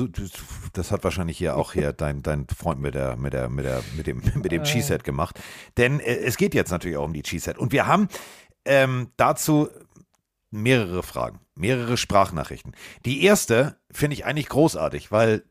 das 0.72 0.90
hat 0.90 1.04
wahrscheinlich 1.04 1.36
hier 1.36 1.56
auch 1.56 1.74
hier 1.74 1.92
dein, 1.92 2.22
dein 2.22 2.46
Freund 2.46 2.80
mit 2.80 2.94
der, 2.94 3.16
mit 3.16 3.34
der, 3.34 3.50
mit 3.50 3.66
der, 3.66 3.82
mit 3.98 4.06
dem, 4.06 4.22
mit 4.36 4.50
dem 4.50 4.62
Cheesehead 4.62 5.04
gemacht. 5.04 5.38
Denn 5.76 6.00
äh, 6.00 6.16
es 6.16 6.38
geht 6.38 6.54
jetzt 6.54 6.70
natürlich 6.70 6.96
auch 6.96 7.04
um 7.04 7.12
die 7.12 7.22
Cheesehead. 7.22 7.58
Und 7.58 7.70
wir 7.72 7.86
haben 7.86 8.08
ähm, 8.64 9.08
dazu 9.18 9.68
mehrere 10.50 11.02
Fragen, 11.02 11.40
mehrere 11.54 11.96
Sprachnachrichten. 11.96 12.74
Die 13.04 13.24
erste 13.24 13.78
finde 13.90 14.14
ich 14.14 14.24
eigentlich 14.24 14.48
großartig, 14.48 15.12
weil 15.12 15.44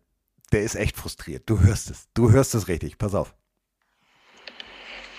der 0.51 0.61
ist 0.61 0.75
echt 0.75 0.97
frustriert. 0.97 1.43
Du 1.49 1.61
hörst 1.61 1.89
es. 1.89 2.07
Du 2.13 2.31
hörst 2.31 2.55
es 2.55 2.67
richtig. 2.67 2.97
Pass 2.97 3.15
auf. 3.15 3.35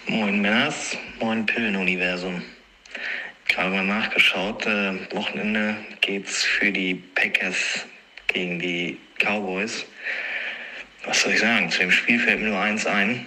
Moin 0.07 0.41
Männers, 0.41 0.97
moin 1.21 1.47
Pillenuniversum. 1.47 2.43
Gerade 3.47 3.71
mal 3.71 3.85
nachgeschaut, 3.85 4.67
äh, 4.67 5.13
Wochenende 5.15 5.77
geht's 6.01 6.43
für 6.43 6.73
die 6.73 6.95
Packers 6.95 7.87
gegen 8.29 8.59
die 8.59 8.99
Cowboys. 9.19 9.85
Was 11.05 11.23
soll 11.23 11.33
ich 11.33 11.41
sagen? 11.41 11.71
Zu 11.71 11.81
dem 11.81 11.91
Spiel 11.91 12.19
fällt 12.19 12.41
mir 12.41 12.49
nur 12.49 12.59
eins 12.59 12.87
ein. 12.87 13.27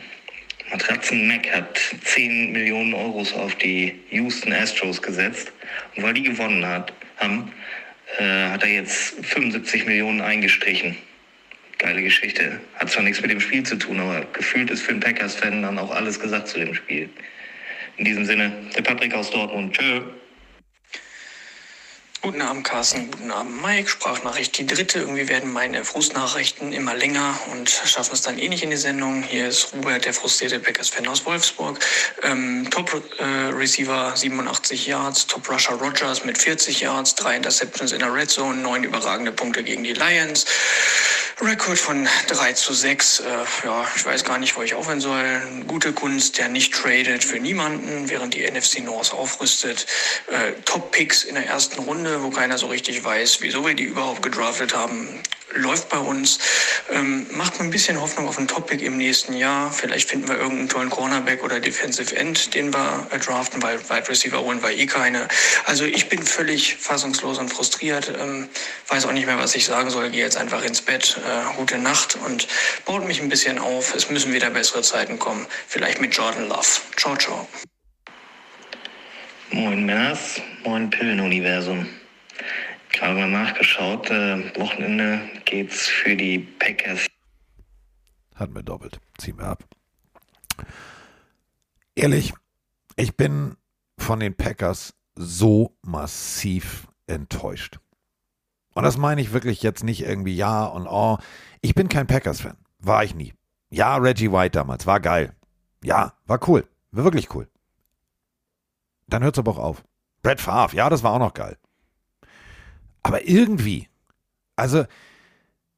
Matratzen 0.74 1.28
Mac 1.28 1.48
hat 1.54 1.80
10 2.04 2.52
Millionen 2.52 2.96
Euros 2.96 3.32
auf 3.32 3.54
die 3.56 3.94
Houston 4.10 4.52
Astros 4.52 5.00
gesetzt. 5.00 5.52
Und 5.96 6.02
weil 6.02 6.16
die 6.16 6.24
gewonnen 6.24 6.66
hat, 6.66 6.92
haben, 7.18 7.52
äh, 8.18 8.50
hat 8.50 8.64
er 8.64 8.70
jetzt 8.70 9.24
75 9.24 9.86
Millionen 9.86 10.20
eingestrichen. 10.20 10.98
Geile 11.78 12.02
Geschichte. 12.02 12.60
Hat 12.74 12.90
zwar 12.90 13.04
nichts 13.04 13.22
mit 13.22 13.30
dem 13.30 13.40
Spiel 13.40 13.62
zu 13.62 13.76
tun, 13.76 14.00
aber 14.00 14.26
gefühlt 14.34 14.72
ist 14.72 14.82
für 14.82 14.94
einen 14.94 15.00
Packers-Fan 15.00 15.62
dann 15.62 15.78
auch 15.78 15.92
alles 15.92 16.20
gesagt 16.20 16.48
zu 16.48 16.58
dem 16.58 16.74
Spiel. 16.74 17.08
In 17.98 18.06
diesem 18.06 18.26
Sinne, 18.26 18.52
der 18.76 18.82
Patrick 18.82 19.14
aus 19.14 19.30
Dortmund. 19.30 19.78
Tschö. 19.78 20.02
Guten 22.24 22.42
Abend, 22.42 22.64
Carsten. 22.64 23.12
Guten 23.12 23.32
Abend, 23.32 23.62
Mike. 23.62 23.90
Sprachnachricht 23.90 24.58
die 24.58 24.66
dritte. 24.66 25.00
Irgendwie 25.00 25.28
werden 25.28 25.52
meine 25.52 25.84
Frustnachrichten 25.84 26.72
immer 26.72 26.96
länger 26.96 27.38
und 27.52 27.70
schaffen 27.70 28.14
es 28.14 28.22
dann 28.22 28.40
eh 28.40 28.48
nicht 28.48 28.64
in 28.64 28.70
die 28.70 28.78
Sendung. 28.78 29.24
Hier 29.24 29.50
ist 29.50 29.74
Robert, 29.74 30.06
der 30.06 30.14
frustrierte 30.14 30.58
Packers-Fan 30.62 31.06
aus 31.06 31.26
Wolfsburg. 31.26 31.82
Ähm, 32.22 32.70
Top-Receiver 32.72 34.16
87 34.16 34.88
Yards, 34.88 35.28
Top-Rusher 35.28 35.74
Rogers 35.74 36.24
mit 36.24 36.38
40 36.38 36.80
Yards, 36.80 37.16
drei 37.16 37.36
Interceptions 37.36 37.92
in 37.92 38.00
der 38.00 38.14
Red 38.14 38.30
Zone, 38.30 38.56
neun 38.56 38.86
überragende 38.86 39.34
Punkte 39.34 39.62
gegen 39.62 39.84
die 39.84 39.92
Lions. 39.92 40.46
Rekord 41.42 41.80
von 41.80 42.08
3 42.28 42.54
zu 42.54 42.74
6. 42.74 43.20
Äh, 43.20 43.24
ja, 43.66 43.86
ich 43.96 44.06
weiß 44.06 44.24
gar 44.24 44.38
nicht, 44.38 44.56
wo 44.56 44.62
ich 44.62 44.76
aufhören 44.76 45.02
soll. 45.02 45.42
Gute 45.68 45.92
Kunst, 45.92 46.38
der 46.38 46.48
nicht 46.48 46.74
tradet 46.74 47.24
für 47.24 47.40
niemanden, 47.40 48.10
während 48.10 48.34
die 48.34 48.50
NFC 48.50 48.80
North 48.84 49.14
aufrüstet. 49.14 49.86
Äh, 50.28 50.54
Top-Picks 50.64 51.24
in 51.24 51.36
der 51.36 51.48
ersten 51.48 51.82
Runde, 51.82 52.13
wo 52.22 52.30
keiner 52.30 52.58
so 52.58 52.68
richtig 52.68 53.04
weiß, 53.04 53.40
wieso 53.42 53.66
wir 53.66 53.74
die 53.74 53.86
überhaupt 53.86 54.22
gedraftet 54.22 54.76
haben. 54.76 55.08
Läuft 55.56 55.90
bei 55.90 56.00
uns. 56.00 56.40
Ähm, 56.92 57.28
macht 57.32 57.60
mir 57.60 57.66
ein 57.66 57.70
bisschen 57.70 58.02
Hoffnung 58.02 58.28
auf 58.28 58.38
einen 58.38 58.48
Top-Pick 58.48 58.82
im 58.82 58.98
nächsten 58.98 59.34
Jahr. 59.34 59.72
Vielleicht 59.72 60.10
finden 60.10 60.28
wir 60.28 60.36
irgendeinen 60.36 60.70
tollen 60.70 60.90
Cornerback 60.90 61.44
oder 61.44 61.60
Defensive 61.60 62.16
End, 62.16 62.54
den 62.56 62.74
wir 62.74 63.08
äh, 63.12 63.20
draften, 63.20 63.62
weil 63.62 63.80
Wide 63.90 64.10
Receiver 64.10 64.40
holen 64.42 64.62
wir 64.62 64.72
eh 64.72 64.86
keine. 64.86 65.28
Also 65.66 65.86
ich 65.86 66.10
bin 66.10 66.24
völlig 66.24 66.76
fassungslos 66.76 67.38
und 67.38 67.50
frustriert. 67.50 68.12
Ähm, 68.20 68.50
weiß 68.88 69.06
auch 69.06 69.12
nicht 69.12 69.28
mehr, 69.28 69.38
was 69.38 69.56
ich 69.56 69.66
sagen 69.66 69.90
soll. 69.90 70.10
Gehe 70.10 70.24
jetzt 70.24 70.38
einfach 70.38 70.64
ins 70.64 70.82
Bett. 70.82 71.18
Äh, 71.26 71.56
gute 71.56 71.78
Nacht 71.78 72.18
und 72.26 72.48
baut 72.86 73.06
mich 73.08 73.22
ein 73.22 73.30
bisschen 73.30 73.60
auf. 73.60 73.96
Es 73.96 74.10
müssen 74.10 74.34
wieder 74.34 74.50
bessere 74.50 74.82
Zeiten 74.82 75.20
kommen. 75.20 75.46
Vielleicht 75.68 76.02
mit 76.02 76.16
Jordan 76.16 76.50
Love. 76.50 76.68
Ciao, 76.98 77.16
ciao. 77.16 77.48
Moin 79.54 79.86
Männers, 79.86 80.42
moin 80.64 80.90
Pillenuniversum. 80.90 81.86
Gerade 82.94 83.16
mal 83.16 83.30
nachgeschaut, 83.30 84.10
äh, 84.12 84.56
Wochenende 84.58 85.20
geht's 85.46 85.88
für 85.88 86.16
die 86.16 86.40
Packers. 86.40 87.08
Hatten 88.36 88.56
wir 88.56 88.64
doppelt. 88.64 89.00
Ziehen 89.18 89.38
wir 89.38 89.46
ab. 89.46 89.64
Ehrlich, 91.96 92.34
ich 92.96 93.18
bin 93.18 93.58
von 93.98 94.20
den 94.20 94.36
Packers 94.36 94.94
so 95.16 95.76
massiv 95.82 96.88
enttäuscht. 97.08 97.80
Und 98.76 98.84
das 98.84 98.98
meine 98.98 99.22
ich 99.22 99.34
wirklich 99.34 99.62
jetzt 99.64 99.84
nicht 99.84 100.02
irgendwie 100.02 100.36
ja 100.36 100.66
und 100.66 100.88
oh. 100.88 101.18
Ich 101.62 101.76
bin 101.76 101.90
kein 101.90 102.08
Packers-Fan. 102.08 102.58
War 102.80 103.04
ich 103.04 103.16
nie. 103.16 103.34
Ja, 103.70 103.98
Reggie 103.98 104.32
White 104.32 104.52
damals. 104.52 104.86
War 104.86 105.00
geil. 105.00 105.36
Ja, 105.84 106.14
war 106.26 106.40
cool. 106.48 106.68
War 106.92 107.04
wirklich 107.04 107.34
cool. 107.34 107.48
Dann 109.08 109.24
hört 109.24 109.36
es 109.36 109.40
aber 109.40 109.52
auch 109.52 109.60
auf. 109.60 109.84
Brett 110.22 110.42
Favre. 110.42 110.76
Ja, 110.76 110.90
das 110.90 111.04
war 111.04 111.14
auch 111.14 111.20
noch 111.20 111.34
geil. 111.34 111.58
Aber 113.04 113.28
irgendwie, 113.28 113.90
also 114.56 114.86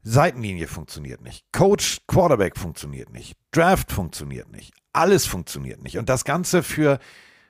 Seitenlinie 0.03 0.67
funktioniert 0.67 1.21
nicht. 1.21 1.45
Coach, 1.51 2.01
Quarterback 2.07 2.57
funktioniert 2.57 3.11
nicht. 3.11 3.35
Draft 3.51 3.91
funktioniert 3.91 4.51
nicht. 4.51 4.71
Alles 4.93 5.25
funktioniert 5.25 5.81
nicht. 5.81 5.97
Und 5.97 6.09
das 6.09 6.23
Ganze 6.23 6.61
für 6.61 6.99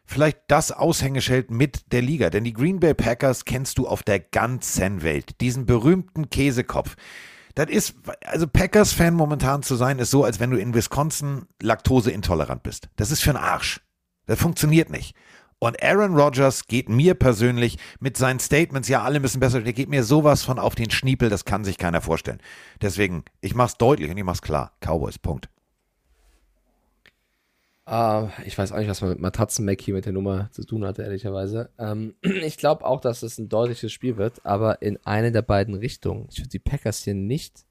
vielleicht 0.05 0.39
das 0.47 0.71
Aushängeschild 0.71 1.51
mit 1.51 1.91
der 1.91 2.01
Liga. 2.01 2.29
Denn 2.29 2.45
die 2.45 2.53
Green 2.53 2.79
Bay 2.79 2.93
Packers 2.93 3.43
kennst 3.43 3.77
du 3.77 3.87
auf 3.87 4.03
der 4.03 4.19
ganzen 4.19 5.03
Welt. 5.03 5.41
Diesen 5.41 5.65
berühmten 5.65 6.29
Käsekopf. 6.29 6.95
Das 7.55 7.69
ist, 7.69 7.95
also 8.25 8.47
Packers-Fan 8.47 9.13
momentan 9.13 9.63
zu 9.63 9.75
sein, 9.75 9.99
ist 9.99 10.11
so, 10.11 10.23
als 10.23 10.39
wenn 10.39 10.51
du 10.51 10.57
in 10.57 10.73
Wisconsin 10.73 11.47
laktoseintolerant 11.61 12.63
bist. 12.63 12.89
Das 12.95 13.11
ist 13.11 13.21
für 13.21 13.31
einen 13.31 13.43
Arsch. 13.43 13.81
Das 14.25 14.39
funktioniert 14.39 14.89
nicht. 14.89 15.15
Und 15.59 15.81
Aaron 15.81 16.15
Rodgers 16.15 16.67
geht 16.67 16.89
mir 16.89 17.13
persönlich 17.15 17.77
mit 17.99 18.17
seinen 18.17 18.39
Statements, 18.39 18.89
ja, 18.89 19.03
alle 19.03 19.19
müssen 19.19 19.39
besser, 19.39 19.61
der 19.61 19.73
geht 19.73 19.89
mir 19.89 20.03
sowas 20.03 20.43
von 20.43 20.59
auf 20.59 20.75
den 20.75 20.91
Schniepel, 20.91 21.29
das 21.29 21.45
kann 21.45 21.63
sich 21.63 21.77
keiner 21.77 22.01
vorstellen. 22.01 22.39
Deswegen, 22.81 23.23
ich 23.41 23.55
mach's 23.55 23.77
deutlich 23.77 24.11
und 24.11 24.17
ich 24.17 24.23
mach's 24.23 24.41
klar. 24.41 24.73
Cowboys, 24.81 25.17
Punkt. 25.17 25.49
Ah, 27.87 28.31
ich 28.43 28.57
weiß 28.57 28.71
auch 28.71 28.77
nicht, 28.79 28.89
was 28.89 29.01
man 29.01 29.11
mit 29.11 29.19
Matratzen-Mac 29.19 29.79
hier 29.79 29.93
mit 29.93 30.05
der 30.05 30.13
Nummer 30.13 30.49
zu 30.51 30.65
tun 30.65 30.83
hatte, 30.83 31.03
ehrlicherweise. 31.03 31.69
Ähm, 31.77 32.15
ich 32.21 32.57
glaube 32.57 32.83
auch, 32.83 32.99
dass 32.99 33.21
es 33.21 33.37
ein 33.37 33.47
deutliches 33.47 33.91
Spiel 33.91 34.17
wird, 34.17 34.43
aber 34.43 34.81
in 34.81 34.97
eine 35.05 35.31
der 35.31 35.43
beiden 35.43 35.75
Richtungen. 35.75 36.27
Ich 36.31 36.39
würde 36.39 36.49
die 36.49 36.59
Packers 36.59 37.03
hier 37.03 37.13
nicht 37.13 37.63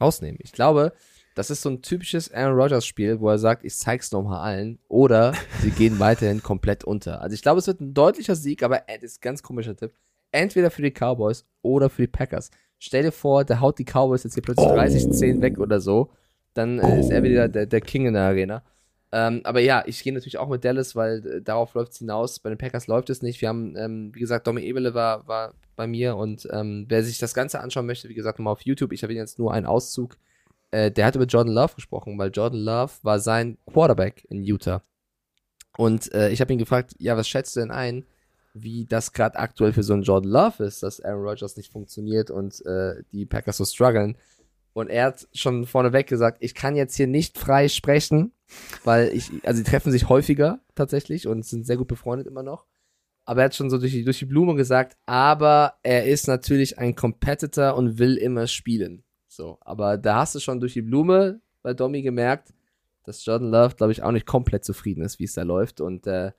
rausnehmen. 0.00 0.38
Ich 0.42 0.52
glaube, 0.52 0.94
das 1.34 1.50
ist 1.50 1.62
so 1.62 1.70
ein 1.70 1.82
typisches 1.82 2.32
Aaron 2.32 2.58
Rodgers 2.58 2.86
Spiel, 2.86 3.20
wo 3.20 3.28
er 3.28 3.38
sagt, 3.38 3.64
ich 3.64 3.76
zeig's 3.76 4.12
nochmal 4.12 4.40
allen, 4.40 4.78
oder 4.88 5.34
sie 5.60 5.70
gehen 5.70 5.98
weiterhin 5.98 6.42
komplett 6.42 6.84
unter. 6.84 7.20
Also 7.20 7.34
ich 7.34 7.42
glaube, 7.42 7.58
es 7.58 7.66
wird 7.66 7.80
ein 7.80 7.94
deutlicher 7.94 8.36
Sieg, 8.36 8.62
aber 8.62 8.82
das 8.86 9.02
ist 9.02 9.18
ein 9.18 9.22
ganz 9.22 9.42
komischer 9.42 9.76
Tipp. 9.76 9.92
Entweder 10.30 10.70
für 10.70 10.82
die 10.82 10.90
Cowboys 10.90 11.44
oder 11.62 11.90
für 11.90 12.02
die 12.02 12.08
Packers. 12.08 12.50
Stell 12.78 13.02
dir 13.02 13.12
vor, 13.12 13.44
der 13.44 13.60
haut 13.60 13.78
die 13.78 13.84
Cowboys 13.84 14.24
jetzt 14.24 14.34
hier 14.34 14.42
plötzlich 14.42 14.66
30-10 14.66 15.40
weg 15.40 15.58
oder 15.58 15.80
so, 15.80 16.10
dann 16.54 16.78
äh, 16.78 17.00
ist 17.00 17.10
er 17.10 17.22
wieder 17.22 17.48
der, 17.48 17.66
der 17.66 17.80
King 17.80 18.06
in 18.06 18.14
der 18.14 18.22
Arena. 18.22 18.62
Ähm, 19.14 19.42
aber 19.44 19.60
ja, 19.60 19.84
ich 19.86 20.02
gehe 20.02 20.12
natürlich 20.12 20.38
auch 20.38 20.48
mit 20.48 20.64
Dallas, 20.64 20.96
weil 20.96 21.26
äh, 21.26 21.42
darauf 21.42 21.74
läuft 21.74 21.92
es 21.92 21.98
hinaus. 21.98 22.38
Bei 22.38 22.48
den 22.48 22.58
Packers 22.58 22.86
läuft 22.86 23.10
es 23.10 23.20
nicht. 23.20 23.42
Wir 23.42 23.48
haben, 23.48 23.76
ähm, 23.76 24.10
wie 24.14 24.20
gesagt, 24.20 24.46
Domi 24.46 24.62
Ebele 24.62 24.94
war, 24.94 25.28
war 25.28 25.54
bei 25.76 25.86
mir 25.86 26.16
und 26.16 26.48
ähm, 26.50 26.86
wer 26.88 27.04
sich 27.04 27.18
das 27.18 27.34
Ganze 27.34 27.60
anschauen 27.60 27.86
möchte, 27.86 28.08
wie 28.08 28.14
gesagt, 28.14 28.38
nochmal 28.38 28.52
auf 28.52 28.62
YouTube. 28.62 28.92
Ich 28.92 29.02
habe 29.02 29.12
jetzt 29.12 29.38
nur 29.38 29.52
einen 29.52 29.66
Auszug. 29.66 30.16
Äh, 30.72 30.90
der 30.90 31.06
hat 31.06 31.14
über 31.14 31.26
Jordan 31.26 31.54
Love 31.54 31.74
gesprochen, 31.76 32.18
weil 32.18 32.30
Jordan 32.30 32.60
Love 32.60 32.92
war 33.02 33.20
sein 33.20 33.58
Quarterback 33.66 34.26
in 34.28 34.42
Utah. 34.42 34.82
Und 35.76 36.12
äh, 36.12 36.30
ich 36.30 36.40
habe 36.40 36.52
ihn 36.52 36.58
gefragt, 36.58 36.94
ja, 36.98 37.16
was 37.16 37.28
schätzt 37.28 37.54
du 37.54 37.60
denn 37.60 37.70
ein, 37.70 38.04
wie 38.54 38.84
das 38.84 39.12
gerade 39.12 39.38
aktuell 39.38 39.72
für 39.72 39.82
so 39.82 39.94
einen 39.94 40.02
Jordan 40.02 40.30
Love 40.30 40.64
ist, 40.64 40.82
dass 40.82 41.00
Aaron 41.00 41.24
Rodgers 41.24 41.56
nicht 41.56 41.72
funktioniert 41.72 42.30
und 42.30 42.64
äh, 42.66 43.02
die 43.12 43.26
Packers 43.26 43.58
so 43.58 43.64
strugglen? 43.64 44.16
Und 44.74 44.88
er 44.88 45.06
hat 45.06 45.28
schon 45.34 45.66
vorneweg 45.66 46.06
gesagt, 46.06 46.38
ich 46.40 46.54
kann 46.54 46.76
jetzt 46.76 46.96
hier 46.96 47.06
nicht 47.06 47.38
frei 47.38 47.68
sprechen, 47.68 48.32
weil 48.84 49.08
ich, 49.08 49.30
also 49.44 49.62
die 49.62 49.68
treffen 49.68 49.92
sich 49.92 50.08
häufiger 50.08 50.60
tatsächlich 50.74 51.26
und 51.26 51.44
sind 51.44 51.66
sehr 51.66 51.76
gut 51.76 51.88
befreundet 51.88 52.26
immer 52.26 52.42
noch. 52.42 52.64
Aber 53.24 53.42
er 53.42 53.44
hat 53.46 53.54
schon 53.54 53.70
so 53.70 53.78
durch 53.78 53.92
die, 53.92 54.04
durch 54.04 54.18
die 54.18 54.24
Blume 54.24 54.54
gesagt, 54.54 54.96
aber 55.06 55.74
er 55.82 56.06
ist 56.06 56.26
natürlich 56.26 56.78
ein 56.78 56.96
Competitor 56.96 57.76
und 57.76 57.98
will 57.98 58.16
immer 58.16 58.46
spielen. 58.46 59.04
So, 59.34 59.56
aber 59.62 59.96
da 59.96 60.16
hast 60.16 60.34
du 60.34 60.40
schon 60.40 60.60
durch 60.60 60.74
die 60.74 60.82
Blume 60.82 61.40
bei 61.62 61.72
Domi 61.72 62.02
gemerkt, 62.02 62.52
dass 63.04 63.24
Jordan 63.24 63.50
Love, 63.50 63.76
glaube 63.76 63.90
ich, 63.90 64.02
auch 64.02 64.12
nicht 64.12 64.26
komplett 64.26 64.62
zufrieden 64.62 65.02
ist, 65.02 65.18
wie 65.18 65.24
es 65.24 65.32
da 65.32 65.42
läuft. 65.42 65.80
Und 65.80 66.06
äh, 66.06 66.32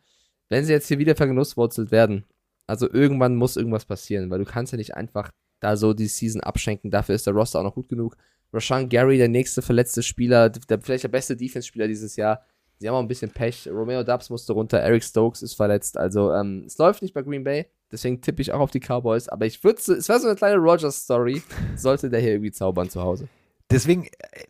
wenn 0.49 0.63
sie 0.63 0.73
jetzt 0.73 0.89
hier 0.89 0.99
wieder 0.99 1.15
vergenusswurzelt 1.15 1.89
werden, 1.89 2.23
also 2.67 2.87
irgendwann 2.87 3.35
muss 3.35 3.57
irgendwas 3.57 3.85
passieren, 3.85 4.29
weil 4.29 4.37
du 4.37 4.45
kannst 4.45 4.73
ja 4.73 4.77
nicht 4.77 4.93
einfach 4.93 5.31
da 5.59 5.75
so 5.75 5.93
die 5.93 6.05
Season 6.05 6.41
abschenken. 6.41 6.91
Dafür 6.91 7.15
ist 7.15 7.25
der 7.25 7.33
Roster 7.33 7.59
auch 7.59 7.63
noch 7.63 7.73
gut 7.73 7.89
genug. 7.89 8.15
Rashan 8.53 8.89
Gary, 8.89 9.17
der 9.17 9.27
nächste 9.27 9.63
verletzte 9.63 10.03
Spieler, 10.03 10.51
der, 10.51 10.79
vielleicht 10.79 11.03
der 11.03 11.09
beste 11.09 11.35
Defense-Spieler 11.35 11.87
dieses 11.87 12.15
Jahr. 12.15 12.45
Sie 12.83 12.89
haben 12.89 12.95
auch 12.95 12.99
ein 12.99 13.07
bisschen 13.07 13.31
Pech. 13.31 13.69
Romeo 13.71 14.03
Dubs 14.03 14.29
musste 14.29 14.51
runter, 14.51 14.77
Eric 14.77 15.05
Stokes 15.05 15.41
ist 15.41 15.53
verletzt. 15.53 15.97
Also 15.97 16.33
ähm, 16.33 16.65
es 16.67 16.77
läuft 16.77 17.01
nicht 17.01 17.13
bei 17.13 17.21
Green 17.21 17.45
Bay. 17.45 17.65
Deswegen 17.89 18.19
tippe 18.19 18.41
ich 18.41 18.51
auch 18.51 18.59
auf 18.59 18.71
die 18.71 18.81
Cowboys. 18.81 19.29
Aber 19.29 19.45
ich 19.45 19.63
würde, 19.63 19.79
es 19.79 20.09
wäre 20.09 20.19
so 20.19 20.27
eine 20.27 20.35
kleine 20.35 20.57
Rogers-Story. 20.57 21.41
Sollte 21.77 22.09
der 22.09 22.19
hier 22.19 22.31
irgendwie 22.31 22.51
zaubern 22.51 22.89
zu 22.89 23.01
Hause. 23.01 23.29
Deswegen, 23.71 24.03
äh, 24.07 24.43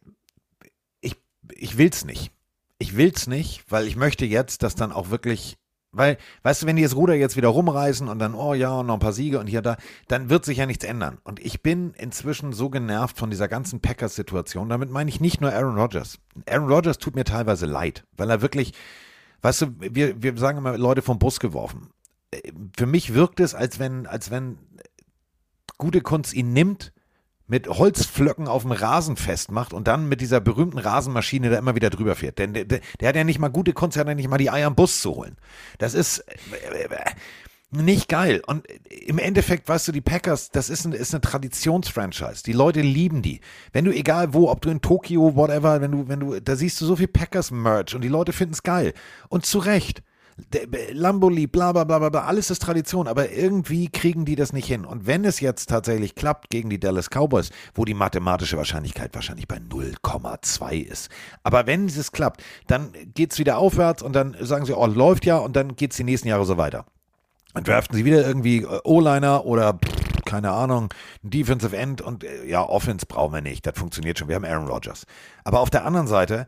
ich, 1.01 1.15
ich 1.53 1.77
will's 1.77 2.05
nicht. 2.05 2.31
Ich 2.79 2.97
will's 2.97 3.27
nicht, 3.27 3.65
weil 3.69 3.85
ich 3.85 3.97
möchte 3.97 4.25
jetzt, 4.25 4.63
dass 4.63 4.73
dann 4.73 4.91
auch 4.91 5.11
wirklich 5.11 5.57
weil, 5.93 6.17
weißt 6.41 6.63
du, 6.63 6.65
wenn 6.65 6.75
die 6.75 6.81
das 6.81 6.95
Ruder 6.95 7.13
jetzt 7.13 7.37
wieder 7.37 7.49
rumreißen 7.49 8.07
und 8.07 8.19
dann, 8.19 8.33
oh 8.33 8.53
ja, 8.55 8.71
und 8.79 8.87
noch 8.87 8.95
ein 8.95 8.99
paar 8.99 9.13
Siege 9.13 9.39
und 9.39 9.47
hier 9.47 9.61
da, 9.61 9.77
dann 10.07 10.29
wird 10.29 10.43
sich 10.43 10.57
ja 10.57 10.65
nichts 10.65 10.83
ändern. 10.83 11.19
Und 11.23 11.39
ich 11.39 11.61
bin 11.61 11.93
inzwischen 11.93 12.51
so 12.51 12.69
genervt 12.69 13.17
von 13.17 13.29
dieser 13.29 13.47
ganzen 13.47 13.79
Packers-Situation. 13.79 14.69
Damit 14.69 14.89
meine 14.89 15.09
ich 15.09 15.21
nicht 15.21 15.39
nur 15.39 15.53
Aaron 15.53 15.77
Rodgers. 15.77 16.19
Aaron 16.49 16.67
Rodgers 16.67 16.97
tut 16.97 17.15
mir 17.15 17.23
teilweise 17.23 17.67
leid, 17.67 18.05
weil 18.17 18.29
er 18.29 18.41
wirklich, 18.41 18.73
weißt 19.43 19.61
du, 19.61 19.67
wir, 19.79 20.21
wir 20.21 20.35
sagen 20.37 20.57
immer, 20.57 20.77
Leute 20.77 21.03
vom 21.03 21.19
Bus 21.19 21.39
geworfen. 21.39 21.89
Für 22.75 22.87
mich 22.87 23.13
wirkt 23.13 23.39
es, 23.39 23.53
als 23.53 23.77
wenn, 23.77 24.07
als 24.07 24.31
wenn 24.31 24.57
gute 25.77 26.01
Kunst 26.01 26.33
ihn 26.33 26.53
nimmt 26.53 26.91
mit 27.47 27.67
Holzflöcken 27.67 28.47
auf 28.47 28.63
dem 28.63 28.71
Rasen 28.71 29.17
festmacht 29.17 29.73
und 29.73 29.87
dann 29.87 30.07
mit 30.07 30.21
dieser 30.21 30.39
berühmten 30.39 30.77
Rasenmaschine 30.77 31.49
da 31.49 31.57
immer 31.57 31.75
wieder 31.75 31.89
drüber 31.89 32.15
fährt. 32.15 32.39
Denn 32.39 32.53
der, 32.53 32.65
der 32.65 33.09
hat 33.09 33.15
ja 33.15 33.23
nicht 33.23 33.39
mal 33.39 33.49
gute 33.49 33.73
der 33.73 34.05
ja 34.05 34.15
nicht 34.15 34.29
mal 34.29 34.37
die 34.37 34.49
Eier 34.49 34.67
im 34.67 34.75
Bus 34.75 35.01
zu 35.01 35.15
holen. 35.15 35.37
Das 35.77 35.93
ist 35.93 36.19
äh, 36.19 36.83
äh, 36.83 37.05
nicht 37.71 38.07
geil. 38.07 38.41
Und 38.45 38.65
im 38.89 39.17
Endeffekt, 39.17 39.67
weißt 39.67 39.87
du, 39.87 39.91
die 39.91 40.01
Packers, 40.01 40.51
das 40.51 40.69
ist, 40.69 40.85
ein, 40.85 40.93
ist 40.93 41.13
eine 41.13 41.21
Traditionsfranchise. 41.21 42.43
Die 42.43 42.53
Leute 42.53 42.81
lieben 42.81 43.21
die. 43.21 43.41
Wenn 43.71 43.85
du, 43.85 43.91
egal 43.91 44.33
wo, 44.33 44.49
ob 44.49 44.61
du 44.61 44.69
in 44.69 44.81
Tokio, 44.81 45.35
whatever, 45.35 45.81
wenn 45.81 45.91
du, 45.91 46.07
wenn 46.07 46.19
du, 46.19 46.39
da 46.39 46.55
siehst 46.55 46.79
du 46.79 46.85
so 46.85 46.95
viel 46.95 47.07
Packers-Merch 47.07 47.95
und 47.95 48.01
die 48.01 48.09
Leute 48.09 48.31
finden 48.31 48.53
es 48.53 48.63
geil. 48.63 48.93
Und 49.29 49.45
zu 49.45 49.59
Recht. 49.59 50.03
Lamboli, 50.91 51.47
bla 51.47 51.71
bla 51.71 51.83
bla 51.83 52.09
bla, 52.09 52.23
alles 52.23 52.49
ist 52.49 52.61
Tradition, 52.61 53.07
aber 53.07 53.31
irgendwie 53.31 53.89
kriegen 53.89 54.25
die 54.25 54.35
das 54.35 54.53
nicht 54.53 54.67
hin. 54.67 54.85
Und 54.85 55.05
wenn 55.05 55.25
es 55.25 55.39
jetzt 55.39 55.69
tatsächlich 55.69 56.15
klappt 56.15 56.49
gegen 56.49 56.69
die 56.69 56.79
Dallas 56.79 57.09
Cowboys, 57.09 57.51
wo 57.75 57.85
die 57.85 57.93
mathematische 57.93 58.57
Wahrscheinlichkeit 58.57 59.13
wahrscheinlich 59.13 59.47
bei 59.47 59.57
0,2 59.57 60.81
ist, 60.81 61.09
aber 61.43 61.67
wenn 61.67 61.85
es 61.85 62.11
klappt, 62.11 62.43
dann 62.67 62.93
geht 63.13 63.33
es 63.33 63.39
wieder 63.39 63.57
aufwärts 63.57 64.01
und 64.01 64.13
dann 64.13 64.35
sagen 64.39 64.65
sie, 64.65 64.77
oh, 64.77 64.85
läuft 64.87 65.25
ja 65.25 65.37
und 65.37 65.55
dann 65.55 65.75
geht 65.75 65.91
es 65.91 65.97
die 65.97 66.03
nächsten 66.03 66.27
Jahre 66.27 66.45
so 66.45 66.57
weiter. 66.57 66.85
Dann 67.53 67.63
draften 67.63 67.95
sie 67.95 68.05
wieder 68.05 68.25
irgendwie 68.25 68.63
äh, 68.63 68.79
O-Liner 68.83 69.45
oder 69.45 69.79
keine 70.25 70.51
Ahnung, 70.51 70.91
Defensive 71.21 71.77
End 71.77 72.01
und 72.01 72.23
äh, 72.23 72.45
ja, 72.45 72.63
Offense 72.63 73.05
brauchen 73.05 73.33
wir 73.33 73.41
nicht. 73.41 73.65
Das 73.67 73.77
funktioniert 73.77 74.17
schon. 74.17 74.27
Wir 74.27 74.35
haben 74.35 74.45
Aaron 74.45 74.67
Rodgers. 74.67 75.05
Aber 75.43 75.59
auf 75.59 75.69
der 75.69 75.85
anderen 75.85 76.07
Seite, 76.07 76.47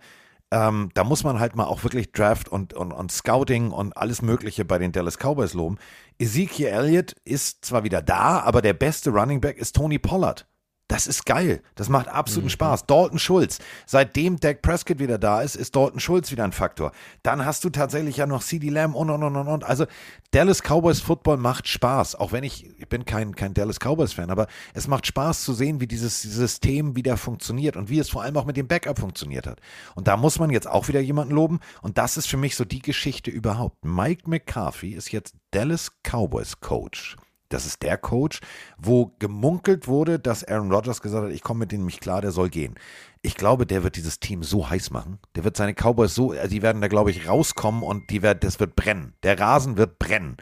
ähm, 0.51 0.89
da 0.93 1.03
muss 1.03 1.23
man 1.23 1.39
halt 1.39 1.55
mal 1.55 1.65
auch 1.65 1.83
wirklich 1.83 2.11
Draft 2.11 2.49
und, 2.49 2.73
und, 2.73 2.91
und 2.91 3.11
Scouting 3.11 3.71
und 3.71 3.97
alles 3.97 4.21
Mögliche 4.21 4.65
bei 4.65 4.77
den 4.77 4.91
Dallas 4.91 5.17
Cowboys 5.17 5.53
loben. 5.53 5.77
Ezekiel 6.19 6.67
Elliott 6.67 7.15
ist 7.25 7.65
zwar 7.65 7.83
wieder 7.83 8.01
da, 8.01 8.39
aber 8.39 8.61
der 8.61 8.73
beste 8.73 9.09
Running 9.09 9.41
Back 9.41 9.57
ist 9.57 9.75
Tony 9.75 9.99
Pollard. 9.99 10.47
Das 10.87 11.07
ist 11.07 11.25
geil. 11.25 11.63
Das 11.73 11.89
macht 11.89 12.07
absoluten 12.07 12.45
mhm. 12.45 12.51
Spaß. 12.51 12.85
Dalton 12.85 13.17
Schulz. 13.17 13.57
Seitdem 13.87 14.39
Dak 14.39 14.61
Prescott 14.61 14.99
wieder 14.99 15.17
da 15.17 15.41
ist, 15.41 15.55
ist 15.55 15.75
Dalton 15.75 15.99
Schulz 15.99 16.31
wieder 16.31 16.43
ein 16.43 16.51
Faktor. 16.51 16.91
Dann 17.23 17.43
hast 17.43 17.63
du 17.63 17.71
tatsächlich 17.71 18.17
ja 18.17 18.27
noch 18.27 18.43
CD 18.43 18.69
Lamb 18.69 18.93
und 18.93 19.09
und 19.09 19.23
und 19.23 19.35
und 19.35 19.47
und. 19.47 19.63
Also 19.63 19.87
Dallas 20.29 20.61
Cowboys 20.61 20.99
Football 20.99 21.37
macht 21.37 21.67
Spaß. 21.67 22.15
Auch 22.15 22.33
wenn 22.33 22.43
ich, 22.43 22.69
ich 22.79 22.87
bin 22.87 23.03
kein, 23.03 23.35
kein 23.35 23.55
Dallas 23.55 23.79
Cowboys 23.79 24.13
Fan, 24.13 24.29
aber 24.29 24.45
es 24.75 24.87
macht 24.87 25.07
Spaß 25.07 25.43
zu 25.43 25.53
sehen, 25.53 25.81
wie 25.81 25.87
dieses 25.87 26.21
System 26.21 26.95
wieder 26.95 27.17
funktioniert 27.17 27.77
und 27.77 27.89
wie 27.89 27.97
es 27.97 28.09
vor 28.09 28.21
allem 28.21 28.37
auch 28.37 28.45
mit 28.45 28.55
dem 28.55 28.67
Backup 28.67 28.99
funktioniert 28.99 29.47
hat. 29.47 29.61
Und 29.95 30.07
da 30.07 30.17
muss 30.17 30.37
man 30.37 30.51
jetzt 30.51 30.67
auch 30.67 30.87
wieder 30.87 30.99
jemanden 30.99 31.33
loben. 31.33 31.61
Und 31.81 31.97
das 31.97 32.15
ist 32.15 32.27
für 32.27 32.37
mich 32.37 32.55
so 32.55 32.63
die 32.63 32.81
Geschichte 32.81 33.31
überhaupt. 33.31 33.83
Mike 33.83 34.29
McCarthy 34.29 34.93
ist 34.93 35.11
jetzt 35.11 35.33
Dallas 35.49 35.91
Cowboys 36.03 36.59
Coach. 36.59 37.17
Das 37.49 37.65
ist 37.65 37.83
der 37.83 37.97
Coach, 37.97 38.39
wo 38.77 39.11
gemunkelt 39.19 39.87
wurde, 39.87 40.19
dass 40.19 40.43
Aaron 40.43 40.71
Rodgers 40.71 41.01
gesagt 41.01 41.25
hat, 41.25 41.31
ich 41.31 41.43
komme 41.43 41.59
mit 41.59 41.71
dem 41.71 41.85
nicht 41.85 42.01
klar, 42.01 42.21
der 42.21 42.31
soll 42.31 42.49
gehen. 42.49 42.75
Ich 43.21 43.35
glaube, 43.35 43.67
der 43.67 43.83
wird 43.83 43.95
dieses 43.97 44.19
Team 44.19 44.43
so 44.43 44.69
heiß 44.69 44.89
machen. 44.91 45.19
Der 45.35 45.43
wird 45.43 45.55
seine 45.55 45.73
Cowboys 45.73 46.15
so, 46.15 46.33
äh, 46.33 46.47
die 46.47 46.61
werden 46.61 46.81
da, 46.81 46.87
glaube 46.87 47.11
ich, 47.11 47.27
rauskommen 47.27 47.83
und 47.83 48.09
die 48.09 48.21
wird, 48.21 48.43
das 48.43 48.59
wird 48.59 48.75
brennen. 48.75 49.13
Der 49.23 49.39
Rasen 49.39 49.77
wird 49.77 49.99
brennen. 49.99 50.37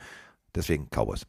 Deswegen 0.56 0.90
Cowboys. 0.90 1.26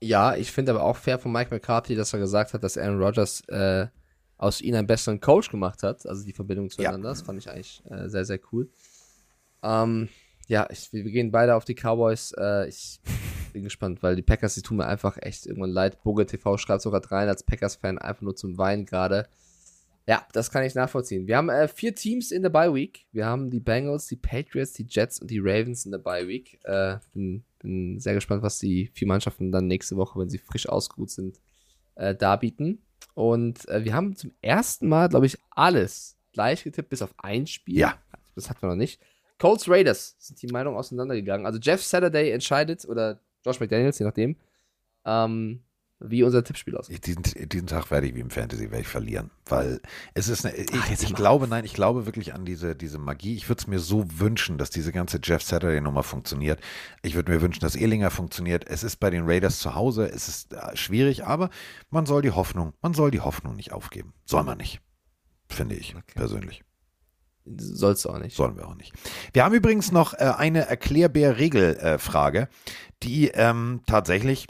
Ja, 0.00 0.36
ich 0.36 0.52
finde 0.52 0.72
aber 0.72 0.84
auch 0.84 0.96
fair 0.96 1.18
von 1.18 1.32
Mike 1.32 1.52
McCarthy, 1.52 1.96
dass 1.96 2.12
er 2.12 2.20
gesagt 2.20 2.54
hat, 2.54 2.62
dass 2.62 2.78
Aaron 2.78 3.02
Rodgers 3.02 3.40
äh, 3.48 3.88
aus 4.36 4.60
ihm 4.60 4.76
einen 4.76 4.86
besseren 4.86 5.20
Coach 5.20 5.50
gemacht 5.50 5.82
hat. 5.82 6.06
Also 6.06 6.24
die 6.24 6.32
Verbindung 6.32 6.70
zueinander. 6.70 7.08
Ja. 7.08 7.12
Das 7.12 7.22
fand 7.22 7.38
ich 7.40 7.50
eigentlich 7.50 7.82
äh, 7.90 8.08
sehr, 8.08 8.24
sehr 8.24 8.38
cool. 8.52 8.70
Ähm, 9.62 10.08
ja, 10.48 10.66
ich, 10.70 10.92
wir 10.92 11.04
gehen 11.04 11.30
beide 11.30 11.54
auf 11.54 11.64
die 11.64 11.74
Cowboys. 11.74 12.32
Äh, 12.36 12.68
ich 12.68 13.00
bin 13.52 13.62
gespannt, 13.62 14.02
weil 14.02 14.16
die 14.16 14.22
Packers, 14.22 14.54
die 14.54 14.62
tun 14.62 14.78
mir 14.78 14.86
einfach 14.86 15.18
echt 15.20 15.46
irgendwann 15.46 15.70
leid. 15.70 16.02
Boge 16.02 16.26
TV 16.26 16.56
schreibt 16.56 16.82
sogar 16.82 17.02
rein 17.12 17.28
als 17.28 17.44
Packers-Fan 17.44 17.98
einfach 17.98 18.22
nur 18.22 18.34
zum 18.34 18.58
Weinen 18.58 18.86
gerade. 18.86 19.28
Ja, 20.06 20.26
das 20.32 20.50
kann 20.50 20.64
ich 20.64 20.74
nachvollziehen. 20.74 21.26
Wir 21.26 21.36
haben 21.36 21.50
äh, 21.50 21.68
vier 21.68 21.94
Teams 21.94 22.32
in 22.32 22.42
der 22.42 22.48
Bye 22.48 22.72
Week. 22.72 23.06
Wir 23.12 23.26
haben 23.26 23.50
die 23.50 23.60
Bengals, 23.60 24.06
die 24.06 24.16
Patriots, 24.16 24.72
die 24.72 24.86
Jets 24.88 25.20
und 25.20 25.30
die 25.30 25.38
Ravens 25.38 25.84
in 25.84 25.92
der 25.92 25.98
Bye 25.98 26.26
Week. 26.26 26.58
Äh, 26.64 26.96
bin, 27.12 27.44
bin 27.58 28.00
sehr 28.00 28.14
gespannt, 28.14 28.42
was 28.42 28.58
die 28.58 28.86
vier 28.94 29.06
Mannschaften 29.06 29.52
dann 29.52 29.66
nächste 29.66 29.96
Woche, 29.96 30.18
wenn 30.18 30.30
sie 30.30 30.38
frisch 30.38 30.66
ausgeruht 30.66 31.10
sind, 31.10 31.38
äh, 31.96 32.14
darbieten. 32.14 32.80
Und 33.12 33.68
äh, 33.68 33.84
wir 33.84 33.92
haben 33.92 34.16
zum 34.16 34.32
ersten 34.40 34.88
Mal, 34.88 35.10
glaube 35.10 35.26
ich, 35.26 35.36
alles 35.50 36.16
gleich 36.32 36.64
getippt, 36.64 36.88
bis 36.88 37.02
auf 37.02 37.12
ein 37.18 37.46
Spiel. 37.46 37.76
Ja. 37.76 37.98
Das 38.34 38.48
hatten 38.48 38.62
wir 38.62 38.68
noch 38.68 38.76
nicht. 38.76 39.02
Colts 39.38 39.68
Raiders 39.68 40.16
sind 40.18 40.40
die 40.42 40.48
Meinungen 40.48 40.76
auseinandergegangen. 40.76 41.46
Also 41.46 41.58
Jeff 41.58 41.82
Saturday 41.82 42.30
entscheidet, 42.30 42.84
oder 42.86 43.20
Josh 43.44 43.60
McDaniels, 43.60 43.98
je 43.98 44.06
nachdem, 44.06 44.36
ähm, 45.04 45.62
wie 46.00 46.22
unser 46.22 46.44
Tippspiel 46.44 46.76
aussieht. 46.76 47.06
Diesen, 47.06 47.22
diesen 47.48 47.66
Tag 47.66 47.90
werde 47.90 48.06
ich 48.06 48.14
wie 48.14 48.20
im 48.20 48.30
Fantasy 48.30 48.70
werde 48.70 48.82
ich 48.82 48.88
verlieren, 48.88 49.30
weil 49.46 49.80
es 50.14 50.28
ist 50.28 50.46
eine, 50.46 50.54
ich, 50.56 50.68
Ach, 50.72 50.90
ich 50.90 51.14
glaube, 51.14 51.48
nein, 51.48 51.64
ich 51.64 51.74
glaube 51.74 52.06
wirklich 52.06 52.34
an 52.34 52.44
diese, 52.44 52.76
diese 52.76 52.98
Magie. 52.98 53.34
Ich 53.34 53.48
würde 53.48 53.60
es 53.60 53.66
mir 53.66 53.80
so 53.80 54.04
wünschen, 54.20 54.58
dass 54.58 54.70
diese 54.70 54.92
ganze 54.92 55.18
Jeff 55.22 55.42
Saturday 55.42 55.80
Nummer 55.80 56.04
funktioniert. 56.04 56.60
Ich 57.02 57.14
würde 57.14 57.32
mir 57.32 57.42
wünschen, 57.42 57.60
dass 57.60 57.74
Ehlinger 57.74 58.10
funktioniert. 58.10 58.64
Es 58.68 58.84
ist 58.84 58.96
bei 58.96 59.10
den 59.10 59.24
Raiders 59.26 59.58
zu 59.58 59.74
Hause, 59.74 60.08
es 60.08 60.28
ist 60.28 60.52
äh, 60.52 60.76
schwierig, 60.76 61.24
aber 61.24 61.50
man 61.90 62.06
soll 62.06 62.22
die 62.22 62.30
Hoffnung, 62.30 62.74
man 62.80 62.94
soll 62.94 63.10
die 63.10 63.20
Hoffnung 63.20 63.56
nicht 63.56 63.72
aufgeben. 63.72 64.14
Soll 64.24 64.44
man 64.44 64.58
nicht, 64.58 64.80
finde 65.48 65.74
ich 65.74 65.96
okay. 65.96 66.14
persönlich. 66.14 66.62
Sollst 67.56 68.04
du 68.04 68.10
auch 68.10 68.18
nicht. 68.18 68.36
Sollen 68.36 68.56
wir 68.56 68.66
auch 68.68 68.74
nicht. 68.74 68.92
Wir 69.32 69.44
haben 69.44 69.54
übrigens 69.54 69.92
noch 69.92 70.14
äh, 70.14 70.32
eine 70.36 70.66
Erklärbär-Regel-Frage, 70.66 72.40
äh, 72.40 72.46
die 73.02 73.28
ähm, 73.28 73.82
tatsächlich 73.86 74.46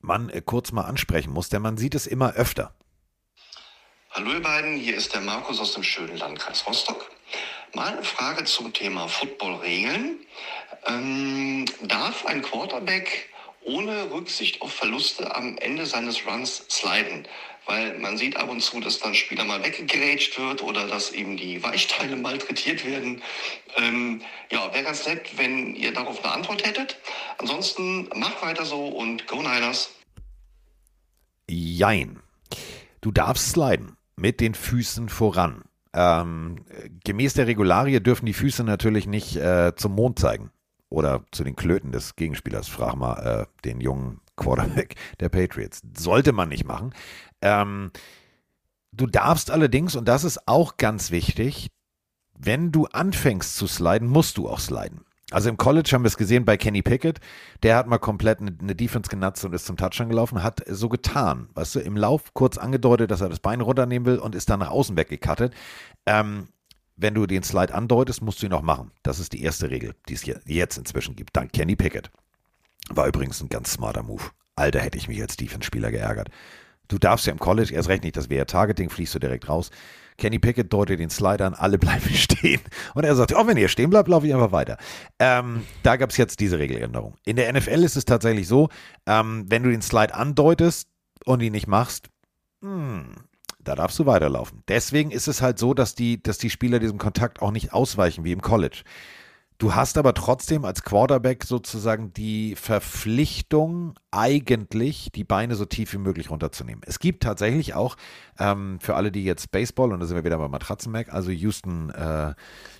man 0.00 0.30
äh, 0.30 0.42
kurz 0.44 0.72
mal 0.72 0.82
ansprechen 0.82 1.32
muss, 1.32 1.48
denn 1.48 1.62
man 1.62 1.76
sieht 1.76 1.94
es 1.94 2.06
immer 2.06 2.34
öfter. 2.34 2.74
Hallo 4.10 4.32
ihr 4.32 4.42
beiden, 4.42 4.76
hier 4.76 4.96
ist 4.96 5.14
der 5.14 5.20
Markus 5.20 5.60
aus 5.60 5.74
dem 5.74 5.82
schönen 5.82 6.16
Landkreis 6.16 6.66
Rostock. 6.66 7.10
Mal 7.74 7.92
eine 7.92 8.02
Frage 8.02 8.44
zum 8.44 8.72
Thema 8.72 9.06
Football-Regeln. 9.06 10.18
Ähm, 10.86 11.66
darf 11.82 12.26
ein 12.26 12.42
Quarterback 12.42 13.28
ohne 13.62 14.10
Rücksicht 14.10 14.60
auf 14.62 14.72
Verluste 14.72 15.34
am 15.34 15.56
Ende 15.58 15.86
seines 15.86 16.26
Runs 16.26 16.64
sliden? 16.68 17.28
Weil 17.70 17.96
man 18.00 18.16
sieht 18.16 18.36
ab 18.36 18.50
und 18.50 18.60
zu, 18.60 18.80
dass 18.80 18.98
dann 18.98 19.14
Spieler 19.14 19.44
mal 19.44 19.62
weggegrätscht 19.62 20.36
wird 20.38 20.60
oder 20.62 20.88
dass 20.88 21.12
eben 21.12 21.36
die 21.36 21.62
Weichteile 21.62 22.16
malträtiert 22.26 22.84
werden. 22.84 23.22
Ähm, 23.76 24.22
ja, 24.50 24.72
wäre 24.74 24.84
ganz 24.84 25.06
nett, 25.06 25.38
wenn 25.38 25.76
ihr 25.76 25.94
darauf 25.94 26.22
eine 26.24 26.34
Antwort 26.34 26.66
hättet. 26.66 26.98
Ansonsten 27.38 28.08
macht 28.16 28.42
weiter 28.42 28.64
so 28.64 28.88
und 28.88 29.26
Go 29.28 29.36
Niners. 29.36 29.90
Jein. 31.48 32.18
Du 33.00 33.12
darfst 33.12 33.52
sliden 33.52 33.96
mit 34.16 34.40
den 34.40 34.54
Füßen 34.54 35.08
voran. 35.08 35.62
Ähm, 35.92 36.64
gemäß 37.04 37.34
der 37.34 37.46
Regularie 37.46 38.00
dürfen 38.00 38.26
die 38.26 38.32
Füße 38.32 38.64
natürlich 38.64 39.06
nicht 39.06 39.36
äh, 39.36 39.74
zum 39.76 39.94
Mond 39.94 40.18
zeigen 40.18 40.50
oder 40.88 41.24
zu 41.30 41.44
den 41.44 41.54
Klöten 41.54 41.92
des 41.92 42.16
Gegenspielers. 42.16 42.68
Frag 42.68 42.96
mal 42.96 43.46
äh, 43.46 43.62
den 43.64 43.80
jungen 43.80 44.20
Quarterback 44.40 44.96
der 45.20 45.28
Patriots. 45.28 45.82
Sollte 45.96 46.32
man 46.32 46.48
nicht 46.48 46.64
machen. 46.64 46.92
Ähm, 47.42 47.92
du 48.92 49.06
darfst 49.06 49.50
allerdings, 49.50 49.94
und 49.94 50.08
das 50.08 50.24
ist 50.24 50.48
auch 50.48 50.76
ganz 50.76 51.10
wichtig, 51.10 51.70
wenn 52.36 52.72
du 52.72 52.86
anfängst 52.86 53.56
zu 53.56 53.66
sliden, 53.66 54.08
musst 54.08 54.38
du 54.38 54.48
auch 54.48 54.58
sliden. 54.58 55.04
Also 55.30 55.48
im 55.48 55.56
College 55.56 55.90
haben 55.92 56.02
wir 56.02 56.08
es 56.08 56.16
gesehen 56.16 56.44
bei 56.44 56.56
Kenny 56.56 56.82
Pickett, 56.82 57.20
der 57.62 57.76
hat 57.76 57.86
mal 57.86 57.98
komplett 57.98 58.40
eine, 58.40 58.56
eine 58.60 58.74
Defense 58.74 59.08
genutzt 59.08 59.44
und 59.44 59.54
ist 59.54 59.66
zum 59.66 59.76
Touchdown 59.76 60.08
gelaufen, 60.08 60.42
hat 60.42 60.62
so 60.66 60.88
getan, 60.88 61.48
weißt 61.54 61.76
du, 61.76 61.80
im 61.80 61.96
Lauf 61.96 62.34
kurz 62.34 62.58
angedeutet, 62.58 63.12
dass 63.12 63.20
er 63.20 63.28
das 63.28 63.38
Bein 63.38 63.60
runternehmen 63.60 64.06
will 64.06 64.18
und 64.18 64.34
ist 64.34 64.50
dann 64.50 64.58
nach 64.58 64.70
außen 64.70 64.96
weggekattet. 64.96 65.54
Ähm, 66.04 66.48
wenn 66.96 67.14
du 67.14 67.26
den 67.26 67.42
Slide 67.42 67.72
andeutest, 67.72 68.22
musst 68.22 68.42
du 68.42 68.46
ihn 68.46 68.52
auch 68.52 68.62
machen. 68.62 68.90
Das 69.02 69.20
ist 69.20 69.32
die 69.32 69.42
erste 69.42 69.70
Regel, 69.70 69.94
die 70.08 70.14
es 70.14 70.24
jetzt 70.46 70.76
inzwischen 70.76 71.14
gibt. 71.16 71.36
Dank 71.36 71.52
Kenny 71.52 71.76
Pickett. 71.76 72.10
War 72.90 73.06
übrigens 73.06 73.40
ein 73.40 73.48
ganz 73.48 73.72
smarter 73.72 74.02
Move. 74.02 74.24
Alter, 74.56 74.80
hätte 74.80 74.98
ich 74.98 75.08
mich 75.08 75.22
als 75.22 75.36
Defense-Spieler 75.36 75.90
geärgert. 75.90 76.28
Du 76.88 76.98
darfst 76.98 77.26
ja 77.26 77.32
im 77.32 77.38
College, 77.38 77.72
erst 77.72 77.88
recht 77.88 78.02
nicht, 78.02 78.16
das 78.16 78.28
wäre 78.28 78.46
Targeting, 78.46 78.90
fließt 78.90 79.14
du 79.14 79.18
direkt 79.20 79.48
raus. 79.48 79.70
Kenny 80.18 80.38
Pickett 80.38 80.72
deutet 80.72 80.98
den 80.98 81.08
Slider 81.08 81.46
an, 81.46 81.54
alle 81.54 81.78
bleiben 81.78 82.10
stehen. 82.14 82.60
Und 82.94 83.04
er 83.04 83.14
sagt, 83.14 83.34
oh, 83.34 83.46
wenn 83.46 83.56
ihr 83.56 83.68
stehen 83.68 83.90
bleibt, 83.90 84.08
laufe 84.08 84.26
ich 84.26 84.34
einfach 84.34 84.52
weiter. 84.52 84.76
Ähm, 85.18 85.64
da 85.82 85.96
gab 85.96 86.10
es 86.10 86.16
jetzt 86.16 86.40
diese 86.40 86.58
Regeländerung. 86.58 87.14
In 87.24 87.36
der 87.36 87.52
NFL 87.52 87.84
ist 87.84 87.96
es 87.96 88.04
tatsächlich 88.04 88.48
so, 88.48 88.68
ähm, 89.06 89.46
wenn 89.48 89.62
du 89.62 89.70
den 89.70 89.82
Slide 89.82 90.14
andeutest 90.14 90.88
und 91.24 91.40
ihn 91.40 91.52
nicht 91.52 91.68
machst, 91.68 92.08
hm, 92.60 93.14
da 93.60 93.74
darfst 93.76 93.98
du 93.98 94.06
weiterlaufen. 94.06 94.62
Deswegen 94.68 95.10
ist 95.10 95.28
es 95.28 95.42
halt 95.42 95.58
so, 95.58 95.74
dass 95.74 95.94
die, 95.94 96.22
dass 96.22 96.38
die 96.38 96.50
Spieler 96.50 96.80
diesem 96.80 96.98
Kontakt 96.98 97.40
auch 97.40 97.52
nicht 97.52 97.72
ausweichen 97.72 98.24
wie 98.24 98.32
im 98.32 98.42
College. 98.42 98.82
Du 99.60 99.74
hast 99.74 99.98
aber 99.98 100.14
trotzdem 100.14 100.64
als 100.64 100.84
Quarterback 100.84 101.44
sozusagen 101.44 102.14
die 102.14 102.56
Verpflichtung, 102.56 103.92
eigentlich 104.10 105.10
die 105.14 105.22
Beine 105.22 105.54
so 105.54 105.66
tief 105.66 105.92
wie 105.92 105.98
möglich 105.98 106.30
runterzunehmen. 106.30 106.82
Es 106.86 106.98
gibt 106.98 107.22
tatsächlich 107.22 107.74
auch 107.74 107.96
ähm, 108.38 108.78
für 108.80 108.96
alle, 108.96 109.12
die 109.12 109.22
jetzt 109.22 109.50
Baseball, 109.50 109.92
und 109.92 110.00
da 110.00 110.06
sind 110.06 110.16
wir 110.16 110.24
wieder 110.24 110.38
bei 110.38 110.48
Matratzenmac, 110.48 111.12
also 111.12 111.30
Houston, 111.30 111.90
äh, 111.90 112.32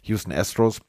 Houston 0.05 0.33
Astros, 0.33 0.81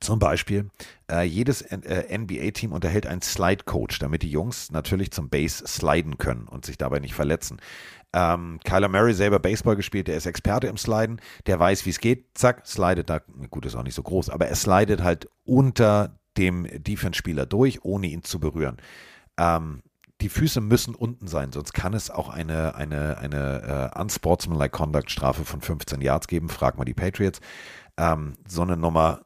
zum 0.00 0.18
Beispiel, 0.18 0.70
äh, 1.10 1.24
jedes 1.24 1.60
äh, 1.60 2.18
NBA-Team 2.18 2.72
unterhält 2.72 3.06
einen 3.06 3.20
Slide-Coach, 3.20 3.98
damit 3.98 4.22
die 4.22 4.30
Jungs 4.30 4.70
natürlich 4.72 5.10
zum 5.10 5.28
Base 5.28 5.66
sliden 5.66 6.16
können 6.16 6.48
und 6.48 6.64
sich 6.64 6.78
dabei 6.78 7.00
nicht 7.00 7.14
verletzen. 7.14 7.60
Ähm, 8.16 8.60
Kyler 8.64 8.88
Murray 8.88 9.12
selber 9.12 9.40
Baseball 9.40 9.74
gespielt, 9.74 10.06
der 10.06 10.16
ist 10.16 10.26
Experte 10.26 10.68
im 10.68 10.76
Sliden, 10.76 11.20
der 11.46 11.58
weiß, 11.58 11.84
wie 11.84 11.90
es 11.90 11.98
geht. 11.98 12.26
Zack, 12.34 12.64
slidet 12.64 13.10
da. 13.10 13.18
Gut, 13.50 13.66
ist 13.66 13.74
auch 13.74 13.82
nicht 13.82 13.96
so 13.96 14.04
groß, 14.04 14.30
aber 14.30 14.46
er 14.46 14.54
slidet 14.54 15.02
halt 15.02 15.28
unter 15.44 16.20
dem 16.38 16.68
Defense-Spieler 16.72 17.44
durch, 17.44 17.84
ohne 17.84 18.06
ihn 18.06 18.22
zu 18.22 18.38
berühren. 18.38 18.76
Ähm, 19.36 19.82
die 20.20 20.28
Füße 20.28 20.60
müssen 20.60 20.94
unten 20.94 21.26
sein, 21.26 21.50
sonst 21.50 21.74
kann 21.74 21.92
es 21.92 22.08
auch 22.08 22.28
eine, 22.28 22.76
eine, 22.76 23.18
eine 23.18 23.90
uh, 23.96 24.00
unsportsmanlike 24.00 24.70
Conduct 24.70 25.10
Strafe 25.10 25.44
von 25.44 25.60
15 25.60 26.00
Yards 26.00 26.28
geben. 26.28 26.48
Frag 26.48 26.78
mal 26.78 26.84
die 26.84 26.94
Patriots. 26.94 27.40
Ähm, 27.96 28.34
so 28.46 28.62
eine 28.62 28.76
Nummer 28.76 29.22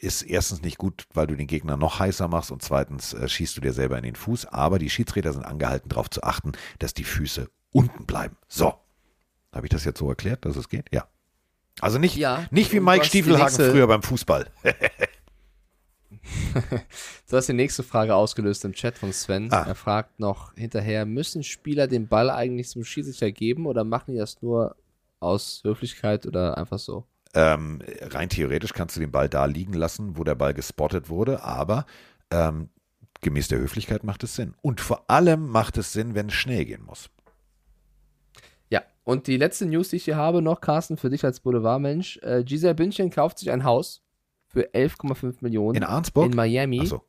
ist 0.00 0.22
erstens 0.22 0.62
nicht 0.62 0.78
gut, 0.78 1.04
weil 1.14 1.28
du 1.28 1.36
den 1.36 1.46
Gegner 1.46 1.76
noch 1.76 2.00
heißer 2.00 2.26
machst 2.26 2.50
und 2.50 2.60
zweitens 2.60 3.14
äh, 3.14 3.28
schießt 3.28 3.56
du 3.56 3.60
dir 3.60 3.72
selber 3.72 3.96
in 3.98 4.02
den 4.02 4.16
Fuß. 4.16 4.46
Aber 4.46 4.80
die 4.80 4.90
Schiedsrichter 4.90 5.32
sind 5.32 5.44
angehalten, 5.44 5.88
darauf 5.88 6.10
zu 6.10 6.24
achten, 6.24 6.52
dass 6.80 6.92
die 6.92 7.04
Füße 7.04 7.48
unten 7.72 8.06
bleiben. 8.06 8.36
So. 8.48 8.74
Habe 9.52 9.66
ich 9.66 9.70
das 9.70 9.84
jetzt 9.84 9.98
so 9.98 10.08
erklärt, 10.08 10.44
dass 10.44 10.56
es 10.56 10.68
geht? 10.68 10.86
Ja. 10.92 11.06
Also 11.80 11.98
nicht, 11.98 12.16
ja, 12.16 12.46
nicht 12.50 12.72
wie 12.72 12.80
Mike 12.80 13.04
Stiefelhagen 13.04 13.70
früher 13.70 13.86
beim 13.86 14.02
Fußball. 14.02 14.46
du 17.30 17.36
hast 17.36 17.48
die 17.48 17.54
nächste 17.54 17.82
Frage 17.82 18.14
ausgelöst 18.14 18.64
im 18.64 18.72
Chat 18.72 18.98
von 18.98 19.12
Sven. 19.12 19.52
Ah. 19.52 19.64
Er 19.66 19.74
fragt 19.74 20.20
noch 20.20 20.54
hinterher, 20.54 21.06
müssen 21.06 21.42
Spieler 21.42 21.86
den 21.86 22.08
Ball 22.08 22.30
eigentlich 22.30 22.68
zum 22.68 22.84
Schiedsrichter 22.84 23.32
geben 23.32 23.66
oder 23.66 23.84
machen 23.84 24.12
die 24.12 24.18
das 24.18 24.42
nur 24.42 24.76
aus 25.20 25.62
Höflichkeit 25.64 26.26
oder 26.26 26.58
einfach 26.58 26.78
so? 26.78 27.06
Ähm, 27.34 27.80
rein 28.02 28.28
theoretisch 28.28 28.74
kannst 28.74 28.96
du 28.96 29.00
den 29.00 29.10
Ball 29.10 29.28
da 29.28 29.46
liegen 29.46 29.72
lassen, 29.72 30.18
wo 30.18 30.24
der 30.24 30.34
Ball 30.34 30.52
gespottet 30.52 31.08
wurde, 31.08 31.42
aber 31.42 31.86
ähm, 32.30 32.68
gemäß 33.22 33.48
der 33.48 33.58
Höflichkeit 33.58 34.04
macht 34.04 34.22
es 34.22 34.34
Sinn. 34.34 34.54
Und 34.60 34.80
vor 34.80 35.08
allem 35.08 35.48
macht 35.48 35.78
es 35.78 35.92
Sinn, 35.92 36.14
wenn 36.14 36.28
es 36.28 36.34
schnell 36.34 36.66
gehen 36.66 36.84
muss. 36.84 37.08
Und 39.04 39.26
die 39.26 39.36
letzte 39.36 39.66
News, 39.66 39.88
die 39.88 39.96
ich 39.96 40.04
hier 40.04 40.16
habe, 40.16 40.42
noch, 40.42 40.60
Carsten, 40.60 40.96
für 40.96 41.10
dich 41.10 41.24
als 41.24 41.40
Boulevardmensch. 41.40 42.18
Äh, 42.22 42.44
Giselle 42.44 42.74
Bündchen 42.74 43.10
kauft 43.10 43.38
sich 43.38 43.50
ein 43.50 43.64
Haus 43.64 44.02
für 44.46 44.68
11,5 44.70 45.36
Millionen. 45.40 45.76
In 45.76 45.84
Arnsburg? 45.84 46.26
In 46.26 46.36
Miami. 46.36 46.86
So. 46.86 47.02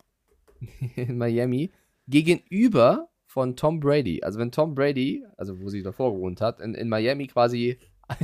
in 0.96 1.18
Miami. 1.18 1.72
Gegenüber 2.08 3.10
von 3.26 3.56
Tom 3.56 3.80
Brady. 3.80 4.22
Also 4.24 4.40
wenn 4.40 4.52
Tom 4.52 4.76
Brady, 4.76 5.26
also 5.38 5.60
wo 5.62 5.70
sie 5.70 5.84
davor 5.84 6.14
gewohnt 6.14 6.42
hat, 6.42 6.60
in, 6.60 6.74
in 6.76 6.90
Miami 6.90 7.28
quasi 7.28 7.80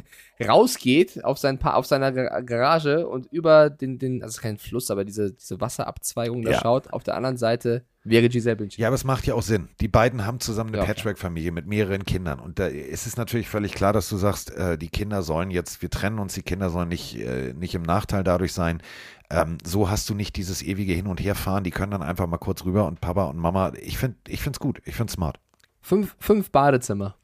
rausgeht 0.45 1.23
auf, 1.23 1.37
sein 1.37 1.61
auf 1.61 1.85
seiner 1.85 2.11
Garage 2.11 3.07
und 3.07 3.25
über 3.31 3.69
den, 3.69 3.97
den, 3.97 4.23
also 4.23 4.41
kein 4.41 4.57
Fluss, 4.57 4.91
aber 4.91 5.05
diese, 5.05 5.33
diese 5.33 5.59
Wasserabzweigung 5.61 6.41
da 6.43 6.51
Ja. 6.51 6.59
schaut, 6.59 6.93
auf 6.93 7.03
der 7.03 7.15
anderen 7.15 7.37
Seite 7.37 7.85
wäre 8.09 8.29
Giselle 8.29 8.55
Bündchen. 8.55 8.81
Ja, 8.81 8.87
aber 8.87 8.95
es 8.95 9.03
macht 9.03 9.25
ja 9.25 9.33
auch 9.33 9.41
Sinn. 9.41 9.69
Die 9.79 9.87
beiden 9.87 10.25
haben 10.25 10.39
zusammen 10.39 10.69
eine 10.69 10.79
Ja, 10.79 10.85
Patchwork-Familie 10.85 11.51
mit 11.51 11.67
mehreren 11.67 12.05
Kindern. 12.05 12.39
Und 12.39 12.59
da 12.59 12.67
ist 12.67 13.07
es 13.07 13.17
natürlich 13.17 13.47
völlig 13.49 13.73
klar, 13.73 13.93
dass 13.93 14.09
du 14.09 14.17
sagst, 14.17 14.51
äh, 14.51 14.77
die 14.77 14.89
Kinder 14.89 15.21
sollen 15.23 15.51
jetzt, 15.51 15.81
wir 15.81 15.89
trennen 15.89 16.19
uns, 16.19 16.33
die 16.33 16.41
Kinder 16.41 16.69
sollen 16.69 16.89
nicht, 16.89 17.15
äh, 17.19 17.53
nicht 17.53 17.75
im 17.75 17.83
Nachteil 17.83 18.23
dadurch 18.23 18.53
sein. 18.53 18.81
Ähm, 19.29 19.57
so 19.63 19.89
hast 19.89 20.09
du 20.09 20.15
nicht 20.15 20.35
dieses 20.35 20.61
ewige 20.61 20.93
Hin- 20.93 21.07
und 21.07 21.21
Herfahren. 21.21 21.63
Die 21.63 21.71
können 21.71 21.91
dann 21.91 22.01
einfach 22.03 22.27
mal 22.27 22.37
kurz 22.37 22.65
rüber 22.65 22.87
und 22.87 22.99
Papa 22.99 23.25
und 23.25 23.37
Mama. 23.37 23.73
Ich 23.79 23.97
finde 23.97 24.17
ich 24.27 24.41
finde 24.41 24.57
es 24.57 24.59
gut. 24.59 24.81
Ich 24.85 24.95
finde 24.95 25.11
es 25.11 25.13
smart. 25.13 25.39
Fünf, 25.81 26.15
fünf 26.19 26.51
Badezimmer. 26.51 27.15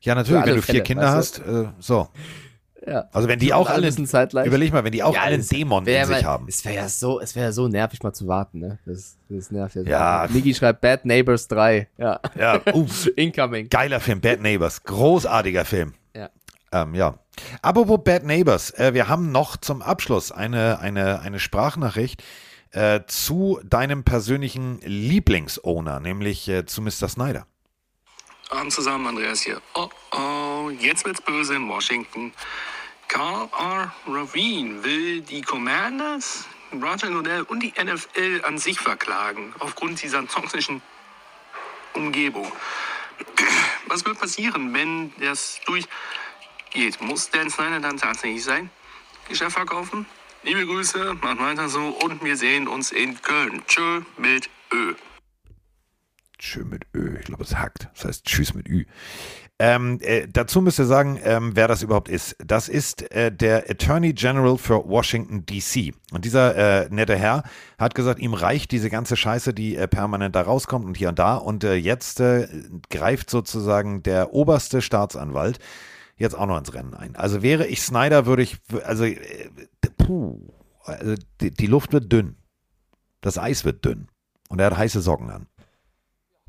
Ja, 0.00 0.14
natürlich, 0.14 0.44
wenn 0.44 0.56
du 0.56 0.62
vier 0.62 0.74
Fälle, 0.74 0.82
Kinder 0.84 1.14
weißt 1.16 1.40
hast, 1.40 1.46
äh, 1.46 1.68
so. 1.78 2.08
Ja. 2.88 3.08
Also 3.12 3.28
wenn 3.28 3.38
die 3.38 3.52
auch 3.52 3.68
alle 3.68 3.88
überleg 3.88 4.72
mal, 4.72 4.84
wenn 4.84 4.92
die 4.92 5.02
auch 5.02 5.14
Ja, 5.14 5.22
alle 5.22 5.34
einen 5.34 5.46
Dämon 5.48 5.86
wär 5.86 6.02
in 6.02 6.06
sich 6.08 6.22
mal- 6.22 6.24
haben. 6.24 6.46
Es 6.48 6.64
wäre 6.64 6.74
ja 6.74 6.88
so, 6.88 7.20
es 7.20 7.34
wäre 7.34 7.46
ja 7.46 7.52
so 7.52 7.68
nervig 7.68 8.02
mal 8.02 8.12
zu 8.12 8.26
warten, 8.26 8.60
ne? 8.60 8.78
Das, 8.86 9.16
das 9.28 9.50
nervt 9.50 9.74
jetzt. 9.74 9.88
Ja. 9.88 10.26
Miki 10.30 10.54
schreibt 10.54 10.80
Bad 10.80 11.04
Neighbors 11.04 11.48
3. 11.48 11.88
Ja. 11.98 12.20
Ja, 12.38 12.60
uh, 12.74 12.86
Incoming. 13.16 13.68
Geiler 13.68 14.00
Film, 14.00 14.20
Bad 14.20 14.40
Neighbors. 14.40 14.82
Großartiger 14.84 15.64
Film. 15.64 15.94
Ja. 16.14 16.30
Ähm, 16.72 16.94
ja. 16.94 17.18
Apropos 17.62 18.00
Bad 18.04 18.24
Neighbors, 18.24 18.70
äh, 18.72 18.94
wir 18.94 19.08
haben 19.08 19.30
noch 19.32 19.56
zum 19.56 19.82
Abschluss 19.82 20.32
eine, 20.32 20.80
eine, 20.80 21.20
eine 21.20 21.38
Sprachnachricht 21.38 22.22
äh, 22.70 23.00
zu 23.06 23.60
deinem 23.64 24.04
persönlichen 24.04 24.80
Lieblingsowner, 24.82 26.00
nämlich 26.00 26.48
äh, 26.48 26.66
zu 26.66 26.82
Mr. 26.82 27.08
Snyder. 27.08 27.46
Abend 28.50 28.72
zusammen, 28.72 29.06
Andreas 29.06 29.42
hier. 29.42 29.60
Oh 29.74 29.88
oh, 30.12 30.70
jetzt 30.70 31.04
wird's 31.04 31.20
böse 31.20 31.54
in 31.54 31.68
Washington. 31.68 32.32
Carl 33.08 33.48
R. 33.58 33.92
Ravine 34.06 34.84
will 34.84 35.22
die 35.22 35.40
Commanders, 35.40 36.46
Roger 36.72 37.10
Goodell 37.10 37.42
und 37.42 37.60
die 37.60 37.72
NFL 37.82 38.42
an 38.44 38.58
sich 38.58 38.78
verklagen, 38.78 39.54
aufgrund 39.58 40.02
dieser 40.02 40.26
toxischen 40.26 40.82
Umgebung. 41.94 42.52
Was 43.86 44.04
wird 44.04 44.20
passieren, 44.20 44.74
wenn 44.74 45.12
das 45.18 45.58
durchgeht? 45.64 47.00
Muss 47.00 47.30
Dan 47.30 47.50
Snyder 47.50 47.80
dann 47.80 47.96
tatsächlich 47.96 48.44
sein 48.44 48.70
Geschäft 49.28 49.52
verkaufen? 49.52 50.04
Liebe 50.42 50.66
Grüße, 50.66 51.14
macht 51.20 51.40
weiter 51.40 51.68
so 51.68 51.88
und 51.88 52.22
wir 52.22 52.36
sehen 52.36 52.68
uns 52.68 52.92
in 52.92 53.20
Köln. 53.22 53.62
Tschö 53.66 54.02
mit 54.18 54.50
Ö. 54.72 54.94
Tschö 56.38 56.62
mit 56.64 56.86
Ö, 56.94 57.18
ich 57.18 57.24
glaube, 57.24 57.42
es 57.42 57.56
hackt. 57.56 57.88
Das 57.94 58.04
heißt 58.04 58.26
Tschüss 58.26 58.54
mit 58.54 58.68
Ü. 58.68 58.84
Ähm, 59.60 59.98
äh, 60.02 60.28
dazu 60.28 60.60
müsst 60.60 60.78
ihr 60.78 60.84
sagen, 60.84 61.18
ähm, 61.24 61.56
wer 61.56 61.66
das 61.66 61.82
überhaupt 61.82 62.08
ist. 62.08 62.36
Das 62.44 62.68
ist 62.68 63.10
äh, 63.10 63.32
der 63.32 63.68
Attorney 63.68 64.12
General 64.12 64.56
für 64.56 64.88
Washington, 64.88 65.46
D.C. 65.46 65.94
Und 66.12 66.24
dieser 66.24 66.84
äh, 66.84 66.88
nette 66.90 67.16
Herr 67.16 67.42
hat 67.76 67.96
gesagt, 67.96 68.20
ihm 68.20 68.34
reicht 68.34 68.70
diese 68.70 68.88
ganze 68.88 69.16
Scheiße, 69.16 69.52
die 69.52 69.74
äh, 69.74 69.88
permanent 69.88 70.36
da 70.36 70.42
rauskommt 70.42 70.86
und 70.86 70.96
hier 70.96 71.08
und 71.08 71.18
da. 71.18 71.34
Und 71.34 71.64
äh, 71.64 71.74
jetzt 71.74 72.20
äh, 72.20 72.46
greift 72.88 73.30
sozusagen 73.30 74.04
der 74.04 74.32
oberste 74.32 74.80
Staatsanwalt 74.80 75.58
jetzt 76.16 76.36
auch 76.36 76.46
noch 76.46 76.58
ins 76.58 76.72
Rennen 76.72 76.94
ein. 76.94 77.16
Also 77.16 77.42
wäre 77.42 77.66
ich 77.66 77.82
Snyder, 77.82 78.26
würde 78.26 78.42
ich, 78.42 78.58
also, 78.84 79.06
puh, 79.96 80.52
also 80.84 81.14
die, 81.40 81.50
die 81.50 81.66
Luft 81.66 81.92
wird 81.92 82.12
dünn. 82.12 82.36
Das 83.20 83.38
Eis 83.38 83.64
wird 83.64 83.84
dünn. 83.84 84.06
Und 84.48 84.60
er 84.60 84.66
hat 84.66 84.76
heiße 84.76 85.00
Socken 85.00 85.30
an. 85.30 85.46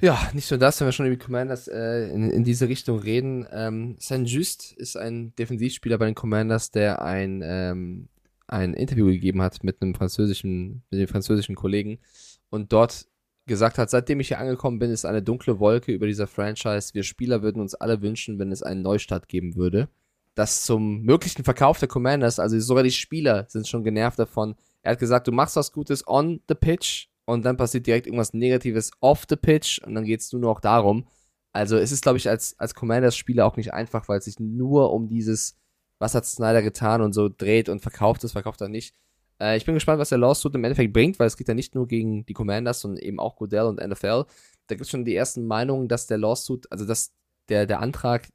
Ja, 0.01 0.29
nicht 0.33 0.49
nur 0.49 0.57
das, 0.57 0.79
wenn 0.79 0.87
wir 0.87 0.93
schon 0.93 1.07
über 1.07 1.15
die 1.15 1.23
Commanders 1.23 1.67
äh, 1.67 2.07
in, 2.09 2.31
in 2.31 2.43
diese 2.45 2.69
Richtung 2.69 2.99
reden. 2.99 3.45
Ähm, 3.51 3.97
Saint-Just 3.99 4.71
ist 4.73 4.95
ein 4.95 5.35
Defensivspieler 5.35 5.97
bei 5.97 6.05
den 6.05 6.15
Commanders, 6.15 6.71
der 6.71 7.01
ein, 7.01 7.41
ähm, 7.43 8.07
ein 8.47 8.73
Interview 8.73 9.07
gegeben 9.07 9.41
hat 9.41 9.61
mit 9.63 9.81
einem 9.81 9.93
französischen, 9.93 10.83
mit 10.89 11.01
dem 11.01 11.07
französischen 11.09 11.55
Kollegen 11.55 11.99
und 12.49 12.71
dort 12.71 13.07
gesagt 13.45 13.77
hat, 13.77 13.89
seitdem 13.89 14.21
ich 14.21 14.29
hier 14.29 14.39
angekommen 14.39 14.79
bin, 14.79 14.89
ist 14.89 15.03
eine 15.03 15.21
dunkle 15.21 15.59
Wolke 15.59 15.91
über 15.91 16.07
dieser 16.07 16.27
Franchise. 16.27 16.93
Wir 16.93 17.03
Spieler 17.03 17.41
würden 17.41 17.61
uns 17.61 17.75
alle 17.75 18.01
wünschen, 18.01 18.39
wenn 18.39 18.53
es 18.53 18.63
einen 18.63 18.83
Neustart 18.83 19.27
geben 19.27 19.55
würde. 19.57 19.89
Das 20.33 20.63
zum 20.63 21.01
möglichen 21.01 21.43
Verkauf 21.43 21.79
der 21.79 21.89
Commanders, 21.89 22.39
also 22.39 22.57
sogar 22.59 22.83
die 22.83 22.91
Spieler 22.91 23.47
sind 23.49 23.67
schon 23.67 23.83
genervt 23.83 24.19
davon. 24.19 24.55
Er 24.81 24.93
hat 24.93 24.99
gesagt, 24.99 25.27
du 25.27 25.33
machst 25.33 25.57
was 25.57 25.73
Gutes 25.73 26.07
on 26.07 26.39
the 26.47 26.55
pitch 26.55 27.08
und 27.29 27.45
dann 27.45 27.57
passiert 27.57 27.85
direkt 27.85 28.07
irgendwas 28.07 28.33
Negatives 28.33 28.91
off 29.01 29.25
the 29.29 29.35
pitch 29.35 29.79
und 29.85 29.93
dann 29.93 30.03
geht 30.03 30.21
es 30.21 30.31
nur 30.33 30.41
noch 30.41 30.59
darum. 30.59 31.07
Also 31.53 31.77
es 31.77 31.91
ist, 31.91 32.01
glaube 32.01 32.17
ich, 32.17 32.27
als, 32.27 32.57
als 32.59 32.73
Commanders-Spieler 32.73 33.45
auch 33.45 33.55
nicht 33.55 33.71
einfach, 33.71 34.07
weil 34.07 34.17
es 34.17 34.25
sich 34.25 34.39
nur 34.39 34.91
um 34.91 35.07
dieses, 35.07 35.55
was 35.99 36.15
hat 36.15 36.25
Snyder 36.25 36.63
getan 36.63 37.01
und 37.01 37.13
so 37.13 37.29
dreht 37.29 37.69
und 37.69 37.81
verkauft 37.81 38.23
es, 38.23 38.31
verkauft 38.31 38.61
er 38.61 38.69
nicht. 38.69 38.95
Äh, 39.39 39.57
ich 39.57 39.65
bin 39.65 39.75
gespannt, 39.75 39.99
was 39.99 40.09
der 40.09 40.17
Lawsuit 40.17 40.55
im 40.55 40.63
Endeffekt 40.63 40.91
bringt, 40.91 41.19
weil 41.19 41.27
es 41.27 41.37
geht 41.37 41.47
ja 41.47 41.53
nicht 41.53 41.75
nur 41.75 41.87
gegen 41.87 42.25
die 42.25 42.33
Commanders, 42.33 42.81
sondern 42.81 43.03
eben 43.03 43.19
auch 43.19 43.35
Goodell 43.35 43.65
und 43.65 43.79
NFL. 43.79 44.25
Da 44.65 44.75
gibt 44.75 44.81
es 44.81 44.89
schon 44.89 45.05
die 45.05 45.15
ersten 45.15 45.45
Meinungen, 45.45 45.87
dass 45.87 46.07
der 46.07 46.17
Lawsuit, 46.17 46.71
also 46.71 46.85
dass 46.85 47.13
der, 47.47 47.67
der 47.67 47.79
Antrag 47.79 48.27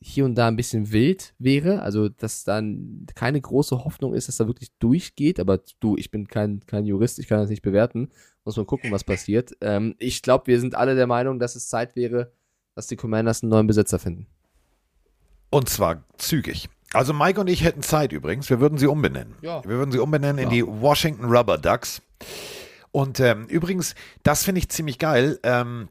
hier 0.00 0.24
und 0.24 0.34
da 0.34 0.48
ein 0.48 0.56
bisschen 0.56 0.92
wild 0.92 1.34
wäre, 1.38 1.82
also 1.82 2.08
dass 2.08 2.44
dann 2.44 3.06
keine 3.14 3.40
große 3.40 3.84
Hoffnung 3.84 4.14
ist, 4.14 4.28
dass 4.28 4.40
er 4.40 4.46
wirklich 4.46 4.70
durchgeht, 4.78 5.40
aber 5.40 5.60
du, 5.80 5.96
ich 5.96 6.10
bin 6.10 6.28
kein, 6.28 6.60
kein 6.66 6.84
Jurist, 6.84 7.18
ich 7.18 7.28
kann 7.28 7.38
das 7.38 7.48
nicht 7.50 7.62
bewerten, 7.62 8.10
muss 8.44 8.56
man 8.56 8.66
gucken, 8.66 8.92
was 8.92 9.04
passiert. 9.04 9.52
Ähm, 9.60 9.94
ich 9.98 10.22
glaube, 10.22 10.46
wir 10.48 10.60
sind 10.60 10.74
alle 10.74 10.94
der 10.94 11.06
Meinung, 11.06 11.38
dass 11.38 11.56
es 11.56 11.68
Zeit 11.68 11.96
wäre, 11.96 12.30
dass 12.74 12.86
die 12.86 12.96
Commanders 12.96 13.42
einen 13.42 13.50
neuen 13.50 13.66
Besitzer 13.66 13.98
finden. 13.98 14.26
Und 15.50 15.68
zwar 15.68 16.04
zügig. 16.18 16.68
Also 16.92 17.12
Mike 17.12 17.40
und 17.40 17.48
ich 17.48 17.64
hätten 17.64 17.82
Zeit 17.82 18.12
übrigens. 18.12 18.48
Wir 18.50 18.60
würden 18.60 18.78
sie 18.78 18.86
umbenennen. 18.86 19.34
Ja. 19.40 19.62
Wir 19.64 19.76
würden 19.78 19.92
sie 19.92 19.98
umbenennen 19.98 20.38
in 20.38 20.44
Ja. 20.44 20.50
die 20.50 20.66
Washington 20.66 21.24
Rubber 21.24 21.58
Ducks. 21.58 22.02
Und 22.92 23.18
ähm, 23.20 23.46
übrigens, 23.46 23.94
das 24.22 24.44
finde 24.44 24.60
ich 24.60 24.68
ziemlich 24.68 24.98
geil. 24.98 25.38
Ähm, 25.42 25.88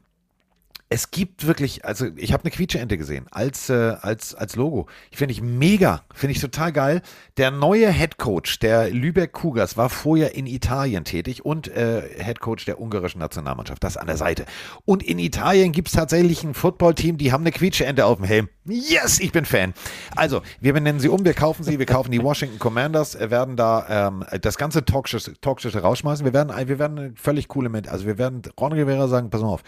es 0.88 1.10
gibt 1.10 1.46
wirklich, 1.46 1.84
also 1.84 2.06
ich 2.14 2.32
habe 2.32 2.44
eine 2.44 2.52
Quietscheente 2.52 2.96
gesehen 2.96 3.26
als, 3.32 3.68
äh, 3.70 3.96
als, 4.00 4.36
als 4.36 4.54
Logo. 4.54 4.86
Ich 5.10 5.18
finde 5.18 5.32
ich 5.32 5.42
mega, 5.42 6.02
finde 6.14 6.32
ich 6.32 6.40
total 6.40 6.72
geil. 6.72 7.02
Der 7.38 7.50
neue 7.50 7.90
Head 7.90 8.18
Coach 8.18 8.60
der 8.60 8.90
Lübeck 8.90 9.32
Cougars 9.32 9.76
war 9.76 9.90
vorher 9.90 10.36
in 10.36 10.46
Italien 10.46 11.02
tätig 11.02 11.44
und 11.44 11.66
äh, 11.66 12.02
Head 12.22 12.38
Coach 12.38 12.66
der 12.66 12.80
ungarischen 12.80 13.18
Nationalmannschaft. 13.18 13.82
Das 13.82 13.96
an 13.96 14.06
der 14.06 14.16
Seite. 14.16 14.46
Und 14.84 15.02
in 15.02 15.18
Italien 15.18 15.72
gibt 15.72 15.88
es 15.88 15.94
tatsächlich 15.94 16.44
ein 16.44 16.54
Footballteam, 16.54 17.18
die 17.18 17.32
haben 17.32 17.42
eine 17.42 17.52
Quietscheente 17.52 18.04
auf 18.04 18.18
dem 18.18 18.26
Helm. 18.26 18.48
Yes, 18.64 19.18
ich 19.18 19.32
bin 19.32 19.44
Fan. 19.44 19.74
Also, 20.14 20.42
wir 20.60 20.72
benennen 20.72 21.00
sie 21.00 21.08
um, 21.08 21.24
wir 21.24 21.34
kaufen 21.34 21.64
sie, 21.64 21.80
wir 21.80 21.86
kaufen 21.86 22.12
die 22.12 22.22
Washington 22.22 22.60
Commanders, 22.60 23.16
äh, 23.16 23.30
werden 23.30 23.56
da 23.56 24.08
ähm, 24.08 24.24
das 24.40 24.56
ganze 24.56 24.84
Toxische 24.84 25.80
rausschmeißen. 25.80 26.24
Wir 26.24 26.32
werden, 26.32 26.52
wir 26.68 26.78
werden 26.78 27.16
völlig 27.16 27.48
coole 27.48 27.68
mit, 27.68 27.88
also 27.88 28.06
wir 28.06 28.18
werden 28.18 28.42
Ron 28.60 28.72
Rivera 28.72 29.08
sagen, 29.08 29.30
pass 29.30 29.40
mal 29.40 29.48
auf, 29.48 29.62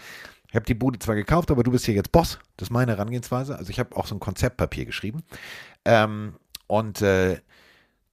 ich 0.49 0.55
habe 0.55 0.65
die 0.65 0.73
Bude 0.73 0.97
zwar 0.97 1.15
gekauft, 1.15 1.51
aber 1.51 1.63
du 1.63 1.71
bist 1.71 1.85
hier 1.85 1.93
jetzt 1.93 2.11
Boss. 2.11 2.39
Das 2.57 2.67
ist 2.67 2.71
meine 2.71 2.93
Herangehensweise. 2.93 3.57
Also 3.57 3.69
ich 3.69 3.79
habe 3.79 3.95
auch 3.95 4.07
so 4.07 4.15
ein 4.15 4.19
Konzeptpapier 4.19 4.85
geschrieben. 4.85 5.23
Ähm, 5.85 6.33
und 6.65 7.01
äh, 7.01 7.39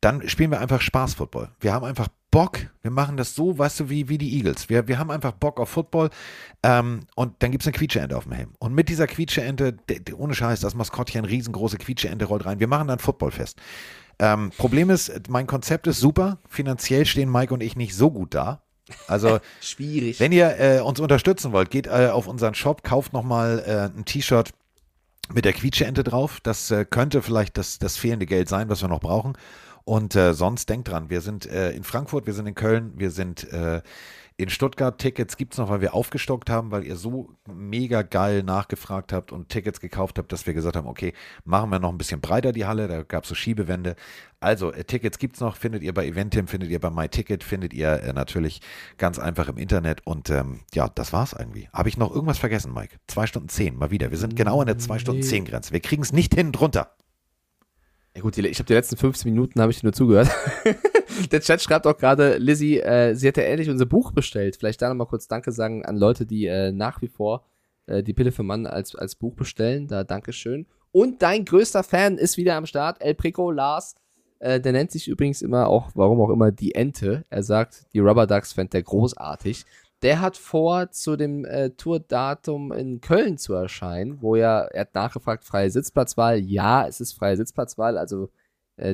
dann 0.03 0.29
spielen 0.29 0.51
wir 0.51 0.61
einfach 0.61 0.83
Spaß-Football. 0.83 1.51
Wir 1.61 1.73
haben 1.73 1.85
einfach 1.85 2.09
Bock. 2.31 2.59
Wir 2.83 2.91
machen 2.91 3.17
das 3.17 3.35
so, 3.35 3.57
weißt 3.57 3.81
du, 3.81 3.89
wie, 3.89 4.11
wie 4.11 4.19
die 4.19 4.37
Eagles. 4.37 4.69
Wir, 4.69 4.87
wir 4.87 4.99
haben 4.99 5.11
einfach 5.11 5.33
Bock 5.33 5.59
auf 5.59 5.71
Football. 5.71 6.11
Ähm, 6.63 7.01
und 7.15 7.35
dann 7.39 7.53
gibt 7.53 7.63
es 7.63 7.67
eine 7.67 7.77
Quietscheente 7.77 8.15
auf 8.15 8.25
dem 8.25 8.33
Helm. 8.33 8.53
Und 8.59 8.75
mit 8.75 8.91
dieser 8.91 9.07
Quietscheente, 9.07 9.79
ohne 10.15 10.35
Scheiß, 10.35 10.61
das 10.61 10.75
Maskottchen, 10.75 11.25
riesengroße 11.25 11.79
Quietscheente 11.79 12.27
rollt 12.27 12.45
rein. 12.45 12.61
Wir 12.61 12.69
machen 12.69 12.89
dann 12.89 12.99
Footballfest. 12.99 13.59
Ähm, 14.19 14.51
Problem 14.59 14.91
ist, 14.91 15.31
mein 15.31 15.47
Konzept 15.47 15.87
ist 15.87 16.01
super. 16.01 16.39
Finanziell 16.49 17.07
stehen 17.07 17.33
Mike 17.33 17.55
und 17.55 17.63
ich 17.63 17.77
nicht 17.77 17.95
so 17.95 18.11
gut 18.11 18.35
da. 18.35 18.63
Also 19.09 19.41
Schwierig. 19.61 20.21
wenn 20.21 20.33
ihr 20.33 20.59
äh, 20.59 20.81
uns 20.81 21.01
unterstützen 21.01 21.53
wollt, 21.53 21.71
geht 21.71 21.87
äh, 21.87 22.09
auf 22.13 22.27
unseren 22.27 22.55
Shop, 22.55 22.83
kauft 22.83 23.13
nochmal 23.13 23.63
äh, 23.67 23.99
ein 23.99 24.05
T-Shirt 24.05 24.51
mit 25.33 25.45
der 25.45 25.53
Quietscheente 25.53 26.05
drauf. 26.05 26.41
Das 26.43 26.71
äh, 26.71 26.85
könnte 26.85 27.23
vielleicht 27.23 27.59
das, 27.59 27.79
das 27.79 27.97
fehlende 27.97 28.27
Geld 28.27 28.49
sein, 28.49 28.69
was 28.69 28.83
wir 28.83 28.89
noch 28.89 29.01
brauchen. 29.01 29.37
Und 29.85 30.17
äh, 30.17 30.35
sonst 30.35 30.69
denkt 30.69 30.89
dran, 30.89 31.11
wir 31.11 31.21
sind 31.21 31.47
äh, 31.47 31.71
in 31.71 31.85
Frankfurt, 31.85 32.27
wir 32.27 32.35
sind 32.35 32.47
in 32.47 32.55
Köln, 32.55 32.93
wir 32.97 33.11
sind 33.13 33.53
äh, 33.53 33.83
in 34.39 34.51
Stuttgart. 34.51 34.99
Tickets 34.99 35.37
gibt's 35.37 35.57
noch, 35.57 35.71
weil 35.71 35.81
wir 35.81 35.95
aufgestockt 35.95 36.51
haben, 36.51 36.71
weil 36.71 36.85
ihr 36.85 36.97
so 36.97 37.31
mega 37.47 38.03
geil 38.03 38.43
nachgefragt 38.43 39.13
habt 39.13 39.33
und 39.33 39.49
Tickets 39.49 39.81
gekauft 39.81 40.19
habt, 40.19 40.31
dass 40.31 40.47
wir 40.47 40.55
gesagt 40.55 40.77
haben, 40.77 40.87
okay, 40.87 41.15
machen 41.45 41.71
wir 41.71 41.79
noch 41.79 41.91
ein 41.91 41.99
bisschen 41.99 42.21
breiter 42.21 42.53
die 42.53 42.67
Halle. 42.67 42.87
Da 42.89 43.03
gab's 43.03 43.29
so 43.29 43.35
Schiebewände. 43.35 43.97
Also, 44.41 44.73
äh, 44.73 44.85
Tickets 44.85 45.19
gibt's 45.19 45.41
noch, 45.41 45.57
findet 45.57 45.83
ihr 45.83 45.95
bei 45.95 46.07
Eventim, 46.07 46.47
findet 46.47 46.71
ihr 46.71 46.81
bei 46.81 46.91
MyTicket, 46.91 47.43
findet 47.43 47.73
ihr 47.73 48.03
äh, 48.03 48.13
natürlich 48.13 48.61
ganz 48.99 49.19
einfach 49.19 49.49
im 49.49 49.57
Internet. 49.57 50.03
Und 50.05 50.29
ähm, 50.29 50.61
ja, 50.75 50.89
das 50.89 51.13
war's 51.13 51.35
irgendwie. 51.39 51.69
Habe 51.73 51.89
ich 51.89 51.97
noch 51.97 52.15
irgendwas 52.15 52.39
vergessen, 52.39 52.75
Mike? 52.75 52.97
Zwei 53.07 53.27
Stunden 53.27 53.49
zehn, 53.49 53.77
mal 53.77 53.91
wieder. 53.91 54.11
Wir 54.11 54.19
sind 54.19 54.37
genau 54.37 54.61
an 54.61 54.67
der 54.67 54.79
zwei 54.79 54.99
Stunden 54.99 55.23
zehn 55.23 55.47
Grenze. 55.47 55.73
Wir 55.73 55.81
kriegen's 55.81 56.13
nicht 56.13 56.35
hin 56.35 56.53
drunter. 56.53 56.91
Ja 58.15 58.23
gut, 58.23 58.37
ich 58.39 58.59
habe 58.59 58.67
die 58.67 58.73
letzten 58.73 58.97
15 58.97 59.31
Minuten 59.31 59.61
habe 59.61 59.71
ich 59.73 59.83
nur 59.83 59.93
zugehört. 59.93 60.31
Der 61.31 61.41
Chat 61.41 61.63
schreibt 61.63 61.87
auch 61.87 61.97
gerade, 61.97 62.39
Lizzie, 62.39 62.81
äh, 62.81 63.15
sie 63.15 63.27
hätte 63.27 63.45
endlich 63.45 63.71
unser 63.71 63.87
Buch 63.87 64.13
bestellt. 64.13 64.57
Vielleicht 64.57 64.83
da 64.83 64.89
nochmal 64.89 65.07
kurz 65.07 65.29
Danke 65.29 65.53
sagen 65.53 65.85
an 65.85 65.97
Leute, 65.97 66.27
die 66.27 66.47
äh, 66.47 66.73
nach 66.73 67.03
wie 67.03 67.09
vor 67.09 67.45
äh, 67.87 68.03
die 68.03 68.13
Pille 68.13 68.33
für 68.33 68.43
Mann 68.43 68.67
als, 68.67 68.95
als 68.95 69.15
Buch 69.15 69.35
bestellen. 69.35 69.89
Da 69.89 70.05
Dankeschön. 70.05 70.67
Und 70.93 71.23
dein 71.23 71.45
größter 71.45 71.83
Fan 71.83 72.19
ist 72.19 72.37
wieder 72.37 72.57
am 72.57 72.67
Start, 72.67 73.03
El 73.03 73.15
Prico 73.15 73.51
Lars. 73.51 73.95
Äh, 74.39 74.61
der 74.61 74.73
nennt 74.73 74.91
sich 74.91 75.09
übrigens 75.09 75.43
immer 75.43 75.69
auch, 75.69 75.91
warum 75.95 76.21
auch 76.21 76.31
immer, 76.31 76.53
die 76.53 76.75
Ente. 76.75 77.25
Er 77.31 77.43
sagt, 77.43 77.87
die 77.93 78.01
Rubber 78.01 78.27
Ducks 78.27 78.53
fände 78.53 78.71
der 78.71 78.83
großartig. 78.83 79.65
Der 80.03 80.21
hat 80.21 80.37
vor, 80.37 80.91
zu 80.91 81.17
dem 81.17 81.45
äh, 81.45 81.71
Tourdatum 81.71 82.71
in 82.73 83.01
Köln 83.01 83.39
zu 83.39 83.55
erscheinen, 83.55 84.21
wo 84.21 84.37
er, 84.37 84.69
er 84.73 84.83
hat 84.83 84.95
nachgefragt, 84.95 85.45
freie 85.45 85.71
Sitzplatzwahl. 85.71 86.39
Ja, 86.39 86.87
es 86.87 87.01
ist 87.01 87.15
freie 87.15 87.37
Sitzplatzwahl, 87.37 87.97
also 87.97 88.29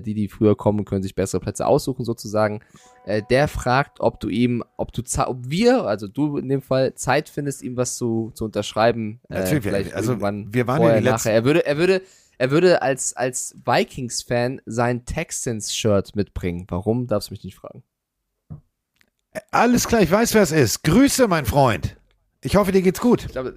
die, 0.01 0.15
die 0.15 0.29
früher 0.29 0.57
kommen, 0.57 0.85
können 0.85 1.03
sich 1.03 1.15
bessere 1.15 1.41
Plätze 1.41 1.67
aussuchen 1.67 2.05
sozusagen. 2.05 2.61
Äh, 3.05 3.23
der 3.29 3.49
fragt, 3.49 4.01
ob 4.01 4.21
du 4.21 4.29
ihm, 4.29 4.63
ob 4.77 4.93
du, 4.93 5.03
ob 5.27 5.39
wir, 5.49 5.85
also 5.85 6.07
du 6.09 6.37
in 6.37 6.49
dem 6.49 6.63
Fall, 6.63 6.95
Zeit 6.95 7.29
findest, 7.29 7.63
ihm 7.63 7.77
was 7.77 7.97
zu, 7.97 8.31
zu 8.35 8.45
unterschreiben. 8.45 9.21
Äh, 9.29 9.41
Natürlich, 9.41 9.65
vielleicht 9.65 9.95
also 9.95 10.21
wir 10.21 10.21
waren 10.21 10.51
ja 10.55 10.65
vorher, 10.65 10.99
die 11.01 11.05
letzten- 11.05 11.29
nachher. 11.29 11.33
Er 11.35 11.45
würde, 11.45 11.67
er 11.67 11.77
würde, 11.79 12.03
er 12.39 12.51
würde 12.51 12.83
als, 12.83 13.15
als 13.17 13.57
Vikings-Fan 13.65 14.61
sein 14.67 15.05
Texans-Shirt 15.05 16.15
mitbringen. 16.17 16.67
Warum, 16.69 17.07
darfst 17.07 17.31
du 17.31 17.35
mich 17.35 17.45
nicht 17.45 17.57
fragen. 17.57 17.83
Alles 19.51 19.89
klar, 19.89 20.03
ich 20.03 20.11
weiß, 20.11 20.35
wer 20.35 20.43
es 20.43 20.53
ist. 20.53 20.83
Grüße, 20.85 21.27
mein 21.27 21.47
Freund. 21.47 21.97
Ich 22.43 22.57
hoffe, 22.57 22.73
dir 22.73 22.83
geht's 22.83 23.01
gut. 23.01 23.25
Ich 23.25 23.33
glaube, 23.33 23.57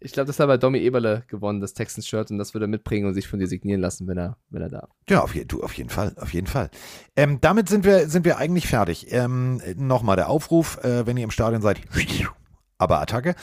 ich 0.00 0.12
glaube, 0.12 0.26
das 0.26 0.38
hat 0.38 0.46
bei 0.46 0.56
Domi 0.56 0.78
Eberle 0.78 1.24
gewonnen, 1.28 1.60
das 1.60 1.74
Texans-Shirt, 1.74 2.30
und 2.30 2.38
das 2.38 2.54
würde 2.54 2.66
er 2.66 2.68
mitbringen 2.68 3.06
und 3.06 3.14
sich 3.14 3.26
von 3.26 3.38
dir 3.38 3.46
signieren 3.46 3.80
lassen, 3.80 4.06
wenn 4.06 4.18
er, 4.18 4.36
wenn 4.50 4.62
er 4.62 4.68
darf. 4.68 4.90
Ja, 5.08 5.22
auf, 5.22 5.34
je, 5.34 5.44
du, 5.44 5.62
auf 5.62 5.72
jeden 5.74 5.90
Fall, 5.90 6.14
auf 6.20 6.32
jeden 6.32 6.46
Fall. 6.46 6.70
Ähm, 7.16 7.38
damit 7.40 7.68
sind 7.68 7.84
wir, 7.84 8.08
sind 8.08 8.24
wir 8.24 8.38
eigentlich 8.38 8.66
fertig. 8.66 9.06
Ähm, 9.10 9.60
Nochmal 9.76 10.16
der 10.16 10.28
Aufruf, 10.28 10.82
äh, 10.84 11.06
wenn 11.06 11.16
ihr 11.16 11.24
im 11.24 11.30
Stadion 11.30 11.62
seid, 11.62 11.80
aber 12.78 13.00
Attacke. 13.00 13.34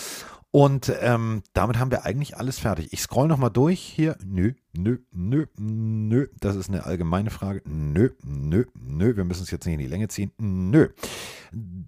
Und 0.56 0.94
ähm, 1.02 1.42
damit 1.54 1.80
haben 1.80 1.90
wir 1.90 2.06
eigentlich 2.06 2.38
alles 2.38 2.60
fertig. 2.60 2.94
Ich 2.94 3.02
scroll 3.02 3.28
nochmal 3.28 3.50
durch 3.50 3.80
hier. 3.80 4.16
Nö, 4.24 4.52
nö, 4.74 5.00
nö, 5.12 5.48
nö. 5.58 6.28
Das 6.40 6.56
ist 6.56 6.70
eine 6.70 6.86
allgemeine 6.86 7.32
Frage. 7.32 7.64
Nö, 7.66 8.12
nö, 8.24 8.66
nö. 8.76 9.18
Wir 9.18 9.24
müssen 9.24 9.42
es 9.42 9.50
jetzt 9.50 9.66
nicht 9.66 9.74
in 9.74 9.80
die 9.80 9.88
Länge 9.88 10.10
ziehen. 10.10 10.32
Nö. 10.38 10.90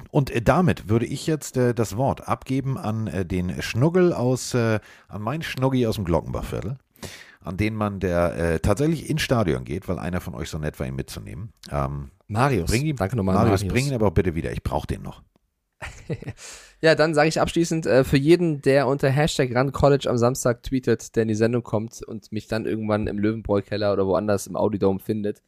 Und 0.10 0.32
äh, 0.32 0.42
damit 0.42 0.90
würde 0.90 1.06
ich 1.06 1.28
jetzt 1.28 1.58
äh, 1.58 1.76
das 1.76 1.96
Wort 1.96 2.28
abgeben 2.28 2.80
an 2.80 3.06
äh, 3.06 3.24
den 3.24 3.62
Schnuggel 3.62 4.14
aus, 4.14 4.56
äh, 4.56 4.80
an 5.10 5.22
meinen 5.22 5.44
Schnuggi 5.44 5.86
aus 5.86 5.96
dem 5.96 6.06
Glockenbachviertel 6.06 6.80
an 7.42 7.58
den 7.58 7.76
man, 7.76 8.00
der 8.00 8.36
äh, 8.36 8.60
tatsächlich 8.60 9.08
ins 9.08 9.22
Stadion 9.22 9.66
geht, 9.66 9.88
weil 9.88 10.00
einer 10.00 10.20
von 10.20 10.34
euch 10.34 10.50
so 10.50 10.58
nett 10.58 10.80
war, 10.80 10.88
ihn 10.88 10.96
mitzunehmen. 10.96 11.54
Ähm, 11.70 12.10
Marius. 12.28 12.72
Bring 12.72 12.88
ihn, 12.88 12.96
Danke 12.96 13.16
nochmal, 13.16 13.36
Marius, 13.36 13.62
Marius. 13.62 13.72
bring 13.72 13.86
ihn 13.86 13.94
aber 13.94 14.08
auch 14.08 14.14
bitte 14.16 14.34
wieder. 14.34 14.52
Ich 14.52 14.64
brauche 14.64 14.88
den 14.88 15.04
noch. 15.04 15.22
Ja, 16.86 16.94
dann 16.94 17.16
sage 17.16 17.30
ich 17.30 17.42
abschließend, 17.42 17.88
äh, 17.88 18.04
für 18.04 18.16
jeden, 18.16 18.62
der 18.62 18.86
unter 18.86 19.10
Hashtag 19.10 19.56
RunCollege 19.56 20.08
am 20.08 20.20
Samstag 20.20 20.62
tweetet, 20.62 21.16
der 21.16 21.24
in 21.24 21.30
die 21.30 21.34
Sendung 21.34 21.64
kommt 21.64 22.04
und 22.04 22.32
mich 22.32 22.46
dann 22.48 22.68
irgendwann 22.68 23.08
im 23.08 23.18
Löwenbräu-Keller 23.18 23.92
oder 23.92 24.06
woanders 24.06 24.46
im 24.46 24.56
Audidome 24.56 25.00
findet, 25.00 25.42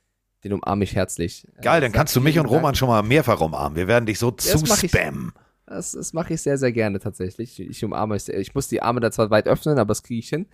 den 0.43 0.53
umarme 0.53 0.83
ich 0.83 0.95
herzlich. 0.95 1.47
Äh, 1.57 1.61
Geil, 1.61 1.81
dann 1.81 1.91
sag 1.91 1.97
kannst 1.99 2.15
du 2.15 2.21
mich 2.21 2.39
und 2.39 2.45
vielen 2.45 2.53
Dank. 2.53 2.63
Roman 2.63 2.73
schon 2.73 2.87
mal 2.87 3.03
mehrfach 3.03 3.39
umarmen. 3.39 3.75
Wir 3.75 3.87
werden 3.87 4.07
dich 4.07 4.17
so 4.17 4.31
Ja, 4.31 4.37
zuspammen. 4.37 5.31
Das, 5.67 5.91
das 5.91 6.11
mache 6.11 6.33
ich 6.33 6.41
sehr, 6.41 6.57
sehr 6.57 6.71
gerne 6.71 6.97
tatsächlich. 6.97 7.59
Ich 7.59 7.85
umarme 7.85 8.15
es. 8.15 8.25
sehr. 8.25 8.39
Ich 8.39 8.55
muss 8.55 8.67
die 8.67 8.81
Arme 8.81 8.99
da 8.99 9.11
zwar 9.11 9.29
weit 9.29 9.47
öffnen, 9.47 9.77
aber 9.77 9.89
das 9.89 10.01
kriege 10.01 10.17
ich 10.17 10.29
hin. 10.29 10.47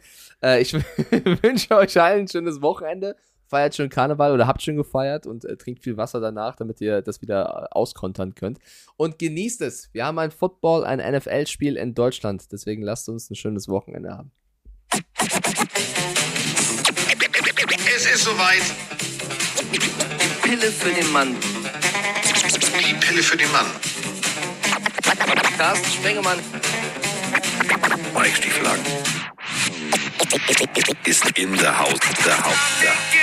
Äh, 0.43 0.61
ich 0.61 0.73
wünsche 1.43 1.77
euch 1.77 1.97
allen 2.01 2.23
ein 2.23 2.27
schönes 2.27 2.61
Wochenende. 2.61 3.15
Feiert 3.47 3.75
schön 3.75 3.89
Karneval 3.89 4.31
oder 4.31 4.47
habt 4.47 4.61
schön 4.61 4.75
gefeiert 4.75 5.27
und 5.27 5.45
äh, 5.45 5.57
trinkt 5.57 5.83
viel 5.83 5.97
Wasser 5.97 6.19
danach, 6.19 6.55
damit 6.55 6.81
ihr 6.81 7.01
das 7.01 7.21
wieder 7.21 7.69
äh, 7.71 7.75
auskontern 7.75 8.35
könnt. 8.35 8.59
Und 8.97 9.19
genießt 9.19 9.61
es. 9.61 9.89
Wir 9.93 10.05
haben 10.05 10.19
ein 10.19 10.31
Football, 10.31 10.85
ein 10.85 10.99
NFL-Spiel 10.99 11.77
in 11.77 11.93
Deutschland. 11.93 12.51
Deswegen 12.51 12.81
lasst 12.81 13.09
uns 13.09 13.29
ein 13.29 13.35
schönes 13.35 13.67
Wochenende 13.67 14.11
haben. 14.11 14.31
Es 17.95 18.05
ist 18.05 18.23
soweit. 18.23 18.63
Die 19.71 19.79
Pille 20.47 20.71
für 20.71 20.93
den 20.93 21.11
Mann. 21.11 21.35
Die 21.35 22.93
Pille 22.95 23.23
für 23.23 23.37
den 23.37 23.51
Mann. 23.51 23.67
Carsten 25.57 25.91
Spengemann. 25.91 26.39
Mike 28.13 28.35
Stieflagen. 28.35 28.83
Ist 31.05 31.37
in 31.37 31.55
der 31.57 31.79
Haus. 31.79 31.99
Der 32.25 32.43
Haus. 32.43 32.57
Der. 32.81 33.22